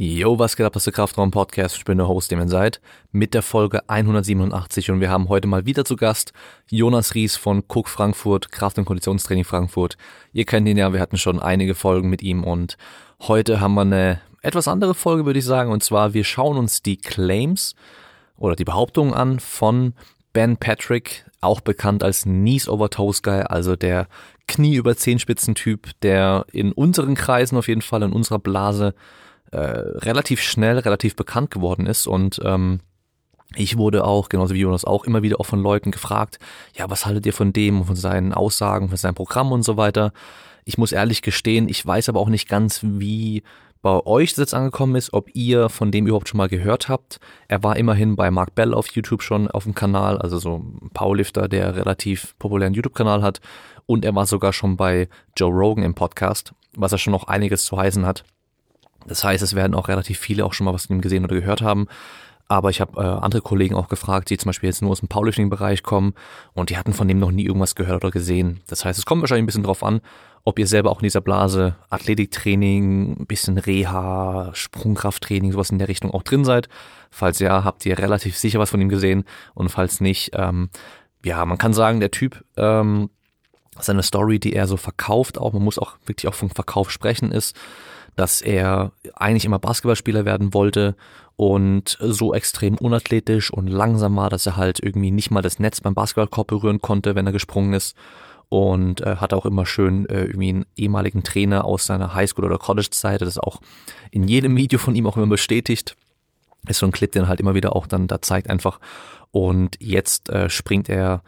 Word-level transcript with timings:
Yo, 0.00 0.38
was 0.38 0.54
geht 0.54 0.64
ab, 0.64 0.74
das 0.74 0.82
ist 0.82 0.86
der 0.86 0.92
Kraftraum 0.92 1.32
Podcast. 1.32 1.74
Ich 1.76 1.84
bin 1.84 1.98
der 1.98 2.06
Host, 2.06 2.30
dem 2.30 2.38
ihr 2.38 2.46
seid, 2.46 2.80
mit 3.10 3.34
der 3.34 3.42
Folge 3.42 3.80
187 3.88 4.92
und 4.92 5.00
wir 5.00 5.10
haben 5.10 5.28
heute 5.28 5.48
mal 5.48 5.66
wieder 5.66 5.84
zu 5.84 5.96
Gast 5.96 6.32
Jonas 6.70 7.16
Ries 7.16 7.36
von 7.36 7.64
Cook 7.66 7.88
Frankfurt, 7.88 8.52
Kraft- 8.52 8.78
und 8.78 8.84
Konditionstraining 8.84 9.42
Frankfurt. 9.42 9.96
Ihr 10.32 10.44
kennt 10.44 10.68
ihn 10.68 10.76
ja, 10.76 10.92
wir 10.92 11.00
hatten 11.00 11.16
schon 11.16 11.40
einige 11.40 11.74
Folgen 11.74 12.10
mit 12.10 12.22
ihm 12.22 12.44
und 12.44 12.76
heute 13.22 13.60
haben 13.60 13.74
wir 13.74 13.80
eine 13.80 14.20
etwas 14.40 14.68
andere 14.68 14.94
Folge, 14.94 15.26
würde 15.26 15.40
ich 15.40 15.44
sagen, 15.44 15.72
und 15.72 15.82
zwar 15.82 16.14
wir 16.14 16.22
schauen 16.22 16.58
uns 16.58 16.80
die 16.80 16.98
Claims 16.98 17.74
oder 18.36 18.54
die 18.54 18.64
Behauptungen 18.64 19.14
an 19.14 19.40
von 19.40 19.94
Ben 20.32 20.58
Patrick, 20.58 21.24
auch 21.40 21.60
bekannt 21.60 22.04
als 22.04 22.22
Knees 22.22 22.68
over 22.68 22.90
Toes 22.90 23.24
Guy, 23.24 23.40
also 23.40 23.74
der 23.74 24.06
Knie 24.46 24.76
über 24.76 24.96
Zehenspitzen 24.96 25.56
Typ, 25.56 25.90
der 26.02 26.46
in 26.52 26.70
unseren 26.70 27.16
Kreisen 27.16 27.58
auf 27.58 27.66
jeden 27.66 27.82
Fall, 27.82 28.04
in 28.04 28.12
unserer 28.12 28.38
Blase 28.38 28.94
äh, 29.50 29.58
relativ 29.58 30.40
schnell, 30.40 30.78
relativ 30.78 31.16
bekannt 31.16 31.50
geworden 31.50 31.86
ist 31.86 32.06
und 32.06 32.40
ähm, 32.44 32.80
ich 33.54 33.78
wurde 33.78 34.04
auch, 34.04 34.28
genauso 34.28 34.54
wie 34.54 34.60
Jonas 34.60 34.84
auch, 34.84 35.04
immer 35.04 35.22
wieder 35.22 35.40
auch 35.40 35.46
von 35.46 35.62
Leuten 35.62 35.90
gefragt, 35.90 36.38
ja, 36.74 36.90
was 36.90 37.06
haltet 37.06 37.24
ihr 37.24 37.32
von 37.32 37.52
dem, 37.52 37.84
von 37.84 37.96
seinen 37.96 38.34
Aussagen, 38.34 38.88
von 38.88 38.96
seinem 38.98 39.14
Programm 39.14 39.52
und 39.52 39.62
so 39.62 39.76
weiter. 39.76 40.12
Ich 40.66 40.76
muss 40.76 40.92
ehrlich 40.92 41.22
gestehen, 41.22 41.68
ich 41.68 41.84
weiß 41.84 42.10
aber 42.10 42.20
auch 42.20 42.28
nicht 42.28 42.46
ganz, 42.48 42.80
wie 42.82 43.42
bei 43.80 44.04
euch 44.04 44.30
das 44.30 44.38
jetzt 44.38 44.54
angekommen 44.54 44.96
ist, 44.96 45.12
ob 45.12 45.34
ihr 45.34 45.68
von 45.68 45.90
dem 45.90 46.06
überhaupt 46.06 46.28
schon 46.28 46.38
mal 46.38 46.48
gehört 46.48 46.88
habt. 46.88 47.20
Er 47.46 47.62
war 47.62 47.76
immerhin 47.76 48.16
bei 48.16 48.30
Mark 48.30 48.54
Bell 48.54 48.74
auf 48.74 48.88
YouTube 48.88 49.22
schon 49.22 49.48
auf 49.48 49.64
dem 49.64 49.74
Kanal, 49.74 50.18
also 50.18 50.38
so 50.38 50.56
ein 50.56 50.90
Powerlifter, 50.92 51.48
der 51.48 51.76
relativ 51.76 52.34
populären 52.38 52.74
YouTube-Kanal 52.74 53.22
hat. 53.22 53.40
Und 53.86 54.04
er 54.04 54.14
war 54.14 54.26
sogar 54.26 54.52
schon 54.52 54.76
bei 54.76 55.08
Joe 55.36 55.52
Rogan 55.52 55.84
im 55.84 55.94
Podcast, 55.94 56.52
was 56.76 56.92
er 56.92 56.98
schon 56.98 57.12
noch 57.12 57.28
einiges 57.28 57.64
zu 57.64 57.78
heißen 57.78 58.04
hat. 58.04 58.24
Das 59.06 59.24
heißt, 59.24 59.42
es 59.42 59.54
werden 59.54 59.74
auch 59.74 59.88
relativ 59.88 60.18
viele 60.18 60.44
auch 60.44 60.52
schon 60.52 60.64
mal 60.64 60.74
was 60.74 60.86
von 60.86 60.96
ihm 60.96 61.02
gesehen 61.02 61.24
oder 61.24 61.36
gehört 61.36 61.62
haben. 61.62 61.86
Aber 62.50 62.70
ich 62.70 62.80
habe 62.80 63.00
äh, 63.00 63.04
andere 63.04 63.42
Kollegen 63.42 63.74
auch 63.74 63.88
gefragt, 63.88 64.30
die 64.30 64.38
zum 64.38 64.48
Beispiel 64.48 64.70
jetzt 64.70 64.80
nur 64.80 64.90
aus 64.90 65.00
dem 65.00 65.08
Powerlifting-Bereich 65.08 65.82
kommen 65.82 66.14
und 66.54 66.70
die 66.70 66.78
hatten 66.78 66.94
von 66.94 67.06
dem 67.06 67.18
noch 67.18 67.30
nie 67.30 67.44
irgendwas 67.44 67.74
gehört 67.74 68.02
oder 68.02 68.10
gesehen. 68.10 68.60
Das 68.68 68.86
heißt, 68.86 68.98
es 68.98 69.04
kommt 69.04 69.20
wahrscheinlich 69.20 69.42
ein 69.42 69.46
bisschen 69.46 69.64
drauf 69.64 69.84
an, 69.84 70.00
ob 70.44 70.58
ihr 70.58 70.66
selber 70.66 70.90
auch 70.90 71.00
in 71.00 71.04
dieser 71.04 71.20
Blase 71.20 71.76
Athletiktraining, 71.90 73.20
ein 73.20 73.26
bisschen 73.26 73.58
Reha, 73.58 74.50
Sprungkrafttraining, 74.54 75.52
sowas 75.52 75.68
in 75.68 75.78
der 75.78 75.88
Richtung 75.88 76.10
auch 76.12 76.22
drin 76.22 76.46
seid. 76.46 76.70
Falls 77.10 77.38
ja, 77.38 77.64
habt 77.64 77.84
ihr 77.84 77.98
relativ 77.98 78.38
sicher 78.38 78.58
was 78.58 78.70
von 78.70 78.80
ihm 78.80 78.88
gesehen 78.88 79.24
und 79.52 79.68
falls 79.68 80.00
nicht, 80.00 80.30
ähm, 80.32 80.70
ja, 81.22 81.44
man 81.44 81.58
kann 81.58 81.74
sagen, 81.74 82.00
der 82.00 82.10
Typ, 82.10 82.42
ähm, 82.56 83.10
seine 83.78 84.02
Story, 84.02 84.38
die 84.38 84.54
er 84.54 84.66
so 84.66 84.78
verkauft 84.78 85.36
auch, 85.36 85.52
man 85.52 85.62
muss 85.62 85.78
auch 85.78 85.96
wirklich 86.06 86.28
auch 86.28 86.34
vom 86.34 86.48
Verkauf 86.48 86.90
sprechen, 86.90 87.30
ist, 87.30 87.54
dass 88.18 88.42
er 88.42 88.90
eigentlich 89.14 89.44
immer 89.44 89.60
Basketballspieler 89.60 90.24
werden 90.24 90.52
wollte 90.52 90.96
und 91.36 91.96
so 92.00 92.34
extrem 92.34 92.74
unathletisch 92.74 93.52
und 93.52 93.68
langsam 93.68 94.16
war, 94.16 94.28
dass 94.28 94.44
er 94.44 94.56
halt 94.56 94.80
irgendwie 94.82 95.12
nicht 95.12 95.30
mal 95.30 95.40
das 95.40 95.60
Netz 95.60 95.80
beim 95.80 95.94
Basketballkorb 95.94 96.48
berühren 96.48 96.80
konnte, 96.80 97.14
wenn 97.14 97.26
er 97.26 97.32
gesprungen 97.32 97.74
ist. 97.74 97.96
Und 98.48 99.02
äh, 99.02 99.16
hat 99.16 99.34
auch 99.34 99.46
immer 99.46 99.66
schön 99.66 100.08
äh, 100.08 100.24
irgendwie 100.24 100.48
einen 100.48 100.66
ehemaligen 100.74 101.22
Trainer 101.22 101.64
aus 101.64 101.86
seiner 101.86 102.14
Highschool- 102.14 102.46
oder 102.46 102.58
College-Zeit, 102.58 103.20
das 103.20 103.38
auch 103.38 103.60
in 104.10 104.26
jedem 104.26 104.56
Video 104.56 104.80
von 104.80 104.96
ihm 104.96 105.06
auch 105.06 105.16
immer 105.16 105.26
bestätigt. 105.26 105.94
Ist 106.66 106.78
so 106.78 106.86
ein 106.86 106.92
Clip, 106.92 107.12
den 107.12 107.28
halt 107.28 107.38
immer 107.38 107.54
wieder 107.54 107.76
auch 107.76 107.86
dann 107.86 108.08
da 108.08 108.20
zeigt 108.20 108.50
einfach. 108.50 108.80
Und 109.30 109.76
jetzt 109.78 110.30
äh, 110.30 110.50
springt 110.50 110.88
er 110.88 111.22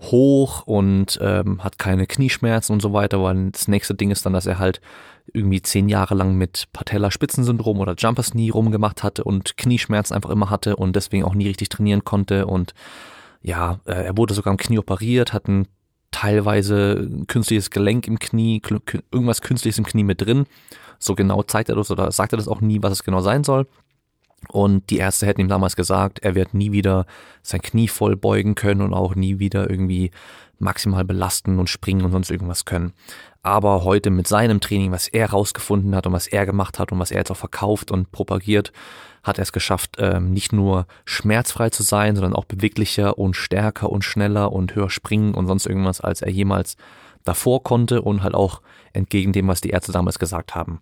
hoch 0.00 0.66
und 0.66 1.18
ähm, 1.22 1.62
hat 1.62 1.78
keine 1.78 2.06
Knieschmerzen 2.06 2.72
und 2.72 2.80
so 2.80 2.92
weiter, 2.92 3.22
weil 3.22 3.50
das 3.50 3.68
nächste 3.68 3.94
Ding 3.94 4.10
ist 4.10 4.26
dann, 4.26 4.32
dass 4.32 4.46
er 4.46 4.58
halt 4.58 4.80
irgendwie 5.32 5.62
zehn 5.62 5.88
Jahre 5.88 6.14
lang 6.14 6.34
mit 6.36 6.66
Patella-Spitzensyndrom 6.72 7.80
oder 7.80 7.94
Jumpers 7.96 8.32
Knee 8.32 8.50
rumgemacht 8.50 9.02
hatte 9.02 9.24
und 9.24 9.56
Knieschmerzen 9.56 10.14
einfach 10.14 10.30
immer 10.30 10.50
hatte 10.50 10.76
und 10.76 10.96
deswegen 10.96 11.24
auch 11.24 11.34
nie 11.34 11.46
richtig 11.46 11.70
trainieren 11.70 12.04
konnte 12.04 12.46
und 12.46 12.74
ja, 13.40 13.80
äh, 13.84 14.04
er 14.04 14.16
wurde 14.16 14.34
sogar 14.34 14.50
am 14.50 14.56
Knie 14.56 14.78
operiert, 14.78 15.32
hat 15.32 15.48
ein 15.48 15.68
teilweise 16.10 17.08
künstliches 17.26 17.70
Gelenk 17.70 18.06
im 18.06 18.18
Knie, 18.18 18.62
irgendwas 19.10 19.42
künstliches 19.42 19.78
im 19.78 19.84
Knie 19.84 20.04
mit 20.04 20.20
drin. 20.20 20.46
So 20.98 21.14
genau 21.14 21.42
zeigt 21.42 21.68
er 21.68 21.74
das 21.74 21.90
oder 21.90 22.10
sagt 22.12 22.32
er 22.32 22.36
das 22.36 22.48
auch 22.48 22.60
nie, 22.60 22.82
was 22.82 22.92
es 22.92 23.04
genau 23.04 23.20
sein 23.20 23.44
soll. 23.44 23.66
Und 24.48 24.90
die 24.90 24.98
Ärzte 24.98 25.26
hätten 25.26 25.40
ihm 25.40 25.48
damals 25.48 25.76
gesagt, 25.76 26.20
er 26.20 26.34
wird 26.34 26.54
nie 26.54 26.72
wieder 26.72 27.06
sein 27.42 27.62
Knie 27.62 27.88
voll 27.88 28.16
beugen 28.16 28.54
können 28.54 28.80
und 28.80 28.94
auch 28.94 29.14
nie 29.14 29.38
wieder 29.38 29.68
irgendwie 29.68 30.10
maximal 30.58 31.04
belasten 31.04 31.58
und 31.58 31.68
springen 31.68 32.04
und 32.04 32.12
sonst 32.12 32.30
irgendwas 32.30 32.64
können. 32.64 32.92
Aber 33.42 33.84
heute 33.84 34.10
mit 34.10 34.26
seinem 34.26 34.60
Training, 34.60 34.90
was 34.90 35.08
er 35.08 35.30
rausgefunden 35.30 35.94
hat 35.94 36.06
und 36.06 36.12
was 36.12 36.26
er 36.26 36.46
gemacht 36.46 36.78
hat 36.78 36.92
und 36.92 36.98
was 36.98 37.10
er 37.10 37.18
jetzt 37.18 37.30
auch 37.30 37.36
verkauft 37.36 37.90
und 37.90 38.10
propagiert, 38.10 38.72
hat 39.22 39.38
er 39.38 39.42
es 39.42 39.52
geschafft, 39.52 39.96
ähm, 39.98 40.32
nicht 40.32 40.52
nur 40.52 40.86
schmerzfrei 41.04 41.70
zu 41.70 41.82
sein, 41.82 42.14
sondern 42.14 42.34
auch 42.34 42.44
beweglicher 42.44 43.18
und 43.18 43.34
stärker 43.34 43.90
und 43.90 44.04
schneller 44.04 44.52
und 44.52 44.74
höher 44.74 44.90
springen 44.90 45.34
und 45.34 45.46
sonst 45.46 45.66
irgendwas, 45.66 46.00
als 46.00 46.22
er 46.22 46.30
jemals 46.30 46.76
davor 47.24 47.62
konnte 47.62 48.02
und 48.02 48.22
halt 48.22 48.34
auch 48.34 48.60
entgegen 48.92 49.32
dem, 49.32 49.48
was 49.48 49.60
die 49.60 49.70
Ärzte 49.70 49.92
damals 49.92 50.18
gesagt 50.18 50.54
haben. 50.54 50.80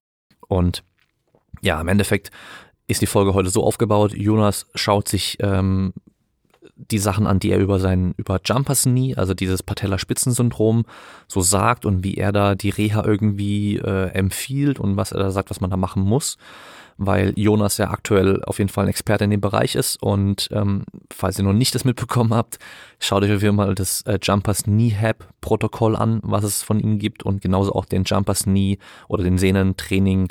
Und 0.49 0.85
ja, 1.61 1.81
im 1.81 1.89
Endeffekt 1.89 2.31
ist 2.87 3.03
die 3.03 3.07
Folge 3.07 3.35
heute 3.35 3.51
so 3.51 3.65
aufgebaut. 3.65 4.13
Jonas 4.15 4.67
schaut 4.75 5.09
sich 5.09 5.39
ähm, 5.41 5.93
die 6.91 6.99
Sachen 6.99 7.27
an, 7.27 7.39
die 7.39 7.51
er 7.51 7.59
über 7.59 7.79
sein, 7.79 8.15
über 8.17 8.41
Jumpers 8.45 8.85
Knee, 8.85 9.15
also 9.15 9.35
dieses 9.35 9.63
Patellaspitzensyndrom, 9.63 10.85
so 11.29 11.41
sagt 11.41 11.87
und 11.87 12.05
wie 12.05 12.15
er 12.15 12.33
da 12.33 12.55
die 12.55 12.71
Reha 12.71 13.05
irgendwie 13.05 13.77
äh, 13.77 14.09
empfiehlt 14.09 14.81
und 14.81 14.97
was 14.97 15.13
er 15.13 15.21
da 15.21 15.31
sagt, 15.31 15.51
was 15.51 15.61
man 15.61 15.71
da 15.71 15.77
machen 15.77 16.03
muss. 16.03 16.39
Weil 16.99 17.33
Jonas 17.37 17.79
ja 17.79 17.91
aktuell 17.91 18.43
auf 18.45 18.59
jeden 18.59 18.69
Fall 18.69 18.85
ein 18.85 18.91
Experte 18.91 19.25
in 19.25 19.31
dem 19.31 19.41
Bereich 19.41 19.75
ist 19.75 20.03
und 20.03 20.49
ähm, 20.53 20.85
falls 21.11 21.39
ihr 21.39 21.45
noch 21.45 21.55
nicht 21.55 21.75
das 21.75 21.85
mitbekommen 21.85 22.35
habt, 22.35 22.59
schaut 23.01 23.23
euch 23.23 23.33
auf 23.33 23.43
jeden 23.43 23.57
Fall 23.57 23.75
das 23.75 24.03
äh, 24.03 24.19
Jumpers 24.23 24.65
Knee 24.65 24.95
Hab 24.95 25.27
Protokoll 25.41 25.97
an, 25.97 26.21
was 26.23 26.45
es 26.45 26.63
von 26.63 26.79
ihm 26.79 26.99
gibt 26.99 27.23
und 27.23 27.41
genauso 27.41 27.75
auch 27.75 27.87
den 27.87 28.05
Jumpers 28.05 28.45
Knee 28.45 28.79
oder 29.09 29.25
den 29.25 29.39
Sehnentraining 29.39 30.29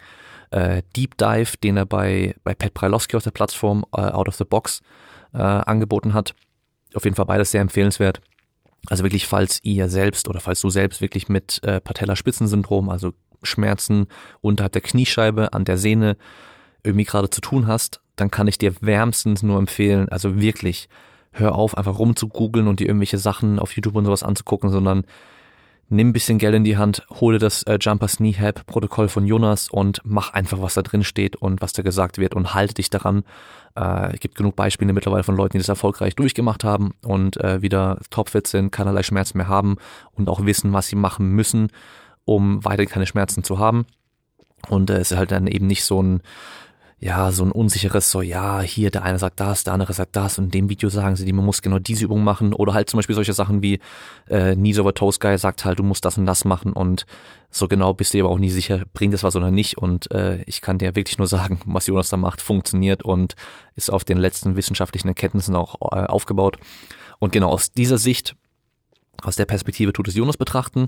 äh, 0.51 0.84
Deep 0.95 1.17
Dive, 1.17 1.57
den 1.63 1.78
er 1.78 1.85
bei, 1.85 2.35
bei 2.44 2.53
Pat 2.53 2.73
Brailovsky 2.73 3.17
auf 3.17 3.23
der 3.23 3.31
Plattform 3.31 3.85
äh, 3.95 4.01
Out 4.01 4.28
of 4.28 4.35
the 4.35 4.45
Box 4.45 4.81
äh, 5.34 5.38
angeboten 5.38 6.13
hat. 6.13 6.35
Auf 6.94 7.03
jeden 7.06 7.16
Fall 7.16 7.25
beides 7.25 7.51
sehr 7.51 7.62
empfehlenswert. 7.62 8.22
Also 8.88 9.03
wirklich, 9.03 9.28
falls 9.28 9.59
ihr 9.63 9.89
selbst 9.89 10.28
oder 10.28 10.39
falls 10.39 10.62
du 10.62 10.69
selbst 10.69 11.01
wirklich 11.01 11.29
mit 11.29 11.63
äh, 11.63 11.79
Patellaspitzensyndrom, 11.79 12.89
also 12.89 13.13
Schmerzen 13.44 14.07
unterhalb 14.41 14.73
der 14.73 14.81
Kniescheibe 14.81 15.53
an 15.53 15.66
der 15.66 15.78
Sehne 15.78 16.17
irgendwie 16.83 17.06
gerade 17.06 17.29
zu 17.29 17.41
tun 17.41 17.68
hast, 17.68 18.01
dann 18.16 18.31
kann 18.31 18.47
ich 18.47 18.57
dir 18.57 18.73
wärmstens 18.81 19.44
nur 19.44 19.59
empfehlen, 19.59 20.09
also 20.09 20.39
wirklich, 20.39 20.89
hör 21.31 21.56
auf, 21.56 21.78
einfach 21.78 21.97
rumzugoogeln 21.97 22.68
und 22.68 22.79
dir 22.79 22.88
irgendwelche 22.88 23.18
Sachen 23.18 23.59
auf 23.59 23.75
YouTube 23.75 23.95
und 23.95 24.06
sowas 24.06 24.23
anzugucken, 24.23 24.69
sondern 24.69 25.06
nimm 25.91 26.09
ein 26.09 26.13
bisschen 26.13 26.38
Geld 26.38 26.56
in 26.56 26.63
die 26.63 26.78
Hand, 26.78 27.06
hole 27.19 27.38
das 27.38 27.63
äh, 27.63 27.78
Jumpers 27.79 28.18
Knee 28.18 28.34
Hab 28.34 28.66
Protokoll 28.66 29.09
von 29.09 29.25
Jonas 29.25 29.69
und 29.69 30.02
mach 30.03 30.34
einfach, 30.34 30.62
was 30.62 30.74
da 30.74 30.81
drin 30.81 31.03
steht 31.03 31.35
und 31.35 31.62
was 31.62 31.74
da 31.74 31.84
gesagt 31.84 32.18
wird 32.18 32.34
und 32.34 32.53
halte 32.53 32.75
dich 32.75 32.90
daran. 32.90 33.24
Äh, 33.75 34.13
es 34.13 34.19
gibt 34.19 34.35
genug 34.35 34.56
Beispiele 34.56 34.94
mittlerweile 34.94 35.24
von 35.24 35.35
Leuten, 35.35 35.53
die 35.53 35.57
das 35.59 35.69
erfolgreich 35.69 36.16
durchgemacht 36.16 36.63
haben 36.63 36.94
und 37.06 37.38
äh, 37.38 37.62
wieder 37.62 38.00
topfit 38.09 38.47
sind, 38.47 38.72
keinerlei 38.72 39.03
Schmerzen 39.03 39.38
mehr 39.38 39.50
haben 39.50 39.78
und 40.13 40.30
auch 40.30 40.46
wissen, 40.46 40.74
was 40.74 40.88
sie 40.88 40.96
machen 40.96 41.30
müssen, 41.30 41.68
um 42.25 42.63
weiter 42.63 42.85
keine 42.85 43.06
Schmerzen 43.06 43.44
zu 43.44 43.59
haben. 43.59 43.85
Und 44.69 44.90
äh, 44.90 44.97
es 44.97 45.12
ist 45.12 45.18
halt 45.18 45.31
dann 45.31 45.47
eben 45.47 45.68
nicht 45.68 45.84
so 45.84 46.01
ein 46.01 46.22
ja, 47.03 47.31
so 47.31 47.44
ein 47.44 47.51
unsicheres, 47.51 48.12
so, 48.12 48.22
ja, 48.22 48.62
hier, 48.62 48.91
der 48.91 49.01
eine 49.01 49.17
sagt 49.17 49.39
das, 49.39 49.63
der 49.63 49.73
andere 49.73 49.91
sagt 49.91 50.16
das. 50.16 50.38
Und 50.38 50.45
in 50.45 50.51
dem 50.51 50.69
Video 50.69 50.88
sagen 50.88 51.16
sie, 51.16 51.34
man 51.34 51.44
muss 51.44 51.63
genau 51.63 51.79
diese 51.79 52.06
Übung 52.06 52.23
machen. 52.23 52.53
Oder 52.53 52.75
halt 52.75 52.91
zum 52.91 53.00
Beispiel 53.00 53.16
solche 53.16 53.34
Sachen 53.34 53.63
wie 53.63 53.79
äh, 54.28 54.53
Knees 54.53 54.78
over 54.78 54.94
Toes 54.94 55.19
Guy 55.19 55.35
sagt 55.39 55.66
halt, 55.66 55.79
du 55.79 55.84
musst 55.84 56.06
das 56.06 56.19
und 56.19 56.28
das 56.28 56.45
machen. 56.45 56.73
Und 56.73 57.07
so 57.50 57.67
genau 57.67 57.95
bist 57.95 58.13
du 58.13 58.19
aber 58.19 58.29
auch 58.29 58.38
nie 58.38 58.51
sicher, 58.51 58.84
bringt 58.94 59.16
das 59.16 59.23
was 59.23 59.35
oder 59.35 59.50
nicht. 59.50 59.79
Und 59.79 60.12
äh, 60.12 60.44
ich 60.44 60.62
kann 60.62 60.78
dir 60.78 60.95
wirklich 60.95 61.17
nur 61.17 61.25
sagen, 61.28 61.59
was 61.66 61.88
Jonas 61.88 62.09
da 62.09 62.17
macht, 62.17 62.39
funktioniert 62.39 63.01
und 63.01 63.33
ist 63.75 63.92
auf 63.92 64.04
den 64.04 64.19
letzten 64.19 64.56
wissenschaftlichen 64.56 65.07
Erkenntnissen 65.07 65.56
auch 65.56 65.81
äh, 65.94 66.06
aufgebaut. 66.06 66.57
Und 67.18 67.33
genau 67.33 67.50
aus 67.50 67.71
dieser 67.71 67.97
Sicht 67.97 68.36
aus 69.23 69.35
der 69.35 69.45
Perspektive 69.45 69.94
tut 69.94 70.07
Jonas 70.07 70.38
betrachten. 70.38 70.88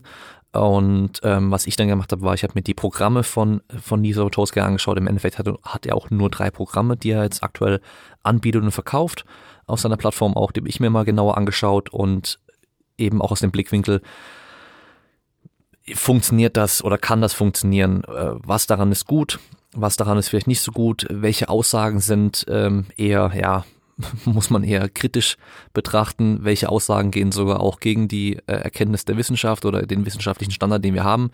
Und 0.51 1.19
ähm, 1.24 1.51
was 1.51 1.68
ich 1.68 1.75
dann 1.75 1.88
gemacht 1.88 2.12
habe, 2.12 2.21
war, 2.21 2.33
ich 2.33 2.44
habe 2.44 2.53
mir 2.56 2.62
die 2.62 2.74
Programme 2.74 3.24
von, 3.24 3.62
von 3.81 4.01
Nisa 4.01 4.27
Toski 4.30 4.59
angeschaut. 4.59 4.97
Im 4.97 5.07
Endeffekt 5.07 5.39
hat, 5.39 5.47
hat 5.63 5.85
er 5.85 5.95
auch 5.95 6.09
nur 6.09 6.30
drei 6.30 6.51
Programme, 6.51 6.97
die 6.97 7.12
er 7.12 7.24
jetzt 7.24 7.44
aktuell 7.44 7.81
anbietet 8.21 8.63
und 8.63 8.71
verkauft. 8.71 9.25
Aus 9.65 9.81
seiner 9.81 9.97
Plattform 9.97 10.35
auch, 10.35 10.51
die 10.51 10.59
habe 10.59 10.69
ich 10.69 10.80
mir 10.80 10.89
mal 10.89 11.06
genauer 11.06 11.38
angeschaut 11.38 11.89
und 11.89 12.39
eben 12.97 13.21
auch 13.21 13.31
aus 13.31 13.39
dem 13.39 13.51
Blickwinkel, 13.51 14.01
funktioniert 15.94 16.57
das 16.57 16.83
oder 16.83 16.97
kann 16.97 17.21
das 17.21 17.33
funktionieren? 17.33 18.03
Äh, 18.06 18.33
was 18.44 18.68
daran 18.68 18.91
ist 18.91 19.06
gut? 19.06 19.39
Was 19.74 19.97
daran 19.97 20.18
ist 20.18 20.30
vielleicht 20.30 20.47
nicht 20.47 20.62
so 20.62 20.71
gut? 20.71 21.06
Welche 21.09 21.50
Aussagen 21.50 22.00
sind 22.00 22.45
ähm, 22.47 22.85
eher, 22.95 23.31
ja, 23.35 23.65
muss 24.25 24.50
man 24.50 24.63
eher 24.63 24.90
kritisch 24.90 25.38
betrachten, 25.74 26.40
welche 26.42 26.69
Aussagen 26.69 27.12
gehen 27.12 27.31
sogar 27.31 27.60
auch 27.60 27.80
gegen 27.80 28.07
die 28.07 28.38
äh, 28.48 28.54
Erkenntnis 28.54 29.06
der 29.06 29.18
Wissenschaft 29.18 29.66
oder 29.66 29.86
den 29.86 30.06
wissenschaftlichen 30.06 30.51
Standard, 30.51 30.84
den 30.84 30.94
wir 30.94 31.04
haben. 31.04 31.31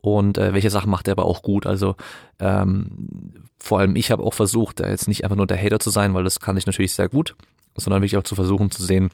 und 0.00 0.38
äh, 0.38 0.54
welche 0.54 0.70
Sachen 0.70 0.90
macht 0.90 1.08
er 1.08 1.12
aber 1.12 1.24
auch 1.24 1.42
gut. 1.42 1.66
Also 1.66 1.94
ähm, 2.38 3.44
vor 3.58 3.78
allem 3.78 3.96
ich 3.96 4.10
habe 4.10 4.22
auch 4.22 4.34
versucht, 4.34 4.80
da 4.80 4.88
jetzt 4.88 5.08
nicht 5.08 5.24
einfach 5.24 5.36
nur 5.36 5.46
der 5.46 5.62
Hater 5.62 5.78
zu 5.78 5.90
sein, 5.90 6.14
weil 6.14 6.24
das 6.24 6.40
kann 6.40 6.56
ich 6.56 6.66
natürlich 6.66 6.94
sehr 6.94 7.08
gut, 7.08 7.36
sondern 7.76 8.02
wirklich 8.02 8.16
auch 8.16 8.24
zu 8.24 8.34
versuchen 8.34 8.70
zu 8.70 8.82
sehen, 8.82 9.10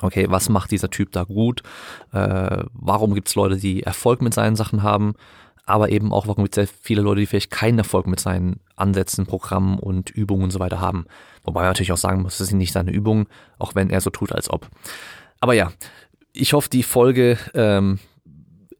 okay, 0.00 0.26
was 0.28 0.48
macht 0.48 0.70
dieser 0.70 0.90
Typ 0.90 1.12
da 1.12 1.24
gut? 1.24 1.62
Äh, 2.12 2.64
warum 2.72 3.14
gibt 3.14 3.28
es 3.28 3.34
Leute, 3.34 3.56
die 3.56 3.82
Erfolg 3.82 4.22
mit 4.22 4.34
seinen 4.34 4.56
Sachen 4.56 4.82
haben? 4.82 5.14
Aber 5.64 5.90
eben 5.90 6.12
auch, 6.12 6.26
warum 6.26 6.44
gibt 6.44 6.56
es 6.56 6.68
sehr 6.68 6.78
viele 6.82 7.02
Leute, 7.02 7.20
die 7.20 7.26
vielleicht 7.26 7.50
keinen 7.50 7.78
Erfolg 7.78 8.06
mit 8.06 8.20
seinen 8.20 8.60
Ansätzen, 8.76 9.26
Programmen 9.26 9.78
und 9.78 10.10
Übungen 10.10 10.44
und 10.44 10.50
so 10.50 10.60
weiter 10.60 10.80
haben. 10.80 11.06
Wobei 11.44 11.60
man 11.60 11.70
natürlich 11.70 11.92
auch 11.92 11.96
sagen 11.96 12.22
muss, 12.22 12.38
das 12.38 12.48
sind 12.48 12.58
nicht 12.58 12.72
seine 12.72 12.92
Übungen, 12.92 13.26
auch 13.58 13.74
wenn 13.74 13.90
er 13.90 14.00
so 14.00 14.10
tut, 14.10 14.32
als 14.32 14.50
ob. 14.50 14.68
Aber 15.40 15.54
ja, 15.54 15.72
ich 16.32 16.52
hoffe, 16.52 16.70
die 16.70 16.82
Folge 16.82 17.38
ähm, 17.54 17.98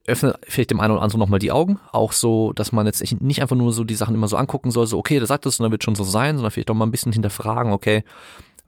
öffnet 0.06 0.36
vielleicht 0.44 0.70
dem 0.70 0.80
einen 0.80 0.92
oder 0.92 1.02
anderen 1.02 1.20
nochmal 1.20 1.38
die 1.38 1.52
Augen. 1.52 1.78
Auch 1.92 2.12
so, 2.12 2.52
dass 2.52 2.72
man 2.72 2.86
jetzt 2.86 3.02
nicht 3.20 3.42
einfach 3.42 3.56
nur 3.56 3.72
so 3.72 3.84
die 3.84 3.94
Sachen 3.94 4.14
immer 4.14 4.28
so 4.28 4.36
angucken 4.36 4.70
soll, 4.70 4.86
so 4.86 4.98
okay, 4.98 5.18
der 5.18 5.26
sagt 5.26 5.46
das 5.46 5.58
und 5.58 5.64
dann 5.64 5.72
wird 5.72 5.84
schon 5.84 5.94
so 5.94 6.04
sein, 6.04 6.36
sondern 6.36 6.50
vielleicht 6.50 6.70
auch 6.70 6.74
mal 6.74 6.86
ein 6.86 6.90
bisschen 6.90 7.12
hinterfragen, 7.12 7.72
okay, 7.72 8.04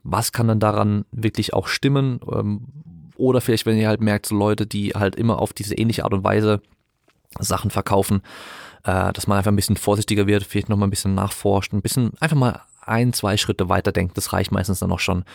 was 0.03 0.31
kann 0.31 0.47
dann 0.47 0.59
daran 0.59 1.05
wirklich 1.11 1.53
auch 1.53 1.67
stimmen? 1.67 2.19
Ähm, 2.31 2.67
oder 3.17 3.41
vielleicht, 3.41 3.65
wenn 3.65 3.77
ihr 3.77 3.87
halt 3.87 4.01
merkt, 4.01 4.27
so 4.27 4.35
Leute, 4.35 4.67
die 4.67 4.91
halt 4.91 5.15
immer 5.15 5.41
auf 5.41 5.53
diese 5.53 5.75
ähnliche 5.75 6.03
Art 6.03 6.13
und 6.13 6.23
Weise 6.23 6.61
Sachen 7.39 7.71
verkaufen, 7.71 8.21
äh, 8.85 9.11
dass 9.13 9.27
man 9.27 9.37
einfach 9.37 9.51
ein 9.51 9.55
bisschen 9.55 9.77
vorsichtiger 9.77 10.27
wird, 10.27 10.43
vielleicht 10.43 10.69
nochmal 10.69 10.87
ein 10.87 10.91
bisschen 10.91 11.15
nachforscht, 11.15 11.73
ein 11.73 11.81
bisschen 11.81 12.11
einfach 12.19 12.37
mal 12.37 12.61
ein, 12.81 13.13
zwei 13.13 13.37
Schritte 13.37 13.67
weiter 13.67 13.91
denkt, 13.91 14.15
das 14.17 14.31
reicht 14.31 14.51
meistens 14.51 14.79
dann 14.79 14.91
auch 14.91 14.99
schon. 14.99 15.25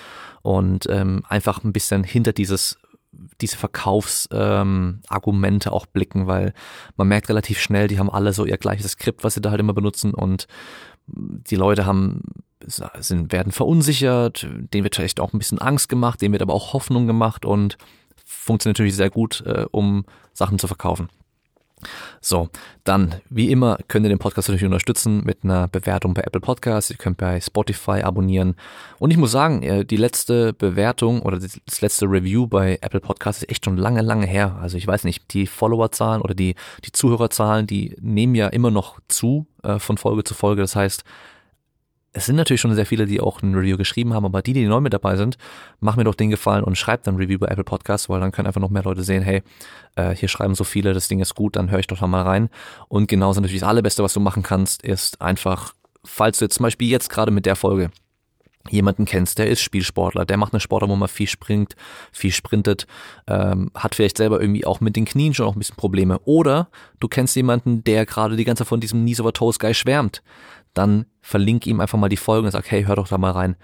Und 0.43 0.87
ähm, 0.89 1.25
einfach 1.29 1.65
ein 1.65 1.73
bisschen 1.73 2.05
hinter 2.05 2.33
dieses 2.33 2.79
diese 3.41 3.57
Verkaufsargumente 3.57 5.69
ähm, 5.69 5.75
auch 5.75 5.87
blicken, 5.87 6.29
weil 6.29 6.55
man 6.97 7.09
merkt 7.09 7.29
relativ 7.29 7.61
schnell, 7.61 7.89
die 7.89 7.99
haben 7.99 8.09
alle 8.09 8.33
so 8.33 8.45
ihr 8.45 8.57
gleiches 8.57 8.93
Skript, 8.93 9.25
was 9.25 9.35
sie 9.35 9.41
da 9.41 9.51
halt 9.51 9.59
immer 9.59 9.73
benutzen 9.73 10.15
und 10.15 10.47
die 11.09 11.57
Leute 11.57 11.87
haben 11.87 12.23
sind 13.01 13.33
werden 13.33 13.53
verunsichert, 13.53 14.47
denen 14.73 14.85
wird 14.85 14.95
vielleicht 14.95 15.19
auch 15.19 15.33
ein 15.33 15.39
bisschen 15.39 15.59
Angst 15.59 15.89
gemacht, 15.89 16.23
denen 16.23 16.31
wird 16.33 16.43
aber 16.43 16.55
auch 16.55 16.73
Hoffnung 16.73 17.09
gemacht 17.09 17.45
und 17.45 17.77
funktioniert 18.25 18.79
natürlich 18.79 18.95
sehr 18.95 19.11
gut, 19.11 19.43
äh, 19.45 19.67
um 19.71 20.05
Sachen 20.35 20.59
zu 20.59 20.69
verkaufen. 20.69 21.09
So, 22.21 22.49
dann, 22.85 23.17
wie 23.29 23.51
immer, 23.51 23.79
könnt 23.89 24.05
ihr 24.07 24.09
den 24.09 24.19
Podcast 24.19 24.49
natürlich 24.49 24.65
unterstützen 24.65 25.23
mit 25.25 25.45
einer 25.45 25.69
Bewertung 25.69 26.15
bei 26.15 26.23
Apple 26.23 26.41
Podcasts. 26.41 26.91
Ihr 26.91 26.97
könnt 26.97 27.17
bei 27.17 27.41
Spotify 27.41 28.03
abonnieren. 28.03 28.57
Und 28.99 29.11
ich 29.11 29.17
muss 29.17 29.33
sagen, 29.33 29.63
äh, 29.63 29.85
die 29.85 29.97
letzte 29.97 30.53
Bewertung 30.53 31.23
oder 31.23 31.39
das 31.39 31.81
letzte 31.81 32.07
Review 32.07 32.47
bei 32.47 32.79
Apple 32.81 33.01
Podcasts 33.01 33.43
ist 33.43 33.51
echt 33.51 33.65
schon 33.65 33.77
lange, 33.77 34.03
lange 34.03 34.27
her. 34.27 34.59
Also 34.61 34.77
ich 34.77 34.87
weiß 34.87 35.05
nicht, 35.05 35.33
die 35.33 35.47
Followerzahlen 35.47 36.23
oder 36.23 36.35
die, 36.35 36.55
die 36.85 36.93
Zuhörerzahlen, 36.93 37.67
die 37.67 37.97
nehmen 38.01 38.35
ja 38.35 38.49
immer 38.49 38.71
noch 38.71 39.01
zu 39.09 39.47
äh, 39.63 39.79
von 39.79 39.97
Folge 39.97 40.25
zu 40.25 40.35
Folge. 40.35 40.63
Das 40.63 40.77
heißt, 40.77 41.05
es 42.13 42.27
sind 42.27 42.37
natürlich 42.37 42.61
schon 42.61 42.75
sehr 42.75 42.87
viele, 42.87 43.07
die 43.07 43.21
auch 43.21 43.41
ein 43.43 43.55
Review 43.55 43.77
geschrieben 43.77 44.15
haben, 44.15 44.25
aber 44.25 44.43
die, 44.43 44.53
die 44.53 44.67
neu 44.67 44.81
mit 44.81 44.93
dabei 44.93 45.17
sind, 45.17 45.37
mach 45.79 45.97
mir 45.97 46.05
doch 46.05 46.15
den 46.15 46.31
Gefallen 46.31 46.65
und 46.65 46.77
schreibt 46.77 47.07
dann 47.07 47.17
Review 47.17 47.39
bei 47.39 47.47
Apple 47.47 47.65
Podcasts, 47.65 48.09
weil 48.09 48.21
dann 48.21 48.33
können 48.33 48.47
einfach 48.47 48.61
noch 48.61 48.71
mehr 48.71 48.83
Leute 48.83 49.05
sehen, 49.05 49.23
hey, 49.23 49.43
äh, 49.95 50.15
hier 50.15 50.29
schreiben 50.29 50.55
so 50.55 50.65
viele, 50.65 50.93
das 50.93 51.07
Ding 51.07 51.21
ist 51.21 51.35
gut, 51.35 51.57
dann 51.57 51.71
höre 51.71 51.79
ich 51.79 51.87
doch 51.87 52.01
mal 52.01 52.23
rein. 52.23 52.49
Und 52.89 53.07
genauso 53.07 53.41
natürlich 53.41 53.61
das 53.61 53.69
Allerbeste, 53.69 54.03
was 54.03 54.13
du 54.13 54.21
machen 54.21 54.43
kannst, 54.43 54.83
ist 54.83 55.21
einfach, 55.21 55.75
falls 56.05 56.39
du 56.39 56.47
jetzt 56.47 56.57
zum 56.57 56.65
Beispiel 56.65 56.89
jetzt 56.89 57.11
gerade 57.11 57.31
mit 57.31 57.47
der 57.47 57.55
Folge 57.55 57.91
jemanden 58.69 59.07
kennst, 59.07 59.39
der 59.39 59.49
ist 59.49 59.63
Spielsportler, 59.63 60.27
der 60.27 60.37
macht 60.37 60.53
eine 60.53 60.61
Sportart, 60.61 60.91
wo 60.91 60.97
man 60.97 61.09
viel 61.09 61.29
springt, 61.29 61.77
viel 62.13 62.33
sprintet, 62.33 62.87
ähm, 63.27 63.71
hat 63.75 63.95
vielleicht 63.95 64.19
selber 64.19 64.41
irgendwie 64.41 64.67
auch 64.67 64.81
mit 64.81 64.97
den 64.97 65.07
Knien 65.07 65.33
schon 65.33 65.47
auch 65.47 65.55
ein 65.55 65.59
bisschen 65.59 65.77
Probleme. 65.77 66.19
Oder 66.25 66.69
du 66.99 67.09
kennst 67.09 67.37
jemanden, 67.37 67.85
der 67.85 68.05
gerade 68.05 68.37
die 68.37 68.45
ganze 68.45 68.65
Zeit 68.65 68.69
von 68.69 68.81
diesem 68.81 69.01
Knees 69.03 69.21
over 69.21 69.33
Toes 69.33 69.59
Guy 69.59 69.73
schwärmt 69.73 70.23
dann 70.75 71.07
verlink 71.21 71.67
ihm 71.67 71.81
einfach 71.81 71.99
mal 71.99 72.09
die 72.09 72.17
Folge 72.17 72.47
und 72.47 72.53
sag, 72.53 72.71
hey, 72.71 72.85
hör 72.85 72.97
doch 72.97 73.09
da 73.09 73.19
mal 73.19 73.33
rein. 73.33 73.57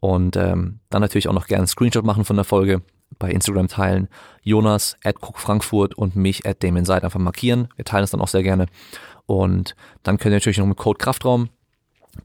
Und 0.00 0.36
ähm, 0.36 0.80
dann 0.90 1.00
natürlich 1.00 1.28
auch 1.28 1.32
noch 1.32 1.46
gerne 1.46 1.60
einen 1.60 1.68
Screenshot 1.68 2.04
machen 2.04 2.24
von 2.24 2.36
der 2.36 2.44
Folge, 2.44 2.82
bei 3.18 3.30
Instagram 3.30 3.68
teilen, 3.68 4.08
Jonas 4.42 4.96
at 5.04 5.16
Cook 5.20 5.38
Frankfurt 5.38 5.94
und 5.94 6.16
mich 6.16 6.46
at 6.46 6.62
Damien 6.62 6.84
Seid 6.84 7.04
einfach 7.04 7.20
markieren. 7.20 7.68
Wir 7.76 7.84
teilen 7.84 8.04
es 8.04 8.10
dann 8.10 8.20
auch 8.20 8.28
sehr 8.28 8.42
gerne. 8.42 8.66
Und 9.26 9.76
dann 10.02 10.18
könnt 10.18 10.32
ihr 10.32 10.36
natürlich 10.36 10.58
noch 10.58 10.66
mit 10.66 10.78
Code 10.78 10.98
Kraftraum 10.98 11.50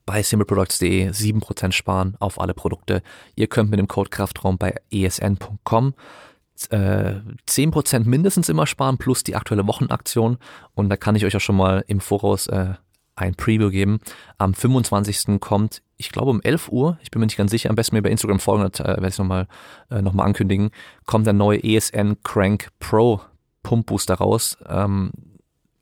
bei 0.06 0.22
simpleproducts.de 0.24 1.10
7% 1.10 1.72
sparen 1.72 2.16
auf 2.20 2.40
alle 2.40 2.54
Produkte. 2.54 3.02
Ihr 3.36 3.48
könnt 3.48 3.70
mit 3.70 3.80
dem 3.80 3.88
Code 3.88 4.10
Kraftraum 4.10 4.58
bei 4.58 4.76
esn.com 4.92 5.94
äh, 6.70 7.16
10% 7.48 8.06
mindestens 8.06 8.50
immer 8.50 8.66
sparen, 8.66 8.98
plus 8.98 9.24
die 9.24 9.36
aktuelle 9.36 9.68
Wochenaktion. 9.68 10.38
Und 10.74 10.90
da 10.90 10.98
kann 10.98 11.16
ich 11.16 11.26
euch 11.26 11.36
auch 11.36 11.42
schon 11.42 11.58
mal 11.58 11.84
im 11.88 12.00
Voraus 12.00 12.48
äh, 12.48 12.74
ein 13.18 13.36
Preview 13.36 13.70
geben. 13.70 14.00
Am 14.38 14.54
25. 14.54 15.40
kommt, 15.40 15.82
ich 15.98 16.10
glaube 16.10 16.32
um 16.32 16.42
11 16.42 16.70
Uhr, 16.70 16.98
ich 17.02 17.12
bin 17.12 17.20
mir 17.20 17.26
nicht 17.26 17.38
ganz 17.38 17.52
sicher, 17.52 17.70
am 17.70 17.76
besten 17.76 17.96
mir 17.96 18.02
bei 18.02 18.10
Instagram 18.10 18.40
folgen, 18.40 18.64
äh, 18.64 18.88
werde 18.88 19.08
ich 19.08 19.18
nochmal 19.18 19.48
äh, 19.90 20.02
noch 20.02 20.16
ankündigen, 20.18 20.70
kommt 21.06 21.26
der 21.26 21.34
neue 21.34 21.64
ESN 21.64 22.18
Crank 22.24 22.70
Pro 22.80 23.22
Pump 23.64 23.88
Booster 23.88 24.16
raus. 24.16 24.58
Ähm, 24.68 25.12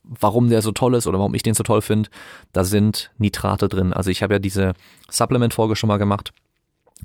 warum 0.04 0.50
der 0.50 0.62
so 0.62 0.72
toll 0.72 0.96
ist 0.96 1.08
oder 1.08 1.20
warum 1.20 1.34
ich 1.34 1.44
den 1.44 1.56
so 1.56 1.64
toll 1.64 1.82
finde, 1.82 2.10
da 2.54 2.64
sind 2.64 3.12
Nitrate 3.18 3.68
drin. 3.68 3.92
Also 3.92 4.12
ich 4.12 4.24
habe 4.24 4.36
ja 4.36 4.40
diese 4.40 4.74
Supplement-Folge 5.10 5.76
schon 5.76 5.88
mal 5.88 5.98
gemacht 5.98 6.32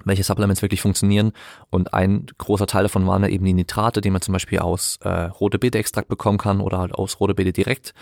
welche 0.05 0.23
Supplements 0.23 0.63
wirklich 0.63 0.81
funktionieren. 0.81 1.33
Und 1.69 1.93
ein 1.95 2.27
großer 2.39 2.67
Teil 2.67 2.85
davon 2.85 3.07
waren 3.07 3.25
eben 3.25 3.45
die 3.45 3.53
Nitrate, 3.53 4.01
die 4.01 4.11
man 4.11 4.23
zum 4.23 4.33
Beispiel 4.33 4.61
aus 4.61 4.99
äh, 5.03 5.09
rote 5.09 5.59
Beete-Extrakt 5.59 6.09
bekommen 6.09 6.39
kann 6.39 6.61
oder 6.61 6.79
halt 6.79 6.95
aus 6.95 7.21
rote 7.21 7.35
Beete 7.35 7.53
direkt. 7.53 7.93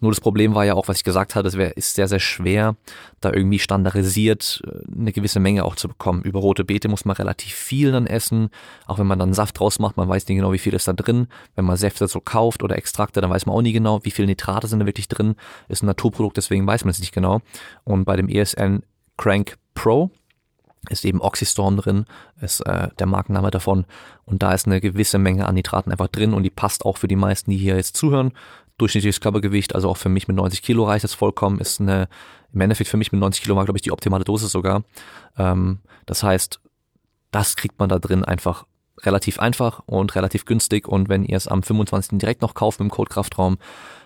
Nur 0.00 0.12
das 0.12 0.20
Problem 0.20 0.54
war 0.54 0.64
ja 0.64 0.74
auch, 0.74 0.88
was 0.88 0.98
ich 0.98 1.04
gesagt 1.04 1.34
hatte, 1.34 1.48
es 1.48 1.56
wär, 1.56 1.76
ist 1.76 1.94
sehr, 1.94 2.06
sehr 2.06 2.20
schwer, 2.20 2.76
da 3.20 3.32
irgendwie 3.32 3.58
standardisiert 3.58 4.62
äh, 4.66 5.00
eine 5.00 5.12
gewisse 5.12 5.40
Menge 5.40 5.64
auch 5.64 5.76
zu 5.76 5.88
bekommen. 5.88 6.22
Über 6.22 6.40
rote 6.40 6.64
Beete 6.64 6.88
muss 6.88 7.04
man 7.04 7.16
relativ 7.16 7.54
viel 7.54 7.92
dann 7.92 8.06
essen, 8.06 8.50
auch 8.86 8.98
wenn 8.98 9.06
man 9.06 9.18
dann 9.18 9.32
Saft 9.32 9.58
draus 9.58 9.78
macht, 9.78 9.96
man 9.96 10.08
weiß 10.08 10.28
nicht 10.28 10.36
genau, 10.36 10.52
wie 10.52 10.58
viel 10.58 10.74
ist 10.74 10.88
da 10.88 10.92
drin. 10.92 11.28
Wenn 11.54 11.64
man 11.64 11.76
Säfte 11.76 12.06
so 12.08 12.20
kauft 12.20 12.62
oder 12.62 12.76
Extrakte, 12.76 13.20
dann 13.20 13.30
weiß 13.30 13.46
man 13.46 13.54
auch 13.54 13.62
nie 13.62 13.72
genau, 13.72 14.04
wie 14.04 14.10
viel 14.10 14.26
Nitrate 14.26 14.66
sind 14.66 14.80
da 14.80 14.86
wirklich 14.86 15.08
drin. 15.08 15.34
Ist 15.68 15.82
ein 15.82 15.86
Naturprodukt, 15.86 16.36
deswegen 16.36 16.66
weiß 16.66 16.84
man 16.84 16.90
es 16.90 17.00
nicht 17.00 17.12
genau. 17.12 17.40
Und 17.84 18.04
bei 18.04 18.16
dem 18.16 18.28
ESN 18.28 18.82
Crank 19.16 19.56
Pro, 19.74 20.10
ist 20.88 21.04
eben 21.04 21.20
Oxystorm 21.20 21.76
drin, 21.76 22.06
ist 22.40 22.60
äh, 22.60 22.88
der 22.98 23.06
Markenname 23.06 23.50
davon. 23.50 23.84
Und 24.24 24.42
da 24.42 24.52
ist 24.52 24.66
eine 24.66 24.80
gewisse 24.80 25.18
Menge 25.18 25.46
an 25.46 25.54
Nitraten 25.54 25.92
einfach 25.92 26.08
drin 26.08 26.34
und 26.34 26.42
die 26.42 26.50
passt 26.50 26.84
auch 26.84 26.96
für 26.96 27.08
die 27.08 27.16
meisten, 27.16 27.50
die 27.50 27.56
hier 27.56 27.76
jetzt 27.76 27.96
zuhören. 27.96 28.32
Durchschnittliches 28.78 29.20
Körpergewicht, 29.20 29.74
also 29.74 29.88
auch 29.88 29.96
für 29.96 30.08
mich 30.08 30.28
mit 30.28 30.36
90 30.36 30.62
Kilo 30.62 30.84
reicht 30.84 31.04
es 31.04 31.14
vollkommen, 31.14 31.58
ist 31.58 31.80
eine, 31.80 32.08
im 32.52 32.60
Endeffekt 32.60 32.88
für 32.88 32.96
mich 32.96 33.10
mit 33.10 33.20
90 33.20 33.42
Kilo 33.42 33.56
war, 33.56 33.64
glaube 33.64 33.78
ich, 33.78 33.82
die 33.82 33.92
optimale 33.92 34.24
Dosis 34.24 34.52
sogar. 34.52 34.84
Ähm, 35.36 35.80
das 36.06 36.22
heißt, 36.22 36.60
das 37.32 37.56
kriegt 37.56 37.78
man 37.78 37.88
da 37.88 37.98
drin 37.98 38.24
einfach 38.24 38.66
relativ 39.00 39.38
einfach 39.38 39.82
und 39.86 40.14
relativ 40.14 40.44
günstig. 40.44 40.88
Und 40.88 41.08
wenn 41.08 41.24
ihr 41.24 41.36
es 41.36 41.48
am 41.48 41.62
25. 41.62 42.18
direkt 42.18 42.42
noch 42.42 42.54
kauft 42.54 42.80
mit 42.80 42.88
dem 42.88 42.90
Code 42.90 43.10
Kraftraum, 43.10 43.58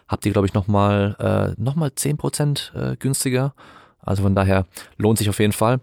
habt 0.09 0.27
ihr, 0.27 0.33
glaube 0.33 0.47
ich, 0.47 0.55
nochmal 0.55 1.17
äh, 1.57 1.61
noch 1.61 1.77
10% 1.77 2.75
äh, 2.75 2.97
günstiger. 2.97 3.55
Also 4.01 4.23
von 4.23 4.35
daher 4.35 4.67
lohnt 4.97 5.19
sich 5.19 5.29
auf 5.29 5.39
jeden 5.39 5.53
Fall. 5.53 5.81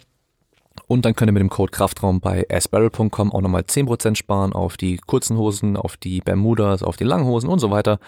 Und 0.88 1.06
dann 1.06 1.16
könnt 1.16 1.30
ihr 1.30 1.34
mit 1.34 1.42
dem 1.42 1.50
Code 1.50 1.72
Kraftraum 1.72 2.20
bei 2.20 2.46
asbarrel.com 2.50 3.32
auch 3.32 3.42
nochmal 3.42 3.62
10% 3.62 4.16
sparen 4.16 4.54
auf 4.54 4.78
die 4.78 4.98
kurzen 4.98 5.38
Hosen, 5.38 5.78
auf 5.78 5.98
die 5.98 6.22
Bermudas, 6.22 6.84
auf 6.84 6.98
die 6.98 7.04
langen 7.04 7.26
Hosen 7.26 7.50
und 7.50 7.60
so 7.60 7.72
weiter. 7.72 8.00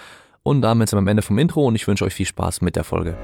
Und 0.43 0.61
damit 0.61 0.89
sind 0.89 0.97
wir 0.97 1.01
am 1.01 1.07
Ende 1.07 1.21
vom 1.21 1.37
Intro 1.37 1.65
und 1.65 1.75
ich 1.75 1.87
wünsche 1.87 2.05
euch 2.05 2.13
viel 2.13 2.25
Spaß 2.25 2.61
mit 2.61 2.75
der 2.75 2.83
Folge. 2.83 3.17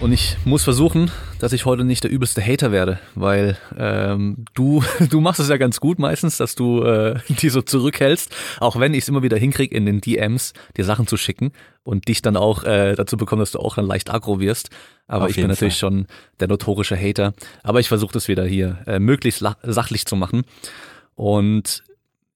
Und 0.00 0.12
ich 0.12 0.36
muss 0.44 0.64
versuchen, 0.64 1.12
dass 1.42 1.52
ich 1.52 1.66
heute 1.66 1.82
nicht 1.82 2.04
der 2.04 2.10
übelste 2.12 2.40
Hater 2.40 2.70
werde, 2.70 3.00
weil 3.16 3.58
ähm, 3.76 4.44
du 4.54 4.84
du 5.10 5.20
machst 5.20 5.40
es 5.40 5.48
ja 5.48 5.56
ganz 5.56 5.80
gut 5.80 5.98
meistens, 5.98 6.36
dass 6.36 6.54
du 6.54 6.84
äh, 6.84 7.18
die 7.28 7.48
so 7.48 7.62
zurückhältst, 7.62 8.32
auch 8.60 8.78
wenn 8.78 8.94
ich 8.94 9.00
es 9.00 9.08
immer 9.08 9.24
wieder 9.24 9.36
hinkrieg 9.36 9.72
in 9.72 9.84
den 9.84 10.00
DMs 10.00 10.52
dir 10.76 10.84
Sachen 10.84 11.08
zu 11.08 11.16
schicken 11.16 11.50
und 11.82 12.06
dich 12.06 12.22
dann 12.22 12.36
auch 12.36 12.62
äh, 12.62 12.94
dazu 12.94 13.16
bekommen, 13.16 13.40
dass 13.40 13.50
du 13.50 13.58
auch 13.58 13.74
dann 13.74 13.86
leicht 13.86 14.08
aggro 14.08 14.38
wirst. 14.38 14.70
Aber 15.08 15.24
Auf 15.24 15.30
ich 15.30 15.36
bin 15.36 15.48
natürlich 15.48 15.80
Fall. 15.80 15.90
schon 15.90 16.06
der 16.38 16.46
notorische 16.46 16.96
Hater. 16.96 17.34
Aber 17.64 17.80
ich 17.80 17.88
versuche 17.88 18.12
das 18.12 18.28
wieder 18.28 18.44
hier 18.44 18.78
äh, 18.86 19.00
möglichst 19.00 19.44
sachlich 19.64 20.06
zu 20.06 20.14
machen. 20.14 20.42
Und 21.16 21.82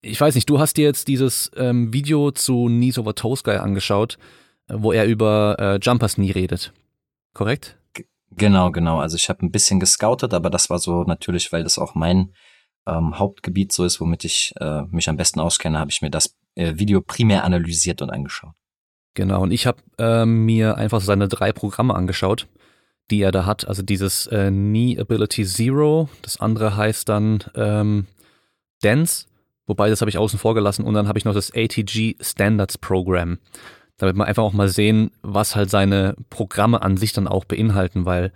ich 0.02 0.20
weiß 0.20 0.34
nicht, 0.34 0.50
du 0.50 0.58
hast 0.58 0.78
dir 0.78 0.84
jetzt 0.84 1.06
dieses 1.06 1.52
ähm, 1.56 1.92
Video 1.92 2.32
zu 2.32 2.66
Knees 2.66 2.98
Over 2.98 3.14
Toes 3.14 3.44
Guy 3.44 3.58
angeschaut, 3.58 4.18
wo 4.66 4.90
er 4.90 5.06
über 5.06 5.56
äh, 5.60 5.78
Jumpers 5.80 6.16
Knee 6.16 6.32
redet 6.32 6.72
korrekt? 7.36 7.76
Genau, 8.36 8.70
genau. 8.70 9.00
Also 9.00 9.16
ich 9.16 9.28
habe 9.28 9.44
ein 9.44 9.50
bisschen 9.50 9.80
gescoutet, 9.80 10.34
aber 10.34 10.50
das 10.50 10.68
war 10.68 10.78
so 10.78 11.04
natürlich, 11.04 11.52
weil 11.52 11.62
das 11.62 11.78
auch 11.78 11.94
mein 11.94 12.32
ähm, 12.86 13.18
Hauptgebiet 13.18 13.72
so 13.72 13.84
ist, 13.84 14.00
womit 14.00 14.24
ich 14.24 14.52
äh, 14.60 14.82
mich 14.90 15.08
am 15.08 15.16
besten 15.16 15.40
auskenne, 15.40 15.78
habe 15.78 15.90
ich 15.90 16.02
mir 16.02 16.10
das 16.10 16.36
äh, 16.54 16.74
Video 16.76 17.00
primär 17.00 17.44
analysiert 17.44 18.02
und 18.02 18.10
angeschaut. 18.10 18.54
Genau, 19.14 19.42
und 19.42 19.50
ich 19.50 19.66
habe 19.66 19.78
äh, 19.98 20.26
mir 20.26 20.76
einfach 20.76 21.00
seine 21.00 21.28
drei 21.28 21.52
Programme 21.52 21.94
angeschaut, 21.94 22.46
die 23.10 23.22
er 23.22 23.32
da 23.32 23.46
hat. 23.46 23.66
Also 23.66 23.82
dieses 23.82 24.26
äh, 24.26 24.50
Knee 24.50 24.98
Ability 24.98 25.44
Zero, 25.44 26.10
das 26.20 26.38
andere 26.38 26.76
heißt 26.76 27.08
dann 27.08 27.42
ähm, 27.54 28.06
Dense, 28.82 29.26
wobei 29.66 29.88
das 29.88 30.02
habe 30.02 30.10
ich 30.10 30.18
außen 30.18 30.38
vor 30.38 30.54
gelassen 30.54 30.84
und 30.84 30.92
dann 30.92 31.08
habe 31.08 31.18
ich 31.18 31.24
noch 31.24 31.32
das 31.32 31.50
ATG 31.54 32.16
Standards 32.20 32.76
Program, 32.76 33.38
damit 33.98 34.16
wir 34.16 34.26
einfach 34.26 34.42
auch 34.42 34.52
mal 34.52 34.68
sehen, 34.68 35.10
was 35.22 35.56
halt 35.56 35.70
seine 35.70 36.16
Programme 36.30 36.82
an 36.82 36.96
sich 36.96 37.12
dann 37.12 37.28
auch 37.28 37.44
beinhalten, 37.44 38.04
weil 38.04 38.32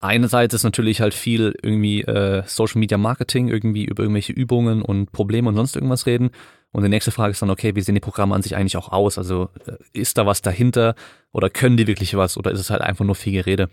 einerseits 0.00 0.54
ist 0.54 0.64
natürlich 0.64 1.00
halt 1.00 1.14
viel 1.14 1.54
irgendwie 1.62 2.02
äh, 2.02 2.42
Social 2.46 2.78
Media 2.78 2.98
Marketing, 2.98 3.48
irgendwie 3.48 3.84
über 3.84 4.02
irgendwelche 4.02 4.32
Übungen 4.32 4.82
und 4.82 5.12
Probleme 5.12 5.48
und 5.48 5.56
sonst 5.56 5.76
irgendwas 5.76 6.06
reden. 6.06 6.30
Und 6.72 6.82
die 6.82 6.88
nächste 6.88 7.10
Frage 7.10 7.30
ist 7.30 7.40
dann, 7.40 7.50
okay, 7.50 7.74
wie 7.74 7.80
sehen 7.80 7.94
die 7.94 8.00
Programme 8.00 8.34
an 8.34 8.42
sich 8.42 8.56
eigentlich 8.56 8.76
auch 8.76 8.92
aus? 8.92 9.18
Also 9.18 9.48
äh, 9.66 9.76
ist 9.92 10.18
da 10.18 10.26
was 10.26 10.42
dahinter 10.42 10.94
oder 11.32 11.48
können 11.48 11.76
die 11.76 11.86
wirklich 11.86 12.16
was 12.16 12.36
oder 12.36 12.50
ist 12.50 12.60
es 12.60 12.70
halt 12.70 12.82
einfach 12.82 13.04
nur 13.04 13.14
viel 13.14 13.32
Gerede? 13.32 13.68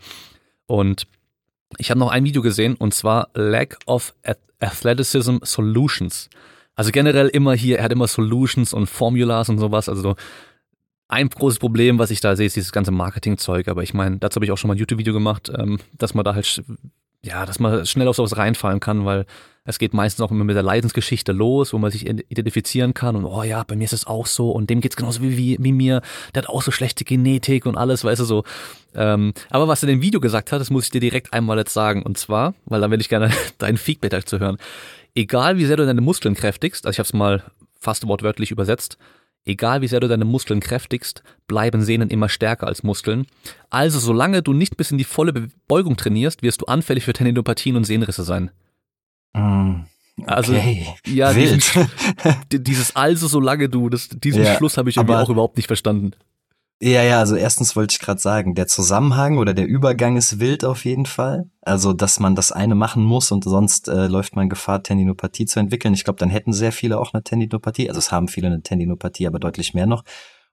Und 0.68 1.08
ich 1.78 1.90
habe 1.90 2.00
noch 2.00 2.12
ein 2.12 2.24
Video 2.24 2.42
gesehen 2.42 2.76
und 2.76 2.94
zwar 2.94 3.30
Lack 3.34 3.78
of 3.88 4.14
Athleticism 4.60 5.38
Solutions. 5.42 6.30
Also 6.76 6.92
generell 6.92 7.28
immer 7.28 7.54
hier, 7.54 7.80
er 7.80 7.84
hat 7.84 7.92
immer 7.92 8.08
Solutions 8.08 8.74
und 8.74 8.88
Formulas 8.88 9.50
und 9.50 9.60
sowas. 9.60 9.90
Also 9.90 10.16
ein 11.14 11.30
großes 11.30 11.60
Problem, 11.60 12.00
was 12.00 12.12
ich 12.12 12.22
da 12.22 12.36
sehe, 12.36 12.48
ist 12.48 12.56
dieses 12.56 12.72
ganze 12.72 12.92
Marketingzeug. 12.92 13.68
Aber 13.68 13.84
ich 13.84 13.94
meine, 13.94 14.18
dazu 14.18 14.38
habe 14.38 14.46
ich 14.46 14.52
auch 14.52 14.58
schon 14.58 14.68
mal 14.68 14.74
ein 14.74 14.80
YouTube-Video 14.80 15.14
gemacht, 15.14 15.52
ähm, 15.56 15.80
dass 15.94 16.14
man 16.14 16.26
da 16.26 16.34
halt, 16.34 16.64
ja, 17.24 17.46
dass 17.46 17.60
man 17.60 17.86
schnell 17.86 18.08
auf 18.08 18.16
sowas 18.16 18.36
reinfallen 18.36 18.80
kann, 18.80 19.06
weil 19.06 19.26
es 19.66 19.80
geht 19.80 19.94
meistens 19.94 20.26
auch 20.26 20.32
immer 20.32 20.44
mit 20.44 20.56
der 20.56 20.64
Leidensgeschichte 20.64 21.32
los, 21.32 21.72
wo 21.72 21.78
man 21.78 21.92
sich 21.92 22.08
identifizieren 22.08 22.94
kann 22.94 23.16
und 23.16 23.24
oh 23.26 23.44
ja, 23.44 23.64
bei 23.64 23.78
mir 23.78 23.86
ist 23.86 23.94
es 23.94 24.06
auch 24.06 24.26
so 24.26 24.52
und 24.52 24.70
dem 24.70 24.82
geht's 24.82 24.98
genauso 24.98 25.22
wie, 25.22 25.38
wie, 25.38 25.58
wie 25.60 25.72
mir, 25.72 26.02
der 26.36 26.44
hat 26.44 26.50
auch 26.50 26.62
so 26.62 26.72
schlechte 26.72 27.06
Genetik 27.06 27.66
und 27.66 27.78
alles, 27.78 28.04
weißt 28.04 28.20
du 28.20 28.26
so. 28.26 28.44
Ähm, 28.94 29.34
aber 29.50 29.70
was 29.70 29.82
er 29.82 29.90
in 29.90 30.00
dem 30.00 30.02
Video 30.02 30.20
gesagt 30.20 30.52
hat, 30.52 30.60
das 30.60 30.70
muss 30.70 30.86
ich 30.86 30.92
dir 30.92 31.00
direkt 31.00 31.32
einmal 31.32 31.58
jetzt 31.58 31.74
sagen 31.74 32.04
und 32.04 32.18
zwar, 32.18 32.56
weil 32.66 32.82
dann 32.82 32.92
will 32.92 33.00
ich 33.00 33.08
gerne 33.08 33.32
dein 33.58 33.78
Feedback 33.78 34.12
dazu 34.12 34.40
hören. 34.40 34.58
Egal 35.16 35.58
wie 35.58 35.66
sehr 35.66 35.78
du 35.78 35.86
deine 35.86 36.02
Muskeln 36.02 36.36
kräftigst, 36.36 36.86
also 36.86 36.96
ich 36.96 37.00
habe 37.00 37.08
es 37.08 37.14
mal 37.14 37.44
fast 37.80 38.06
wortwörtlich 38.08 38.52
übersetzt, 38.52 38.98
Egal 39.46 39.82
wie 39.82 39.88
sehr 39.88 40.00
du 40.00 40.08
deine 40.08 40.24
Muskeln 40.26 40.60
kräftigst, 40.62 41.22
bleiben 41.48 41.82
Sehnen 41.84 42.10
immer 42.10 42.30
stärker 42.30 42.68
als 42.68 42.84
Muskeln. 42.84 43.26
Also 43.70 44.00
solange 44.00 44.42
du 44.42 44.54
nicht 44.54 44.78
bis 44.78 44.92
in 44.92 44.98
die 44.98 45.04
volle 45.04 45.50
Beugung 45.68 45.98
trainierst, 45.98 46.44
wirst 46.44 46.62
du 46.62 46.66
anfällig 46.66 47.04
für 47.04 47.14
Tendinopathien 47.14 47.76
und 47.76 47.84
Sehnenrisse 47.84 48.24
sein. 48.24 48.52
Mm, 49.34 49.82
Also 50.26 50.54
okay. 50.54 50.88
ja, 51.08 51.36
Wild. 51.36 51.52
diesen, 51.56 52.64
dieses 52.64 52.96
also 52.96 53.28
solange 53.28 53.68
du, 53.68 53.90
das, 53.90 54.10
diesen 54.10 54.44
Ja, 54.44 54.56
Schluss 54.56 54.78
habe 54.78 54.90
ich 54.90 54.98
aber- 54.98 55.22
auch 55.22 55.30
überhaupt 55.30 55.58
nicht 55.58 55.68
verstanden. 55.68 56.12
Ja, 56.86 57.02
ja, 57.02 57.20
also 57.20 57.38
erstens 57.38 57.78
wollte 57.78 57.94
ich 57.94 58.00
gerade 58.00 58.20
sagen, 58.20 58.56
der 58.56 58.68
Zusammenhang 58.68 59.38
oder 59.38 59.54
der 59.54 59.66
Übergang 59.66 60.18
ist 60.18 60.42
wild 60.42 60.66
auf 60.66 60.84
jeden 60.84 61.06
Fall. 61.06 61.50
Also, 61.62 61.94
dass 61.94 62.20
man 62.20 62.36
das 62.36 62.52
eine 62.52 62.76
machen 62.76 63.06
muss 63.06 63.32
und 63.32 63.46
sonst 63.46 63.88
äh, 63.88 64.08
läuft 64.08 64.36
man 64.36 64.50
Gefahr, 64.50 64.84
Tendinopathie 64.84 65.46
zu 65.46 65.62
entwickeln. 65.62 65.94
Ich 65.94 66.04
glaube, 66.04 66.20
dann 66.20 66.30
hätten 66.30 66.52
sehr 66.52 66.74
viele 66.74 67.00
auch 67.00 67.14
eine 67.14 67.24
Tendinopathie. 67.24 67.88
Also 67.88 68.00
es 68.00 68.12
haben 68.12 68.28
viele 68.28 68.48
eine 68.48 68.64
Tendinopathie, 68.64 69.28
aber 69.28 69.40
deutlich 69.40 69.74
mehr 69.74 69.86
noch. 69.86 70.04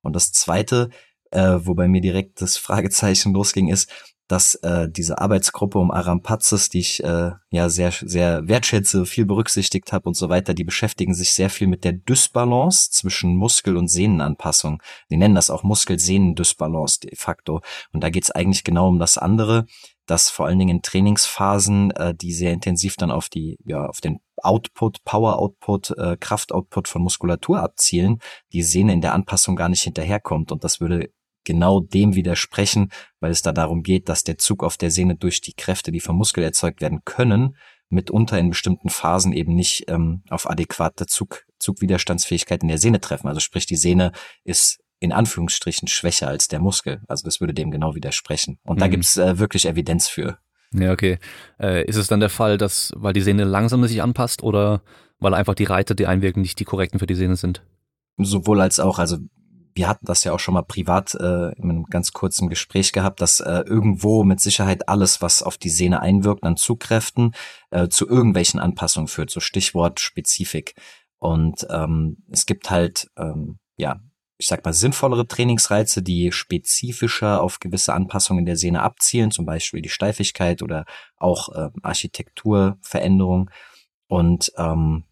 Und 0.03 0.15
das 0.15 0.31
Zweite, 0.31 0.91
äh, 1.33 1.59
wobei 1.65 1.89
mir 1.89 2.01
direkt 2.01 2.41
das 2.41 2.57
Fragezeichen 2.57 3.33
losging, 3.35 3.67
ist, 3.67 3.91
dass 4.31 4.55
äh, 4.57 4.89
diese 4.89 5.19
Arbeitsgruppe 5.19 5.79
um 5.79 5.91
Aram 5.91 6.23
Patzes, 6.23 6.69
die 6.69 6.79
ich 6.79 7.03
äh, 7.03 7.33
ja 7.51 7.69
sehr 7.69 7.91
sehr 7.91 8.47
wertschätze, 8.47 9.05
viel 9.05 9.27
berücksichtigt 9.27 9.93
habe 9.93 10.09
und 10.09 10.15
so 10.15 10.29
weiter, 10.29 10.55
die 10.55 10.63
beschäftigen 10.63 11.15
sich 11.15 11.33
sehr 11.33 11.51
viel 11.51 11.67
mit 11.67 11.83
der 11.83 11.95
Dysbalance 11.95 12.91
zwischen 12.93 13.35
Muskel- 13.35 13.77
und 13.77 13.89
Sehnenanpassung. 13.89 14.81
Die 15.11 15.17
nennen 15.17 15.35
das 15.35 15.51
auch 15.51 15.65
Muskel-Sehnen-Dysbalance 15.65 17.01
de 17.01 17.17
facto. 17.17 17.61
Und 17.93 18.05
da 18.05 18.11
geht's 18.11 18.31
eigentlich 18.31 18.63
genau 18.63 18.87
um 18.87 19.01
das 19.01 19.19
andere, 19.19 19.67
dass 20.07 20.31
vor 20.31 20.47
allen 20.47 20.61
Dingen 20.61 20.77
in 20.77 20.83
Trainingsphasen, 20.83 21.91
äh, 21.91 22.15
die 22.15 22.33
sehr 22.33 22.53
intensiv 22.53 22.97
dann 22.97 23.11
auf 23.11 23.29
die, 23.29 23.59
ja, 23.65 23.87
auf 23.87 24.01
den 24.01 24.21
Output, 24.37 25.03
Power-Output, 25.05 25.91
äh, 25.99 26.17
Kraft-Output 26.19 26.87
von 26.87 27.03
Muskulatur 27.03 27.61
abzielen, 27.61 28.21
die 28.53 28.63
Sehne 28.63 28.93
in 28.93 29.01
der 29.01 29.13
Anpassung 29.13 29.57
gar 29.57 29.69
nicht 29.69 29.83
hinterherkommt. 29.83 30.53
Und 30.53 30.63
das 30.63 30.81
würde 30.81 31.11
genau 31.45 31.81
dem 31.81 32.15
widersprechen, 32.15 32.91
weil 33.21 33.31
es 33.31 33.43
da 33.43 33.53
darum 33.53 33.83
geht, 33.83 34.09
dass 34.09 34.25
der 34.25 34.39
Zug 34.39 34.63
auf 34.63 34.77
der 34.77 34.91
Sehne 34.91 35.17
durch 35.17 35.41
die 35.41 35.55
Kräfte, 35.55 35.93
die 35.93 36.01
vom 36.01 36.17
Muskel 36.17 36.45
erzeugt 36.45 36.81
werden 36.81 37.01
können, 37.05 37.57
mitunter 37.89 38.39
in 38.39 38.51
bestimmten 38.51 38.89
Phasen 38.89 39.33
eben 39.33 39.55
nicht 39.55 39.85
ähm, 39.89 40.23
auf 40.31 40.49
adäquate 40.49 41.07
Zug, 41.07 41.45
Zugwiderstandsfähigkeit 41.59 42.63
in 42.63 42.69
der 42.69 42.79
Sehne 42.79 43.01
treffen. 43.01 43.27
Also 43.29 43.41
sprich, 43.41 43.67
die 43.67 43.77
Sehne 43.77 44.13
ist 44.45 44.79
in 45.01 45.13
Anführungsstrichen 45.13 45.89
schwächer 45.89 46.29
als 46.29 46.47
der 46.49 46.61
Muskel. 46.61 47.01
Also 47.09 47.25
das 47.25 47.41
würde 47.41 47.55
dem 47.55 47.71
genau 47.71 47.95
widersprechen. 47.95 48.59
Und 48.65 48.81
da 48.81 48.87
Mhm. 48.87 48.91
gibt's 48.93 49.17
äh, 49.17 49.39
wirklich 49.39 49.67
Evidenz 49.67 50.09
für. 50.09 50.39
Ja, 50.73 50.93
okay. 50.93 51.19
Äh, 51.59 51.85
ist 51.87 51.97
es 51.97 52.07
dann 52.07 52.21
der 52.21 52.29
Fall, 52.29 52.59
dass, 52.59 52.93
weil 52.95 53.13
die 53.13 53.23
Sehne 53.23 53.45
langsam 53.45 53.85
sich 53.87 54.03
anpasst 54.03 54.43
oder 54.43 54.83
weil 55.19 55.35
einfach 55.35 55.55
die 55.55 55.65
Reize, 55.65 55.95
die 55.95 56.07
einwirken, 56.07 56.43
nicht 56.43 56.61
die 56.61 56.65
korrekten 56.65 57.01
für 57.01 57.07
die 57.07 57.15
Sehne 57.17 57.35
sind? 57.37 57.65
Sowohl 58.19 58.61
als 58.61 58.79
auch, 58.79 58.99
also 58.99 59.19
wir 59.75 59.89
hatten 59.89 60.07
das 60.07 60.25
ja 60.25 60.33
auch 60.33 60.41
schon 60.41 60.55
mal 60.55 60.63
privat 60.63 61.15
äh, 61.15 61.53
in 61.57 61.65
einem 61.65 61.85
ganz 61.85 62.13
kurzen 62.13 62.49
Gespräch 62.49 62.93
gehabt, 62.93 63.21
dass 63.21 63.41
äh, 63.41 63.63
irgendwo 63.67 64.25
mit 64.25 64.41
Sicherheit 64.41 64.89
alles, 64.89 65.23
was 65.23 65.43
auf 65.43 65.59
die 65.59 65.71
Sehne 65.71 66.01
einwirkt, 66.01 66.45
an 66.45 66.57
Zugkräften, 66.57 67.35
äh, 67.71 67.89
zu 67.89 68.09
irgendwelchen 68.09 68.61
Anpassungen 68.61 69.09
führt, 69.09 69.31
so 69.31 69.41
Stichwort 69.41 70.01
Spezifik. 70.01 70.75
Und 71.19 71.67
ähm, 71.71 72.25
es 72.31 72.47
gibt 72.47 72.71
halt, 72.71 73.11
ähm, 73.17 73.59
ja, 73.77 74.01
ich 74.39 74.47
sag 74.47 74.65
mal, 74.65 74.73
sinnvollere 74.73 75.27
Trainingsreize, 75.27 76.03
die 76.03 76.33
spezifischer 76.33 77.43
auf 77.43 77.61
gewisse 77.61 77.93
Anpassungen 77.93 78.47
der 78.47 78.57
Sehne 78.57 78.83
abzielen, 78.83 79.31
zum 79.31 79.45
Beispiel 79.45 79.83
die 79.83 79.91
Steifigkeit 79.91 80.63
oder 80.63 80.87
auch 81.17 81.51
äh, 81.51 81.69
Architekturveränderung. 81.83 83.51
Und 84.09 84.51
ähm, 84.57 85.05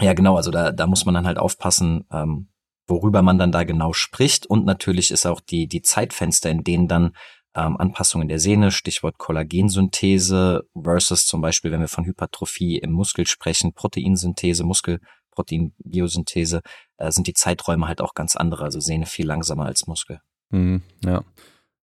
ja, 0.00 0.12
genau, 0.12 0.36
also 0.36 0.50
da, 0.50 0.72
da 0.72 0.86
muss 0.86 1.04
man 1.04 1.14
dann 1.14 1.26
halt 1.26 1.38
aufpassen, 1.38 2.04
ähm, 2.12 2.48
worüber 2.88 3.22
man 3.22 3.38
dann 3.38 3.52
da 3.52 3.64
genau 3.64 3.92
spricht. 3.92 4.46
Und 4.46 4.64
natürlich 4.64 5.10
ist 5.10 5.26
auch 5.26 5.40
die, 5.40 5.68
die 5.68 5.82
Zeitfenster, 5.82 6.50
in 6.50 6.64
denen 6.64 6.88
dann 6.88 7.12
ähm, 7.54 7.76
Anpassungen 7.76 8.28
der 8.28 8.38
Sehne, 8.38 8.70
Stichwort 8.70 9.18
Kollagensynthese 9.18 10.64
versus 10.80 11.26
zum 11.26 11.40
Beispiel, 11.40 11.70
wenn 11.70 11.80
wir 11.80 11.88
von 11.88 12.04
Hypertrophie 12.04 12.78
im 12.78 12.92
Muskel 12.92 13.26
sprechen, 13.26 13.72
Proteinsynthese, 13.74 14.64
Muskelproteinbiosynthese, 14.64 16.62
äh, 16.96 17.10
sind 17.10 17.26
die 17.26 17.34
Zeiträume 17.34 17.86
halt 17.88 18.00
auch 18.00 18.14
ganz 18.14 18.36
andere. 18.36 18.64
Also 18.64 18.80
Sehne 18.80 19.06
viel 19.06 19.26
langsamer 19.26 19.66
als 19.66 19.86
Muskel. 19.86 20.20
Mhm, 20.50 20.82
ja. 21.04 21.22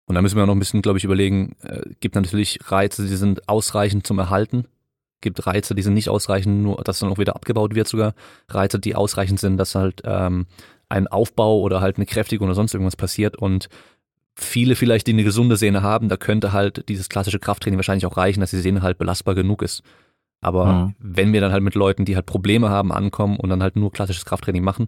Und 0.06 0.16
da 0.16 0.22
müssen 0.22 0.38
wir 0.38 0.46
noch 0.46 0.56
ein 0.56 0.60
bisschen, 0.60 0.82
glaube 0.82 0.98
ich, 0.98 1.04
überlegen, 1.04 1.56
äh, 1.62 1.84
gibt 2.00 2.16
natürlich 2.16 2.60
Reize, 2.72 3.08
die 3.08 3.16
sind 3.16 3.48
ausreichend 3.48 4.08
zum 4.08 4.18
Erhalten. 4.18 4.66
Gibt 5.22 5.46
Reize, 5.46 5.76
die 5.76 5.82
sind 5.82 5.94
nicht 5.96 6.10
ausreichend, 6.10 6.64
nur 6.64 6.78
dass 6.84 7.00
dann 7.00 7.10
auch 7.12 7.18
wieder 7.18 7.36
abgebaut 7.36 7.76
wird 7.76 7.88
sogar. 7.88 8.14
Reize, 8.50 8.80
die 8.80 8.96
ausreichend 8.96 9.40
sind, 9.40 9.58
dass 9.58 9.76
halt 9.76 10.02
ähm, 10.06 10.48
ein 10.88 11.08
Aufbau 11.08 11.60
oder 11.60 11.82
halt 11.82 11.98
eine 11.98 12.06
Kräftigung 12.06 12.48
oder 12.48 12.56
sonst 12.56 12.74
irgendwas 12.74 12.96
passiert 12.96 13.36
und 13.36 13.70
viele 14.36 14.76
vielleicht, 14.76 15.08
die 15.08 15.12
eine 15.14 15.26
gesunde 15.26 15.58
Sehne 15.58 15.84
haben, 15.84 16.08
da 16.08 16.16
könnte 16.16 16.54
halt 16.54 16.88
dieses 16.88 17.10
klassische 17.10 17.40
Krafttraining 17.40 17.78
wahrscheinlich 17.78 18.06
auch 18.06 18.16
reichen, 18.16 18.40
dass 18.40 18.52
die 18.52 18.58
Sehne 18.58 18.82
halt 18.82 18.98
belastbar 18.98 19.36
genug 19.36 19.62
ist. 19.62 19.84
Aber 20.42 20.66
Mhm. 20.66 20.96
wenn 21.00 21.34
wir 21.34 21.42
dann 21.42 21.52
halt 21.52 21.64
mit 21.64 21.76
Leuten, 21.76 22.06
die 22.06 22.16
halt 22.16 22.26
Probleme 22.26 22.70
haben, 22.70 22.94
ankommen 22.94 23.36
und 23.38 23.50
dann 23.50 23.62
halt 23.62 23.76
nur 23.76 23.92
klassisches 23.92 24.24
Krafttraining 24.24 24.64
machen, 24.64 24.88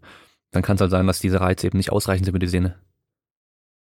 dann 0.51 0.63
kann 0.63 0.75
es 0.75 0.81
halt 0.81 0.91
sein, 0.91 1.07
dass 1.07 1.19
diese 1.19 1.41
Reize 1.41 1.67
eben 1.67 1.77
nicht 1.77 1.91
ausreichend 1.91 2.25
sind 2.25 2.33
für 2.33 2.39
die 2.39 2.47
Sehne. 2.47 2.75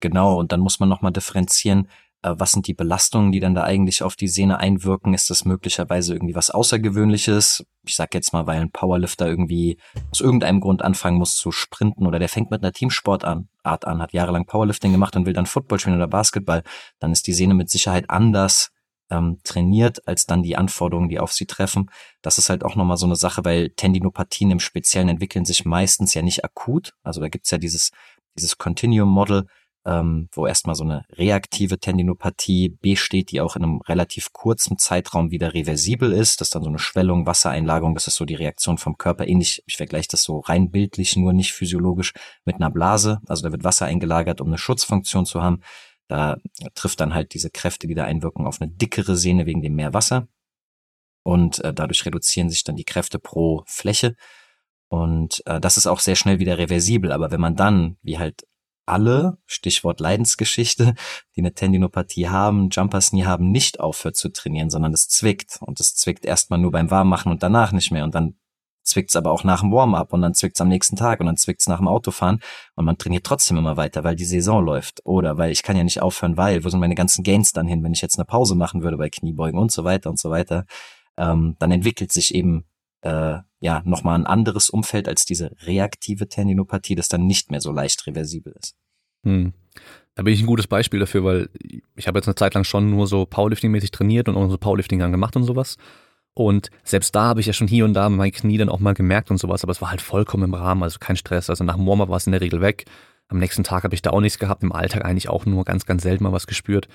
Genau, 0.01 0.39
und 0.39 0.53
dann 0.53 0.61
muss 0.61 0.81
man 0.81 0.89
nochmal 0.89 1.13
differenzieren, 1.13 1.89
was 2.23 2.53
sind 2.53 2.67
die 2.67 2.75
Belastungen, 2.75 3.33
die 3.33 3.41
dann 3.41 3.55
da 3.55 3.63
eigentlich 3.63 4.03
auf 4.03 4.15
die 4.15 4.29
Sehne 4.29 4.59
einwirken? 4.59 5.15
Ist 5.15 5.31
das 5.31 5.45
möglicherweise 5.45 6.15
irgendwie 6.15 6.35
was 6.35 6.51
Außergewöhnliches? 6.51 7.65
Ich 7.87 7.97
sag 7.97 8.13
jetzt 8.15 8.33
mal, 8.33 8.47
weil 8.47 8.61
ein 8.61 8.71
Powerlifter 8.71 9.27
irgendwie 9.27 9.79
aus 10.11 10.21
irgendeinem 10.21 10.61
Grund 10.61 10.83
anfangen 10.83 11.19
muss 11.19 11.37
zu 11.37 11.51
sprinten 11.51 12.07
oder 12.07 12.19
der 12.19 12.29
fängt 12.29 12.51
mit 12.51 12.63
einer 12.63 12.73
Teamsportart 12.73 13.87
an, 13.87 14.03
hat 14.03 14.13
jahrelang 14.13 14.45
Powerlifting 14.45 14.93
gemacht 14.93 15.17
und 15.17 15.27
will 15.27 15.33
dann 15.33 15.47
Football 15.47 15.81
spielen 15.81 15.97
oder 15.97 16.09
Basketball, 16.09 16.63
dann 16.99 17.13
ist 17.13 17.27
die 17.27 17.33
Sehne 17.33 17.55
mit 17.55 17.71
Sicherheit 17.71 18.11
anders 18.11 18.71
ähm, 19.11 19.39
trainiert 19.45 20.07
als 20.07 20.27
dann 20.27 20.43
die 20.43 20.57
Anforderungen, 20.57 21.09
die 21.09 21.19
auf 21.19 21.33
sie 21.33 21.47
treffen. 21.47 21.91
Das 22.23 22.39
ist 22.39 22.49
halt 22.49 22.65
auch 22.65 22.77
nochmal 22.77 22.97
so 22.97 23.07
eine 23.07 23.17
Sache, 23.17 23.45
weil 23.45 23.71
Tendinopathien 23.71 24.51
im 24.51 24.61
Speziellen 24.61 25.09
entwickeln 25.09 25.45
sich 25.45 25.65
meistens 25.65 26.15
ja 26.15 26.23
nicht 26.23 26.45
akut. 26.45 26.93
Also 27.03 27.21
da 27.21 27.29
gibt's 27.29 27.51
ja 27.51 27.59
dieses, 27.59 27.91
dieses 28.37 28.57
Continuum-Model, 28.57 29.47
ähm, 29.91 30.29
wo 30.31 30.47
erstmal 30.47 30.77
so 30.77 30.85
eine 30.85 31.05
reaktive 31.11 31.81
Tendinopathie 31.81 32.69
besteht, 32.81 33.33
die 33.33 33.41
auch 33.41 33.57
in 33.57 33.65
einem 33.65 33.81
relativ 33.81 34.33
kurzen 34.33 34.79
Zeitraum 34.79 35.33
wieder 35.33 35.53
reversibel 35.53 36.13
ist. 36.13 36.41
Das 36.41 36.49
ist 36.49 36.55
dann 36.55 36.63
so 36.63 36.69
eine 36.69 36.79
Schwellung, 36.79 37.27
Wassereinlagerung, 37.27 37.95
das 37.95 38.07
ist 38.07 38.15
so 38.15 38.25
die 38.25 38.37
Reaktion 38.37 38.79
vom 38.79 38.97
Körper. 38.97 39.27
Ähnlich, 39.27 39.65
ich 39.67 39.77
vergleiche 39.77 40.09
das 40.13 40.23
so 40.23 40.39
rein 40.39 40.71
bildlich, 40.71 41.17
nur 41.17 41.33
nicht 41.33 41.53
physiologisch 41.53 42.13
mit 42.45 42.57
einer 42.57 42.71
Blase. 42.71 43.21
Also 43.27 43.43
da 43.43 43.51
wird 43.51 43.65
Wasser 43.65 43.87
eingelagert, 43.87 44.41
um 44.41 44.47
eine 44.47 44.59
Schutzfunktion 44.59 45.27
zu 45.27 45.43
haben. 45.43 45.61
Da 46.07 46.37
trifft 46.75 47.01
dann 47.01 47.13
halt 47.13 47.35
diese 47.35 47.51
Kräfte, 47.51 47.89
die 47.89 47.95
da 47.95 48.05
einwirken, 48.05 48.47
auf 48.47 48.61
eine 48.61 48.71
dickere 48.71 49.17
Sehne 49.17 49.47
wegen 49.47 49.63
dem 49.63 49.75
mehr 49.75 49.93
Wasser. 49.93 50.29
Und 51.25 51.63
äh, 51.65 51.75
dadurch 51.75 52.07
reduzieren 52.07 52.49
sich 52.49 52.63
dann 52.63 52.77
die 52.77 52.85
Kräfte 52.85 53.19
pro 53.19 53.65
Fläche. 53.67 54.15
Und 54.89 55.43
äh, 55.47 55.61
das 55.61 55.77
ist 55.77 55.87
auch 55.87 56.01
sehr 56.01 56.17
schnell 56.17 56.39
wieder 56.39 56.59
reversibel. 56.59 57.13
Aber 57.13 57.31
wenn 57.31 57.41
man 57.41 57.57
dann, 57.57 57.97
wie 58.03 58.19
halt 58.19 58.45
alle, 58.87 59.39
Stichwort 59.47 60.01
Leidensgeschichte, 60.01 60.95
die 61.37 61.41
eine 61.41 61.55
Tendinopathie 61.55 62.29
haben, 62.29 62.71
Jumpers 62.71 63.13
nie 63.13 63.25
haben, 63.25 63.51
nicht 63.51 63.81
aufhört 63.81 64.17
zu 64.17 64.31
trainieren, 64.31 64.71
sondern 64.71 64.93
es 64.93 65.09
zwickt. 65.09 65.59
Und 65.61 65.81
es 65.81 65.95
zwickt 65.95 66.25
erstmal 66.25 66.59
nur 66.59 66.73
beim 66.73 66.91
Warmmachen 66.91 67.31
und 67.31 67.43
danach 67.43 67.73
nicht 67.73 67.91
mehr. 67.91 68.05
Und 68.05 68.15
dann 68.15 68.35
zwickt's 68.83 69.17
aber 69.17 69.31
auch 69.31 69.45
nach 69.45 69.61
dem 69.61 69.73
Warm-up 69.73 70.13
und 70.13 70.23
dann 70.23 70.35
zwickt's 70.35 70.61
am 70.61 70.69
nächsten 70.69 70.97
Tag 70.97 71.21
und 71.21 71.27
dann 71.27 71.37
zwickt's 71.37 71.69
nach 71.69 71.79
dem 71.79 71.89
Autofahren 71.89 72.41
und 72.75 72.85
man 72.85 72.99
trainiert 72.99 73.25
trotzdem 73.25 73.57
immer 73.57 73.77
weiter, 73.77 74.05
weil 74.05 74.17
die 74.17 74.25
Saison 74.25 74.65
läuft 74.65 75.01
oder 75.05 75.39
weil 75.39 75.53
ich 75.53 75.63
kann 75.63 75.77
ja 75.77 75.85
nicht 75.85 76.03
aufhören, 76.03 76.37
weil 76.37 76.65
wo 76.65 76.69
sind 76.69 76.81
meine 76.81 76.95
ganzen 76.95 77.23
Gains 77.23 77.53
dann 77.53 77.69
hin, 77.69 77.83
wenn 77.85 77.93
ich 77.93 78.03
jetzt 78.03 78.19
eine 78.19 78.25
Pause 78.25 78.55
machen 78.55 78.83
würde 78.83 78.97
bei 78.97 79.11
Kniebeugen 79.11 79.59
und 79.59 79.71
so 79.71 79.85
weiter 79.85 80.11
und 80.11 80.19
so 80.19 80.31
weiter, 80.31 80.67
ähm, 81.17 81.57
dann 81.59 81.71
entwickelt 81.71 82.13
sich 82.13 82.35
eben 82.35 82.65
äh, 83.03 83.39
ja 83.61 83.83
nochmal 83.85 84.19
ein 84.19 84.27
anderes 84.27 84.71
Umfeld 84.71 85.07
als 85.07 85.25
diese 85.25 85.55
reaktive 85.67 86.29
Tendinopathie, 86.29 86.95
das 86.95 87.09
dann 87.09 87.27
nicht 87.27 87.51
mehr 87.51 87.61
so 87.61 87.71
leicht 87.71 88.07
reversibel 88.07 88.55
ist. 88.59 88.75
Hm. 89.25 89.53
Da 90.15 90.23
bin 90.23 90.35
ich 90.35 90.41
ein 90.41 90.47
gutes 90.47 90.67
Beispiel 90.67 90.99
dafür, 90.99 91.25
weil 91.25 91.51
ich 91.95 92.09
habe 92.09 92.19
jetzt 92.19 92.27
eine 92.27 92.35
Zeit 92.35 92.55
lang 92.55 92.65
schon 92.65 92.91
nur 92.91 93.07
so 93.07 93.23
Powerlifting-mäßig 93.25 93.91
trainiert 93.91 94.29
und 94.29 94.37
unsere 94.37 94.59
Powerlifting 94.59 94.99
dann 94.99 95.13
gemacht 95.13 95.37
und 95.37 95.45
sowas. 95.45 95.77
Und 96.35 96.71
selbst 96.85 97.15
da 97.15 97.25
habe 97.25 97.41
ich 97.41 97.47
ja 97.47 97.53
schon 97.53 97.69
hier 97.69 97.85
und 97.85 97.95
da 97.95 98.09
mein 98.09 98.33
Knie 98.33 98.59
dann 98.59 98.69
auch 98.69 98.81
mal 98.81 98.95
gemerkt 98.95 99.31
und 99.31 99.39
sowas, 99.39 99.63
aber 99.63 99.73
es 99.73 99.83
war 99.83 99.91
halt 99.91 100.01
vollkommen 100.01 100.45
im 100.45 100.55
Rahmen, 100.55 100.83
also 100.83 100.99
kein 100.99 101.17
Stress. 101.17 101.51
Also 101.51 101.65
nach 101.65 101.77
dem 101.77 101.87
Warm-up 101.87 102.09
war 102.09 102.17
es 102.17 102.27
in 102.27 102.33
der 102.33 102.41
Regel 102.41 102.61
weg. 102.61 102.87
Am 103.29 103.39
nächsten 103.39 103.63
Tag 103.63 103.85
habe 103.85 103.95
ich 103.95 104.03
da 104.03 104.11
auch 104.11 104.21
nichts 104.21 104.39
gehabt, 104.39 104.63
im 104.63 104.73
Alltag 104.73 105.05
eigentlich 105.05 105.29
auch 105.29 105.45
nur 105.47 105.65
ganz, 105.65 105.87
ganz 105.87 106.03
selten 106.03 106.25
mal 106.25 106.33
was 106.33 106.47
gespürt. 106.47 106.89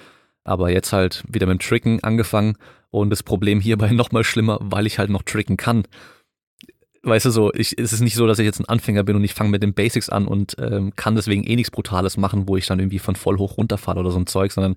Aber 0.44 0.70
jetzt 0.70 0.94
halt 0.94 1.24
wieder 1.28 1.48
mit 1.48 1.60
dem 1.60 1.66
Tricken 1.68 2.04
angefangen 2.04 2.58
und 2.90 3.10
das 3.10 3.24
Problem 3.24 3.60
hierbei 3.60 3.90
nochmal 3.92 4.24
schlimmer, 4.24 4.58
weil 4.62 4.88
ich 4.88 5.00
halt 5.00 5.10
noch 5.10 5.24
tricken 5.24 5.58
kann 5.58 5.86
weißt 7.06 7.26
du 7.26 7.30
so, 7.30 7.54
ich, 7.54 7.78
es 7.78 7.94
ist 7.94 8.02
nicht 8.02 8.16
so, 8.16 8.28
dass 8.28 8.40
ich 8.40 8.46
jetzt 8.46 8.60
ein 8.60 8.70
Anfänger 8.70 9.04
bin 9.04 9.16
und 9.16 9.24
ich 9.24 9.34
fange 9.34 9.50
mit 9.50 9.64
den 9.64 9.74
Basics 9.74 10.10
an 10.10 10.28
und 10.28 10.56
ähm, 10.60 10.96
kann 10.96 11.16
deswegen 11.16 11.44
eh 11.44 11.56
nichts 11.56 11.72
Brutales 11.72 12.18
machen, 12.18 12.48
wo 12.48 12.58
ich 12.58 12.66
dann 12.66 12.80
irgendwie 12.80 13.00
von 13.00 13.16
voll 13.16 13.38
hoch 13.38 13.58
runterfalle 13.58 14.00
oder 14.00 14.12
so 14.12 14.20
ein 14.20 14.28
Zeug, 14.28 14.52
sondern 14.52 14.76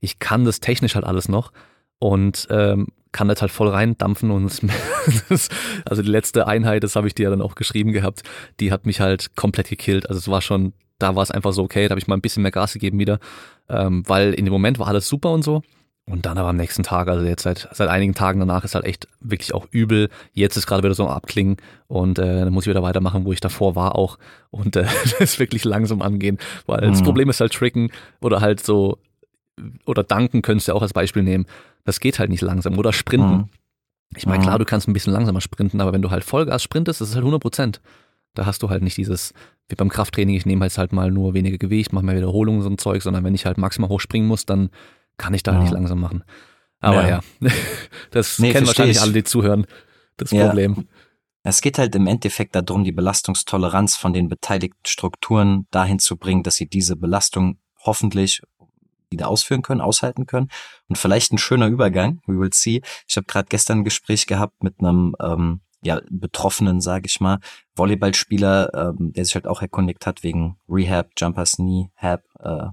ich 0.00 0.18
kann 0.18 0.44
das 0.44 0.60
technisch 0.60 0.94
halt 0.94 1.04
alles 1.04 1.28
noch 1.28 1.52
und 1.98 2.46
ähm, 2.50 2.88
kann 3.12 3.28
das 3.28 3.40
halt 3.40 3.50
voll 3.50 3.68
reindampfen 3.68 4.30
und 4.30 4.62
das, 5.28 5.48
also 5.84 6.02
die 6.02 6.10
letzte 6.10 6.46
Einheit, 6.46 6.82
das 6.82 6.96
habe 6.96 7.06
ich 7.06 7.14
dir 7.14 7.24
ja 7.24 7.30
dann 7.30 7.42
auch 7.42 7.54
geschrieben 7.54 7.92
gehabt, 7.92 8.22
die 8.60 8.72
hat 8.72 8.86
mich 8.86 9.00
halt 9.00 9.36
komplett 9.36 9.68
gekillt. 9.68 10.08
Also 10.08 10.18
es 10.18 10.28
war 10.28 10.42
schon, 10.42 10.72
da 10.98 11.14
war 11.14 11.22
es 11.22 11.30
einfach 11.30 11.52
so, 11.52 11.62
okay, 11.62 11.88
da 11.88 11.90
habe 11.92 12.00
ich 12.00 12.08
mal 12.08 12.16
ein 12.16 12.22
bisschen 12.22 12.42
mehr 12.42 12.52
Gas 12.52 12.72
gegeben 12.72 12.98
wieder, 12.98 13.18
ähm, 13.68 14.02
weil 14.06 14.34
in 14.34 14.44
dem 14.44 14.52
Moment 14.52 14.78
war 14.78 14.88
alles 14.88 15.08
super 15.08 15.32
und 15.32 15.42
so 15.42 15.62
und 16.08 16.24
dann 16.24 16.38
aber 16.38 16.50
am 16.50 16.56
nächsten 16.56 16.84
Tag, 16.84 17.08
also 17.08 17.24
jetzt 17.24 17.42
seit, 17.42 17.68
seit 17.72 17.88
einigen 17.88 18.14
Tagen 18.14 18.38
danach 18.38 18.62
ist 18.62 18.76
halt 18.76 18.84
echt 18.84 19.08
wirklich 19.20 19.52
auch 19.52 19.66
übel. 19.72 20.08
Jetzt 20.34 20.56
ist 20.56 20.68
gerade 20.68 20.84
wieder 20.84 20.94
so 20.94 21.04
ein 21.04 21.12
Abklingen 21.12 21.56
und 21.88 22.20
äh, 22.20 22.44
dann 22.44 22.52
muss 22.52 22.64
ich 22.64 22.70
wieder 22.70 22.84
weitermachen, 22.84 23.24
wo 23.24 23.32
ich 23.32 23.40
davor 23.40 23.74
war 23.74 23.96
auch. 23.96 24.16
Und 24.50 24.76
äh, 24.76 24.84
das 25.02 25.14
ist 25.14 25.40
wirklich 25.40 25.64
langsam 25.64 26.02
angehen. 26.02 26.38
Weil 26.66 26.86
mhm. 26.86 26.92
das 26.92 27.02
Problem 27.02 27.28
ist 27.28 27.40
halt 27.40 27.52
Tricken 27.52 27.90
oder 28.20 28.40
halt 28.40 28.64
so, 28.64 28.98
oder 29.84 30.04
Danken 30.04 30.42
könntest 30.42 30.68
du 30.68 30.74
auch 30.74 30.82
als 30.82 30.92
Beispiel 30.92 31.24
nehmen. 31.24 31.46
Das 31.84 31.98
geht 31.98 32.20
halt 32.20 32.30
nicht 32.30 32.42
langsam. 32.42 32.78
Oder 32.78 32.92
Sprinten. 32.92 33.36
Mhm. 33.36 33.48
Ich 34.16 34.26
meine, 34.26 34.44
klar, 34.44 34.54
mhm. 34.54 34.60
du 34.60 34.64
kannst 34.64 34.86
ein 34.86 34.92
bisschen 34.92 35.12
langsamer 35.12 35.40
sprinten, 35.40 35.80
aber 35.80 35.92
wenn 35.92 36.02
du 36.02 36.12
halt 36.12 36.22
Vollgas 36.22 36.62
sprintest, 36.62 37.00
das 37.00 37.08
ist 37.08 37.14
halt 37.16 37.24
100 37.24 37.42
Prozent. 37.42 37.80
Da 38.34 38.46
hast 38.46 38.62
du 38.62 38.70
halt 38.70 38.84
nicht 38.84 38.96
dieses, 38.96 39.34
wie 39.68 39.74
beim 39.74 39.88
Krafttraining, 39.88 40.36
ich 40.36 40.46
nehme 40.46 40.60
halt 40.60 40.78
halt 40.78 40.92
mal 40.92 41.10
nur 41.10 41.34
wenige 41.34 41.58
Gewicht, 41.58 41.92
mache 41.92 42.04
mehr 42.04 42.14
Wiederholungen 42.14 42.62
so 42.62 42.68
ein 42.68 42.78
Zeug, 42.78 43.02
sondern 43.02 43.24
wenn 43.24 43.34
ich 43.34 43.44
halt 43.44 43.58
maximal 43.58 43.90
hochspringen 43.90 44.28
muss, 44.28 44.46
dann 44.46 44.70
kann 45.16 45.34
ich 45.34 45.42
da 45.42 45.52
ja. 45.52 45.60
nicht 45.60 45.72
langsam 45.72 46.00
machen. 46.00 46.24
Aber 46.80 47.08
ja, 47.08 47.20
ja. 47.40 47.50
das 48.10 48.38
nee, 48.38 48.52
kennen 48.52 48.66
wahrscheinlich 48.66 48.96
ich. 48.96 49.02
alle, 49.02 49.12
die 49.12 49.24
zuhören, 49.24 49.66
das 50.16 50.30
ja. 50.30 50.46
Problem. 50.46 50.88
Es 51.42 51.60
geht 51.60 51.78
halt 51.78 51.94
im 51.94 52.08
Endeffekt 52.08 52.56
darum, 52.56 52.82
die 52.82 52.92
Belastungstoleranz 52.92 53.96
von 53.96 54.12
den 54.12 54.28
beteiligten 54.28 54.84
Strukturen 54.84 55.68
dahin 55.70 56.00
zu 56.00 56.16
bringen, 56.16 56.42
dass 56.42 56.56
sie 56.56 56.66
diese 56.66 56.96
Belastung 56.96 57.58
hoffentlich 57.84 58.42
wieder 59.10 59.28
ausführen 59.28 59.62
können, 59.62 59.80
aushalten 59.80 60.26
können. 60.26 60.48
Und 60.88 60.98
vielleicht 60.98 61.32
ein 61.32 61.38
schöner 61.38 61.68
Übergang, 61.68 62.20
we 62.26 62.38
will 62.38 62.52
see. 62.52 62.82
Ich 63.06 63.16
habe 63.16 63.26
gerade 63.26 63.46
gestern 63.48 63.78
ein 63.78 63.84
Gespräch 63.84 64.26
gehabt 64.26 64.62
mit 64.64 64.80
einem 64.80 65.14
ähm, 65.20 65.60
ja, 65.82 66.00
Betroffenen, 66.10 66.80
sage 66.80 67.06
ich 67.06 67.20
mal, 67.20 67.38
Volleyballspieler, 67.76 68.74
ähm, 68.74 69.12
der 69.12 69.24
sich 69.24 69.36
halt 69.36 69.46
auch 69.46 69.62
erkundigt 69.62 70.04
hat 70.04 70.24
wegen 70.24 70.56
Rehab, 70.68 71.10
Jumpers 71.16 71.56
Knee, 71.56 71.90
Hab 71.96 72.24
äh, 72.40 72.66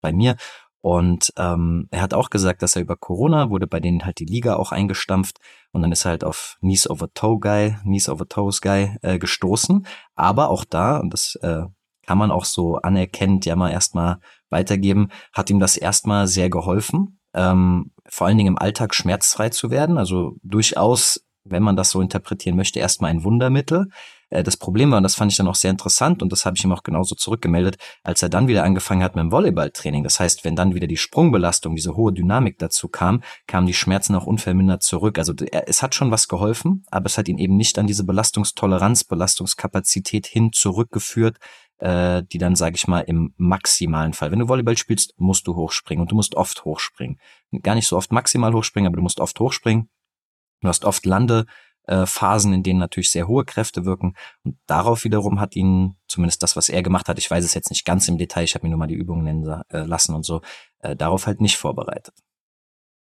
bei 0.00 0.12
mir. 0.12 0.36
Und 0.84 1.32
ähm, 1.38 1.88
er 1.90 2.02
hat 2.02 2.12
auch 2.12 2.28
gesagt, 2.28 2.60
dass 2.60 2.76
er 2.76 2.82
über 2.82 2.94
Corona 2.94 3.48
wurde 3.48 3.66
bei 3.66 3.80
denen 3.80 4.04
halt 4.04 4.18
die 4.18 4.26
Liga 4.26 4.56
auch 4.56 4.70
eingestampft 4.70 5.38
und 5.72 5.80
dann 5.80 5.90
ist 5.92 6.04
er 6.04 6.10
halt 6.10 6.24
auf 6.24 6.58
Knees 6.60 6.90
over 6.90 7.10
Toe 7.14 7.40
Guy, 7.40 7.76
Knees 7.84 8.10
over 8.10 8.28
Toes 8.28 8.60
Guy 8.60 8.94
äh, 9.00 9.18
gestoßen. 9.18 9.86
Aber 10.14 10.50
auch 10.50 10.66
da, 10.66 10.98
und 10.98 11.14
das 11.14 11.36
äh, 11.36 11.62
kann 12.06 12.18
man 12.18 12.30
auch 12.30 12.44
so 12.44 12.76
anerkennend 12.76 13.46
ja 13.46 13.56
mal 13.56 13.70
erstmal 13.70 14.18
weitergeben, 14.50 15.08
hat 15.32 15.48
ihm 15.48 15.58
das 15.58 15.78
erstmal 15.78 16.26
sehr 16.26 16.50
geholfen, 16.50 17.18
ähm, 17.32 17.92
vor 18.06 18.26
allen 18.26 18.36
Dingen 18.36 18.48
im 18.48 18.58
Alltag 18.58 18.94
schmerzfrei 18.94 19.48
zu 19.48 19.70
werden. 19.70 19.96
Also 19.96 20.36
durchaus, 20.42 21.24
wenn 21.44 21.62
man 21.62 21.76
das 21.76 21.88
so 21.88 22.02
interpretieren 22.02 22.56
möchte, 22.56 22.80
erstmal 22.80 23.10
ein 23.10 23.24
Wundermittel. 23.24 23.88
Äh, 24.34 24.42
das 24.42 24.56
Problem 24.56 24.90
war, 24.90 24.98
und 24.98 25.04
das 25.04 25.14
fand 25.14 25.30
ich 25.30 25.38
dann 25.38 25.48
auch 25.48 25.54
sehr 25.54 25.70
interessant, 25.70 26.22
und 26.22 26.32
das 26.32 26.44
habe 26.44 26.56
ich 26.56 26.64
ihm 26.64 26.72
auch 26.72 26.82
genauso 26.82 27.14
zurückgemeldet, 27.14 27.78
als 28.02 28.22
er 28.22 28.28
dann 28.28 28.48
wieder 28.48 28.64
angefangen 28.64 29.02
hat 29.02 29.14
mit 29.14 29.22
dem 29.22 29.32
Volleyballtraining. 29.32 30.02
Das 30.02 30.20
heißt, 30.20 30.44
wenn 30.44 30.56
dann 30.56 30.74
wieder 30.74 30.86
die 30.86 30.96
Sprungbelastung, 30.96 31.76
diese 31.76 31.96
hohe 31.96 32.12
Dynamik 32.12 32.58
dazu 32.58 32.88
kam, 32.88 33.22
kamen 33.46 33.66
die 33.66 33.74
Schmerzen 33.74 34.14
auch 34.14 34.26
unvermindert 34.26 34.82
zurück. 34.82 35.18
Also 35.18 35.32
es 35.66 35.82
hat 35.82 35.94
schon 35.94 36.10
was 36.10 36.28
geholfen, 36.28 36.84
aber 36.90 37.06
es 37.06 37.16
hat 37.16 37.28
ihn 37.28 37.38
eben 37.38 37.56
nicht 37.56 37.78
an 37.78 37.86
diese 37.86 38.04
Belastungstoleranz, 38.04 39.04
Belastungskapazität 39.04 40.26
hin 40.26 40.52
zurückgeführt, 40.52 41.38
äh, 41.78 42.22
die 42.24 42.38
dann, 42.38 42.56
sage 42.56 42.76
ich 42.76 42.88
mal, 42.88 43.00
im 43.00 43.34
maximalen 43.36 44.12
Fall. 44.12 44.32
Wenn 44.32 44.40
du 44.40 44.48
Volleyball 44.48 44.76
spielst, 44.76 45.14
musst 45.18 45.46
du 45.46 45.54
hochspringen 45.54 46.02
und 46.02 46.10
du 46.10 46.16
musst 46.16 46.34
oft 46.34 46.64
hochspringen. 46.64 47.18
Gar 47.62 47.76
nicht 47.76 47.86
so 47.86 47.96
oft 47.96 48.12
maximal 48.12 48.52
hochspringen, 48.52 48.88
aber 48.88 48.96
du 48.96 49.02
musst 49.02 49.20
oft 49.20 49.38
hochspringen. 49.38 49.88
Du 50.60 50.68
hast 50.68 50.84
oft 50.84 51.04
Lande, 51.04 51.46
äh, 51.86 52.06
Phasen, 52.06 52.52
in 52.52 52.62
denen 52.62 52.78
natürlich 52.78 53.10
sehr 53.10 53.28
hohe 53.28 53.44
Kräfte 53.44 53.84
wirken. 53.84 54.14
Und 54.42 54.56
darauf 54.66 55.04
wiederum 55.04 55.40
hat 55.40 55.56
ihn, 55.56 55.96
zumindest 56.08 56.42
das, 56.42 56.56
was 56.56 56.68
er 56.68 56.82
gemacht 56.82 57.08
hat, 57.08 57.18
ich 57.18 57.30
weiß 57.30 57.44
es 57.44 57.54
jetzt 57.54 57.70
nicht 57.70 57.84
ganz 57.84 58.08
im 58.08 58.18
Detail, 58.18 58.44
ich 58.44 58.54
habe 58.54 58.66
mir 58.66 58.70
nur 58.70 58.78
mal 58.78 58.86
die 58.86 58.94
Übungen 58.94 59.24
nennen 59.24 59.62
äh, 59.68 59.84
lassen 59.84 60.14
und 60.14 60.24
so, 60.24 60.40
äh, 60.80 60.96
darauf 60.96 61.26
halt 61.26 61.40
nicht 61.40 61.56
vorbereitet. 61.56 62.14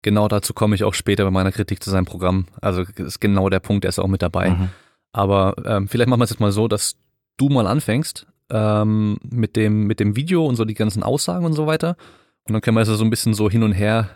Genau 0.02 0.28
dazu 0.28 0.54
komme 0.54 0.76
ich 0.76 0.84
auch 0.84 0.94
später 0.94 1.24
bei 1.24 1.32
meiner 1.32 1.54
Kritik 1.54 1.82
zu 1.82 1.90
seinem 1.90 2.06
Programm. 2.06 2.48
Also 2.62 2.82
ist 2.82 3.22
genau 3.22 3.50
der 3.50 3.62
Punkt, 3.62 3.86
der 3.86 3.90
ist 3.90 4.00
auch 4.00 4.08
mit 4.08 4.22
dabei. 4.22 4.50
Mhm. 4.50 4.70
Aber 5.14 5.56
ähm, 5.66 5.88
vielleicht 5.88 6.10
machen 6.10 6.20
wir 6.20 6.26
es 6.26 6.32
jetzt 6.32 6.42
mal 6.42 6.52
so, 6.52 6.68
dass 6.68 6.98
du 7.38 7.48
mal 7.48 7.68
anfängst 7.68 8.28
ähm, 8.50 9.18
mit 9.24 9.56
dem 9.56 9.88
mit 9.88 10.02
dem 10.02 10.18
Video 10.18 10.46
und 10.46 10.58
so 10.58 10.66
die 10.66 10.74
ganzen 10.74 11.04
Aussagen 11.04 11.46
und 11.46 11.54
so 11.54 11.68
weiter. 11.68 11.96
Und 12.46 12.54
dann 12.54 12.62
können 12.62 12.76
wir 12.76 12.82
es 12.82 12.90
so 12.90 13.04
ein 13.04 13.10
bisschen 13.10 13.34
so 13.34 13.50
hin 13.50 13.64
und 13.64 13.72
her 13.72 14.10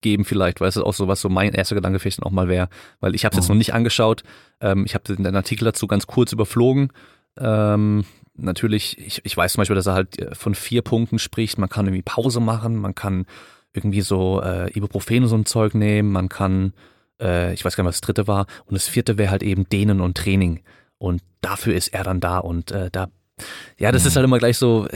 geben 0.00 0.24
vielleicht, 0.24 0.60
weil 0.60 0.68
es 0.68 0.76
ist 0.76 0.82
auch 0.82 0.94
so, 0.94 1.08
was 1.08 1.20
so 1.20 1.28
mein 1.28 1.54
erster 1.54 1.74
Gedanke 1.74 1.98
vielleicht 1.98 2.22
auch 2.22 2.30
mal 2.30 2.48
wäre, 2.48 2.68
weil 3.00 3.14
ich 3.14 3.24
habe 3.24 3.32
es 3.32 3.38
jetzt 3.38 3.48
mhm. 3.48 3.54
noch 3.54 3.58
nicht 3.58 3.74
angeschaut. 3.74 4.22
Ähm, 4.60 4.84
ich 4.86 4.94
habe 4.94 5.14
den 5.14 5.34
Artikel 5.34 5.64
dazu 5.64 5.86
ganz 5.86 6.06
kurz 6.06 6.32
überflogen. 6.32 6.92
Ähm, 7.38 8.04
natürlich, 8.36 8.98
ich, 8.98 9.24
ich 9.24 9.36
weiß 9.36 9.52
zum 9.52 9.62
Beispiel, 9.62 9.76
dass 9.76 9.86
er 9.86 9.94
halt 9.94 10.18
äh, 10.18 10.34
von 10.34 10.54
vier 10.54 10.82
Punkten 10.82 11.18
spricht. 11.18 11.58
Man 11.58 11.68
kann 11.68 11.86
irgendwie 11.86 12.02
Pause 12.02 12.40
machen, 12.40 12.76
man 12.76 12.94
kann 12.94 13.26
irgendwie 13.72 14.02
so 14.02 14.40
äh, 14.42 14.70
Ibuprofen 14.76 15.24
und 15.24 15.28
so 15.28 15.36
ein 15.36 15.46
Zeug 15.46 15.74
nehmen, 15.74 16.12
man 16.12 16.28
kann, 16.28 16.72
äh, 17.20 17.52
ich 17.52 17.64
weiß 17.64 17.76
gar 17.76 17.82
nicht, 17.82 17.88
was 17.88 18.00
das 18.00 18.06
dritte 18.06 18.28
war. 18.28 18.46
Und 18.66 18.74
das 18.74 18.86
vierte 18.86 19.18
wäre 19.18 19.30
halt 19.30 19.42
eben 19.42 19.68
Dehnen 19.68 20.00
und 20.00 20.16
Training. 20.16 20.62
Und 20.98 21.22
dafür 21.40 21.74
ist 21.74 21.88
er 21.88 22.04
dann 22.04 22.20
da 22.20 22.38
und 22.38 22.70
äh, 22.70 22.90
da, 22.90 23.08
ja, 23.78 23.90
das 23.90 24.02
mhm. 24.02 24.08
ist 24.08 24.16
halt 24.16 24.24
immer 24.24 24.38
gleich 24.38 24.58
so, 24.58 24.86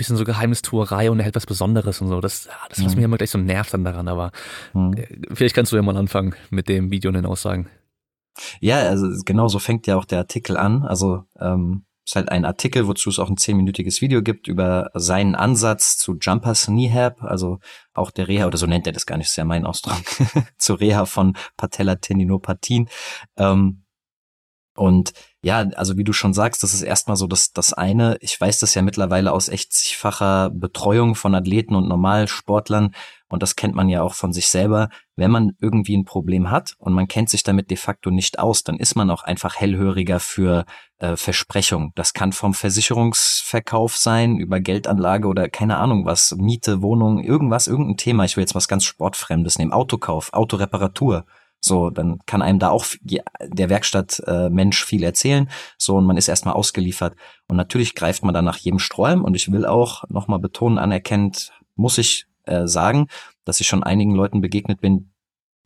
bisschen 0.00 0.16
so 0.16 0.24
Geheimnistuerei 0.24 1.10
und 1.10 1.20
er 1.20 1.24
hält 1.24 1.36
was 1.36 1.46
Besonderes 1.46 2.00
und 2.00 2.08
so. 2.08 2.20
Das, 2.20 2.48
das 2.68 2.78
was 2.78 2.92
mhm. 2.92 2.96
mich 2.96 3.04
immer 3.04 3.18
gleich 3.18 3.30
so 3.30 3.38
nervt 3.38 3.74
dann 3.74 3.84
daran, 3.84 4.08
aber 4.08 4.32
mhm. 4.72 4.94
Äh, 4.94 5.06
vielleicht 5.34 5.54
kannst 5.54 5.72
du 5.72 5.76
ja 5.76 5.82
mal 5.82 5.96
anfangen 5.96 6.34
mit 6.48 6.68
dem 6.68 6.90
Video 6.90 7.10
und 7.10 7.14
den 7.14 7.26
Aussagen. 7.26 7.68
Ja, 8.60 8.78
also 8.78 9.08
genau 9.24 9.48
so 9.48 9.58
fängt 9.58 9.86
ja 9.86 9.96
auch 9.96 10.06
der 10.06 10.18
Artikel 10.18 10.56
an. 10.56 10.84
Also 10.84 11.24
ähm, 11.38 11.84
ist 12.06 12.16
halt 12.16 12.30
ein 12.30 12.46
Artikel, 12.46 12.86
wozu 12.86 13.10
es 13.10 13.18
auch 13.18 13.28
ein 13.28 13.36
zehnminütiges 13.36 14.00
Video 14.00 14.22
gibt 14.22 14.48
über 14.48 14.90
seinen 14.94 15.34
Ansatz 15.34 15.98
zu 15.98 16.16
Jumpers 16.18 16.66
Kneehab, 16.66 17.22
also 17.22 17.58
auch 17.92 18.10
der 18.10 18.26
Reha, 18.26 18.46
oder 18.46 18.56
so 18.56 18.66
nennt 18.66 18.86
er 18.86 18.92
das 18.92 19.06
gar 19.06 19.18
nicht, 19.18 19.28
ist 19.28 19.36
ja 19.36 19.44
mein 19.44 19.66
Ausdruck, 19.66 20.00
zur 20.58 20.80
Reha 20.80 21.04
von 21.04 21.36
Patellatendinopathien. 21.56 22.88
Ähm, 23.36 23.84
und 24.74 25.12
ja, 25.42 25.60
also 25.76 25.96
wie 25.96 26.04
du 26.04 26.12
schon 26.12 26.34
sagst, 26.34 26.62
das 26.62 26.74
ist 26.74 26.82
erstmal 26.82 27.16
so 27.16 27.26
das, 27.26 27.52
das 27.52 27.72
eine. 27.72 28.18
Ich 28.20 28.38
weiß 28.38 28.58
das 28.58 28.74
ja 28.74 28.82
mittlerweile 28.82 29.32
aus 29.32 29.48
echt 29.48 29.72
zigfacher 29.72 30.50
Betreuung 30.50 31.14
von 31.14 31.34
Athleten 31.34 31.74
und 31.74 31.88
Normalsportlern. 31.88 32.92
Und 33.30 33.42
das 33.42 33.56
kennt 33.56 33.74
man 33.74 33.88
ja 33.88 34.02
auch 34.02 34.12
von 34.12 34.34
sich 34.34 34.48
selber. 34.48 34.90
Wenn 35.16 35.30
man 35.30 35.52
irgendwie 35.58 35.96
ein 35.96 36.04
Problem 36.04 36.50
hat 36.50 36.74
und 36.78 36.92
man 36.92 37.08
kennt 37.08 37.30
sich 37.30 37.42
damit 37.42 37.70
de 37.70 37.78
facto 37.78 38.10
nicht 38.10 38.38
aus, 38.38 38.64
dann 38.64 38.76
ist 38.76 38.96
man 38.96 39.08
auch 39.08 39.22
einfach 39.22 39.56
hellhöriger 39.56 40.20
für 40.20 40.66
äh, 40.98 41.16
Versprechungen. 41.16 41.92
Das 41.94 42.12
kann 42.12 42.32
vom 42.32 42.52
Versicherungsverkauf 42.52 43.96
sein, 43.96 44.36
über 44.36 44.60
Geldanlage 44.60 45.26
oder 45.26 45.48
keine 45.48 45.78
Ahnung 45.78 46.04
was, 46.04 46.34
Miete, 46.36 46.82
Wohnung, 46.82 47.22
irgendwas, 47.22 47.66
irgendein 47.66 47.96
Thema. 47.96 48.24
Ich 48.24 48.36
will 48.36 48.42
jetzt 48.42 48.54
was 48.54 48.68
ganz 48.68 48.84
Sportfremdes 48.84 49.58
nehmen. 49.58 49.72
Autokauf, 49.72 50.34
Autoreparatur. 50.34 51.24
So, 51.60 51.90
dann 51.90 52.18
kann 52.26 52.42
einem 52.42 52.58
da 52.58 52.70
auch 52.70 52.86
der 53.04 53.68
Werkstattmensch 53.68 54.82
äh, 54.82 54.86
viel 54.86 55.04
erzählen. 55.04 55.50
So, 55.76 55.96
und 55.96 56.06
man 56.06 56.16
ist 56.16 56.28
erstmal 56.28 56.54
ausgeliefert. 56.54 57.16
Und 57.48 57.56
natürlich 57.56 57.94
greift 57.94 58.24
man 58.24 58.32
dann 58.32 58.46
nach 58.46 58.56
jedem 58.56 58.78
Sträum. 58.78 59.24
Und 59.24 59.34
ich 59.34 59.52
will 59.52 59.66
auch 59.66 60.04
nochmal 60.08 60.38
betonen, 60.38 60.78
anerkennt, 60.78 61.52
muss 61.76 61.98
ich 61.98 62.26
äh, 62.44 62.66
sagen, 62.66 63.08
dass 63.44 63.60
ich 63.60 63.66
schon 63.66 63.82
einigen 63.82 64.14
Leuten 64.14 64.40
begegnet 64.40 64.80
bin, 64.80 65.12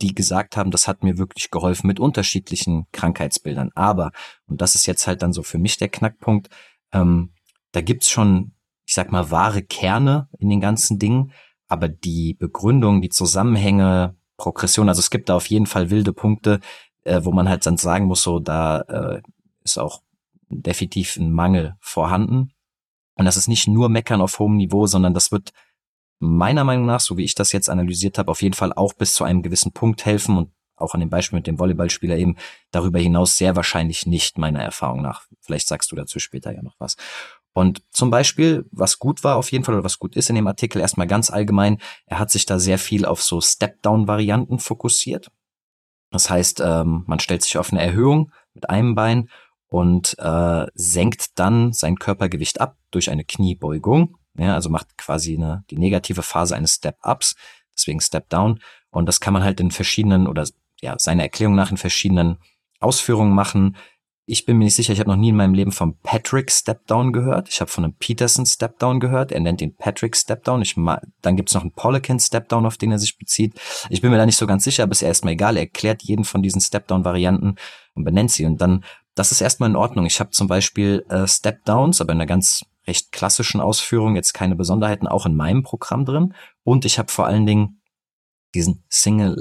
die 0.03 0.15
gesagt 0.15 0.57
haben, 0.57 0.71
das 0.71 0.89
hat 0.89 1.05
mir 1.05 1.19
wirklich 1.19 1.51
geholfen 1.51 1.87
mit 1.87 2.01
unterschiedlichen 2.01 2.87
Krankheitsbildern. 2.93 3.71
Aber, 3.75 4.11
und 4.47 4.61
das 4.61 4.75
ist 4.75 4.87
jetzt 4.87 5.07
halt 5.07 5.23
dann 5.23 5.33
so 5.33 5.43
für 5.43 5.59
mich 5.59 5.77
der 5.77 5.89
Knackpunkt, 5.89 6.49
ähm, 6.93 7.33
da 7.73 7.81
gibt's 7.81 8.11
schon, 8.11 8.53
ich 8.87 8.95
sag 8.95 9.13
mal, 9.13 9.31
wahre 9.31 9.63
Kerne 9.63 10.29
in 10.39 10.49
den 10.49 10.61
ganzen 10.61 10.99
Dingen, 10.99 11.33
aber 11.69 11.89
die 11.89 12.35
Begründung, 12.35 13.01
die 13.01 13.09
Zusammenhänge, 13.09 14.17
Progression, 14.37 14.89
also 14.89 15.01
es 15.01 15.11
gibt 15.11 15.29
da 15.29 15.37
auf 15.37 15.47
jeden 15.47 15.67
Fall 15.67 15.91
wilde 15.91 16.13
Punkte, 16.13 16.61
äh, 17.05 17.21
wo 17.23 17.33
man 17.33 17.49
halt 17.49 17.65
dann 17.67 17.77
sagen 17.77 18.07
muss, 18.07 18.23
so 18.23 18.41
da 18.41 18.81
äh, 18.81 19.23
ist 19.65 19.79
auch 19.79 20.03
definitiv 20.49 21.17
ein 21.17 21.33
Mangel 21.33 21.77
vorhanden. 21.81 22.53
Und 23.17 23.27
das 23.27 23.37
ist 23.37 23.49
nicht 23.49 23.69
nur 23.69 23.89
Meckern 23.89 24.21
auf 24.21 24.39
hohem 24.39 24.57
Niveau, 24.57 24.87
sondern 24.87 25.15
das 25.15 25.31
wird 25.31 25.53
meiner 26.19 26.65
Meinung 26.65 26.87
nach, 26.87 27.01
so 27.01 27.17
wie 27.17 27.25
ich 27.25 27.35
das 27.35 27.53
jetzt 27.53 27.69
analysiert 27.69 28.19
habe, 28.19 28.31
auf 28.31 28.43
jeden 28.43 28.55
Fall 28.55 28.73
auch 28.73 28.93
bis 28.95 29.15
zu 29.15 29.25
einem 29.25 29.43
gewissen 29.43 29.73
Punkt 29.73 30.05
helfen 30.05 30.37
und 30.37 30.51
auch 30.77 30.95
an 30.95 31.01
dem 31.01 31.11
Beispiel 31.11 31.39
mit 31.39 31.47
dem 31.47 31.59
Volleyballspieler 31.59 32.17
eben 32.17 32.37
darüber 32.73 32.99
hinaus 32.99 33.37
sehr 33.37 33.55
wahrscheinlich 33.55 34.07
nicht 34.07 34.39
meiner 34.39 34.63
Erfahrung 34.63 35.03
nach. 35.03 35.23
Vielleicht 35.41 35.69
sagst 35.69 35.93
du 35.93 35.97
dazu 35.97 36.19
später 36.19 36.53
ja 36.53 36.63
noch 36.63 36.75
was. 36.79 36.97
Und 37.55 37.83
zum 37.91 38.11
Beispiel, 38.11 38.67
was 38.73 38.99
gut 38.99 39.23
war 39.23 39.37
auf 39.37 39.53
jeden 39.53 39.65
Fall 39.65 39.77
oder 39.77 39.85
was 39.85 40.01
gut 40.01 40.17
ist 40.17 40.29
in 40.29 40.35
dem 40.35 40.49
Artikel, 40.49 40.81
erstmal 40.81 41.07
ganz 41.07 41.31
allgemein, 41.31 41.79
er 42.05 42.19
hat 42.19 42.31
sich 42.31 42.47
da 42.47 42.59
sehr 42.59 42.79
viel 42.79 43.07
auf 43.07 43.23
so 43.23 43.41
Step-Down-Varianten 43.41 44.59
fokussiert. 44.59 45.31
Das 46.11 46.29
heißt, 46.29 46.61
ähm, 46.61 47.05
man 47.07 47.21
stellt 47.21 47.43
sich 47.43 47.57
auf 47.57 47.73
eine 47.73 47.81
Erhöhung 47.81 48.33
mit 48.55 48.69
einem 48.69 48.97
Bein 48.97 49.31
und 49.69 50.17
äh, 50.19 50.67
senkt 50.75 51.39
dann 51.39 51.73
sein 51.73 51.97
Körpergewicht 51.97 52.61
ab 52.61 52.77
durch 52.91 53.11
eine 53.11 53.25
Kniebeugung. 53.25 54.19
Ja, 54.37 54.55
also 54.55 54.69
macht 54.69 54.99
quasi 54.99 55.37
eine, 55.37 55.65
die 55.71 55.79
negative 55.79 56.23
Phase 56.23 56.57
eines 56.57 56.75
Step-Ups, 56.75 57.37
deswegen 57.73 58.01
Step-Down. 58.01 58.61
Und 58.91 59.07
das 59.07 59.21
kann 59.21 59.33
man 59.33 59.45
halt 59.45 59.61
in 59.61 59.71
verschiedenen 59.71 60.27
oder 60.27 60.47
ja, 60.81 60.99
seiner 60.99 61.23
Erklärung 61.23 61.55
nach 61.55 61.71
in 61.71 61.77
verschiedenen 61.77 62.39
Ausführungen 62.81 63.33
machen. 63.33 63.77
Ich 64.27 64.47
bin 64.47 64.57
mir 64.57 64.65
nicht 64.65 64.75
sicher, 64.75 64.95
ich 64.95 65.01
habe 65.01 65.11
noch 65.11 65.17
nie 65.17 65.29
in 65.29 65.37
meinem 65.37 65.53
Leben 65.53 65.71
vom 65.71 65.99
Patrick 66.03 66.51
Step-Down 66.51 67.13
gehört. 67.13 67.51
Ich 67.51 67.61
habe 67.61 67.71
von 67.71 67.85
einem 67.85 67.95
Peterson 67.95 68.47
Step-Down 68.47 68.99
gehört. 68.99 69.33
Er 69.33 69.41
nennt 69.41 69.61
ihn 69.61 69.77
Patrick 69.77 70.17
Step-Down. 70.17 70.63
Ich 70.63 70.77
dann 71.21 71.37
gibt's 71.37 71.53
noch 71.53 71.61
einen 71.61 71.73
Polican 71.73 72.19
Step-Down, 72.19 72.65
auf 72.65 72.79
den 72.79 72.91
er 72.91 72.99
sich 72.99 73.19
bezieht. 73.19 73.61
Ich 73.91 74.01
bin 74.01 74.11
mir 74.11 74.17
da 74.17 74.25
nicht 74.25 74.39
so 74.39 74.47
ganz 74.47 74.65
sicher, 74.65 74.85
aber 74.85 74.93
ist 74.93 75.03
erstmal 75.03 75.35
egal. 75.35 75.57
Er 75.57 75.65
erklärt 75.65 76.03
jeden 76.03 76.25
von 76.25 76.43
diesen 76.43 76.63
Step-Down-Varianten 76.63 77.57
und 77.95 78.05
benennt 78.05 78.31
sie. 78.31 78.47
Und 78.47 78.63
dann 78.63 78.83
das 79.15 79.31
ist 79.31 79.41
erstmal 79.41 79.71
in 79.71 79.77
Ordnung. 79.77 80.07
Ich 80.07 80.21
habe 80.21 80.31
zum 80.31 80.49
Beispiel 80.49 81.05
äh, 81.09 81.27
Step-Downs, 81.27 82.01
aber 82.01 82.13
in 82.13 82.19
einer 82.19 82.27
ganz 82.27 82.65
recht 82.87 83.13
klassischen 83.13 83.61
Ausführung, 83.61 84.17
jetzt 84.17 84.35
keine 84.35 84.57
Besonderheiten, 84.57 85.07
auch 85.07 85.27
in 85.27 85.37
meinem 85.37 85.63
Programm 85.63 86.05
drin. 86.05 86.35
Und 86.65 86.85
ich 86.85 86.99
habe 86.99 87.11
vor 87.11 87.27
allen 87.27 87.47
Dingen 87.47 87.81
diesen 88.55 88.85
Single 88.89 89.35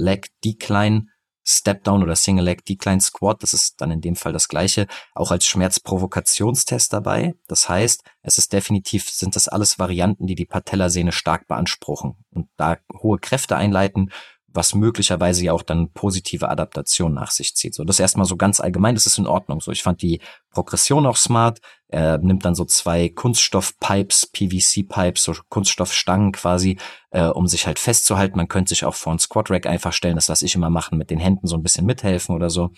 Leg 1.43 1.51
Decline 1.51 1.63
Step 1.63 1.83
Down 1.83 2.03
oder 2.03 2.15
Single 2.15 2.45
Leg 2.45 2.65
Decline 2.65 3.01
Squat, 3.01 3.43
das 3.43 3.53
ist 3.53 3.81
dann 3.81 3.91
in 3.91 4.01
dem 4.01 4.15
Fall 4.15 4.33
das 4.33 4.47
gleiche, 4.47 4.87
auch 5.13 5.31
als 5.31 5.45
Schmerzprovokationstest 5.45 6.91
dabei. 6.91 7.35
Das 7.47 7.69
heißt, 7.69 8.03
es 8.21 8.37
ist 8.37 8.53
definitiv, 8.53 9.09
sind 9.09 9.35
das 9.35 9.47
alles 9.47 9.79
Varianten, 9.79 10.25
die 10.27 10.35
die 10.35 10.45
Patellasehne 10.45 11.11
stark 11.11 11.47
beanspruchen 11.47 12.15
und 12.31 12.47
da 12.57 12.77
hohe 13.01 13.19
Kräfte 13.19 13.55
einleiten 13.55 14.11
was 14.53 14.75
möglicherweise 14.75 15.43
ja 15.43 15.53
auch 15.53 15.63
dann 15.63 15.91
positive 15.91 16.49
Adaptation 16.49 17.13
nach 17.13 17.31
sich 17.31 17.55
zieht. 17.55 17.73
So, 17.73 17.83
das 17.83 17.99
erstmal 17.99 18.25
so 18.25 18.37
ganz 18.37 18.59
allgemein, 18.59 18.95
das 18.95 19.05
ist 19.05 19.17
in 19.17 19.27
Ordnung. 19.27 19.61
So, 19.61 19.71
ich 19.71 19.83
fand 19.83 20.01
die 20.01 20.21
Progression 20.51 21.05
auch 21.05 21.17
smart. 21.17 21.59
Er 21.87 22.19
nimmt 22.19 22.45
dann 22.45 22.55
so 22.55 22.65
zwei 22.65 23.09
Kunststoffpipes, 23.09 24.27
PVC-Pipes, 24.27 25.23
so 25.23 25.33
Kunststoffstangen 25.49 26.31
quasi, 26.31 26.77
äh, 27.11 27.25
um 27.25 27.47
sich 27.47 27.67
halt 27.67 27.79
festzuhalten. 27.79 28.37
Man 28.37 28.47
könnte 28.47 28.69
sich 28.69 28.85
auch 28.85 28.95
vor 28.95 29.13
ein 29.13 29.19
Squat 29.19 29.49
Rack 29.51 29.65
einfach 29.65 29.93
stellen, 29.93 30.15
das 30.15 30.27
lasse 30.27 30.45
ich 30.45 30.55
immer 30.55 30.69
machen, 30.69 30.97
mit 30.97 31.09
den 31.09 31.19
Händen 31.19 31.47
so 31.47 31.55
ein 31.55 31.63
bisschen 31.63 31.85
mithelfen 31.85 32.35
oder 32.35 32.49
so, 32.49 32.71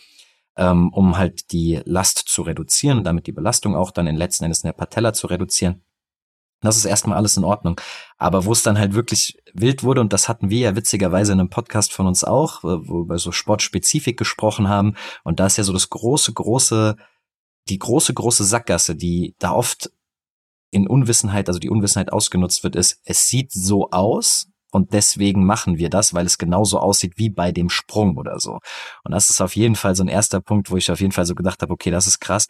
ähm, 0.58 0.92
um 0.94 1.18
halt 1.18 1.52
die 1.52 1.82
Last 1.86 2.24
zu 2.28 2.42
reduzieren 2.42 3.04
damit 3.04 3.28
die 3.28 3.32
Belastung 3.32 3.76
auch 3.76 3.92
dann 3.92 4.08
in 4.08 4.16
letzten 4.16 4.46
Endes 4.46 4.64
in 4.64 4.68
der 4.68 4.74
Patella 4.74 5.14
zu 5.14 5.28
reduzieren. 5.28 5.85
Das 6.62 6.78
ist 6.78 6.86
erstmal 6.86 7.18
alles 7.18 7.38
in 7.38 7.44
Ordnung. 7.44 7.80
Aber 8.18 8.46
wo 8.46 8.52
es 8.52 8.64
dann 8.64 8.78
halt 8.78 8.94
wirklich 8.94 9.38
wild 9.54 9.84
wurde, 9.84 10.02
und 10.02 10.14
das 10.14 10.30
hatten 10.30 10.50
wir 10.50 10.60
ja 10.60 10.76
witzigerweise 10.76 11.34
in 11.34 11.40
einem 11.40 11.50
Podcast 11.50 11.94
von 11.94 12.08
uns 12.08 12.24
auch, 12.24 12.64
wo 12.64 13.08
wir 13.08 13.18
so 13.18 13.32
Sportspezifik 13.32 14.18
gesprochen 14.18 14.68
haben, 14.68 14.96
und 15.24 15.40
da 15.40 15.46
ist 15.46 15.58
ja 15.58 15.64
so 15.64 15.74
das 15.74 15.90
große, 15.90 16.34
große, 16.34 16.96
die 17.70 17.80
große, 17.80 18.14
große 18.14 18.44
Sackgasse, 18.44 18.96
die 18.96 19.36
da 19.40 19.52
oft 19.52 19.92
in 20.72 20.88
Unwissenheit, 20.88 21.48
also 21.48 21.60
die 21.60 21.70
Unwissenheit 21.70 22.12
ausgenutzt 22.12 22.64
wird, 22.64 22.76
ist, 22.76 23.00
es 23.06 23.28
sieht 23.28 23.52
so 23.52 23.92
aus, 23.92 24.48
und 24.76 24.92
deswegen 24.92 25.46
machen 25.46 25.78
wir 25.78 25.90
das, 25.90 26.14
weil 26.14 26.26
es 26.26 26.38
genauso 26.38 26.80
aussieht 26.80 27.14
wie 27.16 27.30
bei 27.30 27.54
dem 27.54 27.70
Sprung 27.70 28.18
oder 28.18 28.42
so. 28.42 28.60
Und 29.06 29.14
das 29.14 29.30
ist 29.30 29.40
auf 29.40 29.56
jeden 29.56 29.78
Fall 29.78 29.96
so 29.96 30.04
ein 30.04 30.10
erster 30.10 30.42
Punkt, 30.42 30.70
wo 30.70 30.76
ich 30.76 30.92
auf 30.92 31.00
jeden 31.00 31.14
Fall 31.14 31.26
so 31.26 31.34
gedacht 31.34 31.62
habe, 31.62 31.72
okay, 31.72 31.92
das 31.92 32.08
ist 32.08 32.20
krass. 32.20 32.50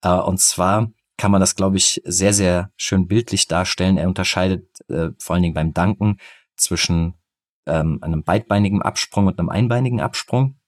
Äh, 0.00 0.08
und 0.08 0.40
zwar 0.40 0.90
kann 1.16 1.30
man 1.30 1.40
das, 1.40 1.56
glaube 1.56 1.76
ich, 1.76 2.02
sehr, 2.04 2.32
sehr 2.32 2.72
schön 2.76 3.06
bildlich 3.06 3.48
darstellen. 3.48 3.96
Er 3.96 4.08
unterscheidet 4.08 4.68
äh, 4.88 5.10
vor 5.18 5.34
allen 5.34 5.42
Dingen 5.42 5.54
beim 5.54 5.72
Danken 5.72 6.18
zwischen 6.56 7.14
ähm, 7.66 7.98
einem 8.02 8.22
beidbeinigen 8.22 8.82
Absprung 8.82 9.26
und 9.26 9.38
einem 9.38 9.48
einbeinigen 9.48 10.00
Absprung. 10.00 10.58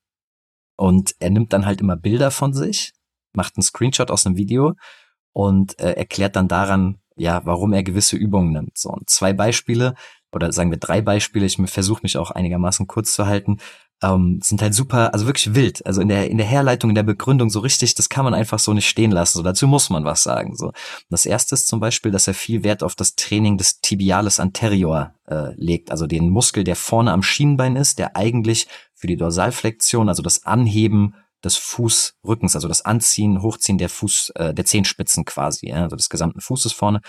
Und 0.77 1.15
er 1.19 1.31
nimmt 1.31 1.53
dann 1.53 1.67
halt 1.67 1.81
immer 1.81 1.97
Bilder 1.97 2.31
von 2.31 2.53
sich, 2.55 2.93
macht 3.33 3.57
einen 3.57 3.63
Screenshot 3.63 4.11
aus 4.11 4.27
einem 4.27 4.37
Video 4.37 4.75
und 5.33 5.79
äh, 5.81 5.93
erklärt 5.93 6.37
dann 6.37 6.49
daran, 6.49 6.99
ja, 7.17 7.45
warum 7.45 7.73
er 7.73 7.83
gewisse 7.83 8.17
Übungen 8.17 8.53
nimmt. 8.53 8.79
So, 8.79 8.91
und 8.91 9.11
zwei 9.11 9.33
Beispiele 9.33 9.95
oder 10.33 10.53
sagen 10.53 10.71
wir 10.71 10.79
drei 10.79 11.01
Beispiele, 11.01 11.47
ich 11.47 11.57
versuche 11.57 12.03
mich 12.03 12.17
auch 12.17 12.31
einigermaßen 12.31 12.87
kurz 12.87 13.15
zu 13.15 13.27
halten, 13.27 13.59
ähm, 14.03 14.41
sind 14.43 14.63
halt 14.63 14.75
super, 14.75 15.13
also 15.13 15.27
wirklich 15.27 15.55
wild. 15.55 15.85
Also 15.85 16.01
in 16.01 16.09
der, 16.09 16.31
in 16.31 16.39
der 16.39 16.47
Herleitung, 16.47 16.91
in 16.91 16.95
der 16.95 17.03
Begründung 17.03 17.51
so 17.51 17.61
richtig, 17.61 17.95
das 17.95 18.09
kann 18.09 18.25
man 18.25 18.35
einfach 18.35 18.59
so 18.59 18.73
nicht 18.73 18.89
stehen 18.89 19.11
lassen. 19.11 19.39
So, 19.39 19.43
dazu 19.43 19.67
muss 19.67 19.91
man 19.91 20.05
was 20.05 20.23
sagen. 20.23 20.57
So. 20.57 20.73
Das 21.11 21.27
erste 21.27 21.55
ist 21.55 21.67
zum 21.67 21.81
Beispiel, 21.81 22.13
dass 22.13 22.29
er 22.29 22.35
viel 22.35 22.63
Wert 22.63 22.83
auf 22.83 22.95
das 22.95 23.17
Training 23.17 23.59
des 23.59 23.81
Tibialis 23.81 24.39
anterior 24.39 25.15
äh, 25.27 25.53
legt, 25.57 25.91
also 25.91 26.07
den 26.07 26.31
Muskel, 26.31 26.65
der 26.65 26.77
vorne 26.77 27.13
am 27.13 27.23
Schienbein 27.23 27.77
ist, 27.77 27.99
der 27.99 28.17
eigentlich 28.17 28.69
für 28.95 29.09
die 29.09 29.17
Dorsalflexion, 29.17 30.09
also 30.09 30.23
das 30.23 30.45
Anheben 30.45 31.15
des 31.45 31.57
Fußrückens, 31.57 32.55
also 32.55 32.69
das 32.69 32.85
Anziehen, 32.85 33.43
Hochziehen 33.43 33.79
der 33.79 33.89
Fuß, 33.89 34.31
äh, 34.37 34.55
der 34.55 34.65
Zehenspitzen 34.65 35.25
quasi, 35.25 35.69
ja, 35.69 35.83
also 35.85 35.97
des 35.97 36.09
gesamten 36.09 36.41
Fußes 36.41 36.73
vorne, 36.73 37.01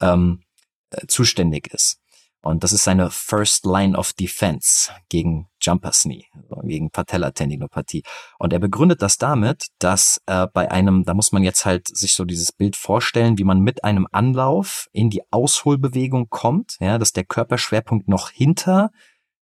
ähm, 0.00 0.42
äh, 0.90 1.06
zuständig 1.06 1.72
ist. 1.72 1.98
Und 2.42 2.62
das 2.62 2.72
ist 2.72 2.84
seine 2.84 3.10
First 3.10 3.64
Line 3.64 3.98
of 3.98 4.12
Defense 4.12 4.90
gegen 5.08 5.48
Jumper 5.66 5.90
Knee, 5.90 6.26
gegen 6.62 6.90
Patellatendinopathie. 6.90 8.02
Und 8.38 8.52
er 8.52 8.58
begründet 8.58 9.02
das 9.02 9.18
damit, 9.18 9.66
dass 9.78 10.20
äh, 10.26 10.46
bei 10.52 10.70
einem, 10.70 11.04
da 11.04 11.14
muss 11.14 11.32
man 11.32 11.42
jetzt 11.42 11.66
halt 11.66 11.88
sich 11.88 12.14
so 12.14 12.24
dieses 12.24 12.52
Bild 12.52 12.76
vorstellen, 12.76 13.38
wie 13.38 13.44
man 13.44 13.60
mit 13.60 13.84
einem 13.84 14.06
Anlauf 14.10 14.88
in 14.92 15.10
die 15.10 15.22
Ausholbewegung 15.30 16.28
kommt, 16.28 16.76
ja, 16.80 16.98
dass 16.98 17.12
der 17.12 17.24
Körperschwerpunkt 17.24 18.08
noch 18.08 18.30
hinter 18.30 18.90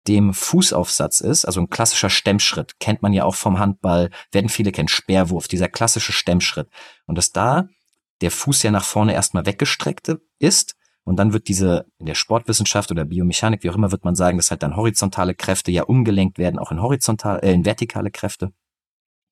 dem 0.08 0.34
Fußaufsatz 0.34 1.20
ist, 1.20 1.46
also 1.46 1.62
ein 1.62 1.70
klassischer 1.70 2.12
Stemmschritt, 2.12 2.80
kennt 2.80 3.02
man 3.02 3.12
ja 3.12 3.24
auch 3.24 3.36
vom 3.36 3.60
Handball, 3.60 4.12
werden 4.32 4.50
viele 4.50 4.72
kennen, 4.72 4.88
Speerwurf, 4.88 5.48
dieser 5.48 5.68
klassische 5.68 6.14
Stemmschritt. 6.14 6.70
Und 7.08 7.18
dass 7.18 7.32
da 7.32 7.68
der 8.22 8.32
Fuß 8.32 8.64
ja 8.64 8.72
nach 8.72 8.86
vorne 8.86 9.14
erstmal 9.14 9.46
weggestreckt 9.46 10.16
ist 10.40 10.76
und 11.06 11.18
dann 11.18 11.34
wird 11.34 11.48
diese, 11.48 11.86
in 12.00 12.08
der 12.08 12.16
Sportwissenschaft 12.16 12.92
oder 12.92 13.06
Biomechanik, 13.06 13.64
wie 13.64 13.70
auch 13.70 13.76
immer, 13.76 13.92
wird 13.92 14.04
man 14.04 14.16
sagen, 14.16 14.38
dass 14.38 14.50
halt 14.50 14.64
dann 14.64 14.76
horizontale 14.76 15.36
Kräfte 15.36 15.72
ja 15.72 15.84
umgelenkt 15.84 16.40
werden, 16.40 16.60
auch 16.60 16.72
in 16.72 16.82
horizontal, 16.82 17.40
äh, 17.44 17.54
in 17.54 17.64
vertikale 17.64 18.12
Kräfte. 18.12 18.52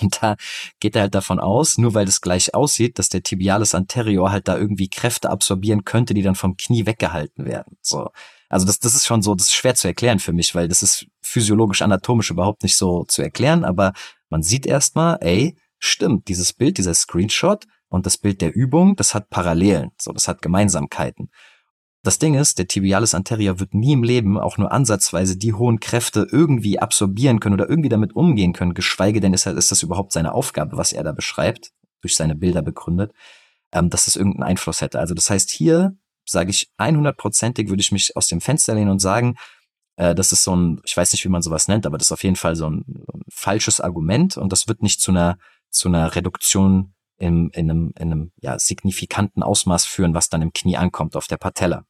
Und 0.01 0.21
da 0.21 0.35
geht 0.79 0.95
er 0.95 1.03
halt 1.03 1.15
davon 1.15 1.39
aus, 1.39 1.77
nur 1.77 1.93
weil 1.93 2.05
das 2.05 2.21
gleich 2.21 2.53
aussieht, 2.53 2.99
dass 2.99 3.09
der 3.09 3.23
Tibialis 3.23 3.75
anterior 3.75 4.31
halt 4.31 4.47
da 4.47 4.57
irgendwie 4.57 4.89
Kräfte 4.89 5.29
absorbieren 5.29 5.83
könnte, 5.83 6.13
die 6.13 6.21
dann 6.21 6.35
vom 6.35 6.57
Knie 6.57 6.85
weggehalten 6.85 7.45
werden. 7.45 7.77
So. 7.81 8.09
Also 8.49 8.67
das, 8.67 8.79
das 8.79 8.93
ist 8.95 9.05
schon 9.05 9.23
so, 9.23 9.33
das 9.33 9.47
ist 9.47 9.53
schwer 9.53 9.73
zu 9.73 9.87
erklären 9.87 10.19
für 10.19 10.33
mich, 10.33 10.53
weil 10.53 10.67
das 10.67 10.83
ist 10.83 11.07
physiologisch, 11.21 11.81
anatomisch 11.81 12.29
überhaupt 12.29 12.61
nicht 12.61 12.75
so 12.75 13.03
zu 13.05 13.23
erklären, 13.23 13.63
aber 13.63 13.93
man 14.29 14.43
sieht 14.43 14.67
erstmal, 14.67 15.17
ey, 15.21 15.57
stimmt, 15.79 16.27
dieses 16.27 16.53
Bild, 16.53 16.77
dieser 16.77 16.93
Screenshot 16.93 17.65
und 17.89 18.05
das 18.05 18.17
Bild 18.17 18.41
der 18.41 18.55
Übung, 18.55 18.95
das 18.95 19.15
hat 19.15 19.29
Parallelen, 19.29 19.91
so, 19.99 20.11
das 20.11 20.27
hat 20.27 20.43
Gemeinsamkeiten. 20.43 21.29
Das 22.05 22.19
Ding 22.19 22.35
ist, 22.35 22.59
der 22.59 22.67
Tibialis 22.67 23.15
anterior 23.15 23.61
wird 23.61 23.73
nie 23.73 23.93
im 23.93 24.03
Leben 24.03 24.37
auch 24.37 24.57
nur 24.57 24.73
ansatzweise 24.73 25.37
die 25.37 25.53
hohen 25.53 25.79
Kräfte 25.79 26.27
irgendwie 26.29 26.77
absorbieren 26.77 27.39
können 27.39 27.53
oder 27.53 27.69
irgendwie 27.69 27.87
damit 27.87 28.13
umgehen 28.13 28.51
können, 28.51 28.73
geschweige 28.73 29.21
denn 29.21 29.33
ist, 29.33 29.45
ist 29.45 29.71
das 29.71 29.83
überhaupt 29.83 30.11
seine 30.11 30.33
Aufgabe, 30.33 30.75
was 30.75 30.91
er 30.91 31.03
da 31.03 31.13
beschreibt, 31.13 31.71
durch 32.01 32.17
seine 32.17 32.35
Bilder 32.35 32.61
begründet, 32.61 33.13
ähm, 33.71 33.89
dass 33.89 34.03
das 34.03 34.17
irgendeinen 34.17 34.43
Einfluss 34.43 34.81
hätte. 34.81 34.99
Also 34.99 35.13
das 35.13 35.29
heißt, 35.29 35.49
hier 35.49 35.95
sage 36.25 36.49
ich 36.49 36.69
100%ig, 36.77 37.69
würde 37.69 37.81
ich 37.81 37.93
mich 37.93 38.17
aus 38.17 38.27
dem 38.27 38.41
Fenster 38.41 38.75
lehnen 38.75 38.91
und 38.91 38.99
sagen, 38.99 39.35
äh, 39.95 40.13
das 40.13 40.33
ist 40.33 40.43
so 40.43 40.53
ein, 40.53 40.81
ich 40.83 40.97
weiß 40.97 41.13
nicht, 41.13 41.23
wie 41.23 41.29
man 41.29 41.41
sowas 41.41 41.69
nennt, 41.69 41.85
aber 41.85 41.97
das 41.97 42.07
ist 42.07 42.11
auf 42.11 42.23
jeden 42.23 42.35
Fall 42.35 42.57
so 42.57 42.69
ein, 42.69 42.83
ein 43.13 43.21
falsches 43.29 43.79
Argument 43.79 44.35
und 44.35 44.51
das 44.51 44.67
wird 44.67 44.83
nicht 44.83 44.99
zu 44.99 45.11
einer, 45.11 45.37
zu 45.69 45.87
einer 45.87 46.13
Reduktion 46.15 46.93
im, 47.17 47.49
in 47.53 47.71
einem, 47.71 47.93
in 47.97 48.11
einem 48.11 48.31
ja, 48.41 48.59
signifikanten 48.59 49.41
Ausmaß 49.41 49.85
führen, 49.85 50.13
was 50.13 50.27
dann 50.27 50.41
im 50.41 50.51
Knie 50.51 50.75
ankommt 50.75 51.15
auf 51.15 51.27
der 51.27 51.37
Patella 51.37 51.85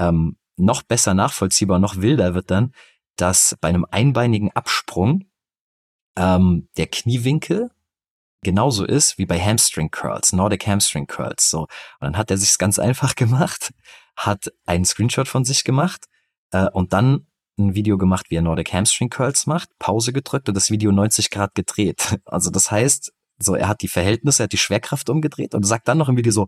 ähm, 0.00 0.36
noch 0.56 0.82
besser 0.82 1.14
nachvollziehbar, 1.14 1.78
noch 1.78 1.96
wilder 1.96 2.34
wird 2.34 2.50
dann, 2.50 2.72
dass 3.16 3.56
bei 3.60 3.68
einem 3.68 3.86
einbeinigen 3.90 4.50
Absprung 4.52 5.24
ähm, 6.16 6.68
der 6.76 6.86
Kniewinkel 6.86 7.70
genauso 8.42 8.84
ist 8.84 9.18
wie 9.18 9.26
bei 9.26 9.38
Hamstring 9.38 9.90
Curls, 9.90 10.32
Nordic 10.32 10.66
Hamstring 10.66 11.06
Curls. 11.06 11.50
So. 11.50 11.60
Und 11.60 11.68
dann 12.00 12.16
hat 12.16 12.30
er 12.30 12.38
sich's 12.38 12.58
ganz 12.58 12.78
einfach 12.78 13.14
gemacht, 13.16 13.72
hat 14.16 14.52
einen 14.66 14.84
Screenshot 14.84 15.28
von 15.28 15.44
sich 15.44 15.64
gemacht 15.64 16.06
äh, 16.52 16.68
und 16.70 16.92
dann 16.92 17.26
ein 17.58 17.74
Video 17.74 17.98
gemacht, 17.98 18.26
wie 18.30 18.36
er 18.36 18.42
Nordic 18.42 18.72
Hamstring 18.72 19.10
Curls 19.10 19.46
macht, 19.46 19.68
Pause 19.78 20.14
gedrückt 20.14 20.48
und 20.48 20.54
das 20.54 20.70
Video 20.70 20.92
90 20.92 21.30
Grad 21.30 21.54
gedreht. 21.54 22.18
Also 22.24 22.50
das 22.50 22.70
heißt, 22.70 23.12
so 23.38 23.54
er 23.54 23.68
hat 23.68 23.82
die 23.82 23.88
Verhältnisse, 23.88 24.42
er 24.42 24.44
hat 24.44 24.52
die 24.52 24.58
Schwerkraft 24.58 25.10
umgedreht 25.10 25.54
und 25.54 25.64
sagt 25.64 25.88
dann 25.88 25.98
noch 25.98 26.08
im 26.08 26.16
Video 26.16 26.32
so, 26.32 26.46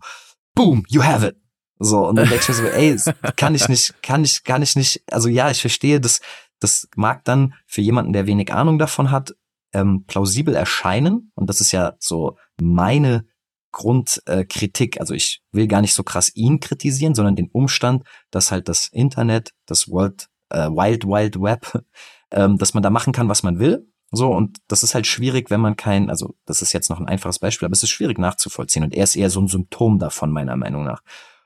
boom, 0.55 0.85
you 0.87 1.03
have 1.03 1.27
it. 1.27 1.42
So, 1.83 2.07
und 2.07 2.15
dann 2.15 2.29
denke 2.29 2.41
ich 2.41 2.49
mir 2.49 2.55
so, 2.55 2.63
ey, 2.63 2.97
kann 3.35 3.55
ich 3.55 3.67
nicht, 3.67 4.01
kann 4.01 4.23
ich, 4.23 4.43
kann 4.43 4.61
ich 4.61 4.75
nicht, 4.75 5.03
also 5.11 5.27
ja, 5.27 5.51
ich 5.51 5.59
verstehe, 5.61 5.99
das, 5.99 6.21
das 6.59 6.87
mag 6.95 7.25
dann 7.25 7.53
für 7.67 7.81
jemanden, 7.81 8.13
der 8.13 8.25
wenig 8.25 8.53
Ahnung 8.53 8.79
davon 8.79 9.11
hat, 9.11 9.35
ähm, 9.73 10.05
plausibel 10.05 10.55
erscheinen. 10.55 11.31
Und 11.35 11.49
das 11.49 11.59
ist 11.59 11.71
ja 11.71 11.95
so 11.99 12.37
meine 12.61 13.25
Grundkritik. 13.71 14.95
Äh, 14.95 14.99
also 14.99 15.13
ich 15.13 15.41
will 15.51 15.67
gar 15.67 15.81
nicht 15.81 15.93
so 15.93 16.03
krass 16.03 16.33
ihn 16.35 16.59
kritisieren, 16.59 17.15
sondern 17.15 17.35
den 17.35 17.49
Umstand, 17.51 18.03
dass 18.31 18.51
halt 18.51 18.69
das 18.69 18.87
Internet, 18.87 19.51
das 19.65 19.89
World, 19.89 20.29
äh, 20.49 20.69
Wild 20.69 21.05
Wild 21.05 21.41
Web, 21.41 21.83
ähm, 22.31 22.57
dass 22.57 22.73
man 22.73 22.83
da 22.83 22.89
machen 22.89 23.13
kann, 23.13 23.29
was 23.29 23.43
man 23.43 23.59
will. 23.59 23.89
So, 24.11 24.31
und 24.31 24.59
das 24.67 24.83
ist 24.83 24.93
halt 24.93 25.07
schwierig, 25.07 25.49
wenn 25.49 25.59
man 25.59 25.75
kein, 25.75 26.11
also 26.11 26.35
das 26.45 26.61
ist 26.61 26.71
jetzt 26.71 26.89
noch 26.89 26.99
ein 26.99 27.07
einfaches 27.07 27.39
Beispiel, 27.39 27.65
aber 27.65 27.73
es 27.73 27.81
ist 27.81 27.89
schwierig 27.89 28.19
nachzuvollziehen. 28.19 28.83
Und 28.83 28.93
er 28.93 29.05
ist 29.05 29.15
eher 29.15 29.31
so 29.31 29.41
ein 29.41 29.47
Symptom 29.47 29.97
davon, 29.97 30.31
meiner 30.31 30.55
Meinung 30.55 30.83
nach. 30.83 31.01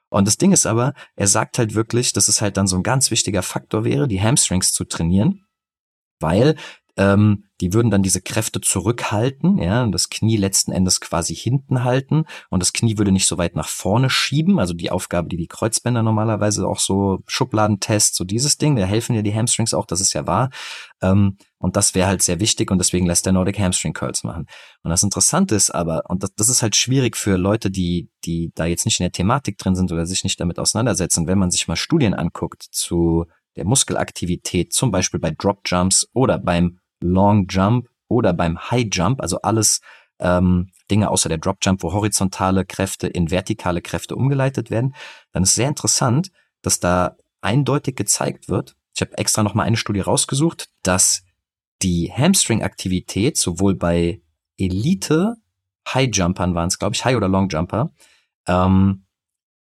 Und 0.09 0.25
das 0.27 0.37
Ding 0.37 0.51
ist 0.51 0.65
aber, 0.65 0.93
er 1.15 1.27
sagt 1.27 1.57
halt 1.57 1.73
wirklich, 1.73 2.13
dass 2.13 2.27
es 2.27 2.41
halt 2.41 2.57
dann 2.57 2.67
so 2.67 2.77
ein 2.77 2.83
ganz 2.83 3.11
wichtiger 3.11 3.43
Faktor 3.43 3.83
wäre, 3.83 4.07
die 4.07 4.21
Hamstrings 4.21 4.71
zu 4.71 4.85
trainieren, 4.85 5.45
weil 6.19 6.55
ähm, 6.97 7.45
die 7.61 7.73
würden 7.73 7.89
dann 7.89 8.03
diese 8.03 8.21
Kräfte 8.21 8.61
zurückhalten, 8.61 9.57
ja, 9.57 9.83
und 9.83 9.91
das 9.91 10.09
Knie 10.09 10.37
letzten 10.37 10.71
Endes 10.71 10.99
quasi 10.99 11.35
hinten 11.35 11.83
halten. 11.83 12.25
Und 12.49 12.61
das 12.61 12.73
Knie 12.73 12.97
würde 12.97 13.11
nicht 13.11 13.27
so 13.27 13.37
weit 13.37 13.55
nach 13.55 13.67
vorne 13.67 14.09
schieben, 14.09 14.59
also 14.59 14.73
die 14.73 14.91
Aufgabe, 14.91 15.29
die 15.29 15.37
die 15.37 15.47
Kreuzbänder 15.47 16.03
normalerweise 16.03 16.67
auch 16.67 16.79
so 16.79 17.19
Schubladentest, 17.27 18.15
so 18.15 18.23
dieses 18.23 18.57
Ding, 18.57 18.75
da 18.75 18.85
helfen 18.85 19.15
ja 19.15 19.21
die 19.21 19.33
Hamstrings 19.33 19.73
auch, 19.73 19.85
das 19.85 20.01
ist 20.01 20.13
ja 20.13 20.27
wahr, 20.27 20.49
ähm, 21.01 21.37
und 21.59 21.75
das 21.75 21.95
wäre 21.95 22.07
halt 22.07 22.21
sehr 22.21 22.39
wichtig 22.39 22.69
und 22.69 22.77
deswegen 22.77 23.07
lässt 23.07 23.25
der 23.25 23.33
Nordic 23.33 23.59
Hamstring 23.59 23.93
Curls 23.93 24.23
machen. 24.23 24.45
Und 24.83 24.91
das 24.91 25.03
Interessante 25.03 25.55
ist 25.55 25.71
aber, 25.71 26.03
und 26.07 26.23
das, 26.23 26.33
das 26.35 26.49
ist 26.49 26.61
halt 26.61 26.75
schwierig 26.75 27.15
für 27.15 27.37
Leute, 27.37 27.71
die, 27.71 28.09
die 28.25 28.51
da 28.53 28.65
jetzt 28.65 28.85
nicht 28.85 28.99
in 28.99 29.05
der 29.05 29.11
Thematik 29.11 29.57
drin 29.57 29.75
sind 29.75 29.91
oder 29.91 30.05
sich 30.05 30.23
nicht 30.23 30.39
damit 30.39 30.59
auseinandersetzen, 30.59 31.27
wenn 31.27 31.39
man 31.39 31.49
sich 31.49 31.67
mal 31.67 31.75
Studien 31.75 32.13
anguckt 32.13 32.63
zu 32.71 33.25
der 33.55 33.65
Muskelaktivität, 33.65 34.71
zum 34.71 34.91
Beispiel 34.91 35.19
bei 35.19 35.31
Drop 35.31 35.61
Jumps 35.65 36.07
oder 36.13 36.37
beim 36.37 36.79
Long 36.99 37.47
Jump 37.49 37.87
oder 38.07 38.33
beim 38.33 38.59
High 38.71 38.87
Jump, 38.91 39.21
also 39.21 39.41
alles 39.41 39.81
ähm, 40.19 40.71
Dinge 40.89 41.09
außer 41.09 41.29
der 41.29 41.37
Drop 41.37 41.57
Jump, 41.61 41.83
wo 41.83 41.93
horizontale 41.93 42.65
Kräfte 42.65 43.07
in 43.07 43.29
vertikale 43.29 43.81
Kräfte 43.81 44.15
umgeleitet 44.15 44.71
werden, 44.71 44.95
dann 45.31 45.43
ist 45.43 45.55
sehr 45.55 45.67
interessant, 45.67 46.31
dass 46.61 46.79
da 46.79 47.17
eindeutig 47.41 47.95
gezeigt 47.95 48.49
wird, 48.49 48.75
ich 48.95 49.01
habe 49.01 49.17
extra 49.17 49.43
noch 49.43 49.53
mal 49.53 49.63
eine 49.63 49.77
Studie 49.77 49.99
rausgesucht, 49.99 50.69
dass 50.81 51.23
die 51.83 52.11
Hamstring-Aktivität 52.11 53.37
sowohl 53.37 53.75
bei 53.75 54.21
Elite 54.57 55.35
High 55.87 56.09
Jumpern 56.11 56.55
waren 56.55 56.67
es, 56.67 56.79
glaube 56.79 56.95
ich, 56.95 57.05
High 57.05 57.15
oder 57.15 57.27
Long 57.27 57.47
Jumper, 57.49 57.91
ähm, 58.47 59.05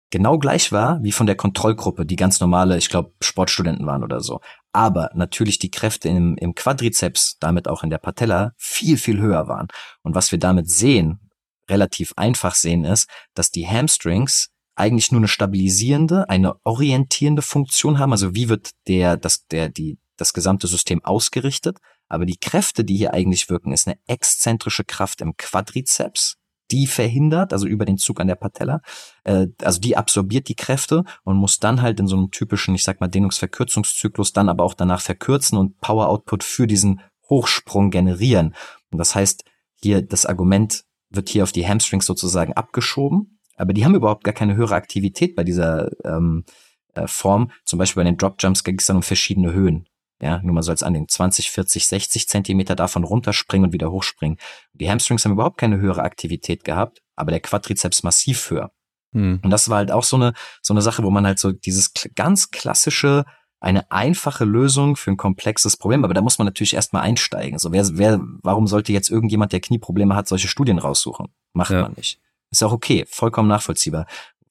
genau 0.09 0.39
gleich 0.39 0.71
war 0.71 1.03
wie 1.03 1.11
von 1.11 1.27
der 1.27 1.35
Kontrollgruppe, 1.35 2.05
die 2.05 2.15
ganz 2.15 2.39
normale, 2.39 2.77
ich 2.77 2.89
glaube, 2.89 3.13
Sportstudenten 3.21 3.85
waren 3.85 4.03
oder 4.03 4.21
so. 4.21 4.41
Aber 4.77 5.09
natürlich 5.15 5.57
die 5.57 5.71
Kräfte 5.71 6.07
im, 6.07 6.37
im 6.37 6.53
Quadrizeps, 6.53 7.37
damit 7.39 7.67
auch 7.67 7.81
in 7.81 7.89
der 7.89 7.97
Patella, 7.97 8.51
viel, 8.57 8.99
viel 8.99 9.19
höher 9.19 9.47
waren. 9.47 9.69
Und 10.03 10.13
was 10.13 10.31
wir 10.31 10.37
damit 10.37 10.69
sehen, 10.69 11.31
relativ 11.67 12.13
einfach 12.15 12.53
sehen, 12.53 12.85
ist, 12.85 13.09
dass 13.33 13.49
die 13.49 13.67
Hamstrings 13.67 14.49
eigentlich 14.75 15.11
nur 15.11 15.19
eine 15.19 15.29
stabilisierende, 15.29 16.29
eine 16.29 16.63
orientierende 16.63 17.41
Funktion 17.41 17.97
haben. 17.97 18.11
Also 18.11 18.35
wie 18.35 18.49
wird 18.49 18.69
der, 18.87 19.17
das, 19.17 19.47
der, 19.47 19.69
die, 19.69 19.97
das 20.15 20.31
gesamte 20.31 20.67
System 20.67 21.03
ausgerichtet? 21.03 21.79
Aber 22.07 22.27
die 22.27 22.37
Kräfte, 22.37 22.85
die 22.85 22.97
hier 22.97 23.15
eigentlich 23.15 23.49
wirken, 23.49 23.71
ist 23.71 23.87
eine 23.87 23.97
exzentrische 24.05 24.83
Kraft 24.83 25.21
im 25.21 25.35
Quadrizeps, 25.37 26.35
die 26.71 26.87
verhindert, 26.87 27.53
also 27.53 27.67
über 27.67 27.85
den 27.85 27.97
Zug 27.97 28.19
an 28.19 28.27
der 28.27 28.35
Patella, 28.35 28.81
äh, 29.23 29.47
also 29.61 29.79
die 29.79 29.97
absorbiert 29.97 30.49
die 30.49 30.55
Kräfte 30.55 31.03
und 31.23 31.37
muss 31.37 31.59
dann 31.59 31.81
halt 31.81 31.99
in 31.99 32.07
so 32.07 32.15
einem 32.15 32.31
typischen, 32.31 32.75
ich 32.75 32.83
sag 32.83 32.99
mal, 32.99 33.07
Dehnungsverkürzungszyklus 33.07 34.33
dann 34.33 34.49
aber 34.49 34.63
auch 34.63 34.73
danach 34.73 35.01
verkürzen 35.01 35.57
und 35.57 35.79
Power 35.79 36.09
Output 36.09 36.43
für 36.43 36.67
diesen 36.67 37.01
Hochsprung 37.29 37.91
generieren. 37.91 38.55
Und 38.91 38.97
das 38.97 39.15
heißt, 39.15 39.43
hier 39.81 40.01
das 40.01 40.25
Argument 40.25 40.83
wird 41.09 41.29
hier 41.29 41.43
auf 41.43 41.51
die 41.51 41.67
Hamstrings 41.67 42.05
sozusagen 42.05 42.53
abgeschoben, 42.53 43.39
aber 43.55 43.73
die 43.73 43.85
haben 43.85 43.95
überhaupt 43.95 44.23
gar 44.23 44.33
keine 44.33 44.55
höhere 44.55 44.75
Aktivität 44.75 45.35
bei 45.35 45.43
dieser 45.43 45.89
ähm, 46.05 46.45
äh, 46.93 47.07
Form. 47.07 47.51
Zum 47.65 47.79
Beispiel 47.79 48.03
bei 48.03 48.09
den 48.09 48.17
Drop 48.17 48.35
Jumps 48.39 48.63
ging 48.63 48.77
es 48.79 48.85
dann 48.85 48.97
um 48.97 49.03
verschiedene 49.03 49.53
Höhen. 49.53 49.87
Ja, 50.19 50.41
nur 50.41 50.53
mal 50.53 50.63
so 50.63 50.71
als 50.71 50.81
an 50.81 50.93
den 50.93 51.07
20, 51.07 51.51
40, 51.51 51.87
60 51.87 52.27
Zentimeter 52.27 52.75
davon 52.75 53.03
runterspringen 53.03 53.67
und 53.67 53.73
wieder 53.73 53.91
hochspringen. 53.91 54.37
Die 54.73 54.89
Hamstrings 54.89 55.23
haben 55.25 55.33
überhaupt 55.33 55.59
keine 55.59 55.77
höhere 55.77 56.01
Aktivität 56.01 56.63
gehabt, 56.63 57.01
aber 57.15 57.31
der 57.31 57.39
Quadrizeps 57.39 58.01
massiv 58.01 58.49
höher. 58.49 58.71
Hm. 59.13 59.39
Und 59.43 59.49
das 59.51 59.69
war 59.69 59.77
halt 59.77 59.91
auch 59.91 60.03
so 60.03 60.15
eine, 60.15 60.33
so 60.61 60.73
eine 60.73 60.81
Sache, 60.81 61.03
wo 61.03 61.11
man 61.11 61.25
halt 61.25 61.37
so 61.39 61.51
dieses 61.51 61.91
ganz 62.15 62.49
klassische, 62.49 63.25
eine 63.59 63.91
einfache 63.91 64.45
Lösung 64.45 64.95
für 64.95 65.11
ein 65.11 65.17
komplexes 65.17 65.77
Problem, 65.77 66.03
aber 66.03 66.13
da 66.13 66.21
muss 66.21 66.37
man 66.37 66.45
natürlich 66.45 66.75
erstmal 66.75 67.03
einsteigen. 67.03 67.57
So, 67.57 67.71
wer, 67.71 67.87
wer, 67.93 68.19
warum 68.43 68.67
sollte 68.67 68.93
jetzt 68.93 69.09
irgendjemand, 69.09 69.51
der 69.51 69.61
Knieprobleme 69.61 70.15
hat, 70.15 70.27
solche 70.27 70.47
Studien 70.47 70.77
raussuchen? 70.77 71.27
Macht 71.53 71.71
ja. 71.71 71.83
man 71.83 71.93
nicht. 71.93 72.19
Ist 72.51 72.63
auch 72.63 72.71
okay, 72.71 73.05
vollkommen 73.07 73.49
nachvollziehbar. 73.49 74.05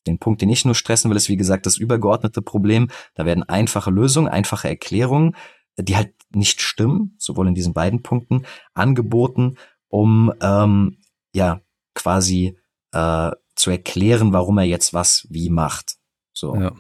Den 0.07 0.19
Punkt, 0.19 0.43
den 0.43 0.51
ich 0.51 0.65
nur 0.65 0.75
stressen 0.75 1.11
will, 1.11 1.17
ist 1.17 1.29
wie 1.29 1.37
gesagt 1.37 1.67
das 1.67 1.79
übergeordnete 1.79 2.43
Problem. 2.43 2.89
Da 3.15 3.25
werden 3.25 3.43
einfache 3.43 3.91
Lösungen, 3.91 4.29
einfache 4.29 4.69
Erklärungen 4.69 5.35
die 5.79 5.97
halt 5.97 6.15
nicht 6.35 6.61
stimmen, 6.61 7.15
sowohl 7.19 7.49
in 7.49 7.55
diesen 7.55 7.73
beiden 7.73 8.03
Punkten, 8.03 8.47
angeboten, 8.75 9.57
um 9.89 10.33
ähm, 10.41 10.99
ja 11.35 11.61
quasi 11.95 12.59
äh, 12.93 13.31
zu 13.55 13.71
erklären, 13.71 14.33
warum 14.33 14.59
er 14.59 14.65
jetzt 14.65 14.95
was 14.95 15.27
wie 15.31 15.51
macht. 15.51 15.97
So. 16.33 16.55
Ja. 16.57 16.73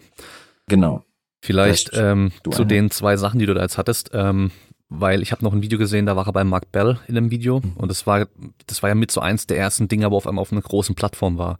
Genau. 0.68 1.04
Vielleicht 1.42 1.90
ähm, 1.94 2.32
zu 2.50 2.62
eine? 2.62 2.66
den 2.66 2.90
zwei 2.90 3.16
Sachen, 3.16 3.38
die 3.38 3.46
du 3.46 3.54
da 3.54 3.62
jetzt 3.62 3.78
hattest, 3.78 4.10
ähm, 4.12 4.50
weil 4.88 5.22
ich 5.22 5.32
habe 5.32 5.44
noch 5.44 5.52
ein 5.52 5.62
Video 5.62 5.78
gesehen, 5.78 6.06
da 6.06 6.16
war 6.16 6.26
er 6.26 6.32
bei 6.32 6.44
Mark 6.44 6.72
Bell 6.72 6.98
in 7.06 7.16
einem 7.16 7.30
Video 7.30 7.60
mhm. 7.60 7.72
und 7.76 7.88
das 7.88 8.06
war, 8.06 8.26
das 8.66 8.82
war 8.82 8.90
ja 8.90 8.94
mit 8.94 9.10
so 9.10 9.20
eins 9.20 9.46
der 9.46 9.58
ersten 9.58 9.88
Dinge, 9.88 10.10
wo 10.10 10.16
auf 10.16 10.26
einmal 10.26 10.42
auf 10.42 10.52
einer 10.52 10.62
großen 10.62 10.94
Plattform 10.94 11.38
war. 11.38 11.58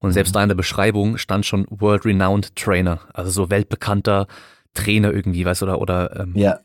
Und 0.00 0.12
selbst 0.12 0.30
mhm. 0.30 0.34
da 0.34 0.42
in 0.44 0.48
der 0.48 0.56
Beschreibung 0.56 1.18
stand 1.18 1.44
schon 1.44 1.66
World 1.70 2.04
Renowned 2.04 2.54
Trainer, 2.56 3.00
also 3.14 3.30
so 3.30 3.50
weltbekannter 3.50 4.26
Trainer 4.74 5.12
irgendwie, 5.12 5.44
weißt 5.44 5.62
du, 5.62 5.66
oder, 5.66 5.80
oder 5.80 6.20
ähm, 6.20 6.32
ja 6.36 6.60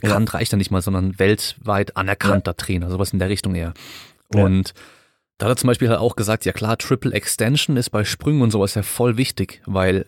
bekannt 0.00 0.30
ja. 0.30 0.38
reicht 0.38 0.52
ja 0.52 0.58
nicht 0.58 0.70
mal, 0.70 0.82
sondern 0.82 1.18
weltweit 1.18 1.96
anerkannter 1.96 2.52
ja. 2.52 2.54
Trainer, 2.54 2.90
sowas 2.90 3.12
in 3.12 3.18
der 3.18 3.28
Richtung 3.28 3.54
eher. 3.54 3.74
Und 4.28 4.68
ja. 4.68 4.74
da 5.38 5.46
hat 5.46 5.52
er 5.52 5.56
zum 5.56 5.68
Beispiel 5.68 5.88
halt 5.88 5.98
auch 5.98 6.16
gesagt, 6.16 6.44
ja 6.44 6.52
klar, 6.52 6.78
Triple 6.78 7.12
Extension 7.12 7.76
ist 7.76 7.90
bei 7.90 8.04
Sprüngen 8.04 8.42
und 8.42 8.50
sowas 8.50 8.74
ja 8.74 8.82
voll 8.82 9.16
wichtig, 9.16 9.62
weil 9.66 10.06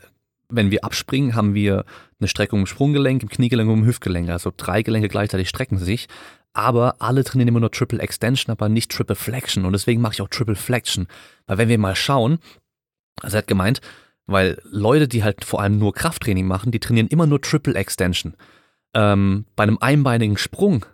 wenn 0.51 0.71
wir 0.71 0.85
abspringen, 0.85 1.35
haben 1.35 1.55
wir 1.55 1.85
eine 2.21 2.29
Streckung 2.29 2.61
im 2.61 2.67
Sprunggelenk, 2.67 3.23
im 3.23 3.29
Kniegelenk 3.29 3.69
und 3.69 3.81
im 3.81 3.87
Hüftgelenk. 3.87 4.31
Also 4.31 4.53
drei 4.57 4.83
Gelenke 4.83 5.09
gleichzeitig 5.09 5.49
strecken 5.49 5.79
sich. 5.79 6.09
Aber 6.55 6.97
alle 7.01 7.23
trainieren 7.23 7.49
immer 7.49 7.61
nur 7.61 7.71
Triple 7.71 8.01
Extension, 8.01 8.51
aber 8.51 8.69
nicht 8.69 8.91
Triple 8.91 9.15
Flexion. 9.15 9.65
Und 9.65 9.73
deswegen 9.73 10.01
mache 10.01 10.15
ich 10.15 10.23
auch 10.23 10.29
Triple 10.29 10.57
Flexion. 10.57 11.07
Weil 11.47 11.59
wenn 11.59 11.69
wir 11.69 11.79
mal 11.79 11.95
schauen, 11.95 12.39
also 13.21 13.37
er 13.37 13.39
hat 13.39 13.47
gemeint, 13.47 13.81
weil 14.27 14.61
Leute, 14.65 15.07
die 15.07 15.23
halt 15.23 15.45
vor 15.45 15.61
allem 15.61 15.79
nur 15.79 15.93
Krafttraining 15.93 16.47
machen, 16.47 16.73
die 16.73 16.81
trainieren 16.81 17.09
immer 17.09 17.27
nur 17.27 17.41
Triple 17.41 17.75
Extension 17.75 18.35
ähm, 18.99 19.45
bei 19.55 19.63
einem 19.63 19.79
einbeinigen 19.81 20.37
Sprung, 20.37 20.85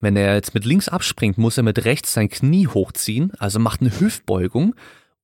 wenn 0.00 0.16
er 0.16 0.34
jetzt 0.34 0.52
mit 0.52 0.66
links 0.66 0.88
abspringt, 0.90 1.38
muss 1.38 1.56
er 1.56 1.62
mit 1.62 1.84
rechts 1.86 2.12
sein 2.12 2.28
Knie 2.28 2.66
hochziehen, 2.66 3.32
also 3.38 3.58
macht 3.58 3.80
eine 3.80 3.98
Hüftbeugung 3.98 4.74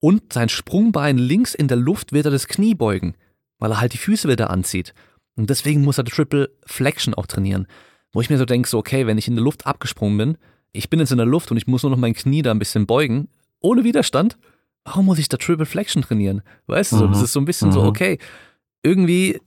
und 0.01 0.33
sein 0.33 0.49
Sprungbein 0.49 1.19
links 1.19 1.55
in 1.55 1.69
der 1.69 1.77
Luft 1.77 2.13
wird 2.13 2.25
er 2.25 2.31
das 2.31 2.49
Knie 2.49 2.75
beugen, 2.75 3.15
weil 3.59 3.73
er 3.73 3.81
halt 3.81 3.93
die 3.93 3.99
Füße 3.99 4.27
wieder 4.27 4.49
anzieht. 4.49 4.95
Und 5.37 5.51
deswegen 5.51 5.83
muss 5.83 5.99
er 5.99 6.05
Triple 6.05 6.51
Flexion 6.65 7.13
auch 7.15 7.27
trainieren. 7.27 7.67
Wo 8.13 8.23
ich 8.23 8.31
mir 8.31 8.39
so 8.39 8.47
denke, 8.47 8.69
so, 8.69 8.79
okay, 8.79 9.07
wenn 9.07 9.19
ich 9.19 9.29
in 9.29 9.35
der 9.35 9.45
Luft 9.45 9.67
abgesprungen 9.67 10.17
bin, 10.17 10.39
ich 10.73 10.89
bin 10.89 11.01
jetzt 11.01 11.13
in 11.13 11.19
der 11.19 11.27
Luft 11.27 11.51
und 11.51 11.59
ich 11.59 11.67
muss 11.67 11.83
nur 11.83 11.91
noch 11.91 11.99
mein 11.99 12.15
Knie 12.15 12.41
da 12.41 12.53
ein 12.53 12.59
bisschen 12.59 12.87
beugen, 12.87 13.29
ohne 13.61 13.85
Widerstand, 13.85 14.39
warum 14.85 15.07
muss 15.07 15.19
ich 15.19 15.29
da 15.29 15.37
Triple 15.37 15.67
Flexion 15.67 16.03
trainieren? 16.03 16.43
Weißt 16.69 16.93
du, 16.93 17.07
mhm. 17.07 17.13
das 17.13 17.23
ist 17.23 17.33
so 17.33 17.41
ein 17.41 17.45
bisschen 17.45 17.69
mhm. 17.69 17.73
so, 17.73 17.83
okay, 17.83 18.19
irgendwie, 18.83 19.41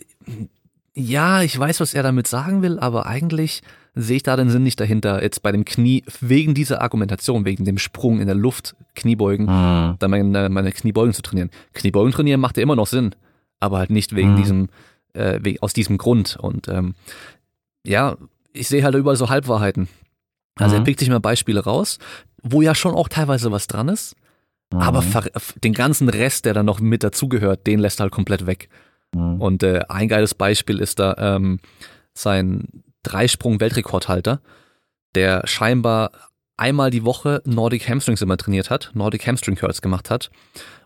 ja, 0.94 1.42
ich 1.42 1.58
weiß, 1.58 1.80
was 1.80 1.94
er 1.94 2.04
damit 2.04 2.28
sagen 2.28 2.62
will, 2.62 2.80
aber 2.80 3.06
eigentlich 3.06 3.62
sehe 3.94 4.18
ich 4.18 4.24
da 4.24 4.36
den 4.36 4.50
Sinn 4.50 4.64
nicht 4.64 4.80
dahinter, 4.80 5.22
jetzt 5.22 5.42
bei 5.42 5.52
dem 5.52 5.66
Knie, 5.66 6.04
wegen 6.22 6.54
dieser 6.54 6.82
Argumentation, 6.82 7.46
wegen 7.46 7.66
dem 7.66 7.78
Sprung 7.78 8.20
in 8.20 8.26
der 8.28 8.36
Luft, 8.36 8.76
Kniebeugen, 8.96 9.46
mhm. 9.46 9.96
dann 10.00 10.12
meine, 10.12 10.50
meine 10.50 10.72
Kniebeugen 10.72 11.14
zu 11.14 11.22
trainieren. 11.22 11.50
Kniebeugen 11.74 12.12
trainieren 12.14 12.40
macht 12.40 12.58
ja 12.58 12.64
immer 12.64 12.76
noch 12.76 12.88
Sinn, 12.88 13.16
aber 13.60 13.80
halt 13.80 13.90
nicht 13.90 14.16
wegen 14.16 14.34
mhm. 14.34 14.36
diesem, 14.38 14.70
äh, 15.14 15.40
wegen, 15.42 15.62
aus 15.62 15.74
diesem 15.74 15.98
Grund. 15.98 16.38
Und 16.38 16.68
ähm, 16.70 16.96
ja, 17.86 18.16
ich 18.54 18.68
sehe 18.68 18.84
halt 18.84 18.96
überall 18.96 19.18
so 19.18 19.30
Halbwahrheiten. 19.30 19.88
Also 20.56 20.76
Mhm. 20.76 20.82
er 20.82 20.86
pickt 20.86 21.00
sich 21.00 21.10
mal 21.10 21.20
Beispiele 21.20 21.64
raus, 21.64 21.98
wo 22.44 22.62
ja 22.62 22.76
schon 22.76 22.96
auch 22.96 23.08
teilweise 23.10 23.52
was 23.52 23.68
dran 23.68 23.90
ist, 23.90 24.16
aber 24.70 25.02
Mhm. 25.02 25.30
den 25.64 25.74
ganzen 25.74 26.08
Rest, 26.10 26.46
der 26.46 26.54
dann 26.54 26.66
noch 26.66 26.80
mit 26.80 27.04
dazugehört, 27.04 27.68
den 27.68 27.80
lässt 27.80 28.00
er 28.00 28.04
halt 28.04 28.14
komplett 28.14 28.46
weg. 28.46 28.70
Mhm. 29.14 29.42
Und 29.42 29.64
äh, 29.64 29.82
ein 29.90 30.08
geiles 30.08 30.36
Beispiel 30.36 30.80
ist 30.80 31.00
da 31.00 31.16
ähm, 31.18 31.60
sein 32.14 32.84
Dreisprung-Weltrekordhalter, 33.04 34.42
der 35.16 35.46
scheinbar 35.46 36.12
einmal 36.58 36.92
die 36.92 37.04
Woche 37.04 37.42
Nordic 37.46 37.90
Hamstrings 37.90 38.22
immer 38.22 38.38
trainiert 38.38 38.70
hat, 38.70 38.92
Nordic 38.94 39.26
Hamstring 39.26 39.56
Curls 39.56 39.82
gemacht 39.82 40.10
hat. 40.10 40.30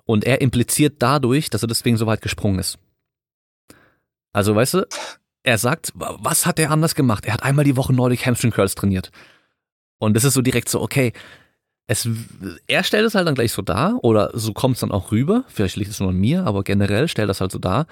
Und 0.05 0.23
er 0.23 0.41
impliziert 0.41 0.95
dadurch, 0.99 1.49
dass 1.49 1.63
er 1.63 1.67
deswegen 1.67 1.97
so 1.97 2.05
weit 2.05 2.21
gesprungen 2.21 2.59
ist. 2.59 2.77
Also, 4.31 4.55
weißt 4.55 4.75
du, 4.75 4.87
er 5.43 5.57
sagt, 5.57 5.91
was 5.95 6.45
hat 6.45 6.59
er 6.59 6.71
anders 6.71 6.95
gemacht? 6.95 7.25
Er 7.25 7.33
hat 7.33 7.43
einmal 7.43 7.65
die 7.65 7.77
Woche 7.77 7.93
Nordic 7.93 8.25
Hamstring 8.25 8.51
Curls 8.51 8.75
trainiert. 8.75 9.11
Und 9.97 10.15
das 10.15 10.23
ist 10.23 10.33
so 10.33 10.41
direkt 10.41 10.69
so, 10.69 10.81
okay, 10.81 11.13
es, 11.87 12.07
er 12.67 12.83
stellt 12.83 13.05
es 13.05 13.15
halt 13.15 13.27
dann 13.27 13.35
gleich 13.35 13.51
so 13.51 13.61
dar, 13.61 14.03
oder 14.03 14.31
so 14.33 14.53
kommt 14.53 14.75
es 14.75 14.81
dann 14.81 14.91
auch 14.91 15.11
rüber, 15.11 15.43
vielleicht 15.47 15.75
liegt 15.75 15.91
es 15.91 15.99
nur 15.99 16.09
an 16.09 16.15
mir, 16.15 16.45
aber 16.45 16.63
generell 16.63 17.07
stellt 17.07 17.29
das 17.29 17.41
halt 17.41 17.51
so 17.51 17.59
dar, 17.59 17.85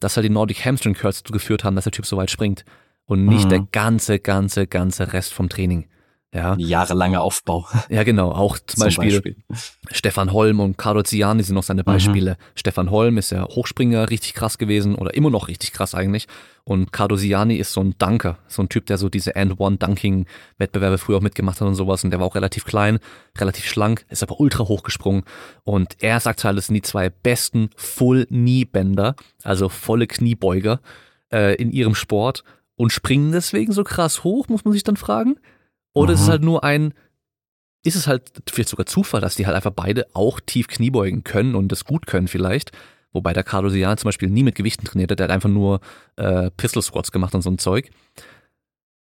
dass 0.00 0.16
halt 0.16 0.24
die 0.24 0.30
Nordic 0.30 0.64
Hamstring 0.64 0.94
Curls 0.94 1.22
dazu 1.22 1.32
geführt 1.32 1.64
haben, 1.64 1.74
dass 1.76 1.84
der 1.84 1.92
Typ 1.92 2.06
so 2.06 2.16
weit 2.16 2.30
springt. 2.30 2.64
Und 3.06 3.26
nicht 3.26 3.44
Mhm. 3.46 3.50
der 3.50 3.60
ganze, 3.72 4.18
ganze, 4.18 4.66
ganze 4.66 5.12
Rest 5.12 5.32
vom 5.32 5.48
Training. 5.48 5.86
Ja, 6.34 6.54
Jahrelange 6.58 7.20
Aufbau. 7.20 7.66
ja 7.88 8.02
genau. 8.02 8.32
Auch 8.32 8.58
zum, 8.58 8.82
Beispiel, 8.82 9.36
Stefan 9.90 10.32
Holm 10.32 10.60
und 10.60 10.76
Carlo 10.76 11.02
Ziani 11.02 11.42
sind 11.42 11.54
noch 11.54 11.62
seine 11.62 11.84
Beispiele. 11.84 12.36
Stefan 12.54 12.90
Holm 12.90 13.16
ist 13.16 13.30
ja 13.30 13.44
Hochspringer, 13.44 14.10
richtig 14.10 14.34
krass 14.34 14.58
gewesen 14.58 14.96
oder 14.96 15.14
immer 15.14 15.30
noch 15.30 15.48
richtig 15.48 15.72
krass 15.72 15.94
eigentlich. 15.94 16.26
Und 16.64 16.92
Carlo 16.92 17.16
Ziani 17.16 17.56
ist 17.56 17.72
so 17.72 17.80
ein 17.80 17.94
Dunker, 17.96 18.38
so 18.48 18.60
ein 18.60 18.68
Typ, 18.68 18.86
der 18.86 18.98
so 18.98 19.08
diese 19.08 19.36
And-One-Dunking-Wettbewerbe 19.36 20.98
früher 20.98 21.18
auch 21.18 21.22
mitgemacht 21.22 21.60
hat 21.60 21.68
und 21.68 21.76
sowas. 21.76 22.02
Und 22.02 22.10
der 22.10 22.18
war 22.18 22.26
auch 22.26 22.34
relativ 22.34 22.64
klein, 22.64 22.98
relativ 23.38 23.66
schlank, 23.66 24.04
ist 24.08 24.24
aber 24.24 24.40
ultra 24.40 24.64
hochgesprungen. 24.64 25.22
Und 25.62 25.96
er 26.00 26.18
sagt 26.18 26.42
halt, 26.42 26.58
das 26.58 26.66
sind 26.66 26.74
die 26.74 26.82
zwei 26.82 27.08
besten 27.08 27.70
Full-Knee-Bänder, 27.76 29.14
also 29.44 29.68
volle 29.68 30.08
Kniebeuger 30.08 30.80
äh, 31.32 31.54
in 31.54 31.70
ihrem 31.70 31.94
Sport 31.94 32.42
und 32.74 32.92
springen 32.92 33.32
deswegen 33.32 33.72
so 33.72 33.84
krass 33.84 34.24
hoch, 34.24 34.48
muss 34.48 34.64
man 34.64 34.72
sich 34.72 34.82
dann 34.82 34.96
fragen. 34.96 35.36
Oder 35.96 36.12
ist 36.14 36.20
es 36.20 36.26
Mhm. 36.26 36.30
halt 36.30 36.42
nur 36.42 36.64
ein 36.64 36.94
ist 37.82 37.94
es 37.94 38.08
halt 38.08 38.32
vielleicht 38.50 38.68
sogar 38.70 38.86
Zufall, 38.86 39.20
dass 39.20 39.36
die 39.36 39.46
halt 39.46 39.54
einfach 39.54 39.70
beide 39.70 40.06
auch 40.12 40.40
tief 40.40 40.66
Kniebeugen 40.66 41.22
können 41.22 41.54
und 41.54 41.70
das 41.70 41.84
gut 41.84 42.08
können 42.08 42.26
vielleicht. 42.26 42.72
Wobei 43.12 43.32
der 43.32 43.44
Carlo 43.44 43.68
Sian 43.68 43.96
zum 43.96 44.08
Beispiel 44.08 44.28
nie 44.28 44.42
mit 44.42 44.56
Gewichten 44.56 44.84
trainiert 44.86 45.12
hat, 45.12 45.20
der 45.20 45.24
hat 45.24 45.30
einfach 45.30 45.48
nur 45.48 45.78
äh, 46.16 46.50
Pistol 46.56 46.82
Squats 46.82 47.12
gemacht 47.12 47.32
und 47.36 47.42
so 47.42 47.50
ein 47.50 47.58
Zeug. 47.58 47.90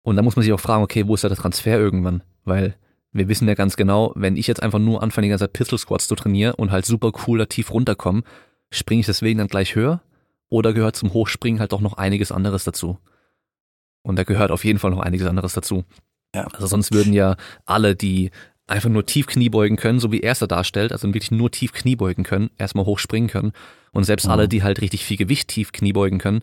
Und 0.04 0.18
da 0.18 0.22
muss 0.22 0.36
man 0.36 0.44
sich 0.44 0.52
auch 0.52 0.60
fragen, 0.60 0.84
okay, 0.84 1.08
wo 1.08 1.16
ist 1.16 1.24
da 1.24 1.30
der 1.30 1.38
Transfer 1.38 1.78
irgendwann? 1.80 2.24
Weil 2.44 2.76
wir 3.14 3.30
wissen 3.30 3.48
ja 3.48 3.54
ganz 3.54 3.78
genau, 3.78 4.12
wenn 4.16 4.36
ich 4.36 4.48
jetzt 4.48 4.62
einfach 4.62 4.80
nur 4.80 5.02
anfange, 5.02 5.28
die 5.28 5.30
ganze 5.30 5.46
Zeit 5.46 5.54
Pistol 5.54 5.80
Squats 5.80 6.08
zu 6.10 6.16
trainieren 6.16 6.54
und 6.56 6.72
halt 6.72 6.86
super 6.86 7.12
cool 7.26 7.40
da 7.40 7.46
tief 7.46 7.72
runterkomme, 7.72 8.24
springe 8.70 9.00
ich 9.00 9.06
deswegen 9.06 9.38
dann 9.40 9.48
gleich 9.48 9.76
höher? 9.76 10.02
Oder 10.50 10.74
gehört 10.74 10.98
zum 10.98 11.14
Hochspringen 11.14 11.62
halt 11.62 11.72
doch 11.72 11.82
noch 11.82 11.94
einiges 11.94 12.34
anderes 12.34 12.66
dazu? 12.66 13.00
Und 14.02 14.18
da 14.18 14.24
gehört 14.24 14.52
auf 14.52 14.66
jeden 14.66 14.80
Fall 14.80 14.92
noch 14.92 15.00
einiges 15.00 15.26
anderes 15.28 15.54
dazu. 15.54 15.86
Ja. 16.36 16.48
Also 16.54 16.68
sonst 16.68 16.92
würden 16.94 17.14
ja 17.14 17.36
alle, 17.66 17.96
die 17.96 18.32
einfach 18.68 18.90
nur 18.90 19.06
tief 19.06 19.28
Kniebeugen 19.28 19.78
können, 19.78 20.00
so 20.00 20.12
wie 20.12 20.20
er 20.22 20.34
es 20.34 20.40
da 20.40 20.48
darstellt, 20.48 20.92
also 20.92 21.08
wirklich 21.08 21.32
nur 21.32 21.50
tief 21.52 21.72
Kniebeugen 21.72 22.24
können, 22.24 22.50
erstmal 22.58 22.86
hochspringen 22.86 23.30
können. 23.30 23.54
Und 23.92 24.04
selbst 24.04 24.26
Mhm. 24.26 24.32
alle, 24.32 24.48
die 24.50 24.62
halt 24.62 24.82
richtig 24.82 25.06
viel 25.06 25.18
Gewicht 25.18 25.48
tief 25.48 25.72
Kniebeugen 25.72 26.20
können, 26.20 26.42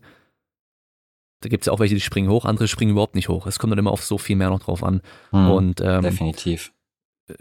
da 1.41 1.49
gibt's 1.51 1.67
ja 1.67 1.73
auch 1.75 1.81
welche, 1.81 1.95
die 1.95 2.01
springen 2.01 2.31
hoch, 2.31 2.47
andere 2.47 2.67
springen 2.69 2.93
überhaupt 2.93 3.15
nicht 3.15 3.29
hoch. 3.29 3.47
Es 3.47 3.59
kommt 3.59 3.71
dann 3.73 3.79
immer 3.79 3.91
auf 3.93 4.03
so 4.03 4.17
viel 4.17 4.37
mehr 4.37 4.49
noch 4.49 4.61
drauf 4.61 4.83
an. 4.83 5.03
Mhm. 5.33 5.51
Und 5.51 5.81
ähm, 5.83 6.03
Definitiv. 6.03 6.73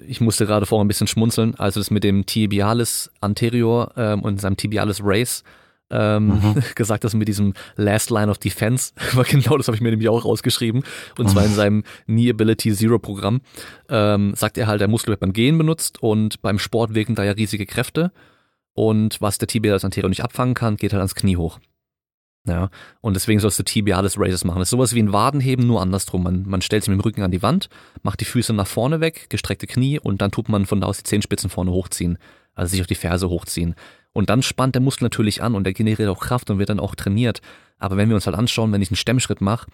ich 0.06 0.19
musste 0.19 0.45
gerade 0.45 0.65
vorher 0.65 0.84
ein 0.84 0.89
bisschen 0.89 1.08
schmunzeln, 1.08 1.56
als 1.56 1.75
du 1.75 1.79
das 1.79 1.89
mit 1.89 2.03
dem 2.03 2.25
Tibialis 2.25 3.10
Anterior 3.21 3.93
ähm, 3.95 4.21
und 4.21 4.41
seinem 4.41 4.58
Tibialis 4.58 4.99
Race 5.01 5.43
ähm, 5.93 6.27
Mhm. 6.27 6.63
gesagt 6.75 7.06
hast 7.06 7.13
mit 7.13 7.27
diesem 7.27 7.53
Last 7.75 8.10
Line 8.10 8.29
of 8.29 8.39
Defense, 8.39 8.91
aber 9.13 9.23
genau 9.23 9.58
das 9.58 9.67
habe 9.67 9.75
ich 9.75 9.82
mir 9.82 9.91
nämlich 9.91 10.10
auch 10.10 10.25
rausgeschrieben 10.25 10.84
und 11.17 11.29
zwar 11.29 11.45
in 11.45 11.53
seinem 11.53 11.84
Knee 12.06 12.32
Ability 12.32 12.73
Zero 12.73 12.99
Programm 12.99 13.41
ähm, 13.89 14.34
sagt 14.36 14.58
er 14.58 14.67
halt, 14.67 14.82
der 14.82 14.88
Muskel 14.88 15.12
wird 15.12 15.19
beim 15.19 15.34
Gehen 15.34 15.58
benutzt 15.58 16.01
und 16.01 16.41
beim 16.41 16.60
Sport 16.60 16.95
wirken 16.95 17.15
da 17.15 17.23
ja 17.23 17.34
riesige 17.34 17.65
Kräfte 17.65 18.12
und 18.73 19.21
was 19.21 19.38
der 19.38 19.47
Tibialis 19.47 19.86
Anterior 19.86 20.10
nicht 20.10 20.23
abfangen 20.23 20.56
kann, 20.56 20.77
geht 20.77 20.93
halt 20.93 21.01
ans 21.01 21.15
Knie 21.15 21.38
hoch. 21.38 21.60
Ja, 22.45 22.69
und 22.99 23.13
deswegen 23.13 23.39
sollst 23.39 23.58
du 23.60 23.63
Tibialis 23.63 24.19
Raises 24.19 24.43
machen. 24.43 24.60
Das 24.60 24.65
ist 24.67 24.71
sowas 24.71 24.93
wie 24.93 25.01
ein 25.01 25.13
Wadenheben, 25.13 25.65
nur 25.65 25.82
andersrum. 25.82 26.23
Man, 26.23 26.43
man 26.45 26.62
stellt 26.62 26.84
sich 26.84 26.89
mit 26.89 26.99
dem 26.99 27.03
Rücken 27.03 27.21
an 27.21 27.32
die 27.32 27.41
Wand, 27.41 27.69
macht 28.01 28.19
die 28.19 28.25
Füße 28.25 28.51
nach 28.51 28.67
vorne 28.67 28.99
weg, 28.99 29.27
gestreckte 29.29 29.65
Knie 29.65 29.97
und 29.97 30.21
dann 30.21 30.32
tut 30.32 30.49
man 30.49 30.65
von 30.65 30.82
da 30.82 30.88
aus 30.88 30.97
die 30.97 31.03
Zehenspitzen 31.03 31.49
vorne 31.49 31.71
hochziehen. 31.71 32.17
Also 32.53 32.71
sich 32.71 32.82
auf 32.82 32.88
die 32.88 32.95
Ferse 32.95 33.29
hochziehen. 33.29 33.75
Und 34.13 34.30
dann 34.30 34.43
spannt 34.43 34.76
der 34.76 34.82
Muskel 34.82 35.06
natürlich 35.06 35.41
an 35.41 35.56
und 35.56 35.63
der 35.63 35.73
generiert 35.73 36.08
auch 36.10 36.19
Kraft 36.19 36.49
und 36.49 36.60
wird 36.60 36.69
dann 36.69 36.80
auch 36.80 36.95
trainiert. 36.95 37.41
Aber 37.80 37.97
wenn 37.97 38.10
wir 38.10 38.15
uns 38.15 38.28
halt 38.28 38.38
anschauen, 38.38 38.71
wenn 38.71 38.82
ich 38.82 38.89
einen 38.89 38.95
Stemmschritt 38.95 39.41
mache, 39.41 39.67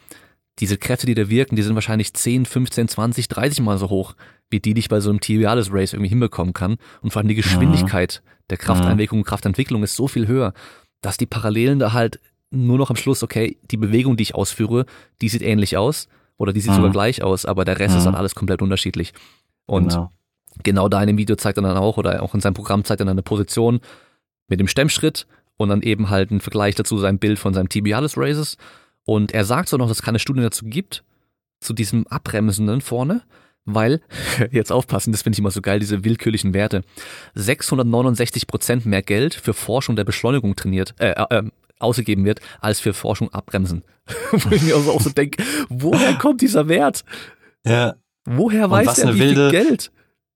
diese 0.60 0.78
Kräfte, 0.78 1.06
die 1.06 1.14
da 1.16 1.30
wirken, 1.30 1.56
die 1.56 1.62
sind 1.62 1.76
wahrscheinlich 1.76 2.14
10, 2.14 2.46
15, 2.46 2.88
20, 2.88 3.28
30 3.28 3.62
Mal 3.62 3.78
so 3.78 3.90
hoch, 3.90 4.16
wie 4.50 4.60
die, 4.60 4.74
die 4.74 4.80
ich 4.80 4.90
bei 4.90 5.00
so 5.00 5.10
einem 5.10 5.20
Tibialis 5.20 5.72
Race 5.72 5.94
irgendwie 5.94 6.10
hinbekommen 6.10 6.54
kann. 6.54 6.78
Und 7.02 7.12
vor 7.12 7.20
allem 7.22 7.28
die 7.30 7.36
Geschwindigkeit 7.36 8.22
der 8.50 8.58
Krafteinwirkung 8.58 9.20
und 9.20 9.26
Kraftentwicklung 9.26 9.84
ist 9.84 9.96
so 9.96 10.08
viel 10.08 10.28
höher, 10.28 10.54
dass 11.02 11.18
die 11.18 11.26
Parallelen 11.28 11.80
da 11.80 11.94
halt 11.94 12.20
nur 12.50 12.78
noch 12.78 12.90
am 12.90 12.96
Schluss, 12.96 13.22
okay, 13.24 13.58
die 13.70 13.78
Bewegung, 13.78 14.18
die 14.18 14.24
ich 14.24 14.36
ausführe, 14.36 14.86
die 15.22 15.30
sieht 15.30 15.44
ähnlich 15.44 15.78
aus 15.78 16.08
oder 16.38 16.52
die 16.52 16.62
sieht 16.62 16.72
Mhm. 16.72 16.78
sogar 16.78 16.92
gleich 16.92 17.22
aus, 17.22 17.46
aber 17.46 17.64
der 17.64 17.78
Rest 17.80 17.94
Mhm. 17.94 17.98
ist 18.00 18.06
dann 18.06 18.16
alles 18.16 18.34
komplett 18.36 18.62
unterschiedlich. 18.62 19.14
Und 19.66 19.90
genau. 19.90 20.12
genau 20.64 20.90
da 20.90 21.00
in 21.02 21.08
dem 21.08 21.18
Video 21.18 21.36
zeigt 21.36 21.60
er 21.60 21.62
dann 21.62 21.78
auch 21.78 21.98
oder 21.98 22.24
auch 22.24 22.34
in 22.34 22.42
seinem 22.42 22.56
Programm 22.56 22.84
zeigt 22.84 23.02
er 23.02 23.06
dann 23.06 23.14
eine 23.14 23.22
Position 23.22 23.82
mit 24.50 24.60
dem 24.60 24.68
Stemmschritt 24.68 25.26
und 25.58 25.70
dann 25.70 25.82
eben 25.82 26.10
halt 26.10 26.32
ein 26.32 26.42
Vergleich 26.42 26.76
dazu 26.76 26.98
sein 26.98 27.20
Bild 27.20 27.40
von 27.40 27.54
seinem 27.54 27.70
Tibialis 27.70 28.18
Raises 28.18 28.58
und 29.06 29.32
er 29.34 29.46
sagt 29.46 29.70
so 29.70 29.78
noch, 29.78 29.88
dass 29.88 29.98
es 30.00 30.04
keine 30.04 30.20
Studien 30.20 30.44
dazu 30.44 30.66
gibt, 30.66 31.04
zu 31.62 31.74
diesem 31.74 32.06
Abbremsenden 32.08 32.82
vorne, 32.82 33.22
weil, 33.66 34.02
jetzt 34.52 34.72
aufpassen, 34.72 35.12
das 35.12 35.22
finde 35.24 35.36
ich 35.36 35.40
immer 35.40 35.52
so 35.52 35.62
geil, 35.62 35.80
diese 35.80 36.04
willkürlichen 36.04 36.54
Werte, 36.54 36.84
669 37.36 38.48
Prozent 38.48 38.86
mehr 38.86 39.02
Geld 39.02 39.34
für 39.34 39.54
Forschung 39.54 39.96
der 39.96 40.04
Beschleunigung 40.06 40.56
trainiert, 40.56 40.94
äh, 41.00 41.12
äh, 41.30 41.44
ausgegeben 41.80 42.26
wird, 42.26 42.40
als 42.62 42.80
für 42.80 42.94
Forschung 42.94 43.34
abbremsen. 43.34 43.84
Wo 44.32 44.56
ich 44.56 44.62
mir 44.64 44.76
also 44.76 44.92
auch 44.92 45.02
so 45.02 45.10
denke, 45.10 45.44
woher 45.70 46.16
kommt 46.16 46.42
dieser 46.42 46.68
Wert? 46.68 47.04
Ja, 47.66 47.96
Woher 48.26 48.70
weiß 48.70 49.00
er 49.00 49.16
wie 49.16 49.20
wilde- 49.20 49.50
viel 49.50 49.64
Geld? 49.64 49.92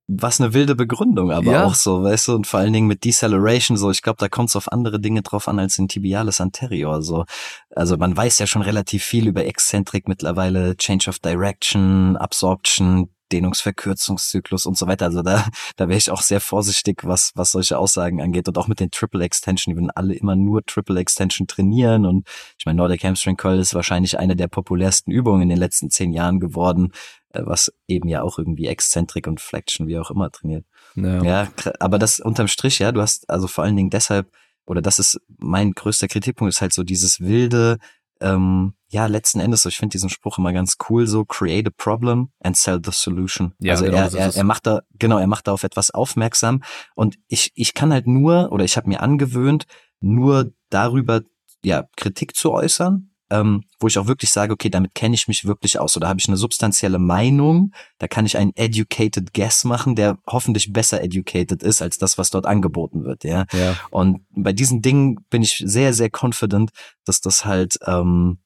Was 0.08 0.42
eine 0.42 0.54
wilde 0.54 0.76
Begründung, 0.76 1.32
aber 1.32 1.52
Ja. 1.52 1.66
auch 1.66 1.76
so, 1.76 2.04
weißt 2.04 2.28
du, 2.28 2.36
und 2.36 2.46
vor 2.48 2.60
allen 2.60 2.74
Dingen 2.74 2.88
mit 2.88 3.06
Deceleration 3.06 3.78
so, 3.78 3.89
ich 3.89 4.02
glaube, 4.02 4.18
da 4.20 4.28
kommt 4.28 4.50
es 4.50 4.56
auf 4.56 4.72
andere 4.72 5.00
Dinge 5.00 5.22
drauf 5.22 5.48
an 5.48 5.60
als 5.60 5.78
in 5.78 5.88
Tibialis 5.88 6.42
Anterior, 6.42 7.02
so. 7.02 7.26
Also 7.74 7.98
man 7.98 8.16
weiß 8.16 8.39
ja 8.39 8.48
schon 8.48 8.62
relativ 8.62 9.04
viel 9.04 9.28
über 9.28 9.46
Exzentrik 9.46 10.08
mittlerweile, 10.08 10.76
Change 10.76 11.10
of 11.10 11.20
Direction, 11.20 12.18
Absorption, 12.18 13.10
Dehnungsverkürzungszyklus 13.32 14.66
und 14.66 14.78
so 14.78 14.88
weiter. 14.88 15.06
Also 15.06 15.22
da, 15.22 15.46
da 15.76 15.88
wäre 15.88 15.98
ich 15.98 16.12
auch 16.12 16.22
sehr 16.22 16.39
vorsichtig, 16.39 17.02
was, 17.04 17.32
was 17.36 17.52
solche 17.52 17.78
Aussagen 17.78 18.22
angeht 18.22 18.48
und 18.48 18.58
auch 18.58 18.68
mit 18.68 18.80
den 18.80 18.92
Triple 18.92 19.24
Extension, 19.24 19.74
die 19.74 19.78
würden 19.78 19.92
alle 19.92 20.13
immer 20.13 20.36
nur 20.36 20.63
Triple 20.66 21.00
Extension 21.00 21.48
trainieren 21.48 22.06
und 22.06 22.28
ich 22.58 22.66
meine, 22.66 22.78
Nordic 22.78 23.04
Hamstring 23.04 23.38
Curl 23.38 23.60
ist 23.60 23.74
wahrscheinlich 23.74 24.20
eine 24.20 24.36
der 24.36 24.48
populärsten 24.48 25.12
Übungen 25.12 25.44
in 25.44 25.50
den 25.50 25.58
letzten 25.58 25.89
zehn 25.89 26.13
Jahren 26.13 26.39
geworden, 26.39 26.92
was 27.34 27.74
eben 27.88 28.08
ja 28.08 28.22
auch 28.22 28.38
irgendwie 28.38 28.67
Exzentrik 28.67 29.28
und 29.28 29.41
Flexion, 29.41 29.88
wie 29.88 29.98
auch 29.98 30.12
immer 30.12 30.32
trainiert. 30.32 30.65
Ja. 30.96 31.24
Ja, 31.24 31.48
aber 31.80 32.00
das 32.00 32.19
unterm 32.19 32.48
Strich, 32.48 32.80
ja, 32.80 32.91
du 32.91 33.02
hast 33.02 33.30
also 33.30 33.48
vor 33.48 33.63
allen 33.63 33.76
Dingen 33.76 33.89
deshalb, 33.89 34.32
oder 34.65 34.82
das 34.82 35.00
ist 35.00 35.19
mein 35.39 35.72
größter 35.72 36.08
Kritikpunkt, 36.08 36.54
ist 36.54 36.62
halt 36.62 36.74
so 36.74 36.84
dieses 36.84 37.19
wilde, 37.19 37.80
ähm, 38.22 38.74
ja, 38.89 39.08
letzten 39.08 39.39
Endes, 39.39 39.63
so, 39.63 39.69
ich 39.69 39.78
finde 39.78 39.93
diesen 39.93 40.10
Spruch 40.10 40.38
immer 40.38 40.54
ganz 40.54 40.78
cool, 40.89 41.08
so 41.08 41.26
create 41.26 41.67
a 41.67 41.72
problem 41.76 42.30
and 42.41 42.56
sell 42.56 42.80
the 42.84 42.91
solution. 42.91 43.54
Ja, 43.60 43.74
also 43.74 43.86
genau, 43.86 43.98
er, 43.98 44.13
er, 44.13 44.36
er 44.36 44.44
macht 44.44 44.67
da, 44.67 44.84
genau, 44.98 45.17
er 45.17 45.27
macht 45.27 45.48
da 45.48 45.52
auf 45.52 45.63
etwas 45.63 45.92
aufmerksam 45.92 46.63
und 46.96 47.17
ich, 47.27 47.52
ich 47.56 47.73
kann 47.73 47.92
halt 47.92 48.08
nur, 48.08 48.52
oder 48.52 48.63
ich 48.63 48.77
habe 48.77 48.88
mir 48.88 49.02
angewöhnt, 49.02 49.65
nur 50.00 50.54
darüber, 50.69 51.21
ja, 51.63 51.86
Kritik 51.98 52.36
zu 52.36 52.52
äußern, 52.52 53.13
ähm, 53.34 53.63
wo 53.79 53.88
ich 53.88 53.98
auch 53.98 54.06
wirklich 54.06 54.31
sage, 54.31 54.54
okay, 54.54 54.69
damit 54.69 54.94
kenne 54.94 55.15
ich 55.15 55.27
mich 55.27 55.46
wirklich 55.46 55.79
aus 55.79 55.98
oder 55.98 56.08
habe 56.08 56.19
ich 56.19 56.27
eine 56.27 56.38
substanzielle 56.38 57.00
Meinung, 57.00 57.73
da 57.98 58.08
kann 58.08 58.27
ich 58.27 58.38
einen 58.38 58.56
educated 58.56 59.34
guess 59.34 59.63
machen, 59.63 59.96
der 59.96 60.19
hoffentlich 60.27 60.71
besser 60.71 61.02
educated 61.02 61.63
ist 61.63 61.81
als 61.81 61.98
das, 61.98 62.19
was 62.19 62.29
dort 62.29 62.46
angeboten 62.46 63.04
wird, 63.04 63.23
ja. 63.23 63.46
Ja. 63.52 63.75
Und 63.90 64.21
bei 64.29 64.54
diesen 64.54 64.84
Dingen 64.84 65.25
bin 65.31 65.42
ich 65.42 65.63
sehr, 65.65 65.94
sehr 65.94 66.10
confident, 66.12 66.69
dass 67.06 67.21
das 67.21 67.44
halt 67.44 67.79
ähm, 67.88 68.38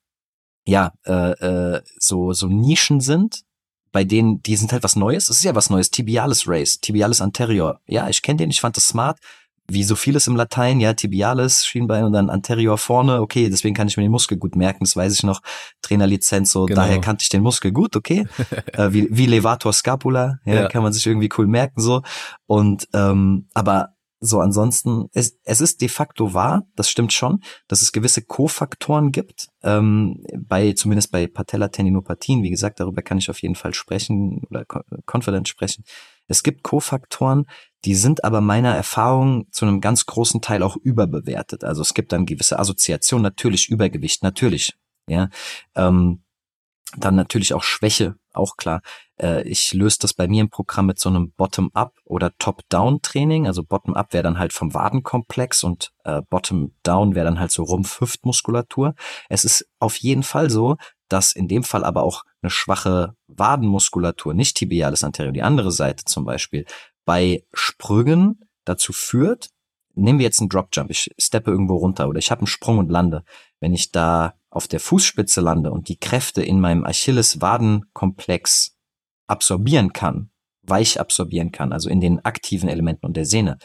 ja 0.65 0.93
äh, 1.05 1.31
äh, 1.31 1.81
so 1.99 2.31
so 2.31 2.47
Nischen 2.47 3.01
sind, 3.01 3.41
bei 3.91 4.05
denen 4.05 4.41
die 4.41 4.55
sind 4.55 4.71
halt 4.71 4.83
was 4.83 4.95
Neues. 4.95 5.29
Es 5.29 5.37
ist 5.37 5.43
ja 5.43 5.55
was 5.55 5.69
Neues. 5.69 5.91
Tibialis 5.91 6.47
Race, 6.47 6.79
Tibialis 6.79 7.21
Anterior. 7.21 7.81
Ja, 7.87 8.07
ich 8.09 8.21
kenne 8.21 8.37
den, 8.37 8.51
ich 8.51 8.61
fand 8.61 8.77
das 8.77 8.87
smart. 8.87 9.19
Wie 9.69 9.83
so 9.83 9.95
vieles 9.95 10.27
im 10.27 10.35
Latein, 10.35 10.79
ja, 10.79 10.93
Tibialis, 10.93 11.65
Schienbein 11.65 12.05
und 12.05 12.13
dann 12.13 12.29
Anterior 12.29 12.77
vorne, 12.77 13.21
okay, 13.21 13.49
deswegen 13.49 13.75
kann 13.75 13.87
ich 13.87 13.97
mir 13.97 14.03
den 14.03 14.11
Muskel 14.11 14.37
gut 14.37 14.55
merken, 14.55 14.85
das 14.85 14.95
weiß 14.95 15.13
ich 15.13 15.23
noch, 15.23 15.41
Trainerlizenz, 15.81 16.51
so, 16.51 16.65
genau. 16.65 16.81
daher 16.81 16.99
kannte 17.01 17.23
ich 17.23 17.29
den 17.29 17.43
Muskel 17.43 17.71
gut, 17.71 17.95
okay, 17.95 18.25
äh, 18.73 18.91
wie, 18.93 19.07
wie 19.11 19.25
Levator 19.25 19.73
Scapula, 19.73 20.39
ja, 20.45 20.55
ja, 20.55 20.67
kann 20.67 20.83
man 20.83 20.93
sich 20.93 21.05
irgendwie 21.05 21.29
cool 21.37 21.47
merken, 21.47 21.81
so, 21.81 22.01
und, 22.45 22.87
ähm, 22.93 23.49
aber 23.53 23.89
so 24.19 24.39
ansonsten, 24.39 25.09
es, 25.13 25.37
es 25.43 25.61
ist 25.61 25.81
de 25.81 25.89
facto 25.89 26.33
wahr, 26.33 26.63
das 26.75 26.89
stimmt 26.89 27.13
schon, 27.13 27.41
dass 27.67 27.81
es 27.81 27.91
gewisse 27.91 28.23
Kofaktoren 28.23 29.11
gibt, 29.11 29.49
ähm, 29.63 30.23
bei, 30.35 30.73
zumindest 30.73 31.11
bei 31.11 31.27
Patellatendinopathien, 31.27 32.41
wie 32.41 32.49
gesagt, 32.49 32.79
darüber 32.79 33.01
kann 33.01 33.19
ich 33.19 33.29
auf 33.29 33.41
jeden 33.41 33.55
Fall 33.55 33.73
sprechen 33.73 34.41
oder 34.49 34.65
confident 35.05 35.47
sprechen. 35.47 35.83
Es 36.27 36.43
gibt 36.43 36.63
Kofaktoren, 36.63 37.45
die 37.85 37.95
sind 37.95 38.23
aber 38.23 38.41
meiner 38.41 38.75
Erfahrung 38.75 39.47
zu 39.51 39.65
einem 39.65 39.81
ganz 39.81 40.05
großen 40.05 40.41
Teil 40.41 40.63
auch 40.63 40.75
überbewertet. 40.75 41.63
Also 41.63 41.81
es 41.81 41.93
gibt 41.93 42.11
dann 42.11 42.25
gewisse 42.25 42.59
Assoziationen, 42.59 43.23
natürlich 43.23 43.69
Übergewicht, 43.69 44.23
natürlich, 44.23 44.73
ja. 45.07 45.29
Ähm, 45.75 46.21
dann 46.95 47.15
natürlich 47.15 47.53
auch 47.53 47.63
Schwäche, 47.63 48.15
auch 48.33 48.55
klar. 48.55 48.81
Äh, 49.19 49.43
ich 49.43 49.73
löse 49.73 49.97
das 49.99 50.13
bei 50.13 50.27
mir 50.27 50.41
im 50.41 50.49
Programm 50.49 50.85
mit 50.85 50.99
so 50.99 51.09
einem 51.09 51.31
Bottom-up 51.31 51.93
oder 52.05 52.31
Top-down-Training. 52.37 53.45
Also 53.45 53.63
Bottom-up 53.63 54.13
wäre 54.13 54.23
dann 54.23 54.39
halt 54.39 54.53
vom 54.53 54.73
Wadenkomplex 54.73 55.63
und 55.63 55.91
äh, 56.05 56.21
Bottom-down 56.29 57.13
wäre 57.13 57.25
dann 57.25 57.39
halt 57.39 57.51
so 57.51 57.63
Rumpf-Hüftmuskulatur. 57.63 58.95
Es 59.27 59.43
ist 59.43 59.67
auf 59.79 59.97
jeden 59.97 60.23
Fall 60.23 60.49
so, 60.49 60.77
dass 61.09 61.33
in 61.33 61.47
dem 61.47 61.63
Fall 61.63 61.83
aber 61.83 62.03
auch 62.03 62.23
eine 62.41 62.49
schwache 62.49 63.15
Wadenmuskulatur, 63.27 64.33
nicht 64.33 64.57
tibialis 64.57 65.03
anterior, 65.03 65.33
die 65.33 65.41
andere 65.41 65.71
Seite 65.71 66.05
zum 66.05 66.25
Beispiel, 66.25 66.65
bei 67.05 67.43
Sprüngen 67.53 68.41
dazu 68.65 68.93
führt, 68.93 69.49
nehmen 69.95 70.19
wir 70.19 70.25
jetzt 70.25 70.39
einen 70.39 70.49
Drop 70.49 70.69
Jump, 70.73 70.91
ich 70.91 71.11
steppe 71.17 71.51
irgendwo 71.51 71.77
runter 71.77 72.07
oder 72.07 72.19
ich 72.19 72.31
habe 72.31 72.41
einen 72.41 72.47
Sprung 72.47 72.77
und 72.77 72.91
lande. 72.91 73.23
Wenn 73.59 73.73
ich 73.73 73.91
da 73.91 74.35
auf 74.49 74.67
der 74.67 74.79
Fußspitze 74.79 75.41
lande 75.41 75.71
und 75.71 75.89
die 75.89 75.97
Kräfte 75.97 76.43
in 76.43 76.59
meinem 76.59 76.85
Achilles-Wadenkomplex 76.85 78.75
absorbieren 79.27 79.93
kann, 79.93 80.29
weich 80.61 80.99
absorbieren 80.99 81.51
kann, 81.51 81.73
also 81.73 81.89
in 81.89 82.01
den 82.01 82.23
aktiven 82.23 82.69
Elementen 82.69 83.05
und 83.05 83.17
der 83.17 83.25
Sehne, 83.25 83.57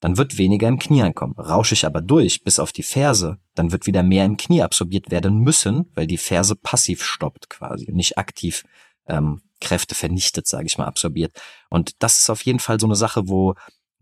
dann 0.00 0.16
wird 0.16 0.38
weniger 0.38 0.68
im 0.68 0.78
Knie 0.78 1.02
ankommen. 1.02 1.34
Rausche 1.38 1.74
ich 1.74 1.86
aber 1.86 2.00
durch 2.00 2.42
bis 2.42 2.58
auf 2.58 2.72
die 2.72 2.82
Ferse, 2.82 3.38
dann 3.54 3.72
wird 3.72 3.86
wieder 3.86 4.02
mehr 4.02 4.24
im 4.24 4.36
Knie 4.36 4.62
absorbiert 4.62 5.10
werden 5.10 5.38
müssen, 5.38 5.90
weil 5.94 6.06
die 6.06 6.18
Ferse 6.18 6.56
passiv 6.56 7.04
stoppt 7.04 7.50
quasi, 7.50 7.90
nicht 7.92 8.18
aktiv 8.18 8.64
ähm, 9.06 9.42
Kräfte 9.60 9.94
vernichtet, 9.94 10.46
sage 10.46 10.66
ich 10.66 10.78
mal, 10.78 10.86
absorbiert. 10.86 11.32
Und 11.68 12.02
das 12.02 12.18
ist 12.18 12.30
auf 12.30 12.42
jeden 12.44 12.60
Fall 12.60 12.80
so 12.80 12.86
eine 12.86 12.96
Sache, 12.96 13.28
wo 13.28 13.54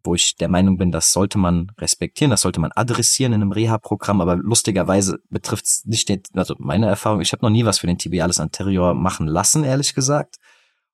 wo 0.04 0.14
ich 0.14 0.36
der 0.36 0.48
Meinung 0.48 0.78
bin, 0.78 0.92
das 0.92 1.12
sollte 1.12 1.38
man 1.38 1.72
respektieren, 1.76 2.30
das 2.30 2.42
sollte 2.42 2.60
man 2.60 2.70
adressieren 2.72 3.32
in 3.32 3.42
einem 3.42 3.52
Reha-Programm, 3.52 4.20
aber 4.20 4.36
lustigerweise 4.36 5.18
betrifft 5.28 5.66
es 5.66 5.84
nicht 5.84 6.08
den, 6.08 6.22
also 6.34 6.54
meine 6.58 6.86
Erfahrung, 6.86 7.20
ich 7.20 7.32
habe 7.32 7.44
noch 7.44 7.50
nie 7.50 7.64
was 7.64 7.80
für 7.80 7.88
den 7.88 7.98
Tibialis 7.98 8.40
Anterior 8.40 8.94
machen 8.94 9.26
lassen, 9.26 9.64
ehrlich 9.64 9.94
gesagt 9.94 10.36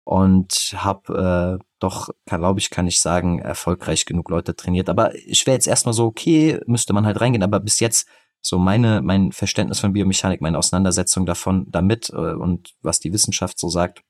und 0.05 0.75
habe 0.77 1.59
äh, 1.61 1.65
doch, 1.79 2.11
glaube 2.27 2.61
ich, 2.61 2.71
kann 2.71 2.87
ich 2.87 3.01
sagen, 3.01 3.39
erfolgreich 3.39 4.05
genug 4.05 4.29
Leute 4.31 4.55
trainiert. 4.55 4.89
Aber 4.89 5.15
ich 5.15 5.47
wäre 5.47 5.57
jetzt 5.57 5.67
erstmal 5.67 5.95
so, 5.95 6.05
okay, 6.05 6.61
müsste 6.67 6.93
man 6.93 7.07
halt 7.07 7.21
reingehen, 7.21 7.43
aber 7.43 7.61
bis 7.61 7.81
jetzt 7.81 8.07
so 8.41 8.59
meine, 8.59 9.01
mein 9.01 9.33
Verständnis 9.33 9.81
von 9.81 9.95
Biomechanik, 9.95 10.43
meine 10.43 10.59
Auseinandersetzung 10.59 11.25
davon, 11.25 11.67
damit 11.71 12.11
äh, 12.11 12.35
und 12.35 12.75
was 12.83 13.01
die 13.01 13.13
Wissenschaft 13.13 13.59
so 13.59 13.69
sagt, 13.71 14.03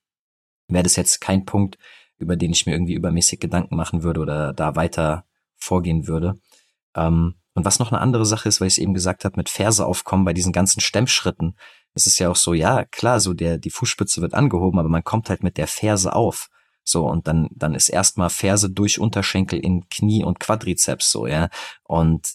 wäre 0.68 0.82
das 0.82 0.96
jetzt 0.96 1.20
kein 1.20 1.44
Punkt, 1.44 1.78
über 2.18 2.36
den 2.36 2.52
ich 2.52 2.66
mir 2.66 2.72
irgendwie 2.72 2.94
übermäßig 2.94 3.38
Gedanken 3.38 3.76
machen 3.76 4.02
würde 4.02 4.20
oder 4.20 4.52
da 4.52 4.74
weiter 4.74 5.24
vorgehen 5.56 6.08
würde. 6.08 6.34
Ähm, 6.96 7.36
und 7.54 7.64
was 7.64 7.78
noch 7.78 7.92
eine 7.92 8.00
andere 8.00 8.26
Sache 8.26 8.48
ist, 8.48 8.60
weil 8.60 8.66
ich 8.66 8.74
es 8.74 8.78
eben 8.78 8.94
gesagt 8.94 9.24
habe, 9.24 9.36
mit 9.36 9.48
Ferse 9.48 9.86
aufkommen 9.86 10.24
bei 10.24 10.32
diesen 10.32 10.52
ganzen 10.52 10.80
Stemmschritten, 10.80 11.56
es 11.94 12.06
ist 12.06 12.18
ja 12.18 12.28
auch 12.28 12.36
so, 12.36 12.54
ja, 12.54 12.84
klar, 12.84 13.20
so 13.20 13.34
der, 13.34 13.58
die 13.58 13.70
Fußspitze 13.70 14.20
wird 14.20 14.34
angehoben, 14.34 14.78
aber 14.78 14.88
man 14.88 15.04
kommt 15.04 15.30
halt 15.30 15.42
mit 15.42 15.56
der 15.56 15.68
Ferse 15.68 16.14
auf. 16.14 16.48
So, 16.82 17.06
und 17.06 17.26
dann, 17.28 17.48
dann 17.52 17.74
ist 17.74 17.88
erstmal 17.88 18.30
Ferse 18.30 18.68
durch 18.68 18.98
Unterschenkel 18.98 19.58
in 19.58 19.88
Knie 19.88 20.24
und 20.24 20.40
Quadrizeps 20.40 21.10
so, 21.10 21.26
ja. 21.26 21.48
Und 21.84 22.34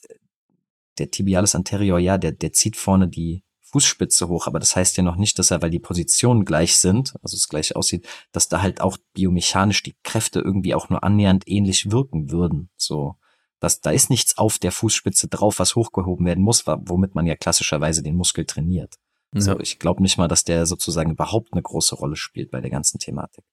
der 0.97 1.11
Tibialis 1.11 1.55
anterior, 1.55 1.99
ja, 1.99 2.17
der, 2.17 2.31
der 2.31 2.53
zieht 2.53 2.75
vorne 2.75 3.07
die 3.07 3.43
Fußspitze 3.61 4.27
hoch, 4.27 4.47
aber 4.47 4.59
das 4.59 4.75
heißt 4.75 4.97
ja 4.97 5.03
noch 5.03 5.15
nicht, 5.15 5.37
dass 5.37 5.51
er, 5.51 5.61
weil 5.61 5.69
die 5.69 5.79
Positionen 5.79 6.43
gleich 6.45 6.77
sind, 6.77 7.13
also 7.21 7.35
es 7.35 7.47
gleich 7.47 7.75
aussieht, 7.75 8.07
dass 8.31 8.49
da 8.49 8.63
halt 8.63 8.81
auch 8.81 8.97
biomechanisch 9.13 9.83
die 9.83 9.95
Kräfte 10.03 10.39
irgendwie 10.39 10.73
auch 10.73 10.89
nur 10.89 11.03
annähernd 11.03 11.43
ähnlich 11.47 11.91
wirken 11.91 12.31
würden. 12.31 12.69
So, 12.77 13.15
dass 13.59 13.81
da 13.81 13.91
ist 13.91 14.09
nichts 14.09 14.37
auf 14.37 14.57
der 14.57 14.71
Fußspitze 14.71 15.27
drauf, 15.27 15.59
was 15.59 15.75
hochgehoben 15.75 16.25
werden 16.25 16.43
muss, 16.43 16.65
womit 16.65 17.13
man 17.13 17.27
ja 17.27 17.35
klassischerweise 17.35 18.01
den 18.01 18.15
Muskel 18.15 18.45
trainiert. 18.45 18.95
Ja. 19.33 19.41
So, 19.41 19.59
ich 19.59 19.79
glaube 19.79 20.01
nicht 20.01 20.17
mal, 20.17 20.27
dass 20.27 20.43
der 20.43 20.65
sozusagen 20.65 21.11
überhaupt 21.11 21.53
eine 21.53 21.61
große 21.61 21.95
Rolle 21.95 22.15
spielt 22.15 22.51
bei 22.51 22.61
der 22.61 22.69
ganzen 22.69 22.99
Thematik. 22.99 23.43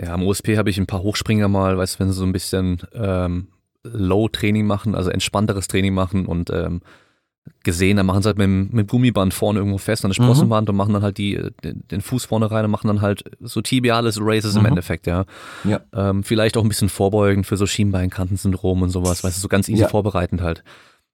Ja, 0.00 0.12
am 0.12 0.24
OSP 0.24 0.56
habe 0.56 0.68
ich 0.68 0.78
ein 0.78 0.86
paar 0.86 1.02
Hochspringer 1.02 1.48
mal, 1.48 1.78
weißt 1.78 1.94
du, 1.94 2.00
wenn 2.00 2.08
sie 2.08 2.18
so 2.18 2.24
ein 2.24 2.32
bisschen 2.32 2.82
ähm, 2.92 3.48
Low-Training 3.82 4.66
machen, 4.66 4.94
also 4.94 5.10
entspannteres 5.10 5.68
Training 5.68 5.94
machen 5.94 6.26
und 6.26 6.50
ähm, 6.50 6.82
gesehen, 7.62 7.96
dann 7.96 8.06
machen 8.06 8.22
sie 8.22 8.28
halt 8.28 8.38
mit, 8.38 8.72
mit 8.72 8.88
Gummiband 8.88 9.32
vorne 9.32 9.60
irgendwo 9.60 9.78
fest 9.78 10.04
an 10.04 10.10
der 10.10 10.14
Sprossenband 10.14 10.66
mhm. 10.66 10.70
und 10.70 10.76
machen 10.76 10.92
dann 10.92 11.02
halt 11.02 11.18
die, 11.18 11.40
den, 11.62 12.00
Fuß 12.00 12.24
vorne 12.24 12.50
rein 12.50 12.64
und 12.64 12.70
machen 12.70 12.88
dann 12.88 13.00
halt 13.00 13.24
so 13.40 13.60
tibiales 13.60 14.18
Races 14.20 14.54
mhm. 14.54 14.60
im 14.60 14.66
Endeffekt, 14.66 15.06
ja. 15.06 15.24
ja. 15.64 15.80
Ähm, 15.92 16.24
vielleicht 16.24 16.56
auch 16.56 16.62
ein 16.62 16.68
bisschen 16.68 16.88
vorbeugen 16.88 17.44
für 17.44 17.56
so 17.56 17.66
Schienbeinkantensyndrom 17.66 18.82
und 18.82 18.90
sowas, 18.90 19.22
weißt 19.22 19.36
du, 19.36 19.40
so 19.40 19.48
ganz 19.48 19.68
easy 19.68 19.82
ja. 19.82 19.88
vorbereitend 19.88 20.42
halt 20.42 20.64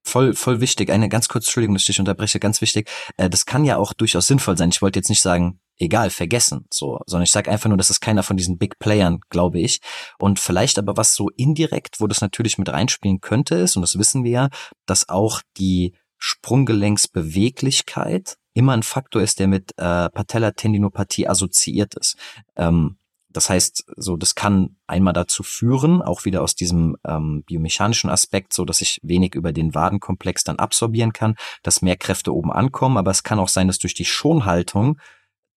voll, 0.03 0.34
voll 0.34 0.61
wichtig. 0.61 0.90
Eine 0.90 1.09
ganz 1.09 1.28
kurze 1.28 1.46
Entschuldigung, 1.46 1.74
dass 1.74 1.82
ich 1.82 1.86
dich 1.86 2.00
unterbreche, 2.00 2.40
ganz 2.40 2.61
wichtig. 2.61 2.90
Äh, 3.16 3.30
das 3.30 3.46
kann 3.46 3.64
ja 3.64 3.76
auch 3.76 3.92
durchaus 3.92 4.26
sinnvoll 4.26 4.57
sein. 4.57 4.70
Ich 4.70 4.82
wollte 4.82 4.98
jetzt 4.98 5.09
nicht 5.09 5.22
sagen, 5.22 5.61
egal, 5.78 6.11
vergessen, 6.11 6.66
so, 6.72 7.00
sondern 7.07 7.24
ich 7.24 7.32
sage 7.32 7.50
einfach 7.50 7.68
nur, 7.68 7.78
das 7.78 7.90
ist 7.90 8.00
keiner 8.00 8.22
von 8.22 8.36
diesen 8.36 8.59
Big 8.59 8.78
Playern, 8.78 9.18
glaube 9.30 9.59
ich. 9.61 9.80
Und 10.18 10.38
vielleicht 10.38 10.78
aber 10.78 10.96
was 10.96 11.14
so 11.14 11.30
indirekt, 11.30 12.00
wo 12.00 12.07
das 12.07 12.20
natürlich 12.20 12.59
mit 12.59 12.68
reinspielen 12.68 13.20
könnte, 13.20 13.57
ist, 13.57 13.76
und 13.76 13.82
das 13.82 13.98
wissen 13.98 14.22
wir 14.24 14.30
ja, 14.30 14.48
dass 14.86 15.09
auch 15.09 15.40
die 15.57 15.94
Sprunggelenksbeweglichkeit 16.18 18.36
immer 18.55 18.74
ein 18.74 18.82
Faktor 18.82 19.22
ist, 19.22 19.40
der 19.40 19.48
mit 19.48 19.72
äh, 19.78 20.11
Patellatendinopathie 20.11 21.26
assoziiert 21.26 21.94
ist. 21.94 22.16
Ähm, 22.57 22.98
das 23.33 23.51
heißt, 23.51 23.85
so 23.97 24.16
das 24.16 24.35
kann 24.35 24.76
einmal 24.87 25.12
dazu 25.12 25.43
führen, 25.43 26.03
auch 26.03 26.24
wieder 26.24 26.43
aus 26.43 26.55
diesem 26.55 26.97
ähm, 27.07 27.43
biomechanischen 27.47 28.11
Aspekt, 28.11 28.53
so 28.53 28.64
dass 28.64 28.80
ich 28.80 28.99
wenig 29.03 29.35
über 29.35 29.53
den 29.53 29.74
Wadenkomplex 29.74 30.45
dann 30.45 30.59
absorbieren 30.59 31.12
kann, 31.12 31.37
dass 31.62 31.83
mehr 31.83 31.97
Kräfte 31.97 32.35
oben 32.35 32.53
ankommen. 32.53 32.97
Aber 32.97 33.11
es 33.11 33.22
kann 33.22 33.39
auch 33.39 33.49
sein, 33.49 33.66
dass 33.66 33.78
durch 33.78 33.95
die 33.95 34.05
Schonhaltung, 34.05 34.99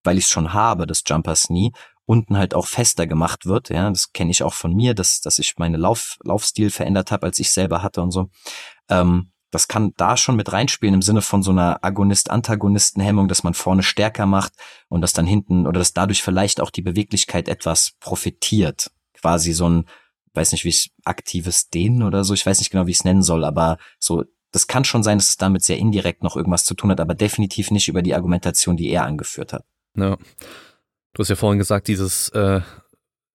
weil 0.03 0.17
ich 0.17 0.25
es 0.25 0.31
schon 0.31 0.53
habe, 0.53 0.87
des 0.87 1.03
Jumpers 1.05 1.49
nie, 1.49 1.71
unten 2.05 2.37
halt 2.37 2.53
auch 2.53 2.67
fester 2.67 3.07
gemacht 3.07 3.45
wird. 3.45 3.69
Ja, 3.69 3.89
das 3.89 4.13
kenne 4.13 4.31
ich 4.31 4.43
auch 4.43 4.53
von 4.53 4.73
mir, 4.73 4.93
dass 4.93 5.21
dass 5.21 5.39
ich 5.39 5.55
meine 5.57 5.77
Lauf 5.77 6.17
Laufstil 6.23 6.69
verändert 6.69 7.11
habe, 7.11 7.25
als 7.25 7.39
ich 7.39 7.51
selber 7.51 7.83
hatte 7.83 8.01
und 8.01 8.11
so. 8.11 8.29
Ähm, 8.89 9.31
das 9.55 9.69
kann 9.69 9.93
da 9.95 10.17
schon 10.17 10.35
mit 10.35 10.51
reinspielen 10.51 10.95
im 10.95 11.01
Sinne 11.01 11.21
von 11.21 11.41
so 11.41 11.51
einer 11.51 11.81
Agonist-Antagonisten-Hemmung, 11.81 13.29
dass 13.29 13.43
man 13.43 13.53
vorne 13.53 13.83
stärker 13.83 14.25
macht 14.25 14.51
und 14.89 14.99
dass 14.99 15.13
dann 15.13 15.25
hinten 15.25 15.65
oder 15.65 15.79
dass 15.79 15.93
dadurch 15.93 16.21
vielleicht 16.21 16.59
auch 16.59 16.69
die 16.69 16.81
Beweglichkeit 16.81 17.47
etwas 17.47 17.93
profitiert. 18.01 18.91
Quasi 19.13 19.53
so 19.53 19.69
ein, 19.69 19.85
weiß 20.33 20.51
nicht, 20.51 20.65
wie 20.65 20.69
ich 20.69 20.91
aktives 21.05 21.69
Dehnen 21.69 22.03
oder 22.03 22.25
so, 22.25 22.33
ich 22.33 22.45
weiß 22.45 22.59
nicht 22.59 22.69
genau, 22.69 22.85
wie 22.85 22.91
ich 22.91 22.97
es 22.97 23.05
nennen 23.05 23.23
soll, 23.23 23.45
aber 23.45 23.77
so, 23.97 24.25
das 24.51 24.67
kann 24.67 24.83
schon 24.83 25.03
sein, 25.03 25.19
dass 25.19 25.29
es 25.29 25.37
damit 25.37 25.63
sehr 25.63 25.77
indirekt 25.77 26.21
noch 26.21 26.35
irgendwas 26.35 26.65
zu 26.65 26.73
tun 26.75 26.91
hat, 26.91 26.99
aber 26.99 27.15
definitiv 27.15 27.71
nicht 27.71 27.87
über 27.87 28.01
die 28.01 28.13
Argumentation, 28.13 28.75
die 28.75 28.89
er 28.89 29.05
angeführt 29.05 29.53
hat. 29.53 29.63
Ja. 29.95 30.17
Du 31.13 31.19
hast 31.19 31.29
ja 31.29 31.37
vorhin 31.37 31.59
gesagt, 31.59 31.87
dieses 31.87 32.27
äh, 32.29 32.59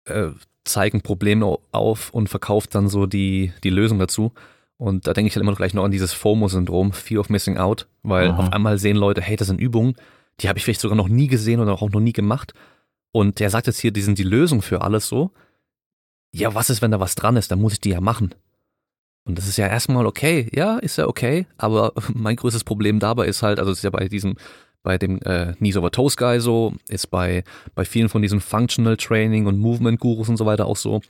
äh, 0.04 0.32
zeigen 0.64 1.00
Probleme 1.00 1.56
auf 1.72 2.10
und 2.10 2.28
verkauft 2.28 2.74
dann 2.74 2.88
so 2.88 3.06
die, 3.06 3.54
die 3.64 3.70
Lösung 3.70 3.98
dazu. 3.98 4.34
Und 4.80 5.06
da 5.06 5.12
denke 5.12 5.28
ich 5.28 5.36
halt 5.36 5.42
immer 5.42 5.52
noch 5.52 5.58
gleich 5.58 5.74
noch 5.74 5.84
an 5.84 5.90
dieses 5.90 6.14
FOMO-Syndrom, 6.14 6.92
Fear 6.92 7.20
of 7.20 7.28
Missing 7.28 7.58
Out, 7.58 7.86
weil 8.02 8.30
Aha. 8.30 8.38
auf 8.38 8.52
einmal 8.54 8.78
sehen 8.78 8.96
Leute, 8.96 9.20
hey, 9.20 9.36
das 9.36 9.48
sind 9.48 9.60
Übungen, 9.60 9.94
die 10.40 10.48
habe 10.48 10.58
ich 10.58 10.64
vielleicht 10.64 10.80
sogar 10.80 10.96
noch 10.96 11.08
nie 11.08 11.26
gesehen 11.26 11.60
oder 11.60 11.74
auch 11.74 11.90
noch 11.90 12.00
nie 12.00 12.14
gemacht. 12.14 12.54
Und 13.12 13.40
der 13.40 13.50
sagt 13.50 13.66
jetzt 13.66 13.78
hier, 13.78 13.90
die 13.90 14.00
sind 14.00 14.16
die 14.16 14.24
Lösung 14.24 14.62
für 14.62 14.80
alles 14.80 15.06
so. 15.06 15.32
Ja, 16.32 16.54
was 16.54 16.70
ist, 16.70 16.80
wenn 16.80 16.92
da 16.92 16.98
was 16.98 17.14
dran 17.14 17.36
ist? 17.36 17.50
Dann 17.50 17.60
muss 17.60 17.74
ich 17.74 17.80
die 17.82 17.90
ja 17.90 18.00
machen. 18.00 18.34
Und 19.26 19.36
das 19.36 19.46
ist 19.46 19.58
ja 19.58 19.66
erstmal 19.66 20.06
okay, 20.06 20.48
ja, 20.54 20.78
ist 20.78 20.96
ja 20.96 21.08
okay, 21.08 21.46
aber 21.58 21.92
mein 22.14 22.36
größtes 22.36 22.64
Problem 22.64 23.00
dabei 23.00 23.26
ist 23.26 23.42
halt, 23.42 23.58
also 23.58 23.72
es 23.72 23.80
ist 23.80 23.84
ja 23.84 23.90
bei 23.90 24.08
diesem, 24.08 24.36
bei 24.82 24.96
dem 24.96 25.20
äh, 25.26 25.52
Knees 25.58 25.76
over 25.76 25.90
Toes 25.90 26.16
Guy 26.16 26.40
so, 26.40 26.72
ist 26.88 27.08
bei, 27.08 27.44
bei 27.74 27.84
vielen 27.84 28.08
von 28.08 28.22
diesen 28.22 28.40
Functional 28.40 28.96
Training 28.96 29.44
und 29.44 29.58
Movement 29.58 30.00
Gurus 30.00 30.30
und 30.30 30.38
so 30.38 30.46
weiter 30.46 30.64
auch 30.64 30.78
so, 30.78 31.02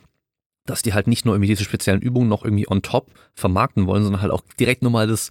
dass 0.70 0.82
die 0.82 0.94
halt 0.94 1.06
nicht 1.06 1.24
nur 1.24 1.34
irgendwie 1.34 1.48
diese 1.48 1.64
speziellen 1.64 2.00
Übungen 2.00 2.28
noch 2.28 2.44
irgendwie 2.44 2.68
on 2.68 2.82
top 2.82 3.08
vermarkten 3.34 3.86
wollen, 3.86 4.02
sondern 4.02 4.22
halt 4.22 4.32
auch 4.32 4.42
direkt 4.58 4.82
nochmal 4.82 5.06
das, 5.06 5.30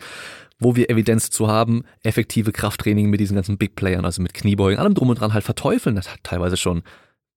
wo 0.59 0.75
wir 0.75 0.89
Evidenz 0.89 1.29
zu 1.29 1.47
haben, 1.47 1.83
effektive 2.03 2.51
Krafttraining 2.51 3.09
mit 3.09 3.19
diesen 3.19 3.35
ganzen 3.35 3.57
Big 3.57 3.75
Playern, 3.75 4.05
also 4.05 4.21
mit 4.21 4.33
Kniebeugen, 4.33 4.79
allem 4.79 4.93
drum 4.93 5.09
und 5.09 5.19
dran 5.19 5.33
halt 5.33 5.43
verteufeln, 5.43 5.95
das 5.95 6.11
hat 6.11 6.19
teilweise 6.23 6.57
schon 6.57 6.83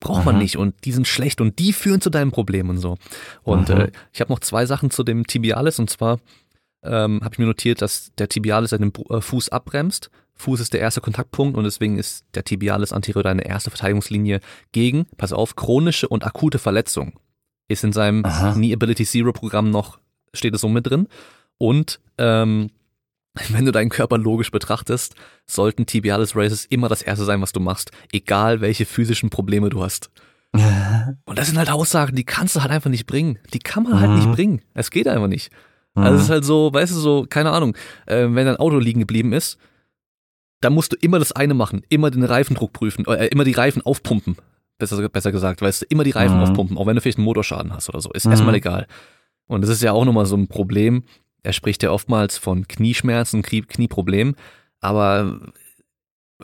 braucht 0.02 0.24
man 0.24 0.38
nicht 0.38 0.56
und 0.56 0.74
die 0.84 0.92
sind 0.92 1.06
schlecht 1.06 1.40
und 1.40 1.58
die 1.58 1.72
führen 1.72 2.00
zu 2.00 2.10
deinem 2.10 2.32
Problem 2.32 2.68
und 2.68 2.78
so. 2.78 2.96
Und 3.44 3.70
äh, 3.70 3.90
ich 4.12 4.20
habe 4.20 4.32
noch 4.32 4.40
zwei 4.40 4.66
Sachen 4.66 4.90
zu 4.90 5.04
dem 5.04 5.26
Tibialis 5.26 5.78
und 5.78 5.88
zwar 5.88 6.18
ähm, 6.82 7.20
habe 7.22 7.34
ich 7.34 7.38
mir 7.38 7.46
notiert, 7.46 7.80
dass 7.80 8.10
der 8.18 8.28
Tibialis 8.28 8.70
seinen 8.70 8.92
äh, 9.08 9.20
Fuß 9.20 9.50
abbremst. 9.50 10.10
Fuß 10.34 10.60
ist 10.60 10.72
der 10.72 10.80
erste 10.80 11.00
Kontaktpunkt 11.00 11.56
und 11.56 11.64
deswegen 11.64 11.98
ist 11.98 12.24
der 12.34 12.44
Tibialis 12.44 12.92
anterior 12.92 13.22
deine 13.22 13.46
erste 13.46 13.70
Verteidigungslinie 13.70 14.40
gegen, 14.72 15.06
pass 15.16 15.32
auf, 15.32 15.54
chronische 15.54 16.08
und 16.08 16.26
akute 16.26 16.58
Verletzung. 16.58 17.12
Ist 17.72 17.84
in 17.84 17.92
seinem 17.92 18.24
Aha. 18.24 18.52
Knee 18.52 18.72
Ability 18.72 19.04
Zero 19.04 19.32
Programm 19.32 19.70
noch, 19.70 19.98
steht 20.34 20.54
es 20.54 20.60
so 20.60 20.68
mit 20.68 20.86
drin. 20.86 21.08
Und 21.58 22.00
ähm, 22.18 22.70
wenn 23.48 23.64
du 23.64 23.72
deinen 23.72 23.88
Körper 23.90 24.18
logisch 24.18 24.50
betrachtest, 24.50 25.14
sollten 25.46 25.86
Tibialis 25.86 26.36
Races 26.36 26.64
immer 26.66 26.88
das 26.88 27.02
erste 27.02 27.24
sein, 27.24 27.40
was 27.40 27.52
du 27.52 27.60
machst, 27.60 27.90
egal 28.12 28.60
welche 28.60 28.84
physischen 28.84 29.30
Probleme 29.30 29.70
du 29.70 29.82
hast. 29.82 30.10
Und 31.24 31.38
das 31.38 31.46
sind 31.48 31.56
halt 31.56 31.70
Aussagen, 31.70 32.14
die 32.14 32.24
kannst 32.24 32.56
du 32.56 32.60
halt 32.60 32.70
einfach 32.70 32.90
nicht 32.90 33.06
bringen. 33.06 33.38
Die 33.54 33.58
kann 33.58 33.84
man 33.84 34.00
halt 34.00 34.10
Mhm. 34.10 34.16
nicht 34.16 34.32
bringen. 34.32 34.62
Es 34.74 34.90
geht 34.90 35.08
einfach 35.08 35.28
nicht. 35.28 35.50
Also 35.94 36.16
es 36.16 36.22
ist 36.24 36.30
halt 36.30 36.44
so, 36.44 36.72
weißt 36.72 36.92
du, 36.94 36.98
so, 36.98 37.26
keine 37.28 37.50
Ahnung, 37.50 37.76
äh, 38.06 38.22
wenn 38.30 38.46
dein 38.46 38.56
Auto 38.56 38.78
liegen 38.78 39.00
geblieben 39.00 39.34
ist, 39.34 39.58
dann 40.62 40.72
musst 40.72 40.92
du 40.92 40.96
immer 41.00 41.18
das 41.18 41.32
eine 41.32 41.52
machen, 41.52 41.82
immer 41.90 42.10
den 42.10 42.24
Reifendruck 42.24 42.72
prüfen, 42.72 43.04
äh, 43.06 43.26
immer 43.26 43.44
die 43.44 43.52
Reifen 43.52 43.82
aufpumpen. 43.82 44.36
Besser, 44.82 45.08
besser 45.08 45.32
gesagt, 45.32 45.62
weißt 45.62 45.82
du, 45.82 45.86
immer 45.88 46.04
die 46.04 46.10
Reifen 46.10 46.36
Mhm. 46.36 46.42
aufpumpen, 46.42 46.76
auch 46.78 46.86
wenn 46.86 46.96
du 46.96 47.00
vielleicht 47.00 47.18
einen 47.18 47.24
Motorschaden 47.24 47.72
hast 47.72 47.88
oder 47.88 48.00
so. 48.00 48.10
Ist 48.12 48.26
Mhm. 48.26 48.32
erstmal 48.32 48.54
egal. 48.56 48.86
Und 49.46 49.60
das 49.62 49.70
ist 49.70 49.82
ja 49.82 49.92
auch 49.92 50.04
nochmal 50.04 50.26
so 50.26 50.36
ein 50.36 50.48
Problem. 50.48 51.04
Er 51.42 51.52
spricht 51.52 51.82
ja 51.82 51.90
oftmals 51.90 52.38
von 52.38 52.66
Knieschmerzen, 52.68 53.42
Knie, 53.42 53.62
Knieproblemen, 53.62 54.36
aber 54.80 55.38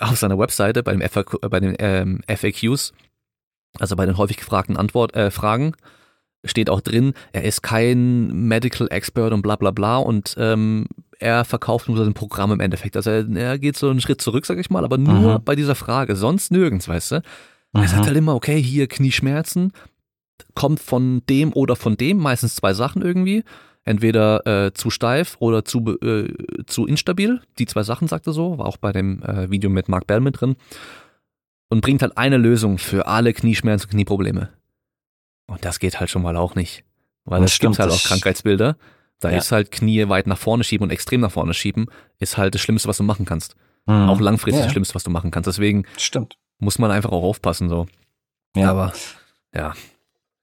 auf 0.00 0.16
seiner 0.18 0.38
Webseite 0.38 0.82
bei, 0.82 0.92
dem 0.92 1.00
FAQ, 1.02 1.34
äh, 1.42 1.48
bei 1.48 1.60
den 1.60 1.74
ähm, 1.78 2.20
FAQs, 2.28 2.92
also 3.78 3.96
bei 3.96 4.06
den 4.06 4.16
häufig 4.16 4.36
gefragten 4.36 4.76
Antwort, 4.76 5.14
äh, 5.16 5.30
Fragen, 5.30 5.74
steht 6.44 6.70
auch 6.70 6.80
drin, 6.80 7.14
er 7.32 7.42
ist 7.44 7.62
kein 7.62 8.28
Medical 8.46 8.86
Expert 8.90 9.32
und 9.32 9.42
bla 9.42 9.56
bla 9.56 9.72
bla 9.72 9.96
und 9.98 10.34
ähm, 10.38 10.86
er 11.18 11.44
verkauft 11.44 11.88
nur 11.88 11.96
sein 11.98 12.14
Programm 12.14 12.52
im 12.52 12.60
Endeffekt. 12.60 12.96
Also 12.96 13.10
er, 13.10 13.28
er 13.36 13.58
geht 13.58 13.76
so 13.76 13.90
einen 13.90 14.00
Schritt 14.00 14.20
zurück, 14.22 14.46
sag 14.46 14.58
ich 14.58 14.70
mal, 14.70 14.84
aber 14.84 14.98
nur 14.98 15.38
Mhm. 15.40 15.44
bei 15.44 15.56
dieser 15.56 15.74
Frage, 15.74 16.14
sonst 16.14 16.52
nirgends, 16.52 16.86
weißt 16.86 17.10
du? 17.12 17.22
Er 17.74 17.86
sagt 17.88 18.06
halt 18.06 18.16
immer, 18.16 18.34
okay, 18.34 18.60
hier 18.60 18.86
Knieschmerzen, 18.88 19.72
kommt 20.54 20.80
von 20.80 21.22
dem 21.28 21.52
oder 21.52 21.76
von 21.76 21.96
dem, 21.96 22.18
meistens 22.18 22.56
zwei 22.56 22.72
Sachen 22.74 23.02
irgendwie. 23.02 23.44
Entweder 23.84 24.46
äh, 24.66 24.72
zu 24.74 24.90
steif 24.90 25.36
oder 25.38 25.64
zu, 25.64 25.98
äh, 26.02 26.32
zu 26.66 26.86
instabil. 26.86 27.40
Die 27.58 27.66
zwei 27.66 27.82
Sachen 27.82 28.06
sagt 28.08 28.26
er 28.26 28.32
so, 28.32 28.58
war 28.58 28.66
auch 28.66 28.76
bei 28.76 28.92
dem 28.92 29.22
äh, 29.22 29.50
Video 29.50 29.70
mit 29.70 29.88
Mark 29.88 30.06
Bell 30.06 30.20
mit 30.20 30.40
drin. 30.40 30.56
Und 31.70 31.80
bringt 31.82 32.02
halt 32.02 32.16
eine 32.18 32.36
Lösung 32.38 32.78
für 32.78 33.06
alle 33.06 33.32
Knieschmerzen 33.32 33.86
und 33.86 33.90
Knieprobleme. 33.92 34.50
Und 35.46 35.64
das 35.64 35.78
geht 35.78 36.00
halt 36.00 36.10
schon 36.10 36.22
mal 36.22 36.36
auch 36.36 36.54
nicht. 36.54 36.84
Weil 37.24 37.40
Das 37.42 37.52
es 37.52 37.58
gibt 37.58 37.74
stimmt, 37.74 37.78
halt 37.78 37.90
das- 37.90 38.04
auch 38.04 38.08
Krankheitsbilder. 38.08 38.76
Da 39.20 39.30
Ja. 39.30 39.38
ist 39.38 39.52
halt 39.52 39.70
Knie 39.70 40.08
weit 40.08 40.26
nach 40.26 40.38
vorne 40.38 40.64
schieben 40.64 40.84
und 40.84 40.90
extrem 40.90 41.20
nach 41.20 41.32
vorne 41.32 41.52
schieben, 41.54 41.86
ist 42.18 42.36
halt 42.38 42.54
das 42.54 42.60
Schlimmste, 42.60 42.88
was 42.88 42.98
du 42.98 43.02
machen 43.04 43.26
kannst. 43.26 43.56
Mhm. 43.86 44.08
Auch 44.08 44.20
langfristig 44.20 44.60
Ja. 44.60 44.64
das 44.66 44.72
Schlimmste, 44.72 44.94
was 44.94 45.04
du 45.04 45.10
machen 45.10 45.30
kannst. 45.30 45.46
Deswegen 45.46 45.84
Stimmt. 45.96 46.36
Muss 46.58 46.78
man 46.78 46.90
einfach 46.90 47.10
auch 47.10 47.22
aufpassen 47.22 47.68
so. 47.68 47.86
Ja. 48.56 48.70
Aber 48.70 48.92
ja, 49.54 49.74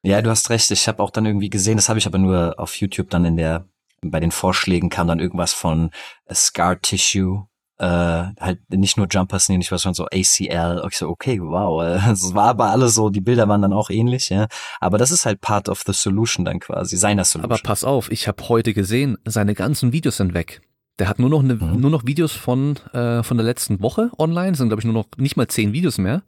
Ja, 0.04 0.22
du 0.22 0.30
hast 0.30 0.50
recht. 0.50 0.72
Ich 0.72 0.88
habe 0.88 1.02
auch 1.02 1.10
dann 1.10 1.26
irgendwie 1.26 1.50
gesehen, 1.50 1.78
das 1.78 1.90
habe 1.90 2.00
ich 2.00 2.08
aber 2.08 2.18
nur 2.18 2.56
auf 2.58 2.76
YouTube 2.76 3.10
dann 3.10 3.26
in 3.26 3.38
der, 3.38 3.66
bei 4.02 4.20
den 4.20 4.32
Vorschlägen 4.32 4.90
kam 4.90 5.08
dann 5.08 5.20
irgendwas 5.20 5.54
von 5.54 5.90
äh, 6.26 6.36
Scar 6.36 6.80
Tissue, 6.80 7.48
äh, 7.78 7.86
halt 7.86 8.60
nicht 8.70 8.98
nur 8.98 9.08
Jumpers, 9.10 9.50
nee, 9.50 9.58
nicht 9.58 9.72
was 9.72 9.84
von 9.84 9.94
so 9.94 10.06
ACL. 10.06 10.86
Ich 10.90 10.98
so, 10.98 11.10
okay, 11.10 11.42
wow. 11.42 11.84
äh, 11.84 12.12
Es 12.12 12.34
war 12.34 12.50
aber 12.50 12.70
alles 12.70 12.94
so, 12.94 13.10
die 13.10 13.22
Bilder 13.22 13.48
waren 13.48 13.62
dann 13.62 13.74
auch 13.74 13.90
ähnlich, 13.90 14.30
ja. 14.30 14.48
Aber 14.80 14.98
das 14.98 15.12
ist 15.12 15.26
halt 15.26 15.42
part 15.42 15.70
of 15.70 15.84
the 15.86 15.94
solution 15.94 16.46
dann 16.46 16.60
quasi, 16.60 16.98
seiner 16.98 17.26
Solution. 17.26 17.52
aber 17.52 17.62
pass 17.62 17.84
auf, 17.84 18.12
ich 18.12 18.28
habe 18.28 18.48
heute 18.48 18.74
gesehen, 18.74 19.18
seine 19.26 19.56
ganzen 19.56 19.92
Videos 19.92 20.18
sind 20.18 20.34
weg. 20.34 20.62
Der 21.00 21.10
hat 21.10 21.20
nur 21.20 21.30
noch 21.30 21.44
eine, 21.44 21.56
Mhm. 21.56 21.80
nur 21.82 21.92
noch 21.92 22.06
Videos 22.06 22.32
von 22.32 22.76
äh, 22.94 23.22
von 23.24 23.38
der 23.38 23.46
letzten 23.46 23.82
Woche 23.82 24.12
online, 24.18 24.56
sind 24.56 24.70
glaube 24.70 24.82
ich 24.82 24.86
nur 24.86 24.94
noch 24.94 25.08
nicht 25.18 25.36
mal 25.38 25.48
zehn 25.48 25.74
Videos 25.74 25.98
mehr. 25.98 26.22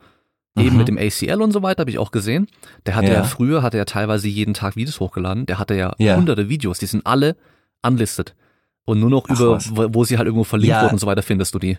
Eben 0.58 0.72
Mhm. 0.72 0.78
mit 0.78 0.88
dem 0.88 0.98
ACL 0.98 1.42
und 1.42 1.52
so 1.52 1.62
weiter 1.62 1.82
habe 1.82 1.92
ich 1.92 2.00
auch 2.00 2.12
gesehen. 2.12 2.48
Der 2.86 2.96
hatte 2.96 3.08
ja. 3.10 3.14
Ja. 3.14 3.24
früher 3.24 3.62
hatte 3.62 3.78
er 3.78 3.86
teilweise 3.86 4.28
jeden 4.28 4.54
Tag 4.56 4.76
Videos 4.76 5.00
hochgeladen. 5.00 5.46
Der 5.46 5.60
hatte 5.60 5.76
ja, 5.76 5.94
Ja. 6.00 6.18
hunderte 6.18 6.50
Videos, 6.50 6.80
die 6.80 6.88
sind 6.88 7.06
alle 7.06 7.36
unlisted. 7.86 8.34
Und 8.84 9.00
nur 9.00 9.10
noch 9.10 9.26
Ach, 9.30 9.40
über, 9.40 9.52
was. 9.54 9.76
wo, 9.76 9.88
wo 9.94 10.04
sie 10.04 10.18
halt 10.18 10.26
irgendwo 10.28 10.44
verlinkt 10.44 10.72
Ja. 10.72 10.82
wurden 10.84 10.94
und 10.94 11.00
so 11.00 11.08
weiter 11.08 11.22
findest 11.22 11.54
du 11.54 11.60
die. 11.60 11.78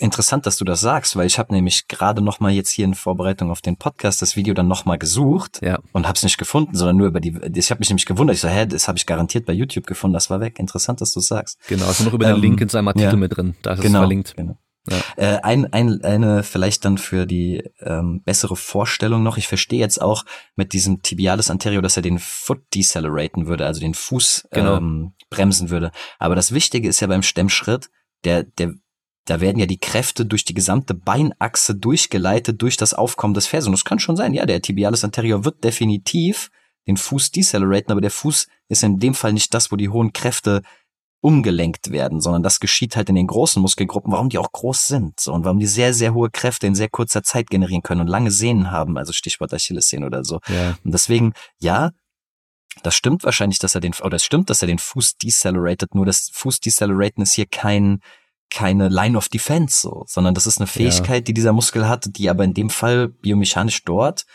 Interessant, 0.00 0.46
dass 0.46 0.56
du 0.56 0.64
das 0.64 0.80
sagst, 0.80 1.14
weil 1.16 1.26
ich 1.26 1.38
habe 1.38 1.52
nämlich 1.54 1.86
gerade 1.88 2.22
noch 2.22 2.40
mal 2.40 2.50
jetzt 2.50 2.70
hier 2.70 2.84
in 2.86 2.94
Vorbereitung 2.94 3.50
auf 3.50 3.60
den 3.60 3.76
Podcast 3.76 4.22
das 4.22 4.34
Video 4.36 4.54
dann 4.54 4.66
noch 4.68 4.84
mal 4.86 4.96
gesucht 4.98 5.60
Ja. 5.62 5.78
und 5.92 6.06
habe 6.06 6.16
es 6.16 6.22
nicht 6.22 6.38
gefunden, 6.38 6.74
sondern 6.74 6.96
nur 6.96 7.06
über 7.08 7.20
die. 7.20 7.38
Ich 7.54 7.70
habe 7.70 7.78
mich 7.80 7.90
nämlich 7.90 8.06
gewundert. 8.06 8.34
Ich 8.34 8.40
so, 8.40 8.48
hä, 8.48 8.66
das 8.66 8.88
habe 8.88 8.98
ich 8.98 9.06
garantiert 9.06 9.46
bei 9.46 9.52
YouTube 9.52 9.86
gefunden. 9.86 10.14
Das 10.14 10.30
war 10.30 10.40
weg. 10.40 10.58
Interessant, 10.58 11.00
dass 11.00 11.12
du 11.12 11.20
sagst. 11.20 11.58
Genau, 11.68 11.86
also 11.86 12.04
noch 12.04 12.14
über 12.14 12.24
den 12.26 12.36
Ähm, 12.36 12.40
Link 12.42 12.60
in 12.60 12.68
seinem 12.68 12.88
Artikel 12.88 13.10
ja. 13.10 13.16
mit 13.16 13.36
drin. 13.36 13.54
Da 13.62 13.72
ist 13.74 13.80
es 13.80 13.84
genau. 13.84 14.00
verlinkt. 14.00 14.34
genau. 14.36 14.56
Ja. 14.88 14.96
Äh, 15.16 15.40
ein, 15.42 15.70
ein, 15.74 16.02
eine 16.02 16.42
vielleicht 16.42 16.86
dann 16.86 16.96
für 16.96 17.26
die 17.26 17.62
ähm, 17.80 18.22
bessere 18.24 18.56
Vorstellung 18.56 19.22
noch. 19.22 19.36
Ich 19.36 19.46
verstehe 19.46 19.78
jetzt 19.78 20.00
auch 20.00 20.24
mit 20.56 20.72
diesem 20.72 21.02
Tibialis 21.02 21.50
anterior, 21.50 21.82
dass 21.82 21.96
er 21.98 22.02
den 22.02 22.18
Foot 22.18 22.62
deceleraten 22.74 23.46
würde, 23.46 23.66
also 23.66 23.80
den 23.80 23.92
Fuß 23.92 24.48
Genau. 24.50 24.78
ähm, 24.78 25.12
bremsen 25.28 25.68
würde. 25.68 25.90
Aber 26.18 26.34
das 26.34 26.52
Wichtige 26.52 26.88
ist 26.88 27.00
ja 27.00 27.06
beim 27.08 27.22
Stemmschritt, 27.22 27.90
der, 28.24 28.42
der, 28.44 28.72
da 29.26 29.40
werden 29.40 29.58
ja 29.58 29.66
die 29.66 29.78
Kräfte 29.78 30.26
durch 30.26 30.44
die 30.44 30.54
gesamte 30.54 30.94
Beinachse 30.94 31.74
durchgeleitet 31.74 32.60
durch 32.62 32.76
das 32.76 32.94
Aufkommen 32.94 33.34
des 33.34 33.46
Fersen. 33.46 33.68
Und 33.68 33.78
das 33.78 33.84
kann 33.84 33.98
schon 33.98 34.16
sein, 34.16 34.34
ja, 34.34 34.46
der 34.46 34.62
Tibialis 34.62 35.04
anterior 35.04 35.44
wird 35.44 35.62
definitiv 35.62 36.50
den 36.86 36.96
Fuß 36.96 37.30
deceleraten, 37.30 37.92
aber 37.92 38.00
der 38.00 38.10
Fuß 38.10 38.48
ist 38.68 38.82
in 38.82 38.98
dem 38.98 39.14
Fall 39.14 39.32
nicht 39.32 39.52
das, 39.54 39.70
wo 39.70 39.76
die 39.76 39.90
hohen 39.90 40.12
Kräfte 40.12 40.62
umgelenkt 41.20 41.90
werden, 41.90 42.20
sondern 42.20 42.42
das 42.42 42.60
geschieht 42.60 42.96
halt 42.96 43.10
in 43.10 43.14
den 43.14 43.26
großen 43.26 43.60
Muskelgruppen, 43.60 44.10
warum 44.10 44.30
die 44.30 44.38
auch 44.38 44.52
groß 44.52 44.86
sind 44.86 45.20
so, 45.20 45.34
und 45.34 45.44
warum 45.44 45.58
die 45.58 45.66
sehr, 45.66 45.92
sehr 45.92 46.14
hohe 46.14 46.30
Kräfte 46.30 46.66
in 46.66 46.74
sehr 46.74 46.88
kurzer 46.88 47.22
Zeit 47.22 47.50
generieren 47.50 47.82
können 47.82 48.00
und 48.00 48.06
lange 48.06 48.30
Sehnen 48.30 48.70
haben, 48.70 48.96
also 48.96 49.12
Stichwort 49.12 49.52
Achillessehne 49.52 50.06
oder 50.06 50.24
so. 50.24 50.40
Ja. 50.48 50.78
Und 50.82 50.92
deswegen, 50.92 51.34
ja, 51.58 51.90
das 52.82 52.94
stimmt 52.94 53.24
wahrscheinlich, 53.24 53.58
dass 53.58 53.74
er 53.74 53.82
den, 53.82 53.92
oder 54.02 54.16
es 54.16 54.24
stimmt, 54.24 54.48
dass 54.48 54.62
er 54.62 54.68
den 54.68 54.78
Fuß 54.78 55.16
decelerated, 55.16 55.94
nur 55.94 56.06
das 56.06 56.30
Fuß 56.32 56.60
deceleraten 56.60 57.22
ist 57.22 57.34
hier 57.34 57.46
kein, 57.46 58.00
keine 58.50 58.88
Line 58.88 59.16
of 59.16 59.28
Defense 59.28 59.80
so, 59.80 60.04
sondern 60.06 60.34
das 60.34 60.46
ist 60.46 60.58
eine 60.58 60.66
Fähigkeit, 60.66 61.28
die 61.28 61.34
dieser 61.34 61.52
Muskel 61.52 61.88
hat, 61.88 62.16
die 62.16 62.28
aber 62.28 62.44
in 62.44 62.54
dem 62.54 62.70
Fall 62.70 63.08
biomechanisch 63.08 63.84
dort 63.84 64.26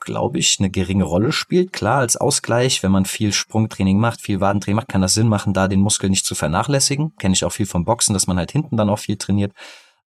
glaube 0.00 0.38
ich, 0.38 0.56
eine 0.58 0.70
geringe 0.70 1.04
Rolle 1.04 1.32
spielt. 1.32 1.72
Klar, 1.72 2.00
als 2.00 2.16
Ausgleich, 2.16 2.82
wenn 2.82 2.92
man 2.92 3.04
viel 3.04 3.32
Sprungtraining 3.32 3.98
macht, 3.98 4.20
viel 4.20 4.40
Wadentraining 4.40 4.76
macht, 4.76 4.88
kann 4.88 5.02
das 5.02 5.14
Sinn 5.14 5.28
machen, 5.28 5.52
da 5.52 5.68
den 5.68 5.80
Muskel 5.80 6.10
nicht 6.10 6.24
zu 6.24 6.34
vernachlässigen. 6.34 7.14
Kenne 7.16 7.34
ich 7.34 7.44
auch 7.44 7.52
viel 7.52 7.66
vom 7.66 7.84
Boxen, 7.84 8.14
dass 8.14 8.26
man 8.26 8.38
halt 8.38 8.52
hinten 8.52 8.76
dann 8.76 8.90
auch 8.90 8.98
viel 8.98 9.16
trainiert. 9.16 9.52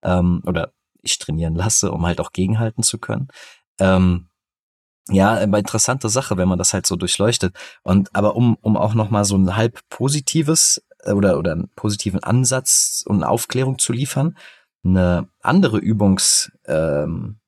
Ähm, 0.03 0.43
oder 0.47 0.73
ich 1.03 1.19
trainieren 1.19 1.55
lasse, 1.55 1.93
um 1.93 2.07
halt 2.07 2.21
auch 2.21 2.33
gegenhalten 2.33 2.83
zu 2.83 2.99
können. 2.99 3.29
Ähm, 3.79 4.29
ja, 5.09 5.41
aber 5.41 5.59
interessante 5.59 6.09
Sache, 6.09 6.37
wenn 6.37 6.49
man 6.49 6.59
das 6.59 6.73
halt 6.73 6.87
so 6.87 6.97
durchleuchtet. 6.97 7.55
Und 7.83 8.15
aber 8.15 8.37
um, 8.37 8.57
um 8.61 8.77
auch 8.77 8.95
nochmal 8.95 9.25
so 9.25 9.37
ein 9.37 9.57
halb 9.57 9.81
positives 9.89 10.83
oder, 11.07 11.39
oder 11.39 11.53
einen 11.53 11.71
positiven 11.75 12.23
Ansatz 12.23 13.05
und 13.07 13.17
eine 13.17 13.29
Aufklärung 13.29 13.79
zu 13.79 13.93
liefern, 13.93 14.37
eine 14.85 15.29
andere 15.41 15.79
Übungs, 15.79 16.53
ähm, 16.67 17.39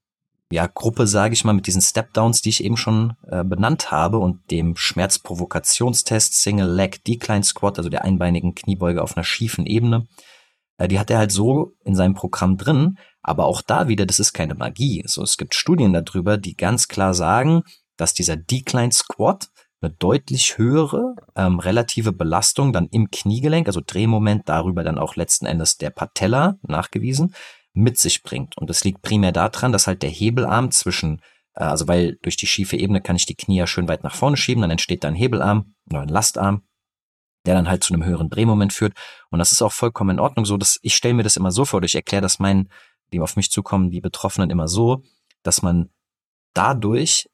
ja, 0.51 0.69
Gruppe, 0.73 1.07
sage 1.07 1.35
ich 1.35 1.45
mal, 1.45 1.53
mit 1.53 1.67
diesen 1.67 1.83
Stepdowns, 1.83 2.43
die 2.43 2.51
ich 2.51 2.63
eben 2.63 2.77
schon 2.77 3.15
äh, 3.27 3.43
benannt 3.43 3.91
habe 3.91 4.19
und 4.19 4.51
dem 4.51 4.77
Schmerzprovokationstest 4.77 6.35
Single 6.35 6.71
Leg 6.73 7.03
Decline 7.05 7.43
Squat, 7.43 7.79
also 7.79 7.91
der 7.91 8.05
einbeinigen 8.05 8.55
Kniebeuge 8.55 9.03
auf 9.03 9.17
einer 9.17 9.25
schiefen 9.25 9.67
Ebene, 9.67 10.07
äh, 10.79 10.87
die 10.87 10.99
hat 10.99 11.11
er 11.11 11.19
halt 11.19 11.33
so 11.33 11.75
in 11.85 11.95
seinem 11.95 12.15
Programm 12.15 12.57
drin, 12.57 12.99
aber 13.23 13.47
auch 13.47 13.63
da 13.63 13.89
wieder, 13.89 14.07
das 14.07 14.21
ist 14.21 14.33
keine 14.33 14.55
Magie. 14.55 15.03
So, 15.07 15.23
es 15.23 15.37
gibt 15.37 15.55
Studien 15.55 15.93
darüber, 15.93 16.37
die 16.37 16.57
ganz 16.57 16.89
klar 16.89 17.15
sagen, 17.15 17.63
dass 17.97 18.15
dieser 18.15 18.37
Decline 18.37 18.93
Squat 18.93 19.49
eine 19.85 19.95
deutlich 19.95 20.59
höhere 20.59 21.15
ähm, 21.37 21.59
relative 21.59 22.13
Belastung 22.13 22.73
dann 22.73 22.89
im 22.89 23.11
Kniegelenk, 23.11 23.67
also 23.67 23.81
Drehmoment, 23.85 24.49
darüber 24.49 24.83
dann 24.85 24.99
auch 24.99 25.17
letzten 25.17 25.47
Endes 25.47 25.77
der 25.77 25.91
Patella 25.91 26.59
nachgewiesen, 26.63 27.35
mit 27.73 27.99
sich 27.99 28.23
bringt. 28.23 28.57
Und 28.57 28.71
das 28.71 28.85
liegt 28.85 29.03
primär 29.03 29.33
daran, 29.33 29.73
dass 29.73 29.87
halt 29.87 30.03
der 30.03 30.11
Hebelarm 30.11 30.71
zwischen, 30.71 31.21
äh, 31.55 31.65
also 31.65 31.89
weil 31.89 32.19
durch 32.23 32.37
die 32.37 32.47
schiefe 32.47 32.77
Ebene 32.77 33.01
kann 33.01 33.17
ich 33.17 33.27
die 33.27 33.35
Knie 33.35 33.59
ja 33.59 33.67
schön 33.67 33.89
weit 33.89 34.05
nach 34.05 34.15
vorne 34.15 34.37
schieben, 34.37 34.63
dann 34.63 34.71
entsteht 34.71 35.05
da 35.05 35.09
ein 35.09 35.15
Hebelarm 35.15 35.75
oder 35.91 36.03
ein 36.03 36.09
Lastarm, 36.09 36.63
der 37.47 37.55
dann 37.55 37.69
halt 37.69 37.85
zu 37.85 37.93
einem 37.93 38.05
höheren 38.05 38.31
Drehmoment 38.31 38.73
führt. 38.73 38.95
Und 39.31 39.39
das 39.39 39.53
ist 39.53 39.63
auch 39.63 39.73
vollkommen 39.73 40.11
in 40.11 40.21
Ordnung 40.21 40.47
so. 40.47 40.57
Dass, 40.57 40.79
ich 40.83 40.95
stelle 40.95 41.15
mir 41.15 41.25
das 41.25 41.37
immer 41.37 41.51
so 41.51 41.65
vor, 41.65 41.83
ich 41.83 41.95
erkläre 41.95 42.23
das 42.23 42.39
meinen, 42.39 42.71
die 43.13 43.21
auf 43.21 43.37
mich 43.37 43.51
zukommen, 43.51 43.91
die 43.91 44.01
Betroffenen 44.01 44.51
immer 44.51 44.67
so, 44.67 45.03
dass 45.43 45.61
man 45.61 45.91
dadurch 46.55 47.29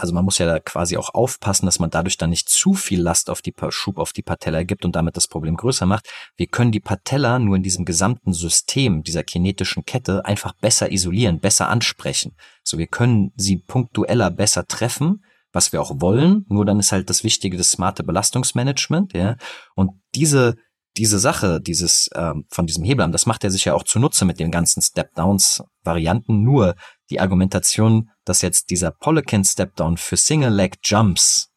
also 0.00 0.14
man 0.14 0.24
muss 0.24 0.38
ja 0.38 0.46
da 0.46 0.58
quasi 0.60 0.96
auch 0.96 1.12
aufpassen, 1.12 1.66
dass 1.66 1.78
man 1.78 1.90
dadurch 1.90 2.16
dann 2.16 2.30
nicht 2.30 2.48
zu 2.48 2.72
viel 2.72 3.02
Last 3.02 3.28
auf 3.28 3.42
die 3.42 3.54
Schub 3.68 3.98
auf 3.98 4.14
die 4.14 4.22
Patella 4.22 4.62
gibt 4.62 4.86
und 4.86 4.96
damit 4.96 5.16
das 5.16 5.28
Problem 5.28 5.56
größer 5.56 5.84
macht. 5.84 6.08
Wir 6.36 6.46
können 6.46 6.72
die 6.72 6.80
Patella 6.80 7.38
nur 7.38 7.56
in 7.56 7.62
diesem 7.62 7.84
gesamten 7.84 8.32
System 8.32 9.02
dieser 9.02 9.24
kinetischen 9.24 9.84
Kette 9.84 10.24
einfach 10.24 10.54
besser 10.54 10.90
isolieren, 10.90 11.38
besser 11.38 11.68
ansprechen. 11.68 12.34
So 12.64 12.78
wir 12.78 12.86
können 12.86 13.32
sie 13.36 13.58
punktueller 13.58 14.30
besser 14.30 14.66
treffen, 14.66 15.22
was 15.52 15.72
wir 15.72 15.82
auch 15.82 16.00
wollen. 16.00 16.46
Nur 16.48 16.64
dann 16.64 16.80
ist 16.80 16.92
halt 16.92 17.10
das 17.10 17.22
Wichtige 17.22 17.58
das 17.58 17.70
smarte 17.70 18.02
Belastungsmanagement, 18.02 19.12
ja. 19.12 19.36
Und 19.74 19.90
diese 20.14 20.56
diese 20.96 21.18
Sache, 21.20 21.60
dieses 21.60 22.10
ähm, 22.14 22.46
von 22.50 22.66
diesem 22.66 22.84
Hebel, 22.84 23.08
das 23.10 23.26
macht 23.26 23.44
er 23.44 23.50
sich 23.50 23.64
ja 23.64 23.74
auch 23.74 23.84
zunutze 23.84 24.24
mit 24.24 24.40
den 24.40 24.50
ganzen 24.50 24.82
Step-Downs-Varianten. 24.82 26.42
Nur 26.42 26.74
die 27.10 27.20
Argumentation, 27.20 28.10
dass 28.24 28.42
jetzt 28.42 28.70
dieser 28.70 28.90
Polican 28.90 29.44
Step-Down 29.44 29.96
für 29.96 30.16
Single-Leg-Jumps 30.16 31.50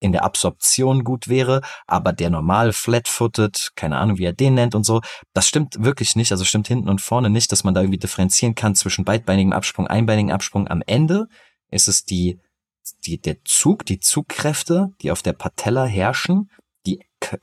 in 0.00 0.12
der 0.12 0.24
Absorption 0.24 1.04
gut 1.04 1.28
wäre, 1.28 1.62
aber 1.86 2.12
der 2.12 2.30
normal 2.30 2.72
flat-footed, 2.72 3.72
keine 3.76 3.96
Ahnung, 3.96 4.18
wie 4.18 4.24
er 4.24 4.32
den 4.32 4.54
nennt 4.54 4.74
und 4.74 4.84
so, 4.84 5.00
das 5.32 5.48
stimmt 5.48 5.82
wirklich 5.82 6.16
nicht. 6.16 6.32
Also 6.32 6.44
stimmt 6.44 6.68
hinten 6.68 6.88
und 6.88 7.00
vorne 7.00 7.30
nicht, 7.30 7.50
dass 7.50 7.64
man 7.64 7.74
da 7.74 7.80
irgendwie 7.80 7.98
differenzieren 7.98 8.54
kann 8.54 8.74
zwischen 8.74 9.04
beidbeinigem 9.04 9.52
Absprung, 9.52 9.86
einbeinigem 9.86 10.30
Absprung. 10.30 10.68
Am 10.68 10.82
Ende 10.86 11.26
ist 11.70 11.88
es 11.88 12.04
die, 12.04 12.38
die, 13.06 13.20
der 13.20 13.42
Zug, 13.44 13.86
die 13.86 13.98
Zugkräfte, 13.98 14.88
die 15.00 15.10
auf 15.10 15.22
der 15.22 15.32
Patella 15.32 15.86
herrschen, 15.86 16.50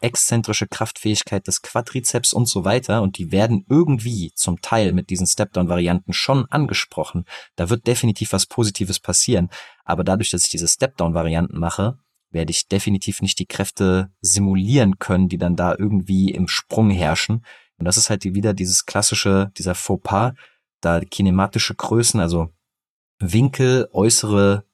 exzentrische 0.01 0.67
Kraftfähigkeit 0.67 1.47
des 1.47 1.61
Quadrizeps 1.61 2.33
und 2.33 2.47
so 2.47 2.65
weiter 2.65 3.01
und 3.01 3.17
die 3.17 3.31
werden 3.31 3.65
irgendwie 3.69 4.31
zum 4.35 4.61
Teil 4.61 4.93
mit 4.93 5.09
diesen 5.09 5.27
Stepdown-Varianten 5.27 6.13
schon 6.13 6.45
angesprochen. 6.49 7.25
Da 7.55 7.69
wird 7.69 7.87
definitiv 7.87 8.33
was 8.33 8.45
Positives 8.45 8.99
passieren, 8.99 9.49
aber 9.85 10.03
dadurch, 10.03 10.29
dass 10.29 10.45
ich 10.45 10.51
diese 10.51 10.67
Stepdown-Varianten 10.67 11.59
mache, 11.59 11.97
werde 12.31 12.51
ich 12.51 12.67
definitiv 12.67 13.21
nicht 13.21 13.39
die 13.39 13.45
Kräfte 13.45 14.11
simulieren 14.21 14.99
können, 14.99 15.29
die 15.29 15.37
dann 15.37 15.55
da 15.55 15.75
irgendwie 15.77 16.31
im 16.31 16.47
Sprung 16.47 16.89
herrschen. 16.89 17.45
Und 17.77 17.85
das 17.85 17.97
ist 17.97 18.09
halt 18.09 18.23
wieder 18.23 18.53
dieses 18.53 18.85
klassische, 18.85 19.51
dieser 19.57 19.75
Fauxpas, 19.75 20.33
da 20.81 20.99
kinematische 20.99 21.75
Größen, 21.75 22.19
also 22.19 22.49
Winkel, 23.19 23.87
äußere 23.93 24.65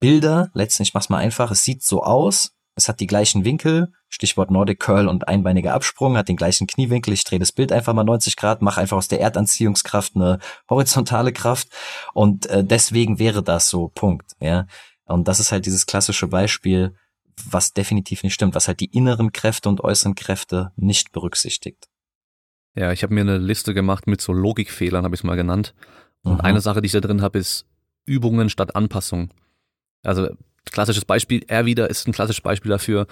Bilder, 0.00 0.50
letztendlich 0.54 0.94
mach's 0.94 1.10
mal 1.10 1.18
einfach, 1.18 1.50
es 1.50 1.64
sieht 1.64 1.82
so 1.82 2.02
aus, 2.02 2.54
es 2.80 2.88
hat 2.88 3.00
die 3.00 3.06
gleichen 3.06 3.44
Winkel, 3.44 3.92
Stichwort 4.08 4.50
Nordic 4.50 4.80
Curl 4.80 5.08
und 5.08 5.28
einbeiniger 5.28 5.74
Absprung, 5.74 6.16
hat 6.16 6.28
den 6.28 6.36
gleichen 6.36 6.66
Kniewinkel. 6.66 7.12
Ich 7.12 7.24
drehe 7.24 7.38
das 7.38 7.52
Bild 7.52 7.72
einfach 7.72 7.92
mal 7.92 8.04
90 8.04 8.36
Grad, 8.36 8.62
mache 8.62 8.80
einfach 8.80 8.96
aus 8.96 9.08
der 9.08 9.20
Erdanziehungskraft 9.20 10.16
eine 10.16 10.38
horizontale 10.68 11.32
Kraft 11.32 11.68
und 12.14 12.46
äh, 12.46 12.64
deswegen 12.64 13.18
wäre 13.18 13.42
das 13.42 13.68
so, 13.68 13.88
Punkt. 13.88 14.32
Ja, 14.40 14.66
und 15.04 15.28
das 15.28 15.40
ist 15.40 15.52
halt 15.52 15.66
dieses 15.66 15.86
klassische 15.86 16.26
Beispiel, 16.26 16.94
was 17.48 17.72
definitiv 17.72 18.22
nicht 18.22 18.34
stimmt, 18.34 18.54
was 18.54 18.68
halt 18.68 18.80
die 18.80 18.90
inneren 18.90 19.32
Kräfte 19.32 19.68
und 19.68 19.82
äußeren 19.82 20.14
Kräfte 20.14 20.72
nicht 20.76 21.12
berücksichtigt. 21.12 21.88
Ja, 22.74 22.92
ich 22.92 23.02
habe 23.02 23.14
mir 23.14 23.22
eine 23.22 23.38
Liste 23.38 23.74
gemacht 23.74 24.06
mit 24.06 24.20
so 24.20 24.32
Logikfehlern, 24.32 25.04
habe 25.04 25.14
ich 25.14 25.20
es 25.20 25.24
mal 25.24 25.36
genannt. 25.36 25.74
Und 26.22 26.34
mhm. 26.34 26.40
eine 26.40 26.60
Sache, 26.60 26.80
die 26.80 26.86
ich 26.86 26.92
da 26.92 27.00
drin 27.00 27.22
habe, 27.22 27.38
ist 27.38 27.66
Übungen 28.04 28.48
statt 28.48 28.76
Anpassung. 28.76 29.30
Also 30.02 30.28
klassisches 30.70 31.04
Beispiel, 31.04 31.44
er 31.46 31.66
wieder 31.66 31.90
ist 31.90 32.06
ein 32.06 32.12
klassisches 32.12 32.42
Beispiel 32.42 32.70
dafür. 32.70 33.06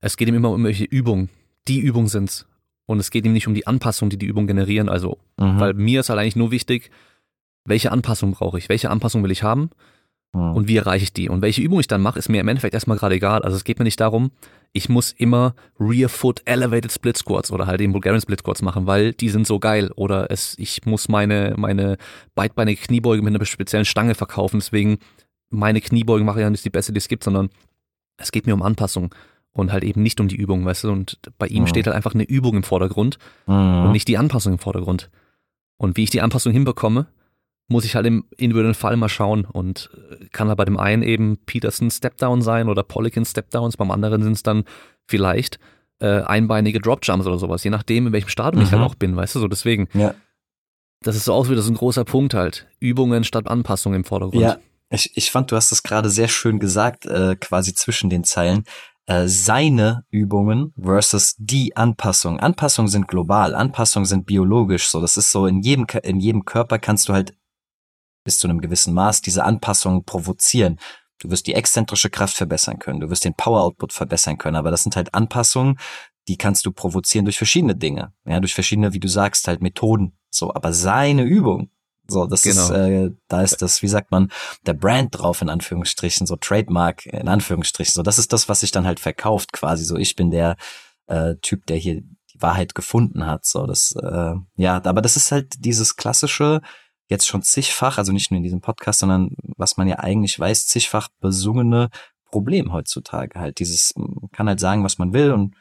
Es 0.00 0.16
geht 0.16 0.28
ihm 0.28 0.34
immer 0.34 0.50
um 0.50 0.64
welche 0.64 0.84
Übungen. 0.84 1.28
Die 1.68 1.80
Übungen 1.80 2.08
sind's. 2.08 2.46
Und 2.86 2.98
es 2.98 3.10
geht 3.10 3.24
ihm 3.24 3.32
nicht 3.32 3.46
um 3.46 3.54
die 3.54 3.66
Anpassung, 3.66 4.10
die 4.10 4.18
die 4.18 4.26
Übungen 4.26 4.46
generieren. 4.46 4.88
Also, 4.88 5.18
mhm. 5.38 5.60
weil 5.60 5.74
mir 5.74 6.00
ist 6.00 6.08
halt 6.08 6.18
eigentlich 6.18 6.36
nur 6.36 6.50
wichtig, 6.50 6.90
welche 7.64 7.92
Anpassung 7.92 8.32
brauche 8.32 8.58
ich? 8.58 8.68
Welche 8.68 8.90
Anpassung 8.90 9.22
will 9.22 9.30
ich 9.30 9.42
haben? 9.42 9.70
Mhm. 10.32 10.54
Und 10.54 10.68
wie 10.68 10.76
erreiche 10.76 11.04
ich 11.04 11.12
die? 11.12 11.28
Und 11.28 11.42
welche 11.42 11.60
Übung 11.62 11.80
ich 11.80 11.88
dann 11.88 12.00
mache, 12.00 12.18
ist 12.18 12.28
mir 12.28 12.40
im 12.40 12.48
Endeffekt 12.48 12.74
erstmal 12.74 12.96
gerade 12.96 13.14
egal. 13.14 13.42
Also 13.42 13.56
es 13.56 13.64
geht 13.64 13.78
mir 13.78 13.84
nicht 13.84 14.00
darum, 14.00 14.30
ich 14.72 14.88
muss 14.88 15.12
immer 15.12 15.54
Rear 15.78 16.08
Foot 16.08 16.42
Elevated 16.44 16.92
Split 16.92 17.16
Squats 17.16 17.50
oder 17.50 17.66
halt 17.66 17.80
den 17.80 17.92
Bulgarian 17.92 18.20
Split 18.20 18.40
Squats 18.40 18.62
machen, 18.62 18.86
weil 18.86 19.12
die 19.12 19.28
sind 19.28 19.46
so 19.46 19.58
geil. 19.58 19.90
Oder 19.96 20.30
es, 20.30 20.56
ich 20.58 20.84
muss 20.86 21.08
meine, 21.08 21.54
meine 21.56 21.96
beidbeinige 22.34 22.80
Kniebeuge 22.80 23.22
mit 23.22 23.34
einer 23.34 23.44
speziellen 23.44 23.84
Stange 23.84 24.14
verkaufen. 24.14 24.60
Deswegen 24.60 24.98
meine 25.50 25.80
Kniebeugen 25.80 26.24
mache 26.24 26.40
ich 26.40 26.44
ja 26.44 26.50
nicht 26.50 26.64
die 26.64 26.70
beste, 26.70 26.92
die 26.92 26.98
es 26.98 27.08
gibt, 27.08 27.24
sondern 27.24 27.50
es 28.16 28.32
geht 28.32 28.46
mir 28.46 28.54
um 28.54 28.62
Anpassung 28.62 29.14
und 29.52 29.72
halt 29.72 29.84
eben 29.84 30.02
nicht 30.02 30.20
um 30.20 30.28
die 30.28 30.36
Übung, 30.36 30.64
weißt 30.64 30.84
du? 30.84 30.90
Und 30.90 31.18
bei 31.38 31.46
ihm 31.46 31.64
mhm. 31.64 31.66
steht 31.66 31.86
halt 31.86 31.96
einfach 31.96 32.14
eine 32.14 32.24
Übung 32.24 32.56
im 32.56 32.62
Vordergrund 32.62 33.18
mhm. 33.46 33.84
und 33.84 33.92
nicht 33.92 34.08
die 34.08 34.18
Anpassung 34.18 34.54
im 34.54 34.58
Vordergrund. 34.58 35.10
Und 35.76 35.96
wie 35.96 36.04
ich 36.04 36.10
die 36.10 36.20
Anpassung 36.20 36.52
hinbekomme, 36.52 37.06
muss 37.68 37.84
ich 37.84 37.94
halt 37.94 38.06
im 38.06 38.24
individuellen 38.36 38.74
Fall 38.74 38.96
mal 38.96 39.08
schauen 39.08 39.44
und 39.44 39.90
äh, 40.10 40.26
kann 40.32 40.48
halt 40.48 40.58
bei 40.58 40.64
dem 40.64 40.76
einen 40.76 41.02
eben 41.02 41.38
Peterson 41.46 41.90
Stepdown 41.90 42.42
sein 42.42 42.68
oder 42.68 42.82
Polican 42.82 43.24
Stepdowns, 43.24 43.76
beim 43.76 43.90
anderen 43.90 44.22
sind 44.22 44.32
es 44.32 44.42
dann 44.42 44.64
vielleicht 45.06 45.58
äh, 46.00 46.22
einbeinige 46.22 46.80
Dropjumps 46.80 47.26
oder 47.26 47.38
sowas, 47.38 47.62
je 47.62 47.70
nachdem, 47.70 48.08
in 48.08 48.12
welchem 48.12 48.28
Stadium 48.28 48.60
mhm. 48.60 48.66
ich 48.66 48.72
halt 48.72 48.80
mhm. 48.80 48.86
auch 48.86 48.94
bin, 48.96 49.16
weißt 49.16 49.36
du, 49.36 49.40
so 49.40 49.48
deswegen. 49.48 49.88
Ja. 49.94 50.14
Das 51.02 51.16
ist 51.16 51.24
so 51.24 51.32
auch 51.32 51.48
wieder 51.48 51.62
so 51.62 51.72
ein 51.72 51.76
großer 51.76 52.04
Punkt 52.04 52.34
halt. 52.34 52.66
Übungen 52.78 53.24
statt 53.24 53.46
Anpassung 53.46 53.94
im 53.94 54.04
Vordergrund. 54.04 54.42
Ja, 54.42 54.58
ich, 54.90 55.16
ich 55.16 55.30
fand, 55.30 55.50
du 55.50 55.56
hast 55.56 55.72
es 55.72 55.82
gerade 55.82 56.10
sehr 56.10 56.28
schön 56.28 56.58
gesagt, 56.58 57.06
äh, 57.06 57.36
quasi 57.36 57.74
zwischen 57.74 58.10
den 58.10 58.24
Zeilen. 58.24 58.64
Äh, 59.06 59.28
seine 59.28 60.04
Übungen 60.10 60.74
versus 60.80 61.34
die 61.38 61.76
Anpassung. 61.76 62.38
Anpassungen 62.40 62.88
sind 62.88 63.08
global, 63.08 63.54
Anpassungen 63.54 64.06
sind 64.06 64.26
biologisch. 64.26 64.88
So, 64.88 65.00
das 65.00 65.16
ist 65.16 65.32
so 65.32 65.46
in 65.46 65.62
jedem 65.62 65.86
in 66.02 66.20
jedem 66.20 66.44
Körper 66.44 66.78
kannst 66.78 67.08
du 67.08 67.12
halt 67.12 67.34
bis 68.24 68.38
zu 68.38 68.48
einem 68.48 68.60
gewissen 68.60 68.92
Maß 68.94 69.22
diese 69.22 69.44
Anpassungen 69.44 70.04
provozieren. 70.04 70.78
Du 71.18 71.30
wirst 71.30 71.46
die 71.46 71.54
exzentrische 71.54 72.10
Kraft 72.10 72.36
verbessern 72.36 72.78
können, 72.78 73.00
du 73.00 73.10
wirst 73.10 73.24
den 73.24 73.34
Power 73.34 73.62
Output 73.62 73.92
verbessern 73.92 74.38
können, 74.38 74.56
aber 74.56 74.70
das 74.70 74.82
sind 74.82 74.96
halt 74.96 75.12
Anpassungen, 75.14 75.78
die 76.28 76.36
kannst 76.36 76.64
du 76.66 76.72
provozieren 76.72 77.24
durch 77.24 77.36
verschiedene 77.36 77.76
Dinge, 77.76 78.12
ja, 78.24 78.40
durch 78.40 78.54
verschiedene, 78.54 78.92
wie 78.92 79.00
du 79.00 79.08
sagst, 79.08 79.48
halt 79.48 79.60
Methoden. 79.62 80.16
So, 80.30 80.54
aber 80.54 80.72
seine 80.72 81.24
Übung, 81.24 81.70
so, 82.10 82.26
das 82.26 82.42
genau. 82.42 82.64
ist, 82.64 82.70
äh, 82.70 83.10
da 83.28 83.42
ist 83.42 83.62
das, 83.62 83.82
wie 83.82 83.88
sagt 83.88 84.10
man, 84.10 84.30
der 84.66 84.74
Brand 84.74 85.16
drauf 85.16 85.42
in 85.42 85.48
Anführungsstrichen, 85.48 86.26
so 86.26 86.36
Trademark 86.36 87.06
in 87.06 87.28
Anführungsstrichen. 87.28 87.92
So, 87.92 88.02
das 88.02 88.18
ist 88.18 88.32
das, 88.32 88.48
was 88.48 88.60
sich 88.60 88.70
dann 88.70 88.86
halt 88.86 89.00
verkauft, 89.00 89.52
quasi. 89.52 89.84
So, 89.84 89.96
ich 89.96 90.16
bin 90.16 90.30
der 90.30 90.56
äh, 91.06 91.36
Typ, 91.42 91.66
der 91.66 91.76
hier 91.76 92.02
die 92.02 92.42
Wahrheit 92.42 92.74
gefunden 92.74 93.26
hat. 93.26 93.44
So, 93.44 93.66
das, 93.66 93.94
äh, 93.96 94.34
ja, 94.56 94.84
aber 94.84 95.02
das 95.02 95.16
ist 95.16 95.32
halt 95.32 95.52
dieses 95.58 95.96
klassische, 95.96 96.60
jetzt 97.08 97.26
schon 97.26 97.42
zigfach, 97.42 97.98
also 97.98 98.12
nicht 98.12 98.30
nur 98.30 98.38
in 98.38 98.44
diesem 98.44 98.60
Podcast, 98.60 99.00
sondern 99.00 99.34
was 99.56 99.76
man 99.76 99.88
ja 99.88 99.98
eigentlich 99.98 100.38
weiß, 100.38 100.66
zigfach 100.66 101.08
besungene 101.20 101.90
Problem 102.30 102.72
heutzutage 102.72 103.38
halt. 103.38 103.58
Dieses, 103.58 103.92
man 103.96 104.30
kann 104.32 104.48
halt 104.48 104.60
sagen, 104.60 104.84
was 104.84 104.98
man 104.98 105.12
will 105.12 105.32
und 105.32 105.54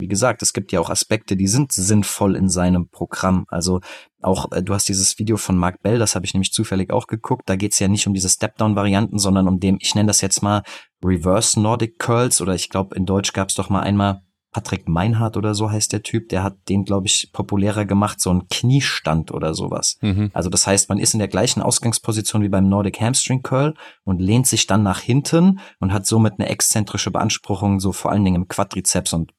wie 0.00 0.08
gesagt, 0.08 0.42
es 0.42 0.52
gibt 0.52 0.72
ja 0.72 0.80
auch 0.80 0.90
Aspekte, 0.90 1.36
die 1.36 1.46
sind 1.46 1.72
sinnvoll 1.72 2.36
in 2.36 2.48
seinem 2.48 2.88
Programm. 2.88 3.44
Also 3.48 3.80
auch, 4.20 4.50
äh, 4.52 4.62
du 4.62 4.74
hast 4.74 4.88
dieses 4.88 5.18
Video 5.18 5.36
von 5.36 5.56
Mark 5.56 5.82
Bell, 5.82 5.98
das 5.98 6.14
habe 6.14 6.26
ich 6.26 6.34
nämlich 6.34 6.52
zufällig 6.52 6.92
auch 6.92 7.06
geguckt. 7.06 7.42
Da 7.46 7.56
geht's 7.56 7.78
ja 7.78 7.88
nicht 7.88 8.06
um 8.06 8.14
diese 8.14 8.28
Step-Down-Varianten, 8.28 9.18
sondern 9.18 9.48
um 9.48 9.60
dem, 9.60 9.78
ich 9.80 9.94
nenne 9.94 10.08
das 10.08 10.20
jetzt 10.20 10.42
mal 10.42 10.62
Reverse 11.04 11.60
Nordic 11.60 11.98
Curls 11.98 12.40
oder 12.40 12.54
ich 12.54 12.68
glaube, 12.68 12.96
in 12.96 13.06
Deutsch 13.06 13.32
gab's 13.32 13.54
doch 13.54 13.70
mal 13.70 13.80
einmal 13.80 14.22
Patrick 14.52 14.88
Meinhardt 14.88 15.36
oder 15.36 15.54
so 15.54 15.70
heißt 15.70 15.92
der 15.92 16.02
Typ, 16.02 16.28
der 16.28 16.42
hat 16.42 16.56
den, 16.68 16.84
glaube 16.84 17.06
ich, 17.06 17.30
populärer 17.32 17.84
gemacht, 17.84 18.20
so 18.20 18.30
ein 18.30 18.48
Kniestand 18.48 19.30
oder 19.32 19.54
sowas. 19.54 19.96
Mhm. 20.00 20.30
Also 20.32 20.50
das 20.50 20.66
heißt, 20.66 20.88
man 20.88 20.98
ist 20.98 21.14
in 21.14 21.20
der 21.20 21.28
gleichen 21.28 21.62
Ausgangsposition 21.62 22.42
wie 22.42 22.48
beim 22.48 22.68
Nordic 22.68 23.00
Hamstring 23.00 23.42
Curl 23.42 23.74
und 24.04 24.20
lehnt 24.20 24.46
sich 24.46 24.66
dann 24.66 24.82
nach 24.82 25.00
hinten 25.00 25.60
und 25.78 25.92
hat 25.92 26.06
somit 26.06 26.34
eine 26.38 26.48
exzentrische 26.48 27.10
Beanspruchung, 27.10 27.78
so 27.78 27.92
vor 27.92 28.10
allen 28.10 28.24
Dingen 28.24 28.42
im 28.42 28.48
Quadrizeps 28.48 29.12
und 29.12 29.32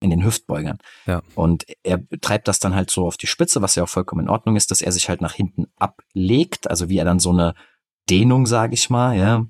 in 0.00 0.10
den 0.10 0.24
Hüftbeugern. 0.24 0.78
Ja. 1.06 1.22
Und 1.34 1.64
er 1.82 2.00
treibt 2.20 2.48
das 2.48 2.58
dann 2.58 2.74
halt 2.74 2.90
so 2.90 3.06
auf 3.06 3.16
die 3.16 3.26
Spitze, 3.26 3.62
was 3.62 3.74
ja 3.74 3.82
auch 3.82 3.88
vollkommen 3.88 4.26
in 4.26 4.30
Ordnung 4.30 4.56
ist, 4.56 4.70
dass 4.70 4.82
er 4.82 4.92
sich 4.92 5.08
halt 5.08 5.20
nach 5.20 5.32
hinten 5.32 5.66
ablegt, 5.76 6.68
also 6.70 6.88
wie 6.88 6.98
er 6.98 7.04
dann 7.04 7.18
so 7.18 7.30
eine 7.30 7.54
Dehnung, 8.08 8.46
sage 8.46 8.74
ich 8.74 8.90
mal, 8.90 9.16
ja, 9.16 9.46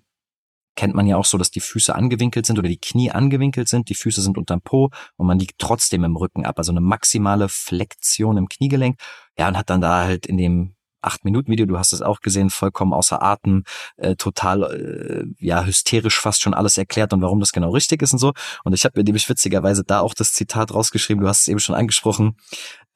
kennt 0.76 0.94
man 0.94 1.06
ja 1.06 1.16
auch 1.16 1.24
so, 1.24 1.38
dass 1.38 1.50
die 1.50 1.60
Füße 1.60 1.94
angewinkelt 1.94 2.46
sind 2.46 2.58
oder 2.58 2.68
die 2.68 2.80
Knie 2.80 3.10
angewinkelt 3.10 3.68
sind, 3.68 3.88
die 3.88 3.94
Füße 3.94 4.22
sind 4.22 4.38
unterm 4.38 4.60
Po 4.60 4.90
und 5.16 5.26
man 5.26 5.38
liegt 5.38 5.58
trotzdem 5.58 6.04
im 6.04 6.16
Rücken 6.16 6.44
ab, 6.46 6.58
also 6.58 6.70
eine 6.70 6.80
maximale 6.80 7.48
Flexion 7.48 8.36
im 8.36 8.48
Kniegelenk. 8.48 9.00
Ja, 9.38 9.48
und 9.48 9.56
hat 9.56 9.70
dann 9.70 9.80
da 9.80 10.04
halt 10.04 10.26
in 10.26 10.36
dem 10.36 10.75
acht 11.06 11.24
Minuten 11.24 11.50
Video, 11.50 11.66
du 11.66 11.78
hast 11.78 11.92
es 11.92 12.02
auch 12.02 12.20
gesehen, 12.20 12.50
vollkommen 12.50 12.92
außer 12.92 13.22
Atem, 13.22 13.64
äh, 13.96 14.16
total 14.16 14.62
äh, 14.62 15.44
ja 15.44 15.64
hysterisch 15.64 16.20
fast 16.20 16.42
schon 16.42 16.54
alles 16.54 16.76
erklärt 16.78 17.12
und 17.12 17.22
warum 17.22 17.40
das 17.40 17.52
genau 17.52 17.70
richtig 17.70 18.02
ist 18.02 18.12
und 18.12 18.18
so. 18.18 18.32
Und 18.64 18.72
ich 18.72 18.84
habe 18.84 18.98
mir 18.98 19.04
nämlich 19.04 19.28
witzigerweise 19.28 19.84
da 19.84 20.00
auch 20.00 20.14
das 20.14 20.32
Zitat 20.32 20.74
rausgeschrieben. 20.74 21.22
Du 21.22 21.28
hast 21.28 21.42
es 21.42 21.48
eben 21.48 21.60
schon 21.60 21.74
angesprochen. 21.74 22.36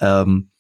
Ähm, 0.01 0.51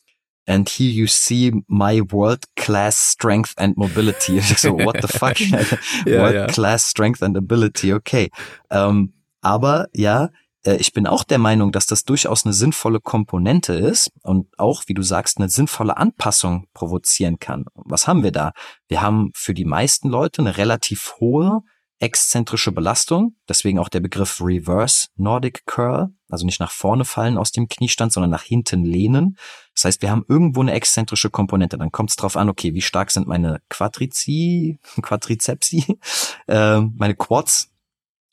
and 0.46 0.68
here 0.68 0.90
you 0.90 1.06
see 1.06 1.52
my 1.68 2.00
world 2.10 2.44
class 2.56 3.12
strength 3.12 3.52
and 3.56 3.76
mobility. 3.76 4.40
So, 4.40 4.76
what 4.78 4.96
the 5.00 5.08
fuck? 5.08 5.38
ja, 5.40 5.58
world 6.06 6.34
ja. 6.34 6.46
class 6.46 6.90
strength 6.90 7.22
and 7.22 7.36
ability, 7.36 7.92
okay. 7.94 8.30
Ähm, 8.70 9.14
aber 9.40 9.88
ja, 9.92 10.30
ich 10.64 10.92
bin 10.92 11.06
auch 11.06 11.24
der 11.24 11.38
Meinung, 11.38 11.72
dass 11.72 11.86
das 11.86 12.04
durchaus 12.04 12.44
eine 12.44 12.52
sinnvolle 12.52 13.00
Komponente 13.00 13.72
ist 13.72 14.10
und 14.22 14.46
auch, 14.58 14.84
wie 14.86 14.94
du 14.94 15.02
sagst, 15.02 15.38
eine 15.38 15.48
sinnvolle 15.48 15.96
Anpassung 15.96 16.66
provozieren 16.74 17.38
kann. 17.38 17.64
Was 17.74 18.06
haben 18.06 18.22
wir 18.22 18.32
da? 18.32 18.52
Wir 18.88 19.00
haben 19.00 19.30
für 19.34 19.54
die 19.54 19.64
meisten 19.64 20.08
Leute 20.08 20.42
eine 20.42 20.56
relativ 20.58 21.14
hohe 21.18 21.62
exzentrische 22.00 22.72
Belastung, 22.72 23.36
deswegen 23.46 23.78
auch 23.78 23.90
der 23.90 24.00
Begriff 24.00 24.40
Reverse 24.40 25.08
Nordic 25.16 25.66
Curl, 25.66 26.08
also 26.30 26.46
nicht 26.46 26.58
nach 26.58 26.70
vorne 26.70 27.04
fallen 27.04 27.36
aus 27.36 27.52
dem 27.52 27.68
Kniestand, 27.68 28.12
sondern 28.12 28.30
nach 28.30 28.42
hinten 28.42 28.84
lehnen. 28.84 29.36
Das 29.74 29.84
heißt, 29.84 30.02
wir 30.02 30.10
haben 30.10 30.24
irgendwo 30.26 30.62
eine 30.62 30.72
exzentrische 30.72 31.28
Komponente. 31.28 31.76
Dann 31.76 31.92
kommt 31.92 32.10
es 32.10 32.16
drauf 32.16 32.38
an, 32.38 32.48
okay, 32.48 32.72
wie 32.72 32.80
stark 32.80 33.10
sind 33.10 33.26
meine 33.26 33.60
Quadrizi, 33.68 34.78
Quadrizepsi, 35.02 35.98
äh, 36.48 36.80
meine 36.80 37.14
Quads 37.14 37.70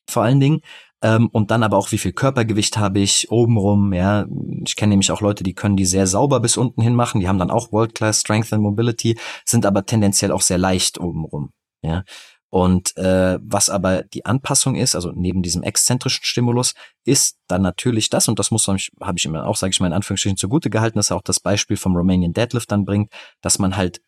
vor 0.10 0.24
allen 0.24 0.40
Dingen. 0.40 0.62
Ähm, 1.04 1.30
und 1.32 1.52
dann 1.52 1.64
aber 1.64 1.78
auch, 1.78 1.92
wie 1.92 1.98
viel 1.98 2.14
Körpergewicht 2.14 2.78
habe 2.78 3.00
ich 3.00 3.30
obenrum, 3.30 3.94
ja. 3.94 4.26
Ich 4.66 4.76
kenne 4.76 4.92
nämlich 4.92 5.12
auch 5.12 5.22
Leute, 5.22 5.44
die 5.44 5.54
können 5.54 5.78
die 5.78 5.86
sehr 5.86 6.08
sauber 6.08 6.40
bis 6.40 6.58
unten 6.58 6.82
hin 6.82 6.96
machen, 6.96 7.22
die 7.22 7.28
haben 7.28 7.38
dann 7.38 7.52
auch 7.52 7.72
World-Class 7.72 8.22
Strength 8.22 8.54
and 8.54 8.64
Mobility, 8.64 9.18
sind 9.46 9.66
aber 9.66 9.86
tendenziell 9.86 10.32
auch 10.32 10.42
sehr 10.42 10.58
leicht 10.58 11.00
obenrum, 11.00 11.52
ja. 11.84 12.04
Und 12.50 12.96
äh, 12.96 13.38
was 13.42 13.70
aber 13.70 14.04
die 14.04 14.26
Anpassung 14.26 14.76
ist, 14.76 14.96
also 14.96 15.12
neben 15.14 15.42
diesem 15.42 15.64
exzentrischen 15.64 16.24
Stimulus, 16.24 16.74
ist 17.06 17.38
dann 17.48 17.62
natürlich 17.62 18.10
das, 18.10 18.30
und 18.30 18.40
das 18.40 18.52
muss 18.52 18.68
habe 18.68 19.18
ich 19.18 19.26
immer 19.26 19.46
auch, 19.46 19.58
sage 19.58 19.72
ich 19.72 19.80
mal 19.82 19.88
in 19.88 19.94
Anführungsstrichen, 19.94 20.38
zugute 20.38 20.70
gehalten, 20.70 20.98
dass 20.98 21.12
er 21.12 21.18
auch 21.18 21.22
das 21.22 21.42
Beispiel 21.42 21.76
vom 21.76 21.96
Romanian 21.96 22.34
Deadlift 22.34 22.72
dann 22.72 22.86
bringt, 22.86 23.12
dass 23.42 23.60
man 23.60 23.76
halt 23.76 24.02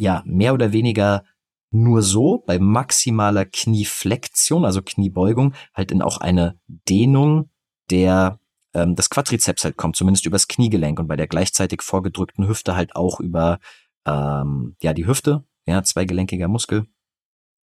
ja 0.00 0.22
mehr 0.26 0.52
oder 0.52 0.72
weniger 0.72 1.24
nur 1.70 2.02
so 2.02 2.42
bei 2.46 2.58
maximaler 2.58 3.44
Knieflexion, 3.44 4.64
also 4.64 4.82
Kniebeugung, 4.82 5.54
halt 5.74 5.92
in 5.92 6.02
auch 6.02 6.18
eine 6.18 6.58
Dehnung 6.66 7.50
der 7.90 8.40
ähm, 8.74 8.94
des 8.94 9.10
Quadrizeps 9.10 9.64
halt 9.64 9.76
kommt, 9.76 9.96
zumindest 9.96 10.26
übers 10.26 10.48
Kniegelenk 10.48 10.98
und 10.98 11.08
bei 11.08 11.16
der 11.16 11.26
gleichzeitig 11.26 11.82
vorgedrückten 11.82 12.46
Hüfte 12.46 12.76
halt 12.76 12.96
auch 12.96 13.20
über 13.20 13.58
ähm, 14.06 14.76
ja 14.82 14.92
die 14.92 15.06
Hüfte, 15.06 15.44
ja 15.66 15.82
zweigelenkiger 15.82 16.48
Muskel, 16.48 16.86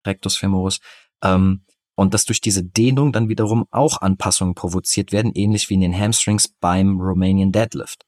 Rectus 0.05 0.37
femoris. 0.37 0.79
Ähm, 1.23 1.65
und 1.95 2.13
dass 2.13 2.25
durch 2.25 2.41
diese 2.41 2.63
Dehnung 2.63 3.13
dann 3.13 3.29
wiederum 3.29 3.65
auch 3.71 4.01
Anpassungen 4.01 4.53
provoziert 4.53 5.13
werden, 5.13 5.31
ähnlich 5.33 5.69
wie 5.69 5.75
in 5.75 5.81
den 5.81 5.97
Hamstrings 5.97 6.49
beim 6.49 6.99
Romanian 6.99 7.53
Deadlift. 7.53 8.05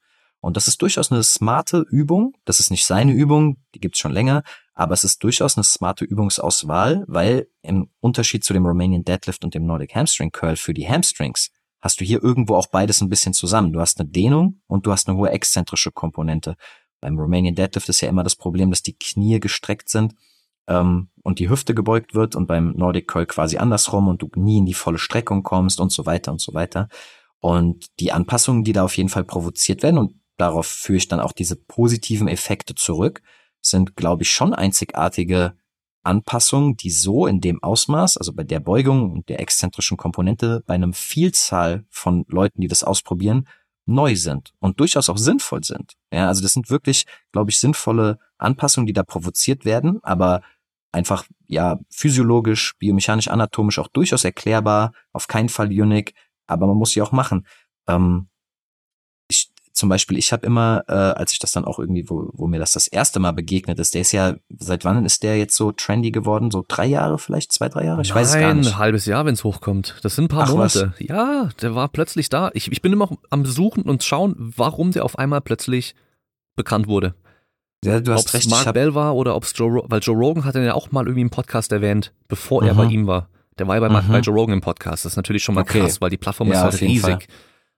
Und 0.47 0.55
das 0.55 0.69
ist 0.69 0.81
durchaus 0.81 1.11
eine 1.11 1.23
smarte 1.23 1.85
Übung. 1.89 2.33
Das 2.45 2.61
ist 2.61 2.71
nicht 2.71 2.85
seine 2.85 3.11
Übung, 3.11 3.57
die 3.75 3.81
gibt's 3.81 3.99
schon 3.99 4.13
länger, 4.13 4.43
aber 4.73 4.93
es 4.93 5.03
ist 5.03 5.21
durchaus 5.21 5.57
eine 5.57 5.65
smarte 5.65 6.05
Übungsauswahl, 6.05 7.03
weil 7.09 7.49
im 7.63 7.89
Unterschied 7.99 8.45
zu 8.45 8.53
dem 8.53 8.65
Romanian 8.65 9.03
Deadlift 9.03 9.43
und 9.43 9.55
dem 9.55 9.65
Nordic 9.65 9.93
Hamstring 9.93 10.31
Curl 10.31 10.55
für 10.55 10.73
die 10.73 10.87
Hamstrings 10.87 11.51
hast 11.81 11.99
du 11.99 12.05
hier 12.05 12.23
irgendwo 12.23 12.55
auch 12.55 12.67
beides 12.67 13.01
ein 13.01 13.09
bisschen 13.09 13.33
zusammen. 13.33 13.73
Du 13.73 13.81
hast 13.81 13.99
eine 13.99 14.07
Dehnung 14.07 14.61
und 14.67 14.85
du 14.85 14.93
hast 14.93 15.09
eine 15.09 15.17
hohe 15.17 15.31
exzentrische 15.31 15.91
Komponente. 15.91 16.55
Beim 17.01 17.19
Romanian 17.19 17.55
Deadlift 17.55 17.89
ist 17.89 17.99
ja 17.99 18.07
immer 18.07 18.23
das 18.23 18.37
Problem, 18.37 18.69
dass 18.69 18.81
die 18.81 18.97
Knie 18.97 19.41
gestreckt 19.41 19.89
sind 19.89 20.15
ähm, 20.69 21.09
und 21.23 21.39
die 21.39 21.49
Hüfte 21.49 21.75
gebeugt 21.75 22.15
wird 22.15 22.37
und 22.37 22.47
beim 22.47 22.71
Nordic 22.71 23.09
Curl 23.09 23.25
quasi 23.25 23.57
andersrum 23.57 24.07
und 24.07 24.21
du 24.21 24.29
nie 24.37 24.59
in 24.59 24.65
die 24.65 24.73
volle 24.73 24.97
Streckung 24.97 25.43
kommst 25.43 25.81
und 25.81 25.91
so 25.91 26.05
weiter 26.05 26.31
und 26.31 26.39
so 26.39 26.53
weiter. 26.53 26.87
Und 27.39 27.87
die 27.99 28.13
Anpassungen, 28.13 28.63
die 28.63 28.71
da 28.71 28.85
auf 28.85 28.95
jeden 28.95 29.09
Fall 29.09 29.25
provoziert 29.25 29.83
werden 29.83 29.97
und 29.97 30.13
darauf 30.37 30.67
führe 30.67 30.97
ich 30.97 31.07
dann 31.07 31.19
auch 31.19 31.31
diese 31.31 31.55
positiven 31.55 32.27
Effekte 32.27 32.75
zurück, 32.75 33.21
sind, 33.61 33.95
glaube 33.95 34.23
ich, 34.23 34.31
schon 34.31 34.53
einzigartige 34.53 35.55
Anpassungen, 36.03 36.77
die 36.77 36.89
so 36.89 37.27
in 37.27 37.41
dem 37.41 37.61
Ausmaß, 37.61 38.17
also 38.17 38.33
bei 38.33 38.43
der 38.43 38.59
Beugung 38.59 39.11
und 39.11 39.29
der 39.29 39.41
exzentrischen 39.41 39.97
Komponente, 39.97 40.63
bei 40.65 40.75
einem 40.75 40.93
Vielzahl 40.93 41.85
von 41.89 42.25
Leuten, 42.29 42.61
die 42.61 42.67
das 42.67 42.83
ausprobieren, 42.83 43.47
neu 43.85 44.15
sind 44.15 44.53
und 44.59 44.79
durchaus 44.79 45.09
auch 45.09 45.17
sinnvoll 45.17 45.63
sind. 45.63 45.93
Ja, 46.11 46.27
also 46.27 46.41
das 46.41 46.53
sind 46.53 46.69
wirklich, 46.69 47.05
glaube 47.31 47.51
ich, 47.51 47.59
sinnvolle 47.59 48.19
Anpassungen, 48.37 48.87
die 48.87 48.93
da 48.93 49.03
provoziert 49.03 49.65
werden, 49.65 49.99
aber 50.03 50.41
einfach, 50.91 51.25
ja, 51.47 51.79
physiologisch, 51.89 52.73
biomechanisch, 52.79 53.27
anatomisch 53.27 53.79
auch 53.79 53.87
durchaus 53.87 54.23
erklärbar, 54.23 54.93
auf 55.13 55.27
keinen 55.27 55.49
Fall 55.49 55.67
unique, 55.67 56.13
aber 56.47 56.67
man 56.67 56.77
muss 56.77 56.91
sie 56.91 57.01
auch 57.01 57.11
machen. 57.11 57.45
Ähm, 57.87 58.29
zum 59.77 59.89
Beispiel, 59.89 60.17
ich 60.17 60.33
habe 60.33 60.45
immer, 60.45 60.83
äh, 60.87 60.93
als 60.93 61.33
ich 61.33 61.39
das 61.39 61.51
dann 61.51 61.63
auch 61.63 61.77
irgendwie, 61.77 62.09
wo, 62.09 62.31
wo 62.33 62.47
mir 62.47 62.57
das 62.57 62.71
das 62.71 62.87
erste 62.87 63.19
Mal 63.19 63.31
begegnet 63.31 63.77
ist, 63.77 63.93
der 63.93 64.01
ist 64.01 64.11
ja, 64.11 64.35
seit 64.57 64.83
wann 64.85 65.05
ist 65.05 65.21
der 65.21 65.37
jetzt 65.37 65.55
so 65.55 65.71
trendy 65.71 66.09
geworden? 66.09 66.49
So 66.49 66.65
drei 66.67 66.87
Jahre 66.87 67.19
vielleicht, 67.19 67.53
zwei, 67.53 67.69
drei 67.69 67.85
Jahre? 67.85 68.01
Ich 68.01 68.09
Nein, 68.09 68.15
weiß 68.17 68.29
es 68.29 68.39
gar 68.39 68.53
nicht. 68.55 68.67
ein 68.67 68.77
halbes 68.79 69.05
Jahr, 69.05 69.25
wenn 69.25 69.35
es 69.35 69.43
hochkommt. 69.43 69.97
Das 70.01 70.15
sind 70.15 70.25
ein 70.25 70.27
paar 70.29 70.45
Ach, 70.45 70.51
Monate. 70.51 70.93
Was? 70.97 71.07
Ja, 71.07 71.49
der 71.61 71.75
war 71.75 71.89
plötzlich 71.89 72.29
da. 72.29 72.49
Ich, 72.55 72.71
ich 72.71 72.81
bin 72.81 72.91
immer 72.91 73.09
am 73.29 73.45
Suchen 73.45 73.83
und 73.83 74.03
schauen, 74.03 74.35
warum 74.37 74.91
der 74.91 75.05
auf 75.05 75.19
einmal 75.19 75.41
plötzlich 75.41 75.93
bekannt 76.55 76.87
wurde. 76.87 77.13
Ja, 77.85 77.99
du 77.99 78.13
hast 78.13 78.21
ob's 78.21 78.33
recht. 78.33 78.49
Mark 78.49 78.73
Bell 78.73 78.95
war 78.95 79.15
oder 79.15 79.35
ob 79.35 79.43
es 79.43 79.53
Joe, 79.55 79.83
weil 79.85 79.99
Joe 80.01 80.17
Rogan 80.17 80.43
hat 80.43 80.55
den 80.55 80.63
ja 80.63 80.73
auch 80.73 80.91
mal 80.91 81.05
irgendwie 81.05 81.21
im 81.21 81.29
Podcast 81.29 81.71
erwähnt, 81.71 82.13
bevor 82.27 82.63
mhm. 82.63 82.67
er 82.69 82.73
bei 82.73 82.85
ihm 82.85 83.05
war. 83.05 83.29
Der 83.59 83.67
war 83.67 83.75
ja 83.75 83.87
bei, 83.87 83.89
mhm. 83.89 84.11
bei 84.11 84.19
Joe 84.21 84.33
Rogan 84.33 84.53
im 84.53 84.61
Podcast. 84.61 85.05
Das 85.05 85.13
ist 85.13 85.17
natürlich 85.17 85.43
schon 85.43 85.53
mal 85.53 85.61
okay. 85.61 85.81
krass, 85.81 86.01
weil 86.01 86.09
die 86.09 86.17
Plattform 86.17 86.47
ja, 86.47 86.67
ist 86.67 86.73
halt 86.73 86.81
riesig. 86.81 87.01
Fall. 87.01 87.19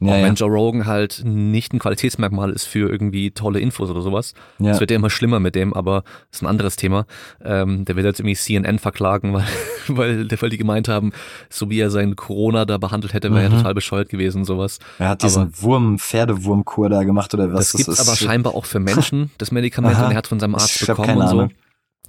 Ja, 0.02 0.14
auch 0.14 0.24
wenn 0.24 0.36
Joe 0.36 0.50
Rogan 0.50 0.86
halt 0.86 1.24
nicht 1.26 1.74
ein 1.74 1.80
Qualitätsmerkmal 1.80 2.52
ist 2.52 2.66
für 2.66 2.90
irgendwie 2.90 3.32
tolle 3.32 3.60
Infos 3.60 3.90
oder 3.90 4.02
sowas. 4.02 4.34
Ja. 4.58 4.72
Es 4.72 4.80
wird 4.80 4.92
ja 4.92 4.96
immer 4.96 5.10
schlimmer 5.10 5.42
mit 5.42 5.56
dem, 5.56 5.74
aber 5.74 6.04
das 6.30 6.38
ist 6.38 6.42
ein 6.42 6.48
anderes 6.48 6.78
Thema. 6.78 7.06
Ähm, 7.44 7.84
der 7.84 7.98
wird 7.98 8.06
jetzt 8.06 8.22
irgendwie 8.22 8.36
CNN 8.36 8.80
verklagen, 8.80 9.34
weil, 9.88 10.30
weil, 10.30 10.42
weil 10.42 10.50
die 10.50 10.58
gemeint 10.58 10.88
haben, 10.88 11.12
so 11.50 11.70
wie 11.70 11.82
er 11.82 11.90
seinen 11.90 12.16
Corona 12.16 12.64
da 12.64 12.78
behandelt 12.78 13.14
hätte, 13.14 13.34
wäre 13.34 13.50
mhm. 13.50 13.56
er 13.56 13.58
total 13.58 13.74
bescheuert 13.74 14.08
gewesen 14.08 14.40
und 14.40 14.46
sowas. 14.46 14.80
Er 15.00 15.10
hat 15.10 15.24
diesen 15.24 15.44
aber, 15.44 15.62
Wurm, 15.62 16.00
Pferdewurmkur 16.00 16.88
da 16.88 17.04
gemacht 17.04 17.34
oder 17.34 17.52
was? 17.52 17.72
Das, 17.72 17.72
das 17.74 17.86
gibt's 17.86 18.08
aber 18.08 18.16
scheinbar 18.16 18.56
auch 18.56 18.66
für 18.66 18.80
Menschen, 18.80 19.32
das 19.38 19.52
Medikament, 19.52 19.98
und 19.98 20.12
er 20.12 20.18
hat 20.18 20.28
von 20.28 20.40
seinem 20.40 20.56
Arzt 20.56 20.86
bekommen 20.86 21.18
und 21.18 21.28
so. 21.28 21.40
Ahnung. 21.40 21.52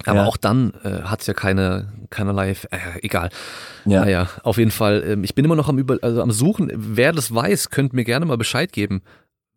Aber 0.07 0.21
ja. 0.21 0.25
auch 0.25 0.37
dann 0.37 0.73
äh, 0.83 1.03
hat 1.03 1.21
es 1.21 1.27
ja 1.27 1.33
keine, 1.33 1.91
keinerlei, 2.09 2.51
äh, 2.51 2.77
egal. 3.01 3.29
Ja. 3.85 4.01
Naja, 4.01 4.29
auf 4.43 4.57
jeden 4.57 4.71
Fall. 4.71 5.03
Äh, 5.03 5.17
ich 5.23 5.35
bin 5.35 5.45
immer 5.45 5.55
noch 5.55 5.69
am, 5.69 5.77
über, 5.77 5.97
also 6.01 6.21
am 6.21 6.31
Suchen. 6.31 6.71
Wer 6.73 7.13
das 7.13 7.33
weiß, 7.33 7.69
könnt 7.69 7.93
mir 7.93 8.03
gerne 8.03 8.25
mal 8.25 8.37
Bescheid 8.37 8.71
geben. 8.71 9.01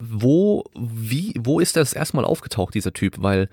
Wo, 0.02 0.64
wie, 0.76 1.34
wo 1.38 1.60
ist 1.60 1.76
das 1.76 1.92
erstmal 1.92 2.24
aufgetaucht, 2.24 2.74
dieser 2.74 2.92
Typ? 2.92 3.16
Weil 3.18 3.48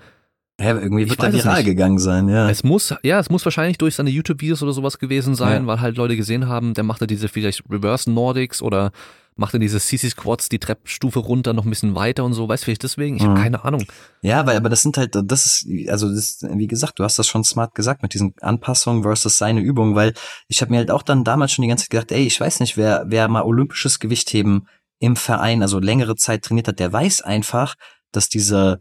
ja, 0.60 0.78
irgendwie 0.78 1.08
wird 1.08 1.22
er 1.22 1.32
viral 1.32 1.64
gegangen 1.64 1.98
sein, 1.98 2.28
ja. 2.28 2.48
Es 2.48 2.62
muss, 2.62 2.94
ja, 3.02 3.18
es 3.18 3.30
muss 3.30 3.44
wahrscheinlich 3.44 3.78
durch 3.78 3.96
seine 3.96 4.10
YouTube-Videos 4.10 4.62
oder 4.62 4.72
sowas 4.72 4.98
gewesen 4.98 5.34
sein, 5.34 5.62
ja. 5.62 5.66
weil 5.66 5.80
halt 5.80 5.96
Leute 5.96 6.16
gesehen 6.16 6.46
haben, 6.46 6.74
der 6.74 6.84
macht 6.84 7.02
da 7.02 7.06
diese 7.06 7.28
vielleicht 7.28 7.64
Reverse 7.70 8.10
Nordics 8.10 8.62
oder 8.62 8.92
macht 9.36 9.54
dann 9.54 9.60
diese 9.60 9.80
CC 9.80 10.10
Squats 10.10 10.48
die 10.48 10.58
Treppstufe 10.58 11.18
runter 11.18 11.52
noch 11.52 11.64
ein 11.64 11.70
bisschen 11.70 11.94
weiter 11.94 12.24
und 12.24 12.34
so, 12.34 12.48
weißt 12.48 12.62
du 12.62 12.64
vielleicht 12.66 12.82
deswegen? 12.82 13.16
Ich 13.16 13.22
mhm. 13.22 13.28
habe 13.28 13.40
keine 13.40 13.64
Ahnung. 13.64 13.84
Ja, 14.20 14.46
weil 14.46 14.56
aber 14.56 14.68
das 14.68 14.82
sind 14.82 14.96
halt 14.96 15.16
das 15.24 15.46
ist 15.46 15.88
also 15.88 16.08
das 16.12 16.40
wie 16.42 16.66
gesagt, 16.66 16.98
du 16.98 17.04
hast 17.04 17.18
das 17.18 17.26
schon 17.26 17.44
smart 17.44 17.74
gesagt 17.74 18.02
mit 18.02 18.14
diesen 18.14 18.34
Anpassungen 18.40 19.02
versus 19.02 19.38
seine 19.38 19.60
Übung, 19.60 19.94
weil 19.94 20.14
ich 20.48 20.60
habe 20.60 20.70
mir 20.70 20.78
halt 20.78 20.90
auch 20.90 21.02
dann 21.02 21.24
damals 21.24 21.52
schon 21.52 21.62
die 21.62 21.68
ganze 21.68 21.84
Zeit 21.84 21.90
gedacht, 21.90 22.12
ey, 22.12 22.26
ich 22.26 22.40
weiß 22.40 22.60
nicht, 22.60 22.76
wer 22.76 23.04
wer 23.06 23.28
mal 23.28 23.42
olympisches 23.42 23.98
Gewichtheben 23.98 24.68
im 24.98 25.16
Verein, 25.16 25.62
also 25.62 25.78
längere 25.80 26.16
Zeit 26.16 26.42
trainiert 26.42 26.68
hat, 26.68 26.78
der 26.78 26.92
weiß 26.92 27.22
einfach, 27.22 27.74
dass 28.12 28.28
diese 28.28 28.80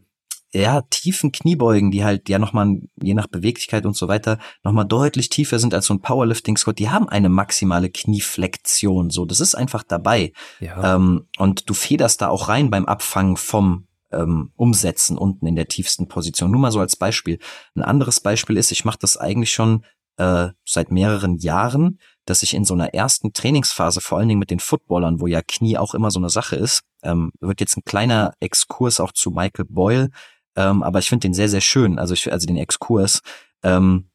ja, 0.54 0.82
tiefen 0.90 1.32
Kniebeugen, 1.32 1.92
die 1.92 2.04
halt 2.04 2.28
ja 2.28 2.38
nochmal, 2.38 2.82
je 3.02 3.14
nach 3.14 3.28
Beweglichkeit 3.28 3.86
und 3.86 3.96
so 3.96 4.08
weiter, 4.08 4.38
nochmal 4.64 4.86
deutlich 4.86 5.30
tiefer 5.30 5.60
sind 5.60 5.74
als 5.74 5.86
so 5.86 5.94
ein 5.94 6.02
Powerlifting-Squat, 6.02 6.80
die 6.80 6.90
haben 6.90 7.08
eine 7.08 7.30
maximale 7.30 7.90
Knieflexion. 7.90 9.10
So, 9.10 9.26
das 9.26 9.40
ist 9.40 9.56
einfach 9.56 9.84
dabei. 9.84 10.34
Ja. 10.60 10.96
Ähm, 10.96 11.28
und 11.38 11.70
du 11.70 11.74
federst 11.74 12.22
da 12.22 12.28
auch 12.28 12.50
rein 12.50 12.70
beim 12.70 12.86
Abfangen 12.86 13.38
vom 13.38 13.88
ähm, 14.12 14.52
Umsetzen 14.56 15.18
unten 15.18 15.48
in 15.48 15.56
der 15.56 15.68
tiefsten 15.68 16.08
Position. 16.08 16.52
Nur 16.52 16.60
mal 16.60 16.72
so 16.72 16.80
als 16.82 16.96
Beispiel. 16.96 17.40
Ein 17.76 17.84
anderes 17.84 18.20
Beispiel 18.20 18.58
ist, 18.58 18.72
ich 18.72 18.84
mache 18.84 19.00
das 19.00 19.16
eigentlich 19.16 19.54
schon 19.54 19.86
äh, 20.18 20.50
seit 20.66 20.92
mehreren 20.92 21.38
Jahren, 21.38 22.00
dass 22.26 22.44
ich 22.44 22.54
in 22.54 22.66
so 22.66 22.74
einer 22.74 22.94
ersten 22.94 23.34
Trainingsphase, 23.34 24.02
vor 24.02 24.18
allen 24.18 24.28
Dingen 24.28 24.40
mit 24.40 24.52
den 24.52 24.60
Footballern, 24.60 25.20
wo 25.20 25.28
ja 25.28 25.42
Knie 25.42 25.78
auch 25.78 25.94
immer 25.94 26.12
so 26.12 26.20
eine 26.20 26.30
Sache 26.30 26.56
ist, 26.56 26.82
ähm, 27.04 27.32
wird 27.40 27.60
jetzt 27.62 27.78
ein 27.78 27.84
kleiner 27.84 28.34
Exkurs 28.40 29.00
auch 29.00 29.12
zu 29.12 29.32
Michael 29.32 29.66
Boyle, 29.70 30.10
ähm, 30.56 30.84
aber 30.84 31.00
ich 31.00 31.10
finde 31.10 31.28
den 31.28 31.34
sehr, 31.34 31.50
sehr 31.50 31.62
schön. 31.62 32.00
Also 32.00 32.14
ich 32.14 32.32
also 32.32 32.48
den 32.48 32.58
Exkurs, 32.58 33.22
ähm, 33.64 34.10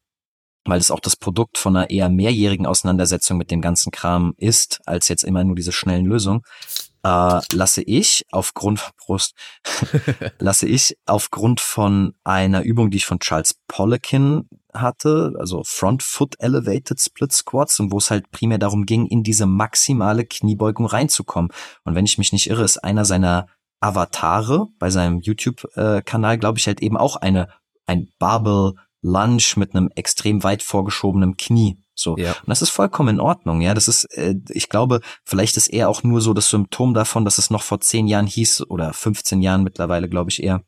weil 0.65 0.79
es 0.79 0.91
auch 0.91 0.99
das 0.99 1.15
Produkt 1.15 1.57
von 1.57 1.75
einer 1.75 1.89
eher 1.89 2.09
mehrjährigen 2.09 2.65
Auseinandersetzung 2.65 3.37
mit 3.37 3.51
dem 3.51 3.61
ganzen 3.61 3.91
Kram 3.91 4.33
ist, 4.37 4.81
als 4.85 5.07
jetzt 5.07 5.23
immer 5.23 5.43
nur 5.43 5.55
diese 5.55 5.71
schnellen 5.71 6.05
Lösungen. 6.05 6.41
Äh, 7.03 7.39
lasse 7.53 7.81
ich 7.83 8.25
aufgrund 8.31 8.91
Brust 8.97 9.35
lasse 10.39 10.67
ich 10.67 10.97
aufgrund 11.05 11.61
von 11.61 12.13
einer 12.23 12.63
Übung, 12.63 12.91
die 12.91 12.97
ich 12.97 13.05
von 13.05 13.19
Charles 13.19 13.55
Poliquin 13.67 14.49
hatte, 14.73 15.33
also 15.39 15.63
Front 15.63 16.03
Foot 16.03 16.35
Elevated 16.39 16.99
Split 16.99 17.31
Squats 17.31 17.79
und 17.79 17.91
wo 17.91 17.97
es 17.97 18.11
halt 18.11 18.29
primär 18.31 18.57
darum 18.57 18.85
ging, 18.85 19.07
in 19.07 19.23
diese 19.23 19.45
maximale 19.45 20.25
Kniebeugung 20.25 20.85
reinzukommen. 20.85 21.51
Und 21.83 21.95
wenn 21.95 22.05
ich 22.05 22.17
mich 22.17 22.31
nicht 22.31 22.49
irre, 22.49 22.63
ist 22.63 22.83
einer 22.83 23.05
seiner 23.05 23.47
Avatare 23.79 24.67
bei 24.79 24.89
seinem 24.89 25.19
YouTube-Kanal, 25.19 26.37
glaube 26.37 26.59
ich, 26.59 26.67
halt 26.67 26.81
eben 26.81 26.97
auch 26.97 27.15
eine, 27.15 27.49
ein 27.85 28.09
Barbell 28.19 28.73
Lunge 29.01 29.43
mit 29.55 29.75
einem 29.75 29.89
extrem 29.95 30.43
weit 30.43 30.63
vorgeschobenen 30.63 31.37
Knie. 31.37 31.77
So. 31.93 32.17
Ja. 32.17 32.31
Und 32.31 32.47
das 32.47 32.61
ist 32.61 32.69
vollkommen 32.69 33.09
in 33.15 33.19
Ordnung, 33.19 33.61
ja. 33.61 33.73
Das 33.73 33.87
ist, 33.87 34.05
äh, 34.17 34.35
ich 34.49 34.69
glaube, 34.69 35.01
vielleicht 35.23 35.57
ist 35.57 35.67
eher 35.67 35.89
auch 35.89 36.03
nur 36.03 36.21
so 36.21 36.33
das 36.33 36.49
Symptom 36.49 36.93
davon, 36.93 37.25
dass 37.25 37.37
es 37.37 37.49
noch 37.49 37.63
vor 37.63 37.79
zehn 37.79 38.07
Jahren 38.07 38.27
hieß, 38.27 38.69
oder 38.69 38.93
15 38.93 39.41
Jahren 39.41 39.63
mittlerweile, 39.63 40.09
glaube 40.09 40.29
ich 40.29 40.43
eher, 40.43 40.63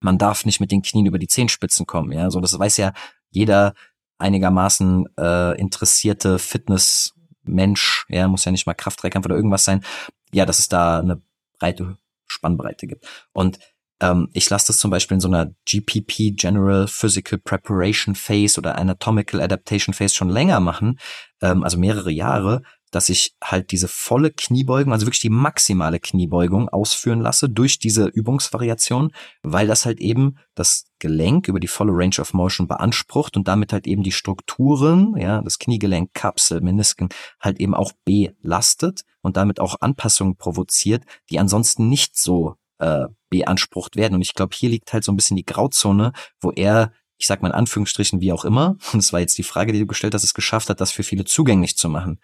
man 0.00 0.18
darf 0.18 0.44
nicht 0.44 0.60
mit 0.60 0.70
den 0.70 0.82
Knien 0.82 1.06
über 1.06 1.18
die 1.18 1.26
Zehenspitzen 1.26 1.86
kommen, 1.86 2.12
ja. 2.12 2.30
So, 2.30 2.40
das 2.40 2.58
weiß 2.58 2.76
ja 2.78 2.92
jeder 3.30 3.74
einigermaßen 4.18 5.06
äh, 5.18 5.58
interessierte 5.58 6.38
Fitnessmensch, 6.38 8.06
ja, 8.08 8.28
muss 8.28 8.44
ja 8.44 8.52
nicht 8.52 8.66
mal 8.66 8.74
Kraftdreikampf 8.74 9.26
oder 9.26 9.36
irgendwas 9.36 9.64
sein, 9.64 9.84
ja, 10.32 10.44
dass 10.44 10.58
es 10.58 10.68
da 10.68 10.98
eine 10.98 11.22
breite 11.58 11.96
Spannbreite 12.28 12.86
gibt. 12.86 13.06
Und 13.32 13.58
ähm, 14.00 14.28
ich 14.32 14.48
lasse 14.48 14.68
das 14.68 14.78
zum 14.78 14.90
Beispiel 14.90 15.16
in 15.16 15.20
so 15.20 15.28
einer 15.28 15.50
GPP, 15.66 16.36
General 16.36 16.86
Physical 16.86 17.38
Preparation 17.38 18.14
Phase 18.14 18.58
oder 18.58 18.78
Anatomical 18.78 19.40
Adaptation 19.40 19.92
Phase 19.94 20.14
schon 20.14 20.28
länger 20.28 20.60
machen, 20.60 20.98
ähm, 21.42 21.64
also 21.64 21.78
mehrere 21.78 22.10
Jahre, 22.10 22.62
dass 22.90 23.08
ich 23.08 23.34
halt 23.42 23.70
diese 23.72 23.88
volle 23.88 24.30
Kniebeugung, 24.30 24.92
also 24.92 25.06
wirklich 25.06 25.20
die 25.20 25.30
maximale 25.30 26.00
Kniebeugung 26.00 26.68
ausführen 26.68 27.20
lasse 27.20 27.48
durch 27.48 27.78
diese 27.78 28.06
Übungsvariation, 28.06 29.12
weil 29.42 29.66
das 29.66 29.86
halt 29.86 30.00
eben 30.00 30.38
das 30.54 30.86
Gelenk 30.98 31.48
über 31.48 31.60
die 31.60 31.68
volle 31.68 31.92
Range 31.92 32.16
of 32.18 32.34
Motion 32.34 32.66
beansprucht 32.66 33.36
und 33.36 33.48
damit 33.48 33.72
halt 33.72 33.86
eben 33.86 34.02
die 34.02 34.12
Strukturen, 34.12 35.16
ja, 35.16 35.42
das 35.42 35.58
Kniegelenk, 35.58 36.14
Kapsel, 36.14 36.60
Menisken 36.60 37.08
halt 37.40 37.60
eben 37.60 37.74
auch 37.74 37.92
belastet 38.04 39.02
und 39.22 39.36
damit 39.36 39.60
auch 39.60 39.76
Anpassungen 39.80 40.36
provoziert, 40.36 41.04
die 41.30 41.38
ansonsten 41.38 41.88
nicht 41.88 42.16
so 42.16 42.56
äh, 42.78 43.06
beansprucht 43.28 43.96
werden. 43.96 44.14
Und 44.14 44.22
ich 44.22 44.34
glaube, 44.34 44.54
hier 44.54 44.70
liegt 44.70 44.92
halt 44.92 45.04
so 45.04 45.12
ein 45.12 45.16
bisschen 45.16 45.36
die 45.36 45.46
Grauzone, 45.46 46.12
wo 46.40 46.50
er 46.52 46.92
ich 47.18 47.26
sag 47.26 47.42
mal 47.42 47.48
in 47.48 47.54
Anführungsstrichen 47.54 48.20
wie 48.20 48.32
auch 48.32 48.44
immer, 48.44 48.76
und 48.92 48.94
das 48.94 49.12
war 49.12 49.20
jetzt 49.20 49.36
die 49.36 49.42
Frage, 49.42 49.72
die 49.72 49.80
du 49.80 49.86
gestellt 49.86 50.14
hast, 50.14 50.24
es 50.24 50.34
geschafft 50.34 50.70
hat, 50.70 50.80
das 50.80 50.92
für 50.92 51.02
viele 51.02 51.24
zugänglich 51.24 51.76
zu 51.76 51.88
machen. 51.88 52.20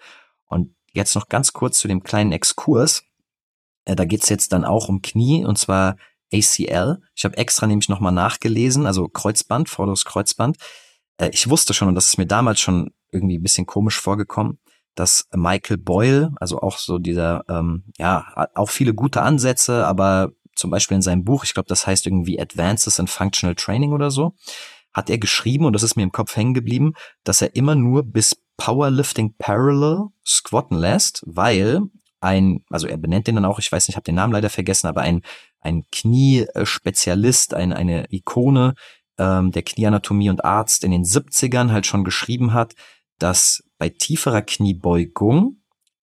Und 0.48 0.74
jetzt 0.92 1.14
noch 1.14 1.28
ganz 1.28 1.52
kurz 1.52 1.78
zu 1.78 1.88
dem 1.88 2.02
kleinen 2.02 2.32
Exkurs. 2.32 3.04
Äh, 3.84 3.96
da 3.96 4.04
geht's 4.04 4.28
jetzt 4.28 4.52
dann 4.52 4.64
auch 4.64 4.88
um 4.88 5.02
Knie 5.02 5.44
und 5.44 5.58
zwar 5.58 5.96
ACL. 6.32 7.00
Ich 7.14 7.24
habe 7.24 7.36
extra 7.36 7.66
nämlich 7.66 7.88
nochmal 7.88 8.12
nachgelesen, 8.12 8.86
also 8.86 9.08
Kreuzband, 9.08 9.68
vorderes 9.68 10.04
Kreuzband. 10.04 10.56
Äh, 11.18 11.30
ich 11.32 11.48
wusste 11.48 11.74
schon, 11.74 11.88
und 11.88 11.94
das 11.94 12.06
ist 12.06 12.18
mir 12.18 12.26
damals 12.26 12.60
schon 12.60 12.92
irgendwie 13.12 13.38
ein 13.38 13.42
bisschen 13.42 13.66
komisch 13.66 14.00
vorgekommen, 14.00 14.58
dass 14.94 15.28
Michael 15.34 15.78
Boyle, 15.78 16.32
also 16.36 16.60
auch 16.60 16.78
so 16.78 16.98
dieser, 16.98 17.44
ähm, 17.48 17.84
ja, 17.98 18.48
auch 18.54 18.70
viele 18.70 18.94
gute 18.94 19.22
Ansätze, 19.22 19.86
aber 19.86 20.32
zum 20.54 20.70
Beispiel 20.70 20.96
in 20.96 21.02
seinem 21.02 21.24
Buch, 21.24 21.44
ich 21.44 21.54
glaube, 21.54 21.68
das 21.68 21.86
heißt 21.86 22.06
irgendwie 22.06 22.40
Advances 22.40 22.98
in 22.98 23.08
Functional 23.08 23.56
Training 23.56 23.92
oder 23.92 24.10
so, 24.10 24.34
hat 24.94 25.10
er 25.10 25.18
geschrieben, 25.18 25.64
und 25.64 25.72
das 25.72 25.82
ist 25.82 25.96
mir 25.96 26.02
im 26.02 26.12
Kopf 26.12 26.36
hängen 26.36 26.54
geblieben, 26.54 26.94
dass 27.24 27.42
er 27.42 27.54
immer 27.56 27.74
nur 27.74 28.04
bis 28.04 28.36
Powerlifting 28.56 29.34
Parallel 29.38 30.06
squatten 30.24 30.78
lässt, 30.78 31.22
weil 31.26 31.82
ein, 32.20 32.64
also 32.70 32.86
er 32.86 32.96
benennt 32.96 33.26
den 33.26 33.34
dann 33.34 33.44
auch, 33.44 33.58
ich 33.58 33.70
weiß 33.70 33.86
nicht, 33.86 33.94
ich 33.94 33.96
habe 33.96 34.04
den 34.04 34.14
Namen 34.14 34.32
leider 34.32 34.48
vergessen, 34.48 34.86
aber 34.86 35.02
ein, 35.02 35.22
ein 35.60 35.84
Kniespezialist, 35.92 37.54
ein, 37.54 37.72
eine 37.72 38.06
Ikone 38.10 38.74
ähm, 39.18 39.50
der 39.50 39.62
Knieanatomie 39.62 40.30
und 40.30 40.44
Arzt 40.44 40.84
in 40.84 40.90
den 40.90 41.04
70ern 41.04 41.70
halt 41.70 41.86
schon 41.86 42.04
geschrieben 42.04 42.54
hat, 42.54 42.74
dass 43.18 43.62
bei 43.78 43.88
tieferer 43.88 44.42
Kniebeugung 44.42 45.60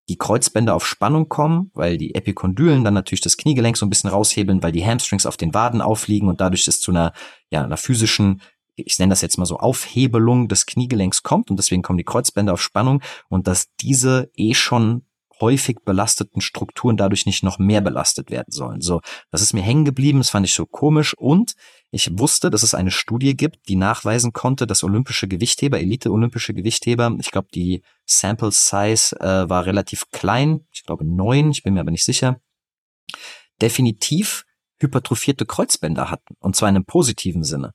die 0.09 0.17
Kreuzbänder 0.17 0.75
auf 0.75 0.85
Spannung 0.85 1.29
kommen, 1.29 1.71
weil 1.73 1.97
die 1.97 2.15
Epikondylen 2.15 2.83
dann 2.83 2.93
natürlich 2.93 3.21
das 3.21 3.37
Kniegelenk 3.37 3.77
so 3.77 3.85
ein 3.85 3.89
bisschen 3.89 4.09
raushebeln, 4.09 4.61
weil 4.61 4.71
die 4.71 4.85
Hamstrings 4.85 5.25
auf 5.25 5.37
den 5.37 5.53
Waden 5.53 5.81
aufliegen 5.81 6.27
und 6.27 6.41
dadurch 6.41 6.67
es 6.67 6.81
zu 6.81 6.91
einer, 6.91 7.13
ja, 7.49 7.63
einer 7.63 7.77
physischen 7.77 8.41
ich 8.75 8.99
nenne 8.99 9.11
das 9.11 9.21
jetzt 9.21 9.37
mal 9.37 9.45
so, 9.45 9.57
Aufhebelung 9.57 10.47
des 10.47 10.65
Kniegelenks 10.65 11.23
kommt 11.23 11.49
und 11.49 11.57
deswegen 11.57 11.81
kommen 11.81 11.97
die 11.97 12.03
Kreuzbänder 12.03 12.53
auf 12.53 12.61
Spannung 12.61 13.01
und 13.29 13.47
dass 13.47 13.73
diese 13.75 14.31
eh 14.35 14.53
schon 14.53 15.05
häufig 15.41 15.77
belasteten 15.83 16.39
Strukturen 16.39 16.95
dadurch 16.95 17.25
nicht 17.25 17.43
noch 17.43 17.57
mehr 17.59 17.81
belastet 17.81 18.29
werden 18.29 18.51
sollen. 18.51 18.79
So, 18.79 19.01
das 19.31 19.41
ist 19.41 19.53
mir 19.53 19.61
hängen 19.63 19.83
geblieben, 19.83 20.19
das 20.19 20.29
fand 20.29 20.45
ich 20.45 20.53
so 20.53 20.65
komisch 20.65 21.15
und 21.17 21.55
ich 21.89 22.17
wusste, 22.17 22.49
dass 22.49 22.63
es 22.63 22.73
eine 22.73 22.91
Studie 22.91 23.35
gibt, 23.35 23.67
die 23.67 23.75
nachweisen 23.75 24.31
konnte, 24.31 24.67
dass 24.67 24.83
olympische 24.83 25.27
Gewichtheber, 25.27 25.79
Elite-olympische 25.79 26.53
Gewichtheber, 26.53 27.17
ich 27.19 27.31
glaube, 27.31 27.49
die 27.53 27.81
Sample 28.05 28.51
Size 28.51 29.19
äh, 29.19 29.49
war 29.49 29.65
relativ 29.65 30.09
klein, 30.11 30.65
ich 30.71 30.83
glaube 30.83 31.03
neun, 31.03 31.51
ich 31.51 31.63
bin 31.63 31.73
mir 31.73 31.81
aber 31.81 31.91
nicht 31.91 32.05
sicher, 32.05 32.39
definitiv 33.61 34.45
hypertrophierte 34.79 35.45
Kreuzbänder 35.45 36.09
hatten 36.09 36.35
und 36.39 36.55
zwar 36.55 36.69
in 36.69 36.75
einem 36.75 36.85
positiven 36.85 37.43
Sinne. 37.43 37.73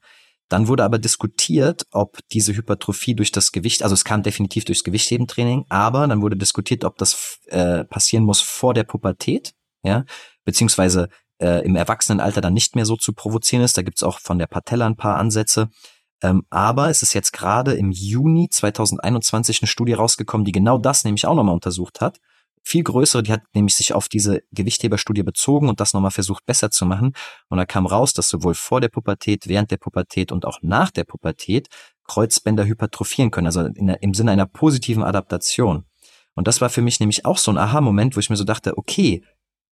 Dann 0.48 0.68
wurde 0.68 0.84
aber 0.84 0.98
diskutiert, 0.98 1.86
ob 1.90 2.18
diese 2.30 2.54
Hypertrophie 2.54 3.14
durch 3.14 3.32
das 3.32 3.50
Gewicht, 3.50 3.82
also 3.82 3.94
es 3.94 4.04
kam 4.04 4.22
definitiv 4.22 4.64
durchs 4.64 4.84
Gewichthebentraining, 4.84 5.66
aber 5.68 6.06
dann 6.06 6.22
wurde 6.22 6.36
diskutiert, 6.36 6.84
ob 6.84 6.98
das 6.98 7.40
äh, 7.46 7.84
passieren 7.84 8.24
muss 8.24 8.40
vor 8.40 8.72
der 8.72 8.84
Pubertät, 8.84 9.54
ja, 9.82 10.04
beziehungsweise 10.44 11.08
äh, 11.38 11.64
im 11.64 11.74
Erwachsenenalter 11.74 12.40
dann 12.40 12.54
nicht 12.54 12.76
mehr 12.76 12.86
so 12.86 12.96
zu 12.96 13.12
provozieren 13.12 13.64
ist. 13.64 13.76
Da 13.76 13.82
gibt's 13.82 14.02
auch 14.02 14.20
von 14.20 14.38
der 14.38 14.46
Patella 14.46 14.86
ein 14.86 14.96
paar 14.96 15.16
Ansätze. 15.16 15.68
Ähm, 16.22 16.44
aber 16.48 16.88
es 16.88 17.02
ist 17.02 17.12
jetzt 17.12 17.32
gerade 17.32 17.74
im 17.74 17.90
Juni 17.90 18.48
2021 18.48 19.60
eine 19.60 19.68
Studie 19.68 19.92
rausgekommen, 19.92 20.44
die 20.44 20.52
genau 20.52 20.78
das 20.78 21.04
nämlich 21.04 21.26
auch 21.26 21.34
nochmal 21.34 21.54
untersucht 21.54 22.00
hat 22.00 22.20
viel 22.66 22.82
größere, 22.82 23.22
die 23.22 23.30
hat 23.30 23.42
nämlich 23.54 23.76
sich 23.76 23.94
auf 23.94 24.08
diese 24.08 24.42
Gewichtheberstudie 24.50 25.22
bezogen 25.22 25.68
und 25.68 25.78
das 25.78 25.92
nochmal 25.92 26.10
versucht 26.10 26.44
besser 26.46 26.68
zu 26.68 26.84
machen. 26.84 27.12
Und 27.48 27.58
da 27.58 27.64
kam 27.64 27.86
raus, 27.86 28.12
dass 28.12 28.28
sowohl 28.28 28.54
vor 28.54 28.80
der 28.80 28.88
Pubertät, 28.88 29.46
während 29.46 29.70
der 29.70 29.76
Pubertät 29.76 30.32
und 30.32 30.44
auch 30.44 30.58
nach 30.62 30.90
der 30.90 31.04
Pubertät 31.04 31.68
Kreuzbänder 32.08 32.64
hypertrophieren 32.64 33.30
können, 33.30 33.46
also 33.46 33.68
der, 33.68 34.02
im 34.02 34.14
Sinne 34.14 34.32
einer 34.32 34.46
positiven 34.46 35.04
Adaptation. 35.04 35.84
Und 36.34 36.48
das 36.48 36.60
war 36.60 36.68
für 36.68 36.82
mich 36.82 36.98
nämlich 36.98 37.24
auch 37.24 37.38
so 37.38 37.52
ein 37.52 37.58
Aha-Moment, 37.58 38.16
wo 38.16 38.20
ich 38.20 38.30
mir 38.30 38.36
so 38.36 38.42
dachte, 38.42 38.76
okay, 38.76 39.22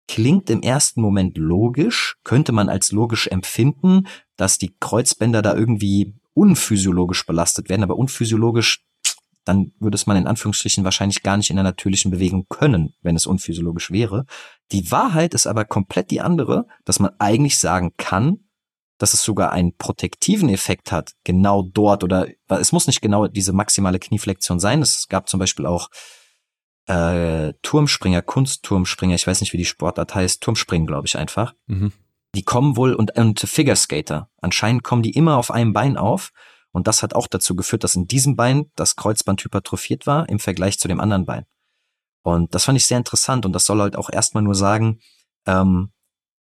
klingt 0.06 0.48
im 0.48 0.62
ersten 0.62 1.00
Moment 1.00 1.36
logisch, 1.36 2.16
könnte 2.22 2.52
man 2.52 2.68
als 2.68 2.92
logisch 2.92 3.26
empfinden, 3.26 4.06
dass 4.36 4.58
die 4.58 4.72
Kreuzbänder 4.78 5.42
da 5.42 5.54
irgendwie 5.54 6.14
unphysiologisch 6.32 7.26
belastet 7.26 7.68
werden, 7.68 7.82
aber 7.82 7.96
unphysiologisch 7.96 8.84
dann 9.44 9.72
würde 9.78 9.94
es 9.94 10.06
man 10.06 10.16
in 10.16 10.26
Anführungsstrichen 10.26 10.84
wahrscheinlich 10.84 11.22
gar 11.22 11.36
nicht 11.36 11.50
in 11.50 11.56
der 11.56 11.64
natürlichen 11.64 12.10
Bewegung 12.10 12.46
können, 12.48 12.94
wenn 13.02 13.16
es 13.16 13.26
unphysiologisch 13.26 13.90
wäre. 13.90 14.26
Die 14.72 14.90
Wahrheit 14.90 15.34
ist 15.34 15.46
aber 15.46 15.64
komplett 15.64 16.10
die 16.10 16.20
andere, 16.20 16.66
dass 16.84 16.98
man 16.98 17.12
eigentlich 17.18 17.58
sagen 17.58 17.92
kann, 17.96 18.38
dass 18.98 19.12
es 19.12 19.22
sogar 19.22 19.52
einen 19.52 19.76
protektiven 19.76 20.48
Effekt 20.48 20.92
hat, 20.92 21.12
genau 21.24 21.62
dort 21.62 22.04
oder 22.04 22.28
es 22.48 22.72
muss 22.72 22.86
nicht 22.86 23.02
genau 23.02 23.26
diese 23.26 23.52
maximale 23.52 23.98
Knieflexion 23.98 24.60
sein. 24.60 24.82
Es 24.82 25.08
gab 25.08 25.28
zum 25.28 25.40
Beispiel 25.40 25.66
auch 25.66 25.90
äh, 26.86 27.54
Turmspringer, 27.62 28.22
Kunstturmspringer, 28.22 29.14
ich 29.14 29.26
weiß 29.26 29.40
nicht, 29.40 29.52
wie 29.52 29.58
die 29.58 29.64
Sportart 29.64 30.14
heißt, 30.14 30.42
Turmspringen, 30.42 30.86
glaube 30.86 31.06
ich 31.06 31.18
einfach. 31.18 31.54
Mhm. 31.66 31.92
Die 32.34 32.42
kommen 32.42 32.76
wohl 32.76 32.94
und, 32.94 33.16
und 33.16 33.40
Figure 33.40 33.76
Skater. 33.76 34.28
Anscheinend 34.40 34.82
kommen 34.82 35.02
die 35.02 35.12
immer 35.12 35.36
auf 35.38 35.50
einem 35.50 35.72
Bein 35.72 35.96
auf 35.96 36.32
und 36.74 36.88
das 36.88 37.04
hat 37.04 37.14
auch 37.14 37.28
dazu 37.28 37.54
geführt, 37.54 37.84
dass 37.84 37.94
in 37.94 38.08
diesem 38.08 38.34
Bein 38.34 38.70
das 38.74 38.96
Kreuzband 38.96 39.42
hypertrophiert 39.44 40.08
war 40.08 40.28
im 40.28 40.40
Vergleich 40.40 40.76
zu 40.76 40.88
dem 40.88 40.98
anderen 40.98 41.24
Bein. 41.24 41.46
Und 42.22 42.52
das 42.52 42.64
fand 42.64 42.76
ich 42.76 42.86
sehr 42.86 42.98
interessant 42.98 43.46
und 43.46 43.52
das 43.52 43.64
soll 43.64 43.80
halt 43.80 43.94
auch 43.96 44.10
erstmal 44.10 44.42
nur 44.42 44.56
sagen, 44.56 44.98
ähm, 45.46 45.92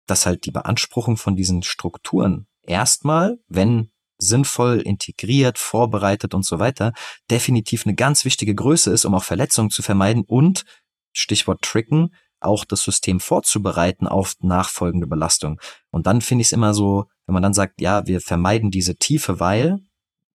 dass 0.07 0.25
halt 0.25 0.45
die 0.45 0.51
Beanspruchung 0.51 1.17
von 1.17 1.35
diesen 1.35 1.63
Strukturen 1.63 2.47
erstmal, 2.61 3.39
wenn 3.49 3.91
sinnvoll 4.17 4.79
integriert, 4.79 5.57
vorbereitet 5.57 6.33
und 6.33 6.45
so 6.45 6.59
weiter, 6.59 6.93
definitiv 7.29 7.85
eine 7.85 7.95
ganz 7.95 8.23
wichtige 8.23 8.55
Größe 8.55 8.89
ist, 8.89 9.03
um 9.03 9.13
auch 9.15 9.23
Verletzungen 9.23 9.69
zu 9.69 9.81
vermeiden 9.81 10.23
und, 10.25 10.63
Stichwort 11.11 11.61
Tricken, 11.61 12.15
auch 12.39 12.63
das 12.63 12.83
System 12.83 13.19
vorzubereiten 13.19 14.07
auf 14.07 14.35
nachfolgende 14.39 15.07
Belastung. 15.07 15.59
Und 15.89 16.07
dann 16.07 16.21
finde 16.21 16.43
ich 16.43 16.47
es 16.47 16.53
immer 16.53 16.73
so, 16.73 17.05
wenn 17.25 17.33
man 17.33 17.43
dann 17.43 17.53
sagt, 17.53 17.81
ja, 17.81 18.07
wir 18.07 18.21
vermeiden 18.21 18.71
diese 18.71 18.95
Tiefe, 18.95 19.41
weil, 19.41 19.79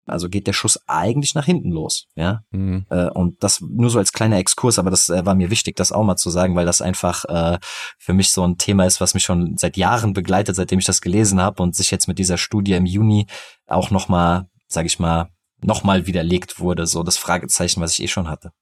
also 0.06 0.28
geht 0.28 0.46
der 0.46 0.52
Schuss 0.52 0.80
eigentlich 0.86 1.34
nach 1.34 1.44
hinten 1.44 1.70
los, 1.70 2.06
ja. 2.14 2.42
Mhm. 2.50 2.86
Äh, 2.90 3.10
und 3.10 3.42
das 3.42 3.60
nur 3.60 3.90
so 3.90 3.98
als 3.98 4.12
kleiner 4.12 4.38
Exkurs, 4.38 4.78
aber 4.78 4.90
das 4.90 5.08
äh, 5.08 5.26
war 5.26 5.34
mir 5.34 5.50
wichtig, 5.50 5.76
das 5.76 5.92
auch 5.92 6.04
mal 6.04 6.16
zu 6.16 6.30
sagen, 6.30 6.54
weil 6.54 6.66
das 6.66 6.80
einfach 6.80 7.24
äh, 7.24 7.58
für 7.98 8.12
mich 8.12 8.30
so 8.30 8.46
ein 8.46 8.58
Thema 8.58 8.86
ist, 8.86 9.00
was 9.00 9.14
mich 9.14 9.24
schon 9.24 9.56
seit 9.56 9.76
Jahren 9.76 10.12
begleitet, 10.12 10.56
seitdem 10.56 10.78
ich 10.78 10.84
das 10.84 11.00
gelesen 11.00 11.40
habe 11.40 11.62
und 11.62 11.74
sich 11.74 11.90
jetzt 11.90 12.08
mit 12.08 12.18
dieser 12.18 12.38
Studie 12.38 12.72
im 12.72 12.86
Juni 12.86 13.26
auch 13.66 13.90
noch 13.90 14.08
mal, 14.08 14.48
sage 14.68 14.86
ich 14.86 14.98
mal, 14.98 15.28
noch 15.62 15.84
mal 15.84 16.06
widerlegt 16.06 16.60
wurde, 16.60 16.86
so 16.86 17.02
das 17.02 17.18
Fragezeichen, 17.18 17.80
was 17.80 17.92
ich 17.94 18.04
eh 18.04 18.08
schon 18.08 18.28
hatte. 18.28 18.52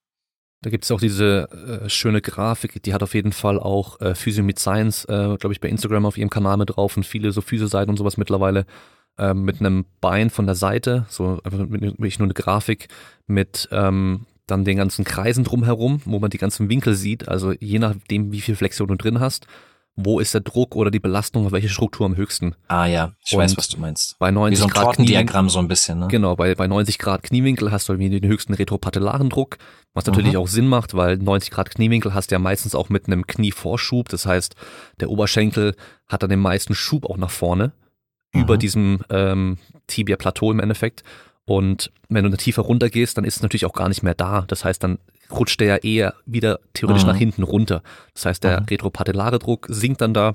Da 0.64 0.70
gibt 0.70 0.84
es 0.84 0.90
auch 0.90 1.01
diese 1.01 1.82
äh, 1.84 1.90
schöne 1.90 2.22
Grafik, 2.22 2.82
die 2.82 2.95
hat 2.95 3.03
auf 3.03 3.12
jeden 3.12 3.32
Fall 3.32 3.61
auch 3.61 4.01
äh, 4.01 4.14
Physio 4.14 4.42
mit 4.42 4.59
Science, 4.59 5.05
äh, 5.05 5.36
glaube 5.36 5.53
ich, 5.53 5.61
bei 5.61 5.68
Instagram 5.68 6.07
auf 6.07 6.16
ihrem 6.16 6.30
Kanal 6.30 6.57
mit 6.57 6.74
drauf 6.74 6.97
und 6.97 7.05
viele 7.05 7.32
so 7.32 7.42
Physio-Seiten 7.42 7.90
und 7.90 7.99
sowas 7.99 8.16
mittlerweile 8.16 8.64
ähm, 9.18 9.42
mit 9.42 9.60
einem 9.60 9.86
Bein 10.00 10.30
von 10.30 10.46
der 10.46 10.54
Seite, 10.54 11.06
so 11.08 11.40
einfach 11.44 11.58
wirklich 11.58 12.18
nur 12.18 12.26
eine 12.26 12.34
Grafik 12.34 12.88
mit 13.26 13.68
ähm, 13.70 14.26
dann 14.46 14.64
den 14.64 14.76
ganzen 14.76 15.04
Kreisen 15.04 15.44
drumherum, 15.44 16.02
wo 16.04 16.18
man 16.18 16.30
die 16.30 16.38
ganzen 16.38 16.68
Winkel 16.68 16.94
sieht, 16.94 17.28
also 17.28 17.52
je 17.52 17.78
nachdem, 17.78 18.32
wie 18.32 18.40
viel 18.40 18.56
Flexion 18.56 18.88
du 18.88 18.96
drin 18.96 19.20
hast, 19.20 19.46
wo 19.96 20.18
ist 20.18 20.34
der 20.34 20.40
Druck 20.40 20.74
oder 20.74 20.90
die 20.90 20.98
Belastung 20.98 21.46
auf 21.46 21.52
welche 21.52 21.68
Struktur 21.68 22.04
am 22.04 22.16
höchsten. 22.16 22.56
Ah 22.66 22.86
ja, 22.86 23.12
ich 23.24 23.32
und 23.32 23.38
weiß, 23.38 23.56
was 23.56 23.68
du 23.68 23.78
meinst. 23.78 24.16
Bei 24.18 24.32
90 24.32 24.58
wie 24.58 24.60
so 24.60 24.66
ein 24.66 24.70
Grad 24.70 24.98
Diagramm 24.98 25.48
so 25.48 25.60
ein 25.60 25.68
bisschen, 25.68 26.00
ne? 26.00 26.08
Genau, 26.08 26.34
bei, 26.34 26.54
bei 26.56 26.66
90 26.66 26.98
Grad 26.98 27.22
Kniewinkel 27.22 27.70
hast 27.70 27.88
du 27.88 27.92
irgendwie 27.92 28.20
den 28.20 28.28
höchsten 28.28 28.54
retropatellaren 28.54 29.30
Druck, 29.30 29.58
was 29.92 30.04
natürlich 30.04 30.32
mhm. 30.32 30.40
auch 30.40 30.48
Sinn 30.48 30.66
macht, 30.66 30.94
weil 30.94 31.16
90 31.18 31.52
Grad 31.52 31.70
Kniewinkel 31.70 32.12
hast 32.12 32.30
du 32.30 32.34
ja 32.34 32.40
meistens 32.40 32.74
auch 32.74 32.88
mit 32.88 33.06
einem 33.06 33.26
Knievorschub, 33.26 34.08
das 34.08 34.26
heißt, 34.26 34.56
der 34.98 35.10
Oberschenkel 35.10 35.76
hat 36.08 36.22
dann 36.24 36.30
den 36.30 36.40
meisten 36.40 36.74
Schub 36.74 37.06
auch 37.06 37.16
nach 37.16 37.30
vorne 37.30 37.72
über 38.35 38.55
mhm. 38.55 38.59
diesem 38.59 39.01
ähm, 39.11 39.59
Tibia-Plateau 39.87 40.51
im 40.51 40.61
Endeffekt. 40.61 41.03
Und 41.47 41.91
wenn 42.09 42.24
du 42.24 42.30
da 42.30 42.37
tiefer 42.37 42.62
runter 42.62 42.89
gehst, 42.89 43.18
dann 43.18 43.24
ist 43.24 43.37
es 43.37 43.43
natürlich 43.43 43.66
auch 43.66 43.72
gar 43.74 43.89
nicht 43.89 44.03
mehr 44.03 44.14
da. 44.14 44.43
Das 44.49 44.64
heißt, 44.64 44.82
dann 44.82 44.99
rutscht 45.30 45.61
der 45.61 45.68
ja 45.68 45.76
eher 45.76 46.14
wieder 46.26 46.61
theoretisch 46.72 47.03
Mhm. 47.05 47.09
nach 47.09 47.16
hinten 47.16 47.43
runter. 47.43 47.82
Das 48.14 48.26
heißt, 48.26 48.45
der 48.45 48.61
Mhm. 48.61 48.66
retropatellare 48.70 49.39
Druck 49.39 49.66
sinkt 49.68 50.01
dann 50.01 50.14
da, 50.14 50.35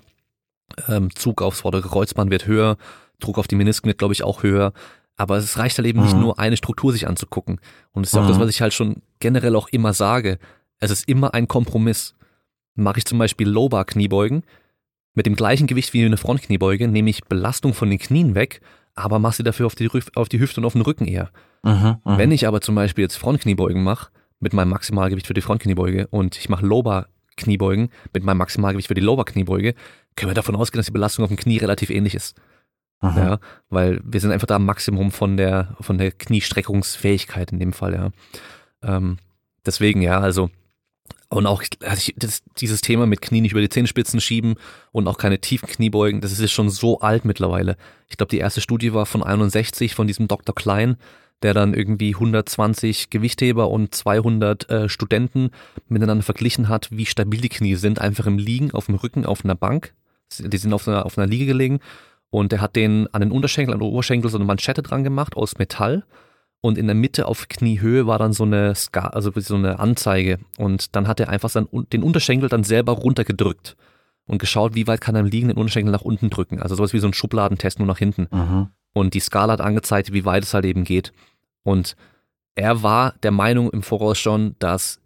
ähm, 0.87 1.13
Zug 1.15 1.41
aufs 1.41 1.61
vordere 1.61 1.81
Kreuzband 1.87 2.29
wird 2.31 2.45
höher, 2.45 2.77
Druck 3.19 3.37
auf 3.39 3.47
die 3.47 3.55
Menisken 3.55 3.87
wird, 3.87 3.97
glaube 3.97 4.13
ich, 4.13 4.23
auch 4.23 4.43
höher. 4.43 4.71
Aber 5.17 5.37
es 5.37 5.57
reicht 5.57 5.77
halt 5.77 5.87
eben 5.87 6.01
nicht 6.01 6.13
Mhm. 6.15 6.21
nur 6.21 6.39
eine 6.39 6.57
Struktur 6.57 6.93
sich 6.93 7.07
anzugucken. 7.07 7.59
Und 7.91 8.05
das 8.05 8.13
ist 8.13 8.19
auch 8.19 8.27
das, 8.27 8.37
Mhm. 8.37 8.41
was 8.41 8.49
ich 8.51 8.61
halt 8.61 8.73
schon 8.73 9.01
generell 9.19 9.55
auch 9.55 9.67
immer 9.69 9.93
sage. 9.93 10.37
Es 10.79 10.91
ist 10.91 11.07
immer 11.09 11.33
ein 11.33 11.47
Kompromiss. 11.47 12.13
Mache 12.75 12.99
ich 12.99 13.05
zum 13.05 13.17
Beispiel 13.17 13.49
Low-Bar 13.49 13.83
Kniebeugen 13.85 14.43
mit 15.19 15.25
dem 15.25 15.35
gleichen 15.35 15.67
Gewicht 15.67 15.91
wie 15.91 16.05
eine 16.05 16.15
Frontkniebeuge, 16.15 16.87
nehme 16.87 17.09
ich 17.09 17.25
Belastung 17.25 17.73
von 17.73 17.89
den 17.89 17.99
Knien 17.99 18.35
weg, 18.35 18.61
aber 18.95 19.19
mache 19.19 19.35
sie 19.35 19.43
dafür 19.43 19.65
auf 19.65 19.75
die, 19.75 19.89
auf 20.15 20.29
die 20.29 20.39
Hüfte 20.39 20.61
und 20.61 20.65
auf 20.65 20.71
den 20.71 20.81
Rücken 20.81 21.05
eher. 21.07 21.29
Mhm, 21.61 21.97
mhm. 22.05 22.17
Wenn 22.17 22.31
ich 22.31 22.47
aber 22.47 22.61
zum 22.61 22.73
Beispiel 22.75 23.01
jetzt 23.01 23.17
Frontkniebeugen 23.17 23.83
mache, 23.83 24.11
mit 24.39 24.53
meinem 24.53 24.69
Maximalgewicht 24.69 25.27
für 25.27 25.33
die 25.33 25.41
Frontkniebeuge 25.41 26.07
und 26.07 26.37
ich 26.37 26.47
mache 26.47 26.65
Lower 26.65 27.07
Kniebeugen 27.35 27.89
mit 28.13 28.23
meinem 28.23 28.37
Maximalgewicht 28.37 28.87
für 28.87 28.93
die 28.93 29.01
Lower 29.01 29.25
Kniebeuge, 29.25 29.75
können 30.15 30.29
wir 30.29 30.35
davon 30.35 30.55
ausgehen, 30.55 30.79
dass 30.79 30.85
die 30.85 30.93
Belastung 30.93 31.23
auf 31.25 31.29
dem 31.29 31.37
Knie 31.37 31.57
relativ 31.57 31.89
ähnlich 31.89 32.15
ist. 32.15 32.37
Mhm. 33.01 33.17
Ja, 33.17 33.39
weil 33.69 33.99
wir 34.05 34.21
sind 34.21 34.31
einfach 34.31 34.47
da 34.47 34.55
am 34.55 34.65
Maximum 34.65 35.11
von 35.11 35.35
der, 35.35 35.75
von 35.81 35.97
der 35.97 36.13
Kniestreckungsfähigkeit 36.13 37.51
in 37.51 37.59
dem 37.59 37.73
Fall, 37.73 37.93
ja. 37.93 38.11
Ähm, 38.81 39.17
deswegen, 39.65 40.01
ja, 40.01 40.21
also, 40.21 40.49
und 41.29 41.45
auch 41.45 41.63
das, 41.79 42.41
dieses 42.57 42.81
Thema 42.81 43.05
mit 43.05 43.21
Knie 43.21 43.41
nicht 43.41 43.51
über 43.51 43.61
die 43.61 43.69
Zehenspitzen 43.69 44.19
schieben 44.19 44.55
und 44.91 45.07
auch 45.07 45.17
keine 45.17 45.39
tiefen 45.39 45.69
Kniebeugen, 45.69 46.21
das 46.21 46.31
ist 46.31 46.41
jetzt 46.41 46.53
schon 46.53 46.69
so 46.69 47.01
alt 47.01 47.23
mittlerweile. 47.23 47.77
Ich 48.07 48.17
glaube, 48.17 48.31
die 48.31 48.39
erste 48.39 48.61
Studie 48.61 48.93
war 48.93 49.05
von 49.05 49.21
61 49.21 49.93
von 49.93 50.07
diesem 50.07 50.27
Dr. 50.27 50.55
Klein, 50.55 50.97
der 51.43 51.53
dann 51.53 51.73
irgendwie 51.73 52.15
120 52.15 53.11
Gewichtheber 53.11 53.69
und 53.69 53.93
200 53.93 54.69
äh, 54.69 54.89
Studenten 54.89 55.51
miteinander 55.87 56.23
verglichen 56.23 56.67
hat, 56.67 56.89
wie 56.91 57.05
stabil 57.05 57.41
die 57.41 57.49
Knie 57.49 57.75
sind, 57.75 58.01
einfach 58.01 58.25
im 58.25 58.39
Liegen, 58.39 58.71
auf 58.71 58.87
dem 58.87 58.95
Rücken, 58.95 59.25
auf 59.25 59.45
einer 59.45 59.55
Bank. 59.55 59.93
Die 60.39 60.57
sind 60.57 60.73
auf 60.73 60.87
einer, 60.87 61.05
auf 61.05 61.17
einer 61.17 61.27
Liege 61.27 61.45
gelegen 61.45 61.79
und 62.29 62.53
er 62.53 62.61
hat 62.61 62.75
den 62.75 63.07
an 63.13 63.21
den 63.21 63.31
Unterschenkel, 63.31 63.73
an 63.73 63.79
den 63.79 63.87
Oberschenkel 63.87 64.29
so 64.29 64.37
eine 64.37 64.45
Manschette 64.45 64.81
dran 64.81 65.03
gemacht 65.03 65.35
aus 65.37 65.57
Metall 65.57 66.03
und 66.61 66.77
in 66.77 66.87
der 66.87 66.95
Mitte 66.95 67.27
auf 67.27 67.47
Kniehöhe 67.47 68.05
war 68.05 68.19
dann 68.19 68.33
so 68.33 68.43
eine 68.43 68.75
Ska, 68.75 69.07
also 69.07 69.31
so 69.35 69.55
eine 69.55 69.79
Anzeige 69.79 70.39
und 70.57 70.95
dann 70.95 71.07
hat 71.07 71.19
er 71.19 71.29
einfach 71.29 71.49
sein, 71.49 71.67
den 71.93 72.03
Unterschenkel 72.03 72.49
dann 72.49 72.63
selber 72.63 72.93
runtergedrückt 72.93 73.77
und 74.25 74.39
geschaut, 74.39 74.75
wie 74.75 74.87
weit 74.87 75.01
kann 75.01 75.15
er 75.15 75.21
im 75.21 75.27
Liegen 75.27 75.47
den 75.47 75.57
Unterschenkel 75.57 75.91
nach 75.91 76.01
unten 76.01 76.29
drücken. 76.29 76.59
Also 76.59 76.75
sowas 76.75 76.93
wie 76.93 76.99
so 76.99 77.07
ein 77.07 77.13
Schubladentest 77.13 77.79
nur 77.79 77.87
nach 77.87 77.97
hinten. 77.97 78.27
Mhm. 78.31 78.67
Und 78.93 79.13
die 79.13 79.19
Skala 79.19 79.53
hat 79.53 79.61
angezeigt, 79.61 80.13
wie 80.13 80.25
weit 80.25 80.43
es 80.43 80.53
halt 80.53 80.65
eben 80.65 80.83
geht. 80.83 81.13
Und 81.63 81.95
er 82.55 82.83
war 82.83 83.13
der 83.23 83.31
Meinung 83.31 83.69
im 83.71 83.81
Voraus 83.81 84.19
schon, 84.19 84.55
dass 84.59 84.99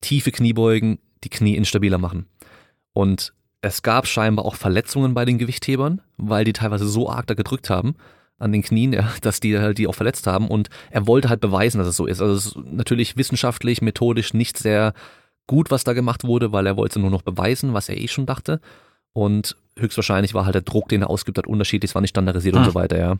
tiefe 0.00 0.30
Kniebeugen 0.30 0.98
die 1.24 1.30
Knie 1.30 1.56
instabiler 1.56 1.98
machen. 1.98 2.26
Und 2.92 3.32
es 3.60 3.82
gab 3.82 4.06
scheinbar 4.06 4.44
auch 4.44 4.54
Verletzungen 4.54 5.14
bei 5.14 5.24
den 5.24 5.38
Gewichthebern, 5.38 6.00
weil 6.16 6.44
die 6.44 6.52
teilweise 6.52 6.86
so 6.86 7.10
arg 7.10 7.26
da 7.26 7.34
gedrückt 7.34 7.70
haben 7.70 7.94
an 8.42 8.52
den 8.52 8.62
Knien, 8.62 8.92
ja, 8.92 9.08
dass 9.22 9.40
die 9.40 9.58
halt 9.58 9.78
die 9.78 9.86
auch 9.86 9.94
verletzt 9.94 10.26
haben. 10.26 10.48
Und 10.48 10.68
er 10.90 11.06
wollte 11.06 11.28
halt 11.28 11.40
beweisen, 11.40 11.78
dass 11.78 11.88
es 11.88 11.96
so 11.96 12.06
ist. 12.06 12.20
Also 12.20 12.34
es 12.34 12.46
ist 12.46 12.56
natürlich 12.72 13.16
wissenschaftlich, 13.16 13.82
methodisch 13.82 14.34
nicht 14.34 14.58
sehr 14.58 14.92
gut, 15.46 15.70
was 15.70 15.84
da 15.84 15.92
gemacht 15.92 16.24
wurde, 16.24 16.52
weil 16.52 16.66
er 16.66 16.76
wollte 16.76 17.00
nur 17.00 17.10
noch 17.10 17.22
beweisen, 17.22 17.74
was 17.74 17.88
er 17.88 17.96
eh 17.96 18.08
schon 18.08 18.26
dachte. 18.26 18.60
Und 19.12 19.56
höchstwahrscheinlich 19.78 20.34
war 20.34 20.44
halt 20.44 20.54
der 20.54 20.62
Druck, 20.62 20.88
den 20.88 21.02
er 21.02 21.10
ausgibt 21.10 21.38
hat, 21.38 21.46
unterschiedlich, 21.46 21.90
es 21.90 21.94
war 21.94 22.02
nicht 22.02 22.10
standardisiert 22.10 22.54
und 22.54 22.64
Hm. 22.64 22.70
so 22.70 22.74
weiter, 22.74 22.98
ja. 22.98 23.16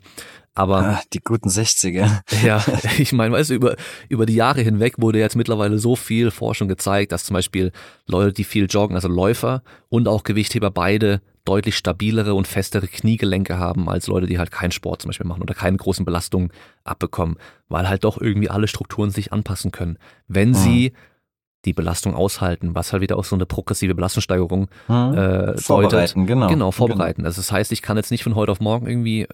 Aber 0.55 0.79
Ah, 0.79 1.01
die 1.13 1.21
guten 1.21 1.49
60er. 1.49 2.21
ja, 2.45 2.63
ich 2.99 3.13
meine, 3.13 3.35
weißt 3.35 3.51
du, 3.51 3.55
über, 3.55 3.77
über 4.09 4.27
die 4.27 4.35
Jahre 4.35 4.61
hinweg 4.61 4.95
wurde 4.99 5.19
jetzt 5.19 5.37
mittlerweile 5.37 5.79
so 5.79 5.97
viel 5.97 6.31
Forschung 6.31 6.69
gezeigt, 6.69 7.13
dass 7.13 7.25
zum 7.25 7.35
Beispiel 7.35 7.73
Leute, 8.07 8.33
die 8.33 8.45
viel 8.45 8.67
joggen, 8.69 8.95
also 8.97 9.09
Läufer 9.09 9.63
und 9.89 10.09
auch 10.09 10.25
Gewichtheber 10.25 10.71
beide 10.71 11.23
deutlich 11.45 11.77
stabilere 11.77 12.35
und 12.35 12.47
festere 12.47 12.87
Kniegelenke 12.87 13.59
haben 13.59 13.89
als 13.89 14.07
Leute, 14.07 14.27
die 14.27 14.39
halt 14.39 14.53
keinen 14.53 14.71
Sport 14.71 15.03
zum 15.03 15.09
Beispiel 15.09 15.27
machen 15.27 15.43
oder 15.43 15.55
keine 15.55 15.77
großen 15.77 16.05
Belastungen 16.05 16.53
abbekommen, 16.85 17.37
weil 17.69 17.89
halt 17.89 18.05
doch 18.05 18.21
irgendwie 18.21 18.49
alle 18.51 18.69
Strukturen 18.69 19.11
sich 19.11 19.33
anpassen 19.33 19.73
können. 19.73 19.99
Wenn 20.29 20.51
Mhm. 20.51 20.55
sie 20.55 20.93
die 21.65 21.73
Belastung 21.73 22.15
aushalten, 22.15 22.75
was 22.75 22.93
halt 22.93 23.03
wieder 23.03 23.17
auch 23.17 23.25
so 23.25 23.37
eine 23.37 23.47
progressive 23.47 23.95
Belastungssteigerung 23.95 24.69
Hm? 24.87 25.13
äh, 25.15 25.17
deutet. 25.17 25.61
Vorbereiten, 25.63 26.27
genau. 26.27 26.49
Genau, 26.49 26.71
vorbereiten. 26.73 27.25
Also 27.25 27.41
das 27.41 27.53
heißt, 27.53 27.71
ich 27.73 27.83
kann 27.83 27.97
jetzt 27.97 28.11
nicht 28.11 28.25
von 28.25 28.35
heute 28.35 28.51
auf 28.53 28.61
morgen 28.61 28.87
irgendwie, 28.89 29.23
äh, 29.23 29.29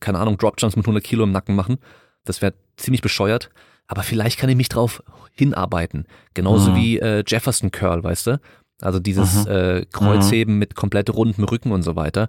keine 0.00 0.18
Ahnung, 0.18 0.38
Dropjumps 0.38 0.76
mit 0.76 0.86
100 0.86 1.02
Kilo 1.04 1.24
im 1.24 1.32
Nacken 1.32 1.54
machen. 1.54 1.76
Das 2.24 2.40
wäre 2.42 2.54
ziemlich 2.76 3.02
bescheuert. 3.02 3.50
Aber 3.86 4.02
vielleicht 4.02 4.38
kann 4.38 4.48
ich 4.48 4.56
mich 4.56 4.68
drauf 4.68 5.02
hinarbeiten. 5.32 6.06
Genauso 6.34 6.70
Mhm. 6.70 6.76
wie 6.76 6.98
äh, 7.00 7.24
Jefferson 7.26 7.70
Curl, 7.70 8.04
weißt 8.04 8.26
du? 8.28 8.40
Also 8.80 9.00
dieses 9.00 9.44
Mhm. 9.46 9.50
äh, 9.50 9.84
Kreuzheben 9.92 10.58
mit 10.58 10.74
komplett 10.74 11.10
rundem 11.12 11.44
Rücken 11.44 11.72
und 11.72 11.82
so 11.82 11.96
weiter. 11.96 12.28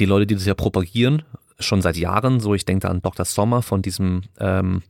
Die 0.00 0.04
Leute, 0.04 0.26
die 0.26 0.34
das 0.34 0.44
ja 0.46 0.54
propagieren, 0.54 1.22
schon 1.58 1.82
seit 1.82 1.96
Jahren, 1.96 2.40
so 2.40 2.54
ich 2.54 2.64
denke 2.64 2.86
da 2.86 2.88
an 2.88 3.02
Dr. 3.02 3.24
Sommer 3.24 3.62
von 3.62 3.82
diesem, 3.82 4.22
ähm, 4.38 4.82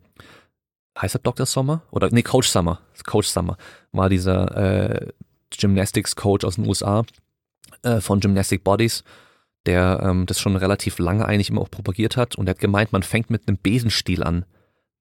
heißt 1.01 1.17
er 1.17 1.21
Dr. 1.21 1.47
Sommer? 1.47 1.83
Oder 1.91 2.09
nee, 2.11 2.23
Coach 2.23 2.49
Summer. 2.49 2.81
Coach 3.07 3.29
Summer 3.29 3.57
war 3.93 4.09
dieser 4.09 4.57
äh, 4.57 5.09
Gymnastics 5.51 6.17
Coach 6.17 6.45
aus 6.45 6.57
den 6.57 6.67
USA 6.67 7.05
äh, 7.83 8.01
von 8.01 8.21
Gymnastic 8.21 8.65
Bodies, 8.65 9.05
der 9.67 10.01
ähm, 10.03 10.27
das 10.27 10.41
schon 10.41 10.57
relativ 10.57 10.99
lange 10.99 11.27
eigentlich 11.27 11.51
immer 11.51 11.61
auch 11.61 11.71
propagiert 11.71 12.17
hat 12.17 12.37
und 12.37 12.47
er 12.49 12.51
hat 12.51 12.59
gemeint, 12.59 12.93
man 12.93 13.03
fängt 13.03 13.31
mit 13.31 13.49
einem 13.49 13.59
Besenstiel 13.63 14.23
an. 14.23 14.45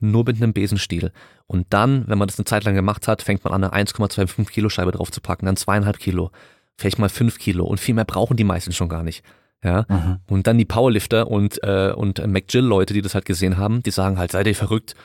Nur 0.04 0.24
mit 0.24 0.36
einem 0.42 0.52
Besenstiel. 0.52 1.12
Und 1.46 1.68
dann, 1.70 2.08
wenn 2.08 2.18
man 2.18 2.26
das 2.26 2.36
eine 2.36 2.44
Zeit 2.44 2.64
lang 2.64 2.74
gemacht 2.74 3.06
hat, 3.06 3.22
fängt 3.22 3.44
man 3.44 3.52
an, 3.52 3.62
eine 3.62 3.86
1,25 3.86 4.50
Kilo 4.50 4.68
Scheibe 4.68 4.90
drauf 4.90 5.12
zu 5.12 5.20
packen, 5.20 5.46
dann 5.46 5.56
zweieinhalb 5.56 6.00
Kilo, 6.00 6.32
vielleicht 6.76 6.98
mal 6.98 7.08
fünf 7.08 7.38
Kilo 7.38 7.64
und 7.64 7.78
viel 7.78 7.94
mehr 7.94 8.04
brauchen 8.04 8.36
die 8.36 8.42
meisten 8.42 8.72
schon 8.72 8.88
gar 8.88 9.04
nicht. 9.04 9.22
Ja, 9.64 9.86
Mhm. 9.88 10.18
und 10.28 10.48
dann 10.48 10.58
die 10.58 10.64
Powerlifter 10.64 11.28
und, 11.28 11.62
äh, 11.62 11.92
und 11.94 12.18
McGill-Leute, 12.26 12.94
die 12.94 13.00
das 13.02 13.14
halt 13.14 13.26
gesehen 13.26 13.58
haben, 13.58 13.80
die 13.84 13.92
sagen 13.92 14.18
halt, 14.18 14.32
seid 14.32 14.48
ihr 14.48 14.56
verrückt. 14.56 14.96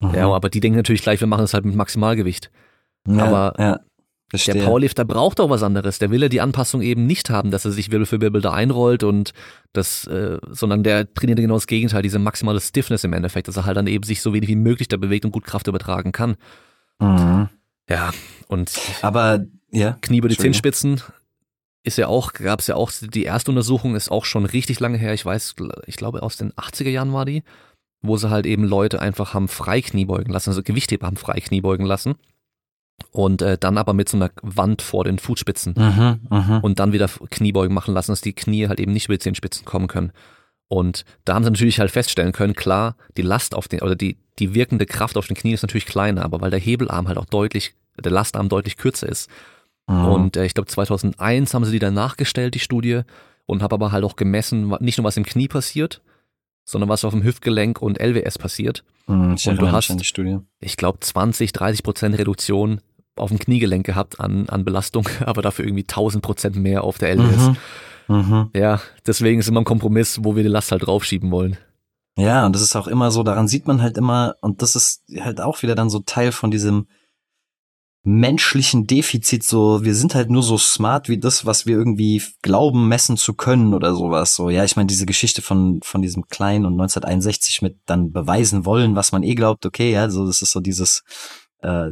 Mhm. 0.00 0.14
Ja, 0.14 0.28
aber 0.30 0.48
die 0.50 0.60
denken 0.60 0.76
natürlich 0.76 1.02
gleich, 1.02 1.20
wir 1.20 1.26
machen 1.26 1.44
es 1.44 1.54
halt 1.54 1.64
mit 1.64 1.74
Maximalgewicht. 1.74 2.50
ja, 3.08 3.24
aber 3.24 3.54
ja, 3.58 3.80
Der. 4.46 4.64
Powerlifter 4.64 5.04
braucht 5.04 5.38
doch 5.38 5.48
was 5.48 5.62
anderes. 5.62 5.98
Der 5.98 6.10
will 6.10 6.20
ja 6.22 6.28
die 6.28 6.40
Anpassung 6.40 6.82
eben 6.82 7.06
nicht 7.06 7.30
haben, 7.30 7.50
dass 7.50 7.64
er 7.64 7.70
sich 7.70 7.90
Wirbel 7.90 8.06
für 8.06 8.20
Wirbel 8.20 8.40
da 8.42 8.52
einrollt 8.52 9.04
und 9.04 9.32
das, 9.72 10.06
äh, 10.06 10.38
sondern 10.50 10.82
der 10.82 11.12
trainiert 11.14 11.38
genau 11.38 11.54
das 11.54 11.66
Gegenteil, 11.66 12.02
diese 12.02 12.18
maximale 12.18 12.60
Stiffness 12.60 13.04
im 13.04 13.12
Endeffekt, 13.12 13.48
dass 13.48 13.56
er 13.56 13.64
halt 13.64 13.76
dann 13.76 13.86
eben 13.86 14.04
sich 14.04 14.20
so 14.20 14.34
wenig 14.34 14.48
wie 14.48 14.56
möglich 14.56 14.88
da 14.88 14.96
bewegt 14.96 15.24
und 15.24 15.30
gut 15.30 15.44
Kraft 15.44 15.68
übertragen 15.68 16.12
kann. 16.12 16.36
Mhm. 16.98 17.48
Ja, 17.88 18.10
und 18.48 18.72
Aber 19.02 19.44
ja, 19.70 19.96
Knie 20.00 20.18
über 20.18 20.28
die. 20.28 20.36
Zehenspitzen 20.36 21.00
ist 21.84 21.98
ja 21.98 22.08
auch, 22.08 22.32
gab 22.32 22.58
es 22.58 22.66
ja 22.66 22.74
auch, 22.74 22.90
die 23.00 23.22
erste 23.22 23.52
Untersuchung 23.52 23.94
ist 23.94 24.10
auch 24.10 24.24
schon 24.24 24.44
richtig 24.44 24.80
lange 24.80 24.98
her, 24.98 25.14
ich 25.14 25.24
weiß, 25.24 25.54
ich 25.86 25.96
glaube 25.96 26.22
aus 26.22 26.36
den 26.36 26.52
80er 26.54 26.90
Jahren 26.90 27.12
war 27.12 27.24
die, 27.24 27.44
wo 28.06 28.16
sie 28.16 28.30
halt 28.30 28.46
eben 28.46 28.64
Leute 28.64 29.00
einfach 29.00 29.34
haben 29.34 29.48
frei 29.48 29.80
Kniebeugen 29.80 30.32
lassen, 30.32 30.50
also 30.50 30.62
Gewichtheber 30.62 31.06
haben 31.06 31.16
frei 31.16 31.40
Kniebeugen 31.40 31.86
lassen 31.86 32.14
und 33.10 33.42
äh, 33.42 33.58
dann 33.58 33.78
aber 33.78 33.92
mit 33.92 34.08
so 34.08 34.16
einer 34.16 34.30
Wand 34.42 34.82
vor 34.82 35.04
den 35.04 35.18
Fußspitzen 35.18 35.74
mhm, 35.76 36.20
mhm. 36.30 36.60
und 36.60 36.78
dann 36.78 36.92
wieder 36.92 37.08
Kniebeugen 37.30 37.74
machen 37.74 37.94
lassen, 37.94 38.12
dass 38.12 38.20
die 38.20 38.32
Knie 38.32 38.68
halt 38.68 38.80
eben 38.80 38.92
nicht 38.92 39.06
über 39.06 39.14
die 39.14 39.20
Zehenspitzen 39.20 39.64
kommen 39.64 39.88
können. 39.88 40.12
Und 40.68 41.04
da 41.24 41.34
haben 41.34 41.44
sie 41.44 41.50
natürlich 41.50 41.78
halt 41.78 41.90
feststellen 41.90 42.32
können, 42.32 42.54
klar, 42.54 42.96
die 43.16 43.22
Last 43.22 43.54
auf 43.54 43.68
den, 43.68 43.82
oder 43.82 43.94
die, 43.94 44.18
die 44.38 44.54
wirkende 44.54 44.86
Kraft 44.86 45.16
auf 45.16 45.28
den 45.28 45.36
Knien 45.36 45.54
ist 45.54 45.62
natürlich 45.62 45.86
kleiner, 45.86 46.24
aber 46.24 46.40
weil 46.40 46.50
der 46.50 46.58
Hebelarm 46.58 47.06
halt 47.06 47.18
auch 47.18 47.26
deutlich, 47.26 47.74
der 48.02 48.12
Lastarm 48.12 48.48
deutlich 48.48 48.76
kürzer 48.76 49.08
ist. 49.08 49.30
Mhm. 49.86 50.04
Und 50.06 50.36
äh, 50.36 50.44
ich 50.44 50.54
glaube 50.54 50.68
2001 50.68 51.54
haben 51.54 51.64
sie 51.64 51.72
die 51.72 51.78
dann 51.78 51.94
nachgestellt, 51.94 52.54
die 52.54 52.60
Studie, 52.60 53.02
und 53.46 53.62
habe 53.62 53.74
aber 53.74 53.92
halt 53.92 54.04
auch 54.04 54.16
gemessen, 54.16 54.74
nicht 54.80 54.98
nur 54.98 55.04
was 55.04 55.16
im 55.16 55.24
Knie 55.24 55.46
passiert, 55.46 56.02
sondern 56.66 56.90
was 56.90 57.04
auf 57.06 57.14
dem 57.14 57.22
Hüftgelenk 57.24 57.80
und 57.80 57.98
LWS 57.98 58.36
passiert. 58.36 58.84
Mhm, 59.06 59.34
ich 59.38 59.48
und 59.48 59.58
du 59.62 59.72
hast- 59.72 59.90
an 59.90 59.96
die 59.98 60.04
Studie. 60.04 60.38
Ich 60.60 60.76
glaube 60.76 60.98
20, 61.00 61.52
30 61.52 61.82
Prozent 61.82 62.18
Reduktion 62.18 62.80
auf 63.14 63.30
dem 63.30 63.38
Kniegelenk 63.38 63.86
gehabt 63.86 64.20
an, 64.20 64.48
an 64.50 64.64
Belastung, 64.66 65.08
aber 65.24 65.40
dafür 65.40 65.64
irgendwie 65.64 65.84
1000 65.84 66.22
Prozent 66.22 66.56
mehr 66.56 66.84
auf 66.84 66.98
der 66.98 67.10
LWS. 67.16 67.48
Mhm. 68.08 68.16
Mhm. 68.16 68.50
Ja, 68.54 68.80
deswegen 69.06 69.40
ist 69.40 69.48
immer 69.48 69.60
ein 69.62 69.64
Kompromiss, 69.64 70.20
wo 70.22 70.36
wir 70.36 70.42
die 70.42 70.48
Last 70.50 70.70
halt 70.72 70.86
draufschieben 70.86 71.30
wollen. 71.30 71.56
Ja, 72.18 72.46
und 72.46 72.54
das 72.54 72.62
ist 72.62 72.74
auch 72.76 72.86
immer 72.86 73.10
so, 73.10 73.22
daran 73.22 73.46
sieht 73.48 73.66
man 73.66 73.82
halt 73.82 73.96
immer, 73.98 74.36
und 74.40 74.62
das 74.62 74.74
ist 74.76 75.02
halt 75.20 75.40
auch 75.40 75.62
wieder 75.62 75.74
dann 75.74 75.90
so 75.90 76.00
Teil 76.00 76.32
von 76.32 76.50
diesem 76.50 76.86
menschlichen 78.06 78.86
Defizit, 78.86 79.42
so, 79.42 79.82
wir 79.84 79.94
sind 79.94 80.14
halt 80.14 80.30
nur 80.30 80.42
so 80.44 80.56
smart 80.58 81.08
wie 81.08 81.18
das, 81.18 81.44
was 81.44 81.66
wir 81.66 81.76
irgendwie 81.76 82.22
glauben, 82.40 82.86
messen 82.88 83.16
zu 83.16 83.34
können 83.34 83.74
oder 83.74 83.94
sowas. 83.94 84.34
So, 84.36 84.48
ja, 84.48 84.62
ich 84.64 84.76
meine, 84.76 84.86
diese 84.86 85.06
Geschichte 85.06 85.42
von, 85.42 85.80
von 85.82 86.02
diesem 86.02 86.28
Kleinen 86.28 86.64
und 86.66 86.74
1961 86.74 87.62
mit 87.62 87.78
dann 87.84 88.12
beweisen 88.12 88.64
wollen, 88.64 88.94
was 88.94 89.10
man 89.10 89.22
eh 89.24 89.34
glaubt, 89.34 89.66
okay, 89.66 89.90
ja, 89.92 90.08
so, 90.08 90.24
das 90.26 90.40
ist 90.40 90.52
so 90.52 90.60
dieses, 90.60 91.02
äh, 91.62 91.88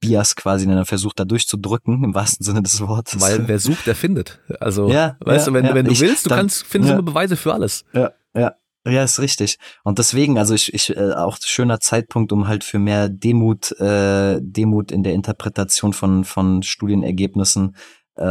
Bias 0.00 0.36
quasi, 0.36 0.66
den 0.66 0.76
er 0.76 0.86
versucht 0.86 1.18
da 1.18 1.24
durchzudrücken, 1.24 2.04
im 2.04 2.14
wahrsten 2.14 2.44
Sinne 2.44 2.62
des 2.62 2.80
Wortes. 2.80 3.20
Weil 3.20 3.46
wer 3.48 3.58
sucht, 3.58 3.86
der 3.86 3.94
findet. 3.96 4.40
Also, 4.60 4.88
Ja, 4.88 5.16
weißt 5.20 5.46
ja, 5.46 5.50
du, 5.52 5.56
wenn, 5.58 5.64
ja. 5.66 5.74
wenn 5.74 5.86
du 5.86 5.92
Ich- 5.92 6.00
willst, 6.00 6.26
du 6.26 6.30
dann- 6.30 6.38
kannst, 6.40 6.64
findest 6.64 6.90
ja. 6.90 6.94
immer 6.98 7.02
Beweise 7.04 7.36
für 7.36 7.52
alles. 7.54 7.84
Ja, 7.92 8.12
ja, 8.34 8.54
Ja, 8.88 9.02
ist 9.04 9.18
richtig. 9.18 9.58
Und 9.84 9.98
deswegen, 9.98 10.38
also 10.38 10.54
ich, 10.54 10.72
ich 10.72 10.96
äh, 10.96 11.12
auch 11.12 11.36
schöner 11.40 11.78
Zeitpunkt, 11.80 12.32
um 12.32 12.48
halt 12.48 12.64
für 12.64 12.78
mehr 12.78 13.08
Demut, 13.08 13.72
äh, 13.80 14.38
Demut 14.40 14.90
in 14.92 15.02
der 15.02 15.12
Interpretation 15.12 15.92
von 15.92 16.24
von 16.24 16.62
Studienergebnissen, 16.62 17.76
äh, 18.16 18.22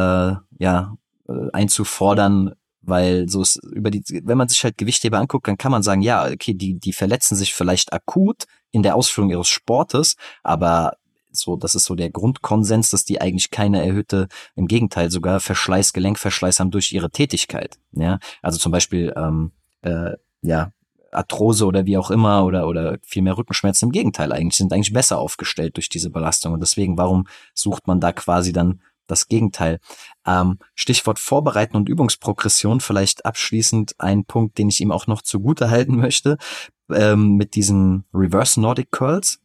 ja, 0.59 0.95
äh, 1.27 1.51
einzufordern, 1.53 2.53
weil 2.81 3.29
so 3.29 3.41
ist 3.41 3.57
über 3.63 3.91
die, 3.91 4.03
wenn 4.23 4.37
man 4.37 4.47
sich 4.47 4.63
halt 4.63 4.77
Gewichtheber 4.77 5.19
anguckt, 5.19 5.47
dann 5.47 5.57
kann 5.57 5.71
man 5.71 5.83
sagen, 5.83 6.01
ja, 6.01 6.25
okay, 6.25 6.53
die 6.55 6.79
die 6.79 6.93
verletzen 6.93 7.35
sich 7.35 7.53
vielleicht 7.53 7.93
akut 7.93 8.45
in 8.71 8.81
der 8.83 8.95
Ausführung 8.95 9.29
ihres 9.29 9.49
Sportes, 9.49 10.15
aber 10.43 10.93
so, 11.31 11.55
das 11.55 11.75
ist 11.75 11.85
so 11.85 11.93
der 11.95 12.09
Grundkonsens, 12.09 12.89
dass 12.89 13.05
die 13.05 13.21
eigentlich 13.21 13.51
keine 13.51 13.85
erhöhte, 13.85 14.27
im 14.55 14.67
Gegenteil 14.67 15.11
sogar 15.11 15.39
Verschleiß, 15.39 15.93
Gelenkverschleiß 15.93 16.59
haben 16.59 16.71
durch 16.71 16.91
ihre 16.93 17.11
Tätigkeit. 17.11 17.77
Ja, 17.91 18.19
also 18.41 18.57
zum 18.57 18.71
Beispiel 18.71 19.13
ähm, 19.15 19.51
äh, 19.81 20.13
ja 20.47 20.71
Arthrose 21.11 21.65
oder 21.65 21.85
wie 21.85 21.97
auch 21.97 22.11
immer 22.11 22.45
oder 22.45 22.67
oder 22.67 22.97
viel 23.03 23.21
mehr 23.21 23.37
Rückenschmerzen. 23.37 23.87
Im 23.87 23.91
Gegenteil, 23.91 24.31
eigentlich 24.31 24.57
sind 24.57 24.73
eigentlich 24.73 24.93
besser 24.93 25.17
aufgestellt 25.19 25.77
durch 25.77 25.89
diese 25.89 26.09
Belastung 26.09 26.53
und 26.53 26.59
deswegen, 26.59 26.97
warum 26.97 27.27
sucht 27.53 27.87
man 27.87 27.99
da 27.99 28.11
quasi 28.11 28.53
dann 28.53 28.81
das 29.07 29.27
Gegenteil. 29.27 29.79
Ähm, 30.25 30.59
Stichwort 30.75 31.17
Vorbereiten 31.19 31.77
und 31.77 31.87
Übungsprogression, 31.87 32.81
vielleicht 32.81 33.25
abschließend 33.25 33.95
ein 33.99 34.25
Punkt, 34.25 34.57
den 34.57 34.67
ich 34.67 34.81
ihm 34.81 34.91
auch 34.91 35.07
noch 35.07 35.21
zugute 35.21 35.69
halten 35.69 35.95
möchte, 35.95 36.37
ähm, 36.91 37.35
mit 37.35 37.55
diesen 37.55 38.03
Reverse 38.13 38.59
Nordic 38.59 38.91
Curls 38.91 39.39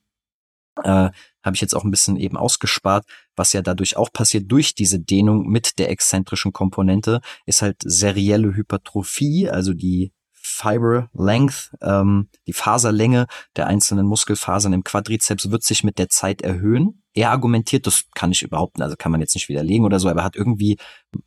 äh, 0.83 1.11
habe 1.45 1.55
ich 1.55 1.61
jetzt 1.61 1.75
auch 1.75 1.85
ein 1.85 1.91
bisschen 1.91 2.17
eben 2.17 2.37
ausgespart, 2.37 3.05
was 3.37 3.53
ja 3.53 3.63
dadurch 3.63 3.97
auch 3.97 4.13
passiert 4.13 4.51
durch 4.51 4.75
diese 4.75 5.01
Dehnung 5.01 5.49
mit 5.49 5.79
der 5.79 5.91
exzentrischen 5.91 6.53
Komponente, 6.53 7.21
ist 7.47 7.63
halt 7.63 7.77
serielle 7.85 8.55
Hypertrophie, 8.55 9.51
also 9.51 9.75
die 9.75 10.13
Fiber 10.43 11.09
Length, 11.15 11.71
ähm, 11.81 12.29
die 12.47 12.53
Faserlänge 12.53 13.27
der 13.57 13.67
einzelnen 13.67 14.07
Muskelfasern 14.07 14.73
im 14.73 14.85
Quadrizeps 14.85 15.51
wird 15.51 15.63
sich 15.63 15.85
mit 15.85 15.99
der 15.99 16.09
Zeit 16.09 16.43
erhöhen. 16.43 17.02
Er 17.15 17.31
argumentiert, 17.31 17.87
das 17.87 18.05
kann 18.15 18.33
ich 18.33 18.43
überhaupt, 18.43 18.81
also 18.81 18.97
kann 18.97 19.13
man 19.13 19.21
jetzt 19.21 19.35
nicht 19.35 19.49
widerlegen 19.49 19.85
oder 19.85 20.01
so, 20.01 20.09
aber 20.09 20.21
er 20.21 20.25
hat 20.25 20.37
irgendwie, 20.37 20.79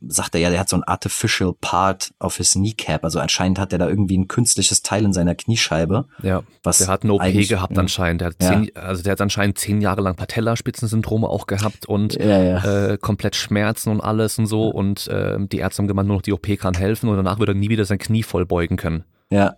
sagt 0.01 0.35
er 0.35 0.41
ja, 0.41 0.49
der 0.49 0.59
hat 0.59 0.69
so 0.69 0.75
ein 0.75 0.83
artificial 0.83 1.53
part 1.59 2.11
auf 2.19 2.37
his 2.37 2.53
kneecap, 2.53 3.03
also 3.03 3.19
anscheinend 3.19 3.59
hat 3.59 3.71
er 3.71 3.79
da 3.79 3.87
irgendwie 3.87 4.17
ein 4.17 4.27
künstliches 4.27 4.81
Teil 4.81 5.05
in 5.05 5.13
seiner 5.13 5.35
Kniescheibe. 5.35 6.05
Ja, 6.23 6.43
was 6.63 6.79
der 6.79 6.87
hat 6.87 7.03
ein 7.03 7.11
OP 7.11 7.21
gehabt 7.21 7.77
anscheinend, 7.77 8.21
der 8.21 8.29
hat 8.29 8.35
zehn, 8.41 8.63
ja. 8.75 8.81
also 8.81 9.03
der 9.03 9.11
hat 9.11 9.21
anscheinend 9.21 9.57
zehn 9.57 9.81
Jahre 9.81 10.01
lang 10.01 10.15
Patellaspitzensyndrome 10.15 11.27
auch 11.27 11.47
gehabt 11.47 11.85
und 11.85 12.15
ja, 12.15 12.41
ja. 12.41 12.87
Äh, 12.93 12.97
komplett 12.97 13.35
Schmerzen 13.35 13.89
und 13.91 14.01
alles 14.01 14.39
und 14.39 14.47
so 14.47 14.69
und 14.69 15.07
äh, 15.07 15.37
die 15.39 15.59
Ärzte 15.59 15.81
haben 15.81 15.87
gemeint, 15.87 16.07
nur 16.07 16.17
noch 16.17 16.23
die 16.23 16.33
OP 16.33 16.47
kann 16.57 16.73
helfen 16.73 17.09
und 17.09 17.17
danach 17.17 17.39
wird 17.39 17.49
er 17.49 17.55
nie 17.55 17.69
wieder 17.69 17.85
sein 17.85 17.99
Knie 17.99 18.23
voll 18.23 18.45
beugen 18.45 18.77
können. 18.77 19.03
Ja. 19.29 19.55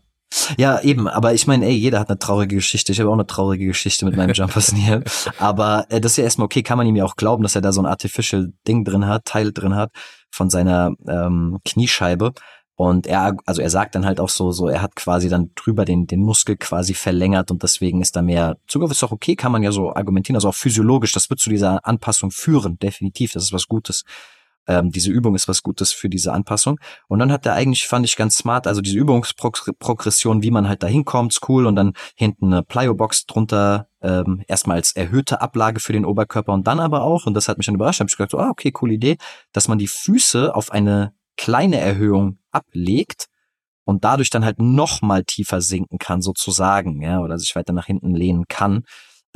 Ja, 0.57 0.79
eben, 0.81 1.07
aber 1.07 1.33
ich 1.33 1.47
meine, 1.47 1.65
ey, 1.65 1.73
jeder 1.73 1.99
hat 1.99 2.09
eine 2.09 2.19
traurige 2.19 2.55
Geschichte. 2.55 2.91
Ich 2.91 2.99
habe 2.99 3.09
auch 3.09 3.13
eine 3.13 3.27
traurige 3.27 3.65
Geschichte 3.65 4.05
mit 4.05 4.15
meinem 4.15 4.33
Jumper 4.33 4.61
Sneer. 4.61 5.03
aber 5.39 5.85
äh, 5.89 5.99
das 5.99 6.13
ist 6.13 6.17
ja 6.17 6.23
erstmal 6.23 6.45
okay, 6.45 6.63
kann 6.63 6.77
man 6.77 6.87
ihm 6.87 6.95
ja 6.95 7.05
auch 7.05 7.15
glauben, 7.15 7.43
dass 7.43 7.55
er 7.55 7.61
da 7.61 7.71
so 7.71 7.81
ein 7.81 7.85
artificial 7.85 8.53
Ding 8.67 8.85
drin 8.85 9.07
hat, 9.07 9.25
Teil 9.25 9.51
drin 9.51 9.75
hat 9.75 9.91
von 10.31 10.49
seiner 10.49 10.93
ähm, 11.07 11.57
Kniescheibe. 11.65 12.33
Und 12.79 13.07
er, 13.07 13.35
also 13.47 13.63
er 13.63 13.71
sagt 13.71 13.95
dann 13.95 14.05
halt 14.05 14.19
auch 14.19 14.29
so, 14.29 14.51
so, 14.51 14.67
er 14.67 14.83
hat 14.83 14.95
quasi 14.95 15.29
dann 15.29 15.49
drüber 15.55 15.83
den, 15.83 16.05
den 16.05 16.19
Muskel 16.19 16.57
quasi 16.57 16.93
verlängert 16.93 17.49
und 17.49 17.63
deswegen 17.63 18.01
ist 18.03 18.15
da 18.15 18.21
mehr 18.21 18.57
Zugriff 18.67 18.91
ist 18.91 19.03
auch 19.03 19.11
okay, 19.11 19.35
kann 19.35 19.51
man 19.51 19.63
ja 19.63 19.71
so 19.71 19.95
argumentieren, 19.95 20.35
also 20.35 20.49
auch 20.49 20.55
physiologisch, 20.55 21.11
das 21.11 21.31
wird 21.31 21.39
zu 21.39 21.49
dieser 21.49 21.83
Anpassung 21.87 22.29
führen, 22.29 22.77
definitiv, 22.77 23.31
das 23.33 23.45
ist 23.45 23.53
was 23.53 23.67
Gutes 23.67 24.03
ähm, 24.67 24.91
diese 24.91 25.11
Übung 25.11 25.35
ist 25.35 25.47
was 25.47 25.63
Gutes 25.63 25.91
für 25.91 26.09
diese 26.09 26.33
Anpassung. 26.33 26.79
Und 27.07 27.19
dann 27.19 27.31
hat 27.31 27.45
er 27.45 27.53
eigentlich, 27.53 27.87
fand 27.87 28.05
ich 28.05 28.15
ganz 28.15 28.37
smart, 28.37 28.67
also 28.67 28.81
diese 28.81 28.97
Übungsprogression, 28.97 30.43
wie 30.43 30.51
man 30.51 30.67
halt 30.67 30.83
da 30.83 30.87
hinkommt, 30.87 31.33
ist 31.33 31.49
cool 31.49 31.65
und 31.65 31.75
dann 31.75 31.93
hinten 32.15 32.53
eine 32.53 32.63
Plyo-Box 32.63 33.25
drunter, 33.25 33.87
ähm, 34.01 34.43
erstmal 34.47 34.77
als 34.77 34.91
erhöhte 34.91 35.41
Ablage 35.41 35.79
für 35.79 35.93
den 35.93 36.05
Oberkörper 36.05 36.53
und 36.53 36.67
dann 36.67 36.79
aber 36.79 37.01
auch, 37.01 37.25
und 37.25 37.33
das 37.33 37.47
hat 37.47 37.57
mich 37.57 37.65
dann 37.65 37.75
überrascht, 37.75 37.99
habe 37.99 38.09
ich 38.09 38.17
gedacht, 38.17 38.35
ah, 38.35 38.49
okay, 38.49 38.71
coole 38.71 38.93
Idee, 38.93 39.17
dass 39.53 39.67
man 39.67 39.77
die 39.77 39.87
Füße 39.87 40.53
auf 40.53 40.71
eine 40.71 41.13
kleine 41.37 41.79
Erhöhung 41.79 42.39
ablegt 42.51 43.27
und 43.85 44.03
dadurch 44.03 44.29
dann 44.29 44.43
halt 44.43 44.59
noch 44.59 45.01
mal 45.01 45.23
tiefer 45.23 45.61
sinken 45.61 45.97
kann 45.97 46.21
sozusagen, 46.21 47.01
ja, 47.01 47.21
oder 47.21 47.39
sich 47.39 47.55
weiter 47.55 47.73
nach 47.73 47.85
hinten 47.85 48.13
lehnen 48.13 48.45
kann. 48.49 48.83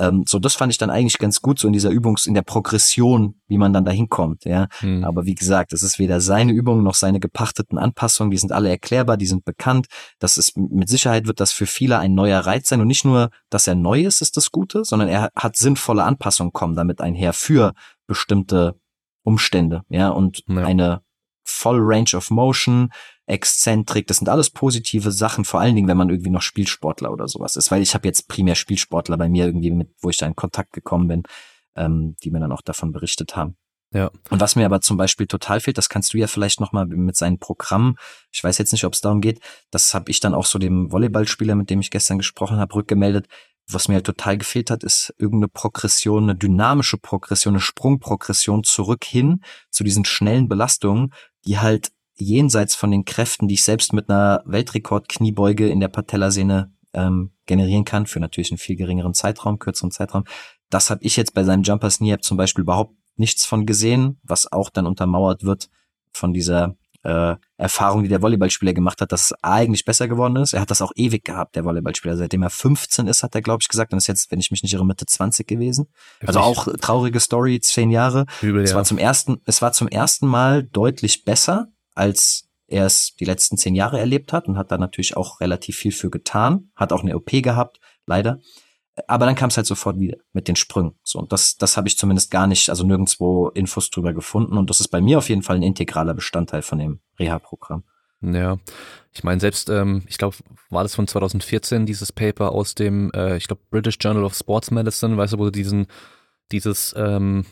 Ähm, 0.02 0.24
so, 0.28 0.40
das 0.40 0.56
fand 0.56 0.72
ich 0.72 0.80
dann 0.80 0.90
eigentlich 0.90 1.20
ganz 1.20 1.42
gut, 1.42 1.60
so 1.60 1.68
in 1.68 1.74
dieser 1.74 1.92
Übungs-, 1.92 2.28
in 2.28 2.34
der 2.34 2.42
Progression, 2.42 3.36
wie 3.48 3.60
man 3.60 3.72
dann 3.72 3.86
da 3.86 3.92
hinkommt, 3.92 4.46
ja. 4.46 4.68
Mhm. 4.82 5.04
Aber 5.04 5.26
wie 5.26 5.36
gesagt, 5.36 5.74
es 5.74 5.84
ist 5.84 6.00
weder 6.00 6.20
seine 6.22 6.54
Übung 6.54 6.82
noch 6.82 6.96
seine 6.96 7.20
gepachteten 7.20 7.78
Anpassungen, 7.78 8.32
die 8.32 8.38
sind 8.38 8.52
alle 8.52 8.70
erklärbar, 8.70 9.16
die 9.18 9.28
sind 9.28 9.46
bekannt. 9.46 9.86
Das 10.18 10.38
ist, 10.38 10.58
mit 10.58 10.90
Sicherheit 10.90 11.28
wird 11.28 11.40
das 11.40 11.52
für 11.52 11.68
viele 11.68 12.00
ein 12.00 12.16
neuer 12.16 12.40
Reiz 12.40 12.70
sein 12.70 12.82
und 12.82 12.88
nicht 12.88 13.06
nur, 13.06 13.30
dass 13.52 13.68
er 13.68 13.76
neu 13.76 14.02
ist, 14.02 14.22
ist 14.22 14.38
das 14.38 14.52
Gute, 14.52 14.84
sondern 14.84 15.08
er 15.08 15.30
hat 15.36 15.56
sinnvolle 15.56 16.04
Anpassungen 16.04 16.52
kommen 16.52 16.76
damit 16.76 17.00
einher 17.00 17.34
für 17.34 17.74
bestimmte 18.08 18.76
Umstände, 19.24 19.84
ja, 19.90 20.10
und 20.10 20.44
ja. 20.48 20.64
eine 20.64 21.02
Voll 21.44 21.80
Range 21.80 22.16
of 22.16 22.32
Motion, 22.32 22.90
Exzentrik, 23.32 24.08
das 24.08 24.18
sind 24.18 24.30
alles 24.30 24.50
positive 24.50 25.12
Sachen, 25.12 25.46
vor 25.46 25.62
allen 25.62 25.76
Dingen, 25.76 25.88
wenn 25.88 25.98
man 25.98 26.10
irgendwie 26.10 26.30
noch 26.30 26.42
Spielsportler 26.42 27.12
oder 27.12 27.28
sowas 27.28 27.56
ist, 27.56 27.72
weil 27.72 27.82
ich 27.82 27.94
habe 27.94 28.08
jetzt 28.08 28.28
primär 28.28 28.56
Spielsportler 28.56 29.18
bei 29.18 29.30
mir 29.30 29.46
irgendwie 29.46 29.72
mit, 29.72 29.90
wo 30.02 30.10
ich 30.10 30.18
da 30.18 30.26
in 30.28 30.36
Kontakt 30.36 30.74
gekommen 30.74 31.08
bin, 31.08 31.24
ähm, 31.76 32.16
die 32.24 32.30
mir 32.30 32.42
dann 32.42 32.52
auch 32.52 32.62
davon 32.62 32.92
berichtet 32.92 33.36
haben. 33.36 33.56
Ja. 33.94 34.12
Und 34.30 34.40
was 34.40 34.56
mir 34.56 34.66
aber 34.66 34.82
zum 34.82 34.98
Beispiel 34.98 35.28
total 35.28 35.60
fehlt, 35.60 35.78
das 35.78 35.90
kannst 35.90 36.14
du 36.14 36.18
ja 36.18 36.28
vielleicht 36.28 36.60
nochmal 36.60 36.86
mit 36.86 37.16
seinen 37.16 37.40
Programmen, 37.40 37.96
ich 38.32 38.44
weiß 38.44 38.58
jetzt 38.58 38.72
nicht, 38.72 38.86
ob 38.86 38.94
es 38.94 39.02
darum 39.02 39.22
geht, 39.22 39.40
das 39.70 39.94
habe 39.94 40.12
ich 40.12 40.20
dann 40.20 40.34
auch 40.34 40.46
so 40.46 40.60
dem 40.60 40.92
Volleyballspieler, 40.92 41.56
mit 41.56 41.70
dem 41.70 41.82
ich 41.82 41.92
gestern 41.92 42.18
gesprochen 42.18 42.58
habe, 42.58 42.76
rückgemeldet. 42.76 43.28
Was 43.68 43.88
mir 43.88 43.96
halt 43.96 44.06
total 44.06 44.38
gefehlt 44.38 44.72
hat, 44.72 44.84
ist 44.84 45.14
irgendeine 45.18 45.48
Progression, 45.48 46.24
eine 46.24 46.36
dynamische 46.36 46.98
Progression, 46.98 47.54
eine 47.54 47.62
Sprungprogression 47.62 48.64
zurück 48.64 49.06
hin 49.06 49.42
zu 49.70 49.84
diesen 49.84 50.04
schnellen 50.04 50.50
Belastungen, 50.50 51.14
die 51.46 51.60
halt 51.60 51.92
jenseits 52.22 52.76
von 52.76 52.92
den 52.92 53.06
Kräften, 53.06 53.48
die 53.48 53.56
ich 53.56 53.64
selbst 53.64 53.94
mit 53.94 54.10
einer 54.10 54.44
Weltrekord-Kniebeuge 54.46 55.68
in 55.70 55.80
der 55.80 55.88
Patellasehne 55.88 56.72
ähm, 56.94 57.32
generieren 57.46 57.86
kann, 57.86 58.06
für 58.06 58.20
natürlich 58.20 58.52
einen 58.52 58.58
viel 58.58 58.76
geringeren 58.76 59.14
Zeitraum, 59.14 59.60
kürzeren 59.60 59.92
Zeitraum. 59.92 60.24
Das 60.70 60.90
habe 60.90 61.04
ich 61.04 61.16
jetzt 61.16 61.34
bei 61.34 61.44
seinem 61.44 61.64
Jumpers 61.64 61.98
Knee 61.98 62.18
zum 62.20 62.38
Beispiel 62.38 62.64
überhaupt 62.64 62.96
nichts 63.16 63.46
von 63.46 63.66
gesehen, 63.66 64.20
was 64.24 64.52
auch 64.52 64.70
dann 64.70 64.88
untermauert 64.88 65.44
wird 65.44 65.70
von 66.14 66.34
dieser 66.34 66.76
äh, 67.04 67.36
Erfahrung, 67.58 68.04
die 68.04 68.10
der 68.10 68.22
Volleyballspieler 68.22 68.74
gemacht 68.74 69.02
hat, 69.02 69.12
dass 69.12 69.26
es 69.26 69.34
eigentlich 69.42 69.86
besser 69.86 70.08
geworden 70.08 70.36
ist. 70.36 70.54
Er 70.54 70.62
hat 70.62 70.72
das 70.72 70.82
auch 70.82 70.92
ewig 70.96 71.24
gehabt, 71.24 71.56
der 71.56 71.66
Volleyballspieler. 71.66 72.18
Seitdem 72.18 72.44
er 72.44 72.50
15 72.50 73.08
ist, 73.08 73.24
hat 73.24 73.34
er, 73.36 73.42
glaube 73.42 73.60
ich, 73.62 73.68
gesagt, 73.68 73.92
und 73.92 73.98
ist 73.98 74.08
jetzt, 74.08 74.32
wenn 74.32 74.40
ich 74.40 74.52
mich 74.52 74.64
nicht 74.64 74.74
irre, 74.74 74.86
Mitte 74.86 75.06
20 75.06 75.48
gewesen. 75.48 75.88
Also 76.26 76.40
auch 76.40 76.68
traurige 76.80 77.20
Story, 77.20 77.60
zehn 77.60 77.90
Jahre. 77.90 78.26
Übel, 78.42 78.64
es 78.64 78.72
ja. 78.72 78.76
war 78.76 78.84
zum 78.84 78.98
ersten, 78.98 79.42
es 79.46 79.62
war 79.62 79.74
zum 79.74 79.88
ersten 79.88 80.28
Mal 80.28 80.64
deutlich 80.64 81.24
besser, 81.24 81.68
als 81.96 82.50
er 82.68 82.86
es 82.86 83.16
die 83.16 83.26
letzten 83.26 83.58
zehn 83.58 83.76
Jahre 83.76 84.00
erlebt 84.00 84.34
hat 84.34 84.48
und 84.48 84.58
hat 84.58 84.72
da 84.72 84.78
natürlich 84.78 85.18
auch 85.18 85.42
relativ 85.42 85.78
viel 85.78 85.92
für 85.92 86.10
getan, 86.10 86.72
hat 86.76 86.94
auch 86.94 87.04
eine 87.04 87.16
OP 87.16 87.30
gehabt, 87.32 87.80
leider. 88.06 88.40
Aber 89.08 89.26
dann 89.26 89.36
kam 89.36 89.50
es 89.50 89.58
halt 89.58 89.68
sofort 89.68 90.00
wieder 90.00 90.18
mit 90.34 90.48
den 90.48 90.56
Sprüngen. 90.56 90.94
So, 91.04 91.20
und 91.20 91.32
das, 91.32 91.58
das 91.58 91.78
habe 91.78 91.88
ich 91.88 91.98
zumindest 91.98 92.32
gar 92.32 92.48
nicht, 92.48 92.70
also 92.70 92.86
nirgendwo 92.86 93.50
Infos 93.50 93.90
drüber 93.90 94.14
gefunden. 94.14 94.58
Und 94.58 94.70
das 94.70 94.80
ist 94.80 94.90
bei 94.90 95.02
mir 95.02 95.18
auf 95.18 95.30
jeden 95.30 95.44
Fall 95.44 95.58
ein 95.58 95.64
integraler 95.64 96.14
Bestandteil 96.14 96.62
von 96.62 96.80
dem 96.80 97.00
Reha-Programm. 97.20 97.84
Ja, 98.22 98.58
ich 99.14 99.24
meine 99.24 99.42
selbst, 99.42 99.70
ähm, 99.70 100.04
ich 100.08 100.18
glaube, 100.18 100.38
war 100.70 100.84
das 100.84 100.94
von 100.94 101.08
2014 101.08 101.86
dieses 101.86 102.12
Paper 102.12 102.52
aus 102.52 102.76
dem, 102.76 103.12
äh, 103.16 103.38
ich 103.38 103.48
glaube, 103.48 103.64
British 103.72 103.98
Journal 104.00 104.24
of 104.24 104.36
Sports 104.36 104.70
Medicine, 104.70 105.18
weißt 105.18 105.34
du, 105.34 105.40
wo 105.40 105.46
du 105.46 105.52
diesen, 105.52 105.88
dieses 106.52 106.94
ähm, 106.96 107.46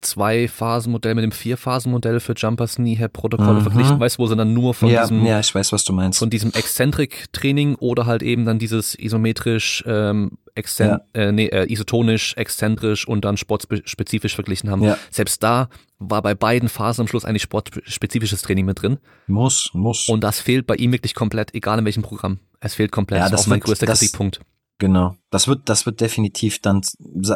Zwei-Phasen-Modell 0.00 1.14
mit 1.14 1.24
dem 1.24 1.32
Vier-Phasen-Modell 1.32 2.20
für 2.20 2.32
Jumpers 2.34 2.76
Knee-Protokolle 2.76 3.60
mhm. 3.60 3.62
verglichen, 3.62 4.00
weißt 4.00 4.16
du, 4.16 4.22
wo 4.22 4.26
sie 4.26 4.36
dann 4.36 4.54
nur 4.54 4.74
von 4.74 4.88
ja, 4.88 5.02
diesem, 5.02 5.24
ja, 5.26 5.40
ich 5.40 5.54
weiß, 5.54 5.72
was 5.72 5.84
du 5.84 5.92
meinst. 5.92 6.18
von 6.18 6.30
diesem 6.30 6.52
Exzentrik-Training 6.52 7.74
oder 7.76 8.06
halt 8.06 8.22
eben 8.22 8.44
dann 8.44 8.58
dieses 8.58 8.98
isometrisch, 8.98 9.84
ähm, 9.86 10.38
exzen 10.54 10.88
ja. 10.88 11.00
äh, 11.14 11.32
nee, 11.32 11.46
äh, 11.46 11.70
isotonisch, 11.70 12.34
exzentrisch 12.36 13.06
und 13.06 13.24
dann 13.24 13.36
sportspezifisch 13.36 14.34
verglichen 14.34 14.70
haben. 14.70 14.82
Ja. 14.82 14.96
Selbst 15.10 15.42
da 15.42 15.68
war 15.98 16.22
bei 16.22 16.34
beiden 16.34 16.68
Phasen 16.68 17.02
am 17.02 17.08
Schluss 17.08 17.24
eigentlich 17.24 17.42
sportspezifisches 17.42 18.42
Training 18.42 18.64
mit 18.64 18.80
drin. 18.80 18.98
Muss, 19.26 19.70
muss. 19.74 20.08
Und 20.08 20.24
das 20.24 20.40
fehlt 20.40 20.66
bei 20.66 20.76
ihm 20.76 20.92
wirklich 20.92 21.14
komplett, 21.14 21.54
egal 21.54 21.78
in 21.78 21.84
welchem 21.84 22.02
Programm. 22.02 22.38
Es 22.60 22.74
fehlt 22.74 22.90
komplett. 22.90 23.20
Ja, 23.20 23.28
das, 23.28 23.42
ist 23.42 23.46
auch 23.46 23.50
mein 23.50 23.60
größter 23.60 23.86
Kritikpunkt. 23.86 24.40
Genau. 24.80 25.14
Das 25.28 25.46
wird, 25.46 25.68
das 25.68 25.84
wird 25.84 26.00
definitiv 26.00 26.58
dann, 26.60 26.80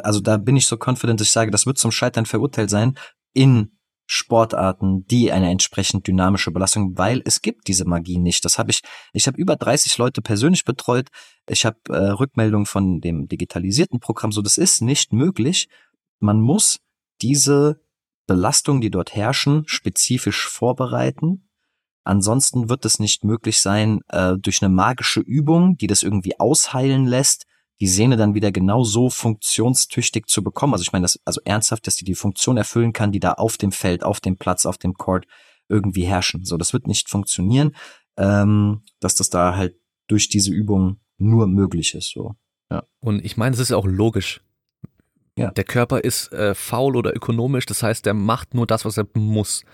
also 0.03 0.21
da 0.21 0.39
bin 0.39 0.57
ich 0.57 0.66
so 0.66 0.79
confident, 0.83 1.21
dass 1.21 1.29
ich 1.29 1.33
sage, 1.33 1.51
das 1.51 1.66
wird 1.66 1.77
zum 1.77 1.93
Scheitern 1.93 2.25
verurteilt 2.25 2.71
sein 2.71 2.99
in 3.35 3.77
Sportarten, 4.07 5.07
die 5.07 5.31
eine 5.31 5.51
entsprechend 5.51 6.07
dynamische 6.07 6.51
Belastung, 6.51 6.97
weil 6.97 7.23
es 7.27 7.43
gibt 7.43 7.69
diese 7.69 7.85
Magie 7.85 8.19
nicht. 8.19 8.47
Das 8.47 8.59
habe 8.59 8.71
ich, 8.71 8.81
ich 9.12 9.27
habe 9.27 9.37
über 9.37 9.57
30 9.57 9.97
Leute 9.99 10.23
persönlich 10.23 10.65
betreut. 10.65 11.09
Ich 11.47 11.66
habe 11.66 11.77
äh, 11.91 12.11
Rückmeldungen 12.12 12.66
von 12.66 13.01
dem 13.01 13.29
digitalisierten 13.29 14.01
Programm. 14.01 14.33
So, 14.33 14.41
das 14.41 14.57
ist 14.57 14.81
nicht 14.81 15.12
möglich. 15.12 15.69
Man 16.21 16.41
muss 16.41 16.81
diese 17.21 17.79
Belastungen, 18.27 18.81
die 18.81 18.91
dort 18.91 19.15
herrschen, 19.15 19.65
spezifisch 19.66 20.49
vorbereiten 20.49 21.47
Ansonsten 22.05 22.69
wird 22.69 22.85
es 22.85 22.99
nicht 22.99 23.25
möglich 23.25 23.61
sein, 23.61 24.01
äh, 24.09 24.37
durch 24.39 24.63
eine 24.63 24.73
magische 24.73 25.21
Übung, 25.21 25.77
die 25.77 25.87
das 25.87 26.03
irgendwie 26.03 26.39
ausheilen 26.39 27.07
lässt, 27.07 27.47
die 27.81 27.89
Sehne 27.89 28.17
dann 28.17 28.35
wieder 28.35 28.53
genau 28.53 28.85
so 28.85 29.11
funktionstüchtig 29.11 30.27
zu 30.27 30.45
bekommen. 30.45 30.75
Also 30.75 30.83
ich 30.83 30.93
meine, 30.93 31.05
das, 31.05 31.19
also 31.25 31.41
ernsthaft, 31.45 31.87
dass 31.87 31.97
die 31.97 32.05
die 32.05 32.15
Funktion 32.15 32.57
erfüllen 32.57 32.93
kann, 32.93 33.11
die 33.11 33.21
da 33.21 33.33
auf 33.33 33.57
dem 33.57 33.73
Feld, 33.73 34.05
auf 34.05 34.21
dem 34.21 34.37
Platz, 34.37 34.67
auf 34.67 34.79
dem 34.79 34.95
Court 34.95 35.27
irgendwie 35.69 36.05
herrschen. 36.05 36.45
So, 36.45 36.57
das 36.57 36.73
wird 36.73 36.87
nicht 36.87 37.09
funktionieren, 37.09 37.75
ähm, 38.17 38.83
dass 39.01 39.17
das 39.17 39.31
da 39.31 39.57
halt 39.57 39.75
durch 40.07 40.29
diese 40.29 40.53
Übung 40.53 41.01
nur 41.19 41.47
möglich 41.47 41.95
ist. 41.95 42.11
So. 42.11 42.35
Ja. 42.71 42.85
Und 43.01 43.25
ich 43.25 43.37
meine, 43.37 43.55
es 43.55 43.61
ist 43.61 43.71
ja 43.71 43.77
auch 43.77 43.87
logisch. 43.87 44.41
Ja. 45.37 45.51
Der 45.51 45.65
Körper 45.65 46.05
ist 46.05 46.33
äh, 46.33 46.55
faul 46.55 46.97
oder 46.97 47.15
ökonomisch, 47.15 47.67
das 47.67 47.83
heißt, 47.83 48.07
der 48.07 48.15
macht 48.15 48.55
nur 48.55 48.67
das, 48.67 48.85
was 48.85 48.99
er 48.99 49.07
muss. 49.15 49.65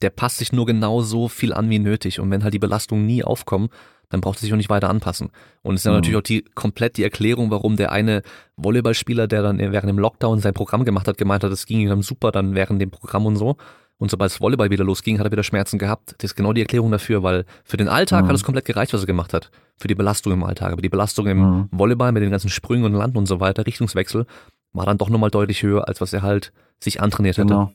Der 0.00 0.10
passt 0.10 0.38
sich 0.38 0.52
nur 0.52 0.66
genau 0.66 1.00
so 1.00 1.28
viel 1.28 1.52
an 1.52 1.70
wie 1.70 1.78
nötig. 1.78 2.20
Und 2.20 2.30
wenn 2.30 2.42
halt 2.42 2.54
die 2.54 2.58
Belastungen 2.58 3.06
nie 3.06 3.22
aufkommen, 3.22 3.68
dann 4.08 4.20
braucht 4.20 4.38
er 4.38 4.40
sich 4.42 4.52
auch 4.52 4.56
nicht 4.56 4.70
weiter 4.70 4.88
anpassen. 4.88 5.30
Und 5.62 5.74
es 5.74 5.80
ist 5.80 5.84
ja 5.84 5.92
mhm. 5.92 5.96
natürlich 5.98 6.16
auch 6.16 6.22
die 6.22 6.42
komplett 6.54 6.96
die 6.96 7.02
Erklärung, 7.02 7.50
warum 7.50 7.76
der 7.76 7.92
eine 7.92 8.22
Volleyballspieler, 8.56 9.26
der 9.26 9.42
dann 9.42 9.58
während 9.58 9.88
dem 9.88 9.98
Lockdown 9.98 10.40
sein 10.40 10.54
Programm 10.54 10.84
gemacht 10.84 11.08
hat, 11.08 11.18
gemeint 11.18 11.44
hat, 11.44 11.52
es 11.52 11.66
ging 11.66 11.80
ihm 11.80 11.88
dann 11.88 12.02
super 12.02 12.30
dann 12.30 12.54
während 12.54 12.80
dem 12.80 12.90
Programm 12.90 13.26
und 13.26 13.36
so. 13.36 13.56
Und 13.98 14.10
sobald 14.10 14.30
das 14.30 14.40
Volleyball 14.40 14.70
wieder 14.70 14.84
losging, 14.84 15.18
hat 15.18 15.26
er 15.26 15.32
wieder 15.32 15.42
Schmerzen 15.42 15.78
gehabt. 15.78 16.14
Das 16.18 16.32
ist 16.32 16.36
genau 16.36 16.52
die 16.52 16.60
Erklärung 16.60 16.90
dafür, 16.90 17.22
weil 17.22 17.46
für 17.64 17.78
den 17.78 17.88
Alltag 17.88 18.24
mhm. 18.24 18.28
hat 18.28 18.36
es 18.36 18.44
komplett 18.44 18.66
gereicht, 18.66 18.92
was 18.92 19.00
er 19.02 19.06
gemacht 19.06 19.32
hat. 19.32 19.50
Für 19.78 19.88
die 19.88 19.94
Belastung 19.94 20.34
im 20.34 20.44
Alltag. 20.44 20.72
Aber 20.72 20.82
die 20.82 20.90
Belastung 20.90 21.26
im 21.26 21.38
mhm. 21.38 21.68
Volleyball 21.72 22.12
mit 22.12 22.22
den 22.22 22.30
ganzen 22.30 22.50
Sprüngen 22.50 22.84
und 22.84 22.92
Landen 22.92 23.16
und 23.16 23.26
so 23.26 23.40
weiter, 23.40 23.66
Richtungswechsel, 23.66 24.26
war 24.72 24.84
dann 24.84 24.98
doch 24.98 25.08
nochmal 25.08 25.30
deutlich 25.30 25.62
höher, 25.62 25.88
als 25.88 26.00
was 26.02 26.12
er 26.12 26.22
halt 26.22 26.52
sich 26.78 27.00
antrainiert 27.00 27.38
hätte. 27.38 27.48
Genau. 27.48 27.72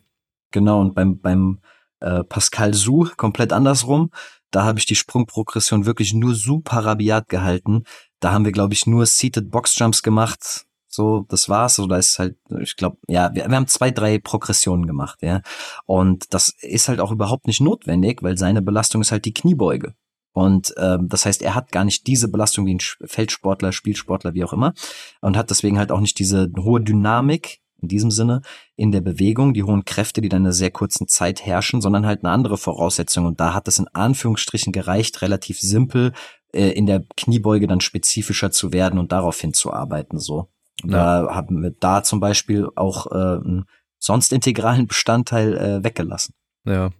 Genau. 0.52 0.82
Und 0.82 0.94
beim, 0.94 1.20
beim 1.20 1.60
äh, 2.02 2.23
Pascal 2.23 2.73
Su 2.73 3.07
komplett 3.18 3.53
andersrum. 3.53 4.11
Da 4.52 4.65
habe 4.65 4.80
ich 4.80 4.86
die 4.86 4.95
Sprungprogression 4.95 5.86
wirklich 5.86 6.14
nur 6.14 6.36
super 6.36 6.86
rabiat 6.86 7.30
gehalten. 7.30 7.84
Da 8.19 8.34
haben 8.34 8.45
wir, 8.45 8.52
glaube 8.52 8.73
ich, 8.73 8.86
nur 8.86 9.06
Seated 9.06 9.49
Box 9.49 9.78
Jumps 9.80 10.03
gemacht, 10.03 10.65
so, 10.94 11.26
das 11.30 11.48
war's. 11.48 11.76
So, 11.76 11.88
da 11.88 11.98
ist 11.98 12.19
halt, 12.19 12.36
ich 12.60 12.76
glaube, 12.76 12.98
ja, 13.07 13.34
wir, 13.34 13.48
wir 13.48 13.56
haben 13.56 13.68
zwei, 13.68 13.91
drei 13.91 14.19
Progressionen 14.19 14.86
gemacht, 14.86 15.19
ja. 15.22 15.41
Und 15.86 16.34
das 16.34 16.53
ist 16.61 16.90
halt 16.90 16.99
auch 16.99 17.11
überhaupt 17.11 17.48
nicht 17.48 17.61
notwendig, 17.61 18.22
weil 18.22 18.38
seine 18.38 18.61
Belastung 18.61 19.02
ist 19.02 19.11
halt 19.11 19.26
die 19.26 19.34
Kniebeuge. 19.34 19.94
Und 20.34 20.73
ähm, 20.78 21.07
das 21.10 21.26
heißt, 21.26 21.41
er 21.41 21.56
hat 21.56 21.72
gar 21.72 21.84
nicht 21.84 22.07
diese 22.07 22.30
Belastung 22.30 22.65
wie 22.65 22.76
ein 22.76 22.80
Feldsportler, 22.80 23.72
Spielsportler, 23.72 24.34
wie 24.34 24.44
auch 24.44 24.53
immer, 24.53 24.73
und 25.22 25.38
hat 25.38 25.49
deswegen 25.49 25.78
halt 25.78 25.91
auch 25.91 25.99
nicht 25.99 26.19
diese 26.19 26.52
hohe 26.57 26.82
Dynamik 26.82 27.60
in 27.82 27.88
diesem 27.88 28.12
Sinne 28.12 28.41
in 28.76 28.91
der 28.91 29.02
Bewegung, 29.02 29.53
die 29.53 29.64
hohen 29.64 29.86
Kräfte, 29.86 30.22
die 30.22 30.30
dann 30.30 30.41
in 30.41 30.48
einer 30.48 30.53
sehr 30.53 30.72
kurzen 30.72 31.08
Zeit 31.08 31.45
herrschen, 31.45 31.82
sondern 31.82 32.06
halt 32.06 32.24
eine 32.24 32.34
andere 32.34 32.58
Voraussetzung. 32.58 33.26
Und 33.26 33.40
da 33.40 33.53
hat 33.53 33.68
es 33.68 33.80
in 33.80 33.88
Anführungsstrichen 33.88 34.74
gereicht, 34.74 35.22
relativ 35.22 35.60
simpel 35.60 36.14
äh, 36.53 36.70
in 36.70 36.86
der 36.86 37.03
Kniebeuge 37.18 37.68
dann 37.68 37.82
spezifischer 37.82 38.52
zu 38.52 38.74
werden 38.74 38.99
und 38.99 39.12
darauf 39.12 39.40
hinzuarbeiten. 39.40 40.20
So. 40.20 40.49
Ja. 40.84 41.24
Da 41.24 41.36
haben 41.36 41.62
wir 41.62 41.72
da 41.80 42.03
zum 42.03 42.20
Beispiel 42.20 42.68
auch 42.76 43.08
äh, 43.12 43.16
einen 43.16 43.66
sonst 43.99 44.34
integralen 44.34 44.88
Bestandteil 44.88 45.58
äh, 45.58 45.84
weggelassen. 45.84 46.34
Ja. 46.66 46.91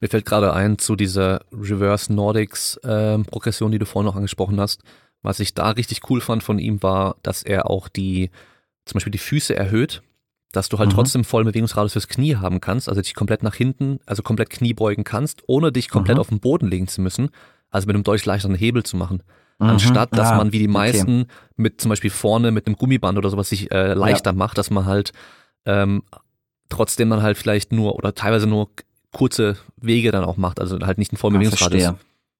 Mir 0.00 0.08
fällt 0.08 0.26
gerade 0.26 0.52
ein 0.52 0.78
zu 0.78 0.96
dieser 0.96 1.40
Reverse 1.52 2.12
Nordics 2.12 2.76
äh, 2.78 3.18
Progression, 3.20 3.72
die 3.72 3.78
du 3.78 3.86
vorhin 3.86 4.06
noch 4.06 4.16
angesprochen 4.16 4.60
hast. 4.60 4.82
Was 5.22 5.40
ich 5.40 5.54
da 5.54 5.70
richtig 5.70 6.10
cool 6.10 6.20
fand 6.20 6.42
von 6.42 6.58
ihm 6.58 6.82
war, 6.82 7.16
dass 7.22 7.42
er 7.42 7.70
auch 7.70 7.88
die, 7.88 8.30
zum 8.84 8.94
Beispiel 8.96 9.12
die 9.12 9.18
Füße 9.18 9.56
erhöht, 9.56 10.02
dass 10.56 10.68
du 10.68 10.78
halt 10.78 10.90
mhm. 10.90 10.94
trotzdem 10.94 11.24
vollen 11.24 11.46
Bewegungsradius 11.46 11.92
fürs 11.92 12.08
Knie 12.08 12.36
haben 12.36 12.60
kannst, 12.60 12.88
also 12.88 13.00
dich 13.00 13.14
komplett 13.14 13.42
nach 13.42 13.54
hinten, 13.54 13.98
also 14.06 14.22
komplett 14.22 14.50
Knie 14.50 14.72
beugen 14.72 15.04
kannst, 15.04 15.42
ohne 15.46 15.72
dich 15.72 15.88
komplett 15.88 16.16
mhm. 16.16 16.20
auf 16.20 16.28
den 16.28 16.40
Boden 16.40 16.68
legen 16.68 16.86
zu 16.86 17.00
müssen, 17.00 17.30
also 17.70 17.86
mit 17.86 17.96
einem 17.96 18.04
deutlich 18.04 18.24
leichteren 18.24 18.54
Hebel 18.54 18.84
zu 18.84 18.96
machen. 18.96 19.22
Mhm. 19.58 19.66
Anstatt, 19.66 20.16
dass 20.16 20.30
ah, 20.30 20.36
man 20.36 20.52
wie 20.52 20.60
die 20.60 20.68
meisten 20.68 21.22
okay. 21.22 21.32
mit 21.56 21.80
zum 21.80 21.88
Beispiel 21.88 22.10
vorne 22.10 22.52
mit 22.52 22.66
einem 22.66 22.76
Gummiband 22.76 23.18
oder 23.18 23.30
sowas 23.30 23.48
sich 23.48 23.70
äh, 23.72 23.94
leichter 23.94 24.30
ja. 24.30 24.36
macht, 24.36 24.56
dass 24.58 24.70
man 24.70 24.84
halt 24.84 25.12
ähm, 25.66 26.02
trotzdem 26.68 27.10
dann 27.10 27.22
halt 27.22 27.36
vielleicht 27.36 27.72
nur 27.72 27.96
oder 27.96 28.14
teilweise 28.14 28.46
nur 28.46 28.70
kurze 29.12 29.56
Wege 29.76 30.12
dann 30.12 30.24
auch 30.24 30.36
macht, 30.36 30.60
also 30.60 30.78
halt 30.80 30.98
nicht 30.98 31.12
einen 31.12 31.18
vollen 31.18 31.34
Bewegungsradius. 31.34 31.94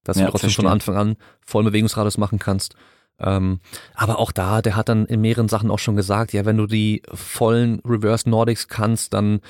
Dass 0.04 0.18
ja, 0.18 0.26
du 0.26 0.30
trotzdem 0.32 0.50
verstehe. 0.50 0.64
von 0.64 0.72
Anfang 0.72 0.96
an 0.96 1.16
vollen 1.40 1.66
Bewegungsradius 1.66 2.18
machen 2.18 2.38
kannst. 2.38 2.76
Ähm, 3.18 3.60
aber 3.94 4.18
auch 4.18 4.32
da, 4.32 4.60
der 4.60 4.76
hat 4.76 4.88
dann 4.88 5.06
in 5.06 5.20
mehreren 5.20 5.48
Sachen 5.48 5.70
auch 5.70 5.78
schon 5.78 5.96
gesagt, 5.96 6.32
ja, 6.32 6.44
wenn 6.44 6.56
du 6.56 6.66
die 6.66 7.02
vollen 7.12 7.80
Reverse 7.84 8.28
Nordics 8.28 8.68
kannst, 8.68 9.14
dann 9.14 9.40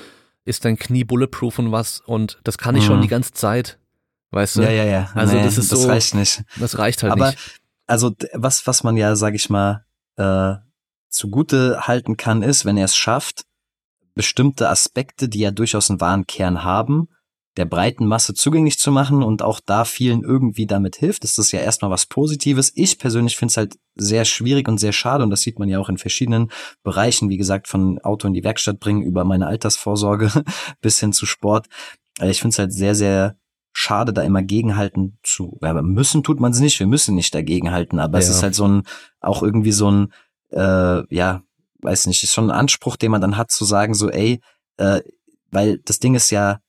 ist 0.43 0.65
dein 0.65 0.77
Knie 0.77 1.03
bulletproof 1.03 1.57
und 1.59 1.71
was 1.71 1.99
und 1.99 2.39
das 2.43 2.57
kann 2.57 2.75
ich 2.75 2.83
mhm. 2.83 2.87
schon 2.87 3.01
die 3.01 3.07
ganze 3.07 3.33
Zeit. 3.33 3.79
Weißt 4.31 4.57
du? 4.57 4.61
Ja, 4.63 4.69
ja, 4.69 4.83
ja. 4.83 5.09
Also 5.15 5.35
nee, 5.35 5.43
das 5.43 5.57
ist 5.57 5.71
das 5.71 5.79
so. 5.79 5.87
Das 5.87 5.95
reicht 5.95 6.15
nicht. 6.15 6.43
Das 6.59 6.77
reicht 6.77 7.03
halt 7.03 7.13
aber, 7.13 7.31
nicht. 7.31 7.61
Also 7.87 8.13
was, 8.33 8.67
was 8.67 8.83
man 8.83 8.97
ja, 8.97 9.15
sag 9.15 9.33
ich 9.33 9.49
mal, 9.49 9.85
äh, 10.17 10.55
zugute 11.09 11.87
halten 11.87 12.17
kann, 12.17 12.43
ist, 12.43 12.65
wenn 12.65 12.77
er 12.77 12.85
es 12.85 12.95
schafft, 12.95 13.45
bestimmte 14.13 14.69
Aspekte, 14.69 15.29
die 15.29 15.39
ja 15.39 15.51
durchaus 15.51 15.89
einen 15.89 16.01
wahren 16.01 16.27
Kern 16.27 16.63
haben, 16.63 17.09
der 17.57 17.65
breiten 17.65 18.05
Masse 18.05 18.33
zugänglich 18.33 18.77
zu 18.77 18.91
machen 18.91 19.23
und 19.23 19.41
auch 19.41 19.59
da 19.65 19.85
vielen 19.85 20.23
irgendwie 20.23 20.65
damit 20.65 20.97
hilft, 20.97 21.23
ist 21.23 21.37
das 21.37 21.51
ja 21.51 21.59
erstmal 21.61 21.91
was 21.91 22.05
Positives. 22.05 22.71
Ich 22.75 22.99
persönlich 22.99 23.37
finde 23.37 23.51
es 23.51 23.57
halt 23.57 23.77
sehr 23.95 24.25
schwierig 24.25 24.67
und 24.67 24.77
sehr 24.77 24.91
schade 24.91 25.23
und 25.23 25.29
das 25.29 25.41
sieht 25.41 25.57
man 25.57 25.69
ja 25.69 25.79
auch 25.79 25.87
in 25.87 25.97
verschiedenen 25.97 26.51
Bereichen, 26.83 27.29
wie 27.29 27.37
gesagt, 27.37 27.67
von 27.67 27.99
Auto 27.99 28.27
in 28.27 28.33
die 28.33 28.43
Werkstatt 28.43 28.79
bringen 28.79 29.01
über 29.01 29.23
meine 29.23 29.47
Altersvorsorge 29.47 30.31
bis 30.81 30.99
hin 30.99 31.13
zu 31.13 31.25
Sport. 31.25 31.67
Äh, 32.19 32.29
ich 32.29 32.41
finde 32.41 32.53
es 32.53 32.59
halt 32.59 32.73
sehr, 32.73 32.95
sehr 32.95 33.37
schade, 33.71 34.13
da 34.13 34.21
immer 34.21 34.41
gegenhalten 34.41 35.17
zu. 35.23 35.57
Aber 35.61 35.81
müssen 35.81 36.23
tut 36.23 36.39
man 36.39 36.51
es 36.51 36.59
nicht, 36.59 36.79
wir 36.79 36.87
müssen 36.87 37.15
nicht 37.15 37.35
dagegenhalten, 37.35 37.99
aber 37.99 38.19
ja. 38.19 38.23
es 38.23 38.29
ist 38.29 38.43
halt 38.43 38.55
so 38.55 38.67
ein, 38.67 38.83
auch 39.19 39.43
irgendwie 39.43 39.73
so 39.73 39.91
ein, 39.91 40.13
äh, 40.51 41.03
ja, 41.13 41.41
weiß 41.81 42.07
nicht, 42.07 42.23
ist 42.23 42.33
schon 42.33 42.49
ein 42.49 42.57
Anspruch, 42.57 42.95
den 42.95 43.11
man 43.11 43.21
dann 43.21 43.37
hat, 43.37 43.51
zu 43.51 43.65
sagen, 43.65 43.93
so, 43.93 44.09
ey, 44.09 44.41
äh, 44.77 45.01
weil 45.51 45.79
das 45.79 45.99
Ding 45.99 46.15
ist 46.15 46.31
ja, 46.31 46.59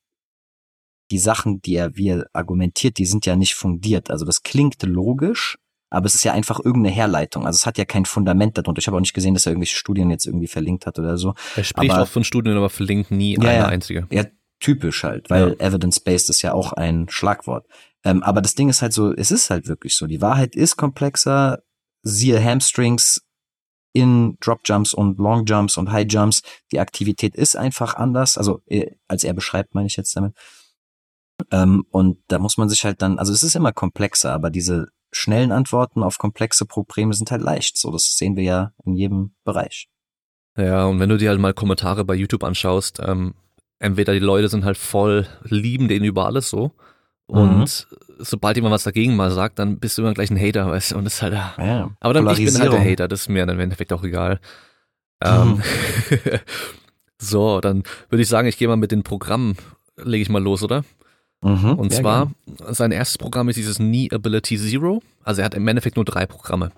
die 1.11 1.19
Sachen, 1.19 1.61
die 1.62 1.77
er 1.77 1.97
wie 1.97 2.09
er 2.09 2.27
argumentiert, 2.33 2.99
die 2.99 3.07
sind 3.07 3.27
ja 3.27 3.37
nicht 3.37 3.55
fundiert. 3.55 4.11
Also 4.11 4.24
das 4.24 4.43
klingt 4.43 4.83
logisch, 4.83 5.59
aber 5.91 6.07
es 6.07 6.15
ist 6.15 6.24
ja 6.24 6.33
einfach 6.33 6.59
irgendeine 6.59 6.95
Herleitung. 6.95 7.47
Also 7.47 7.57
es 7.57 7.66
hat 7.66 7.78
ja 7.78 7.85
kein 7.85 8.05
Fundament 8.05 8.59
darunter. 8.59 8.81
Ich 8.81 8.87
habe 8.87 8.97
auch 8.97 9.01
nicht 9.01 9.15
gesehen, 9.15 9.35
dass 9.35 9.47
er 9.47 9.53
irgendwelche 9.53 9.77
Studien 9.77 10.11
jetzt 10.11 10.27
irgendwie 10.27 10.49
verlinkt 10.49 10.87
hat 10.87 10.99
oder 10.99 11.16
so. 11.16 11.35
Er 11.55 11.65
spricht 11.65 11.93
aber, 11.93 12.03
auch 12.03 12.09
von 12.09 12.24
Studien, 12.24 12.57
aber 12.57 12.70
verlinkt 12.70 13.11
nie 13.11 13.35
ja, 13.35 13.51
eine 13.51 13.66
einzige. 13.69 14.07
Ja, 14.11 14.24
typisch 14.59 15.05
halt, 15.05 15.31
weil 15.31 15.57
ja. 15.59 15.66
evidence-based 15.66 16.31
ist 16.31 16.43
ja 16.43 16.53
auch 16.53 16.73
ein 16.73 17.09
Schlagwort. 17.09 17.66
Ähm, 18.05 18.23
aber 18.23 18.43
das 18.43 18.55
Ding 18.55 18.69
ist 18.69 18.83
halt 18.83 18.93
so, 18.93 19.12
es 19.12 19.31
ist 19.31 19.51
halt 19.51 19.69
wirklich 19.69 19.97
so. 19.97 20.07
Die 20.07 20.20
Wahrheit 20.20 20.57
ist 20.57 20.77
komplexer. 20.77 21.62
Siehe 22.03 22.43
Hamstrings 22.43 23.23
in 23.93 24.37
Drop 24.41 24.61
Jumps 24.65 24.93
und 24.93 25.19
Long 25.19 25.45
Jumps 25.47 25.77
und 25.77 25.91
High 25.91 26.07
Jumps. 26.09 26.43
Die 26.70 26.78
Aktivität 26.78 27.35
ist 27.35 27.57
einfach 27.57 27.95
anders. 27.95 28.37
Also 28.39 28.61
äh, 28.66 28.93
als 29.09 29.24
er 29.24 29.33
beschreibt, 29.33 29.74
meine 29.74 29.87
ich 29.87 29.97
jetzt 29.97 30.15
damit. 30.16 30.35
Ähm, 31.51 31.85
und 31.91 32.19
da 32.29 32.39
muss 32.39 32.57
man 32.57 32.69
sich 32.69 32.85
halt 32.85 33.03
dann, 33.03 33.19
also 33.19 33.33
es 33.33 33.43
ist 33.43 33.57
immer 33.57 33.73
komplexer, 33.73 34.33
aber 34.33 34.51
diese 34.51 34.89
schnellen 35.13 35.53
Antworten 35.53 36.03
auf 36.03 36.19
komplexe 36.19 36.67
Probleme 36.67 37.15
sind 37.15 37.31
halt 37.31 37.43
leicht. 37.43 37.77
So, 37.79 37.91
das 37.91 38.17
sehen 38.17 38.37
wir 38.37 38.43
ja 38.43 38.73
in 38.85 38.95
jedem 38.95 39.35
Bereich. 39.45 39.89
Ja, 40.57 40.87
und 40.87 41.01
wenn 41.01 41.09
du 41.09 41.19
dir 41.19 41.29
halt 41.31 41.41
mal 41.41 41.55
Kommentare 41.55 42.05
bei 42.05 42.15
YouTube 42.15 42.45
anschaust, 42.45 43.01
ähm, 43.05 43.35
entweder 43.79 44.13
die 44.13 44.19
Leute 44.21 44.49
sind 44.49 44.65
halt 44.65 44.79
voll, 44.79 45.27
lieben 45.45 45.89
den 45.89 46.05
über 46.05 46.27
alles 46.27 46.49
so. 46.49 46.73
Und 47.27 47.61
mhm. 47.61 47.97
sobald 48.19 48.57
jemand 48.57 48.73
was 48.73 48.85
dagegen 48.85 49.17
mal 49.17 49.31
sagt, 49.31 49.59
dann 49.59 49.79
bist 49.79 49.99
du 49.99 50.03
immer 50.03 50.15
gleich 50.15 50.31
ein 50.31 50.41
Hater, 50.41 50.69
weißt 50.69 50.93
du, 50.93 50.97
und 50.97 51.05
das 51.05 51.15
ist 51.15 51.23
halt, 51.23 51.35
ja, 51.35 51.91
aber 51.99 52.15
dann 52.15 52.29
ich 52.31 52.45
bin 52.45 52.59
halt 52.59 52.73
der 52.73 52.85
Hater, 52.85 53.09
das 53.09 53.23
ist 53.23 53.29
mir 53.29 53.45
dann 53.45 53.57
im 53.57 53.61
Endeffekt 53.61 53.93
auch 53.93 54.05
egal. 54.05 54.39
Mhm. 55.23 55.61
Ähm, 55.61 55.63
so, 57.19 57.61
dann 57.61 57.83
würde 58.11 58.23
ich 58.23 58.29
sagen, 58.29 58.47
ich 58.47 58.59
gehe 58.59 58.69
mal 58.69 58.77
mit 58.77 58.93
den 58.93 59.03
Programmen, 59.03 59.57
lege 59.97 60.23
ich 60.23 60.29
mal 60.29 60.43
los, 60.43 60.63
oder? 60.63 60.85
Mhm, 61.47 61.74
und 61.74 61.93
zwar, 61.93 62.32
gern. 62.47 62.74
sein 62.74 62.90
erstes 62.90 63.18
Programm 63.18 63.48
ist 63.48 63.56
dieses 63.56 63.77
Knee 63.77 64.09
Ability 64.12 64.59
Zero. 64.59 65.01
Also 65.23 65.43
er 65.43 65.44
hat 65.44 65.55
im 65.55 65.68
Endeffekt 65.68 65.94
nur 65.94 66.05
drei 66.05 66.27
Programme. 66.27 66.73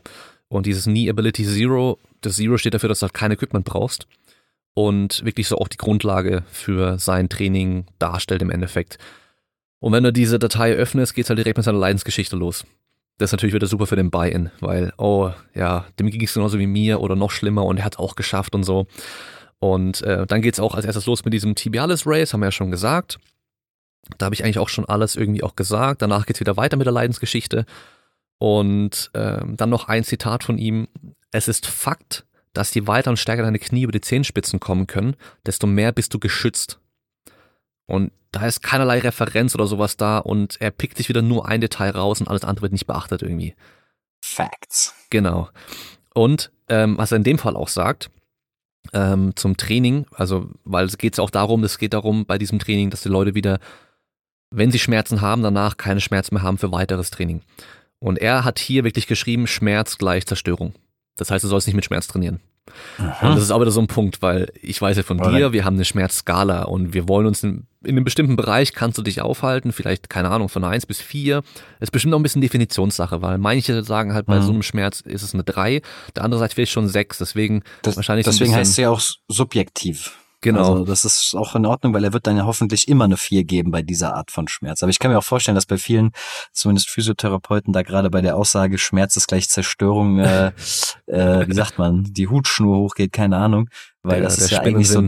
Und 0.49 0.67
dieses 0.67 0.85
Knee 0.85 1.09
Ability 1.09 1.45
Zero, 1.45 1.99
das 2.21 2.37
Zero 2.37 2.59
steht 2.59 2.75
dafür, 2.75 2.91
dass 2.91 2.99
du 2.99 3.05
halt 3.05 3.15
kein 3.15 3.31
Equipment 3.31 3.65
brauchst. 3.65 4.07
Und 4.75 5.25
wirklich 5.25 5.49
so 5.49 5.57
auch 5.57 5.69
die 5.69 5.79
Grundlage 5.79 6.43
für 6.51 6.99
sein 6.99 7.31
Training 7.31 7.87
darstellt 7.99 8.43
im 8.43 8.51
Endeffekt. 8.51 8.99
Und 9.81 9.93
wenn 9.93 10.05
du 10.05 10.13
diese 10.13 10.39
Datei 10.39 10.75
öffnest, 10.75 11.15
geht's 11.15 11.31
halt 11.31 11.39
direkt 11.39 11.57
mit 11.57 11.65
seiner 11.65 11.79
Leidensgeschichte 11.79 12.37
los. 12.37 12.65
Das 13.17 13.31
ist 13.31 13.33
natürlich 13.33 13.55
wieder 13.55 13.67
super 13.67 13.87
für 13.87 13.97
den 13.97 14.11
Buy-in, 14.11 14.51
weil, 14.61 14.93
oh 14.99 15.31
ja, 15.55 15.87
dem 15.99 16.11
ging 16.11 16.23
es 16.23 16.35
genauso 16.35 16.59
wie 16.59 16.67
mir 16.67 17.01
oder 17.01 17.17
noch 17.17 17.31
schlimmer 17.31 17.65
und 17.65 17.79
er 17.79 17.85
hat 17.85 17.99
auch 17.99 18.15
geschafft 18.17 18.55
und 18.55 18.63
so. 18.65 18.87
Und 19.59 20.03
äh, 20.03 20.27
dann 20.27 20.43
geht's 20.43 20.61
auch 20.61 20.75
als 20.75 20.85
erstes 20.85 21.07
los 21.07 21.25
mit 21.25 21.35
diesem 21.35 21.55
Tibialis 21.55 22.07
Race, 22.07 22.33
haben 22.33 22.41
wir 22.41 22.47
ja 22.47 22.53
schon 22.53 22.71
gesagt. 22.71 23.19
Da 24.17 24.27
habe 24.27 24.35
ich 24.35 24.45
eigentlich 24.45 24.59
auch 24.59 24.69
schon 24.69 24.87
alles 24.87 25.17
irgendwie 25.17 25.43
auch 25.43 25.57
gesagt. 25.57 26.03
Danach 26.03 26.27
geht's 26.27 26.41
wieder 26.41 26.57
weiter 26.57 26.77
mit 26.77 26.87
der 26.87 26.93
Leidensgeschichte. 26.93 27.67
Und 28.39 29.11
ähm, 29.15 29.57
dann 29.57 29.71
noch 29.71 29.89
ein 29.89 30.05
Zitat 30.05 30.45
von 30.45 30.59
ihm. 30.59 30.89
Es 31.31 31.49
ist 31.49 31.67
Fakt, 31.67 32.25
dass 32.53 32.73
je 32.75 32.87
weiter 32.87 33.11
und 33.11 33.19
stärker 33.19 33.43
deine 33.43 33.59
Knie 33.59 33.83
über 33.83 33.93
die 33.93 34.01
Zehenspitzen 34.01 34.61
kommen 34.61 34.87
können, 34.87 35.17
desto 35.45 35.67
mehr 35.67 35.93
bist 35.93 36.15
du 36.15 36.19
geschützt. 36.19 36.81
Und 37.87 38.13
da 38.33 38.47
ist 38.47 38.63
keinerlei 38.63 38.99
Referenz 38.99 39.55
oder 39.55 39.67
sowas 39.67 39.97
da 39.97 40.19
und 40.19 40.61
er 40.61 40.71
pickt 40.71 40.97
sich 40.99 41.09
wieder 41.09 41.23
nur 41.23 41.49
ein 41.49 41.61
Detail 41.61 41.91
raus 41.91 42.21
und 42.21 42.29
alles 42.29 42.45
andere 42.45 42.63
wird 42.63 42.73
nicht 42.73 42.87
beachtet 42.87 43.23
irgendwie. 43.23 43.55
Facts. 44.21 44.95
Genau. 45.11 45.49
Und 46.15 46.51
ähm, 46.69 46.99
was 46.99 47.13
er 47.13 47.17
in 47.17 47.25
dem 47.25 47.39
Fall 47.39 47.57
auch 47.57 47.69
sagt, 47.69 48.11
ähm, 48.93 49.35
zum 49.37 49.57
Training, 49.57 50.07
also 50.15 50.51
weil 50.65 50.87
es 50.87 50.99
geht 50.99 51.19
auch 51.21 51.31
darum, 51.31 51.65
es 51.65 51.79
geht 51.79 51.95
darum 51.95 52.27
bei 52.27 52.39
diesem 52.39 52.59
Training, 52.59 52.91
dass 52.91 53.03
die 53.03 53.09
Leute 53.09 53.35
wieder, 53.35 53.59
wenn 54.51 54.71
sie 54.71 54.79
Schmerzen 54.79 55.21
haben, 55.21 55.43
danach 55.43 55.77
keine 55.77 56.01
Schmerzen 56.01 56.35
mehr 56.35 56.43
haben 56.43 56.59
für 56.59 56.73
weiteres 56.73 57.11
Training. 57.11 57.43
Und 58.01 58.19
er 58.19 58.45
hat 58.45 58.59
hier 58.59 58.85
wirklich 58.85 59.07
geschrieben, 59.07 59.47
Schmerz 59.47 59.99
gleich 59.99 60.27
Zerstörung. 60.27 60.75
Das 61.17 61.31
heißt, 61.31 61.43
du 61.45 61.49
sollst 61.49 61.67
nicht 61.67 61.75
mit 61.77 61.85
Schmerz 61.85 62.07
trainieren. 62.07 62.41
Und 62.99 63.31
das 63.35 63.43
ist 63.45 63.49
wieder 63.49 63.71
so 63.71 63.81
ein 63.81 63.87
Punkt, 63.87 64.21
weil 64.21 64.53
ich 64.61 64.81
weiß 64.81 64.99
ja 64.99 65.03
von 65.03 65.19
Oder- 65.21 65.31
dir, 65.33 65.53
wir 65.53 65.65
haben 65.65 65.77
eine 65.77 65.87
Schmerzskala 65.87 66.65
und 66.65 66.93
wir 66.93 67.09
wollen 67.09 67.27
uns 67.27 67.43
in, 67.43 67.67
in 67.83 67.93
einem 67.97 68.05
bestimmten 68.05 68.37
Bereich 68.37 68.75
kannst 68.75 68.99
du 68.99 69.03
dich 69.03 69.23
aufhalten, 69.23 69.73
vielleicht, 69.73 70.11
keine 70.11 70.29
Ahnung, 70.29 70.51
von 70.51 70.63
eins 70.65 70.85
bis 70.85 71.01
vier. 71.01 71.43
Ist 71.81 71.93
bestimmt 71.93 72.13
auch 72.13 72.19
ein 72.19 72.23
bisschen 72.23 72.43
Definitionssache, 72.43 73.23
weil 73.23 73.39
manche 73.39 73.83
sagen 73.85 74.13
halt, 74.13 74.27
bei 74.27 74.39
Mhm. 74.39 74.43
so 74.43 74.53
einem 74.53 74.63
Schmerz 74.63 75.01
ist 75.01 75.23
es 75.23 75.33
eine 75.33 75.45
drei, 75.45 75.81
der 76.15 76.25
andere 76.25 76.39
sagt 76.41 76.53
vielleicht 76.53 76.73
schon 76.73 76.89
sechs, 76.89 77.17
deswegen 77.19 77.63
Das, 77.83 77.97
wahrscheinlich 77.97 78.27
deswegen 78.27 78.55
heißt 78.55 78.73
es 78.73 78.77
ja 78.77 78.91
auch 78.91 79.01
subjektiv. 79.29 80.13
Genau. 80.41 80.73
Also 80.73 80.85
das 80.85 81.05
ist 81.05 81.35
auch 81.37 81.55
in 81.55 81.67
Ordnung, 81.67 81.95
weil 81.95 82.05
er 82.05 82.13
wird 82.13 82.27
dann 82.27 82.37
ja 82.37 82.45
hoffentlich 82.45 82.89
immer 82.89 83.05
eine 83.05 83.17
4 83.17 83.45
geben 83.45 83.71
bei 83.71 83.83
dieser 83.83 84.15
Art 84.15 84.31
von 84.31 84.49
Schmerz. 84.49 84.83
Aber 84.83 84.91
ich 84.91 84.99
kann 84.99 85.11
mir 85.11 85.19
auch 85.19 85.25
vorstellen, 85.25 85.55
dass 85.55 85.67
bei 85.67 85.79
vielen, 85.79 86.13
zumindest 86.53 86.91
Physiotherapeuten, 86.91 87.73
da 87.73 87.83
gerade 87.83 88.11
bei 88.11 88.21
der 88.21 88.37
Aussage 88.37 88.79
Schmerz 88.79 89.17
ist 89.17 89.29
gleich 89.29 89.49
Zerstörung, 89.49 90.19
äh, 90.19 90.53
äh, 91.07 91.47
wie 91.49 91.55
sagt 91.55 91.79
man, 91.79 92.05
die 92.05 92.29
Hutschnur 92.29 92.77
hochgeht, 92.79 93.13
keine 93.13 93.37
Ahnung. 93.37 93.69
Weil 94.03 94.21
der, 94.21 94.25
das 94.25 94.39
ist 94.39 94.51
ja 94.51 94.61
eigentlich 94.61 94.89
so 94.89 95.07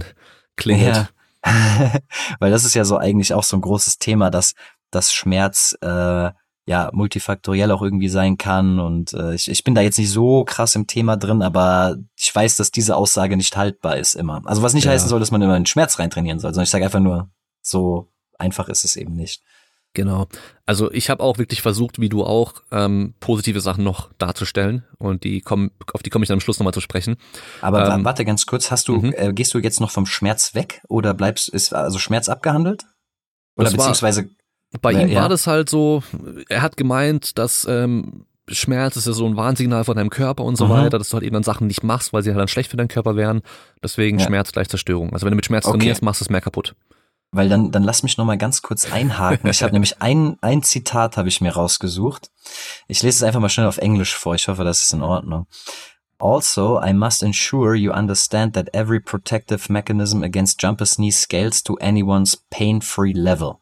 klingelt. 0.56 0.96
Ja. 0.96 1.08
Weil 2.38 2.50
das 2.50 2.64
ist 2.64 2.74
ja 2.74 2.84
so 2.84 2.98
eigentlich 2.98 3.32
auch 3.32 3.44
so 3.44 3.56
ein 3.56 3.62
großes 3.62 3.98
Thema, 3.98 4.30
dass, 4.30 4.54
dass 4.90 5.12
Schmerz 5.12 5.76
äh, 5.80 6.30
ja 6.70 6.88
multifaktoriell 6.92 7.72
auch 7.72 7.82
irgendwie 7.82 8.08
sein 8.08 8.38
kann. 8.38 8.78
Und 8.78 9.12
äh, 9.12 9.34
ich, 9.34 9.50
ich 9.50 9.64
bin 9.64 9.74
da 9.74 9.80
jetzt 9.80 9.98
nicht 9.98 10.10
so 10.10 10.44
krass 10.44 10.76
im 10.76 10.86
Thema 10.86 11.16
drin, 11.16 11.42
aber 11.42 11.96
ich 12.16 12.32
weiß, 12.32 12.56
dass 12.56 12.70
diese 12.70 12.96
Aussage 12.96 13.36
nicht 13.36 13.56
haltbar 13.56 13.96
ist 13.96 14.14
immer. 14.14 14.40
Also 14.44 14.62
was 14.62 14.72
nicht 14.72 14.84
Ja. 14.84 14.92
heißen 14.92 15.08
soll, 15.08 15.18
dass 15.20 15.32
man 15.32 15.42
immer 15.42 15.56
in 15.56 15.66
Schmerz 15.66 15.98
reintrainieren 15.98 16.38
soll, 16.38 16.52
sondern 16.52 16.64
ich 16.64 16.70
sage 16.70 16.84
einfach 16.84 17.00
nur, 17.00 17.28
so 17.60 18.08
einfach 18.38 18.68
ist 18.68 18.84
es 18.84 18.94
eben 18.96 19.14
nicht. 19.14 19.42
Genau. 19.92 20.28
Also 20.66 20.92
ich 20.92 21.10
habe 21.10 21.20
auch 21.24 21.38
wirklich 21.38 21.60
versucht, 21.62 22.00
wie 22.00 22.08
du 22.08 22.22
auch, 22.22 22.62
ähm, 22.70 23.14
positive 23.18 23.60
Sachen 23.60 23.82
noch 23.82 24.12
darzustellen 24.18 24.84
und 24.98 25.24
die 25.24 25.40
kommen, 25.40 25.72
auf 25.92 26.04
die 26.04 26.10
komme 26.10 26.22
ich 26.22 26.28
dann 26.28 26.36
am 26.36 26.40
Schluss 26.40 26.60
nochmal 26.60 26.72
zu 26.72 26.80
sprechen. 26.80 27.16
Aber 27.60 27.92
Ähm, 27.92 28.04
warte 28.04 28.24
ganz 28.24 28.46
kurz, 28.46 28.70
hast 28.70 28.86
du, 28.86 28.98
mhm. 28.98 29.14
äh, 29.16 29.32
gehst 29.32 29.52
du 29.52 29.58
jetzt 29.58 29.80
noch 29.80 29.90
vom 29.90 30.06
Schmerz 30.06 30.54
weg 30.54 30.80
oder 30.88 31.12
bleibst, 31.14 31.48
ist 31.48 31.74
also 31.74 31.98
Schmerz 31.98 32.28
abgehandelt? 32.28 32.84
Oder 33.56 33.64
Das 33.64 33.72
beziehungsweise, 33.74 34.30
Bei 34.82 34.92
ihm 34.92 35.08
ja. 35.08 35.22
war 35.22 35.28
das 35.28 35.46
halt 35.46 35.68
so, 35.68 36.02
er 36.48 36.62
hat 36.62 36.76
gemeint, 36.76 37.38
dass 37.38 37.66
ähm, 37.68 38.24
Schmerz 38.48 38.96
ist 38.96 39.06
ja 39.06 39.12
so 39.12 39.26
ein 39.26 39.36
Warnsignal 39.36 39.84
von 39.84 39.96
deinem 39.96 40.10
Körper 40.10 40.44
und 40.44 40.56
so 40.56 40.66
Mhm. 40.66 40.70
weiter, 40.70 40.98
dass 40.98 41.08
du 41.10 41.14
halt 41.14 41.24
eben 41.24 41.34
dann 41.34 41.42
Sachen 41.42 41.66
nicht 41.66 41.82
machst, 41.82 42.12
weil 42.12 42.22
sie 42.22 42.30
halt 42.30 42.40
dann 42.40 42.48
schlecht 42.48 42.70
für 42.70 42.76
deinen 42.76 42.88
Körper 42.88 43.16
wären. 43.16 43.42
Deswegen 43.82 44.18
Ja. 44.18 44.26
Schmerz 44.26 44.52
gleich 44.52 44.68
Zerstörung. 44.68 45.12
Also 45.12 45.26
wenn 45.26 45.32
du 45.32 45.36
mit 45.36 45.46
Schmerz 45.46 45.66
Okay. 45.66 45.78
trainierst, 45.78 46.02
machst 46.02 46.20
du 46.20 46.24
es 46.24 46.30
mehr 46.30 46.40
kaputt. 46.40 46.74
Weil 47.32 47.48
dann, 47.48 47.70
dann 47.70 47.84
lass 47.84 48.02
mich 48.02 48.16
noch 48.18 48.24
mal 48.24 48.38
ganz 48.38 48.60
kurz 48.62 48.90
einhaken. 48.92 49.48
Ich 49.50 49.62
habe 49.62 49.72
nämlich 49.72 50.00
ein, 50.02 50.36
ein 50.40 50.62
Zitat 50.64 51.16
habe 51.16 51.28
ich 51.28 51.40
mir 51.40 51.52
rausgesucht. 51.52 52.30
Ich 52.88 53.02
lese 53.02 53.18
es 53.18 53.22
einfach 53.22 53.38
mal 53.40 53.48
schnell 53.48 53.66
auf 53.68 53.78
Englisch 53.78 54.16
vor. 54.16 54.34
Ich 54.34 54.48
hoffe, 54.48 54.64
das 54.64 54.80
ist 54.82 54.92
in 54.92 55.02
Ordnung. 55.02 55.46
Also, 56.18 56.80
I 56.82 56.92
must 56.92 57.22
ensure 57.22 57.74
you 57.74 57.92
understand 57.92 58.54
that 58.54 58.74
every 58.74 59.00
protective 59.00 59.72
mechanism 59.72 60.22
against 60.22 60.60
jumper's 60.62 60.96
knee 60.96 61.10
scales 61.12 61.62
to 61.62 61.76
anyone's 61.80 62.36
pain-free 62.50 63.12
level. 63.12 63.56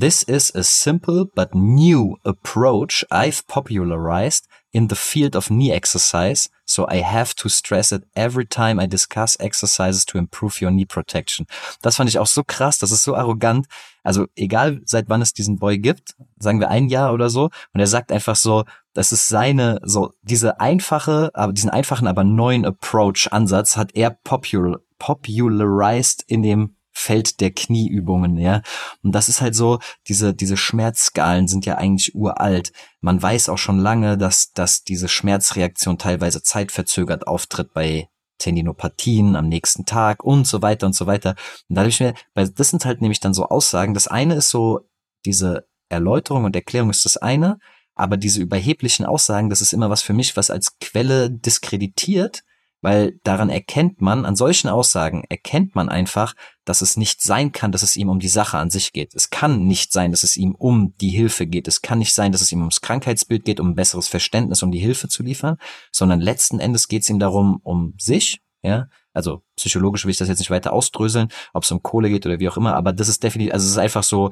This 0.00 0.22
is 0.22 0.50
a 0.54 0.64
simple 0.64 1.26
but 1.34 1.54
new 1.54 2.16
approach 2.24 3.04
I've 3.10 3.46
popularized 3.46 4.48
in 4.72 4.88
the 4.88 4.94
field 4.94 5.36
of 5.36 5.50
knee 5.50 5.72
exercise, 5.72 6.48
so 6.64 6.86
I 6.88 7.02
have 7.02 7.34
to 7.34 7.50
stress 7.50 7.92
it 7.92 8.04
every 8.16 8.46
time 8.46 8.80
I 8.80 8.86
discuss 8.86 9.36
exercises 9.38 10.06
to 10.06 10.16
improve 10.16 10.62
your 10.62 10.70
knee 10.70 10.86
protection. 10.86 11.46
Das 11.82 11.96
fand 11.96 12.08
ich 12.08 12.18
auch 12.18 12.26
so 12.26 12.42
krass, 12.42 12.78
das 12.78 12.92
ist 12.92 13.04
so 13.04 13.14
arrogant. 13.14 13.66
Also 14.02 14.26
egal, 14.36 14.80
seit 14.86 15.10
wann 15.10 15.20
es 15.20 15.34
diesen 15.34 15.58
Boy 15.58 15.76
gibt, 15.76 16.14
sagen 16.38 16.60
wir 16.60 16.70
ein 16.70 16.88
Jahr 16.88 17.12
oder 17.12 17.28
so, 17.28 17.50
und 17.74 17.80
er 17.80 17.86
sagt 17.86 18.10
einfach 18.10 18.36
so, 18.36 18.64
das 18.94 19.12
ist 19.12 19.28
seine, 19.28 19.80
so 19.84 20.14
diese 20.22 20.60
einfache, 20.60 21.30
aber 21.34 21.52
diesen 21.52 21.68
einfachen, 21.68 22.06
aber 22.06 22.24
neuen 22.24 22.64
Approach-Ansatz 22.64 23.76
hat 23.76 23.94
er 23.94 24.08
popul 24.08 24.82
popularized 24.98 26.24
in 26.26 26.42
dem 26.42 26.76
Feld 27.00 27.40
der 27.40 27.50
Knieübungen, 27.50 28.36
ja. 28.38 28.62
Und 29.02 29.12
das 29.12 29.28
ist 29.28 29.40
halt 29.40 29.54
so, 29.54 29.78
diese, 30.06 30.34
diese 30.34 30.56
Schmerzskalen 30.56 31.48
sind 31.48 31.66
ja 31.66 31.76
eigentlich 31.76 32.14
uralt. 32.14 32.72
Man 33.00 33.20
weiß 33.20 33.48
auch 33.48 33.58
schon 33.58 33.78
lange, 33.78 34.18
dass, 34.18 34.52
dass 34.52 34.84
diese 34.84 35.08
Schmerzreaktion 35.08 35.98
teilweise 35.98 36.42
zeitverzögert 36.42 37.26
auftritt 37.26 37.72
bei 37.72 38.08
Tendinopathien 38.38 39.36
am 39.36 39.48
nächsten 39.48 39.84
Tag 39.84 40.24
und 40.24 40.46
so 40.46 40.62
weiter 40.62 40.86
und 40.86 40.94
so 40.94 41.06
weiter. 41.06 41.36
Und 41.68 41.76
da 41.76 41.80
habe 41.80 41.90
ich 41.90 42.00
mir, 42.00 42.14
weil 42.34 42.48
das 42.48 42.70
sind 42.70 42.84
halt 42.84 43.00
nämlich 43.00 43.20
dann 43.20 43.34
so 43.34 43.46
Aussagen. 43.46 43.94
Das 43.94 44.08
eine 44.08 44.34
ist 44.34 44.50
so, 44.50 44.80
diese 45.24 45.66
Erläuterung 45.88 46.44
und 46.44 46.56
Erklärung 46.56 46.90
ist 46.90 47.04
das 47.04 47.16
eine, 47.16 47.58
aber 47.94 48.16
diese 48.16 48.40
überheblichen 48.40 49.04
Aussagen, 49.04 49.50
das 49.50 49.60
ist 49.60 49.72
immer 49.72 49.90
was 49.90 50.02
für 50.02 50.14
mich, 50.14 50.36
was 50.36 50.50
als 50.50 50.78
Quelle 50.78 51.30
diskreditiert, 51.30 52.42
weil 52.82 53.18
daran 53.24 53.50
erkennt 53.50 54.00
man, 54.00 54.24
an 54.24 54.36
solchen 54.36 54.68
Aussagen 54.68 55.24
erkennt 55.28 55.74
man 55.74 55.88
einfach, 55.88 56.34
dass 56.64 56.80
es 56.80 56.96
nicht 56.96 57.22
sein 57.22 57.52
kann, 57.52 57.72
dass 57.72 57.82
es 57.82 57.96
ihm 57.96 58.08
um 58.08 58.20
die 58.20 58.28
Sache 58.28 58.58
an 58.58 58.70
sich 58.70 58.92
geht. 58.92 59.14
Es 59.14 59.30
kann 59.30 59.66
nicht 59.66 59.92
sein, 59.92 60.12
dass 60.12 60.22
es 60.22 60.36
ihm 60.36 60.54
um 60.54 60.94
die 61.00 61.10
Hilfe 61.10 61.46
geht. 61.46 61.68
Es 61.68 61.82
kann 61.82 61.98
nicht 61.98 62.14
sein, 62.14 62.32
dass 62.32 62.40
es 62.40 62.52
ihm 62.52 62.60
ums 62.60 62.80
Krankheitsbild 62.80 63.44
geht, 63.44 63.60
um 63.60 63.70
ein 63.70 63.74
besseres 63.74 64.08
Verständnis, 64.08 64.62
um 64.62 64.70
die 64.70 64.78
Hilfe 64.78 65.08
zu 65.08 65.22
liefern, 65.22 65.56
sondern 65.92 66.20
letzten 66.20 66.58
Endes 66.58 66.88
geht 66.88 67.02
es 67.02 67.10
ihm 67.10 67.18
darum, 67.18 67.60
um 67.62 67.94
sich, 67.98 68.40
ja, 68.62 68.88
also 69.12 69.42
psychologisch 69.56 70.04
will 70.04 70.12
ich 70.12 70.18
das 70.18 70.28
jetzt 70.28 70.38
nicht 70.38 70.50
weiter 70.50 70.72
ausdröseln, 70.72 71.28
ob 71.52 71.64
es 71.64 71.72
um 71.72 71.82
Kohle 71.82 72.08
geht 72.08 72.24
oder 72.26 72.38
wie 72.38 72.48
auch 72.48 72.56
immer, 72.56 72.74
aber 72.74 72.92
das 72.92 73.08
ist 73.08 73.22
definitiv, 73.22 73.52
also 73.52 73.64
es 73.64 73.72
ist 73.72 73.78
einfach 73.78 74.04
so, 74.04 74.30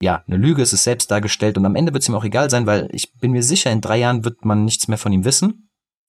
ja, 0.00 0.24
eine 0.26 0.36
Lüge, 0.36 0.62
es 0.62 0.72
ist 0.72 0.84
selbst 0.84 1.10
dargestellt 1.10 1.58
und 1.58 1.66
am 1.66 1.74
Ende 1.74 1.92
wird 1.92 2.02
es 2.02 2.08
ihm 2.08 2.14
auch 2.14 2.24
egal 2.24 2.48
sein, 2.50 2.66
weil 2.66 2.88
ich 2.92 3.14
bin 3.14 3.32
mir 3.32 3.42
sicher, 3.42 3.70
in 3.70 3.80
drei 3.80 3.98
Jahren 3.98 4.24
wird 4.24 4.44
man 4.44 4.64
nichts 4.64 4.88
mehr 4.88 4.98
von 4.98 5.12
ihm 5.12 5.24
wissen 5.24 5.65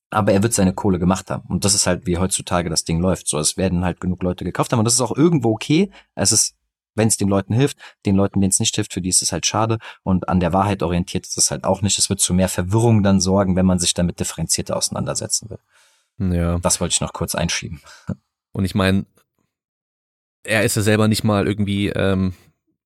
aber 0.09 0.31
er 0.31 0.43
wird 0.43 0.53
seine 0.53 0.73
Kohle 0.73 0.99
gemacht 0.99 1.29
haben. 1.29 1.47
Und 1.49 1.65
das 1.65 1.73
ist 1.73 1.87
halt, 1.87 2.05
wie 2.05 2.17
heutzutage 2.17 2.69
das 2.69 2.85
Ding 2.85 2.99
läuft. 2.99 3.27
So, 3.27 3.37
es 3.39 3.57
werden 3.57 3.83
halt 3.83 3.99
genug 3.99 4.23
Leute 4.23 4.45
gekauft 4.45 4.71
haben. 4.71 4.79
Und 4.79 4.85
das 4.85 4.93
ist 4.93 5.01
auch 5.01 5.15
irgendwo 5.15 5.51
okay. 5.51 5.91
Es 6.15 6.31
ist, 6.31 6.55
wenn 6.95 7.09
es 7.09 7.17
den 7.17 7.27
Leuten 7.27 7.53
hilft, 7.53 7.77
den 8.05 8.15
Leuten, 8.15 8.39
denen 8.39 8.51
es 8.51 8.59
nicht 8.59 8.75
hilft, 8.75 8.93
für 8.93 9.01
die 9.01 9.09
ist 9.09 9.21
es 9.21 9.31
halt 9.31 9.45
schade. 9.45 9.79
Und 10.03 10.29
an 10.29 10.39
der 10.39 10.53
Wahrheit 10.53 10.81
orientiert 10.81 11.25
ist 11.25 11.37
es 11.37 11.51
halt 11.51 11.65
auch 11.65 11.81
nicht. 11.81 11.97
Es 11.99 12.09
wird 12.09 12.21
zu 12.21 12.33
mehr 12.33 12.49
Verwirrung 12.49 13.03
dann 13.03 13.19
sorgen, 13.19 13.55
wenn 13.55 13.65
man 13.65 13.79
sich 13.79 13.93
damit 13.93 14.19
differenzierter 14.19 14.77
auseinandersetzen 14.77 15.49
will. 15.49 15.59
Ja. 16.35 16.57
Das 16.59 16.79
wollte 16.79 16.93
ich 16.93 17.01
noch 17.01 17.13
kurz 17.13 17.35
einschieben. 17.35 17.81
Und 18.53 18.65
ich 18.65 18.75
meine, 18.75 19.05
er 20.43 20.63
ist 20.63 20.75
ja 20.75 20.81
selber 20.81 21.09
nicht 21.09 21.25
mal 21.25 21.45
irgendwie 21.45 21.89
ähm, 21.89 22.33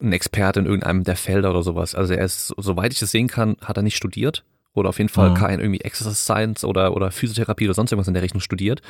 ein 0.01 0.11
Experte 0.11 0.59
in 0.59 0.65
irgendeinem 0.65 1.03
der 1.03 1.15
Felder 1.15 1.51
oder 1.51 1.61
sowas. 1.61 1.93
Also 1.93 2.13
er 2.13 2.25
ist, 2.25 2.53
soweit 2.57 2.91
ich 2.91 3.01
es 3.01 3.11
sehen 3.11 3.27
kann, 3.27 3.57
hat 3.61 3.77
er 3.77 3.83
nicht 3.83 3.95
studiert 3.95 4.43
oder 4.73 4.89
auf 4.89 4.97
jeden 4.97 5.09
Fall 5.09 5.29
Mhm. 5.31 5.35
kein 5.35 5.59
irgendwie 5.59 5.81
Exercise 5.81 6.15
Science 6.15 6.63
oder, 6.63 6.95
oder 6.95 7.11
Physiotherapie 7.11 7.65
oder 7.65 7.73
sonst 7.73 7.91
irgendwas 7.91 8.07
in 8.07 8.13
der 8.13 8.23
Richtung 8.23 8.41
studiert, 8.41 8.81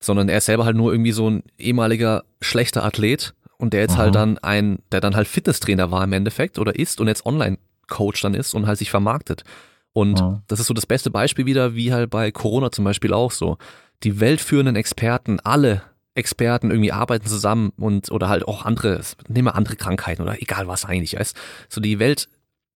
sondern 0.00 0.28
er 0.28 0.38
ist 0.38 0.46
selber 0.46 0.64
halt 0.64 0.76
nur 0.76 0.92
irgendwie 0.92 1.12
so 1.12 1.28
ein 1.28 1.42
ehemaliger 1.58 2.24
schlechter 2.40 2.84
Athlet 2.84 3.34
und 3.56 3.72
der 3.72 3.80
jetzt 3.80 3.96
Mhm. 3.96 3.98
halt 3.98 4.14
dann 4.14 4.38
ein, 4.38 4.78
der 4.92 5.00
dann 5.00 5.16
halt 5.16 5.26
Fitnesstrainer 5.26 5.90
war 5.90 6.04
im 6.04 6.12
Endeffekt 6.12 6.58
oder 6.58 6.78
ist 6.78 7.00
und 7.00 7.08
jetzt 7.08 7.26
Online-Coach 7.26 8.20
dann 8.22 8.34
ist 8.34 8.54
und 8.54 8.66
halt 8.66 8.78
sich 8.78 8.90
vermarktet. 8.90 9.42
Und 9.92 10.20
Mhm. 10.22 10.42
das 10.46 10.60
ist 10.60 10.66
so 10.68 10.74
das 10.74 10.86
beste 10.86 11.10
Beispiel 11.10 11.46
wieder, 11.46 11.74
wie 11.74 11.92
halt 11.92 12.10
bei 12.10 12.30
Corona 12.30 12.70
zum 12.70 12.84
Beispiel 12.84 13.12
auch 13.12 13.32
so. 13.32 13.58
Die 14.04 14.20
weltführenden 14.20 14.76
Experten, 14.76 15.40
alle 15.40 15.82
Experten 16.14 16.70
irgendwie 16.70 16.92
arbeiten 16.92 17.26
zusammen 17.26 17.72
und 17.76 18.10
oder 18.12 18.28
halt 18.28 18.46
auch 18.46 18.64
andere, 18.64 19.00
nehmen 19.28 19.46
wir 19.48 19.54
andere 19.56 19.74
Krankheiten 19.76 20.22
oder 20.22 20.40
egal 20.40 20.68
was 20.68 20.84
eigentlich 20.84 21.14
ist. 21.14 21.36
So 21.68 21.80
die 21.80 21.98
Welt, 21.98 22.28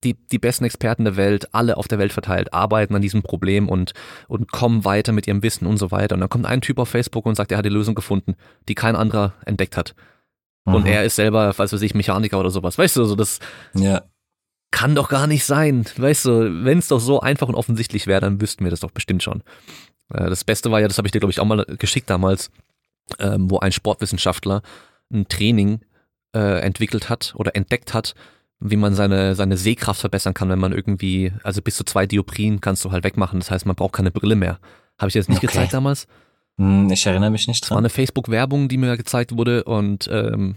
die, 0.05 0.15
die 0.15 0.39
besten 0.39 0.65
Experten 0.65 1.05
der 1.05 1.17
Welt, 1.17 1.55
alle 1.55 1.77
auf 1.77 1.89
der 1.89 1.99
Welt 1.99 2.13
verteilt, 2.13 2.53
arbeiten 2.53 2.95
an 2.95 3.03
diesem 3.03 3.23
Problem 3.23 3.69
und, 3.69 3.93
und 4.29 4.51
kommen 4.51 4.85
weiter 4.85 5.13
mit 5.13 5.27
ihrem 5.27 5.43
Wissen 5.43 5.67
und 5.67 5.77
so 5.79 5.91
weiter. 5.91 6.15
Und 6.15 6.21
dann 6.21 6.29
kommt 6.31 6.47
ein 6.47 6.61
Typ 6.61 6.79
auf 6.79 6.89
Facebook 6.89 7.27
und 7.27 7.35
sagt, 7.37 7.53
er 7.53 7.59
hat 7.59 7.65
die 7.65 7.71
Lösung 7.71 7.95
gefunden, 7.95 8.35
die 8.69 8.75
kein 8.75 8.97
anderer 8.97 9.35
entdeckt 9.47 9.77
hat. 9.77 9.95
Und 10.65 10.83
Mhm. 10.83 10.87
er 10.93 11.05
ist 11.05 11.17
selber, 11.17 11.55
was 11.57 11.73
weiß 11.73 11.83
ich, 11.83 11.95
Mechaniker 11.95 12.39
oder 12.39 12.51
sowas. 12.51 12.79
Weißt 12.79 12.97
du, 12.97 13.05
so 13.05 13.15
das 13.17 13.39
Ja. 13.75 14.03
kann 14.71 14.95
doch 14.95 15.09
gar 15.09 15.27
nicht 15.27 15.45
sein. 15.45 15.85
Weißt 15.97 16.25
du, 16.25 16.65
wenn 16.65 16.79
es 16.79 16.89
doch 16.89 17.01
so 17.01 17.21
einfach 17.21 17.49
und 17.49 17.55
offensichtlich 17.55 18.07
wäre, 18.07 18.21
dann 18.21 18.41
wüssten 18.41 18.65
wir 18.65 18.71
das 18.71 18.81
doch 18.81 18.91
bestimmt 18.91 19.23
schon. 19.23 19.43
Äh, 20.13 20.29
Das 20.31 20.45
Beste 20.45 20.71
war 20.71 20.81
ja, 20.81 20.89
das 20.89 20.99
habe 20.99 21.07
ich 21.09 21.13
dir, 21.13 21.21
glaube 21.21 21.33
ich, 21.33 21.41
auch 21.41 21.45
mal 21.45 21.65
geschickt 21.79 22.09
damals, 22.11 22.51
ähm, 23.19 23.51
wo 23.51 23.59
ein 23.59 23.73
Sportwissenschaftler 23.73 24.63
ein 25.13 25.27
Training 25.29 25.81
äh, 26.35 26.61
entwickelt 26.61 27.09
hat 27.11 27.35
oder 27.37 27.55
entdeckt 27.55 27.93
hat, 27.93 28.15
wie 28.65 28.77
man 28.77 28.95
seine, 28.95 29.35
seine 29.35 29.57
Sehkraft 29.57 30.01
verbessern 30.01 30.35
kann, 30.35 30.49
wenn 30.49 30.59
man 30.59 30.73
irgendwie, 30.73 31.33
also 31.43 31.61
bis 31.63 31.77
zu 31.77 31.85
zwei 31.85 32.07
Dioprien 32.07 32.61
kannst 32.61 32.85
du 32.85 32.93
halt 32.93 33.05
wegmachen. 33.05 33.41
Das 33.41 33.51
heißt, 33.51 33.67
man 33.67 33.75
braucht 33.77 33.95
keine 33.95 34.11
Brille 34.11 34.37
mehr. 34.37 34.59
Habe 34.99 35.09
ich 35.09 35.13
dir 35.15 35.21
das 35.21 35.29
nicht 35.29 35.39
Okay. 35.39 35.49
gezeigt 35.49 35.75
damals? 35.75 36.07
Hm, 36.59 36.91
Ich 36.91 37.05
erinnere 37.07 37.31
mich 37.31 37.49
nicht 37.49 37.63
Das 37.63 37.71
war 37.71 37.77
dran. 37.77 37.85
eine 37.85 37.91
Facebook-Werbung, 37.91 38.69
die 38.69 38.77
mir 38.77 38.97
gezeigt 38.97 39.37
wurde 39.37 39.65
und 39.65 40.09
ähm, 40.13 40.57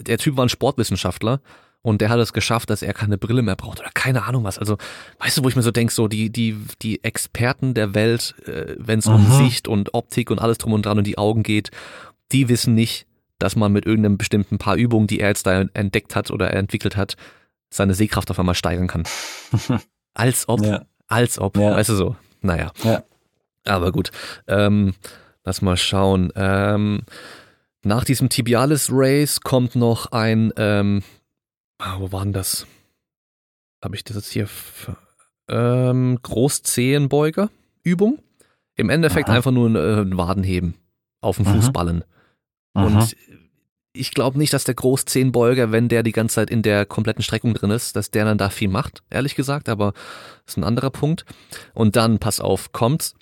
der 0.00 0.16
Typ 0.18 0.36
war 0.36 0.46
ein 0.46 0.48
Sportwissenschaftler 0.48 1.40
und 1.82 2.00
der 2.00 2.08
hat 2.08 2.18
es 2.20 2.32
geschafft, 2.32 2.70
dass 2.70 2.82
er 2.82 2.94
keine 2.94 3.18
Brille 3.18 3.42
mehr 3.42 3.56
braucht 3.56 3.80
oder 3.80 3.90
keine 3.92 4.22
Ahnung 4.24 4.44
was. 4.44 4.58
Also, 4.58 4.78
weißt 5.18 5.38
du, 5.38 5.44
wo 5.44 5.48
ich 5.48 5.56
mir 5.56 5.62
so 5.62 5.70
denk, 5.72 5.90
so 5.90 6.06
die, 6.08 6.30
die, 6.30 6.56
die 6.82 7.02
Experten 7.02 7.74
der 7.74 7.94
Welt, 7.94 8.34
äh, 8.46 8.76
wenn 8.78 9.00
es 9.00 9.06
um. 9.06 9.26
Sicht 9.32 9.66
und 9.68 9.92
Optik 9.94 10.30
und 10.30 10.38
alles 10.40 10.58
drum 10.58 10.72
und 10.72 10.86
dran 10.86 10.98
und 10.98 11.06
die 11.06 11.18
Augen 11.18 11.42
geht, 11.42 11.70
die 12.30 12.48
wissen 12.48 12.74
nicht, 12.74 13.06
dass 13.38 13.56
man 13.56 13.72
mit 13.72 13.86
irgendeinem 13.86 14.18
bestimmten 14.18 14.58
paar 14.58 14.76
Übungen, 14.76 15.06
die 15.06 15.20
er 15.20 15.28
jetzt 15.28 15.46
da 15.46 15.62
entdeckt 15.74 16.16
hat 16.16 16.30
oder 16.30 16.52
entwickelt 16.52 16.96
hat, 16.96 17.16
seine 17.70 17.94
Sehkraft 17.94 18.30
auf 18.30 18.38
einmal 18.38 18.54
steigern 18.54 18.86
kann. 18.88 19.04
Als 20.14 20.48
ob, 20.48 20.62
Ja. 20.64 20.84
als 21.06 21.38
ob, 21.38 21.56
Ja. 21.56 21.76
weißt 21.76 21.90
du 21.90 21.94
so. 21.94 22.16
Naja. 22.40 22.72
Ja. 22.82 23.04
Aber 23.64 23.92
gut. 23.92 24.10
Ähm, 24.48 24.94
lass 25.44 25.62
mal 25.62 25.76
schauen. 25.76 26.32
Ähm, 26.34 27.02
nach 27.84 28.04
diesem 28.04 28.28
Tibialis 28.28 28.88
Race 28.90 29.40
kommt 29.40 29.76
noch 29.76 30.10
ein, 30.12 30.52
ähm, 30.56 31.02
ah, 31.78 31.96
wo 32.00 32.10
war 32.10 32.24
denn 32.24 32.32
das? 32.32 32.66
Habe 33.84 33.94
ich 33.94 34.02
das 34.02 34.16
jetzt 34.16 34.32
hier? 34.32 34.48
Ähm, 35.48 36.18
Großzehenbeuger 36.22 37.50
Übung. 37.84 38.18
Im 38.74 38.90
Endeffekt 38.90 39.28
Aha. 39.28 39.36
einfach 39.36 39.50
nur 39.50 39.68
ein, 39.68 39.76
äh, 39.76 40.00
ein 40.02 40.16
Wadenheben 40.16 40.74
auf 41.20 41.36
dem 41.36 41.46
Mhm. 41.46 41.54
Fußballen. 41.60 42.04
Mhm. 42.78 42.96
Und 42.96 43.16
ich 43.92 44.12
glaube 44.12 44.38
nicht, 44.38 44.52
dass 44.52 44.64
der 44.64 44.74
Großzehenbeuger, 44.74 45.72
wenn 45.72 45.88
der 45.88 46.02
die 46.02 46.12
ganze 46.12 46.36
Zeit 46.36 46.50
in 46.50 46.62
der 46.62 46.86
kompletten 46.86 47.22
Streckung 47.22 47.54
drin 47.54 47.70
ist, 47.70 47.96
dass 47.96 48.10
der 48.10 48.24
dann 48.24 48.38
da 48.38 48.48
viel 48.50 48.68
macht, 48.68 49.02
ehrlich 49.10 49.34
gesagt, 49.34 49.68
aber 49.68 49.92
das 50.44 50.54
ist 50.54 50.56
ein 50.56 50.64
anderer 50.64 50.90
Punkt. 50.90 51.24
Und 51.74 51.96
dann, 51.96 52.18
pass 52.18 52.38
auf, 52.40 52.72
kommt 52.72 53.14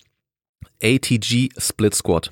ATG 0.83 1.51
Split 1.59 1.95
Squat. 1.95 2.31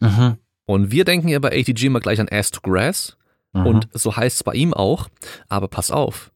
Mhm. 0.00 0.36
Und 0.66 0.90
wir 0.92 1.04
denken 1.04 1.28
ja 1.28 1.38
bei 1.40 1.48
ATG 1.48 1.86
immer 1.86 2.00
gleich 2.00 2.20
an 2.20 2.28
Ass 2.30 2.50
to 2.50 2.60
Grass 2.60 3.16
Mhm. 3.52 3.66
und 3.66 3.88
so 3.94 4.14
heißt 4.14 4.36
es 4.36 4.44
bei 4.44 4.52
ihm 4.54 4.72
auch, 4.72 5.08
aber 5.48 5.66
pass 5.66 5.90
auf, 5.90 6.30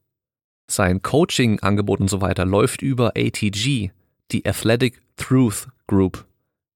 sein 0.68 1.00
Coaching-Angebot 1.00 2.00
und 2.00 2.08
so 2.10 2.20
weiter 2.20 2.44
läuft 2.44 2.82
über 2.82 3.12
ATG, 3.16 3.92
die 4.32 4.44
Athletic 4.44 5.00
Truth 5.16 5.68
Group, 5.86 6.24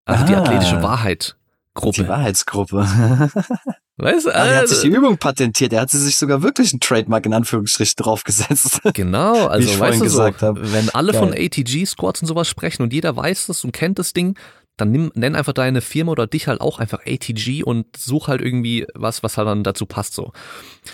also 0.05 0.25
die 0.27 0.35
Ah. 0.37 0.43
athletische 0.43 0.81
Wahrheit 0.81 1.37
Gruppe. 1.81 2.03
die 2.03 2.09
Wahrheitsgruppe. 2.09 2.77
Weißt 4.01 4.27
du, 4.27 4.31
Ah, 4.31 4.47
er 4.47 4.57
hat 4.59 4.69
sich 4.69 4.81
die 4.83 4.89
Übung 4.89 5.19
patentiert. 5.19 5.73
Er 5.73 5.81
hat 5.81 5.91
sie 5.91 5.99
sich 5.99 6.17
sogar 6.17 6.43
wirklich 6.43 6.73
ein 6.73 6.79
Trademark 6.79 7.27
in 7.27 7.35
Anführungsstrichen 7.35 7.95
draufgesetzt. 7.97 8.81
Genau, 8.95 9.47
also 9.49 9.69
ich 9.69 9.79
weißt 9.79 10.01
du 10.01 10.05
gesagt 10.05 10.41
so, 10.41 10.47
hab. 10.49 10.57
wenn 10.61 10.89
alle 10.91 11.13
von 11.15 11.33
Geil. 11.33 11.47
ATG 11.47 11.85
Squads 11.85 12.23
und 12.23 12.29
sowas 12.29 12.49
sprechen 12.49 12.83
und 12.83 12.93
jeder 12.93 13.17
weiß 13.17 13.47
das 13.49 13.65
und 13.65 13.73
kennt 13.73 13.99
das 13.99 14.13
Ding, 14.13 14.39
dann 14.77 14.93
nimm, 14.93 15.11
nenn 15.15 15.35
einfach 15.35 15.53
deine 15.53 15.81
Firma 15.81 16.13
oder 16.13 16.29
dich 16.29 16.47
halt 16.47 16.61
auch 16.61 16.79
einfach 16.79 17.01
ATG 17.07 17.65
und 17.65 17.87
such 17.97 18.29
halt 18.29 18.41
irgendwie 18.41 18.87
was, 18.95 19.25
was 19.25 19.37
halt 19.37 19.49
dann 19.49 19.65
dazu 19.65 19.87
passt 19.87 20.15
so. 20.15 20.33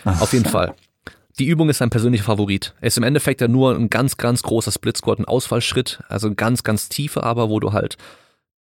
Auf 0.04 0.32
jeden 0.32 0.46
Fall. 0.46 0.74
Die 1.38 1.46
Übung 1.46 1.68
ist 1.68 1.78
sein 1.78 1.90
persönlicher 1.90 2.24
Favorit. 2.24 2.74
Es 2.80 2.94
ist 2.94 2.98
im 2.98 3.02
Endeffekt 3.02 3.40
ja 3.42 3.48
nur 3.48 3.74
ein 3.74 3.90
ganz, 3.90 4.16
ganz 4.16 4.42
großer 4.42 4.72
Split 4.72 4.96
Squat, 4.96 5.18
ein 5.18 5.24
Ausfallschritt, 5.26 6.00
also 6.08 6.28
ein 6.28 6.36
ganz, 6.36 6.62
ganz 6.62 6.88
tiefe, 6.88 7.22
aber 7.22 7.50
wo 7.50 7.60
du 7.60 7.72
halt 7.72 7.96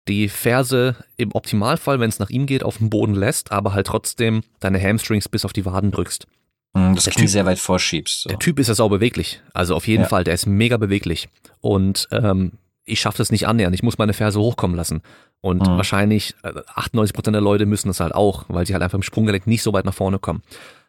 die 0.09 0.29
Ferse 0.29 0.97
im 1.17 1.33
Optimalfall, 1.33 1.99
wenn 2.01 2.09
es 2.09 2.19
nach 2.19 2.31
ihm 2.31 2.47
geht, 2.47 2.63
auf 2.63 2.79
dem 2.79 2.91
Boden 2.91 3.15
lässt, 3.15 3.53
aber 3.53 3.73
halt 3.75 3.87
trotzdem 3.89 4.43
deine 4.61 4.81
Hamstrings 4.83 5.29
bis 5.29 5.45
auf 5.45 5.53
die 5.53 5.65
Waden 5.65 5.91
drückst. 5.91 6.27
Mhm, 6.75 6.95
das 6.95 7.05
Der 7.05 7.13
Knie 7.15 7.23
Typ- 7.25 7.31
sehr 7.31 7.47
weit 7.47 7.59
vorschiebst. 7.59 8.23
So. 8.23 8.29
Der 8.29 8.39
Typ 8.39 8.59
ist 8.59 8.69
ja 8.69 8.75
sau 8.75 8.89
beweglich. 8.89 9.41
Also 9.53 9.75
auf 9.75 9.87
jeden 9.89 10.03
Ja. 10.05 10.09
Fall, 10.09 10.25
der 10.25 10.35
ist 10.35 10.47
mega 10.47 10.77
beweglich. 10.77 11.29
Und 11.61 12.07
ähm, 12.13 12.53
ich 12.85 13.01
schaffe 13.01 13.19
das 13.19 13.33
nicht 13.33 13.49
annähernd. 13.49 13.75
Ich 13.75 13.83
muss 13.83 13.99
meine 13.99 14.13
Ferse 14.13 14.39
hochkommen 14.39 14.77
lassen. 14.77 15.03
Und 15.41 15.63
Mhm. 15.63 15.77
wahrscheinlich 15.77 16.35
äh, 16.45 16.53
98% 16.75 17.33
der 17.33 17.41
Leute 17.41 17.67
müssen 17.67 17.89
das 17.89 18.01
halt 18.01 18.15
auch, 18.15 18.45
weil 18.49 18.67
sie 18.67 18.75
halt 18.75 18.83
einfach 18.83 18.97
im 18.97 19.03
Sprunggelenk 19.03 19.47
nicht 19.47 19.63
so 19.63 19.73
weit 19.73 19.85
nach 19.85 19.95
vorne 19.95 20.19
kommen. 20.19 20.43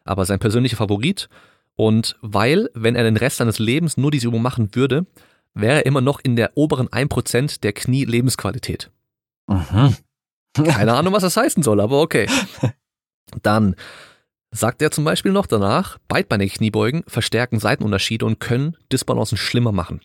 Aber 0.04 0.24
sein 0.24 0.38
persönlicher 0.38 0.76
Favorit 0.76 1.28
und 1.74 2.16
weil, 2.22 2.70
wenn 2.74 2.94
er 2.96 3.04
den 3.04 3.16
Rest 3.16 3.38
seines 3.38 3.58
Lebens 3.58 3.96
nur 3.96 4.10
diese 4.10 4.28
Übung 4.28 4.42
machen 4.42 4.74
würde, 4.74 5.06
wäre 5.54 5.76
er 5.78 5.86
immer 5.86 6.00
noch 6.00 6.20
in 6.20 6.36
der 6.36 6.52
oberen 6.56 6.88
1% 6.88 7.60
der 7.62 7.72
Knie-Lebensqualität. 7.72 8.90
Mhm. 9.48 9.96
Keine 10.64 10.94
Ahnung, 10.94 11.12
was 11.12 11.22
das 11.22 11.36
heißen 11.36 11.62
soll, 11.62 11.80
aber 11.80 12.00
okay. 12.00 12.28
Dann 13.42 13.74
sagt 14.50 14.80
er 14.82 14.90
zum 14.90 15.04
Beispiel 15.04 15.32
noch 15.32 15.46
danach, 15.46 15.98
beidbeinige 16.08 16.52
Kniebeugen 16.54 17.04
verstärken 17.06 17.58
Seitenunterschiede 17.60 18.24
und 18.24 18.40
können 18.40 18.76
Disbalancen 18.92 19.36
schlimmer 19.36 19.72
machen. 19.72 20.00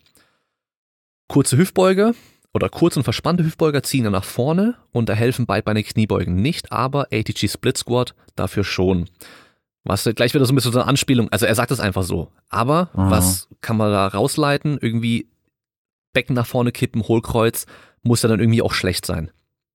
Kurze 1.28 1.56
Hüftbeuge 1.56 2.14
oder 2.52 2.68
kurz 2.68 2.96
und 2.96 3.02
verspannte 3.04 3.44
Hüftbeuger 3.44 3.82
ziehen 3.82 4.04
dann 4.04 4.12
nach 4.12 4.24
vorne 4.24 4.76
und 4.92 5.08
da 5.08 5.14
helfen 5.14 5.46
beidbeinige 5.46 5.88
Kniebeugen 5.90 6.36
nicht, 6.36 6.70
aber 6.72 7.08
ATG 7.10 7.48
Split 7.48 7.78
Squat 7.78 8.14
dafür 8.36 8.64
schon. 8.64 9.08
Was 9.84 10.04
gleich 10.14 10.32
wieder 10.34 10.44
so 10.46 10.52
ein 10.52 10.56
bisschen 10.56 10.72
so 10.72 10.78
eine 10.80 10.88
Anspielung, 10.88 11.30
also 11.30 11.46
er 11.46 11.54
sagt 11.54 11.70
es 11.70 11.80
einfach 11.80 12.02
so. 12.04 12.30
Aber 12.48 12.90
Mhm. 12.94 13.10
was 13.10 13.48
kann 13.60 13.76
man 13.76 13.90
da 13.90 14.06
rausleiten? 14.06 14.78
Irgendwie 14.80 15.28
Becken 16.12 16.34
nach 16.36 16.46
vorne 16.46 16.70
kippen, 16.70 17.02
Hohlkreuz, 17.08 17.66
muss 18.04 18.22
ja 18.22 18.28
dann 18.28 18.40
irgendwie 18.40 18.62
auch 18.62 18.72
schlecht 18.72 19.04
sein. 19.06 19.30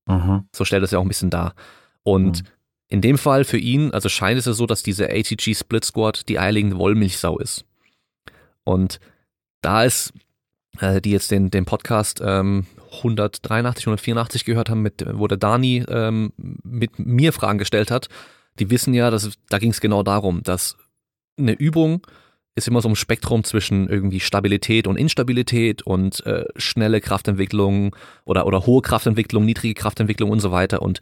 Mhm. 0.08 0.46
So 0.56 0.64
stellt 0.66 0.84
es 0.84 0.92
ja 0.92 1.00
auch 1.00 1.04
ein 1.04 1.08
bisschen 1.10 1.30
dar. 1.30 1.54
Und 2.04 2.42
Mhm. 2.44 2.48
in 2.88 3.02
dem 3.02 3.18
Fall 3.18 3.44
für 3.44 3.58
ihn, 3.58 3.92
also 3.92 4.08
scheint 4.10 4.40
es 4.40 4.46
ja 4.46 4.54
so, 4.54 4.66
dass 4.66 4.82
diese 4.84 5.10
ATG 5.10 5.54
Split 5.54 5.84
Squad 5.86 6.28
die 6.30 6.40
eierlegende 6.40 6.78
Wollmilchsau 6.78 7.38
ist. 7.38 7.66
Und 8.64 9.00
da 9.62 9.84
ist, 9.84 10.14
äh, 10.80 11.02
die 11.02 11.12
jetzt 11.12 11.32
den, 11.32 11.52
den 11.52 11.66
Podcast 11.66 12.22
ähm, 12.24 12.66
183, 13.04 13.86
184 13.86 14.46
gehört 14.46 14.70
haben, 14.70 14.82
mit, 14.82 15.06
wo 15.14 15.28
der 15.28 15.38
Dani 15.38 15.84
ähm, 15.88 16.32
mit 16.38 16.98
mir 16.98 17.34
Fragen 17.34 17.60
gestellt 17.60 17.92
hat, 17.92 18.10
die 18.60 18.70
wissen 18.70 18.94
ja, 18.94 19.12
dass, 19.12 19.30
da 19.50 19.60
ging 19.60 19.72
es 19.72 19.82
genau 19.82 20.04
darum, 20.04 20.42
dass 20.44 20.76
eine 21.38 21.54
Übung 21.54 22.06
ist 22.60 22.68
immer 22.68 22.82
so 22.82 22.90
ein 22.90 22.96
Spektrum 22.96 23.44
zwischen 23.44 23.90
irgendwie 23.90 24.20
Stabilität 24.20 24.86
und 24.88 24.98
Instabilität 24.98 25.82
und 25.82 26.26
äh, 26.26 26.46
schnelle 26.56 27.02
Kraftentwicklung 27.02 27.96
oder, 28.26 28.46
oder 28.46 28.66
hohe 28.66 28.82
Kraftentwicklung, 28.82 29.46
niedrige 29.46 29.74
Kraftentwicklung 29.74 30.30
und 30.30 30.40
so 30.40 30.52
weiter. 30.52 30.82
Und 30.82 31.00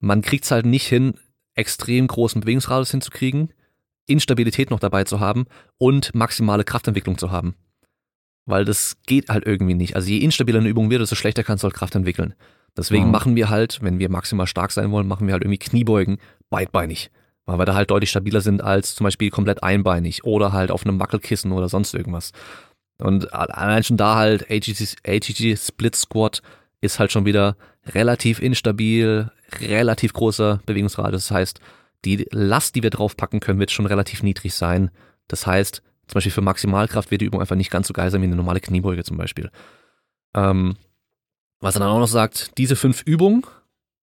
man 0.00 0.20
kriegt 0.22 0.44
es 0.44 0.50
halt 0.50 0.66
nicht 0.66 0.86
hin, 0.86 1.14
extrem 1.54 2.06
großen 2.06 2.40
Bewegungsradius 2.42 2.90
hinzukriegen, 2.90 3.52
Instabilität 4.06 4.70
noch 4.70 4.80
dabei 4.80 5.04
zu 5.04 5.18
haben 5.20 5.46
und 5.78 6.14
maximale 6.14 6.64
Kraftentwicklung 6.64 7.16
zu 7.16 7.30
haben. 7.30 7.54
Weil 8.46 8.66
das 8.66 8.98
geht 9.06 9.30
halt 9.30 9.46
irgendwie 9.46 9.74
nicht. 9.74 9.96
Also 9.96 10.10
je 10.10 10.18
instabiler 10.18 10.58
eine 10.60 10.68
Übung 10.68 10.90
wird, 10.90 11.00
desto 11.00 11.14
schlechter 11.14 11.42
kannst 11.42 11.64
du 11.64 11.66
halt 11.66 11.74
Kraft 11.74 11.94
entwickeln. 11.94 12.34
Deswegen 12.76 13.06
Mhm. 13.06 13.10
machen 13.12 13.36
wir 13.36 13.48
halt, 13.48 13.78
wenn 13.82 13.98
wir 13.98 14.10
maximal 14.10 14.46
stark 14.46 14.72
sein 14.72 14.90
wollen, 14.90 15.06
machen 15.06 15.26
wir 15.26 15.32
halt 15.32 15.42
irgendwie 15.44 15.58
Kniebeugen 15.58 16.18
beidbeinig. 16.50 17.10
Weil 17.46 17.58
wir 17.58 17.66
da 17.66 17.74
halt 17.74 17.90
deutlich 17.90 18.10
stabiler 18.10 18.40
sind 18.40 18.62
als 18.62 18.94
zum 18.94 19.04
Beispiel 19.04 19.30
komplett 19.30 19.62
einbeinig 19.62 20.24
oder 20.24 20.52
halt 20.52 20.70
auf 20.70 20.86
einem 20.86 20.98
Wackelkissen 20.98 21.52
oder 21.52 21.68
sonst 21.68 21.94
irgendwas. 21.94 22.32
Und 22.98 23.32
allein 23.34 23.82
schon 23.82 23.96
da 23.96 24.14
halt 24.16 24.50
AGG, 24.50 25.56
Split 25.56 25.96
Squat 25.96 26.42
ist 26.80 26.98
halt 26.98 27.12
schon 27.12 27.26
wieder 27.26 27.56
relativ 27.86 28.40
instabil, 28.40 29.30
relativ 29.60 30.12
großer 30.12 30.60
Bewegungsradius. 30.64 31.28
Das 31.28 31.30
heißt, 31.30 31.60
die 32.04 32.26
Last, 32.30 32.74
die 32.76 32.82
wir 32.82 32.90
draufpacken 32.90 33.40
können, 33.40 33.58
wird 33.58 33.70
schon 33.70 33.86
relativ 33.86 34.22
niedrig 34.22 34.54
sein. 34.54 34.90
Das 35.28 35.46
heißt, 35.46 35.82
zum 36.06 36.14
Beispiel 36.14 36.32
für 36.32 36.42
Maximalkraft 36.42 37.10
wird 37.10 37.22
die 37.22 37.26
Übung 37.26 37.40
einfach 37.40 37.56
nicht 37.56 37.70
ganz 37.70 37.88
so 37.88 37.94
geil 37.94 38.10
sein 38.10 38.20
wie 38.20 38.26
eine 38.26 38.36
normale 38.36 38.60
Kniebeuge 38.60 39.04
zum 39.04 39.16
Beispiel. 39.16 39.50
Ähm, 40.34 40.76
was 41.60 41.76
er 41.76 41.80
dann 41.80 41.88
auch 41.88 41.98
noch 41.98 42.08
sagt, 42.08 42.58
diese 42.58 42.76
fünf 42.76 43.02
Übungen 43.02 43.44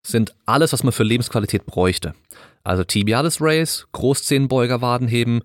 sind 0.02 0.34
alles, 0.46 0.72
was 0.72 0.82
man 0.84 0.92
für 0.92 1.02
Lebensqualität 1.04 1.66
bräuchte. 1.66 2.14
Also 2.64 2.84
Tibialis 2.84 3.40
Race, 3.40 3.86
Großzehenbeuger 3.92 4.80
Wadenheben, 4.80 5.42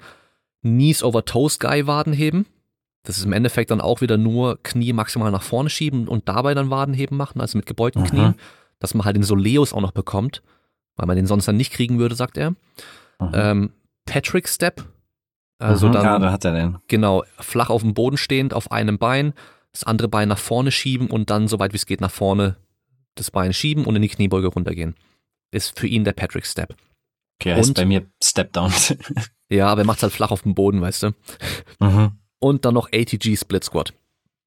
Knees 0.61 1.03
over 1.03 1.25
Toes 1.25 1.59
Guy 1.59 1.87
Wadenheben. 1.87 2.45
Das 3.03 3.17
ist 3.17 3.25
im 3.25 3.33
Endeffekt 3.33 3.71
dann 3.71 3.81
auch 3.81 4.01
wieder 4.01 4.17
nur 4.17 4.61
Knie 4.63 4.93
maximal 4.93 5.31
nach 5.31 5.41
vorne 5.43 5.69
schieben 5.69 6.07
und 6.07 6.29
dabei 6.29 6.53
dann 6.53 6.69
Wadenheben 6.69 7.17
machen, 7.17 7.41
also 7.41 7.57
mit 7.57 7.65
gebeugten 7.65 8.03
Mhm. 8.03 8.07
Knien, 8.07 8.35
dass 8.79 8.93
man 8.93 9.05
halt 9.05 9.15
den 9.17 9.23
Soleus 9.23 9.73
auch 9.73 9.81
noch 9.81 9.91
bekommt, 9.91 10.41
weil 10.95 11.07
man 11.07 11.17
den 11.17 11.27
sonst 11.27 11.47
dann 11.47 11.57
nicht 11.57 11.73
kriegen 11.73 11.99
würde, 11.99 12.15
sagt 12.15 12.37
er. 12.37 12.51
Mhm. 13.19 13.31
Ähm, 13.33 13.73
Patrick 14.05 14.47
Step, 14.47 14.85
also 15.59 15.87
Mhm. 15.89 15.91
dann 15.93 16.05
Ja, 16.05 16.19
da 16.19 16.31
hat 16.31 16.45
er 16.45 16.53
den. 16.53 16.77
Genau, 16.87 17.23
flach 17.39 17.69
auf 17.69 17.81
dem 17.81 17.93
Boden 17.93 18.17
stehend, 18.17 18.53
auf 18.53 18.71
einem 18.71 18.97
Bein, 18.97 19.33
das 19.73 19.83
andere 19.83 20.07
Bein 20.07 20.29
nach 20.29 20.37
vorne 20.37 20.71
schieben 20.71 21.07
und 21.09 21.29
dann, 21.29 21.47
soweit 21.47 21.73
wie 21.73 21.77
es 21.77 21.85
geht, 21.85 21.99
nach 21.99 22.11
vorne 22.11 22.55
das 23.15 23.31
Bein 23.31 23.53
schieben 23.53 23.85
und 23.85 23.95
in 23.95 24.01
die 24.01 24.09
Kniebeuge 24.09 24.47
runtergehen. 24.47 24.95
Ist 25.51 25.77
für 25.79 25.87
ihn 25.87 26.03
der 26.03 26.13
Patrick 26.13 26.45
Step. 26.45 26.75
Okay, 27.41 27.53
heißt 27.55 27.69
Und? 27.69 27.73
bei 27.75 27.85
mir 27.85 28.05
Step 28.23 28.53
Down. 28.53 28.71
Ja, 29.49 29.67
aber 29.67 29.81
er 29.81 29.85
macht's 29.85 30.01
halt 30.01 30.13
flach 30.13 30.31
auf 30.31 30.41
dem 30.43 30.55
Boden, 30.55 30.81
weißt 30.81 31.03
du. 31.03 31.11
mhm. 31.79 32.17
Und 32.39 32.65
dann 32.65 32.73
noch 32.73 32.87
ATG 32.91 33.35
Split 33.37 33.63
Squat. 33.63 33.93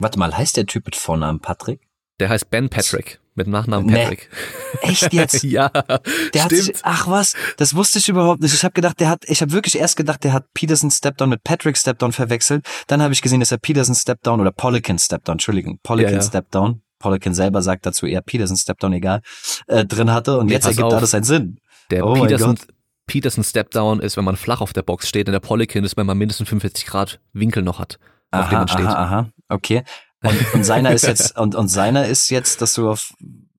Warte 0.01 0.19
mal, 0.19 0.37
heißt 0.37 0.57
der 0.57 0.67
Typ 0.67 0.85
mit 0.87 0.97
Vornamen 0.97 1.39
Patrick? 1.39 1.81
Der 2.19 2.29
heißt 2.29 2.51
Ben 2.51 2.69
Patrick, 2.71 3.21
mit 3.37 3.47
Nachnamen 3.47 3.87
Nee. 3.87 4.03
Patrick. 4.03 4.31
Echt 4.81 5.13
jetzt? 5.13 5.43
ja, 5.45 5.69
Der 5.69 6.43
hat 6.45 6.51
sich, 6.51 6.73
ach 6.83 7.07
was, 7.07 7.35
das 7.57 7.77
wusste 7.77 8.01
ich 8.01 8.09
überhaupt 8.09 8.41
nicht. 8.41 8.53
Ich 8.55 8.65
habe 8.65 8.73
gedacht, 8.73 8.99
der 8.99 9.09
hat, 9.11 9.25
ich 9.29 9.43
habe 9.43 9.53
wirklich 9.53 9.77
erst 9.79 9.97
gedacht, 9.97 10.25
der 10.25 10.33
hat 10.33 10.53
Peterson 10.55 10.91
Stepdown 10.91 11.29
mit 11.29 11.45
Patrick 11.45 11.77
Stepdown 11.79 12.11
verwechselt. 12.13 12.67
Dann 12.89 13.01
habe 13.01 13.13
ich 13.15 13.23
gesehen, 13.23 13.39
dass 13.41 13.53
er 13.53 13.59
Peterson 13.59 13.95
Stepdown 13.95 14.41
oder 14.41 14.51
Polican 14.51 14.99
Stepdown, 14.99 15.35
Entschuldigung, 15.35 15.79
Polican 15.85 16.15
Ja, 16.15 16.19
ja. 16.21 16.27
Stepdown, 16.27 16.83
Polican 16.99 17.35
selber 17.35 17.63
sagt 17.63 17.87
dazu 17.87 18.07
eher 18.07 18.21
Peterson 18.23 18.57
Stepdown, 18.57 18.93
egal, 18.95 19.21
äh, 19.67 19.85
drin 19.85 20.11
hatte. 20.13 20.39
Und 20.39 20.47
Nee, 20.47 20.55
jetzt 20.55 20.67
ergibt 20.67 20.85
auf. 20.85 20.95
alles 20.95 21.15
einen 21.15 21.25
Sinn. 21.25 21.59
Der 21.91 22.07
Oh 22.07 22.15
Peterson, 22.15 22.59
Peterson 23.07 23.45
Stepdown 23.45 24.01
ist, 24.01 24.17
wenn 24.17 24.25
man 24.25 24.37
flach 24.37 24.61
auf 24.61 24.73
der 24.73 24.83
Box 24.83 25.09
steht. 25.09 25.29
In 25.29 25.33
der 25.33 25.41
Polykin 25.41 25.85
ist, 25.85 25.97
wenn 25.97 26.07
man 26.07 26.19
mindestens 26.19 26.49
45 26.49 26.87
Grad 26.87 27.21
Winkel 27.33 27.63
noch 27.63 27.79
hat, 27.79 27.99
auf 28.33 28.41
aha, 28.47 28.49
dem 28.51 28.59
man 28.59 28.69
steht. 28.69 28.87
aha, 28.87 29.03
aha, 29.05 29.31
okay. 29.49 29.85
Und, 30.23 30.55
und 30.55 30.65
seiner 30.65 30.93
ist 30.93 31.07
jetzt, 31.07 31.37
und, 31.39 31.55
und 31.55 31.69
seiner 31.69 32.07
ist 32.07 32.31
jetzt, 32.31 32.61
dass 32.63 32.75
du 32.75 32.91
auf 32.91 33.13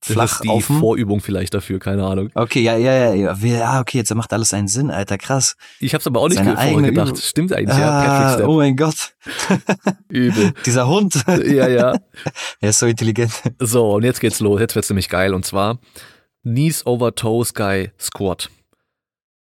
Das 0.08 0.14
flach 0.14 0.42
ist 0.42 0.44
die 0.44 0.62
Vorübung 0.62 1.20
vielleicht 1.22 1.54
dafür, 1.54 1.80
keine 1.80 2.06
Ahnung. 2.06 2.30
Okay, 2.34 2.62
ja, 2.62 2.76
ja, 2.78 3.14
ja, 3.14 3.14
ja, 3.14 3.36
ja, 3.36 3.80
okay, 3.82 3.98
jetzt 4.00 4.14
macht 4.16 4.34
alles 4.34 4.54
einen 4.54 4.68
Sinn, 4.68 4.90
Alter, 4.92 5.18
krass. 5.18 5.56
Ich 5.80 5.94
habe 5.94 6.02
es 6.02 6.08
aber 6.08 6.22
auch 6.22 6.30
nicht 6.30 6.40
vorher 6.42 6.82
gedacht. 6.82 7.08
Übung. 7.10 7.16
Stimmt 7.22 7.54
eigentlich, 7.54 7.78
ja. 7.78 7.90
Patrick 8.02 8.26
Ah, 8.28 8.34
Step. 8.36 8.48
oh 8.48 8.58
mein 8.58 8.76
Gott, 8.76 9.14
Übel. 10.10 10.54
dieser 10.66 10.88
Hund, 10.88 11.24
ja, 11.28 11.68
ja. 11.68 11.96
er 12.60 12.70
ist 12.70 12.80
so 12.80 12.86
intelligent. 12.86 13.32
So, 13.60 13.96
und 13.96 14.04
jetzt 14.04 14.20
geht's 14.20 14.40
los. 14.40 14.60
Jetzt 14.60 14.76
wird's 14.76 14.90
nämlich 14.90 15.10
geil. 15.10 15.34
Und 15.34 15.46
zwar 15.46 15.80
Knees 16.44 16.86
over 16.86 17.14
Toes 17.16 17.54
Guy 17.54 17.92
Squat. 18.00 18.50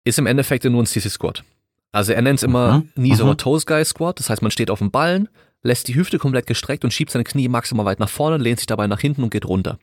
Ist 0.05 0.19
im 0.19 0.27
Endeffekt 0.27 0.65
nur 0.65 0.83
ein 0.83 0.87
CC 0.87 1.09
Squat. 1.09 1.45
Also 1.93 2.13
er 2.13 2.23
nennt's 2.23 2.43
immer 2.43 2.79
Mhm, 2.79 2.89
Knees 2.95 3.19
mhm. 3.19 3.25
over 3.27 3.37
Toes 3.37 3.67
Guy 3.67 3.85
Squat. 3.85 4.19
Das 4.19 4.31
heißt, 4.31 4.43
man 4.43 4.51
steht 4.51 4.71
auf 4.71 4.79
dem 4.79 4.91
Ballen, 4.91 5.29
lässt 5.63 5.89
die 5.89 5.95
Hüfte 5.95 6.19
komplett 6.19 6.47
gestreckt 6.47 6.85
und 6.85 6.93
schiebt 6.93 7.11
seine 7.11 7.25
Knie 7.25 7.49
maximal 7.49 7.85
weit 7.85 8.01
nach 8.01 8.09
vorne, 8.09 8.37
lehnt 8.39 8.61
sich 8.61 8.67
dabei 8.67 8.87
nach 8.87 9.01
hinten 9.01 9.23
und 9.23 9.31
geht 9.31 9.45
runter. 9.47 9.79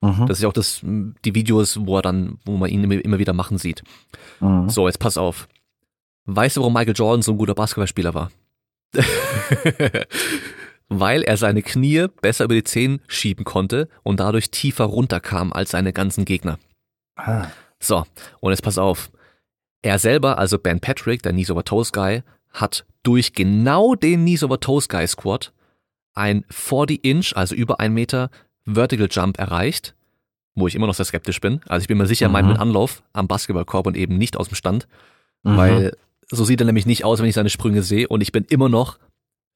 Mhm. 0.00 0.26
Das 0.26 0.38
ist 0.38 0.44
auch 0.44 0.52
das, 0.52 0.80
die 0.82 1.34
Videos, 1.34 1.78
wo 1.84 1.96
er 1.96 2.02
dann, 2.02 2.38
wo 2.44 2.56
man 2.56 2.70
ihn 2.70 2.84
immer, 2.84 3.04
immer 3.04 3.18
wieder 3.18 3.32
machen 3.32 3.58
sieht. 3.58 3.82
Mhm. 4.40 4.68
So, 4.68 4.86
jetzt 4.86 4.98
pass 4.98 5.18
auf. 5.18 5.48
Weißt 6.24 6.56
du, 6.56 6.60
warum 6.60 6.74
Michael 6.74 6.94
Jordan 6.96 7.22
so 7.22 7.32
ein 7.32 7.38
guter 7.38 7.54
Basketballspieler 7.54 8.14
war? 8.14 8.30
Weil 10.88 11.22
er 11.22 11.36
seine 11.36 11.62
Knie 11.62 12.06
besser 12.20 12.44
über 12.44 12.54
die 12.54 12.64
Zehen 12.64 13.00
schieben 13.06 13.44
konnte 13.44 13.88
und 14.02 14.20
dadurch 14.20 14.50
tiefer 14.50 14.84
runterkam 14.84 15.52
als 15.52 15.70
seine 15.70 15.92
ganzen 15.92 16.24
Gegner. 16.24 16.58
Ah. 17.16 17.46
So, 17.78 18.04
und 18.40 18.50
jetzt 18.50 18.62
pass 18.62 18.78
auf. 18.78 19.10
Er 19.82 19.98
selber, 19.98 20.38
also 20.38 20.58
Ben 20.58 20.80
Patrick, 20.80 21.22
der 21.22 21.32
Knees 21.32 21.50
over 21.50 21.64
Toes 21.64 21.92
Guy, 21.92 22.22
hat 22.50 22.84
durch 23.02 23.32
genau 23.32 23.94
den 23.94 24.22
Knees 24.22 24.42
over 24.42 24.60
Toes 24.60 24.88
Guy 24.88 25.06
Squat 25.06 25.52
ein 26.14 26.44
40 26.50 27.04
Inch, 27.04 27.32
also 27.36 27.54
über 27.54 27.80
ein 27.80 27.94
Meter 27.94 28.30
Vertical 28.66 29.08
Jump 29.10 29.38
erreicht, 29.38 29.94
wo 30.54 30.66
ich 30.66 30.74
immer 30.74 30.86
noch 30.86 30.94
sehr 30.94 31.04
skeptisch 31.06 31.40
bin. 31.40 31.60
Also 31.66 31.82
ich 31.82 31.88
bin 31.88 31.98
mir 31.98 32.06
sicher, 32.06 32.26
er 32.26 32.30
meint 32.30 32.46
Mhm. 32.46 32.52
mit 32.52 32.60
Anlauf 32.60 33.02
am 33.12 33.28
Basketballkorb 33.28 33.86
und 33.86 33.96
eben 33.96 34.18
nicht 34.18 34.36
aus 34.36 34.48
dem 34.48 34.54
Stand, 34.56 34.86
Mhm. 35.42 35.56
weil 35.56 35.96
so 36.30 36.44
sieht 36.44 36.60
er 36.60 36.66
nämlich 36.66 36.86
nicht 36.86 37.04
aus, 37.04 37.18
wenn 37.20 37.26
ich 37.26 37.34
seine 37.34 37.50
Sprünge 37.50 37.82
sehe 37.82 38.06
und 38.08 38.20
ich 38.20 38.32
bin 38.32 38.44
immer 38.44 38.68
noch 38.68 38.98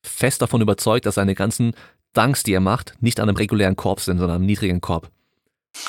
fest 0.02 0.43
davon 0.43 0.60
überzeugt, 0.60 1.06
dass 1.06 1.14
seine 1.16 1.35
ganzen 1.35 1.74
Dunks, 2.14 2.43
die 2.43 2.52
er 2.52 2.60
macht, 2.60 2.94
nicht 3.01 3.20
an 3.20 3.28
einem 3.28 3.36
regulären 3.36 3.76
Korb 3.76 4.01
sind, 4.01 4.18
sondern 4.18 4.36
an 4.36 4.40
einem 4.43 4.47
niedrigen 4.47 4.81
Korb 4.81 5.10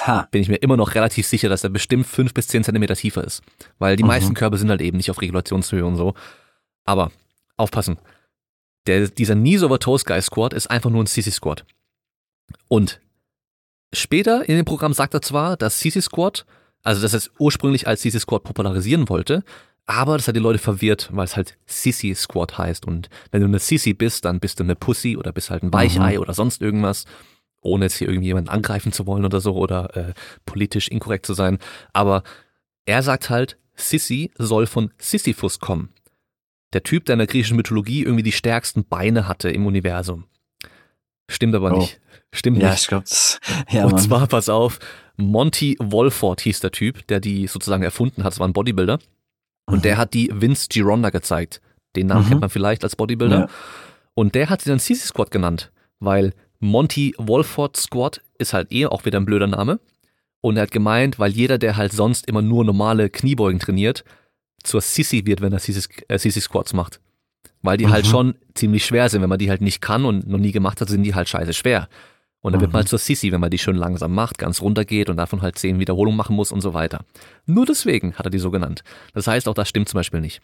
Ha. 0.06 0.28
bin 0.32 0.42
ich 0.42 0.50
mir 0.50 0.56
immer 0.58 0.78
noch 0.78 0.96
relativ 0.96 1.28
sicher, 1.28 1.48
dass 1.50 1.64
er 1.64 1.70
bestimmt 1.70 2.08
fünf 2.08 2.34
bis 2.34 2.48
zehn 2.48 2.64
Zentimeter 2.64 2.96
tiefer 2.96 3.24
ist. 3.24 3.44
Weil 3.78 3.96
die 3.96 4.04
Mhm. 4.04 4.08
meisten 4.10 4.34
Körbe 4.34 4.58
sind 4.58 4.70
halt 4.70 4.82
eben 4.82 4.98
nicht 4.98 5.12
auf 5.12 5.22
Regulationshöhe 5.22 5.86
und 5.86 5.96
so. 5.96 6.16
Aber 6.86 7.12
aufpassen. 7.58 7.98
Der, 8.88 9.08
dieser 9.08 9.36
Knees 9.36 9.62
over 9.64 9.80
Toes 9.80 10.04
Guy 10.06 10.22
Squat 10.22 10.54
ist 10.54 10.68
einfach 10.72 10.90
nur 10.90 11.04
ein 11.04 11.08
CC 11.08 11.30
Squat. 11.32 11.66
Und 12.68 13.00
später 13.96 14.48
in 14.48 14.56
dem 14.56 14.66
Programm 14.66 14.94
sagt 14.94 15.14
er 15.14 15.22
zwar, 15.22 15.58
dass 15.58 15.80
CC 15.80 16.02
Squat, 16.02 16.46
also 16.84 17.02
dass 17.02 17.14
er 17.14 17.18
es 17.18 17.32
ursprünglich 17.40 17.88
als 17.88 18.02
CC 18.02 18.20
Squat 18.20 18.44
popularisieren 18.44 19.10
wollte, 19.10 19.44
aber 19.86 20.18
das 20.18 20.28
hat 20.28 20.36
die 20.36 20.42
Leute 20.42 20.60
verwirrt, 20.60 21.10
weil 21.12 21.26
es 21.26 21.36
halt 21.36 21.58
Sissy 21.68 22.16
Squat 22.16 22.58
heißt. 22.58 22.86
Und 22.86 23.10
wenn 23.32 23.42
du 23.42 23.48
eine 23.48 23.60
Sissy 23.60 23.94
bist, 23.94 24.26
dann 24.26 24.40
bist 24.40 24.60
du 24.60 24.64
eine 24.64 24.76
Pussy 24.76 25.16
oder 25.16 25.32
bist 25.32 25.52
halt 25.52 25.64
ein 25.64 25.72
Weichei 25.72 26.20
oder 26.20 26.34
sonst 26.34 26.62
irgendwas 26.62 27.06
ohne 27.66 27.86
jetzt 27.86 27.98
hier 27.98 28.08
irgendwie 28.08 28.28
jemanden 28.28 28.50
angreifen 28.50 28.92
zu 28.92 29.08
wollen 29.08 29.26
oder 29.26 29.42
so 29.42 29.56
oder 29.56 29.96
äh, 29.98 30.14
politisch 30.46 30.88
inkorrekt 30.88 31.26
zu 31.26 31.34
sein. 31.34 31.58
Aber 31.94 32.24
er 32.86 33.02
sagt 33.04 33.30
halt, 33.30 33.58
Sissi 33.76 34.32
soll 34.38 34.68
von 34.68 34.92
Sisyphus 34.98 35.60
kommen. 35.60 35.90
Der 36.74 36.84
Typ, 36.84 37.06
der 37.06 37.14
in 37.14 37.20
der 37.20 37.28
griechischen 37.28 37.58
Mythologie 37.58 38.04
irgendwie 38.04 38.24
die 38.24 38.32
stärksten 38.32 38.86
Beine 38.86 39.28
hatte 39.28 39.50
im 39.50 39.66
Universum. 39.66 40.26
Stimmt 41.30 41.56
aber 41.56 41.74
Oh. 41.74 41.80
nicht. 41.80 42.00
Stimmt 42.34 42.58
Ja, 42.62 42.72
nicht. 42.72 42.82
ich 42.82 42.88
glaube, 42.88 43.06
ja, 43.70 43.86
Und 43.86 43.94
Mann. 43.94 44.02
zwar, 44.02 44.28
pass 44.28 44.50
auf, 44.50 44.80
Monty 45.18 45.78
Wolford 45.80 46.42
hieß 46.42 46.60
der 46.60 46.72
Typ, 46.72 47.08
der 47.08 47.20
die 47.20 47.48
sozusagen 47.48 47.84
erfunden 47.84 48.24
hat. 48.24 48.34
Das 48.34 48.40
war 48.40 48.48
ein 48.48 48.54
Bodybuilder. 48.54 49.00
Und 49.68 49.78
Mhm. 49.78 49.82
der 49.84 49.98
hat 49.98 50.14
die 50.14 50.30
Vince 50.34 50.68
Gironda 50.70 51.10
gezeigt. 51.10 51.62
Den 51.96 52.08
Namen 52.08 52.26
Mhm. 52.26 52.30
kennt 52.30 52.42
man 52.42 52.50
vielleicht 52.50 52.84
als 52.84 52.96
Bodybuilder. 52.96 53.40
Ja. 53.40 53.50
Und 54.14 54.36
der 54.36 54.50
hat 54.50 54.62
sie 54.62 54.70
dann 54.70 54.80
CC 54.80 55.06
Squad 55.08 55.32
genannt, 55.32 55.72
weil 56.00 56.34
Monty 56.60 57.14
Wolford 57.18 57.78
Squad 57.78 58.22
ist 58.38 58.54
halt 58.54 58.72
eh 58.72 58.86
auch 58.88 59.06
wieder 59.06 59.20
ein 59.20 59.26
blöder 59.26 59.48
Name. 59.48 59.80
Und 60.42 60.58
er 60.58 60.64
hat 60.64 60.72
gemeint, 60.72 61.18
weil 61.18 61.32
jeder, 61.32 61.58
der 61.58 61.76
halt 61.78 61.92
sonst 61.94 62.28
immer 62.28 62.42
nur 62.42 62.64
normale 62.66 63.10
Kniebeugen 63.10 63.60
trainiert, 63.60 64.04
zur 64.64 64.82
Sissy 64.82 65.26
wird, 65.26 65.42
wenn 65.42 65.54
er 65.54 65.60
CC, 65.60 65.88
äh, 66.08 66.20
CC 66.20 66.40
Squats 66.42 66.74
macht. 66.74 67.00
Weil 67.66 67.78
die 67.78 67.88
halt 67.90 68.06
Mhm. 68.06 68.10
schon 68.10 68.36
ziemlich 68.54 68.86
schwer 68.86 69.10
sind. 69.10 69.22
Wenn 69.22 69.30
man 69.30 69.40
die 69.40 69.50
halt 69.50 69.62
nicht 69.62 69.82
kann 69.82 70.06
und 70.06 70.28
noch 70.28 70.38
nie 70.38 70.52
gemacht 70.52 70.80
hat, 70.82 70.90
sind 70.90 71.04
die 71.04 71.16
halt 71.16 71.28
scheiße 71.30 71.54
schwer. 71.54 71.88
Und 72.42 72.52
dann 72.54 72.62
wird 72.62 72.72
man 72.72 72.80
Mhm. 72.80 72.82
halt 72.84 72.90
zur 72.90 73.00
Sissy, 73.00 73.32
wenn 73.32 73.42
man 73.42 73.50
die 73.50 73.58
schön 73.58 73.76
langsam 73.76 74.14
macht, 74.14 74.38
ganz 74.38 74.62
runter 74.62 74.86
geht 74.86 75.10
und 75.10 75.18
davon 75.18 75.42
halt 75.42 75.58
zehn 75.58 75.80
Wiederholungen 75.80 76.16
machen 76.16 76.36
muss 76.36 76.52
und 76.52 76.62
so 76.62 76.74
weiter. 76.76 77.00
Nur 77.48 77.66
deswegen 77.66 78.14
hat 78.14 78.28
er 78.28 78.30
die 78.30 78.38
so 78.40 78.52
genannt. 78.52 78.84
Das 79.14 79.26
heißt, 79.28 79.48
auch 79.48 79.56
das 79.56 79.68
stimmt 79.68 79.90
zum 79.90 79.98
Beispiel 79.98 80.22
nicht. 80.22 80.42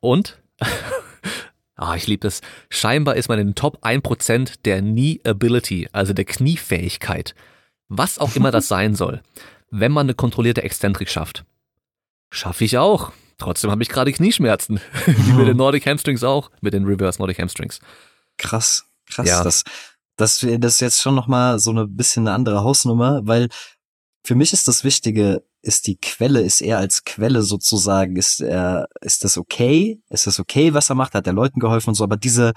Und, 0.00 0.38
ah, 1.76 1.94
ich 1.94 2.06
liebe 2.06 2.20
das, 2.22 2.40
scheinbar 2.68 3.14
ist 3.16 3.28
man 3.28 3.38
in 3.38 3.48
den 3.48 3.54
Top 3.54 3.78
1% 3.84 4.54
der 4.64 4.80
Knee 4.80 5.20
Ability, 5.24 5.88
also 5.92 6.12
der 6.12 6.24
Kniefähigkeit. 6.24 7.34
Was 7.88 8.18
auch 8.18 8.34
immer 8.34 8.50
das 8.50 8.66
sein 8.68 8.94
soll. 8.96 9.20
Wenn 9.70 9.92
man 9.92 10.06
eine 10.06 10.14
kontrollierte 10.14 10.62
Exzentrik 10.64 11.08
schafft. 11.08 11.44
Schaffe 12.30 12.64
ich 12.64 12.76
auch. 12.78 13.12
Trotzdem 13.38 13.70
habe 13.70 13.82
ich 13.82 13.88
gerade 13.88 14.12
Knieschmerzen. 14.12 14.80
Wie 15.06 15.32
mit 15.32 15.46
den 15.46 15.56
Nordic 15.56 15.86
Hamstrings 15.86 16.24
auch, 16.24 16.50
mit 16.60 16.72
den 16.72 16.84
Reverse 16.84 17.18
Nordic 17.18 17.38
Hamstrings. 17.38 17.80
Krass, 18.38 18.86
krass. 19.10 19.28
Ja. 19.28 19.44
Das, 19.44 19.64
das, 20.16 20.40
das 20.40 20.72
ist 20.74 20.80
jetzt 20.80 21.02
schon 21.02 21.14
noch 21.14 21.26
mal 21.26 21.58
so 21.58 21.70
eine 21.70 21.86
bisschen 21.86 22.26
eine 22.26 22.34
andere 22.34 22.64
Hausnummer, 22.64 23.20
weil 23.24 23.48
für 24.24 24.34
mich 24.34 24.52
ist 24.52 24.66
das 24.68 24.82
Wichtige, 24.82 25.44
ist 25.62 25.86
die 25.86 25.96
Quelle, 25.96 26.40
ist 26.40 26.60
er 26.60 26.78
als 26.78 27.04
Quelle 27.04 27.42
sozusagen, 27.42 28.16
ist 28.16 28.40
er, 28.40 28.88
ist 29.00 29.24
das 29.24 29.38
okay? 29.38 30.00
Ist 30.08 30.26
das 30.26 30.40
okay, 30.40 30.74
was 30.74 30.90
er 30.90 30.96
macht? 30.96 31.14
Hat 31.14 31.26
er 31.26 31.32
Leuten 31.32 31.60
geholfen 31.60 31.90
und 31.90 31.94
so? 31.94 32.04
Aber 32.04 32.16
diese, 32.16 32.52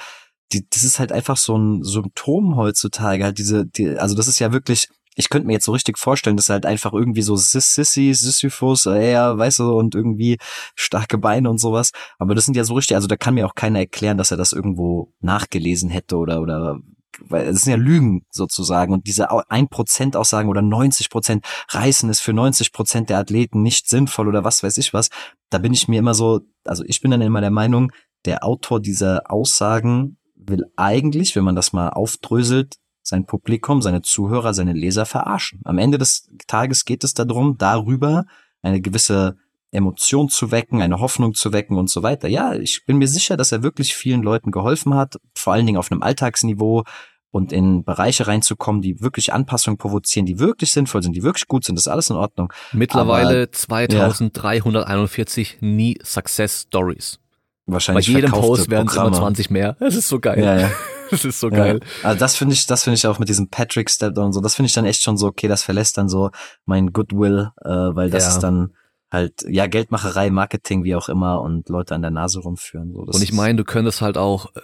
die, 0.52 0.68
das 0.70 0.84
ist 0.84 1.00
halt 1.00 1.12
einfach 1.12 1.38
so 1.38 1.58
ein 1.58 1.84
Symptom 1.84 2.56
heutzutage, 2.56 3.24
halt 3.24 3.38
diese, 3.38 3.66
die, 3.66 3.98
also 3.98 4.16
das 4.16 4.28
ist 4.28 4.40
ja 4.40 4.52
wirklich, 4.52 4.88
ich 5.20 5.30
könnte 5.30 5.48
mir 5.48 5.54
jetzt 5.54 5.66
so 5.66 5.74
richtig 5.74 5.98
vorstellen, 5.98 6.38
dass 6.38 6.50
er 6.50 6.54
halt 6.54 6.66
einfach 6.66 6.94
irgendwie 6.94 7.22
so 7.22 7.36
Sis- 7.36 7.76
Sissy, 7.76 8.14
Sisyphus, 8.14 8.86
äh, 8.86 9.12
ja, 9.12 9.38
weißt 9.38 9.60
du, 9.60 9.78
und 9.78 9.94
irgendwie 9.94 10.38
starke 10.76 11.18
Beine 11.18 11.50
und 11.50 11.60
sowas. 11.60 11.92
Aber 12.18 12.36
das 12.36 12.46
sind 12.46 12.56
ja 12.56 12.64
so 12.64 12.74
richtig, 12.76 12.96
also 12.96 13.08
da 13.08 13.18
kann 13.18 13.34
mir 13.34 13.46
auch 13.46 13.56
keiner 13.56 13.80
erklären, 13.80 14.18
dass 14.18 14.32
er 14.32 14.38
das 14.38 14.54
irgendwo 14.54 15.12
nachgelesen 15.20 15.90
hätte 15.90 16.16
oder, 16.18 16.40
oder, 16.42 16.80
weil 17.22 17.48
es 17.48 17.64
sind 17.64 17.72
ja 17.72 17.78
Lügen 17.78 18.26
sozusagen 18.32 18.94
und 18.94 19.08
diese 19.08 19.30
Au- 19.30 19.44
1% 19.50 20.16
Aussagen 20.16 20.48
oder 20.48 20.62
90% 20.62 21.46
reißen 21.70 22.10
es 22.10 22.22
für 22.22 22.32
90% 22.32 23.10
der 23.10 23.18
Athleten 23.20 23.62
nicht 23.62 23.90
sinnvoll 23.90 24.30
oder 24.30 24.46
was 24.46 24.64
weiß 24.64 24.78
ich 24.78 24.94
was. 24.94 25.10
Da 25.50 25.58
bin 25.58 25.74
ich 25.74 25.90
mir 25.90 26.00
immer 26.00 26.14
so, 26.14 26.40
also 26.64 26.84
ich 26.88 27.02
bin 27.02 27.12
dann 27.12 27.22
immer 27.22 27.42
der 27.42 27.52
Meinung, 27.52 27.92
der 28.26 28.46
Autor 28.46 28.80
dieser 28.80 29.30
Aussagen 29.30 30.18
will 30.36 30.64
eigentlich, 30.78 31.36
wenn 31.36 31.44
man 31.44 31.56
das 31.56 31.74
mal 31.74 31.90
aufdröselt, 31.90 32.76
sein 33.10 33.26
Publikum, 33.26 33.82
seine 33.82 34.02
Zuhörer, 34.02 34.54
seine 34.54 34.74
Leser 34.74 35.06
verarschen. 35.06 35.62
Am 35.66 35.78
Ende 35.78 35.98
des 35.98 36.30
Tages 36.48 36.86
geht 36.86 37.04
es 37.04 37.14
darum, 37.14 37.58
darüber 37.58 38.26
eine 38.62 38.82
gewisse 38.82 39.38
Emotion 39.72 40.30
zu 40.30 40.52
wecken, 40.52 40.82
eine 40.82 41.00
Hoffnung 41.00 41.34
zu 41.34 41.54
wecken 41.54 41.78
und 41.78 41.90
so 41.90 42.02
weiter. 42.02 42.28
Ja, 42.28 42.54
ich 42.54 42.86
bin 42.86 42.98
mir 42.98 43.08
sicher, 43.08 43.38
dass 43.38 43.52
er 43.52 43.64
wirklich 43.64 43.96
vielen 43.96 44.24
Leuten 44.24 44.52
geholfen 44.52 44.96
hat, 44.96 45.18
vor 45.36 45.54
allen 45.54 45.66
Dingen 45.66 45.78
auf 45.78 45.92
einem 45.92 46.02
Alltagsniveau 46.02 46.84
und 47.32 47.52
in 47.52 47.84
Bereiche 47.84 48.28
reinzukommen, 48.28 48.82
die 48.82 49.02
wirklich 49.02 49.34
Anpassungen 49.34 49.78
provozieren, 49.78 50.26
die 50.26 50.40
wirklich 50.40 50.72
sinnvoll 50.72 51.04
sind, 51.04 51.16
die 51.16 51.22
wirklich 51.22 51.48
gut 51.48 51.66
sind. 51.66 51.76
Das 51.76 51.84
ist 51.84 51.92
alles 51.92 52.10
in 52.10 52.16
Ordnung. 52.16 52.52
Mittlerweile 52.72 53.52
2341 53.52 55.60
Knee 55.60 55.96
Success 56.04 56.66
Stories. 56.68 57.20
Bei 57.68 57.74
Wahrscheinlich 57.74 58.08
jedem 58.08 58.32
verkaufte 58.32 58.48
Post 58.48 58.70
werden 58.72 58.88
es 58.88 58.96
immer 58.96 59.04
Programme. 59.04 59.36
20 59.36 59.52
mehr. 59.52 59.78
Das 59.80 59.96
ist 59.96 60.08
so 60.08 60.20
geil. 60.20 60.44
Ja, 60.44 60.60
ja. 60.60 60.72
Das 61.12 61.26
ist 61.26 61.40
so 61.40 61.50
geil. 61.50 61.80
Ja. 61.82 62.10
Also 62.10 62.20
das 62.20 62.36
finde 62.36 62.54
ich, 62.54 62.66
das 62.68 62.84
finde 62.84 62.96
ich 62.96 63.08
auch 63.08 63.20
mit 63.20 63.30
diesem 63.30 63.50
Patrick 63.50 63.90
Step 63.90 64.18
und 64.18 64.34
so, 64.34 64.42
das 64.42 64.56
finde 64.56 64.68
ich 64.68 64.74
dann 64.74 64.86
echt 64.86 65.02
schon 65.04 65.18
so, 65.18 65.28
okay, 65.28 65.48
das 65.48 65.64
verlässt 65.64 65.98
dann 65.98 66.10
so 66.10 66.30
mein 66.66 66.92
Goodwill, 66.94 67.52
äh, 67.64 67.70
weil 67.70 68.10
das 68.10 68.24
Ja. 68.24 68.30
ist 68.30 68.40
dann 68.40 68.74
halt, 69.12 69.44
ja, 69.48 69.66
Geldmacherei, 69.68 70.30
Marketing, 70.30 70.84
wie 70.84 70.96
auch 70.96 71.10
immer 71.10 71.42
und 71.42 71.68
Leute 71.70 71.96
an 71.96 72.02
der 72.04 72.12
Nase 72.12 72.40
rumführen. 72.42 72.94
So, 72.94 73.06
das 73.06 73.16
Und 73.16 73.24
ich 73.24 73.34
meine, 73.34 73.56
du 73.58 73.64
könntest 73.64 74.02
halt 74.02 74.18
auch 74.18 74.54
äh, 74.56 74.62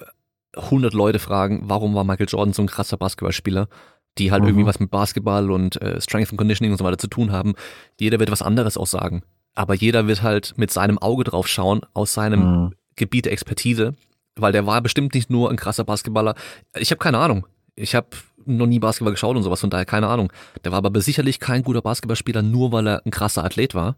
100 0.60 0.94
Leute 0.94 1.20
fragen, 1.20 1.64
warum 1.66 1.96
war 1.96 2.04
Michael 2.04 2.28
Jordan 2.30 2.54
so 2.54 2.62
ein 2.62 2.68
krasser 2.68 2.98
Basketballspieler, 2.98 3.68
die 4.18 4.32
halt 4.32 4.44
Mhm. 4.44 4.50
irgendwie 4.50 4.66
was 4.68 4.80
mit 4.80 4.92
Basketball 4.92 5.50
und 5.52 5.82
äh, 5.82 6.00
Strength 6.00 6.30
and 6.30 6.38
Conditioning 6.38 6.72
und 6.72 6.78
so 6.78 6.86
weiter 6.86 6.98
zu 7.00 7.08
tun 7.08 7.32
haben. 7.32 7.56
Jeder 8.00 8.20
wird 8.20 8.32
was 8.32 8.42
anderes 8.42 8.78
auch 8.78 8.88
sagen. 8.88 9.24
Aber 9.56 9.74
jeder 9.74 10.08
wird 10.08 10.22
halt 10.22 10.54
mit 10.58 10.70
seinem 10.72 10.98
Auge 11.00 11.24
drauf 11.24 11.48
schauen, 11.48 11.82
aus 11.94 12.14
seinem 12.14 12.40
Mhm. 12.66 12.74
Gebiet 12.98 13.26
der 13.26 13.32
Expertise, 13.34 13.96
weil 14.36 14.52
der 14.52 14.66
war 14.66 14.82
bestimmt 14.82 15.14
nicht 15.14 15.30
nur 15.30 15.50
ein 15.50 15.58
krasser 15.58 15.84
Basketballer. 15.84 16.36
Ich 16.78 16.92
habe 16.92 17.00
keine 17.00 17.18
Ahnung. 17.20 17.48
Ich 17.76 17.96
habe 17.96 18.08
noch 18.46 18.68
nie 18.68 18.80
Basketball 18.80 19.14
geschaut 19.14 19.36
und 19.36 19.44
sowas, 19.44 19.62
von 19.62 19.70
daher 19.70 19.86
keine 19.86 20.08
Ahnung. 20.08 20.32
Der 20.64 20.72
war 20.72 20.78
aber 20.78 21.02
sicherlich 21.02 21.40
kein 21.40 21.64
guter 21.64 21.82
Basketballspieler, 21.82 22.42
nur 22.42 22.72
weil 22.72 22.88
er 22.88 23.06
ein 23.06 23.12
krasser 23.12 23.44
Athlet 23.44 23.76
war, 23.76 23.96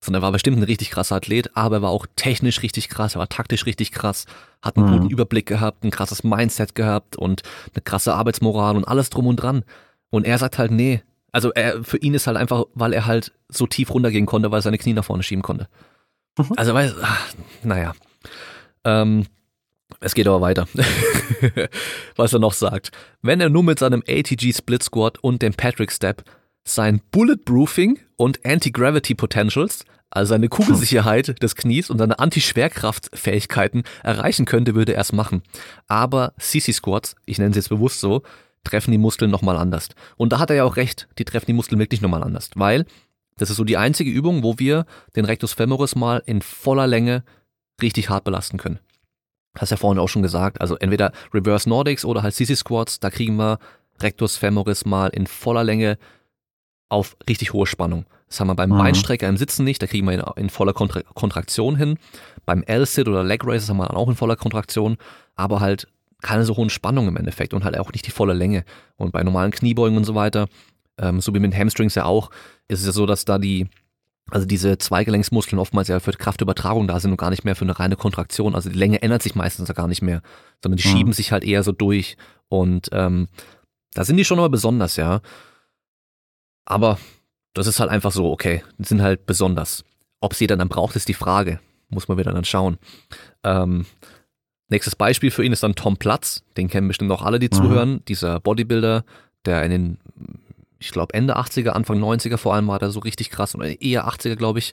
sondern 0.00 0.22
er 0.22 0.24
war 0.24 0.32
bestimmt 0.32 0.58
ein 0.58 0.62
richtig 0.62 0.90
krasser 0.90 1.16
Athlet, 1.16 1.56
aber 1.56 1.76
er 1.76 1.82
war 1.82 1.90
auch 1.90 2.06
technisch 2.14 2.62
richtig 2.62 2.88
krass, 2.88 3.16
er 3.16 3.20
war 3.20 3.28
taktisch 3.28 3.66
richtig 3.66 3.92
krass, 3.92 4.26
hat 4.62 4.76
einen 4.76 4.86
mhm. 4.86 4.92
guten 4.92 5.10
Überblick 5.10 5.46
gehabt, 5.46 5.84
ein 5.84 5.90
krasses 5.90 6.24
Mindset 6.24 6.74
gehabt 6.74 7.16
und 7.16 7.42
eine 7.74 7.82
krasse 7.82 8.14
Arbeitsmoral 8.14 8.76
und 8.76 8.86
alles 8.86 9.10
drum 9.10 9.26
und 9.26 9.36
dran. 9.36 9.64
Und 10.10 10.26
er 10.26 10.38
sagt 10.38 10.58
halt, 10.58 10.70
nee, 10.70 11.02
also 11.32 11.52
er, 11.52 11.82
für 11.84 11.98
ihn 11.98 12.14
ist 12.14 12.26
halt 12.26 12.36
einfach, 12.36 12.64
weil 12.74 12.92
er 12.92 13.06
halt 13.06 13.32
so 13.48 13.66
tief 13.66 13.92
runtergehen 13.92 14.26
konnte, 14.26 14.50
weil 14.50 14.60
er 14.60 14.62
seine 14.62 14.78
Knie 14.78 14.94
nach 14.94 15.04
vorne 15.04 15.22
schieben 15.22 15.42
konnte. 15.42 15.68
Mhm. 16.38 16.52
Also, 16.56 16.74
weil, 16.74 16.94
ach, 17.02 17.34
naja. 17.62 17.94
Ähm, 18.84 19.26
es 20.00 20.14
geht 20.14 20.26
aber 20.26 20.40
weiter. 20.40 20.68
Was 22.16 22.32
er 22.32 22.38
noch 22.38 22.52
sagt. 22.52 22.90
Wenn 23.22 23.40
er 23.40 23.48
nur 23.48 23.62
mit 23.62 23.78
seinem 23.78 24.02
ATG 24.06 24.52
Split 24.52 24.82
Squat 24.82 25.18
und 25.18 25.42
dem 25.42 25.54
Patrick 25.54 25.92
Step 25.92 26.24
sein 26.64 27.00
Bulletproofing 27.12 28.00
und 28.16 28.44
Anti-Gravity 28.44 29.14
Potentials, 29.14 29.84
also 30.10 30.30
seine 30.30 30.48
Kugelsicherheit 30.48 31.42
des 31.42 31.54
Knies 31.54 31.90
und 31.90 31.98
seine 31.98 32.18
Anti-Schwerkraftfähigkeiten 32.18 33.84
erreichen 34.02 34.44
könnte, 34.44 34.74
würde 34.74 34.94
er 34.94 35.00
es 35.00 35.12
machen. 35.12 35.42
Aber 35.86 36.34
CC 36.38 36.72
Squats, 36.72 37.14
ich 37.24 37.38
nenne 37.38 37.52
sie 37.52 37.60
jetzt 37.60 37.68
bewusst 37.68 38.00
so, 38.00 38.22
treffen 38.64 38.90
die 38.90 38.98
Muskeln 38.98 39.30
nochmal 39.30 39.56
anders. 39.56 39.88
Und 40.16 40.32
da 40.32 40.38
hat 40.38 40.50
er 40.50 40.56
ja 40.56 40.64
auch 40.64 40.76
recht, 40.76 41.08
die 41.18 41.24
treffen 41.24 41.46
die 41.46 41.52
Muskeln 41.52 41.78
wirklich 41.78 42.00
nochmal 42.00 42.24
anders, 42.24 42.50
weil 42.54 42.84
das 43.38 43.50
ist 43.50 43.56
so 43.56 43.64
die 43.64 43.76
einzige 43.76 44.10
Übung, 44.10 44.42
wo 44.42 44.58
wir 44.58 44.86
den 45.14 45.24
Rectus 45.24 45.52
femoris 45.52 45.94
mal 45.94 46.22
in 46.26 46.42
voller 46.42 46.86
Länge 46.86 47.22
richtig 47.82 48.08
hart 48.08 48.24
belasten 48.24 48.56
können. 48.56 48.80
Hast 49.56 49.70
ja 49.70 49.76
vorhin 49.76 49.98
auch 49.98 50.08
schon 50.08 50.22
gesagt, 50.22 50.60
also 50.60 50.76
entweder 50.76 51.12
Reverse 51.32 51.68
Nordics 51.68 52.04
oder 52.04 52.22
halt 52.22 52.34
CC 52.34 52.54
Squats, 52.56 53.00
da 53.00 53.10
kriegen 53.10 53.36
wir 53.36 53.58
Rectus 54.00 54.36
femoris 54.36 54.84
mal 54.84 55.08
in 55.08 55.26
voller 55.26 55.64
Länge 55.64 55.98
auf 56.88 57.16
richtig 57.28 57.52
hohe 57.52 57.66
Spannung. 57.66 58.06
Das 58.28 58.40
haben 58.40 58.48
wir 58.48 58.54
beim 58.54 58.70
mhm. 58.70 58.78
Beinstrecker 58.78 59.28
im 59.28 59.36
Sitzen 59.36 59.64
nicht, 59.64 59.82
da 59.82 59.86
kriegen 59.86 60.06
wir 60.06 60.14
ihn 60.14 60.22
in 60.36 60.50
voller 60.50 60.72
Kontra 60.72 61.02
Kontraktion 61.14 61.76
hin. 61.76 61.98
Beim 62.44 62.62
L-Sit 62.62 63.08
oder 63.08 63.24
Leg 63.24 63.44
Raises 63.44 63.68
haben 63.68 63.78
wir 63.78 63.86
dann 63.86 63.96
auch 63.96 64.08
in 64.08 64.16
voller 64.16 64.36
Kontraktion, 64.36 64.96
aber 65.34 65.60
halt 65.60 65.88
keine 66.22 66.44
so 66.44 66.56
hohen 66.56 66.70
Spannungen 66.70 67.10
im 67.10 67.16
Endeffekt 67.16 67.54
und 67.54 67.64
halt 67.64 67.78
auch 67.78 67.92
nicht 67.92 68.06
die 68.06 68.10
volle 68.10 68.32
Länge. 68.32 68.64
Und 68.96 69.12
bei 69.12 69.22
normalen 69.22 69.52
Kniebeugen 69.52 69.96
und 69.96 70.04
so 70.04 70.14
weiter, 70.14 70.46
ähm, 70.98 71.20
so 71.20 71.34
wie 71.34 71.38
mit 71.38 71.54
Hamstrings 71.54 71.94
ja 71.94 72.04
auch, 72.04 72.30
ist 72.68 72.80
es 72.80 72.86
ja 72.86 72.92
so, 72.92 73.06
dass 73.06 73.24
da 73.24 73.38
die, 73.38 73.68
also 74.30 74.46
diese 74.46 74.76
Zweigelenksmuskeln 74.78 75.58
oftmals 75.58 75.88
ja 75.88 76.00
für 76.00 76.12
Kraftübertragung 76.12 76.88
da 76.88 76.98
sind 76.98 77.12
und 77.12 77.16
gar 77.16 77.30
nicht 77.30 77.44
mehr 77.44 77.54
für 77.54 77.64
eine 77.64 77.78
reine 77.78 77.96
Kontraktion. 77.96 78.54
Also 78.54 78.68
die 78.70 78.78
Länge 78.78 79.02
ändert 79.02 79.22
sich 79.22 79.34
meistens 79.34 79.68
ja 79.68 79.74
gar 79.74 79.86
nicht 79.86 80.02
mehr, 80.02 80.20
sondern 80.62 80.78
die 80.78 80.88
mhm. 80.88 80.92
schieben 80.92 81.12
sich 81.12 81.30
halt 81.32 81.44
eher 81.44 81.62
so 81.62 81.72
durch. 81.72 82.16
Und 82.48 82.88
ähm, 82.92 83.28
da 83.94 84.04
sind 84.04 84.16
die 84.16 84.24
schon 84.24 84.38
immer 84.38 84.48
besonders, 84.48 84.96
ja. 84.96 85.20
Aber 86.64 86.98
das 87.54 87.68
ist 87.68 87.78
halt 87.78 87.90
einfach 87.90 88.12
so, 88.12 88.30
okay, 88.30 88.64
die 88.78 88.84
sind 88.84 89.00
halt 89.00 89.26
besonders. 89.26 89.84
Ob 90.20 90.34
sie 90.34 90.46
dann 90.46 90.58
dann 90.58 90.68
braucht, 90.68 90.96
ist 90.96 91.08
die 91.08 91.14
Frage. 91.14 91.60
Muss 91.88 92.08
man 92.08 92.18
wieder 92.18 92.32
dann 92.32 92.44
schauen. 92.44 92.78
Ähm, 93.44 93.86
nächstes 94.68 94.96
Beispiel 94.96 95.30
für 95.30 95.44
ihn 95.44 95.52
ist 95.52 95.62
dann 95.62 95.76
Tom 95.76 95.96
Platz. 95.96 96.42
Den 96.56 96.68
kennen 96.68 96.88
bestimmt 96.88 97.12
auch 97.12 97.22
alle, 97.22 97.38
die 97.38 97.46
mhm. 97.46 97.56
zuhören. 97.56 98.04
Dieser 98.08 98.40
Bodybuilder, 98.40 99.04
der 99.44 99.62
in 99.62 99.70
den, 99.70 99.98
ich 100.86 100.92
glaube, 100.92 101.14
Ende 101.14 101.36
80er, 101.36 101.70
Anfang 101.70 102.02
90er 102.02 102.36
vor 102.36 102.54
allem 102.54 102.68
war 102.68 102.78
der 102.78 102.90
so 102.90 103.00
richtig 103.00 103.30
krass 103.30 103.54
oder 103.54 103.80
eher 103.80 104.08
80er, 104.08 104.36
glaube 104.36 104.60
ich. 104.60 104.72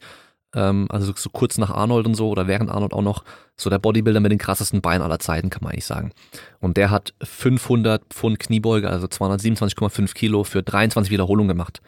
Ähm, 0.56 0.88
also 0.90 1.12
so 1.16 1.30
kurz 1.30 1.58
nach 1.58 1.72
Arnold 1.72 2.06
und 2.06 2.16
so 2.16 2.30
oder 2.30 2.48
während 2.48 2.70
Arnold 2.70 2.94
auch 2.94 3.02
noch. 3.02 3.24
So 3.58 3.70
der 3.70 3.80
Bodybuilder 3.80 4.20
mit 4.20 4.32
den 4.32 4.40
krassesten 4.40 4.82
Beinen 4.82 5.02
aller 5.02 5.20
Zeiten, 5.20 5.50
kann 5.50 5.64
man 5.64 5.74
eigentlich 5.74 5.86
sagen. 5.86 6.12
Und 6.60 6.78
der 6.78 6.92
hat 6.92 7.14
500 7.22 8.04
Pfund 8.10 8.40
Kniebeuge, 8.40 8.90
also 8.90 9.08
227,5 9.08 10.14
Kilo 10.14 10.44
für 10.44 10.64
23 10.64 11.12
Wiederholungen 11.12 11.50
gemacht 11.50 11.82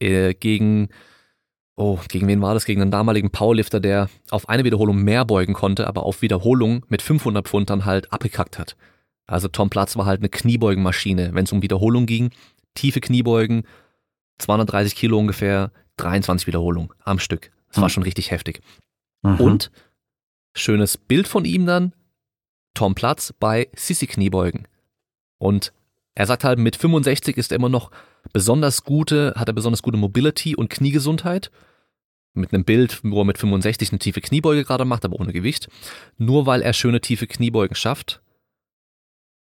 äh, 0.00 0.34
gegen, 0.34 0.88
oh, 1.76 1.98
gegen 2.08 2.28
wen 2.28 2.42
war 2.42 2.54
das? 2.54 2.64
Gegen 2.64 2.82
einen 2.82 2.90
damaligen 2.90 3.30
Powerlifter, 3.30 3.80
der 3.80 4.08
auf 4.30 4.48
eine 4.48 4.64
Wiederholung 4.64 5.02
mehr 5.02 5.24
beugen 5.24 5.54
konnte, 5.54 5.86
aber 5.86 6.04
auf 6.04 6.22
Wiederholung 6.22 6.84
mit 6.88 7.02
500 7.02 7.46
Pfund 7.46 7.70
dann 7.70 7.84
halt 7.84 8.12
abgekackt 8.12 8.58
hat. 8.58 8.76
Also 9.26 9.48
Tom 9.48 9.70
Platz 9.70 9.96
war 9.96 10.06
halt 10.06 10.20
eine 10.20 10.28
Kniebeugenmaschine, 10.28 11.30
wenn 11.32 11.44
es 11.44 11.52
um 11.52 11.62
Wiederholung 11.62 12.06
ging. 12.06 12.30
Tiefe 12.74 13.00
Kniebeugen, 13.00 13.66
230 14.38 14.94
Kilo 14.94 15.18
ungefähr, 15.18 15.72
23 15.96 16.46
Wiederholungen 16.46 16.90
am 17.04 17.18
Stück. 17.18 17.52
Das 17.68 17.78
war 17.78 17.88
hm. 17.88 17.90
schon 17.90 18.02
richtig 18.02 18.30
heftig. 18.30 18.60
Mhm. 19.22 19.40
Und 19.40 19.70
schönes 20.54 20.96
Bild 20.98 21.28
von 21.28 21.44
ihm 21.44 21.66
dann, 21.66 21.92
Tom 22.74 22.94
Platz 22.94 23.32
bei 23.38 23.68
Sissy 23.74 24.06
Kniebeugen. 24.06 24.66
Und 25.38 25.72
er 26.14 26.26
sagt 26.26 26.44
halt, 26.44 26.58
mit 26.58 26.76
65 26.76 27.36
ist 27.36 27.52
er 27.52 27.56
immer 27.56 27.68
noch 27.68 27.90
besonders 28.32 28.84
gute, 28.84 29.34
hat 29.36 29.48
er 29.48 29.54
besonders 29.54 29.82
gute 29.82 29.96
Mobility 29.96 30.54
und 30.54 30.70
Kniegesundheit. 30.70 31.50
Mit 32.34 32.52
einem 32.52 32.64
Bild, 32.64 33.00
wo 33.04 33.20
er 33.20 33.24
mit 33.24 33.38
65 33.38 33.92
eine 33.92 34.00
tiefe 34.00 34.20
Kniebeuge 34.20 34.64
gerade 34.64 34.84
macht, 34.84 35.04
aber 35.04 35.20
ohne 35.20 35.32
Gewicht. 35.32 35.68
Nur 36.18 36.46
weil 36.46 36.62
er 36.62 36.72
schöne 36.72 37.00
tiefe 37.00 37.26
Kniebeugen 37.28 37.76
schafft. 37.76 38.22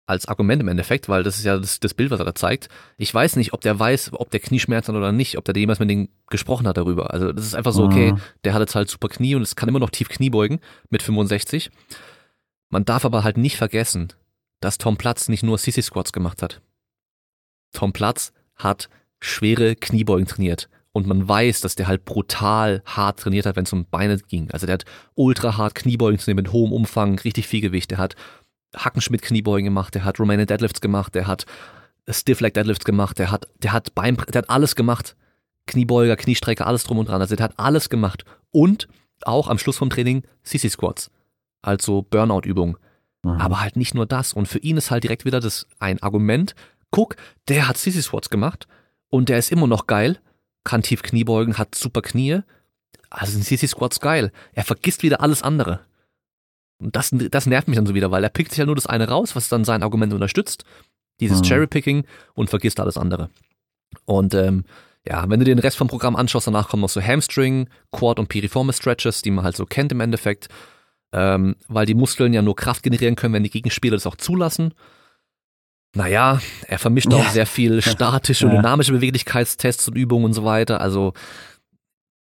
Als 0.09 0.27
Argument 0.27 0.61
im 0.61 0.67
Endeffekt, 0.67 1.07
weil 1.07 1.21
das 1.21 1.37
ist 1.37 1.45
ja 1.45 1.57
das, 1.57 1.79
das 1.79 1.93
Bild, 1.93 2.09
was 2.09 2.19
er 2.19 2.25
da 2.25 2.33
zeigt. 2.33 2.67
Ich 2.97 3.13
weiß 3.13 3.35
nicht, 3.35 3.53
ob 3.53 3.61
der 3.61 3.77
weiß, 3.77 4.11
ob 4.13 4.31
der 4.31 4.39
Knieschmerzen 4.39 4.93
hat 4.93 4.99
oder 4.99 5.11
nicht, 5.11 5.37
ob 5.37 5.45
der 5.45 5.55
jemals 5.55 5.79
mit 5.79 5.89
denen 5.89 6.09
gesprochen 6.29 6.67
hat 6.67 6.77
darüber. 6.77 7.13
Also 7.13 7.31
das 7.31 7.45
ist 7.45 7.53
einfach 7.53 7.73
so, 7.73 7.83
okay, 7.83 8.13
mhm. 8.13 8.21
der 8.43 8.55
hat 8.55 8.61
jetzt 8.61 8.73
halt 8.73 8.89
super 8.89 9.07
Knie 9.07 9.35
und 9.35 9.43
es 9.43 9.55
kann 9.55 9.69
immer 9.69 9.79
noch 9.79 9.91
tief 9.91 10.09
Kniebeugen 10.09 10.61
mit 10.89 11.03
65. 11.03 11.69
Man 12.69 12.85
darf 12.85 13.05
aber 13.05 13.23
halt 13.23 13.37
nicht 13.37 13.57
vergessen, 13.57 14.11
dass 14.61 14.79
Tom 14.79 14.97
Platz 14.97 15.29
nicht 15.29 15.43
nur 15.43 15.59
Sissy 15.59 15.81
Squats 15.83 16.11
gemacht 16.11 16.41
hat. 16.41 16.61
Tom 17.71 17.93
Platz 17.93 18.33
hat 18.55 18.89
schwere 19.19 19.75
Kniebeugen 19.75 20.27
trainiert. 20.27 20.69
Und 20.91 21.05
man 21.05 21.27
weiß, 21.27 21.61
dass 21.61 21.75
der 21.75 21.87
halt 21.87 22.03
brutal 22.03 22.81
hart 22.85 23.19
trainiert 23.19 23.45
hat, 23.45 23.55
wenn 23.55 23.63
es 23.63 23.73
um 23.73 23.85
Beine 23.85 24.17
ging. 24.17 24.49
Also 24.51 24.65
der 24.65 24.73
hat 24.73 24.85
ultra 25.13 25.55
hart 25.55 25.75
Kniebeugen 25.75 26.19
trainiert 26.19 26.45
mit 26.45 26.51
hohem 26.51 26.73
Umfang, 26.73 27.19
richtig 27.19 27.47
viel 27.47 27.61
Gewicht. 27.61 27.91
Der 27.91 27.99
hat 27.99 28.15
Hackenschmidt 28.75 29.21
Kniebeugen 29.21 29.65
gemacht, 29.65 29.95
der 29.95 30.05
hat 30.05 30.19
Romanian 30.19 30.47
Deadlifts 30.47 30.81
gemacht, 30.81 31.15
der 31.15 31.27
hat 31.27 31.45
Stiff 32.07 32.39
Leg 32.39 32.53
Deadlifts 32.53 32.85
gemacht, 32.85 33.19
der 33.19 33.31
hat, 33.31 33.47
der 33.61 33.73
hat 33.73 33.93
Bein, 33.95 34.15
der 34.15 34.43
hat 34.43 34.49
alles 34.49 34.75
gemacht. 34.75 35.15
Kniebeuger, 35.67 36.15
Kniestrecker, 36.15 36.65
alles 36.65 36.83
drum 36.83 36.97
und 36.97 37.09
dran. 37.09 37.21
Also 37.21 37.35
der 37.35 37.43
hat 37.43 37.53
alles 37.57 37.89
gemacht. 37.89 38.25
Und 38.51 38.87
auch 39.21 39.47
am 39.47 39.59
Schluss 39.59 39.77
vom 39.77 39.89
Training 39.89 40.23
Sissy 40.43 40.69
Squats. 40.69 41.11
Also 41.61 42.01
Burnout-Übungen. 42.01 42.77
Mhm. 43.23 43.31
Aber 43.31 43.61
halt 43.61 43.75
nicht 43.75 43.93
nur 43.93 44.05
das. 44.07 44.33
Und 44.33 44.47
für 44.47 44.59
ihn 44.59 44.77
ist 44.77 44.89
halt 44.89 45.03
direkt 45.03 45.25
wieder 45.25 45.39
das 45.39 45.67
ein 45.77 46.01
Argument, 46.01 46.55
guck, 46.89 47.15
der 47.47 47.67
hat 47.67 47.77
Sissy 47.77 48.01
Squats 48.01 48.29
gemacht 48.29 48.67
und 49.09 49.29
der 49.29 49.37
ist 49.37 49.51
immer 49.51 49.67
noch 49.67 49.85
geil, 49.85 50.17
kann 50.63 50.81
tief 50.81 51.03
Kniebeugen, 51.03 51.57
hat 51.57 51.75
super 51.75 52.01
Knie. 52.01 52.41
Also 53.11 53.33
sind 53.33 53.45
Sissy 53.45 53.67
Squats 53.67 53.99
geil. 53.99 54.31
Er 54.53 54.63
vergisst 54.63 55.03
wieder 55.03 55.21
alles 55.21 55.43
andere. 55.43 55.81
Und 56.79 56.95
das, 56.95 57.11
das 57.11 57.45
nervt 57.45 57.67
mich 57.67 57.75
dann 57.75 57.85
so 57.85 57.93
wieder, 57.93 58.11
weil 58.11 58.23
er 58.23 58.29
pickt 58.29 58.51
sich 58.51 58.59
ja 58.59 58.65
nur 58.65 58.75
das 58.75 58.87
eine 58.87 59.07
raus, 59.07 59.35
was 59.35 59.49
dann 59.49 59.65
sein 59.65 59.83
Argument 59.83 60.13
unterstützt. 60.13 60.63
Dieses 61.19 61.39
mhm. 61.39 61.43
Cherry-Picking 61.43 62.05
und 62.33 62.49
vergisst 62.49 62.79
alles 62.79 62.97
andere. 62.97 63.29
Und 64.05 64.33
ähm, 64.33 64.63
ja, 65.05 65.29
wenn 65.29 65.39
du 65.39 65.45
dir 65.45 65.55
den 65.55 65.61
Rest 65.61 65.77
vom 65.77 65.87
Programm 65.87 66.15
anschaust, 66.15 66.47
danach 66.47 66.69
kommen 66.69 66.81
noch 66.81 66.89
so 66.89 67.01
Hamstring, 67.01 67.67
Quad 67.91 68.19
und 68.19 68.29
Piriformis 68.29 68.77
Stretches, 68.77 69.21
die 69.21 69.31
man 69.31 69.43
halt 69.43 69.55
so 69.55 69.65
kennt 69.65 69.91
im 69.91 69.99
Endeffekt, 69.99 70.47
ähm, 71.11 71.55
weil 71.67 71.85
die 71.85 71.95
Muskeln 71.95 72.33
ja 72.33 72.41
nur 72.41 72.55
Kraft 72.55 72.83
generieren 72.83 73.15
können, 73.15 73.33
wenn 73.33 73.43
die 73.43 73.49
Gegenspieler 73.49 73.97
das 73.97 74.07
auch 74.07 74.17
zulassen. 74.17 74.73
Naja, 75.95 76.39
er 76.67 76.79
vermischt 76.79 77.11
auch 77.13 77.27
sehr 77.29 77.47
viel 77.47 77.81
statische 77.81 78.45
und 78.45 78.53
dynamische 78.53 78.91
Beweglichkeitstests 78.91 79.87
und 79.87 79.95
Übungen 79.95 80.25
und 80.25 80.33
so 80.33 80.45
weiter. 80.45 80.81
Also 80.81 81.13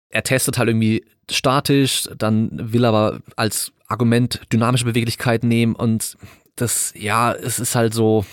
er 0.08 0.22
testet 0.22 0.56
halt 0.56 0.68
irgendwie 0.68 1.04
statisch, 1.30 2.08
dann 2.16 2.72
will 2.72 2.84
er 2.84 2.90
aber 2.90 3.20
als 3.36 3.72
Argument 3.88 4.40
dynamische 4.52 4.84
Beweglichkeit 4.84 5.44
nehmen 5.44 5.74
und 5.74 6.16
das, 6.56 6.92
ja, 6.96 7.32
es 7.32 7.58
ist 7.58 7.74
halt 7.74 7.94
so 7.94 8.24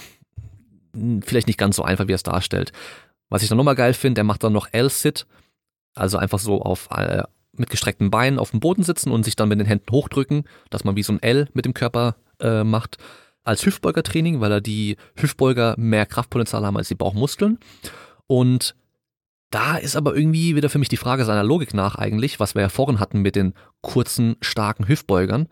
hm, 0.96 1.22
vielleicht 1.22 1.48
nicht 1.48 1.60
ganz 1.60 1.76
so 1.76 1.84
einfach, 1.84 2.08
wie 2.08 2.14
er 2.14 2.16
es 2.16 2.24
darstellt. 2.24 2.72
Was 3.30 3.44
ich 3.44 3.50
dann 3.50 3.58
nochmal 3.58 3.76
geil 3.76 3.94
finde, 3.94 4.22
er 4.22 4.26
macht 4.26 4.44
dann 4.44 4.54
noch 4.54 4.68
L-Sit, 4.72 5.26
also 5.96 6.18
einfach 6.18 6.40
so 6.40 6.62
auf 6.62 6.90
äh, 6.92 7.24
mit 7.56 7.70
gestreckten 7.70 8.10
Beinen 8.10 8.40
auf 8.40 8.52
dem 8.52 8.60
Boden 8.60 8.84
sitzen 8.84 9.12
und 9.12 9.24
sich 9.24 9.36
dann 9.36 9.50
mit 9.50 9.60
den 9.60 9.68
Händen 9.68 9.92
hochdrücken, 9.92 10.46
dass 10.70 10.84
man 10.84 10.96
wie 10.96 11.04
so 11.04 11.14
ein 11.14 11.22
L 11.22 11.50
mit 11.54 11.66
dem 11.66 11.74
Körper 11.74 12.16
äh, 12.40 12.64
macht 12.64 12.98
als 13.44 13.66
Hüftbeugertraining, 13.66 14.40
weil 14.40 14.52
er 14.52 14.62
die 14.62 14.98
Hüftbeuger 15.16 15.76
mehr 15.78 16.06
Kraftpotenzial 16.06 16.66
haben 16.66 16.78
als 16.78 16.88
die 16.88 16.96
Bauchmuskeln. 16.96 17.60
Und 18.28 18.76
da 19.54 19.78
ist 19.78 19.96
aber 19.96 20.16
irgendwie 20.16 20.56
wieder 20.56 20.70
für 20.70 20.80
mich 20.80 20.90
die 20.90 20.98
Frage 20.98 21.26
seiner 21.26 21.44
Logik 21.44 21.76
nach 21.76 21.96
eigentlich, 21.96 22.40
was 22.40 22.56
wir 22.56 22.64
ja 22.64 22.70
vorhin 22.70 23.00
hatten 23.00 23.20
mit 23.20 23.36
den 23.36 23.54
kurzen, 23.82 24.36
starken 24.42 24.88
Hüftbeugern, 24.88 25.48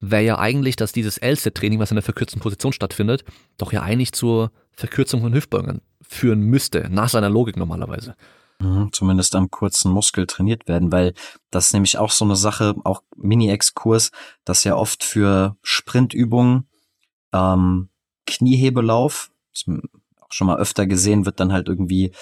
wäre 0.00 0.22
ja 0.22 0.38
eigentlich, 0.38 0.74
dass 0.76 0.92
dieses 0.92 1.18
L-Set-Training, 1.18 1.78
was 1.78 1.90
in 1.90 1.96
der 1.96 2.02
verkürzten 2.02 2.40
Position 2.40 2.72
stattfindet, 2.72 3.24
doch 3.58 3.72
ja 3.72 3.82
eigentlich 3.82 4.12
zur 4.12 4.52
Verkürzung 4.72 5.20
von 5.20 5.34
Hüftbeugern 5.34 5.82
führen 6.00 6.40
müsste, 6.40 6.88
nach 6.90 7.10
seiner 7.10 7.28
Logik 7.28 7.58
normalerweise. 7.58 8.16
Mhm, 8.58 8.88
zumindest 8.92 9.34
am 9.34 9.50
kurzen 9.50 9.92
Muskel 9.92 10.26
trainiert 10.26 10.66
werden, 10.66 10.90
weil 10.90 11.12
das 11.50 11.66
ist 11.66 11.72
nämlich 11.74 11.98
auch 11.98 12.10
so 12.10 12.24
eine 12.24 12.36
Sache, 12.36 12.74
auch 12.84 13.02
Mini-Exkurs, 13.16 14.12
dass 14.46 14.64
ja 14.64 14.76
oft 14.76 15.04
für 15.04 15.58
Sprintübungen 15.62 16.68
ähm, 17.34 17.90
Kniehebelauf, 18.26 19.30
auch 20.20 20.32
schon 20.32 20.46
mal 20.46 20.58
öfter 20.58 20.86
gesehen, 20.86 21.26
wird 21.26 21.38
dann 21.38 21.52
halt 21.52 21.68
irgendwie 21.68 22.12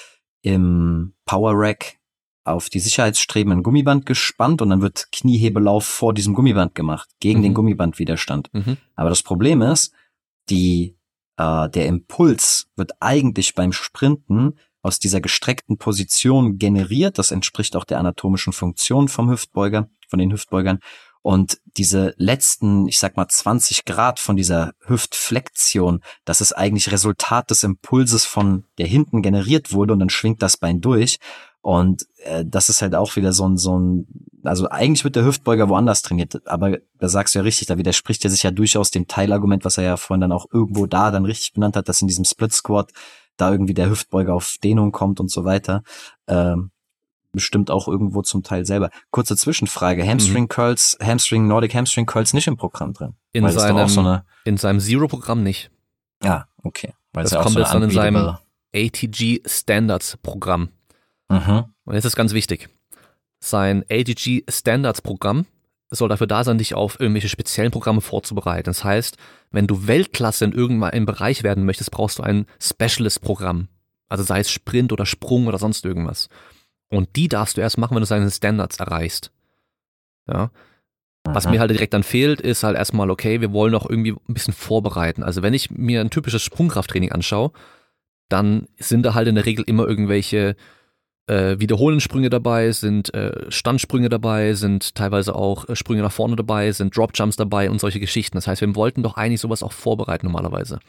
im 0.42 1.14
Power 1.24 1.52
Rack 1.54 1.96
auf 2.44 2.68
die 2.70 2.80
Sicherheitsstreben 2.80 3.52
ein 3.52 3.62
Gummiband 3.62 4.06
gespannt 4.06 4.62
und 4.62 4.70
dann 4.70 4.82
wird 4.82 5.08
Kniehebelauf 5.12 5.84
vor 5.84 6.14
diesem 6.14 6.34
Gummiband 6.34 6.74
gemacht, 6.74 7.08
gegen 7.20 7.40
mhm. 7.40 7.44
den 7.44 7.54
Gummibandwiderstand. 7.54 8.48
Mhm. 8.52 8.76
Aber 8.96 9.10
das 9.10 9.22
Problem 9.22 9.62
ist, 9.62 9.92
die, 10.48 10.96
äh, 11.36 11.68
der 11.68 11.86
Impuls 11.86 12.68
wird 12.76 12.92
eigentlich 13.00 13.54
beim 13.54 13.72
Sprinten 13.72 14.58
aus 14.82 14.98
dieser 14.98 15.20
gestreckten 15.20 15.76
Position 15.76 16.58
generiert. 16.58 17.18
Das 17.18 17.30
entspricht 17.30 17.76
auch 17.76 17.84
der 17.84 17.98
anatomischen 17.98 18.52
Funktion 18.52 19.08
vom 19.08 19.30
Hüftbeuger, 19.30 19.88
von 20.08 20.18
den 20.18 20.32
Hüftbeugern. 20.32 20.80
Und 21.22 21.60
diese 21.76 22.14
letzten, 22.16 22.88
ich 22.88 22.98
sag 22.98 23.16
mal 23.16 23.28
20 23.28 23.84
Grad 23.84 24.18
von 24.18 24.36
dieser 24.36 24.72
Hüftflexion, 24.86 26.00
das 26.24 26.40
ist 26.40 26.52
eigentlich 26.52 26.90
Resultat 26.90 27.50
des 27.50 27.62
Impulses 27.62 28.24
von 28.24 28.64
der 28.78 28.86
hinten 28.86 29.20
generiert 29.20 29.72
wurde 29.72 29.92
und 29.92 29.98
dann 29.98 30.10
schwingt 30.10 30.42
das 30.42 30.56
Bein 30.56 30.80
durch. 30.80 31.18
Und 31.62 32.06
äh, 32.24 32.44
das 32.46 32.70
ist 32.70 32.80
halt 32.80 32.94
auch 32.94 33.16
wieder 33.16 33.34
so 33.34 33.46
ein, 33.46 33.58
so 33.58 33.78
ein, 33.78 34.06
also 34.44 34.70
eigentlich 34.70 35.04
wird 35.04 35.16
der 35.16 35.26
Hüftbeuger 35.26 35.68
woanders 35.68 36.00
trainiert, 36.00 36.46
aber 36.46 36.78
da 36.98 37.08
sagst 37.10 37.34
du 37.34 37.40
ja 37.40 37.42
richtig, 37.42 37.68
da 37.68 37.76
widerspricht 37.76 38.24
er 38.24 38.30
sich 38.30 38.42
ja 38.42 38.50
durchaus 38.50 38.90
dem 38.90 39.06
Teilargument, 39.06 39.66
was 39.66 39.76
er 39.76 39.84
ja 39.84 39.96
vorhin 39.98 40.22
dann 40.22 40.32
auch 40.32 40.46
irgendwo 40.50 40.86
da 40.86 41.10
dann 41.10 41.26
richtig 41.26 41.52
benannt 41.52 41.76
hat, 41.76 41.90
dass 41.90 42.00
in 42.00 42.08
diesem 42.08 42.24
Split 42.24 42.54
Squat 42.54 42.92
da 43.36 43.52
irgendwie 43.52 43.74
der 43.74 43.90
Hüftbeuger 43.90 44.34
auf 44.34 44.56
Dehnung 44.62 44.90
kommt 44.90 45.20
und 45.20 45.30
so 45.30 45.44
weiter. 45.44 45.82
Ähm, 46.26 46.70
bestimmt 47.32 47.70
auch 47.70 47.88
irgendwo 47.88 48.22
zum 48.22 48.42
Teil 48.42 48.66
selber. 48.66 48.90
Kurze 49.10 49.36
Zwischenfrage. 49.36 50.06
Hamstring 50.06 50.44
mhm. 50.44 50.48
Curls, 50.48 50.98
Hamstring, 51.02 51.46
Nordic 51.46 51.74
Hamstring 51.74 52.06
Curls 52.06 52.34
nicht 52.34 52.46
im 52.46 52.56
Programm 52.56 52.92
drin? 52.92 53.14
In 53.32 53.48
seinem, 53.48 53.88
so 53.88 54.00
eine... 54.00 54.24
in 54.44 54.56
seinem 54.56 54.80
Zero-Programm 54.80 55.42
nicht. 55.42 55.70
Ja, 56.22 56.46
okay. 56.62 56.94
Weil 57.12 57.24
das 57.24 57.34
kommt 57.34 57.50
so 57.50 57.60
jetzt 57.60 57.74
dann 57.74 57.82
in 57.82 57.90
seinem 57.90 58.36
ATG 58.74 59.40
Standards 59.46 60.16
Programm. 60.22 60.68
Mhm. 61.28 61.64
Und 61.84 61.94
jetzt 61.94 62.04
ist 62.04 62.16
ganz 62.16 62.32
wichtig. 62.32 62.68
Sein 63.40 63.84
ATG 63.90 64.44
Standards 64.48 65.02
Programm 65.02 65.46
soll 65.90 66.08
dafür 66.08 66.26
da 66.26 66.44
sein, 66.44 66.58
dich 66.58 66.74
auf 66.74 67.00
irgendwelche 67.00 67.28
speziellen 67.28 67.72
Programme 67.72 68.00
vorzubereiten. 68.00 68.66
Das 68.66 68.84
heißt, 68.84 69.16
wenn 69.50 69.66
du 69.66 69.86
Weltklasse 69.86 70.44
in 70.44 70.52
irgendeinem 70.52 71.04
Bereich 71.04 71.42
werden 71.42 71.64
möchtest, 71.64 71.90
brauchst 71.90 72.18
du 72.18 72.22
ein 72.22 72.46
Specialist-Programm. 72.60 73.68
Also 74.08 74.24
sei 74.24 74.40
es 74.40 74.50
Sprint 74.50 74.92
oder 74.92 75.06
Sprung 75.06 75.46
oder 75.46 75.58
sonst 75.58 75.84
irgendwas. 75.84 76.28
Und 76.90 77.16
die 77.16 77.28
darfst 77.28 77.56
du 77.56 77.60
erst 77.60 77.78
machen, 77.78 77.94
wenn 77.94 78.02
du 78.02 78.06
seine 78.06 78.30
Standards 78.30 78.78
erreichst. 78.78 79.30
Ja. 80.28 80.50
Was 81.24 81.48
mir 81.48 81.60
halt 81.60 81.70
direkt 81.70 81.94
dann 81.94 82.02
fehlt, 82.02 82.40
ist 82.40 82.62
halt 82.62 82.76
erstmal, 82.76 83.10
okay, 83.10 83.40
wir 83.40 83.52
wollen 83.52 83.72
noch 83.72 83.88
irgendwie 83.88 84.12
ein 84.12 84.34
bisschen 84.34 84.54
vorbereiten. 84.54 85.22
Also 85.22 85.42
wenn 85.42 85.54
ich 85.54 85.70
mir 85.70 86.00
ein 86.00 86.10
typisches 86.10 86.42
Sprungkrafttraining 86.42 87.12
anschaue, 87.12 87.52
dann 88.28 88.66
sind 88.78 89.04
da 89.04 89.14
halt 89.14 89.28
in 89.28 89.34
der 89.34 89.44
Regel 89.44 89.64
immer 89.66 89.86
irgendwelche 89.86 90.56
äh, 91.26 91.60
wiederholenden 91.60 92.00
Sprünge 92.00 92.30
dabei, 92.30 92.72
sind 92.72 93.12
äh, 93.14 93.50
Standsprünge 93.50 94.08
dabei, 94.08 94.54
sind 94.54 94.94
teilweise 94.94 95.34
auch 95.34 95.68
äh, 95.68 95.76
Sprünge 95.76 96.02
nach 96.02 96.12
vorne 96.12 96.36
dabei, 96.36 96.72
sind 96.72 96.96
Dropjumps 96.96 97.36
dabei 97.36 97.70
und 97.70 97.80
solche 97.80 98.00
Geschichten. 98.00 98.36
Das 98.36 98.46
heißt, 98.46 98.62
wir 98.62 98.74
wollten 98.74 99.02
doch 99.02 99.16
eigentlich 99.16 99.40
sowas 99.40 99.62
auch 99.62 99.72
vorbereiten 99.72 100.26
normalerweise. 100.26 100.80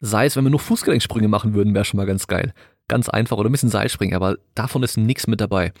Sei 0.00 0.26
es, 0.26 0.36
wenn 0.36 0.44
wir 0.44 0.50
nur 0.50 0.60
Fußgelenksprünge 0.60 1.28
machen 1.28 1.54
würden, 1.54 1.74
wäre 1.74 1.84
schon 1.84 1.98
mal 1.98 2.06
ganz 2.06 2.26
geil. 2.28 2.54
Ganz 2.88 3.08
einfach 3.08 3.36
oder 3.36 3.48
ein 3.48 3.52
bisschen 3.52 3.70
Seilspringen, 3.70 4.16
aber 4.16 4.36
davon 4.54 4.82
ist 4.82 4.96
nichts 4.96 5.26
mit 5.26 5.40
dabei. 5.40 5.72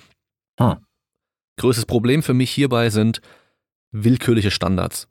Hm. 0.60 0.76
Größtes 1.56 1.86
Problem 1.86 2.22
für 2.22 2.34
mich 2.34 2.50
hierbei 2.50 2.90
sind 2.90 3.20
willkürliche 3.90 4.50
Standards. 4.50 5.08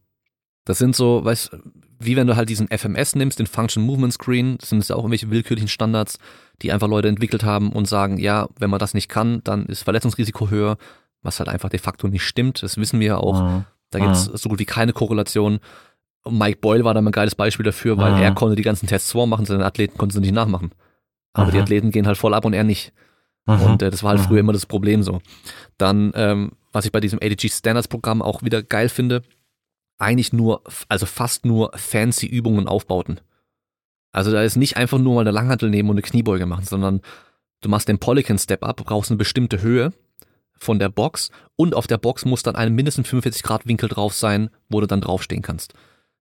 Das 0.65 0.77
sind 0.77 0.95
so, 0.95 1.23
weißt 1.25 1.51
wie 1.99 2.15
wenn 2.15 2.27
du 2.27 2.35
halt 2.35 2.49
diesen 2.49 2.67
FMS 2.67 3.15
nimmst, 3.15 3.39
den 3.39 3.47
Function 3.47 3.83
Movement 3.83 4.13
Screen, 4.13 4.57
das 4.59 4.69
sind 4.69 4.79
es 4.79 4.91
auch 4.91 4.97
irgendwelche 4.97 5.31
willkürlichen 5.31 5.67
Standards, 5.67 6.19
die 6.61 6.71
einfach 6.71 6.87
Leute 6.87 7.07
entwickelt 7.07 7.43
haben 7.43 7.71
und 7.71 7.87
sagen, 7.87 8.17
ja, 8.17 8.47
wenn 8.59 8.69
man 8.69 8.79
das 8.79 8.93
nicht 8.93 9.09
kann, 9.09 9.41
dann 9.43 9.65
ist 9.65 9.83
Verletzungsrisiko 9.83 10.49
höher, 10.49 10.77
was 11.21 11.39
halt 11.39 11.49
einfach 11.49 11.69
de 11.69 11.79
facto 11.79 12.07
nicht 12.07 12.23
stimmt. 12.23 12.61
Das 12.61 12.77
wissen 12.77 12.99
wir 12.99 13.07
ja 13.07 13.17
auch. 13.17 13.41
Mhm. 13.41 13.65
Da 13.89 13.99
gibt 13.99 14.11
es 14.11 14.29
mhm. 14.29 14.37
so 14.37 14.49
gut 14.49 14.59
wie 14.59 14.65
keine 14.65 14.93
Korrelation. 14.93 15.59
Mike 16.29 16.59
Boyle 16.59 16.83
war 16.83 16.93
da 16.93 16.99
ein 16.99 17.11
geiles 17.11 17.35
Beispiel 17.35 17.63
dafür, 17.63 17.97
weil 17.97 18.13
mhm. 18.13 18.21
er 18.21 18.33
konnte 18.33 18.55
die 18.55 18.63
ganzen 18.63 18.87
Tests 18.87 19.11
vormachen, 19.11 19.45
seine 19.45 19.65
Athleten 19.65 19.97
konnten 19.97 20.13
sie 20.13 20.21
nicht 20.21 20.33
nachmachen. 20.33 20.71
Aber 21.37 21.51
die 21.51 21.59
Athleten 21.59 21.91
gehen 21.91 22.07
halt 22.07 22.17
voll 22.17 22.33
ab 22.33 22.45
und 22.45 22.53
er 22.53 22.63
nicht. 22.63 22.93
Und 23.45 23.81
äh, 23.81 23.89
das 23.89 24.03
war 24.03 24.11
halt 24.11 24.21
früher 24.21 24.39
immer 24.39 24.53
das 24.53 24.65
Problem 24.65 25.03
so. 25.03 25.21
Dann, 25.77 26.11
ähm, 26.15 26.51
was 26.73 26.85
ich 26.85 26.91
bei 26.91 26.99
diesem 26.99 27.19
ADG 27.21 27.47
Standards 27.49 27.87
Programm 27.87 28.21
auch 28.21 28.43
wieder 28.43 28.61
geil 28.61 28.89
finde, 28.89 29.21
eigentlich 29.97 30.33
nur, 30.33 30.61
also 30.89 31.05
fast 31.05 31.45
nur 31.45 31.71
fancy 31.75 32.27
Übungen 32.27 32.67
aufbauten. 32.67 33.21
Also 34.11 34.31
da 34.31 34.43
ist 34.43 34.57
nicht 34.57 34.77
einfach 34.77 34.99
nur 34.99 35.15
mal 35.15 35.21
eine 35.21 35.31
Langhantel 35.31 35.69
nehmen 35.69 35.89
und 35.89 35.95
eine 35.95 36.01
Kniebeuge 36.01 36.45
machen, 36.45 36.65
sondern 36.65 37.01
du 37.61 37.69
machst 37.69 37.87
den 37.87 37.99
Polygon 37.99 38.37
Step 38.37 38.63
Up, 38.63 38.77
brauchst 38.85 39.11
eine 39.11 39.17
bestimmte 39.17 39.61
Höhe 39.61 39.93
von 40.59 40.79
der 40.79 40.89
Box 40.89 41.29
und 41.55 41.75
auf 41.75 41.87
der 41.87 41.97
Box 41.97 42.25
muss 42.25 42.43
dann 42.43 42.55
ein 42.55 42.73
mindestens 42.73 43.07
45 43.07 43.43
Grad 43.43 43.67
Winkel 43.67 43.89
drauf 43.89 44.13
sein, 44.13 44.49
wo 44.69 44.81
du 44.81 44.87
dann 44.87 45.01
draufstehen 45.01 45.41
kannst. 45.41 45.73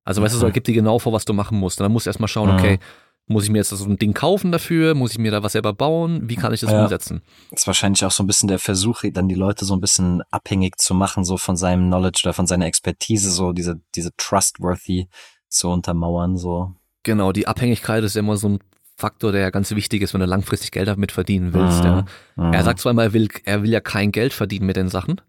Also 0.04 0.22
weißt 0.22 0.34
du, 0.34 0.38
so, 0.38 0.50
gibt 0.50 0.68
dir 0.68 0.74
genau 0.74 0.98
vor, 1.00 1.12
was 1.12 1.24
du 1.24 1.32
machen 1.32 1.58
musst. 1.58 1.80
Und 1.80 1.84
dann 1.84 1.92
musst 1.92 2.06
du 2.06 2.10
erstmal 2.10 2.28
schauen, 2.28 2.50
okay, 2.50 2.78
muss 3.28 3.44
ich 3.44 3.50
mir 3.50 3.58
jetzt 3.58 3.70
so 3.70 3.84
ein 3.84 3.98
Ding 3.98 4.14
kaufen 4.14 4.52
dafür? 4.52 4.94
Muss 4.94 5.12
ich 5.12 5.18
mir 5.18 5.32
da 5.32 5.42
was 5.42 5.52
selber 5.52 5.72
bauen? 5.72 6.28
Wie 6.28 6.36
kann 6.36 6.54
ich 6.54 6.60
das 6.60 6.70
ja, 6.70 6.82
umsetzen? 6.82 7.22
Das 7.50 7.62
ist 7.62 7.66
wahrscheinlich 7.66 8.04
auch 8.04 8.12
so 8.12 8.22
ein 8.22 8.26
bisschen 8.26 8.48
der 8.48 8.60
Versuch, 8.60 9.02
dann 9.12 9.28
die 9.28 9.34
Leute 9.34 9.64
so 9.64 9.74
ein 9.74 9.80
bisschen 9.80 10.22
abhängig 10.30 10.78
zu 10.78 10.94
machen, 10.94 11.24
so 11.24 11.36
von 11.36 11.56
seinem 11.56 11.88
Knowledge 11.88 12.22
oder 12.24 12.32
von 12.32 12.46
seiner 12.46 12.66
Expertise, 12.66 13.30
so 13.30 13.52
diese, 13.52 13.80
diese 13.96 14.14
trustworthy 14.16 15.08
zu 15.48 15.68
untermauern, 15.68 16.36
so. 16.36 16.72
Genau, 17.02 17.32
die 17.32 17.48
Abhängigkeit 17.48 18.04
ist 18.04 18.16
immer 18.16 18.36
so 18.36 18.50
ein 18.50 18.58
Faktor, 18.96 19.32
der 19.32 19.40
ja 19.42 19.50
ganz 19.50 19.72
wichtig 19.72 20.02
ist, 20.02 20.14
wenn 20.14 20.20
du 20.20 20.26
langfristig 20.26 20.70
Geld 20.70 20.88
damit 20.88 21.12
verdienen 21.12 21.52
willst. 21.52 21.80
Mhm. 21.80 21.86
Ja. 21.86 22.04
Mhm. 22.36 22.52
Er 22.52 22.64
sagt 22.64 22.80
zwar 22.80 22.92
immer, 22.92 23.02
er 23.02 23.12
will, 23.12 23.28
er 23.44 23.62
will 23.62 23.70
ja 23.70 23.80
kein 23.80 24.12
Geld 24.12 24.32
verdienen 24.32 24.66
mit 24.66 24.76
den 24.76 24.88
Sachen. 24.88 25.20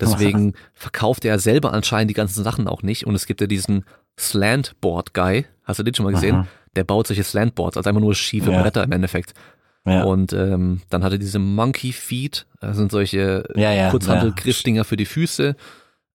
Deswegen 0.00 0.54
verkauft 0.74 1.24
er 1.24 1.38
selber 1.38 1.72
anscheinend 1.72 2.10
die 2.10 2.14
ganzen 2.14 2.44
Sachen 2.44 2.68
auch 2.68 2.82
nicht. 2.82 3.06
Und 3.06 3.14
es 3.14 3.26
gibt 3.26 3.40
ja 3.40 3.46
diesen 3.46 3.84
Slantboard-Guy. 4.18 5.46
Hast 5.64 5.78
du 5.80 5.82
den 5.82 5.94
schon 5.94 6.04
mal 6.04 6.12
gesehen? 6.12 6.36
Mhm 6.36 6.48
der 6.76 6.84
baut 6.84 7.06
solche 7.06 7.24
Slantboards, 7.24 7.76
also 7.76 7.88
einfach 7.88 8.00
nur 8.00 8.14
schiefe 8.14 8.52
ja. 8.52 8.62
Bretter 8.62 8.84
im 8.84 8.92
Endeffekt. 8.92 9.34
Ja. 9.86 10.04
Und 10.04 10.32
ähm, 10.32 10.82
dann 10.90 11.02
hatte 11.02 11.18
diese 11.18 11.38
Monkey 11.38 11.92
Feet, 11.92 12.46
das 12.60 12.76
sind 12.76 12.90
solche 12.90 13.44
ja, 13.54 13.72
ja, 13.72 13.90
Kurzhandel-Griffdinger 13.90 14.84
für 14.84 14.96
die 14.96 15.06
Füße. 15.06 15.56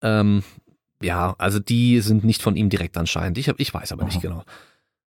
Ähm, 0.02 0.44
ja, 1.02 1.36
also 1.38 1.60
die 1.60 2.00
sind 2.02 2.24
nicht 2.24 2.42
von 2.42 2.56
ihm 2.56 2.70
direkt 2.70 2.98
anscheinend. 2.98 3.38
Ich, 3.38 3.50
hab, 3.50 3.60
ich 3.60 3.74
weiß 3.74 3.92
aber 3.92 4.04
mhm. 4.04 4.10
nicht 4.10 4.22
genau. 4.22 4.44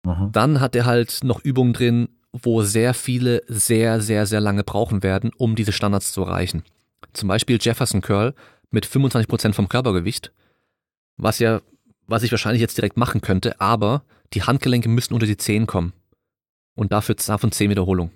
Mhm. 0.06 0.32
Dann 0.32 0.60
hat 0.60 0.76
er 0.76 0.86
halt 0.86 1.20
noch 1.24 1.44
Übungen 1.44 1.74
drin, 1.74 2.10
wo 2.32 2.64
sehr 2.64 2.94
viele 2.94 3.44
sehr, 3.48 4.02
sehr, 4.02 4.26
sehr 4.26 4.42
lange 4.42 4.64
brauchen 4.64 5.04
werden, 5.04 5.32
um 5.38 5.56
diese 5.56 5.72
Standards 5.72 6.12
zu 6.12 6.24
erreichen. 6.24 6.64
Zum 7.14 7.28
Beispiel 7.28 7.60
Jefferson 7.62 8.02
Curl 8.02 8.34
mit 8.72 8.88
25% 8.88 9.54
vom 9.54 9.70
Körpergewicht, 9.70 10.32
was 11.18 11.40
ja, 11.40 11.62
was 12.08 12.24
ich 12.24 12.32
wahrscheinlich 12.32 12.62
jetzt 12.62 12.78
direkt 12.78 12.98
machen 12.98 13.22
könnte, 13.22 13.62
aber 13.62 14.04
die 14.34 14.44
Handgelenke 14.44 14.90
müssen 14.90 15.14
unter 15.14 15.26
die 15.26 15.38
Zehen 15.38 15.68
kommen. 15.68 15.94
Und 16.76 16.92
dafür 16.92 17.16
davon 17.16 17.52
10 17.52 17.70
Wiederholungen. 17.70 18.12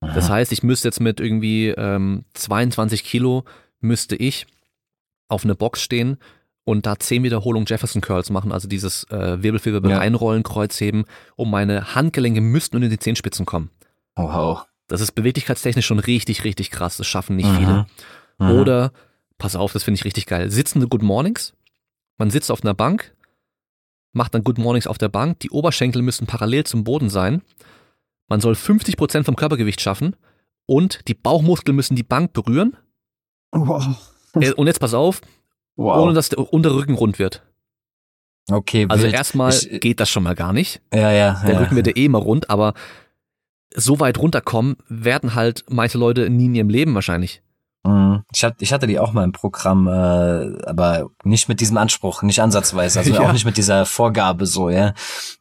Das 0.00 0.30
heißt, 0.30 0.50
ich 0.52 0.62
müsste 0.62 0.88
jetzt 0.88 1.00
mit 1.00 1.20
irgendwie 1.20 1.68
ähm, 1.68 2.24
22 2.34 3.04
Kilo 3.04 3.44
müsste 3.80 4.16
ich 4.16 4.46
auf 5.28 5.44
eine 5.44 5.54
Box 5.54 5.82
stehen 5.82 6.16
und 6.64 6.86
da 6.86 6.98
10 6.98 7.22
Wiederholungen 7.22 7.66
Jefferson 7.66 8.00
Curls 8.00 8.30
machen, 8.30 8.50
also 8.52 8.66
dieses 8.66 9.04
äh, 9.10 9.42
Wirbelfilbe 9.42 9.88
ja. 9.88 9.98
einrollen, 9.98 10.42
Kreuzheben, 10.42 11.04
um 11.36 11.50
meine 11.50 11.94
Handgelenke 11.94 12.40
müssten 12.40 12.76
unter 12.76 12.88
die 12.88 12.98
Zehenspitzen 12.98 13.44
kommen. 13.44 13.70
Oh, 14.16 14.24
wow. 14.24 14.66
Das 14.86 15.00
ist 15.00 15.12
beweglichkeitstechnisch 15.12 15.86
schon 15.86 15.98
richtig, 16.00 16.44
richtig 16.44 16.70
krass. 16.70 16.96
Das 16.96 17.06
schaffen 17.06 17.36
nicht 17.36 17.48
mhm. 17.48 17.56
viele. 17.56 17.86
Mhm. 18.38 18.50
Oder, 18.58 18.92
pass 19.38 19.54
auf, 19.54 19.72
das 19.72 19.84
finde 19.84 19.96
ich 19.96 20.04
richtig 20.04 20.26
geil. 20.26 20.50
Sitzende 20.50 20.88
Good 20.88 21.02
Mornings. 21.02 21.54
Man 22.18 22.30
sitzt 22.30 22.50
auf 22.50 22.62
einer 22.62 22.74
Bank, 22.74 23.14
macht 24.12 24.34
dann 24.34 24.44
Good 24.44 24.58
Mornings 24.58 24.86
auf 24.86 24.98
der 24.98 25.08
Bank. 25.08 25.40
Die 25.40 25.50
Oberschenkel 25.50 26.02
müssen 26.02 26.26
parallel 26.26 26.64
zum 26.64 26.84
Boden 26.84 27.10
sein. 27.10 27.42
Man 28.28 28.40
soll 28.40 28.54
50 28.54 28.96
Prozent 28.96 29.26
vom 29.26 29.36
Körpergewicht 29.36 29.80
schaffen 29.80 30.16
und 30.66 31.08
die 31.08 31.14
Bauchmuskeln 31.14 31.76
müssen 31.76 31.96
die 31.96 32.02
Bank 32.02 32.32
berühren. 32.32 32.76
Wow. 33.52 33.86
Äh, 34.34 34.52
und 34.52 34.66
jetzt 34.68 34.78
pass 34.78 34.94
auf, 34.94 35.20
wow. 35.76 35.98
ohne 35.98 36.14
dass 36.14 36.28
der 36.28 36.52
Unterrücken 36.52 36.94
rund 36.94 37.18
wird. 37.18 37.42
Okay, 38.50 38.86
also 38.88 39.06
erstmal 39.06 39.52
geht 39.52 40.00
das 40.00 40.10
schon 40.10 40.22
mal 40.22 40.34
gar 40.34 40.52
nicht. 40.52 40.80
Ja, 40.92 41.12
ja. 41.12 41.42
Der 41.44 41.54
ja. 41.54 41.60
Rücken 41.60 41.76
wird 41.76 41.86
ja 41.86 41.96
eh 41.96 42.04
immer 42.06 42.18
rund, 42.18 42.50
aber 42.50 42.74
so 43.74 44.00
weit 44.00 44.18
runterkommen 44.18 44.76
werden 44.88 45.34
halt 45.34 45.64
manche 45.68 45.98
Leute 45.98 46.28
nie 46.30 46.46
in 46.46 46.54
ihrem 46.54 46.68
Leben 46.68 46.94
wahrscheinlich. 46.94 47.42
Mhm. 47.82 48.24
Ich 48.34 48.44
hatte, 48.44 48.56
ich 48.60 48.72
hatte 48.72 48.86
die 48.86 48.98
auch 48.98 49.12
mal 49.12 49.24
im 49.24 49.32
Programm, 49.32 49.86
äh, 49.86 49.90
aber 50.66 51.08
nicht 51.24 51.48
mit 51.48 51.60
diesem 51.60 51.78
Anspruch, 51.78 52.22
nicht 52.22 52.40
ansatzweise, 52.40 52.98
also 52.98 53.10
ja. 53.14 53.20
auch 53.20 53.32
nicht 53.32 53.46
mit 53.46 53.56
dieser 53.56 53.86
Vorgabe 53.86 54.46
so, 54.46 54.68
ja. 54.68 54.92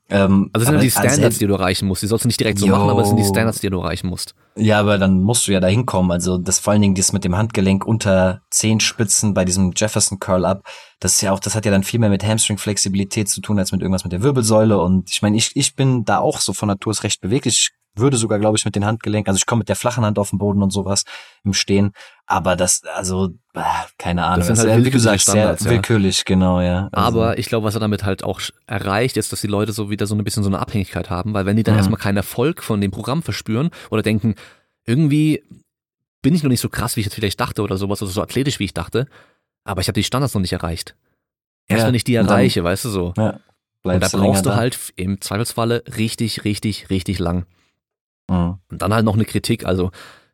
Ähm, 0.09 0.49
also 0.53 0.65
das 0.65 0.71
sind 0.71 0.81
die 0.81 0.89
Standards, 0.89 1.23
also, 1.23 1.39
die 1.39 1.47
du 1.47 1.53
erreichen 1.53 1.85
musst. 1.85 2.01
Die 2.01 2.07
sollst 2.07 2.25
du 2.25 2.29
nicht 2.29 2.39
direkt 2.39 2.57
so 2.57 2.65
yo. 2.65 2.75
machen, 2.75 2.89
aber 2.89 3.01
es 3.01 3.09
sind 3.09 3.17
die 3.17 3.25
Standards, 3.25 3.59
die 3.59 3.69
du 3.69 3.79
erreichen 3.79 4.07
musst. 4.07 4.33
Ja, 4.55 4.79
aber 4.79 4.97
dann 4.97 5.21
musst 5.21 5.47
du 5.47 5.51
ja 5.51 5.59
da 5.59 5.67
hinkommen. 5.67 6.11
Also 6.11 6.37
das 6.37 6.59
vor 6.59 6.73
allen 6.73 6.81
Dingen 6.81 6.95
das 6.95 7.13
mit 7.13 7.23
dem 7.23 7.37
Handgelenk 7.37 7.85
unter 7.85 8.41
Zehenspitzen 8.49 9.33
bei 9.33 9.45
diesem 9.45 9.73
Jefferson 9.75 10.19
Curl 10.19 10.45
Up, 10.45 10.63
das 10.99 11.15
ist 11.15 11.21
ja 11.21 11.31
auch, 11.31 11.39
das 11.39 11.55
hat 11.55 11.65
ja 11.65 11.71
dann 11.71 11.83
viel 11.83 11.99
mehr 11.99 12.09
mit 12.09 12.25
Hamstring-Flexibilität 12.25 13.29
zu 13.29 13.41
tun, 13.41 13.59
als 13.59 13.71
mit 13.71 13.81
irgendwas 13.81 14.03
mit 14.03 14.13
der 14.13 14.23
Wirbelsäule. 14.23 14.79
Und 14.79 15.09
ich 15.11 15.21
meine, 15.21 15.37
ich, 15.37 15.51
ich 15.55 15.75
bin 15.75 16.05
da 16.05 16.19
auch 16.19 16.39
so 16.39 16.53
von 16.53 16.67
Natur 16.67 16.91
aus 16.91 17.03
recht 17.03 17.21
beweglich 17.21 17.71
würde 17.95 18.17
sogar, 18.17 18.39
glaube 18.39 18.57
ich, 18.57 18.65
mit 18.65 18.75
den 18.75 18.85
Handgelenken. 18.85 19.29
Also 19.29 19.37
ich 19.37 19.45
komme 19.45 19.59
mit 19.59 19.69
der 19.69 19.75
flachen 19.75 20.05
Hand 20.05 20.19
auf 20.19 20.29
den 20.29 20.39
Boden 20.39 20.63
und 20.63 20.71
sowas 20.71 21.03
im 21.43 21.53
Stehen. 21.53 21.91
Aber 22.31 22.55
das, 22.55 22.83
also, 22.83 23.29
keine 23.97 24.23
Ahnung. 24.23 24.37
Das 24.41 24.47
sind 24.47 24.57
Das 24.59 24.67
halt 24.67 24.81
ist, 24.81 24.85
wie 24.85 24.91
gesagt, 24.91 25.21
Standards, 25.21 25.63
sehr 25.63 25.71
ja. 25.71 25.77
willkürlich, 25.77 26.25
genau, 26.25 26.61
ja. 26.61 26.87
Also, 26.91 27.07
Aber 27.07 27.39
ich 27.39 27.47
glaube, 27.47 27.65
was 27.65 27.73
er 27.73 27.79
damit 27.79 28.03
halt 28.05 28.23
auch 28.23 28.39
erreicht, 28.67 29.17
ist, 29.17 29.31
dass 29.31 29.41
die 29.41 29.47
Leute 29.47 29.71
so 29.71 29.89
wieder 29.89 30.05
so 30.05 30.13
ein 30.13 30.23
bisschen 30.23 30.43
so 30.43 30.49
eine 30.49 30.59
Abhängigkeit 30.59 31.09
haben, 31.09 31.33
weil 31.33 31.47
wenn 31.47 31.55
die 31.57 31.63
dann 31.63 31.73
Mhm. 31.73 31.79
erstmal 31.79 31.99
keinen 31.99 32.17
Erfolg 32.17 32.61
von 32.63 32.81
dem 32.81 32.91
Programm 32.91 33.23
verspüren 33.23 33.71
oder 33.89 34.03
denken, 34.03 34.35
irgendwie 34.85 35.43
bin 36.21 36.35
ich 36.35 36.43
noch 36.43 36.49
nicht 36.51 36.59
so 36.61 36.69
krass, 36.69 36.95
wie 36.95 36.99
ich 36.99 37.07
jetzt 37.07 37.15
vielleicht 37.15 37.39
dachte 37.39 37.63
oder 37.63 37.77
sowas, 37.77 37.99
oder 38.03 38.11
so 38.11 38.21
athletisch, 38.21 38.59
wie 38.59 38.65
ich 38.65 38.75
dachte, 38.75 39.07
aber 39.63 39.81
ich 39.81 39.87
habe 39.87 39.95
die 39.99 40.03
Standards 40.03 40.35
noch 40.35 40.41
nicht 40.41 40.53
erreicht. 40.53 40.95
Erst 41.67 41.81
Ja, 41.81 41.87
wenn 41.87 41.95
ich 41.95 42.03
die 42.03 42.15
und 42.19 42.27
dann 42.27 42.35
erreiche, 42.37 42.63
weißt 42.63 42.85
du 42.85 42.89
so. 42.89 43.13
ja, 43.17 43.39
Und 43.83 44.03
da 44.03 44.07
brauchst 44.09 44.45
du 44.45 44.49
da. 44.51 44.55
halt 44.55 44.77
im 44.97 45.19
Zweifelsfalle 45.19 45.83
richtig, 45.97 46.43
richtig, 46.45 46.91
richtig 46.91 47.17
lang. 47.17 47.47
Mhm. 48.29 48.59
Und 48.69 48.81
dann 48.83 48.93
halt 48.93 49.03
noch 49.05 49.15
eine 49.15 49.25
Kritik, 49.25 49.65
also 49.65 49.89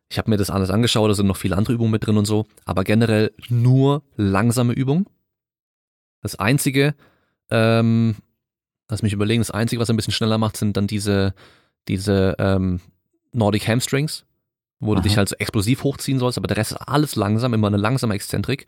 ich 0.08 0.18
habe 0.18 0.30
mir 0.30 0.36
das 0.36 0.50
alles 0.50 0.70
angeschaut, 0.70 1.10
da 1.10 1.14
sind 1.14 1.26
noch 1.26 1.36
viele 1.36 1.56
andere 1.56 1.74
Übungen 1.74 1.90
mit 1.90 2.06
drin 2.06 2.16
und 2.16 2.26
so, 2.26 2.46
aber 2.64 2.84
generell 2.84 3.32
nur 3.48 4.02
langsame 4.16 4.72
Übungen. 4.72 5.06
Das 6.22 6.36
Einzige, 6.36 6.94
ähm, 7.50 8.16
lass 8.88 9.02
mich 9.02 9.12
überlegen, 9.12 9.40
das 9.40 9.50
Einzige, 9.50 9.80
was 9.80 9.88
er 9.88 9.94
ein 9.94 9.96
bisschen 9.96 10.12
schneller 10.12 10.38
macht, 10.38 10.56
sind 10.56 10.76
dann 10.76 10.86
diese, 10.86 11.34
diese 11.88 12.36
ähm, 12.38 12.80
Nordic 13.32 13.66
Hamstrings, 13.68 14.24
wo 14.80 14.94
du 14.94 15.00
Mhm. 15.00 15.04
dich 15.04 15.16
halt 15.16 15.28
so 15.28 15.36
explosiv 15.36 15.82
hochziehen 15.84 16.18
sollst, 16.18 16.38
aber 16.38 16.46
der 16.48 16.56
Rest 16.56 16.72
ist 16.72 16.78
alles 16.78 17.16
langsam, 17.16 17.54
immer 17.54 17.66
eine 17.68 17.76
langsame 17.76 18.14
Exzentrik. 18.14 18.66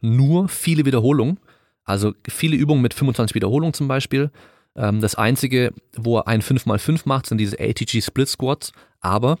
Nur 0.00 0.48
viele 0.48 0.84
Wiederholungen, 0.84 1.38
also 1.84 2.14
viele 2.28 2.56
Übungen 2.56 2.82
mit 2.82 2.94
25 2.94 3.34
Wiederholungen 3.34 3.74
zum 3.74 3.88
Beispiel. 3.88 4.30
Ähm, 4.76 5.00
das 5.00 5.14
Einzige, 5.14 5.72
wo 5.96 6.18
er 6.18 6.28
ein 6.28 6.42
5x5 6.42 7.02
macht, 7.04 7.26
sind 7.26 7.38
diese 7.38 7.58
ATG 7.60 8.00
Split 8.02 8.28
Squats, 8.28 8.72
aber 9.00 9.38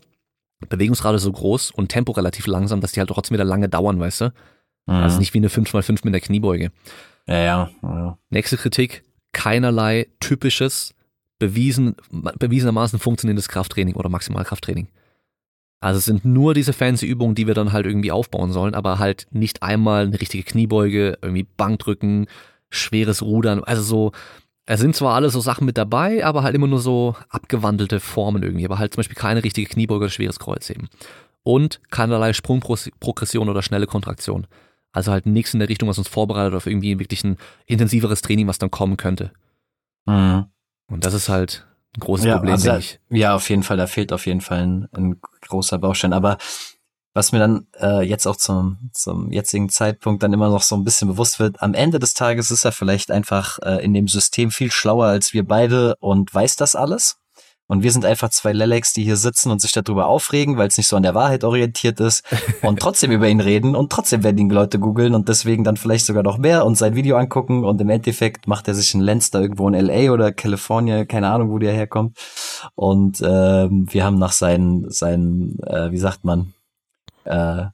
Bewegungsrate 0.68 1.18
so 1.18 1.32
groß 1.32 1.70
und 1.70 1.88
Tempo 1.88 2.12
relativ 2.12 2.46
langsam, 2.46 2.80
dass 2.80 2.92
die 2.92 3.00
halt 3.00 3.10
trotzdem 3.10 3.34
wieder 3.34 3.44
lange 3.44 3.68
dauern, 3.68 3.98
weißt 3.98 4.20
du? 4.22 4.24
Mhm. 4.86 4.94
Also 4.94 5.18
nicht 5.18 5.34
wie 5.34 5.38
eine 5.38 5.48
5x5 5.48 6.00
mit 6.04 6.14
der 6.14 6.20
Kniebeuge. 6.20 6.70
ja, 7.26 7.36
ja, 7.36 7.70
ja. 7.82 8.18
Nächste 8.30 8.56
Kritik, 8.56 9.04
keinerlei 9.32 10.08
typisches, 10.20 10.94
bewiesen, 11.38 11.96
bewiesenermaßen 12.10 12.98
funktionierendes 12.98 13.48
Krafttraining 13.48 13.94
oder 13.94 14.08
Maximalkrafttraining. 14.08 14.88
Also 15.80 15.98
es 15.98 16.04
sind 16.04 16.26
nur 16.26 16.52
diese 16.52 16.74
fancy 16.74 17.06
Übungen, 17.06 17.34
die 17.34 17.46
wir 17.46 17.54
dann 17.54 17.72
halt 17.72 17.86
irgendwie 17.86 18.12
aufbauen 18.12 18.52
sollen, 18.52 18.74
aber 18.74 18.98
halt 18.98 19.26
nicht 19.30 19.62
einmal 19.62 20.04
eine 20.06 20.20
richtige 20.20 20.44
Kniebeuge, 20.44 21.18
irgendwie 21.22 21.46
Bankdrücken, 21.56 22.26
schweres 22.68 23.22
Rudern, 23.22 23.64
also 23.64 23.82
so, 23.82 24.12
es 24.72 24.78
sind 24.78 24.94
zwar 24.94 25.16
alle 25.16 25.30
so 25.30 25.40
Sachen 25.40 25.64
mit 25.64 25.76
dabei, 25.76 26.24
aber 26.24 26.44
halt 26.44 26.54
immer 26.54 26.68
nur 26.68 26.78
so 26.78 27.16
abgewandelte 27.28 27.98
Formen 27.98 28.44
irgendwie, 28.44 28.64
aber 28.64 28.78
halt 28.78 28.94
zum 28.94 29.00
Beispiel 29.00 29.16
keine 29.16 29.42
richtige 29.42 29.68
Kniebeuge 29.68 30.04
oder 30.04 30.12
schweres 30.12 30.38
Kreuzheben. 30.38 30.88
Und 31.42 31.80
keinerlei 31.90 32.32
Sprungprogression 32.32 33.48
oder 33.48 33.62
schnelle 33.62 33.88
Kontraktion. 33.88 34.46
Also 34.92 35.10
halt 35.10 35.26
nichts 35.26 35.54
in 35.54 35.58
der 35.58 35.68
Richtung, 35.68 35.88
was 35.88 35.98
uns 35.98 36.06
vorbereitet 36.06 36.54
auf 36.54 36.66
irgendwie 36.68 37.00
wirklich 37.00 37.24
ein 37.24 37.36
intensiveres 37.66 38.22
Training, 38.22 38.46
was 38.46 38.58
dann 38.58 38.70
kommen 38.70 38.96
könnte. 38.96 39.32
Mhm. 40.06 40.46
Und 40.86 41.04
das 41.04 41.14
ist 41.14 41.28
halt 41.28 41.66
ein 41.96 42.00
großes 42.00 42.26
Ja, 42.26 42.36
Problem, 42.36 42.52
also 42.52 42.70
denke 42.70 42.78
ich. 42.78 43.00
Ja, 43.08 43.34
auf 43.34 43.50
jeden 43.50 43.64
Fall, 43.64 43.76
da 43.76 43.88
fehlt 43.88 44.12
auf 44.12 44.26
jeden 44.26 44.40
Fall 44.40 44.60
ein, 44.60 44.88
ein 44.92 45.20
großer 45.48 45.78
Baustein. 45.78 46.12
Aber 46.12 46.38
was 47.12 47.32
mir 47.32 47.38
dann 47.38 47.66
äh, 47.80 48.02
jetzt 48.02 48.26
auch 48.26 48.36
zum, 48.36 48.90
zum 48.92 49.32
jetzigen 49.32 49.68
Zeitpunkt 49.68 50.22
dann 50.22 50.32
immer 50.32 50.48
noch 50.48 50.62
so 50.62 50.76
ein 50.76 50.84
bisschen 50.84 51.08
bewusst 51.08 51.40
wird, 51.40 51.60
am 51.62 51.74
Ende 51.74 51.98
des 51.98 52.14
Tages 52.14 52.50
ist 52.50 52.64
er 52.64 52.72
vielleicht 52.72 53.10
einfach 53.10 53.58
äh, 53.62 53.84
in 53.84 53.94
dem 53.94 54.08
System 54.08 54.50
viel 54.50 54.70
schlauer 54.70 55.06
als 55.06 55.32
wir 55.32 55.46
beide 55.46 55.96
und 56.00 56.32
weiß 56.32 56.56
das 56.56 56.76
alles. 56.76 57.16
Und 57.66 57.84
wir 57.84 57.92
sind 57.92 58.04
einfach 58.04 58.30
zwei 58.30 58.52
Lelex, 58.52 58.92
die 58.94 59.04
hier 59.04 59.14
sitzen 59.14 59.52
und 59.52 59.60
sich 59.60 59.70
darüber 59.70 60.06
aufregen, 60.06 60.56
weil 60.56 60.66
es 60.66 60.76
nicht 60.76 60.88
so 60.88 60.96
an 60.96 61.04
der 61.04 61.14
Wahrheit 61.14 61.44
orientiert 61.44 62.00
ist 62.00 62.24
und 62.62 62.80
trotzdem 62.80 63.12
über 63.12 63.28
ihn 63.28 63.38
reden 63.38 63.76
und 63.76 63.92
trotzdem 63.92 64.24
werden 64.24 64.38
ihn 64.38 64.50
Leute 64.50 64.80
googeln 64.80 65.14
und 65.14 65.28
deswegen 65.28 65.62
dann 65.62 65.76
vielleicht 65.76 66.04
sogar 66.04 66.24
noch 66.24 66.36
mehr 66.36 66.66
und 66.66 66.76
sein 66.76 66.96
Video 66.96 67.16
angucken 67.16 67.64
und 67.64 67.80
im 67.80 67.88
Endeffekt 67.88 68.48
macht 68.48 68.66
er 68.66 68.74
sich 68.74 68.92
einen 68.92 69.04
Lenz 69.04 69.30
da 69.30 69.40
irgendwo 69.40 69.68
in 69.68 69.74
LA 69.74 70.12
oder 70.12 70.32
California, 70.32 71.04
keine 71.04 71.28
Ahnung, 71.28 71.50
wo 71.50 71.58
der 71.58 71.72
herkommt. 71.72 72.18
Und 72.74 73.20
ähm, 73.24 73.86
wir 73.88 74.04
haben 74.04 74.18
nach 74.18 74.32
seinen, 74.32 74.90
seinen, 74.90 75.60
äh, 75.62 75.92
wie 75.92 75.98
sagt 75.98 76.24
man, 76.24 76.52
äh, 77.24 77.66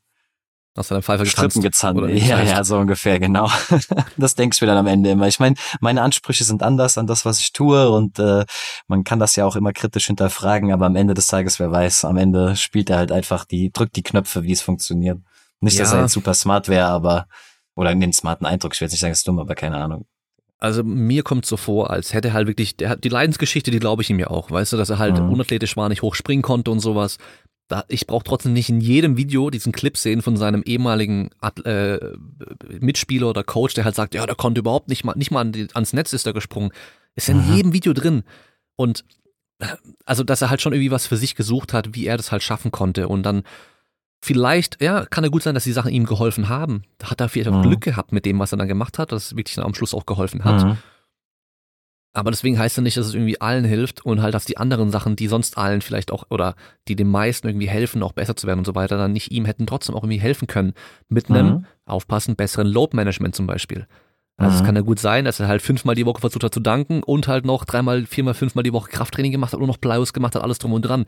Aus 0.74 0.88
deinem 0.88 1.02
Pfeifer 1.02 1.24
Strippen 1.24 1.62
getanzt. 1.62 1.96
gezankt. 1.96 2.02
Oder 2.02 2.12
Ja, 2.12 2.42
ja, 2.42 2.62
so 2.64 2.76
ungefähr, 2.78 3.18
genau. 3.18 3.48
das 4.18 4.34
denkst 4.34 4.58
du 4.58 4.64
mir 4.64 4.68
dann 4.72 4.78
am 4.78 4.86
Ende 4.86 5.10
immer. 5.10 5.26
Ich 5.26 5.38
meine, 5.40 5.56
meine 5.80 6.02
Ansprüche 6.02 6.44
sind 6.44 6.62
anders 6.62 6.98
an 6.98 7.06
das, 7.06 7.24
was 7.24 7.40
ich 7.40 7.52
tue 7.52 7.88
und 7.90 8.18
äh, 8.18 8.44
man 8.86 9.02
kann 9.04 9.18
das 9.18 9.36
ja 9.36 9.46
auch 9.46 9.56
immer 9.56 9.72
kritisch 9.72 10.06
hinterfragen, 10.08 10.72
aber 10.72 10.86
am 10.86 10.96
Ende 10.96 11.14
des 11.14 11.28
Tages, 11.28 11.58
wer 11.60 11.70
weiß, 11.72 12.04
am 12.04 12.16
Ende 12.18 12.56
spielt 12.56 12.90
er 12.90 12.98
halt 12.98 13.10
einfach 13.12 13.44
die, 13.46 13.70
drückt 13.72 13.96
die 13.96 14.02
Knöpfe, 14.02 14.42
wie 14.42 14.52
es 14.52 14.60
funktioniert. 14.62 15.18
Nicht, 15.60 15.78
dass 15.80 15.92
Ja. 15.92 15.96
er 15.98 16.02
jetzt 16.02 16.12
super 16.12 16.34
smart 16.34 16.68
wäre, 16.68 16.86
aber, 16.88 17.26
oder 17.74 17.94
den 17.94 18.12
smarten 18.12 18.44
Eindruck, 18.46 18.74
ich 18.74 18.80
will 18.80 18.86
jetzt 18.86 18.92
nicht 18.92 19.00
sagen, 19.00 19.12
es 19.12 19.20
ist 19.20 19.28
dumm, 19.28 19.38
aber 19.38 19.54
keine 19.54 19.78
Ahnung. 19.78 20.04
Also 20.58 20.82
mir 20.82 21.22
kommt 21.22 21.44
so 21.44 21.56
vor, 21.58 21.90
als 21.90 22.14
hätte 22.14 22.28
er 22.28 22.34
halt 22.34 22.48
wirklich, 22.48 22.76
der 22.78 22.88
hat 22.88 23.04
die 23.04 23.10
Leidensgeschichte, 23.10 23.70
die 23.70 23.78
glaube 23.78 24.00
ich 24.02 24.08
ihm 24.10 24.18
ja 24.18 24.28
auch, 24.28 24.50
weißt 24.50 24.72
du, 24.72 24.76
dass 24.78 24.88
er 24.90 24.98
halt 24.98 25.20
Mhm. 25.20 25.30
unathletisch 25.30 25.76
war, 25.76 25.88
nicht 25.90 26.00
hoch 26.02 26.14
springen 26.14 26.40
konnte 26.42 26.70
und 26.70 26.80
sowas. 26.80 27.18
Ich 27.88 28.06
brauche 28.06 28.24
trotzdem 28.24 28.52
nicht 28.52 28.68
in 28.68 28.80
jedem 28.80 29.16
Video 29.16 29.50
diesen 29.50 29.72
Clip 29.72 29.96
sehen 29.96 30.22
von 30.22 30.36
seinem 30.36 30.62
ehemaligen 30.62 31.30
äh, 31.64 31.98
Mitspieler 32.80 33.28
oder 33.28 33.42
Coach, 33.42 33.74
der 33.74 33.84
halt 33.84 33.94
sagt, 33.96 34.14
ja, 34.14 34.24
der 34.24 34.36
konnte 34.36 34.60
überhaupt 34.60 34.88
nicht 34.88 35.04
mal, 35.04 35.14
nicht 35.16 35.30
mal 35.32 35.50
ans 35.74 35.92
Netz 35.92 36.12
ist 36.12 36.26
er 36.26 36.32
gesprungen. 36.32 36.70
Ist 37.16 37.28
in 37.28 37.44
Mhm. 37.48 37.54
jedem 37.56 37.72
Video 37.72 37.92
drin. 37.92 38.22
Und 38.76 39.04
also, 40.04 40.22
dass 40.22 40.42
er 40.42 40.50
halt 40.50 40.60
schon 40.60 40.74
irgendwie 40.74 40.90
was 40.90 41.06
für 41.06 41.16
sich 41.16 41.34
gesucht 41.34 41.72
hat, 41.72 41.94
wie 41.94 42.06
er 42.06 42.16
das 42.18 42.30
halt 42.30 42.42
schaffen 42.42 42.70
konnte. 42.70 43.08
Und 43.08 43.22
dann 43.24 43.42
vielleicht, 44.22 44.80
ja, 44.82 45.04
kann 45.06 45.24
ja 45.24 45.30
gut 45.30 45.42
sein, 45.42 45.54
dass 45.54 45.64
die 45.64 45.72
Sachen 45.72 45.92
ihm 45.92 46.04
geholfen 46.06 46.48
haben. 46.48 46.82
Da 46.98 47.10
hat 47.10 47.20
er 47.20 47.28
vielleicht 47.28 47.48
auch 47.50 47.58
Mhm. 47.58 47.68
Glück 47.68 47.80
gehabt 47.80 48.12
mit 48.12 48.26
dem, 48.26 48.38
was 48.38 48.52
er 48.52 48.58
dann 48.58 48.68
gemacht 48.68 48.98
hat, 48.98 49.12
dass 49.12 49.26
es 49.26 49.36
wirklich 49.36 49.58
am 49.58 49.74
Schluss 49.74 49.94
auch 49.94 50.06
geholfen 50.06 50.44
hat. 50.44 50.64
Mhm. 50.64 50.78
Aber 52.16 52.30
deswegen 52.30 52.58
heißt 52.58 52.78
ja 52.78 52.82
nicht, 52.82 52.96
dass 52.96 53.06
es 53.06 53.14
irgendwie 53.14 53.40
allen 53.42 53.64
hilft 53.66 54.04
und 54.06 54.22
halt, 54.22 54.32
dass 54.32 54.46
die 54.46 54.56
anderen 54.56 54.90
Sachen, 54.90 55.16
die 55.16 55.28
sonst 55.28 55.58
allen 55.58 55.82
vielleicht 55.82 56.10
auch 56.10 56.24
oder 56.30 56.54
die 56.88 56.96
den 56.96 57.08
meisten 57.08 57.46
irgendwie 57.46 57.68
helfen, 57.68 58.02
auch 58.02 58.12
besser 58.12 58.36
zu 58.36 58.46
werden 58.46 58.60
und 58.60 58.64
so 58.64 58.74
weiter, 58.74 58.96
dann 58.96 59.12
nicht 59.12 59.32
ihm 59.32 59.44
hätten 59.44 59.66
trotzdem 59.66 59.94
auch 59.94 60.02
irgendwie 60.02 60.20
helfen 60.20 60.46
können. 60.48 60.72
Mit 61.10 61.28
einem, 61.28 61.46
Mhm. 61.46 61.66
aufpassen, 61.84 62.34
besseren 62.34 62.68
Load-Management 62.68 63.34
zum 63.34 63.46
Beispiel. 63.46 63.86
Also 64.38 64.54
es 64.56 64.62
Mhm. 64.62 64.66
kann 64.66 64.76
ja 64.76 64.82
gut 64.82 64.98
sein, 64.98 65.26
dass 65.26 65.40
er 65.40 65.48
halt 65.48 65.60
fünfmal 65.60 65.94
die 65.94 66.06
Woche 66.06 66.20
versucht 66.20 66.42
hat 66.42 66.54
zu 66.54 66.60
danken 66.60 67.02
und 67.02 67.28
halt 67.28 67.44
noch 67.44 67.66
dreimal, 67.66 68.06
viermal, 68.06 68.34
fünfmal 68.34 68.62
die 68.64 68.72
Woche 68.72 68.90
Krafttraining 68.90 69.32
gemacht 69.32 69.52
hat 69.52 69.60
und 69.60 69.66
noch 69.66 69.80
Plyos 69.80 70.14
gemacht 70.14 70.34
hat, 70.34 70.42
alles 70.42 70.58
drum 70.58 70.72
und 70.72 70.82
dran. 70.82 71.04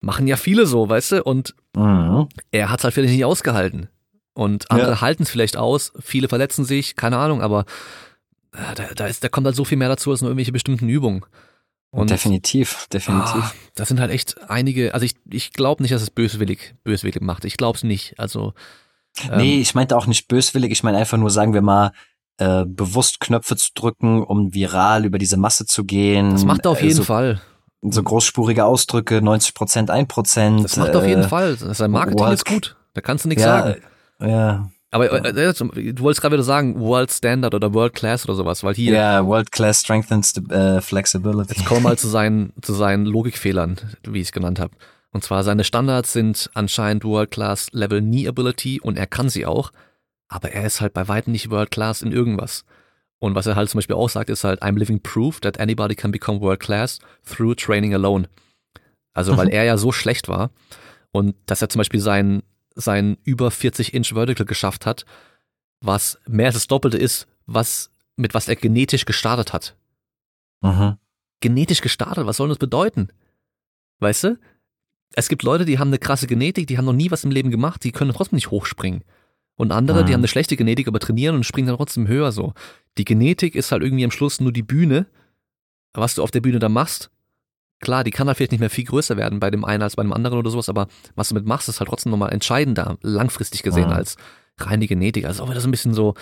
Machen 0.00 0.28
ja 0.28 0.36
viele 0.36 0.64
so, 0.66 0.88
weißt 0.88 1.12
du? 1.12 1.22
Und 1.24 1.54
Mhm. 1.76 2.28
er 2.52 2.70
hat 2.70 2.78
es 2.78 2.84
halt 2.84 2.94
vielleicht 2.94 3.14
nicht 3.14 3.24
ausgehalten. 3.24 3.88
Und 4.34 4.70
andere 4.70 4.92
Ja. 4.92 5.00
halten 5.00 5.24
es 5.24 5.30
vielleicht 5.30 5.56
aus, 5.56 5.92
viele 6.00 6.28
verletzen 6.28 6.64
sich, 6.64 6.94
keine 6.94 7.18
Ahnung, 7.18 7.42
aber 7.42 7.64
da, 8.52 8.84
da, 8.94 9.06
ist, 9.06 9.22
da 9.24 9.28
kommt 9.28 9.46
halt 9.46 9.56
so 9.56 9.64
viel 9.64 9.78
mehr 9.78 9.88
dazu 9.88 10.10
als 10.10 10.20
nur 10.22 10.30
irgendwelche 10.30 10.52
bestimmten 10.52 10.88
Übungen. 10.88 11.24
Und 11.92 12.10
definitiv, 12.10 12.86
definitiv. 12.92 13.34
Ah, 13.34 13.52
das 13.74 13.88
sind 13.88 13.98
halt 13.98 14.12
echt 14.12 14.48
einige, 14.48 14.94
also 14.94 15.04
ich, 15.04 15.16
ich 15.28 15.52
glaube 15.52 15.82
nicht, 15.82 15.92
dass 15.92 16.02
es 16.02 16.10
böswillig, 16.10 16.74
böswillig 16.84 17.20
macht. 17.20 17.44
Ich 17.44 17.56
glaube 17.56 17.76
es 17.76 17.82
nicht. 17.82 18.14
Also 18.18 18.54
ähm, 19.28 19.38
Nee, 19.38 19.60
ich 19.60 19.74
meinte 19.74 19.96
auch 19.96 20.06
nicht 20.06 20.28
böswillig, 20.28 20.70
ich 20.70 20.84
meine 20.84 20.98
einfach 20.98 21.18
nur, 21.18 21.30
sagen 21.30 21.52
wir 21.52 21.62
mal, 21.62 21.90
äh, 22.38 22.64
bewusst 22.64 23.18
Knöpfe 23.18 23.56
zu 23.56 23.70
drücken, 23.74 24.22
um 24.22 24.54
viral 24.54 25.04
über 25.04 25.18
diese 25.18 25.36
Masse 25.36 25.66
zu 25.66 25.84
gehen. 25.84 26.30
das 26.30 26.44
macht 26.44 26.64
er 26.64 26.70
auf 26.70 26.80
Äh, 26.80 26.84
jeden 26.86 26.96
so, 26.96 27.02
Fall. 27.04 27.40
So 27.82 28.02
großspurige 28.02 28.64
Ausdrücke, 28.66 29.20
90 29.20 29.54
Prozent, 29.54 29.90
1 29.90 30.06
Prozent. 30.06 30.62
Das 30.64 30.76
macht 30.76 30.90
er 30.90 30.98
auf 31.00 31.06
jeden 31.06 31.28
Fall. 31.28 31.56
Sein 31.56 31.90
Marketing 31.90 32.20
World- 32.20 32.34
ist 32.34 32.46
gut. 32.46 32.76
Da 32.94 33.00
kannst 33.00 33.24
du 33.24 33.28
nichts 33.28 33.42
äh, 33.42 33.46
Ja, 33.46 33.62
sagen. 33.62 33.80
ja, 34.20 34.70
Aber 34.92 35.24
äh, 35.24 35.28
äh, 35.28 35.52
du 35.92 36.02
wolltest 36.02 36.20
gerade 36.20 36.34
wieder 36.34 36.42
sagen, 36.42 36.80
World 36.80 37.12
Standard 37.12 37.54
oder 37.54 37.72
World 37.72 37.94
Class 37.94 38.24
oder 38.24 38.34
sowas, 38.34 38.64
weil 38.64 38.74
hier, 38.74 38.94
ja, 38.94 39.26
World 39.26 39.52
Class 39.52 39.80
Strength 39.80 40.10
and 40.12 40.24
St- 40.24 40.52
äh, 40.52 40.80
Flexibility. 40.80 41.54
jetzt 41.54 41.64
kommen 41.64 41.82
wir 41.82 41.90
mal 41.90 41.98
zu 41.98 42.08
seinen, 42.08 42.52
zu 42.60 42.72
seinen 42.74 43.06
Logikfehlern, 43.06 43.76
wie 44.08 44.20
ich 44.20 44.28
es 44.28 44.32
genannt 44.32 44.58
habe. 44.58 44.74
Und 45.12 45.22
zwar 45.24 45.44
seine 45.44 45.64
Standards 45.64 46.12
sind 46.12 46.50
anscheinend 46.54 47.04
World 47.04 47.30
Class 47.30 47.68
Level 47.72 48.00
Knee 48.00 48.28
Ability 48.28 48.80
und 48.80 48.96
er 48.98 49.06
kann 49.06 49.28
sie 49.28 49.46
auch, 49.46 49.72
aber 50.28 50.52
er 50.52 50.64
ist 50.64 50.80
halt 50.80 50.92
bei 50.92 51.06
weitem 51.08 51.32
nicht 51.32 51.50
World 51.50 51.70
Class 51.70 52.02
in 52.02 52.12
irgendwas. 52.12 52.64
Und 53.18 53.34
was 53.34 53.46
er 53.46 53.54
halt 53.54 53.68
zum 53.68 53.78
Beispiel 53.78 53.96
auch 53.96 54.08
sagt, 54.08 54.30
ist 54.30 54.44
halt, 54.44 54.62
I'm 54.62 54.78
living 54.78 55.00
proof 55.02 55.40
that 55.40 55.60
anybody 55.60 55.94
can 55.94 56.10
become 56.10 56.40
world 56.40 56.60
class 56.60 57.00
through 57.24 57.54
training 57.54 57.92
alone. 57.92 58.28
Also, 59.12 59.36
weil 59.36 59.48
er 59.50 59.64
ja 59.64 59.76
so 59.76 59.92
schlecht 59.92 60.28
war 60.28 60.50
und 61.10 61.34
dass 61.46 61.60
er 61.60 61.68
zum 61.68 61.80
Beispiel 61.80 62.00
sein, 62.00 62.42
sein 62.74 63.18
über 63.24 63.50
40 63.50 63.94
Inch 63.94 64.12
Vertical 64.12 64.46
geschafft 64.46 64.86
hat, 64.86 65.04
was 65.80 66.18
mehr 66.28 66.46
als 66.46 66.54
das 66.54 66.66
Doppelte 66.68 66.98
ist, 66.98 67.26
was, 67.46 67.90
mit 68.16 68.34
was 68.34 68.48
er 68.48 68.56
genetisch 68.56 69.04
gestartet 69.06 69.52
hat. 69.52 69.76
Mhm. 70.62 70.96
Genetisch 71.40 71.80
gestartet, 71.80 72.26
was 72.26 72.36
soll 72.36 72.48
das 72.48 72.58
bedeuten? 72.58 73.08
Weißt 74.00 74.24
du? 74.24 74.38
Es 75.14 75.28
gibt 75.28 75.42
Leute, 75.42 75.64
die 75.64 75.78
haben 75.78 75.88
eine 75.88 75.98
krasse 75.98 76.26
Genetik, 76.26 76.66
die 76.68 76.78
haben 76.78 76.84
noch 76.84 76.92
nie 76.92 77.10
was 77.10 77.24
im 77.24 77.30
Leben 77.30 77.50
gemacht, 77.50 77.82
die 77.82 77.92
können 77.92 78.12
trotzdem 78.12 78.36
nicht 78.36 78.50
hochspringen. 78.50 79.02
Und 79.56 79.72
andere, 79.72 80.04
die 80.04 80.10
Mhm. 80.10 80.14
haben 80.14 80.20
eine 80.20 80.28
schlechte 80.28 80.56
Genetik, 80.56 80.86
aber 80.88 81.00
trainieren 81.00 81.34
und 81.34 81.44
springen 81.44 81.66
dann 81.66 81.76
trotzdem 81.76 82.06
höher 82.08 82.30
so. 82.32 82.54
Die 82.98 83.04
Genetik 83.04 83.54
ist 83.54 83.72
halt 83.72 83.82
irgendwie 83.82 84.04
am 84.04 84.10
Schluss 84.10 84.40
nur 84.40 84.52
die 84.52 84.62
Bühne, 84.62 85.06
was 85.92 86.14
du 86.14 86.22
auf 86.22 86.30
der 86.30 86.40
Bühne 86.40 86.58
da 86.60 86.68
machst. 86.68 87.10
Klar, 87.80 88.04
die 88.04 88.10
kann 88.10 88.26
halt 88.28 88.36
vielleicht 88.36 88.52
nicht 88.52 88.60
mehr 88.60 88.70
viel 88.70 88.84
größer 88.84 89.16
werden 89.16 89.40
bei 89.40 89.50
dem 89.50 89.64
einen 89.64 89.82
als 89.82 89.96
bei 89.96 90.02
dem 90.02 90.12
anderen 90.12 90.38
oder 90.38 90.50
sowas, 90.50 90.68
aber 90.68 90.86
was 91.16 91.28
du 91.30 91.34
mit 91.34 91.46
machst, 91.46 91.68
ist 91.68 91.80
halt 91.80 91.88
trotzdem 91.88 92.10
nochmal 92.10 92.32
entscheidender, 92.32 92.98
langfristig 93.02 93.62
gesehen, 93.62 93.86
Mhm. 93.88 93.94
als 93.94 94.16
reine 94.58 94.86
Genetik. 94.86 95.24
Also 95.24 95.42
auch 95.42 95.50
wieder 95.50 95.60
so 95.60 95.68
ein 95.68 95.70
bisschen 95.72 95.94
so, 95.94 96.14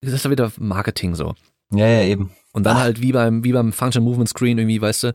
das 0.00 0.12
ist 0.12 0.24
ja 0.24 0.30
wieder 0.30 0.50
Marketing 0.58 1.14
so. 1.14 1.34
Ja, 1.72 1.86
ja, 1.86 2.02
eben. 2.02 2.30
Und 2.52 2.64
dann 2.64 2.78
Ah. 2.78 2.80
halt 2.80 3.02
wie 3.02 3.12
beim, 3.12 3.44
wie 3.44 3.52
beim 3.52 3.72
Function 3.72 4.02
Movement 4.02 4.28
Screen 4.30 4.56
irgendwie, 4.58 4.80
weißt 4.80 5.02
du, 5.04 5.14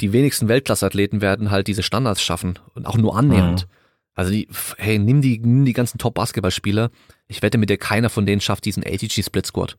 die 0.00 0.12
wenigsten 0.12 0.48
Weltklasse-Athleten 0.48 1.20
werden 1.20 1.50
halt 1.50 1.66
diese 1.66 1.82
Standards 1.82 2.22
schaffen 2.22 2.58
und 2.74 2.86
auch 2.86 2.96
nur 2.96 3.16
annähernd. 3.16 3.66
Mhm. 3.66 3.70
Also 4.14 4.30
die, 4.32 4.48
hey, 4.78 4.98
nimm 4.98 5.20
die, 5.20 5.38
nimm 5.38 5.64
die 5.64 5.72
ganzen 5.74 5.98
Top-Basketballspieler. 5.98 6.90
Ich 7.28 7.42
wette 7.42 7.58
mit 7.58 7.68
dir, 7.70 7.76
keiner 7.76 8.08
von 8.08 8.24
denen 8.26 8.40
schafft 8.40 8.64
diesen 8.64 8.82
ATG 8.84 9.22
Split 9.22 9.46
Squat. 9.46 9.76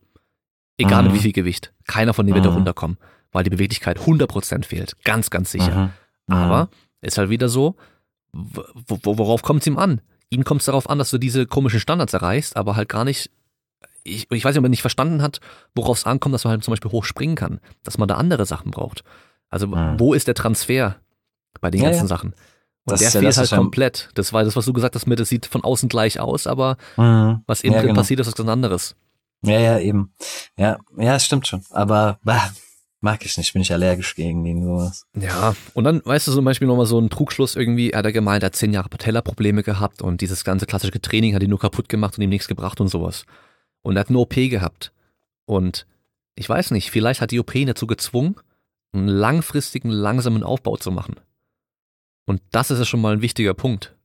Egal 0.77 1.03
mit 1.03 1.11
Mhm. 1.11 1.15
wie 1.15 1.19
viel 1.21 1.31
Gewicht. 1.33 1.73
Keiner 1.87 2.13
von 2.13 2.25
denen 2.25 2.35
wird 2.35 2.45
da 2.45 2.49
Mhm. 2.51 2.57
runterkommen, 2.57 2.97
weil 3.31 3.43
die 3.43 3.49
Beweglichkeit 3.49 3.99
100% 3.99 4.65
fehlt. 4.65 4.95
Ganz, 5.03 5.29
ganz 5.29 5.51
sicher. 5.51 5.91
Mhm. 6.27 6.35
Mhm. 6.35 6.41
Aber 6.41 6.69
ist 7.01 7.17
halt 7.17 7.29
wieder 7.29 7.49
so, 7.49 7.75
wo, 8.31 8.99
wo, 9.03 9.17
worauf 9.17 9.41
kommt 9.41 9.61
es 9.61 9.67
ihm 9.67 9.77
an? 9.77 10.01
Ihm 10.29 10.43
kommt 10.43 10.61
es 10.61 10.65
darauf 10.65 10.89
an, 10.89 10.99
dass 10.99 11.09
du 11.09 11.17
diese 11.17 11.47
komischen 11.47 11.79
Standards 11.79 12.13
erreichst, 12.13 12.55
aber 12.55 12.75
halt 12.75 12.89
gar 12.89 13.05
nicht. 13.05 13.31
Ich, 14.03 14.29
ich 14.31 14.45
weiß 14.45 14.53
nicht, 14.53 14.59
ob 14.59 14.65
er 14.65 14.69
nicht 14.69 14.81
verstanden 14.81 15.21
hat, 15.21 15.39
worauf 15.75 15.97
es 15.97 16.05
ankommt, 16.05 16.33
dass 16.33 16.43
man 16.43 16.51
halt 16.51 16.63
zum 16.63 16.71
Beispiel 16.71 16.91
hoch 16.91 17.03
springen 17.05 17.35
kann, 17.35 17.59
dass 17.83 17.97
man 17.97 18.07
da 18.07 18.15
andere 18.15 18.45
Sachen 18.45 18.71
braucht. 18.71 19.03
Also 19.49 19.67
Mhm. 19.67 19.99
wo 19.99 20.13
ist 20.13 20.27
der 20.27 20.35
Transfer 20.35 20.95
bei 21.61 21.71
den 21.71 21.81
Ja, 21.81 21.87
ganzen 21.89 22.03
ja. 22.05 22.07
Sachen? 22.07 22.29
Und 22.85 22.93
Das 22.93 22.99
der 22.99 23.07
ist 23.09 23.13
ja 23.15 23.19
fehlt 23.21 23.29
das, 23.37 23.51
halt 23.51 23.59
komplett. 23.59 24.09
Das 24.13 24.31
war 24.31 24.43
das, 24.43 24.55
was 24.55 24.65
du 24.65 24.73
gesagt 24.73 24.95
hast 24.95 25.05
mit, 25.07 25.19
das 25.19 25.29
sieht 25.29 25.45
von 25.47 25.63
außen 25.63 25.89
gleich 25.89 26.19
aus, 26.19 26.47
aber 26.47 26.77
was 26.95 27.61
innen 27.61 27.73
Ja, 27.73 27.79
drin 27.81 27.89
genau. 27.89 27.99
passiert, 28.01 28.19
ist 28.19 28.27
was 28.27 28.35
ganz 28.35 28.49
anderes. 28.49 28.95
Ja, 29.43 29.59
ja, 29.59 29.79
eben. 29.79 30.13
Ja, 30.57 30.77
ja, 30.97 31.15
es 31.15 31.25
stimmt 31.25 31.47
schon. 31.47 31.63
Aber 31.71 32.19
bah, 32.23 32.51
mag 33.01 33.25
ich 33.25 33.37
nicht, 33.37 33.53
bin 33.53 33.61
ich 33.61 33.71
allergisch 33.71 34.15
gegen, 34.15 34.43
gegen 34.43 34.63
sowas. 34.63 35.05
Ja, 35.15 35.55
und 35.73 35.83
dann, 35.85 36.01
weißt 36.03 36.27
du, 36.27 36.33
zum 36.33 36.45
Beispiel 36.45 36.67
nochmal 36.67 36.85
so 36.85 36.99
ein 36.99 37.09
Trugschluss 37.09 37.55
irgendwie, 37.55 37.91
er 37.91 37.99
hat 37.99 38.05
er 38.05 38.11
gemeint, 38.11 38.43
er 38.43 38.47
hat 38.47 38.55
zehn 38.55 38.73
Jahre 38.73 38.89
Patella-Probleme 38.89 39.63
gehabt 39.63 40.01
und 40.01 40.21
dieses 40.21 40.43
ganze 40.43 40.65
klassische 40.65 40.99
Training 41.01 41.33
hat 41.35 41.43
ihn 41.43 41.49
nur 41.49 41.59
kaputt 41.59 41.87
gemacht 41.89 42.17
und 42.17 42.23
ihm 42.23 42.29
nichts 42.29 42.47
gebracht 42.47 42.81
und 42.81 42.89
sowas. 42.89 43.25
Und 43.81 43.95
er 43.95 44.01
hat 44.01 44.09
eine 44.09 44.17
OP 44.19 44.35
gehabt. 44.35 44.91
Und 45.45 45.85
ich 46.35 46.47
weiß 46.49 46.71
nicht, 46.71 46.91
vielleicht 46.91 47.21
hat 47.21 47.31
die 47.31 47.39
OP 47.39 47.55
ihn 47.55 47.67
dazu 47.67 47.87
gezwungen, 47.87 48.35
einen 48.91 49.07
langfristigen, 49.07 49.89
langsamen 49.91 50.43
Aufbau 50.43 50.75
zu 50.77 50.91
machen. 50.91 51.15
Und 52.25 52.41
das 52.51 52.69
ist 52.71 52.79
ja 52.79 52.85
schon 52.85 53.01
mal 53.01 53.13
ein 53.13 53.21
wichtiger 53.21 53.53
Punkt, 53.53 53.95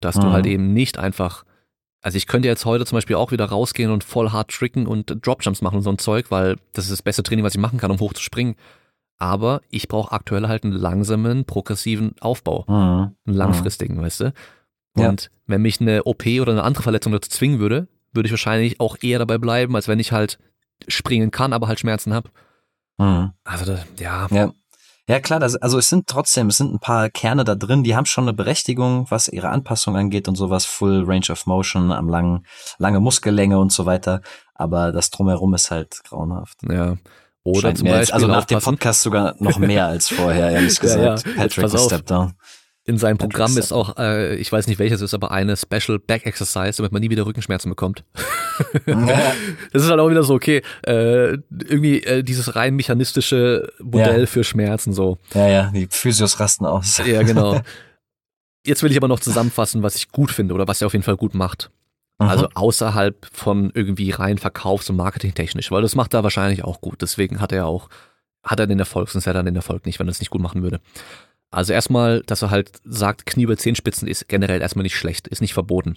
dass 0.00 0.16
du 0.16 0.26
Mhm. 0.26 0.32
halt 0.32 0.46
eben 0.46 0.72
nicht 0.72 0.98
einfach, 0.98 1.44
also 2.02 2.16
ich 2.16 2.26
könnte 2.26 2.48
jetzt 2.48 2.64
heute 2.66 2.84
zum 2.84 2.96
Beispiel 2.96 3.16
auch 3.16 3.30
wieder 3.32 3.46
rausgehen 3.46 3.90
und 3.90 4.04
voll 4.04 4.30
hart 4.30 4.50
tricken 4.50 4.86
und 4.86 5.24
Dropjumps 5.26 5.62
machen 5.62 5.76
und 5.76 5.82
so 5.82 5.90
ein 5.90 5.98
Zeug, 5.98 6.30
weil 6.30 6.56
das 6.74 6.84
ist 6.86 6.90
das 6.92 7.02
beste 7.02 7.22
Training, 7.22 7.44
was 7.44 7.54
ich 7.54 7.60
machen 7.60 7.78
kann, 7.78 7.90
um 7.90 8.00
hoch 8.00 8.12
zu 8.12 8.22
springen. 8.22 8.56
Aber 9.18 9.60
ich 9.70 9.86
brauche 9.88 10.12
aktuell 10.12 10.48
halt 10.48 10.64
einen 10.64 10.72
langsamen, 10.72 11.44
progressiven 11.44 12.14
Aufbau, 12.20 12.64
Mhm. 12.68 13.14
einen 13.26 13.36
langfristigen, 13.36 14.00
weißt 14.02 14.20
du? 14.20 14.32
Ja. 14.96 15.08
Und 15.08 15.30
wenn 15.46 15.62
mich 15.62 15.80
eine 15.80 16.02
OP 16.04 16.40
oder 16.40 16.52
eine 16.52 16.64
andere 16.64 16.82
Verletzung 16.82 17.12
dazu 17.12 17.30
zwingen 17.30 17.60
würde, 17.60 17.86
würde 18.12 18.26
ich 18.26 18.32
wahrscheinlich 18.32 18.80
auch 18.80 18.96
eher 19.00 19.18
dabei 19.20 19.38
bleiben, 19.38 19.74
als 19.76 19.86
wenn 19.88 20.00
ich 20.00 20.12
halt 20.12 20.38
springen 20.88 21.30
kann, 21.30 21.52
aber 21.52 21.68
halt 21.68 21.78
Schmerzen 21.80 22.12
habe. 22.12 22.30
Mhm. 22.98 23.32
Also 23.44 23.64
das, 23.64 23.86
ja, 23.98 24.26
Ja. 24.30 24.52
Ja, 25.08 25.18
klar, 25.18 25.40
das, 25.40 25.56
also 25.56 25.78
es 25.78 25.88
sind 25.88 26.06
trotzdem, 26.06 26.46
es 26.48 26.58
sind 26.58 26.72
ein 26.72 26.78
paar 26.78 27.10
Kerne 27.10 27.42
da 27.44 27.54
drin, 27.56 27.82
die 27.82 27.96
haben 27.96 28.06
schon 28.06 28.24
eine 28.24 28.32
Berechtigung, 28.32 29.06
was 29.10 29.26
ihre 29.28 29.48
Anpassung 29.48 29.96
angeht 29.96 30.28
und 30.28 30.36
sowas, 30.36 30.64
Full 30.64 31.04
Range 31.04 31.26
of 31.30 31.46
Motion, 31.46 31.90
am 31.90 32.08
langen, 32.08 32.46
lange 32.78 33.00
Muskellänge 33.00 33.58
und 33.58 33.72
so 33.72 33.84
weiter. 33.84 34.20
Aber 34.54 34.92
das 34.92 35.10
drumherum 35.10 35.54
ist 35.54 35.70
halt 35.70 36.02
grauenhaft. 36.04 36.58
ja. 36.70 36.96
Oder 37.44 37.60
Scheint 37.60 37.78
zum 37.78 37.86
Beispiel 37.86 38.00
jetzt, 38.00 38.12
also 38.12 38.26
nach 38.28 38.44
dem 38.44 38.58
aufpassen, 38.58 38.76
Podcast 38.76 39.02
sogar 39.02 39.34
noch 39.40 39.58
mehr 39.58 39.86
als 39.86 40.08
vorher, 40.08 40.50
ehrlich 40.52 40.78
Ja, 40.82 40.88
ja. 40.88 41.14
gesagt. 41.14 41.26
Jetzt 41.26 41.36
Patrick 41.36 41.62
pass 41.64 41.74
auf. 41.74 41.86
Step 41.86 42.06
Down. 42.06 42.34
In 42.84 42.98
seinem 42.98 43.16
Programm 43.18 43.56
ist 43.56 43.72
auch, 43.72 43.96
äh, 43.96 44.34
ich 44.36 44.50
weiß 44.50 44.66
nicht 44.66 44.78
welches 44.80 45.00
ist, 45.02 45.14
aber 45.14 45.30
eine 45.30 45.56
Special 45.56 45.98
Back 46.00 46.26
Exercise, 46.26 46.78
damit 46.78 46.90
man 46.92 47.00
nie 47.00 47.10
wieder 47.10 47.26
Rückenschmerzen 47.26 47.70
bekommt. 47.70 48.04
Das 48.86 49.82
ist 49.82 49.88
halt 49.88 49.98
auch 49.98 50.10
wieder 50.10 50.22
so, 50.24 50.34
okay, 50.34 50.62
äh, 50.86 51.38
irgendwie 51.50 52.02
äh, 52.04 52.22
dieses 52.22 52.54
rein 52.54 52.74
mechanistische 52.76 53.72
Modell 53.82 54.20
Ja. 54.20 54.26
für 54.26 54.44
Schmerzen 54.44 54.92
so. 54.92 55.18
ja, 55.32 55.48
ja, 55.48 55.70
die 55.74 55.88
Physios 55.90 56.38
rasten 56.38 56.66
aus. 56.66 56.98
Ja, 56.98 57.22
genau. 57.22 57.60
Jetzt 58.66 58.82
will 58.82 58.90
ich 58.90 58.96
aber 58.98 59.08
noch 59.08 59.20
zusammenfassen, 59.20 59.82
was 59.82 59.96
ich 59.96 60.10
gut 60.12 60.30
finde 60.30 60.54
oder 60.54 60.68
was 60.68 60.80
er 60.82 60.86
auf 60.86 60.92
jeden 60.92 61.02
Fall 61.02 61.16
gut 61.16 61.34
macht. 61.34 61.70
Mhm. 62.18 62.28
Also 62.28 62.48
außerhalb 62.54 63.26
von 63.32 63.72
irgendwie 63.74 64.10
rein 64.10 64.36
verkaufs- 64.38 64.90
und 64.90 64.96
marketingtechnisch, 64.96 65.70
weil 65.70 65.82
das 65.82 65.94
macht 65.96 66.12
er 66.14 66.22
wahrscheinlich 66.22 66.62
auch 66.62 66.80
gut. 66.82 67.00
Deswegen 67.02 67.40
hat 67.40 67.52
er 67.52 67.66
auch, 67.66 67.88
hat 68.44 68.60
er 68.60 68.66
den 68.66 68.78
Erfolg, 68.78 69.08
sonst 69.08 69.26
hätte 69.26 69.38
er 69.38 69.44
den 69.44 69.56
Erfolg 69.56 69.86
nicht, 69.86 69.98
wenn 69.98 70.08
er 70.08 70.12
es 70.12 70.20
nicht 70.20 70.30
gut 70.30 70.42
machen 70.42 70.62
würde. 70.62 70.80
Also 71.52 71.72
erstmal, 71.72 72.22
dass 72.22 72.42
er 72.42 72.50
halt 72.50 72.80
sagt, 72.82 73.26
Knie 73.26 73.44
über 73.44 73.56
Zehenspitzen 73.56 74.08
ist 74.08 74.26
generell 74.26 74.62
erstmal 74.62 74.82
nicht 74.82 74.96
schlecht, 74.96 75.28
ist 75.28 75.42
nicht 75.42 75.52
verboten. 75.52 75.96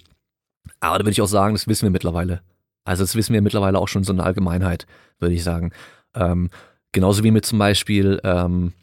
Aber 0.80 0.98
da 0.98 1.04
würde 1.04 1.12
ich 1.12 1.22
auch 1.22 1.26
sagen, 1.26 1.54
das 1.54 1.66
wissen 1.66 1.86
wir 1.86 1.90
mittlerweile. 1.90 2.42
Also 2.84 3.02
das 3.02 3.16
wissen 3.16 3.32
wir 3.32 3.40
mittlerweile 3.40 3.78
auch 3.78 3.88
schon 3.88 4.04
so 4.04 4.12
in 4.12 4.18
der 4.18 4.26
Allgemeinheit, 4.26 4.86
würde 5.18 5.34
ich 5.34 5.42
sagen. 5.42 5.72
Ähm, 6.14 6.50
genauso 6.92 7.24
wie 7.24 7.30
mit 7.30 7.46
zum 7.46 7.58
Beispiel 7.58 8.20
ähm, 8.22 8.74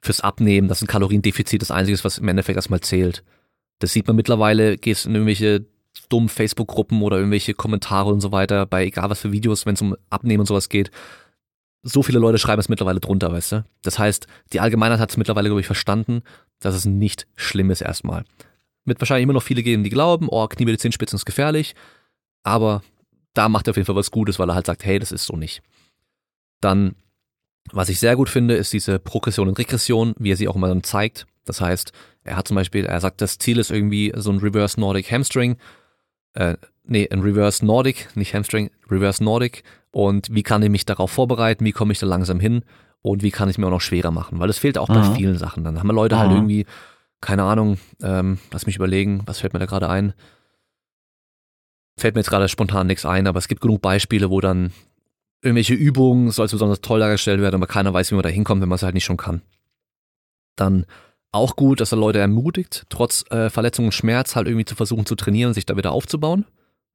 fürs 0.00 0.22
Abnehmen, 0.22 0.66
dass 0.66 0.82
ein 0.82 0.88
Kaloriendefizit 0.88 1.60
das 1.60 1.70
Einzige 1.70 1.94
ist, 1.94 2.04
was 2.04 2.18
im 2.18 2.28
Endeffekt 2.28 2.56
erstmal 2.56 2.80
zählt. 2.80 3.22
Das 3.78 3.92
sieht 3.92 4.06
man 4.06 4.16
mittlerweile, 4.16 4.78
gehst 4.78 5.04
in 5.06 5.14
irgendwelche 5.14 5.66
dummen 6.08 6.30
Facebook-Gruppen 6.30 7.02
oder 7.02 7.18
irgendwelche 7.18 7.52
Kommentare 7.52 8.10
und 8.10 8.20
so 8.20 8.32
weiter, 8.32 8.64
bei 8.64 8.86
egal 8.86 9.10
was 9.10 9.20
für 9.20 9.32
Videos, 9.32 9.66
wenn 9.66 9.74
es 9.74 9.82
um 9.82 9.94
Abnehmen 10.08 10.40
und 10.40 10.46
sowas 10.46 10.68
geht. 10.70 10.90
So 11.82 12.02
viele 12.02 12.18
Leute 12.18 12.38
schreiben 12.38 12.60
es 12.60 12.68
mittlerweile 12.68 13.00
drunter, 13.00 13.32
weißt 13.32 13.52
du? 13.52 13.64
Das 13.82 13.98
heißt, 13.98 14.26
die 14.52 14.60
Allgemeinheit 14.60 15.00
hat 15.00 15.10
es 15.10 15.16
mittlerweile, 15.16 15.48
glaube 15.48 15.60
ich, 15.60 15.66
verstanden, 15.66 16.22
dass 16.60 16.74
es 16.74 16.84
nicht 16.84 17.26
schlimm 17.34 17.70
ist 17.70 17.80
erstmal. 17.80 18.24
Wird 18.84 19.00
wahrscheinlich 19.00 19.24
immer 19.24 19.32
noch 19.32 19.42
viele 19.42 19.62
geben, 19.62 19.84
die 19.84 19.90
glauben, 19.90 20.28
oh, 20.30 20.46
Knie 20.46 20.62
über 20.62 20.72
die 20.72 20.78
Zehenspitzen 20.78 21.16
ist 21.16 21.24
gefährlich, 21.24 21.74
aber 22.44 22.82
da 23.34 23.48
macht 23.48 23.66
er 23.66 23.72
auf 23.72 23.76
jeden 23.76 23.86
Fall 23.86 23.96
was 23.96 24.10
Gutes, 24.10 24.38
weil 24.38 24.50
er 24.50 24.54
halt 24.54 24.66
sagt, 24.66 24.84
hey, 24.84 24.98
das 24.98 25.12
ist 25.12 25.26
so 25.26 25.36
nicht. 25.36 25.62
Dann, 26.60 26.94
was 27.72 27.88
ich 27.88 27.98
sehr 27.98 28.16
gut 28.16 28.28
finde, 28.28 28.54
ist 28.54 28.72
diese 28.72 28.98
Progression 28.98 29.48
und 29.48 29.58
Regression, 29.58 30.14
wie 30.18 30.32
er 30.32 30.36
sie 30.36 30.48
auch 30.48 30.56
immer 30.56 30.68
dann 30.68 30.84
zeigt. 30.84 31.26
Das 31.44 31.60
heißt, 31.60 31.92
er 32.24 32.36
hat 32.36 32.46
zum 32.46 32.54
Beispiel, 32.54 32.84
er 32.84 33.00
sagt, 33.00 33.20
das 33.20 33.38
Ziel 33.38 33.58
ist 33.58 33.70
irgendwie 33.70 34.12
so 34.14 34.30
ein 34.30 34.38
Reverse 34.38 34.78
Nordic 34.78 35.10
Hamstring, 35.10 35.56
äh, 36.34 36.56
nee, 36.84 37.08
ein 37.10 37.20
Reverse 37.20 37.64
Nordic, 37.64 38.08
nicht 38.16 38.34
Hamstring, 38.34 38.70
Reverse 38.90 39.22
Nordic. 39.22 39.62
Und 39.90 40.28
wie 40.34 40.42
kann 40.42 40.62
ich 40.62 40.70
mich 40.70 40.84
darauf 40.86 41.10
vorbereiten? 41.10 41.64
Wie 41.64 41.72
komme 41.72 41.92
ich 41.92 41.98
da 41.98 42.06
langsam 42.06 42.40
hin? 42.40 42.64
Und 43.02 43.22
wie 43.22 43.30
kann 43.30 43.48
ich 43.48 43.58
mir 43.58 43.66
auch 43.66 43.70
noch 43.70 43.80
schwerer 43.80 44.10
machen? 44.10 44.38
Weil 44.38 44.46
das 44.46 44.58
fehlt 44.58 44.78
auch 44.78 44.88
bei 44.88 44.98
Mhm. 45.00 45.14
vielen 45.14 45.38
Sachen. 45.38 45.64
Dann 45.64 45.78
haben 45.78 45.88
wir 45.88 45.92
Leute 45.92 46.18
halt 46.18 46.30
Mhm. 46.30 46.36
irgendwie, 46.36 46.66
keine 47.20 47.42
Ahnung, 47.44 47.78
ähm, 48.02 48.38
lass 48.52 48.66
mich 48.66 48.76
überlegen, 48.76 49.22
was 49.26 49.40
fällt 49.40 49.52
mir 49.52 49.58
da 49.58 49.66
gerade 49.66 49.88
ein? 49.88 50.14
Fällt 51.98 52.14
mir 52.14 52.20
jetzt 52.20 52.30
gerade 52.30 52.48
spontan 52.48 52.86
nichts 52.86 53.04
ein, 53.04 53.26
aber 53.26 53.38
es 53.38 53.48
gibt 53.48 53.60
genug 53.60 53.82
Beispiele, 53.82 54.30
wo 54.30 54.40
dann 54.40 54.72
irgendwelche 55.42 55.74
Übungen 55.74 56.30
so 56.30 56.42
als 56.42 56.52
besonders 56.52 56.80
toll 56.80 57.00
dargestellt 57.00 57.40
werden, 57.40 57.56
aber 57.56 57.66
keiner 57.66 57.92
weiß, 57.92 58.10
wie 58.10 58.14
man 58.14 58.22
da 58.22 58.28
hinkommt, 58.28 58.62
wenn 58.62 58.68
man 58.68 58.76
es 58.76 58.82
halt 58.82 58.94
nicht 58.94 59.04
schon 59.04 59.16
kann. 59.16 59.42
Dann 60.56 60.86
auch 61.32 61.56
gut, 61.56 61.80
dass 61.80 61.92
er 61.92 61.98
Leute 61.98 62.18
ermutigt, 62.18 62.84
trotz 62.90 63.24
äh, 63.30 63.48
Verletzung 63.50 63.86
und 63.86 63.92
Schmerz 63.92 64.36
halt 64.36 64.46
irgendwie 64.46 64.64
zu 64.66 64.74
versuchen 64.74 65.06
zu 65.06 65.14
trainieren 65.14 65.48
und 65.48 65.54
sich 65.54 65.66
da 65.66 65.76
wieder 65.76 65.92
aufzubauen. 65.92 66.44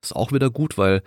Ist 0.02 0.16
auch 0.16 0.32
wieder 0.32 0.50
gut, 0.52 0.78
weil 0.78 1.02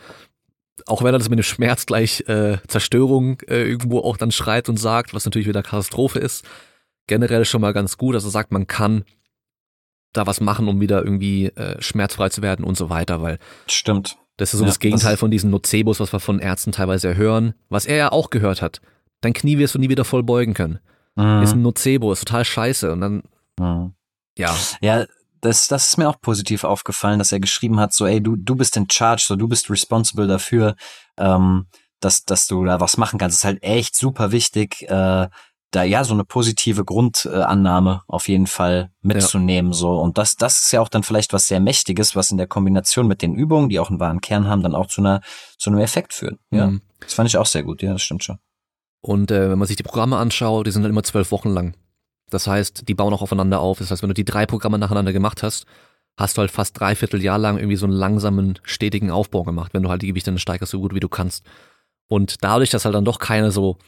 auch 0.86 1.02
wenn 1.02 1.14
er 1.14 1.18
das 1.18 1.28
mit 1.28 1.38
dem 1.38 1.42
Schmerz 1.44 1.86
gleich 1.86 2.24
äh, 2.28 2.58
Zerstörung 2.66 3.38
äh, 3.48 3.62
irgendwo 3.62 4.00
auch 4.00 4.16
dann 4.16 4.32
schreit 4.32 4.68
und 4.68 4.78
sagt, 4.78 5.14
was 5.14 5.24
natürlich 5.26 5.46
wieder 5.46 5.62
Katastrophe 5.62 6.18
ist, 6.18 6.44
generell 7.06 7.44
schon 7.44 7.60
mal 7.60 7.72
ganz 7.72 7.96
gut, 7.98 8.14
dass 8.14 8.24
er 8.24 8.30
sagt, 8.30 8.50
man 8.50 8.66
kann 8.66 9.04
da 10.12 10.26
was 10.26 10.40
machen, 10.40 10.66
um 10.68 10.80
wieder 10.80 11.04
irgendwie 11.04 11.46
äh, 11.46 11.80
schmerzfrei 11.80 12.30
zu 12.30 12.42
werden 12.42 12.64
und 12.64 12.76
so 12.76 12.90
weiter, 12.90 13.22
weil 13.22 13.38
Stimmt. 13.68 14.16
das 14.38 14.52
ist 14.52 14.58
so 14.58 14.64
Ja, 14.64 14.68
das 14.70 14.80
Gegenteil 14.80 15.12
das- 15.12 15.20
von 15.20 15.30
diesen 15.30 15.50
Nocebos, 15.50 16.00
was 16.00 16.12
wir 16.12 16.18
von 16.18 16.40
Ärzten 16.40 16.72
teilweise 16.72 17.14
hören, 17.16 17.54
was 17.68 17.86
er 17.86 17.96
ja 17.96 18.12
auch 18.12 18.30
gehört 18.30 18.60
hat. 18.60 18.80
Dein 19.20 19.34
Knie 19.34 19.58
wirst 19.58 19.74
du 19.74 19.78
nie 19.78 19.88
wieder 19.88 20.04
voll 20.04 20.22
beugen 20.24 20.54
können. 20.54 20.80
Mhm. 21.16 21.42
Ist 21.42 21.52
ein 21.52 21.62
Nocebo, 21.62 22.12
ist 22.12 22.20
total 22.26 22.44
scheiße 22.44 22.92
und 22.92 23.00
dann, 23.00 23.22
Mhm. 23.58 23.94
ja, 24.38 24.56
Ja, 24.80 25.04
das, 25.42 25.68
das 25.68 25.88
ist 25.88 25.96
mir 25.96 26.08
auch 26.08 26.20
positiv 26.20 26.64
aufgefallen, 26.64 27.18
dass 27.18 27.32
er 27.32 27.40
geschrieben 27.40 27.80
hat, 27.80 27.92
so, 27.94 28.06
ey, 28.06 28.22
du, 28.22 28.36
du 28.36 28.56
bist 28.56 28.76
in 28.76 28.88
charge, 28.90 29.24
so, 29.26 29.36
du 29.36 29.48
bist 29.48 29.70
responsible 29.70 30.26
dafür, 30.26 30.76
ähm, 31.16 31.66
dass, 32.00 32.24
dass 32.24 32.46
du 32.46 32.64
da 32.64 32.80
was 32.80 32.96
machen 32.96 33.18
kannst. 33.18 33.34
Das 33.36 33.40
ist 33.40 33.44
halt 33.44 33.62
echt 33.62 33.94
super 33.96 34.32
wichtig, 34.32 34.82
äh, 34.88 35.28
da 35.72 35.84
ja 35.84 36.02
so 36.02 36.14
eine 36.14 36.24
positive 36.24 36.84
Grundannahme 36.84 38.02
auf 38.08 38.28
jeden 38.28 38.46
Fall 38.48 38.90
mitzunehmen, 39.02 39.72
so. 39.72 40.00
Und 40.00 40.18
das, 40.18 40.36
das 40.36 40.60
ist 40.62 40.72
ja 40.72 40.80
auch 40.80 40.88
dann 40.88 41.04
vielleicht 41.04 41.32
was 41.32 41.46
sehr 41.46 41.60
Mächtiges, 41.60 42.16
was 42.16 42.30
in 42.32 42.38
der 42.38 42.48
Kombination 42.48 43.06
mit 43.06 43.22
den 43.22 43.34
Übungen, 43.34 43.68
die 43.68 43.78
auch 43.78 43.88
einen 43.88 44.00
wahren 44.00 44.20
Kern 44.20 44.48
haben, 44.48 44.62
dann 44.62 44.74
auch 44.74 44.86
zu 44.86 45.00
einer, 45.00 45.20
zu 45.58 45.70
einem 45.70 45.78
Effekt 45.78 46.12
führen. 46.12 46.38
Ja. 46.50 46.66
Mhm. 46.66 46.82
Das 47.00 47.14
fand 47.14 47.28
ich 47.28 47.36
auch 47.36 47.46
sehr 47.46 47.62
gut, 47.62 47.82
ja, 47.82 47.92
das 47.92 48.02
stimmt 48.02 48.24
schon. 48.24 48.38
Und 49.00 49.30
äh, 49.30 49.50
wenn 49.50 49.58
man 49.58 49.66
sich 49.66 49.76
die 49.76 49.82
Programme 49.82 50.16
anschaut, 50.16 50.66
die 50.66 50.70
sind 50.70 50.82
halt 50.82 50.90
immer 50.90 51.02
zwölf 51.02 51.30
Wochen 51.30 51.48
lang. 51.50 51.74
Das 52.28 52.46
heißt, 52.46 52.88
die 52.88 52.94
bauen 52.94 53.12
auch 53.12 53.22
aufeinander 53.22 53.60
auf. 53.60 53.78
Das 53.78 53.90
heißt, 53.90 54.02
wenn 54.02 54.10
du 54.10 54.14
die 54.14 54.24
drei 54.24 54.46
Programme 54.46 54.78
nacheinander 54.78 55.12
gemacht 55.12 55.42
hast, 55.42 55.66
hast 56.16 56.36
du 56.36 56.40
halt 56.40 56.50
fast 56.50 56.78
dreiviertel 56.78 57.22
Jahr 57.22 57.38
lang 57.38 57.58
irgendwie 57.58 57.76
so 57.76 57.86
einen 57.86 57.94
langsamen, 57.94 58.58
stetigen 58.62 59.10
Aufbau 59.10 59.42
gemacht, 59.42 59.74
wenn 59.74 59.82
du 59.82 59.88
halt 59.88 60.02
die 60.02 60.08
Gewichte 60.08 60.30
dann 60.30 60.38
steigerst, 60.38 60.70
so 60.70 60.80
gut 60.80 60.94
wie 60.94 61.00
du 61.00 61.08
kannst. 61.08 61.44
Und 62.08 62.44
dadurch, 62.44 62.70
dass 62.70 62.84
halt 62.84 62.94
dann 62.94 63.04
doch 63.04 63.18
keine 63.18 63.50
so, 63.50 63.78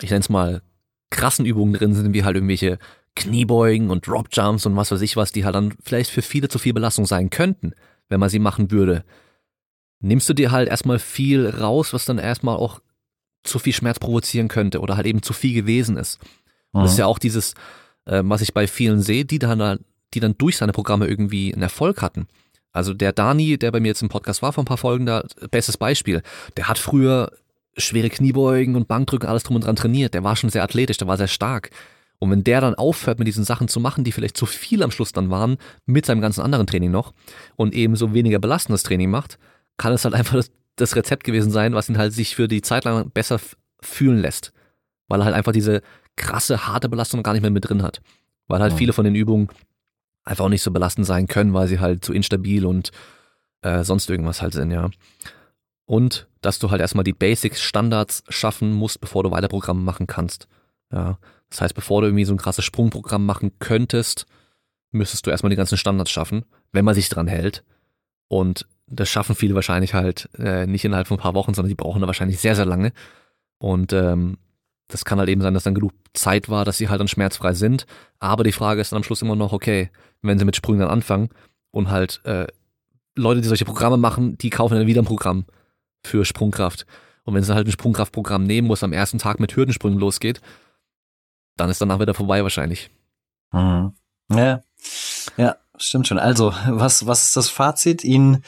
ich 0.00 0.10
nenne 0.10 0.20
es 0.20 0.28
mal, 0.28 0.62
krassen 1.10 1.46
Übungen 1.46 1.74
drin 1.74 1.94
sind, 1.94 2.14
wie 2.14 2.24
halt 2.24 2.36
irgendwelche 2.36 2.78
Kniebeugen 3.16 3.90
und 3.90 4.06
Dropjumps 4.06 4.66
und 4.66 4.76
was 4.76 4.90
weiß 4.90 5.00
ich 5.00 5.16
was, 5.16 5.32
die 5.32 5.44
halt 5.44 5.54
dann 5.54 5.74
vielleicht 5.82 6.10
für 6.10 6.22
viele 6.22 6.48
zu 6.48 6.58
viel 6.58 6.74
Belastung 6.74 7.06
sein 7.06 7.30
könnten, 7.30 7.74
wenn 8.08 8.20
man 8.20 8.28
sie 8.28 8.38
machen 8.38 8.70
würde, 8.70 9.04
nimmst 10.00 10.28
du 10.28 10.34
dir 10.34 10.50
halt 10.50 10.68
erstmal 10.68 10.98
viel 10.98 11.48
raus, 11.48 11.92
was 11.92 12.04
dann 12.04 12.18
erstmal 12.18 12.56
auch 12.56 12.80
zu 13.44 13.58
viel 13.58 13.72
Schmerz 13.72 13.98
provozieren 13.98 14.48
könnte 14.48 14.80
oder 14.80 14.96
halt 14.96 15.06
eben 15.06 15.22
zu 15.22 15.32
viel 15.32 15.54
gewesen 15.54 15.96
ist. 15.96 16.18
Und 16.72 16.82
das 16.82 16.92
ist 16.92 16.98
ja 16.98 17.06
auch 17.06 17.18
dieses, 17.18 17.54
äh, 18.06 18.22
was 18.24 18.40
ich 18.40 18.52
bei 18.52 18.66
vielen 18.66 19.00
sehe, 19.00 19.24
die 19.24 19.38
dann, 19.38 19.78
die 20.12 20.20
dann 20.20 20.36
durch 20.36 20.56
seine 20.56 20.72
Programme 20.72 21.06
irgendwie 21.06 21.52
einen 21.52 21.62
Erfolg 21.62 22.02
hatten. 22.02 22.26
Also 22.72 22.92
der 22.92 23.12
Dani, 23.12 23.56
der 23.56 23.70
bei 23.70 23.78
mir 23.78 23.88
jetzt 23.88 24.02
im 24.02 24.08
Podcast 24.08 24.42
war 24.42 24.52
vor 24.52 24.64
ein 24.64 24.66
paar 24.66 24.76
Folgen, 24.76 25.06
da 25.06 25.24
bestes 25.50 25.76
Beispiel. 25.76 26.22
Der 26.56 26.66
hat 26.66 26.78
früher 26.78 27.30
schwere 27.76 28.10
Kniebeugen 28.10 28.74
und 28.74 28.88
Bankdrücken 28.88 29.28
alles 29.28 29.44
drum 29.44 29.56
und 29.56 29.64
dran 29.64 29.76
trainiert. 29.76 30.14
Der 30.14 30.24
war 30.24 30.34
schon 30.34 30.50
sehr 30.50 30.64
athletisch, 30.64 30.96
der 30.96 31.06
war 31.06 31.16
sehr 31.16 31.28
stark. 31.28 31.70
Und 32.18 32.30
wenn 32.30 32.44
der 32.44 32.60
dann 32.60 32.74
aufhört, 32.74 33.18
mit 33.18 33.28
diesen 33.28 33.44
Sachen 33.44 33.68
zu 33.68 33.80
machen, 33.80 34.02
die 34.02 34.12
vielleicht 34.12 34.36
zu 34.36 34.46
viel 34.46 34.82
am 34.82 34.90
Schluss 34.90 35.12
dann 35.12 35.30
waren, 35.30 35.56
mit 35.86 36.06
seinem 36.06 36.20
ganzen 36.20 36.40
anderen 36.40 36.66
Training 36.66 36.90
noch 36.90 37.12
und 37.56 37.74
eben 37.74 37.96
so 37.96 38.14
weniger 38.14 38.38
belastendes 38.38 38.82
Training 38.82 39.10
macht, 39.10 39.38
kann 39.76 39.92
es 39.92 40.04
halt 40.04 40.14
einfach 40.14 40.42
das, 40.76 40.96
Rezept 40.96 41.24
gewesen 41.24 41.50
sein, 41.50 41.74
was 41.74 41.88
ihn 41.88 41.98
halt 41.98 42.12
sich 42.12 42.34
für 42.34 42.48
die 42.48 42.62
Zeit 42.62 42.84
lang 42.84 43.10
besser 43.10 43.40
fühlen 43.80 44.18
lässt. 44.18 44.52
Weil 45.08 45.20
er 45.20 45.26
halt 45.26 45.34
einfach 45.34 45.52
diese 45.52 45.82
krasse, 46.16 46.66
harte 46.66 46.88
Belastung 46.88 47.22
gar 47.22 47.32
nicht 47.32 47.42
mehr 47.42 47.50
mit 47.50 47.68
drin 47.68 47.82
hat. 47.82 48.00
Weil 48.46 48.60
halt 48.60 48.72
ja. 48.72 48.78
viele 48.78 48.92
von 48.92 49.04
den 49.04 49.14
Übungen 49.14 49.48
einfach 50.24 50.44
auch 50.44 50.50
nicht 50.50 50.62
so 50.62 50.70
belastend 50.70 51.06
sein 51.06 51.26
können, 51.26 51.54
weil 51.54 51.68
sie 51.68 51.80
halt 51.80 52.04
zu 52.04 52.12
instabil 52.12 52.64
und 52.64 52.92
äh, 53.62 53.84
sonst 53.84 54.08
irgendwas 54.10 54.42
halt 54.42 54.54
sind, 54.54 54.70
ja. 54.70 54.90
Und 55.86 56.28
dass 56.40 56.58
du 56.58 56.70
halt 56.70 56.80
erstmal 56.80 57.04
die 57.04 57.12
Basics, 57.12 57.60
Standards 57.60 58.24
schaffen 58.28 58.72
musst, 58.72 59.00
bevor 59.00 59.22
du 59.22 59.30
weiter 59.30 59.48
Programme 59.48 59.82
machen 59.82 60.06
kannst. 60.06 60.48
Ja. 60.92 61.18
Das 61.50 61.60
heißt, 61.60 61.74
bevor 61.74 62.00
du 62.00 62.08
irgendwie 62.08 62.24
so 62.24 62.34
ein 62.34 62.38
krasses 62.38 62.64
Sprungprogramm 62.64 63.24
machen 63.26 63.52
könntest, 63.58 64.26
müsstest 64.90 65.26
du 65.26 65.30
erstmal 65.30 65.50
die 65.50 65.56
ganzen 65.56 65.78
Standards 65.78 66.10
schaffen, 66.10 66.44
wenn 66.72 66.84
man 66.84 66.94
sich 66.94 67.08
dran 67.08 67.26
hält. 67.26 67.64
Und 68.28 68.66
das 68.86 69.08
schaffen 69.08 69.34
viele 69.34 69.54
wahrscheinlich 69.54 69.94
halt 69.94 70.28
äh, 70.38 70.66
nicht 70.66 70.84
innerhalb 70.84 71.06
von 71.06 71.16
ein 71.18 71.22
paar 71.22 71.34
Wochen, 71.34 71.54
sondern 71.54 71.70
die 71.70 71.74
brauchen 71.74 72.00
da 72.00 72.06
wahrscheinlich 72.06 72.40
sehr, 72.40 72.54
sehr 72.54 72.66
lange. 72.66 72.92
Und 73.58 73.92
ähm, 73.92 74.38
das 74.88 75.04
kann 75.04 75.18
halt 75.18 75.28
eben 75.28 75.40
sein, 75.40 75.54
dass 75.54 75.64
dann 75.64 75.74
genug 75.74 75.92
Zeit 76.12 76.48
war, 76.48 76.64
dass 76.64 76.76
sie 76.76 76.88
halt 76.88 77.00
dann 77.00 77.08
schmerzfrei 77.08 77.54
sind. 77.54 77.86
Aber 78.18 78.44
die 78.44 78.52
Frage 78.52 78.80
ist 78.80 78.92
dann 78.92 78.98
am 78.98 79.02
Schluss 79.02 79.22
immer 79.22 79.36
noch, 79.36 79.52
okay, 79.52 79.90
wenn 80.22 80.38
sie 80.38 80.44
mit 80.44 80.56
Sprüngen 80.56 80.80
dann 80.80 80.90
anfangen 80.90 81.30
und 81.70 81.90
halt 81.90 82.20
äh, 82.24 82.46
Leute, 83.16 83.40
die 83.40 83.48
solche 83.48 83.64
Programme 83.64 83.96
machen, 83.96 84.36
die 84.38 84.50
kaufen 84.50 84.74
dann 84.74 84.86
wieder 84.86 85.02
ein 85.02 85.06
Programm 85.06 85.46
für 86.02 86.24
Sprungkraft. 86.24 86.86
Und 87.24 87.34
wenn 87.34 87.42
sie 87.42 87.54
halt 87.54 87.66
ein 87.66 87.72
Sprungkraftprogramm 87.72 88.44
nehmen, 88.44 88.68
wo 88.68 88.74
es 88.74 88.82
am 88.82 88.92
ersten 88.92 89.18
Tag 89.18 89.40
mit 89.40 89.56
Hürdensprüngen 89.56 89.98
losgeht, 89.98 90.40
dann 91.56 91.70
ist 91.70 91.80
danach 91.80 92.00
wieder 92.00 92.14
vorbei 92.14 92.42
wahrscheinlich. 92.42 92.90
Mhm. 93.52 93.94
Ja, 94.30 94.62
ja, 95.36 95.56
stimmt 95.78 96.08
schon. 96.08 96.18
Also, 96.18 96.54
was, 96.68 97.06
was 97.06 97.24
ist 97.24 97.36
das 97.36 97.48
Fazit? 97.48 98.04
Ihn 98.04 98.42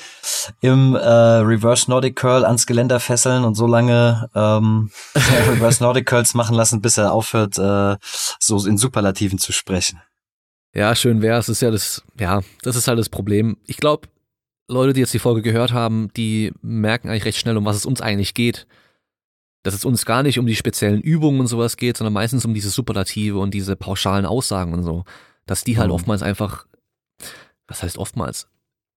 im 0.60 0.94
äh, 0.94 0.98
Reverse 0.98 1.90
Nordic 1.90 2.16
Curl 2.16 2.44
ans 2.44 2.66
Geländer 2.66 3.00
fesseln 3.00 3.44
und 3.44 3.54
so 3.54 3.66
lange 3.66 4.28
ähm, 4.34 4.90
Reverse 5.14 5.82
Nordic 5.82 6.06
Curls 6.06 6.34
machen 6.34 6.54
lassen, 6.54 6.80
bis 6.80 6.98
er 6.98 7.12
aufhört, 7.12 7.58
äh, 7.58 7.96
so 8.38 8.66
in 8.66 8.78
Superlativen 8.78 9.38
zu 9.38 9.52
sprechen. 9.52 10.00
Ja, 10.74 10.94
schön 10.94 11.22
wäre 11.22 11.38
es. 11.38 11.48
Ist 11.48 11.62
ja 11.62 11.70
das, 11.70 12.02
ja, 12.20 12.42
das 12.62 12.76
ist 12.76 12.86
halt 12.86 12.98
das 12.98 13.08
Problem. 13.08 13.56
Ich 13.66 13.78
glaube, 13.78 14.08
Leute, 14.68 14.92
die 14.92 15.00
jetzt 15.00 15.14
die 15.14 15.18
Folge 15.18 15.42
gehört 15.42 15.72
haben, 15.72 16.08
die 16.16 16.52
merken 16.60 17.08
eigentlich 17.08 17.24
recht 17.24 17.38
schnell, 17.38 17.56
um 17.56 17.64
was 17.64 17.76
es 17.76 17.86
uns 17.86 18.00
eigentlich 18.00 18.34
geht. 18.34 18.66
Dass 19.62 19.74
es 19.74 19.84
uns 19.84 20.04
gar 20.04 20.22
nicht 20.22 20.38
um 20.38 20.46
die 20.46 20.54
speziellen 20.54 21.00
Übungen 21.00 21.40
und 21.40 21.46
sowas 21.46 21.76
geht, 21.76 21.96
sondern 21.96 22.12
meistens 22.12 22.44
um 22.44 22.54
diese 22.54 22.70
Superlative 22.70 23.38
und 23.38 23.54
diese 23.54 23.74
pauschalen 23.74 24.26
Aussagen 24.26 24.74
und 24.74 24.82
so. 24.82 25.04
Dass 25.46 25.64
die 25.64 25.78
halt 25.78 25.88
mhm. 25.88 25.94
oftmals 25.94 26.22
einfach, 26.22 26.66
was 27.66 27.82
heißt 27.82 27.98
oftmals? 27.98 28.48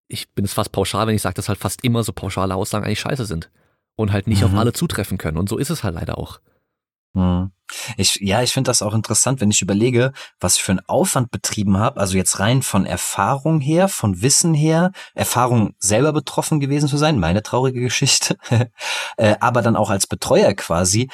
Ich 0.07 0.31
bin 0.33 0.45
es 0.45 0.53
fast 0.53 0.71
pauschal, 0.71 1.07
wenn 1.07 1.15
ich 1.15 1.21
sage, 1.21 1.35
dass 1.35 1.49
halt 1.49 1.59
fast 1.59 1.83
immer 1.83 2.03
so 2.03 2.13
pauschale 2.13 2.55
Aussagen 2.55 2.85
eigentlich 2.85 2.99
scheiße 2.99 3.25
sind. 3.25 3.49
Und 3.95 4.13
halt 4.13 4.27
nicht 4.27 4.41
mhm. 4.41 4.47
auf 4.47 4.53
alle 4.55 4.71
zutreffen 4.71 5.17
können. 5.17 5.37
Und 5.37 5.49
so 5.49 5.57
ist 5.57 5.69
es 5.69 5.83
halt 5.83 5.95
leider 5.95 6.17
auch. 6.17 6.39
Mhm. 7.13 7.51
Ich, 7.97 8.15
ja, 8.21 8.41
ich 8.41 8.51
finde 8.51 8.69
das 8.69 8.81
auch 8.81 8.93
interessant, 8.93 9.41
wenn 9.41 9.51
ich 9.51 9.61
überlege, 9.61 10.11
was 10.39 10.55
ich 10.55 10.63
für 10.63 10.71
einen 10.71 10.87
Aufwand 10.87 11.31
betrieben 11.31 11.77
habe. 11.77 11.99
Also 11.99 12.17
jetzt 12.17 12.39
rein 12.39 12.61
von 12.61 12.85
Erfahrung 12.85 13.59
her, 13.59 13.87
von 13.87 14.21
Wissen 14.21 14.53
her, 14.53 14.91
Erfahrung 15.13 15.75
selber 15.77 16.13
betroffen 16.13 16.59
gewesen 16.59 16.89
zu 16.89 16.97
sein, 16.97 17.19
meine 17.19 17.43
traurige 17.43 17.81
Geschichte, 17.81 18.37
äh, 19.17 19.35
aber 19.39 19.61
dann 19.61 19.75
auch 19.75 19.89
als 19.89 20.07
Betreuer 20.07 20.53
quasi, 20.53 21.09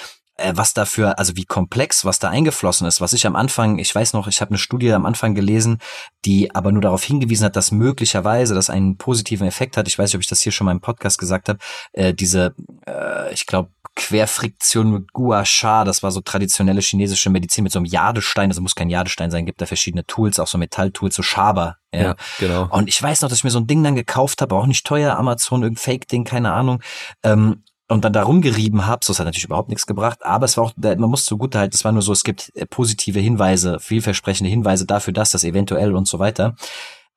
was 0.54 0.74
dafür, 0.74 1.18
also 1.18 1.36
wie 1.36 1.46
komplex, 1.46 2.04
was 2.04 2.20
da 2.20 2.30
eingeflossen 2.30 2.88
ist. 2.88 3.00
Was 3.00 3.14
ich 3.14 3.26
am 3.26 3.36
Anfang, 3.36 3.80
ich 3.80 3.94
weiß 3.94 4.14
noch, 4.14 4.28
ich 4.28 4.42
habe 4.42 4.52
eine 4.52 4.58
Studie 4.58 4.92
am 4.92 5.06
Anfang 5.06 5.34
gelesen, 5.34 5.80
die 6.26 6.54
aber 6.54 6.72
nur 6.72 6.82
darauf 6.82 7.04
hingewiesen 7.04 7.46
hat, 7.46 7.56
dass 7.56 7.72
möglicherweise 7.72 8.54
das 8.54 8.70
einen 8.70 8.98
positiven 8.98 9.48
Effekt 9.48 9.78
hat. 9.78 9.88
Ich 9.88 9.98
weiß 9.98 10.10
nicht, 10.10 10.16
ob 10.16 10.22
ich 10.22 10.28
das 10.28 10.42
hier 10.42 10.52
schon 10.52 10.66
mal 10.66 10.72
im 10.72 10.82
Podcast 10.82 11.18
gesagt 11.18 11.48
habe. 11.48 11.60
Äh, 11.94 12.14
diese, 12.14 12.54
äh, 12.86 13.34
ich 13.34 13.46
glaube, 13.46 13.70
Querfriktion 13.96 14.92
mit 14.92 15.14
Gua 15.14 15.46
Sha, 15.46 15.86
das 15.86 16.04
war 16.04 16.12
so 16.12 16.20
traditionelle 16.20 16.82
chinesische 16.82 17.30
Medizin 17.30 17.64
mit 17.64 17.72
so 17.72 17.80
einem 17.80 17.86
Jadestein, 17.86 18.50
also 18.50 18.62
muss 18.62 18.76
kein 18.76 18.90
Jadestein 18.90 19.32
sein, 19.32 19.46
gibt 19.46 19.62
da 19.62 19.66
verschiedene 19.66 20.06
Tools, 20.06 20.38
auch 20.40 20.48
so 20.48 20.58
Metalltools, 20.58 21.16
so 21.16 21.24
Schaber. 21.24 21.78
Ja. 21.94 22.02
ja, 22.02 22.16
genau. 22.40 22.68
Und 22.72 22.90
ich 22.90 23.02
weiß 23.02 23.22
noch, 23.22 23.30
dass 23.30 23.38
ich 23.38 23.44
mir 23.46 23.52
so 23.52 23.60
ein 23.60 23.68
Ding 23.68 23.84
dann 23.84 23.96
gekauft 23.96 24.42
habe, 24.42 24.54
auch 24.56 24.66
nicht 24.66 24.86
teuer, 24.86 25.18
Amazon, 25.18 25.64
irgendein 25.64 25.82
Fake-Ding, 25.82 26.26
keine 26.26 26.52
Ahnung. 26.52 26.82
Ähm, 27.24 27.64
und 27.88 28.04
dann 28.04 28.14
da 28.14 28.24
rumgerieben 28.24 28.88
habe, 28.88 29.06
so 29.06 29.14
es 29.14 29.20
hat 29.20 29.26
natürlich 29.26 29.46
überhaupt 29.46 29.70
nichts 29.70 29.86
gebracht, 29.86 30.20
aber 30.24 30.46
es 30.46 30.58
war 30.58 30.66
auch, 30.66 30.74
man 30.76 31.00
muss 31.10 31.26
zugute 31.26 31.60
halten, 31.60 31.76
es 31.76 31.86
war 31.86 31.92
nur 31.92 32.02
so, 32.02 32.12
es 32.12 32.24
gibt 32.24 32.52
äh, 32.56 32.66
positive 32.66 33.20
Hinweise, 33.20 33.80
vielversprechende 33.80 34.50
Hinweise 34.50 34.86
dafür, 34.86 35.14
dass 35.14 35.32
das 35.32 35.44
eventuell 35.44 35.96
und 35.96 36.08
so 36.08 36.20
weiter. 36.20 36.56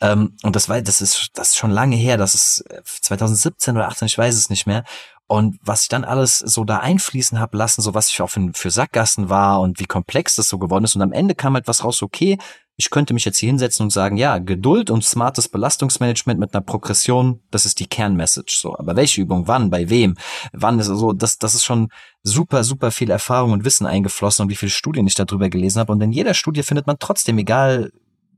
Ähm, 0.00 0.36
und 0.42 0.54
das 0.54 0.68
war, 0.68 0.80
das 0.80 1.00
ist, 1.00 1.30
das 1.34 1.50
ist 1.50 1.56
schon 1.56 1.70
lange 1.70 1.96
her, 1.96 2.16
das 2.16 2.34
ist 2.34 2.64
2017 2.84 3.74
äh, 3.74 3.78
oder 3.78 3.88
18, 3.88 4.06
ich 4.06 4.18
weiß 4.18 4.34
es 4.34 4.50
nicht 4.50 4.66
mehr. 4.66 4.84
Und 5.28 5.58
was 5.62 5.82
ich 5.82 5.88
dann 5.88 6.04
alles 6.04 6.38
so 6.38 6.64
da 6.64 6.78
einfließen 6.78 7.38
habe 7.38 7.58
lassen, 7.58 7.82
so 7.82 7.92
was 7.92 8.08
ich 8.08 8.22
auch 8.22 8.30
für, 8.30 8.50
für 8.54 8.70
Sackgassen 8.70 9.28
war 9.28 9.60
und 9.60 9.78
wie 9.78 9.84
komplex 9.84 10.36
das 10.36 10.48
so 10.48 10.58
geworden 10.58 10.84
ist. 10.84 10.96
Und 10.96 11.02
am 11.02 11.12
Ende 11.12 11.34
kam 11.34 11.54
halt 11.54 11.68
was 11.68 11.84
raus, 11.84 12.02
okay, 12.02 12.38
ich 12.80 12.88
könnte 12.90 13.12
mich 13.12 13.24
jetzt 13.24 13.38
hier 13.38 13.48
hinsetzen 13.48 13.84
und 13.84 13.90
sagen, 13.90 14.16
ja, 14.16 14.38
Geduld 14.38 14.88
und 14.88 15.04
smartes 15.04 15.48
Belastungsmanagement 15.48 16.40
mit 16.40 16.54
einer 16.54 16.62
Progression, 16.62 17.40
das 17.50 17.66
ist 17.66 17.80
die 17.80 17.88
Kernmessage. 17.88 18.56
So, 18.58 18.78
aber 18.78 18.96
welche 18.96 19.20
Übung, 19.20 19.48
wann, 19.48 19.68
bei 19.68 19.90
wem, 19.90 20.16
wann 20.52 20.78
ist 20.78 20.86
so, 20.86 21.12
das, 21.12 21.38
das 21.38 21.54
ist 21.54 21.64
schon 21.64 21.88
super, 22.22 22.64
super 22.64 22.90
viel 22.90 23.10
Erfahrung 23.10 23.52
und 23.52 23.64
Wissen 23.64 23.84
eingeflossen 23.84 24.44
und 24.44 24.48
wie 24.48 24.56
viele 24.56 24.70
Studien 24.70 25.06
ich 25.06 25.16
darüber 25.16 25.50
gelesen 25.50 25.80
habe. 25.80 25.92
Und 25.92 26.00
in 26.00 26.12
jeder 26.12 26.34
Studie 26.34 26.62
findet 26.62 26.86
man 26.86 26.96
trotzdem, 27.00 27.36
egal 27.38 27.90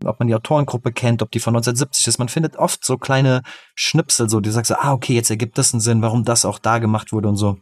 ob 0.04 0.18
man 0.18 0.28
die 0.28 0.34
Autorengruppe 0.34 0.92
kennt, 0.92 1.22
ob 1.22 1.30
die 1.30 1.40
von 1.40 1.54
1970 1.54 2.06
ist. 2.06 2.18
Man 2.18 2.28
findet 2.28 2.56
oft 2.56 2.84
so 2.84 2.98
kleine 2.98 3.42
Schnipsel, 3.74 4.28
so 4.28 4.40
die 4.40 4.50
sagst 4.50 4.68
so, 4.68 4.76
ah, 4.76 4.92
okay, 4.92 5.14
jetzt 5.14 5.30
ergibt 5.30 5.58
das 5.58 5.72
einen 5.72 5.80
Sinn, 5.80 6.02
warum 6.02 6.24
das 6.24 6.44
auch 6.44 6.58
da 6.58 6.78
gemacht 6.78 7.12
wurde 7.12 7.28
und 7.28 7.36
so. 7.36 7.58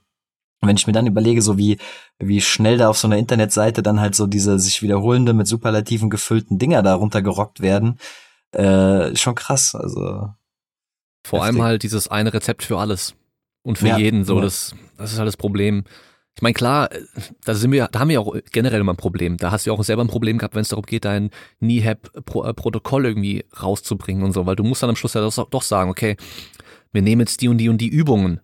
Und 0.61 0.69
wenn 0.69 0.77
ich 0.77 0.87
mir 0.87 0.93
dann 0.93 1.07
überlege, 1.07 1.41
so 1.41 1.57
wie, 1.57 1.79
wie 2.19 2.41
schnell 2.41 2.79
da 2.79 2.89
auf 2.89 2.99
so 2.99 3.07
einer 3.07 3.19
Internetseite 3.19 3.83
dann 3.83 4.01
halt 4.01 4.15
so 4.15 4.27
diese 4.27 4.59
sich 4.59 4.83
wiederholende 4.83 5.33
mit 5.33 5.47
Superlativen 5.47 6.11
gefüllten 6.11 6.59
Dinger 6.59 6.83
da 6.83 6.95
runtergerockt 6.95 7.61
werden, 7.61 7.99
äh, 8.53 9.15
schon 9.15 9.35
krass, 9.35 9.75
also. 9.75 10.33
Vor 11.25 11.41
heftig. 11.41 11.61
allem 11.61 11.63
halt 11.63 11.83
dieses 11.83 12.09
eine 12.09 12.33
Rezept 12.33 12.63
für 12.63 12.79
alles. 12.79 13.15
Und 13.63 13.79
für 13.79 13.89
ja, 13.89 13.99
jeden, 13.99 14.25
so, 14.25 14.37
ja. 14.37 14.43
das, 14.43 14.75
das 14.97 15.13
ist 15.13 15.19
halt 15.19 15.29
das 15.29 15.37
Problem. 15.37 15.85
Ich 16.39 16.43
meine, 16.43 16.55
klar, 16.55 16.89
da 17.45 17.55
sind 17.55 17.73
wir, 17.73 17.89
da 17.91 17.99
haben 17.99 18.11
wir 18.11 18.21
auch 18.21 18.37
generell 18.53 18.81
immer 18.81 18.93
ein 18.93 18.97
Problem. 18.97 19.39
Da 19.39 19.51
hast 19.51 19.67
du 19.67 19.71
ja 19.71 19.77
auch 19.77 19.83
selber 19.83 20.05
ein 20.05 20.09
Problem 20.09 20.39
gehabt, 20.39 20.55
wenn 20.55 20.63
es 20.63 20.69
darum 20.69 20.85
geht, 20.85 21.05
dein 21.05 21.31
NIHAP-Protokoll 21.59 23.05
äh, 23.05 23.09
irgendwie 23.09 23.45
rauszubringen 23.61 24.23
und 24.23 24.35
so, 24.35 24.47
weil 24.47 24.55
du 24.55 24.63
musst 24.63 24.81
dann 24.81 24.91
am 24.91 24.95
Schluss 24.95 25.15
ja 25.15 25.29
doch 25.29 25.63
sagen, 25.63 25.91
okay, 25.91 26.17
wir 26.93 27.03
nehmen 27.03 27.23
jetzt 27.23 27.41
die 27.41 27.49
und 27.49 27.59
die 27.59 27.69
und 27.69 27.79
die 27.79 27.89
Übungen. 27.89 28.41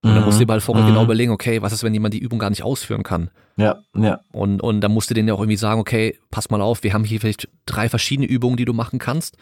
Und 0.00 0.12
mhm. 0.12 0.14
dann 0.14 0.24
musst 0.24 0.40
du 0.40 0.46
dir 0.46 0.52
halt 0.52 0.62
vorher 0.62 0.84
genau 0.84 0.92
mhm. 0.92 0.94
genau 0.94 1.04
überlegen, 1.04 1.32
okay, 1.32 1.60
was 1.60 1.74
ist, 1.74 1.82
wenn 1.82 1.92
jemand 1.92 2.14
die 2.14 2.18
Übung 2.18 2.38
gar 2.38 2.48
nicht 2.48 2.62
ausführen 2.62 3.02
kann? 3.02 3.28
Ja, 3.58 3.82
ja. 3.94 4.20
Und, 4.32 4.62
und 4.62 4.80
dann 4.80 4.92
musst 4.92 5.10
du 5.10 5.14
denen 5.14 5.28
ja 5.28 5.34
auch 5.34 5.40
irgendwie 5.40 5.58
sagen, 5.58 5.82
okay, 5.82 6.18
pass 6.30 6.48
mal 6.48 6.62
auf, 6.62 6.82
wir 6.82 6.94
haben 6.94 7.04
hier 7.04 7.20
vielleicht 7.20 7.50
drei 7.66 7.90
verschiedene 7.90 8.26
Übungen, 8.26 8.56
die 8.56 8.64
du 8.64 8.72
machen 8.72 8.98
kannst. 8.98 9.36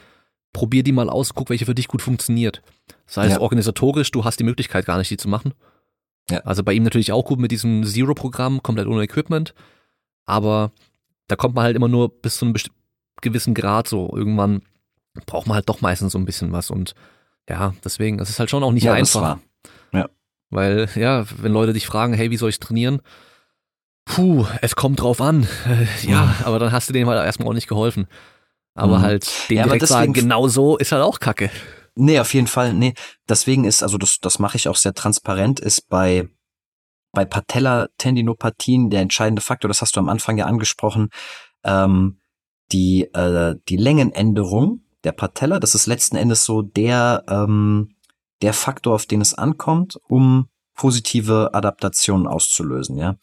Probier 0.52 0.82
die 0.82 0.90
mal 0.90 1.08
aus, 1.08 1.34
guck, 1.34 1.50
welche 1.50 1.66
für 1.66 1.74
dich 1.76 1.86
gut 1.86 2.02
funktioniert. 2.02 2.62
Das 3.06 3.18
heißt, 3.18 3.36
ja. 3.36 3.40
organisatorisch, 3.40 4.10
du 4.10 4.24
hast 4.24 4.40
die 4.40 4.44
Möglichkeit 4.44 4.86
gar 4.86 4.98
nicht, 4.98 5.10
die 5.12 5.16
zu 5.16 5.28
machen. 5.28 5.54
Ja. 6.30 6.38
Also 6.40 6.62
bei 6.62 6.72
ihm 6.72 6.82
natürlich 6.82 7.12
auch 7.12 7.24
gut 7.24 7.38
mit 7.38 7.50
diesem 7.50 7.84
Zero-Programm, 7.84 8.62
komplett 8.62 8.86
ohne 8.86 9.02
Equipment. 9.02 9.54
Aber 10.24 10.72
da 11.28 11.36
kommt 11.36 11.54
man 11.54 11.64
halt 11.64 11.76
immer 11.76 11.88
nur 11.88 12.08
bis 12.08 12.38
zu 12.38 12.44
einem 12.44 12.54
gewissen 13.20 13.54
Grad 13.54 13.88
so. 13.88 14.14
Irgendwann 14.14 14.62
braucht 15.26 15.46
man 15.46 15.56
halt 15.56 15.68
doch 15.68 15.80
meistens 15.80 16.12
so 16.12 16.18
ein 16.18 16.24
bisschen 16.24 16.52
was. 16.52 16.70
Und 16.70 16.94
ja, 17.48 17.74
deswegen, 17.84 18.18
es 18.20 18.30
ist 18.30 18.38
halt 18.38 18.50
schon 18.50 18.62
auch 18.62 18.72
nicht 18.72 18.84
ja, 18.84 18.94
einfach. 18.94 19.38
Ja. 19.92 20.08
Weil, 20.50 20.88
ja, 20.94 21.24
wenn 21.38 21.52
Leute 21.52 21.72
dich 21.72 21.86
fragen, 21.86 22.14
hey, 22.14 22.30
wie 22.30 22.36
soll 22.36 22.50
ich 22.50 22.60
trainieren? 22.60 23.00
Puh, 24.04 24.46
es 24.60 24.76
kommt 24.76 25.00
drauf 25.00 25.20
an. 25.20 25.46
ja, 26.02 26.24
mhm. 26.24 26.44
aber 26.44 26.58
dann 26.58 26.72
hast 26.72 26.88
du 26.88 26.92
denen 26.92 27.08
halt 27.08 27.24
erstmal 27.24 27.48
auch 27.48 27.54
nicht 27.54 27.68
geholfen. 27.68 28.06
Aber 28.74 28.98
mhm. 28.98 29.02
halt 29.02 29.50
den 29.50 29.58
ja, 29.58 29.64
direkt 29.64 29.86
sagen, 29.86 30.12
genau 30.12 30.48
so 30.48 30.76
ist 30.76 30.92
halt 30.92 31.02
auch 31.02 31.20
Kacke. 31.20 31.50
Nee, 31.94 32.18
auf 32.20 32.32
jeden 32.34 32.46
Fall, 32.46 32.72
nee. 32.72 32.94
Deswegen 33.28 33.64
ist, 33.64 33.82
also 33.82 33.98
das, 33.98 34.18
das 34.20 34.38
mache 34.38 34.56
ich 34.56 34.68
auch 34.68 34.76
sehr 34.76 34.94
transparent, 34.94 35.60
ist 35.60 35.88
bei 35.88 36.28
bei 37.12 37.24
Patella-Tendinopathien 37.24 38.90
der 38.90 39.02
entscheidende 39.02 39.42
Faktor, 39.42 39.68
das 39.68 39.82
hast 39.82 39.96
du 39.96 40.00
am 40.00 40.08
Anfang 40.08 40.38
ja 40.38 40.46
angesprochen, 40.46 41.10
ähm, 41.62 42.18
die, 42.72 43.02
äh, 43.12 43.56
die 43.68 43.76
Längenänderung 43.76 44.80
der 45.04 45.12
Patella, 45.12 45.60
das 45.60 45.74
ist 45.74 45.86
letzten 45.86 46.16
Endes 46.16 46.44
so 46.44 46.62
der, 46.62 47.24
ähm, 47.28 47.94
der 48.40 48.54
Faktor, 48.54 48.94
auf 48.94 49.06
den 49.06 49.20
es 49.20 49.34
ankommt, 49.34 49.98
um 50.08 50.48
positive 50.74 51.50
Adaptationen 51.52 52.26
auszulösen, 52.26 52.96
ja. 52.96 53.16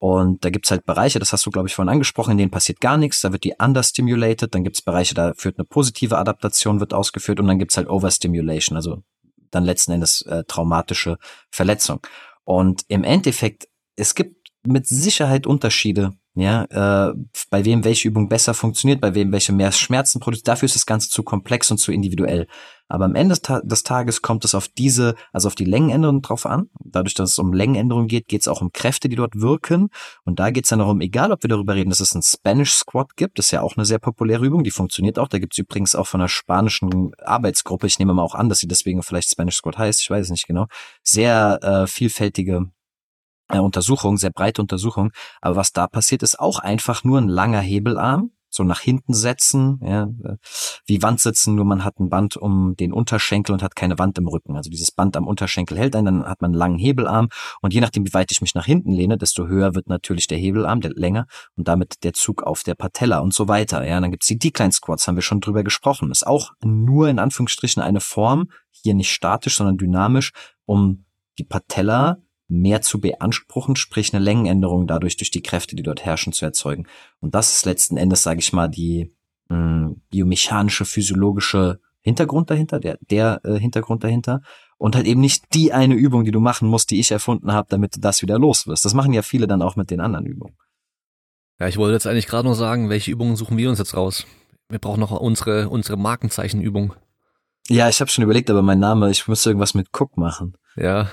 Und 0.00 0.46
da 0.46 0.48
gibt's 0.48 0.70
halt 0.70 0.86
Bereiche, 0.86 1.18
das 1.18 1.34
hast 1.34 1.44
du, 1.44 1.50
glaube 1.50 1.68
ich, 1.68 1.74
vorhin 1.74 1.92
angesprochen, 1.92 2.30
in 2.32 2.38
denen 2.38 2.50
passiert 2.50 2.80
gar 2.80 2.96
nichts, 2.96 3.20
da 3.20 3.32
wird 3.32 3.44
die 3.44 3.54
understimulated, 3.58 4.54
dann 4.54 4.64
gibt's 4.64 4.80
Bereiche, 4.80 5.14
da 5.14 5.34
führt 5.34 5.58
eine 5.58 5.66
positive 5.66 6.16
Adaptation, 6.16 6.80
wird 6.80 6.94
ausgeführt 6.94 7.38
und 7.38 7.46
dann 7.46 7.58
gibt's 7.58 7.76
halt 7.76 7.90
Overstimulation, 7.90 8.76
also 8.76 9.02
dann 9.50 9.64
letzten 9.64 9.92
Endes 9.92 10.22
äh, 10.22 10.44
traumatische 10.44 11.18
Verletzung. 11.50 12.00
Und 12.44 12.82
im 12.88 13.04
Endeffekt, 13.04 13.68
es 13.94 14.14
gibt 14.14 14.48
mit 14.62 14.86
Sicherheit 14.86 15.46
Unterschiede, 15.46 16.14
ja, 16.34 16.64
äh, 17.10 17.14
bei 17.50 17.64
wem 17.64 17.84
welche 17.84 18.08
Übung 18.08 18.28
besser 18.28 18.54
funktioniert, 18.54 19.00
bei 19.00 19.14
wem 19.14 19.32
welche 19.32 19.52
mehr 19.52 19.72
Schmerzen 19.72 20.20
produziert. 20.20 20.48
Dafür 20.48 20.66
ist 20.66 20.76
das 20.76 20.86
Ganze 20.86 21.10
zu 21.10 21.22
komplex 21.24 21.70
und 21.70 21.78
zu 21.78 21.90
individuell. 21.90 22.46
Aber 22.90 23.04
am 23.04 23.14
Ende 23.14 23.36
des 23.36 23.82
Tages 23.84 24.20
kommt 24.20 24.44
es 24.44 24.54
auf 24.54 24.66
diese, 24.66 25.14
also 25.32 25.46
auf 25.46 25.54
die 25.54 25.64
Längenänderung 25.64 26.22
drauf 26.22 26.44
an. 26.44 26.70
Dadurch, 26.84 27.14
dass 27.14 27.30
es 27.30 27.38
um 27.38 27.52
Längenänderung 27.52 28.08
geht, 28.08 28.26
geht 28.26 28.40
es 28.40 28.48
auch 28.48 28.60
um 28.60 28.72
Kräfte, 28.72 29.08
die 29.08 29.14
dort 29.14 29.40
wirken. 29.40 29.90
Und 30.24 30.40
da 30.40 30.50
geht 30.50 30.64
es 30.64 30.70
dann 30.70 30.80
darum, 30.80 31.00
egal 31.00 31.30
ob 31.30 31.42
wir 31.44 31.48
darüber 31.48 31.76
reden, 31.76 31.90
dass 31.90 32.00
es 32.00 32.14
einen 32.14 32.22
Spanish 32.22 32.72
Squat 32.72 33.16
gibt, 33.16 33.38
das 33.38 33.46
ist 33.46 33.52
ja 33.52 33.62
auch 33.62 33.76
eine 33.76 33.86
sehr 33.86 34.00
populäre 34.00 34.44
Übung, 34.44 34.64
die 34.64 34.72
funktioniert 34.72 35.20
auch. 35.20 35.28
Da 35.28 35.38
gibt 35.38 35.54
es 35.54 35.58
übrigens 35.58 35.94
auch 35.94 36.08
von 36.08 36.20
einer 36.20 36.28
spanischen 36.28 37.12
Arbeitsgruppe, 37.18 37.86
ich 37.86 38.00
nehme 38.00 38.12
mal 38.12 38.22
auch 38.22 38.34
an, 38.34 38.48
dass 38.48 38.58
sie 38.58 38.68
deswegen 38.68 39.04
vielleicht 39.04 39.30
Spanish 39.30 39.56
Squat 39.56 39.78
heißt, 39.78 40.00
ich 40.00 40.10
weiß 40.10 40.26
es 40.26 40.30
nicht 40.30 40.48
genau, 40.48 40.66
sehr 41.04 41.60
äh, 41.62 41.86
vielfältige 41.86 42.70
Untersuchung, 43.58 44.16
sehr 44.16 44.30
breite 44.30 44.62
Untersuchung. 44.62 45.10
Aber 45.40 45.56
was 45.56 45.72
da 45.72 45.86
passiert, 45.86 46.22
ist 46.22 46.38
auch 46.38 46.58
einfach 46.58 47.04
nur 47.04 47.18
ein 47.18 47.28
langer 47.28 47.60
Hebelarm, 47.60 48.30
so 48.50 48.64
nach 48.64 48.80
hinten 48.80 49.14
setzen, 49.14 49.80
ja, 49.82 50.04
äh, 50.24 50.36
wie 50.84 51.02
Wand 51.02 51.20
sitzen, 51.20 51.54
nur 51.54 51.64
man 51.64 51.84
hat 51.84 52.00
ein 52.00 52.10
Band 52.10 52.36
um 52.36 52.74
den 52.76 52.92
Unterschenkel 52.92 53.52
und 53.52 53.62
hat 53.62 53.76
keine 53.76 53.98
Wand 53.98 54.18
im 54.18 54.26
Rücken. 54.26 54.56
Also 54.56 54.70
dieses 54.70 54.90
Band 54.90 55.16
am 55.16 55.26
Unterschenkel 55.26 55.78
hält 55.78 55.94
einen, 55.94 56.06
dann 56.06 56.24
hat 56.24 56.42
man 56.42 56.50
einen 56.50 56.58
langen 56.58 56.78
Hebelarm 56.78 57.28
und 57.62 57.72
je 57.72 57.80
nachdem, 57.80 58.06
wie 58.06 58.12
weit 58.12 58.32
ich 58.32 58.40
mich 58.40 58.54
nach 58.54 58.66
hinten 58.66 58.90
lehne, 58.90 59.16
desto 59.16 59.46
höher 59.46 59.74
wird 59.74 59.88
natürlich 59.88 60.26
der 60.26 60.38
Hebelarm, 60.38 60.80
der 60.80 60.90
länger 60.90 61.26
und 61.56 61.68
damit 61.68 62.02
der 62.02 62.12
Zug 62.12 62.42
auf 62.42 62.64
der 62.64 62.74
Patella 62.74 63.20
und 63.20 63.32
so 63.32 63.46
weiter. 63.46 63.86
Ja, 63.86 64.00
dann 64.00 64.10
gibt's 64.10 64.26
die 64.26 64.38
Decline 64.38 64.72
Squats, 64.72 65.06
haben 65.06 65.16
wir 65.16 65.22
schon 65.22 65.40
drüber 65.40 65.62
gesprochen. 65.62 66.10
Ist 66.10 66.26
auch 66.26 66.50
nur 66.62 67.08
in 67.08 67.20
Anführungsstrichen 67.20 67.82
eine 67.82 68.00
Form, 68.00 68.50
hier 68.70 68.94
nicht 68.94 69.12
statisch, 69.12 69.56
sondern 69.56 69.76
dynamisch, 69.76 70.32
um 70.66 71.04
die 71.38 71.44
Patella 71.44 72.18
mehr 72.50 72.82
zu 72.82 73.00
beanspruchen, 73.00 73.76
sprich 73.76 74.12
eine 74.12 74.22
Längenänderung 74.22 74.86
dadurch 74.86 75.16
durch 75.16 75.30
die 75.30 75.42
Kräfte, 75.42 75.76
die 75.76 75.82
dort 75.82 76.04
herrschen, 76.04 76.32
zu 76.32 76.44
erzeugen. 76.44 76.86
Und 77.20 77.34
das 77.34 77.54
ist 77.54 77.64
letzten 77.64 77.96
Endes, 77.96 78.22
sage 78.22 78.40
ich 78.40 78.52
mal, 78.52 78.68
die 78.68 79.14
mh, 79.48 79.56
hm, 79.56 80.02
biomechanische, 80.10 80.84
physiologische 80.84 81.80
Hintergrund 82.00 82.50
dahinter, 82.50 82.80
der, 82.80 82.98
der 83.10 83.40
äh, 83.44 83.58
Hintergrund 83.58 84.04
dahinter. 84.04 84.42
Und 84.78 84.96
halt 84.96 85.06
eben 85.06 85.20
nicht 85.20 85.54
die 85.54 85.72
eine 85.72 85.94
Übung, 85.94 86.24
die 86.24 86.30
du 86.30 86.40
machen 86.40 86.68
musst, 86.68 86.90
die 86.90 86.98
ich 86.98 87.10
erfunden 87.10 87.52
habe, 87.52 87.68
damit 87.70 87.96
du 87.96 88.00
das 88.00 88.22
wieder 88.22 88.38
los 88.38 88.66
wirst. 88.66 88.84
Das 88.84 88.94
machen 88.94 89.12
ja 89.12 89.22
viele 89.22 89.46
dann 89.46 89.62
auch 89.62 89.76
mit 89.76 89.90
den 89.90 90.00
anderen 90.00 90.26
Übungen. 90.26 90.56
Ja, 91.58 91.68
ich 91.68 91.76
wollte 91.76 91.92
jetzt 91.92 92.06
eigentlich 92.06 92.26
gerade 92.26 92.48
nur 92.48 92.54
sagen, 92.54 92.88
welche 92.88 93.10
Übungen 93.10 93.36
suchen 93.36 93.58
wir 93.58 93.68
uns 93.68 93.78
jetzt 93.78 93.94
raus? 93.94 94.26
Wir 94.70 94.78
brauchen 94.78 95.00
noch 95.00 95.10
unsere, 95.10 95.68
unsere 95.68 95.98
Markenzeichenübung. 95.98 96.94
Ja, 97.68 97.88
ich 97.90 98.00
habe 98.00 98.10
schon 98.10 98.24
überlegt, 98.24 98.48
aber 98.48 98.62
mein 98.62 98.78
Name, 98.78 99.10
ich 99.10 99.28
müsste 99.28 99.50
irgendwas 99.50 99.74
mit 99.74 99.88
Cook 99.92 100.16
machen. 100.16 100.56
Ja, 100.76 101.10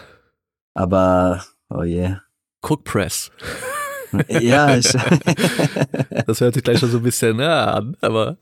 aber, 0.78 1.44
oh. 1.70 1.82
Yeah. 1.82 2.22
Cook 2.62 2.84
Press. 2.84 3.32
ja, 4.30 4.76
ich 4.78 4.92
das 6.26 6.42
hört 6.42 6.54
sich 6.54 6.64
gleich 6.64 6.80
schon 6.80 6.92
so 6.92 6.98
ein 6.98 7.04
bisschen 7.04 7.40
ja, 7.40 7.66
an, 7.66 7.98
aber 8.02 8.38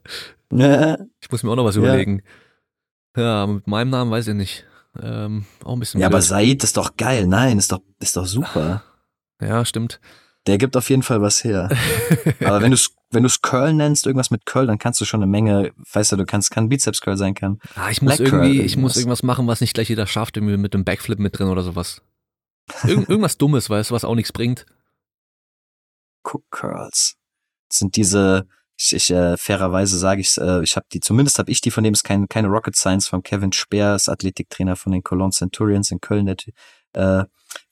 ich 0.49 1.31
muss 1.31 1.43
mir 1.43 1.51
auch 1.51 1.55
noch 1.55 1.65
was 1.65 1.75
überlegen. 1.75 2.21
Ja, 3.17 3.47
mit 3.47 3.67
meinem 3.67 3.89
Namen 3.89 4.11
weiß 4.11 4.27
ich 4.27 4.35
nicht. 4.35 4.65
Ähm, 5.01 5.45
auch 5.63 5.73
ein 5.73 5.79
bisschen. 5.79 5.99
Ja, 5.99 6.07
blöd. 6.09 6.15
aber 6.15 6.21
Said 6.21 6.63
ist 6.63 6.77
doch 6.77 6.95
geil. 6.97 7.27
Nein, 7.27 7.57
ist 7.57 7.71
doch, 7.71 7.81
ist 7.99 8.15
doch 8.15 8.25
super. 8.25 8.83
Ja, 9.41 9.65
stimmt. 9.65 9.99
Der 10.47 10.57
gibt 10.57 10.77
auf 10.77 10.89
jeden 10.89 11.03
Fall 11.03 11.21
was 11.21 11.43
her. 11.43 11.69
aber 12.41 12.61
wenn 12.61 12.71
du 12.71 12.75
es 12.75 12.95
wenn 13.11 13.23
du's 13.23 13.41
Curl 13.41 13.73
nennst, 13.73 14.05
irgendwas 14.05 14.29
mit 14.29 14.45
Curl, 14.45 14.67
dann 14.67 14.77
kannst 14.77 15.01
du 15.01 15.05
schon 15.05 15.21
eine 15.23 15.31
Menge, 15.31 15.71
weißt 15.93 16.11
du, 16.11 16.17
du 16.17 16.25
kannst, 16.25 16.51
kann 16.51 16.69
Bizeps 16.69 17.01
Curl 17.01 17.17
sein 17.17 17.33
kann. 17.33 17.59
Ah, 17.75 17.89
ich 17.89 18.01
muss 18.01 18.17
Black 18.17 18.31
irgendwie, 18.31 18.61
ich 18.61 18.77
muss 18.77 18.97
irgendwas 18.97 19.23
machen, 19.23 19.47
was 19.47 19.61
nicht 19.61 19.73
gleich 19.73 19.89
jeder 19.89 20.05
schafft, 20.05 20.37
irgendwie 20.37 20.57
mit 20.57 20.75
einem 20.75 20.83
Backflip 20.83 21.19
mit 21.19 21.37
drin 21.37 21.47
oder 21.47 21.63
sowas. 21.63 22.01
Irgend, 22.83 23.09
irgendwas 23.09 23.37
Dummes, 23.37 23.69
weißt 23.69 23.91
du, 23.91 23.95
was 23.95 24.05
auch 24.05 24.15
nichts 24.15 24.31
bringt. 24.31 24.65
Cook 26.23 26.43
Curls. 26.49 27.15
Das 27.69 27.79
sind 27.79 27.95
diese, 27.95 28.47
ich, 28.77 28.93
ich 28.93 29.11
äh, 29.11 29.37
fairerweise 29.37 29.97
sage 29.97 30.21
ich, 30.21 30.37
äh, 30.37 30.63
ich 30.63 30.75
habe 30.75 30.85
die, 30.91 30.99
zumindest 30.99 31.39
habe 31.39 31.51
ich 31.51 31.61
die, 31.61 31.71
von 31.71 31.83
dem 31.83 31.93
ist 31.93 32.03
kein, 32.03 32.27
keine 32.27 32.47
Rocket 32.47 32.75
Science 32.75 33.07
von 33.07 33.23
Kevin 33.23 33.51
Speer, 33.51 33.95
ist 33.95 34.09
Athletiktrainer 34.09 34.75
von 34.75 34.91
den 34.91 35.03
Cologne 35.03 35.31
Centurions 35.31 35.91
in 35.91 36.01
Köln, 36.01 36.25
der 36.25 36.35
äh, 36.93 37.25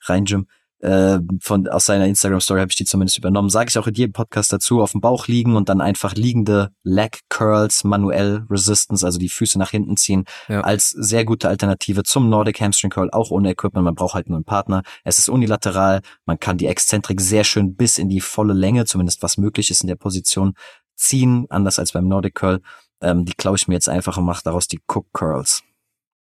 Rhein 0.05 0.25
Gym 0.25 0.47
äh, 0.83 1.19
von 1.39 1.67
aus 1.69 1.85
seiner 1.85 2.07
Instagram 2.07 2.41
Story 2.41 2.59
habe 2.59 2.69
ich 2.69 2.75
die 2.75 2.83
zumindest 2.83 3.17
übernommen. 3.17 3.49
Sage 3.49 3.69
ich 3.69 3.77
auch 3.77 3.87
in 3.87 3.93
jedem 3.93 4.11
Podcast 4.11 4.51
dazu, 4.51 4.81
auf 4.81 4.91
dem 4.91 4.99
Bauch 4.99 5.27
liegen 5.27 5.55
und 5.55 5.69
dann 5.69 5.79
einfach 5.79 6.13
liegende 6.13 6.71
Leg 6.83 7.21
Curls, 7.29 7.85
manuell 7.85 8.45
Resistance, 8.49 9.05
also 9.05 9.17
die 9.17 9.29
Füße 9.29 9.57
nach 9.57 9.69
hinten 9.69 9.95
ziehen, 9.95 10.25
ja. 10.49 10.59
als 10.59 10.89
sehr 10.89 11.23
gute 11.23 11.47
Alternative 11.47 12.03
zum 12.03 12.29
Nordic 12.29 12.59
Hamstring 12.59 12.91
Curl, 12.91 13.09
auch 13.11 13.31
ohne 13.31 13.51
Equipment. 13.51 13.85
Man 13.85 13.95
braucht 13.95 14.13
halt 14.13 14.27
nur 14.27 14.35
einen 14.35 14.43
Partner. 14.43 14.83
Es 15.05 15.19
ist 15.19 15.29
unilateral. 15.29 16.01
Man 16.25 16.37
kann 16.37 16.57
die 16.57 16.67
Exzentrik 16.67 17.21
sehr 17.21 17.45
schön 17.45 17.75
bis 17.75 17.97
in 17.97 18.09
die 18.09 18.19
volle 18.19 18.53
Länge, 18.53 18.83
zumindest 18.83 19.23
was 19.23 19.37
möglich 19.37 19.71
ist 19.71 19.83
in 19.83 19.87
der 19.87 19.95
Position, 19.95 20.53
ziehen, 20.95 21.45
anders 21.49 21.79
als 21.79 21.93
beim 21.93 22.09
Nordic 22.09 22.35
Curl. 22.35 22.59
Ähm, 22.99 23.23
die 23.23 23.33
klaue 23.33 23.55
ich 23.55 23.69
mir 23.69 23.75
jetzt 23.75 23.87
einfach 23.87 24.17
und 24.17 24.25
mache 24.25 24.43
daraus 24.43 24.67
die 24.67 24.81
Cook 24.85 25.07
Curls. 25.13 25.63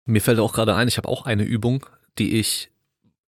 Mir 0.05 0.21
fällt 0.21 0.39
auch 0.39 0.53
gerade 0.53 0.73
ein, 0.73 0.87
ich 0.87 0.97
habe 0.97 1.07
auch 1.07 1.27
eine 1.27 1.43
Übung, 1.43 1.85
die 2.17 2.39
ich 2.39 2.71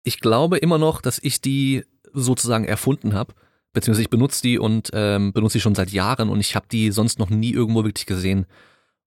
ich 0.03 0.19
glaube 0.19 0.57
immer 0.57 0.77
noch, 0.77 1.01
dass 1.01 1.19
ich 1.21 1.41
die 1.41 1.83
sozusagen 2.13 2.65
erfunden 2.65 3.13
habe, 3.13 3.33
beziehungsweise 3.73 4.03
ich 4.03 4.09
benutze 4.09 4.41
die 4.41 4.59
und 4.59 4.89
ähm, 4.93 5.33
benutze 5.33 5.57
die 5.57 5.61
schon 5.61 5.75
seit 5.75 5.91
Jahren 5.91 6.29
und 6.29 6.39
ich 6.39 6.55
habe 6.55 6.65
die 6.71 6.91
sonst 6.91 7.19
noch 7.19 7.29
nie 7.29 7.51
irgendwo 7.51 7.83
wirklich 7.83 8.05
gesehen. 8.05 8.45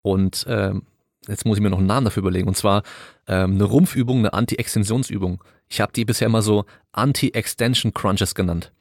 Und 0.03 0.45
ähm, 0.49 0.83
jetzt 1.29 1.45
muss 1.45 1.59
ich 1.59 1.63
mir 1.63 1.71
noch 1.71 1.79
einen 1.79 1.87
Namen 1.87 2.05
dafür 2.05 2.23
überlegen. 2.23 2.49
Und 2.49 2.57
zwar 2.57 2.83
ähm, 3.27 3.55
eine 3.55 3.65
Rumpfübung, 3.65 4.19
eine 4.19 4.33
Anti-Extensionsübung. 4.33 5.43
Ich 5.69 5.81
habe 5.81 5.93
die 5.93 6.05
bisher 6.05 6.27
immer 6.27 6.43
so 6.43 6.65
Anti-Extension 6.93 7.95
Crunches 7.95 8.35
genannt. 8.35 8.73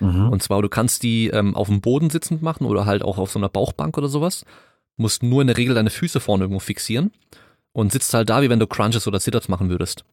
Mhm. 0.00 0.28
Und 0.30 0.42
zwar, 0.42 0.62
du 0.62 0.68
kannst 0.68 1.02
die 1.02 1.28
ähm, 1.28 1.54
auf 1.54 1.68
dem 1.68 1.80
Boden 1.80 2.10
sitzend 2.10 2.42
machen 2.42 2.66
oder 2.66 2.86
halt 2.86 3.02
auch 3.02 3.18
auf 3.18 3.30
so 3.30 3.38
einer 3.38 3.48
Bauchbank 3.48 3.96
oder 3.98 4.08
sowas. 4.08 4.44
Musst 4.96 5.22
nur 5.22 5.40
in 5.40 5.48
der 5.48 5.56
Regel 5.56 5.74
deine 5.74 5.90
Füße 5.90 6.20
vorne 6.20 6.44
irgendwo 6.44 6.60
fixieren 6.60 7.12
und 7.72 7.92
sitzt 7.92 8.12
halt 8.14 8.28
da, 8.30 8.42
wie 8.42 8.50
wenn 8.50 8.60
du 8.60 8.66
Crunches 8.66 9.06
oder 9.06 9.20
Sit-Ups 9.20 9.48
machen 9.48 9.70
würdest. 9.70 10.04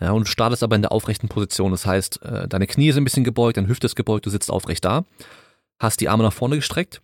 Ja, 0.00 0.12
und 0.12 0.26
du 0.26 0.30
startest 0.30 0.62
aber 0.62 0.76
in 0.76 0.82
der 0.82 0.92
aufrechten 0.92 1.28
Position. 1.28 1.70
Das 1.70 1.86
heißt, 1.86 2.22
äh, 2.22 2.48
deine 2.48 2.66
Knie 2.66 2.92
sind 2.92 3.02
ein 3.02 3.04
bisschen 3.04 3.24
gebeugt, 3.24 3.56
deine 3.56 3.68
Hüfte 3.68 3.86
ist 3.86 3.96
gebeugt, 3.96 4.26
du 4.26 4.30
sitzt 4.30 4.50
aufrecht 4.50 4.84
da, 4.84 5.04
hast 5.78 6.00
die 6.00 6.08
Arme 6.08 6.22
nach 6.22 6.32
vorne 6.32 6.56
gestreckt 6.56 7.00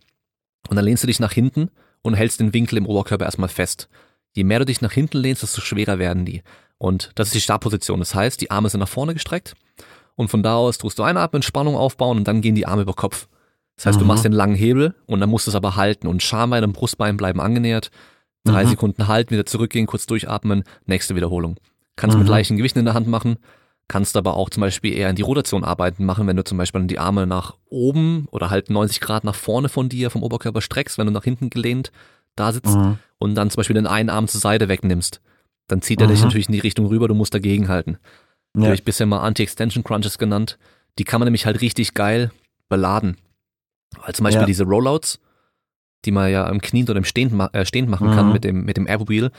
und 0.69 0.75
dann 0.75 0.85
lehnst 0.85 1.03
du 1.03 1.07
dich 1.07 1.19
nach 1.19 1.31
hinten 1.31 1.69
und 2.01 2.15
hältst 2.15 2.39
den 2.39 2.53
Winkel 2.53 2.77
im 2.77 2.85
Oberkörper 2.85 3.25
erstmal 3.25 3.49
fest. 3.49 3.87
Je 4.35 4.43
mehr 4.43 4.59
du 4.59 4.65
dich 4.65 4.81
nach 4.81 4.91
hinten 4.91 5.17
lehnst, 5.17 5.43
desto 5.43 5.61
schwerer 5.61 5.99
werden 5.99 6.25
die. 6.25 6.43
Und 6.77 7.11
das 7.15 7.29
ist 7.29 7.35
die 7.35 7.41
Startposition. 7.41 7.99
Das 7.99 8.13
heißt, 8.13 8.39
die 8.41 8.51
Arme 8.51 8.69
sind 8.69 8.79
nach 8.79 8.87
vorne 8.87 9.13
gestreckt 9.13 9.55
und 10.15 10.29
von 10.29 10.43
da 10.43 10.55
aus 10.55 10.77
tust 10.77 10.99
du 10.99 11.03
einatmen, 11.03 11.41
Spannung 11.41 11.75
aufbauen 11.75 12.17
und 12.17 12.27
dann 12.27 12.41
gehen 12.41 12.55
die 12.55 12.67
Arme 12.67 12.83
über 12.83 12.93
Kopf. 12.93 13.27
Das 13.75 13.85
heißt, 13.85 13.97
mhm. 13.97 14.01
du 14.01 14.05
machst 14.07 14.25
den 14.25 14.31
langen 14.31 14.55
Hebel 14.55 14.95
und 15.05 15.19
dann 15.19 15.29
musst 15.29 15.47
du 15.47 15.51
es 15.51 15.55
aber 15.55 15.75
halten 15.75 16.07
und 16.07 16.23
Schambein 16.23 16.63
und 16.63 16.73
Brustbein 16.73 17.17
bleiben 17.17 17.39
angenähert. 17.39 17.91
Drei 18.43 18.65
mhm. 18.65 18.69
Sekunden 18.69 19.07
halten, 19.07 19.31
wieder 19.31 19.45
zurückgehen, 19.45 19.85
kurz 19.85 20.05
durchatmen, 20.05 20.63
nächste 20.85 21.15
Wiederholung. 21.15 21.57
Kannst 21.97 22.15
mhm. 22.15 22.23
mit 22.23 22.29
leichten 22.29 22.55
Gewichten 22.55 22.79
in 22.79 22.85
der 22.85 22.93
Hand 22.93 23.07
machen, 23.07 23.37
kannst 23.89 24.15
aber 24.15 24.35
auch 24.35 24.49
zum 24.49 24.61
Beispiel 24.61 24.93
eher 24.93 25.09
in 25.09 25.15
die 25.15 25.21
Rotation 25.21 25.65
arbeiten 25.65 26.05
machen, 26.05 26.27
wenn 26.27 26.37
du 26.37 26.43
zum 26.43 26.57
Beispiel 26.57 26.85
die 26.85 26.99
Arme 26.99 27.27
nach 27.27 27.55
oben 27.69 28.27
oder 28.31 28.49
halt 28.49 28.69
90 28.69 29.01
Grad 29.01 29.25
nach 29.25 29.35
vorne 29.35 29.67
von 29.67 29.89
dir 29.89 30.09
vom 30.09 30.23
Oberkörper 30.23 30.61
streckst, 30.61 30.97
wenn 30.97 31.07
du 31.07 31.13
nach 31.13 31.23
hinten 31.25 31.49
gelehnt 31.49 31.91
da 32.37 32.53
sitzt 32.53 32.75
mhm. 32.75 32.99
und 33.17 33.35
dann 33.35 33.49
zum 33.49 33.57
Beispiel 33.57 33.73
den 33.73 33.87
einen 33.87 34.09
Arm 34.09 34.27
zur 34.27 34.39
Seite 34.39 34.69
wegnimmst. 34.69 35.21
Dann 35.67 35.81
zieht 35.81 35.99
er 35.99 36.07
dich 36.07 36.19
mhm. 36.19 36.25
natürlich 36.25 36.47
in 36.47 36.53
die 36.53 36.59
Richtung 36.59 36.85
rüber, 36.85 37.07
du 37.07 37.15
musst 37.15 37.33
dagegen 37.33 37.67
halten. 37.67 37.97
Ja. 38.53 38.61
Die 38.61 38.65
habe 38.67 38.75
ich 38.75 38.83
bisher 38.83 39.05
mal 39.05 39.19
Anti-Extension 39.19 39.83
Crunches 39.83 40.17
genannt. 40.17 40.57
Die 40.97 41.03
kann 41.03 41.19
man 41.19 41.25
nämlich 41.25 41.45
halt 41.45 41.61
richtig 41.61 41.93
geil 41.93 42.31
beladen. 42.69 43.17
Weil 44.03 44.15
zum 44.15 44.23
Beispiel 44.23 44.41
ja. 44.41 44.47
diese 44.47 44.63
Rollouts, 44.63 45.19
die 46.05 46.11
man 46.11 46.31
ja 46.31 46.47
im 46.47 46.61
Knien 46.61 46.87
oder 46.87 46.97
im 46.97 47.03
Stehend, 47.03 47.33
äh, 47.53 47.65
Stehend 47.65 47.89
machen 47.89 48.09
mhm. 48.09 48.13
kann 48.13 48.31
mit 48.31 48.43
dem, 48.43 48.63
mit 48.65 48.77
dem 48.77 48.87
Airwheel, 48.87 49.31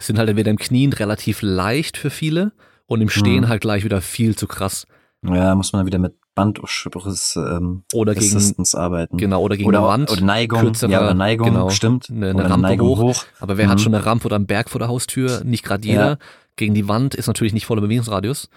sind 0.00 0.18
halt 0.18 0.28
entweder 0.28 0.50
im 0.50 0.58
Knien 0.58 0.92
relativ 0.92 1.42
leicht 1.42 1.96
für 1.96 2.10
viele 2.10 2.52
und 2.86 3.00
im 3.00 3.08
Stehen 3.08 3.42
mhm. 3.42 3.48
halt 3.48 3.60
gleich 3.60 3.84
wieder 3.84 4.00
viel 4.00 4.36
zu 4.36 4.46
krass. 4.46 4.86
Ja, 5.24 5.54
muss 5.54 5.72
man 5.72 5.86
wieder 5.86 5.98
mit 5.98 6.14
Bandriss 6.34 7.36
ähm, 7.36 7.84
oder 7.92 8.14
gegen 8.14 8.64
arbeiten. 8.74 9.16
Genau, 9.18 9.42
oder 9.42 9.56
gegen 9.56 9.68
oder, 9.68 9.78
eine 9.78 9.88
Wand. 9.88 10.10
Oder 10.10 10.22
Neigung, 10.22 10.60
kürzere, 10.60 10.90
ja, 10.90 11.00
oder 11.00 11.14
Neigung, 11.14 11.48
genau, 11.48 11.70
stimmt. 11.70 12.08
Eine, 12.10 12.30
eine 12.30 12.50
Rampe 12.50 12.68
eine 12.68 12.82
hoch. 12.82 12.98
hoch. 12.98 13.24
Aber 13.38 13.58
wer 13.58 13.66
mhm. 13.66 13.70
hat 13.70 13.80
schon 13.80 13.94
eine 13.94 14.04
Rampe 14.04 14.26
oder 14.26 14.36
einen 14.36 14.46
Berg 14.46 14.70
vor 14.70 14.78
der 14.78 14.88
Haustür? 14.88 15.42
Nicht 15.44 15.64
gerade 15.64 15.86
jeder. 15.86 16.08
Ja. 16.08 16.18
Gegen 16.56 16.74
die 16.74 16.88
Wand 16.88 17.14
ist 17.14 17.26
natürlich 17.26 17.52
nicht 17.52 17.66
voller 17.66 17.82
Bewegungsradius. 17.82 18.48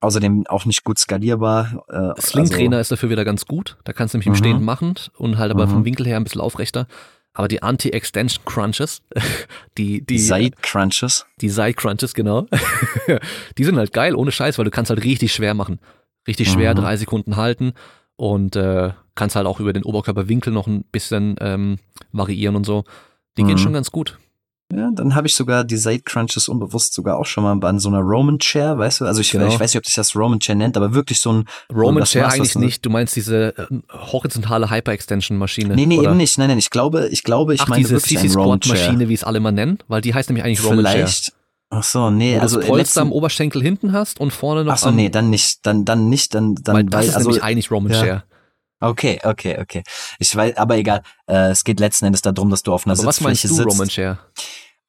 Außerdem 0.00 0.46
auch 0.48 0.64
nicht 0.64 0.84
gut 0.84 0.98
skalierbar. 0.98 1.84
Äh, 1.88 2.20
Sling-Trainer 2.20 2.78
also, 2.78 2.80
ist 2.80 2.92
dafür 2.92 3.10
wieder 3.10 3.24
ganz 3.24 3.46
gut. 3.46 3.76
Da 3.84 3.92
kannst 3.92 4.14
du 4.14 4.18
nämlich 4.18 4.28
im 4.28 4.32
mhm. 4.32 4.36
Stehen 4.36 4.64
machen 4.64 4.94
und 5.16 5.38
halt 5.38 5.50
aber 5.50 5.66
mhm. 5.66 5.70
vom 5.70 5.84
Winkel 5.84 6.06
her 6.06 6.16
ein 6.16 6.24
bisschen 6.24 6.40
aufrechter. 6.40 6.86
Aber 7.40 7.48
die 7.48 7.62
Anti-Extension 7.62 8.44
Crunches, 8.44 9.00
die, 9.78 10.04
die 10.04 10.18
Side 10.18 10.58
Crunches, 10.60 11.24
die 11.40 11.48
Side 11.48 11.72
Crunches, 11.72 12.12
genau, 12.12 12.46
die 13.56 13.64
sind 13.64 13.78
halt 13.78 13.94
geil, 13.94 14.14
ohne 14.14 14.30
Scheiß, 14.30 14.58
weil 14.58 14.66
du 14.66 14.70
kannst 14.70 14.90
halt 14.90 15.02
richtig 15.04 15.32
schwer 15.32 15.54
machen. 15.54 15.80
Richtig 16.28 16.50
schwer, 16.50 16.74
mhm. 16.74 16.80
drei 16.80 16.98
Sekunden 16.98 17.36
halten 17.36 17.72
und 18.16 18.56
äh, 18.56 18.90
kannst 19.14 19.36
halt 19.36 19.46
auch 19.46 19.58
über 19.58 19.72
den 19.72 19.84
Oberkörperwinkel 19.84 20.52
noch 20.52 20.66
ein 20.66 20.84
bisschen 20.92 21.36
ähm, 21.40 21.78
variieren 22.12 22.56
und 22.56 22.66
so. 22.66 22.84
Die 23.38 23.42
mhm. 23.44 23.48
gehen 23.48 23.58
schon 23.58 23.72
ganz 23.72 23.90
gut. 23.90 24.18
Ja, 24.72 24.90
dann 24.92 25.14
habe 25.14 25.26
ich 25.26 25.34
sogar 25.34 25.64
die 25.64 25.76
Side 25.76 26.02
Crunches 26.04 26.48
unbewusst 26.48 26.94
sogar 26.94 27.18
auch 27.18 27.26
schon 27.26 27.42
mal 27.42 27.68
an 27.68 27.78
so 27.80 27.88
einer 27.88 28.00
Roman 28.00 28.38
Chair, 28.38 28.78
weißt 28.78 29.00
du? 29.00 29.04
Also 29.04 29.20
ich, 29.20 29.30
genau. 29.32 29.48
ich 29.48 29.58
weiß 29.58 29.74
nicht, 29.74 29.78
ob 29.78 29.86
sich 29.86 29.96
das 29.96 30.14
Roman 30.14 30.38
Chair 30.38 30.54
nennt, 30.54 30.76
aber 30.76 30.94
wirklich 30.94 31.20
so 31.20 31.32
ein 31.32 31.44
Roman 31.74 32.04
Chair 32.04 32.22
machst, 32.22 32.36
eigentlich 32.36 32.54
nicht. 32.56 32.84
Du 32.84 32.90
meinst 32.90 33.16
diese 33.16 33.56
äh, 33.58 33.66
horizontale 33.90 34.70
Hyperextension 34.70 35.38
Maschine? 35.38 35.74
Nee, 35.74 35.86
nee, 35.86 35.98
oder? 35.98 36.10
eben 36.10 36.18
nicht. 36.18 36.38
Nein, 36.38 36.48
nein, 36.48 36.58
ich 36.58 36.70
glaube, 36.70 37.08
ich 37.08 37.24
glaube, 37.24 37.54
ich 37.54 37.62
Ach, 37.62 37.68
meine 37.68 37.82
diese 37.82 37.94
wirklich 37.94 38.18
CC 38.18 38.28
Squat 38.28 38.66
Maschine, 38.66 39.08
wie 39.08 39.14
es 39.14 39.24
alle 39.24 39.40
mal 39.40 39.52
nennen, 39.52 39.78
weil 39.88 40.02
die 40.02 40.14
heißt 40.14 40.28
nämlich 40.28 40.44
eigentlich 40.44 40.62
Roman 40.62 40.78
Vielleicht. 40.78 41.24
Chair. 41.24 41.34
Ach 41.70 41.84
so, 41.84 42.10
nee, 42.10 42.36
Wo 42.36 42.40
also 42.40 42.56
du 42.56 42.62
das 42.62 42.68
Polster 42.68 43.00
am 43.02 43.12
Oberschenkel 43.12 43.62
hinten 43.62 43.92
hast 43.92 44.20
und 44.20 44.32
vorne 44.32 44.64
noch 44.64 44.72
Ach 44.72 44.78
so, 44.78 44.90
nee, 44.90 45.08
dann 45.08 45.30
nicht, 45.30 45.64
dann 45.66 45.84
dann 45.84 46.08
nicht, 46.08 46.34
dann 46.34 46.56
dann 46.56 46.76
weil 46.76 46.84
das 46.84 46.92
weil, 46.92 47.08
ist 47.08 47.16
also, 47.16 47.28
nämlich 47.30 47.44
eigentlich 47.44 47.70
Roman 47.70 47.92
ja. 47.92 48.00
Chair. 48.00 48.24
Okay, 48.80 49.20
okay, 49.24 49.58
okay. 49.60 49.82
Ich 50.18 50.34
weiß, 50.34 50.56
aber 50.56 50.76
egal. 50.76 51.02
Äh, 51.26 51.50
es 51.50 51.64
geht 51.64 51.80
letzten 51.80 52.06
Endes 52.06 52.22
darum, 52.22 52.50
dass 52.50 52.62
du 52.62 52.72
auf 52.72 52.86
einer 52.86 52.98
aber 52.98 53.12
Sitzfläche 53.12 53.14
was 53.14 53.20
meinst 53.20 53.44
du, 53.44 53.48
sitzt. 53.48 53.66
Roman 53.66 53.88
Chair? 53.88 54.18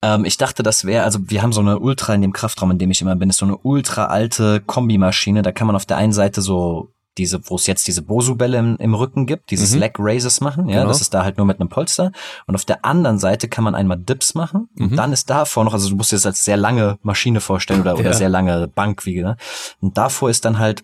Ähm, 0.01 0.26
ich 0.26 0.38
dachte, 0.38 0.63
das 0.63 0.85
wäre, 0.85 1.03
also 1.03 1.19
wir 1.23 1.41
haben 1.41 1.53
so 1.53 1.61
eine 1.61 1.80
Ultra 1.80 2.13
in 2.15 2.22
dem 2.22 2.34
Kraftraum, 2.34 2.72
in 2.72 2.80
dem 2.80 2.89
ich 2.91 3.01
immer 3.01 3.15
bin, 3.15 3.30
ist 3.30 3.38
so 3.38 3.45
eine 3.45 3.57
ultra 3.57 4.05
alte 4.05 4.61
Kombimaschine. 4.61 5.41
Da 5.41 5.51
kann 5.51 5.68
man 5.68 5.76
auf 5.76 5.85
der 5.85 5.97
einen 5.97 6.13
Seite 6.13 6.41
so 6.41 6.93
diese, 7.18 7.41
wo 7.49 7.55
es 7.55 7.68
jetzt 7.68 7.88
diese 7.88 8.01
Bosu-Bälle 8.01 8.57
im, 8.57 8.77
im, 8.77 8.93
Rücken 8.93 9.26
gibt, 9.26 9.51
dieses 9.51 9.73
mhm. 9.73 9.81
Leg 9.81 9.95
Raises 9.99 10.39
machen, 10.39 10.69
ja, 10.69 10.77
genau. 10.77 10.88
das 10.88 11.01
ist 11.01 11.13
da 11.13 11.23
halt 11.23 11.38
nur 11.38 11.45
mit 11.45 11.59
einem 11.59 11.68
Polster. 11.68 12.11
Und 12.47 12.55
auf 12.55 12.63
der 12.63 12.85
anderen 12.85 13.19
Seite 13.19 13.49
kann 13.49 13.63
man 13.65 13.76
einmal 13.76 13.97
Dips 13.97 14.34
machen 14.34 14.69
und 14.80 14.91
mhm. 14.91 14.95
dann 14.95 15.11
ist 15.11 15.30
davor 15.30 15.65
noch, 15.65 15.73
also 15.73 15.89
du 15.89 15.95
musst 15.97 16.11
dir 16.11 16.15
das 16.15 16.26
als 16.26 16.45
sehr 16.45 16.57
lange 16.57 16.97
Maschine 17.01 17.41
vorstellen 17.41 17.81
oder, 17.81 17.95
ja. 17.95 17.99
oder 17.99 18.13
sehr 18.13 18.30
lange 18.30 18.68
Bank, 18.69 19.05
wie, 19.05 19.22
ne? 19.22 19.35
Und 19.81 19.97
davor 19.97 20.30
ist 20.30 20.45
dann 20.45 20.57
halt 20.57 20.84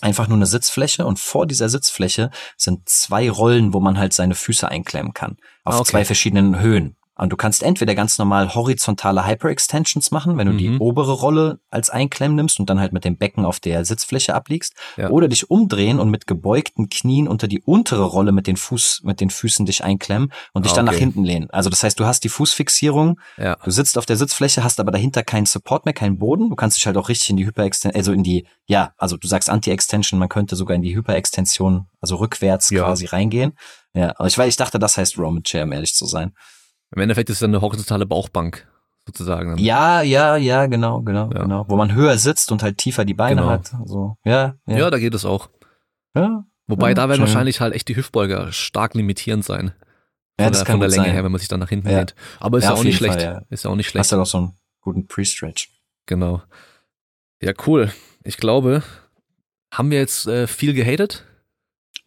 einfach 0.00 0.28
nur 0.28 0.36
eine 0.36 0.46
Sitzfläche 0.46 1.06
und 1.06 1.18
vor 1.18 1.46
dieser 1.46 1.68
Sitzfläche 1.68 2.30
sind 2.56 2.88
zwei 2.88 3.30
Rollen, 3.30 3.72
wo 3.72 3.80
man 3.80 3.98
halt 3.98 4.12
seine 4.12 4.34
Füße 4.34 4.68
einklemmen 4.68 5.14
kann. 5.14 5.36
Auf 5.64 5.74
ah, 5.74 5.78
okay. 5.80 5.90
zwei 5.90 6.04
verschiedenen 6.04 6.60
Höhen. 6.60 6.97
Und 7.18 7.30
du 7.30 7.36
kannst 7.36 7.62
entweder 7.62 7.94
ganz 7.94 8.16
normal 8.18 8.54
horizontale 8.54 9.26
Hyperextensions 9.26 10.12
machen, 10.12 10.38
wenn 10.38 10.46
du 10.46 10.52
mhm. 10.52 10.58
die 10.58 10.78
obere 10.78 11.12
Rolle 11.12 11.58
als 11.68 11.90
Einklemm 11.90 12.36
nimmst 12.36 12.60
und 12.60 12.70
dann 12.70 12.78
halt 12.78 12.92
mit 12.92 13.04
dem 13.04 13.16
Becken 13.16 13.44
auf 13.44 13.58
der 13.58 13.84
Sitzfläche 13.84 14.34
abliegst, 14.34 14.74
ja. 14.96 15.10
oder 15.10 15.26
dich 15.26 15.50
umdrehen 15.50 15.98
und 15.98 16.10
mit 16.10 16.26
gebeugten 16.28 16.88
Knien 16.88 17.26
unter 17.26 17.48
die 17.48 17.60
untere 17.60 18.04
Rolle 18.04 18.30
mit 18.30 18.46
den 18.46 18.56
Fuß, 18.56 19.00
mit 19.02 19.20
den 19.20 19.30
Füßen 19.30 19.66
dich 19.66 19.82
einklemmen 19.82 20.32
und 20.52 20.64
dich 20.64 20.72
okay. 20.72 20.78
dann 20.78 20.86
nach 20.86 20.94
hinten 20.94 21.24
lehnen. 21.24 21.50
Also 21.50 21.70
das 21.70 21.82
heißt, 21.82 21.98
du 21.98 22.06
hast 22.06 22.22
die 22.22 22.28
Fußfixierung, 22.28 23.18
ja. 23.36 23.56
du 23.64 23.70
sitzt 23.70 23.98
auf 23.98 24.06
der 24.06 24.16
Sitzfläche, 24.16 24.62
hast 24.62 24.78
aber 24.78 24.92
dahinter 24.92 25.24
keinen 25.24 25.46
Support 25.46 25.84
mehr, 25.86 25.94
keinen 25.94 26.18
Boden. 26.18 26.50
Du 26.50 26.56
kannst 26.56 26.76
dich 26.76 26.86
halt 26.86 26.96
auch 26.96 27.08
richtig 27.08 27.30
in 27.30 27.36
die 27.36 27.46
Hyperextension, 27.46 27.96
also 27.96 28.12
in 28.12 28.22
die, 28.22 28.46
ja, 28.66 28.92
also 28.96 29.16
du 29.16 29.26
sagst 29.26 29.50
Anti-Extension, 29.50 30.20
man 30.20 30.28
könnte 30.28 30.54
sogar 30.54 30.76
in 30.76 30.82
die 30.82 30.94
Hyperextension, 30.94 31.86
also 32.00 32.16
rückwärts 32.16 32.70
ja. 32.70 32.84
quasi 32.84 33.06
reingehen. 33.06 33.54
Ja, 33.94 34.14
aber 34.16 34.28
ich, 34.28 34.38
weil 34.38 34.48
ich 34.48 34.56
dachte, 34.56 34.78
das 34.78 34.96
heißt 34.96 35.18
Roman 35.18 35.42
Chair, 35.42 35.64
um 35.64 35.72
ehrlich 35.72 35.94
zu 35.94 36.06
sein. 36.06 36.32
Im 36.94 37.02
Endeffekt 37.02 37.30
ist 37.30 37.36
es 37.36 37.40
dann 37.40 37.50
eine 37.50 37.60
horizontale 37.60 38.06
Bauchbank 38.06 38.66
sozusagen. 39.06 39.50
Dann. 39.50 39.58
Ja, 39.58 40.02
ja, 40.02 40.36
ja, 40.36 40.66
genau, 40.66 41.02
genau, 41.02 41.30
ja. 41.32 41.42
genau. 41.42 41.64
Wo 41.68 41.76
man 41.76 41.94
höher 41.94 42.18
sitzt 42.18 42.52
und 42.52 42.62
halt 42.62 42.78
tiefer 42.78 43.04
die 43.04 43.14
Beine 43.14 43.42
genau. 43.42 43.52
hat. 43.52 43.72
So, 43.84 44.16
ja, 44.24 44.56
ja. 44.66 44.78
Ja, 44.78 44.90
da 44.90 44.98
geht 44.98 45.14
es 45.14 45.24
auch. 45.24 45.48
Ja. 46.14 46.44
Wobei 46.66 46.88
ja, 46.88 46.94
da 46.94 47.08
werden 47.08 47.18
schön. 47.18 47.26
wahrscheinlich 47.26 47.60
halt 47.60 47.74
echt 47.74 47.88
die 47.88 47.96
Hüftbeuger 47.96 48.52
stark 48.52 48.94
limitierend 48.94 49.44
sein. 49.44 49.72
Von 50.38 50.44
ja, 50.44 50.50
das 50.50 50.58
der, 50.58 50.66
kann 50.66 50.74
von 50.74 50.80
der 50.80 50.90
Länge 50.90 51.04
sein. 51.04 51.12
her, 51.14 51.24
wenn 51.24 51.32
man 51.32 51.38
sich 51.38 51.48
dann 51.48 51.60
nach 51.60 51.70
hinten 51.70 51.88
ja. 51.88 51.98
lehnt. 51.98 52.14
Aber 52.38 52.58
ist 52.58 52.64
ja, 52.64 52.70
ja 52.70 52.76
auch 52.76 52.84
nicht 52.84 52.96
schlecht. 52.96 53.22
Fall, 53.22 53.46
Ist 53.50 53.64
ja 53.64 53.70
auch 53.70 53.76
nicht 53.76 53.88
schlecht. 53.88 54.00
Hast 54.00 54.12
du 54.12 54.16
noch 54.16 54.26
so 54.26 54.38
einen 54.38 54.52
guten 54.80 55.06
Pre-Stretch. 55.06 55.70
Genau. 56.06 56.42
Ja, 57.42 57.52
cool. 57.66 57.90
Ich 58.24 58.36
glaube, 58.36 58.82
haben 59.72 59.90
wir 59.90 59.98
jetzt 59.98 60.26
äh, 60.26 60.46
viel 60.46 60.74
gehatet? 60.74 61.24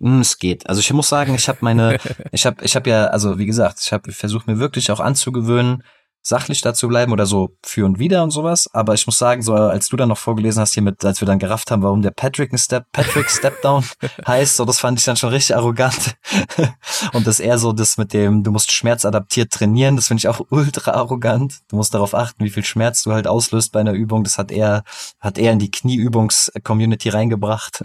Hm, 0.01 0.21
es 0.21 0.39
geht. 0.39 0.67
Also 0.67 0.79
ich 0.79 0.91
muss 0.93 1.09
sagen, 1.09 1.35
ich 1.35 1.47
habe 1.47 1.59
meine, 1.61 1.99
ich 2.31 2.45
habe, 2.45 2.63
ich 2.65 2.75
habe 2.75 2.89
ja, 2.89 3.05
also 3.07 3.37
wie 3.37 3.45
gesagt, 3.45 3.79
ich 3.81 3.93
habe 3.93 4.11
versucht 4.11 4.47
mir 4.47 4.57
wirklich 4.57 4.91
auch 4.91 4.99
anzugewöhnen, 4.99 5.83
sachlich 6.23 6.61
dazu 6.61 6.87
bleiben 6.87 7.11
oder 7.11 7.25
so 7.25 7.57
für 7.63 7.85
und 7.85 7.99
wieder 7.99 8.23
und 8.23 8.31
sowas. 8.31 8.67
Aber 8.73 8.95
ich 8.95 9.05
muss 9.05 9.17
sagen, 9.17 9.43
so 9.43 9.53
als 9.53 9.89
du 9.89 9.97
dann 9.97 10.09
noch 10.09 10.17
vorgelesen 10.17 10.61
hast 10.61 10.73
hier 10.73 10.83
mit, 10.83 11.03
als 11.05 11.21
wir 11.21 11.25
dann 11.27 11.37
gerafft 11.39 11.69
haben, 11.69 11.83
warum 11.83 12.01
der 12.01 12.11
Patrick 12.11 12.51
ein 12.51 12.57
Step, 12.57 12.85
Patrick 12.91 13.29
Stepdown 13.29 13.83
heißt, 14.27 14.57
so 14.57 14.65
das 14.65 14.79
fand 14.79 14.99
ich 14.99 15.05
dann 15.05 15.17
schon 15.17 15.29
richtig 15.29 15.55
arrogant. 15.55 16.15
und 17.13 17.27
das 17.27 17.39
eher 17.39 17.59
so 17.59 17.71
das 17.71 17.97
mit 17.97 18.13
dem, 18.13 18.43
du 18.43 18.51
musst 18.51 18.71
schmerzadaptiert 18.71 19.51
trainieren, 19.51 19.95
das 19.95 20.07
finde 20.07 20.21
ich 20.21 20.27
auch 20.27 20.41
ultra 20.49 20.91
arrogant. 20.91 21.59
Du 21.69 21.75
musst 21.75 21.93
darauf 21.93 22.15
achten, 22.15 22.43
wie 22.43 22.49
viel 22.49 22.65
Schmerz 22.65 23.03
du 23.03 23.13
halt 23.13 23.27
auslöst 23.27 23.71
bei 23.71 23.79
einer 23.79 23.93
Übung. 23.93 24.23
Das 24.23 24.39
hat 24.39 24.51
er, 24.51 24.83
hat 25.19 25.37
er 25.37 25.51
in 25.51 25.59
die 25.59 25.71
Knieübungs-Community 25.71 27.09
reingebracht. 27.09 27.83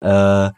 Äh, 0.00 0.50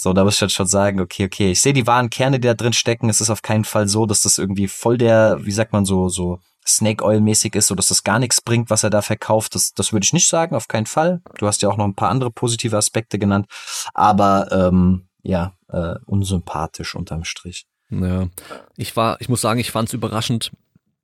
so, 0.00 0.12
da 0.12 0.22
muss 0.22 0.36
ich 0.36 0.40
halt 0.42 0.52
schon 0.52 0.68
sagen, 0.68 1.00
okay, 1.00 1.24
okay, 1.24 1.50
ich 1.50 1.60
sehe 1.60 1.72
die 1.72 1.88
wahren 1.88 2.08
Kerne, 2.08 2.38
die 2.38 2.46
da 2.46 2.54
drin 2.54 2.72
stecken. 2.72 3.08
Es 3.08 3.20
ist 3.20 3.30
auf 3.30 3.42
keinen 3.42 3.64
Fall 3.64 3.88
so, 3.88 4.06
dass 4.06 4.20
das 4.20 4.38
irgendwie 4.38 4.68
voll 4.68 4.96
der, 4.96 5.38
wie 5.44 5.50
sagt 5.50 5.72
man 5.72 5.84
so, 5.84 6.08
so 6.08 6.38
Snake 6.64 7.04
Oil 7.04 7.20
mäßig 7.20 7.56
ist, 7.56 7.66
so 7.66 7.74
dass 7.74 7.88
das 7.88 8.04
gar 8.04 8.20
nichts 8.20 8.40
bringt, 8.40 8.70
was 8.70 8.84
er 8.84 8.90
da 8.90 9.02
verkauft. 9.02 9.56
Das, 9.56 9.74
das 9.74 9.92
würde 9.92 10.04
ich 10.04 10.12
nicht 10.12 10.28
sagen, 10.28 10.54
auf 10.54 10.68
keinen 10.68 10.86
Fall. 10.86 11.20
Du 11.38 11.48
hast 11.48 11.62
ja 11.62 11.68
auch 11.68 11.76
noch 11.76 11.84
ein 11.84 11.96
paar 11.96 12.10
andere 12.10 12.30
positive 12.30 12.76
Aspekte 12.76 13.18
genannt, 13.18 13.46
aber 13.92 14.52
ähm, 14.52 15.08
ja, 15.22 15.54
äh, 15.68 15.96
unsympathisch 16.06 16.94
unterm 16.94 17.24
Strich. 17.24 17.66
Ja, 17.90 18.28
ich 18.76 18.94
war, 18.96 19.20
ich 19.20 19.28
muss 19.28 19.40
sagen, 19.40 19.58
ich 19.58 19.72
fand 19.72 19.88
es 19.88 19.94
überraschend, 19.94 20.52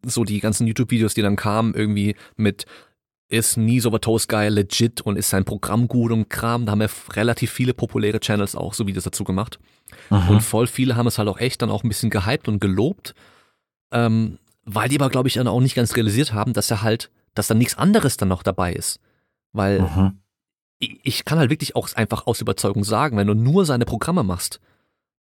so 0.04 0.22
die 0.22 0.38
ganzen 0.38 0.68
YouTube-Videos, 0.68 1.14
die 1.14 1.22
dann 1.22 1.34
kamen, 1.34 1.74
irgendwie 1.74 2.14
mit 2.36 2.66
ist 3.28 3.56
nie 3.56 3.80
so 3.80 3.96
Toast 3.98 4.28
Guy 4.28 4.48
legit 4.48 5.00
und 5.00 5.16
ist 5.16 5.30
sein 5.30 5.44
Programm 5.44 5.88
gut 5.88 6.12
und 6.12 6.28
Kram. 6.28 6.66
Da 6.66 6.72
haben 6.72 6.80
wir 6.80 6.90
relativ 7.12 7.50
viele 7.50 7.74
populäre 7.74 8.20
Channels 8.20 8.54
auch 8.54 8.74
so 8.74 8.86
wie 8.86 8.92
das 8.92 9.04
dazu 9.04 9.24
gemacht. 9.24 9.58
Aha. 10.10 10.30
Und 10.30 10.40
voll 10.40 10.66
viele 10.66 10.96
haben 10.96 11.06
es 11.06 11.18
halt 11.18 11.28
auch 11.28 11.38
echt 11.38 11.62
dann 11.62 11.70
auch 11.70 11.84
ein 11.84 11.88
bisschen 11.88 12.10
gehypt 12.10 12.48
und 12.48 12.60
gelobt. 12.60 13.14
Ähm, 13.92 14.38
weil 14.64 14.88
die 14.88 14.98
aber, 14.98 15.10
glaube 15.10 15.28
ich, 15.28 15.34
dann 15.34 15.48
auch 15.48 15.60
nicht 15.60 15.74
ganz 15.74 15.96
realisiert 15.96 16.32
haben, 16.32 16.52
dass 16.52 16.70
er 16.70 16.82
halt, 16.82 17.10
dass 17.34 17.48
da 17.48 17.54
nichts 17.54 17.76
anderes 17.76 18.16
dann 18.16 18.28
noch 18.28 18.42
dabei 18.42 18.72
ist. 18.72 19.00
Weil 19.52 19.80
ich, 20.78 21.00
ich 21.02 21.24
kann 21.24 21.38
halt 21.38 21.50
wirklich 21.50 21.76
auch 21.76 21.92
einfach 21.94 22.26
aus 22.26 22.40
Überzeugung 22.40 22.84
sagen, 22.84 23.16
wenn 23.16 23.26
du 23.26 23.34
nur 23.34 23.64
seine 23.64 23.84
Programme 23.84 24.22
machst, 24.22 24.60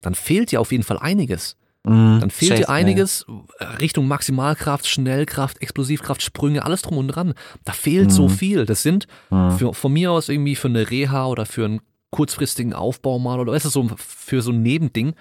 dann 0.00 0.14
fehlt 0.14 0.50
dir 0.50 0.60
auf 0.60 0.72
jeden 0.72 0.84
Fall 0.84 0.98
einiges. 0.98 1.56
Mhm, 1.84 2.20
dann 2.20 2.30
fehlt 2.30 2.58
dir 2.58 2.68
einiges 2.68 3.26
ja. 3.60 3.70
Richtung 3.72 4.06
Maximalkraft, 4.06 4.86
Schnellkraft, 4.86 5.60
Explosivkraft, 5.60 6.22
Sprünge, 6.22 6.64
alles 6.64 6.82
drum 6.82 6.98
und 6.98 7.08
dran. 7.08 7.34
Da 7.64 7.72
fehlt 7.72 8.06
mhm. 8.06 8.10
so 8.10 8.28
viel. 8.28 8.66
Das 8.66 8.82
sind 8.82 9.06
mhm. 9.30 9.58
für, 9.58 9.74
von 9.74 9.92
mir 9.92 10.12
aus 10.12 10.28
irgendwie 10.28 10.54
für 10.54 10.68
eine 10.68 10.90
Reha 10.90 11.26
oder 11.26 11.44
für 11.44 11.64
einen 11.64 11.80
kurzfristigen 12.10 12.72
Aufbau 12.72 13.18
mal 13.18 13.40
oder 13.40 13.52
weißt 13.52 13.64
du, 13.64 13.70
so 13.70 13.90
für 13.96 14.42
so 14.42 14.52
ein 14.52 14.62
Nebending 14.62 15.14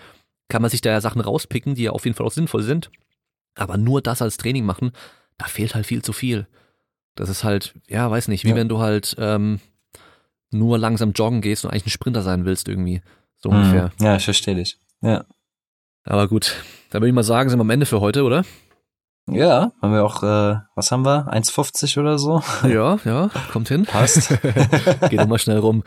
kann 0.49 0.61
man 0.61 0.69
sich 0.69 0.81
da 0.81 0.91
ja 0.91 1.01
Sachen 1.01 1.21
rauspicken, 1.21 1.75
die 1.75 1.83
ja 1.83 1.91
auf 1.91 2.05
jeden 2.05 2.15
Fall 2.15 2.27
auch 2.27 2.31
sinnvoll 2.31 2.61
sind. 2.61 2.91
Aber 3.55 3.77
nur 3.77 4.01
das 4.01 4.21
als 4.21 4.37
Training 4.37 4.65
machen, 4.65 4.91
da 5.37 5.45
fehlt 5.45 5.73
halt 5.73 5.85
viel 5.85 6.03
zu 6.03 6.13
viel. 6.13 6.47
Das 7.15 7.29
ist 7.29 7.43
halt, 7.43 7.73
ja, 7.87 8.09
weiß 8.09 8.27
nicht, 8.27 8.43
wie 8.43 8.49
ja. 8.49 8.55
wenn 8.55 8.69
du 8.69 8.79
halt 8.79 9.15
ähm, 9.17 9.59
nur 10.51 10.77
langsam 10.77 11.13
joggen 11.13 11.41
gehst 11.41 11.65
und 11.65 11.71
eigentlich 11.71 11.87
ein 11.87 11.91
Sprinter 11.91 12.21
sein 12.21 12.45
willst 12.45 12.67
irgendwie. 12.67 13.01
So 13.37 13.49
mhm. 13.49 13.57
ungefähr. 13.57 13.91
Ja, 13.99 14.17
ich 14.17 14.25
verstehe 14.25 14.55
dich. 14.55 14.77
Ja. 15.01 15.25
Aber 16.03 16.27
gut, 16.27 16.55
dann 16.89 17.01
würde 17.01 17.09
ich 17.09 17.15
mal 17.15 17.23
sagen, 17.23 17.49
sind 17.49 17.59
wir 17.59 17.63
am 17.63 17.69
Ende 17.69 17.85
für 17.85 18.01
heute, 18.01 18.23
oder? 18.23 18.43
Ja, 19.29 19.71
haben 19.81 19.93
wir 19.93 20.03
auch, 20.03 20.23
äh, 20.23 20.59
was 20.75 20.91
haben 20.91 21.05
wir? 21.05 21.31
1,50 21.31 21.99
oder 21.99 22.17
so? 22.17 22.41
Ja, 22.67 22.99
ja, 23.05 23.29
kommt 23.51 23.69
hin. 23.69 23.85
Passt. 23.85 24.29
Geht 25.09 25.27
mal 25.27 25.39
schnell 25.39 25.59
rum. 25.59 25.83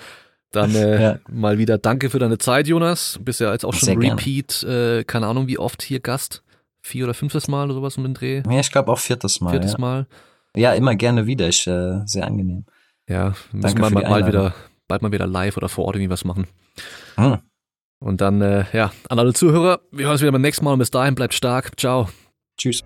Dann 0.52 0.74
äh, 0.74 1.02
ja. 1.02 1.18
mal 1.28 1.58
wieder 1.58 1.78
danke 1.78 2.10
für 2.10 2.20
deine 2.20 2.38
Zeit, 2.38 2.68
Jonas. 2.68 3.18
Bist 3.20 3.40
ja 3.40 3.52
jetzt 3.52 3.64
auch 3.64 3.74
schon 3.74 3.86
Sehr 3.86 3.98
Repeat, 3.98 4.62
äh, 4.62 5.04
keine 5.04 5.26
Ahnung 5.26 5.48
wie 5.48 5.58
oft 5.58 5.82
hier 5.82 6.00
Gast. 6.00 6.42
Vier 6.80 7.04
oder 7.04 7.14
fünftes 7.14 7.48
Mal 7.48 7.64
oder 7.64 7.74
sowas 7.74 7.96
um 7.96 8.04
den 8.04 8.14
Dreh. 8.14 8.42
Ja, 8.48 8.60
ich 8.60 8.70
glaube 8.70 8.92
auch 8.92 8.98
viertes 8.98 9.40
Mal. 9.40 9.50
Viertes 9.50 9.72
ja. 9.72 9.78
Mal. 9.78 10.06
Ja, 10.54 10.72
immer 10.74 10.94
gerne 10.94 11.26
wieder. 11.26 11.48
Ich, 11.48 11.66
äh, 11.66 12.02
sehr 12.04 12.26
angenehm. 12.26 12.66
Ja, 13.08 13.34
müssen 13.52 13.78
wir 13.78 13.90
mal, 13.90 14.08
mal 14.08 14.26
wieder, 14.26 14.54
bald 14.86 15.02
mal 15.02 15.12
wieder 15.12 15.26
live 15.26 15.56
oder 15.56 15.68
vor 15.68 15.86
Ort 15.86 15.96
irgendwie 15.96 16.10
was 16.10 16.24
machen. 16.24 16.46
Hm. 17.16 17.38
Und 18.04 18.20
dann, 18.20 18.42
äh, 18.42 18.66
ja, 18.74 18.92
an 19.08 19.18
alle 19.18 19.32
Zuhörer, 19.32 19.80
wir 19.90 20.04
hören 20.04 20.12
uns 20.12 20.20
wieder 20.20 20.30
beim 20.30 20.42
nächsten 20.42 20.62
Mal 20.62 20.74
und 20.74 20.78
bis 20.78 20.90
dahin 20.90 21.14
bleibt 21.14 21.32
stark. 21.32 21.80
Ciao. 21.80 22.10
Tschüss. 22.58 22.82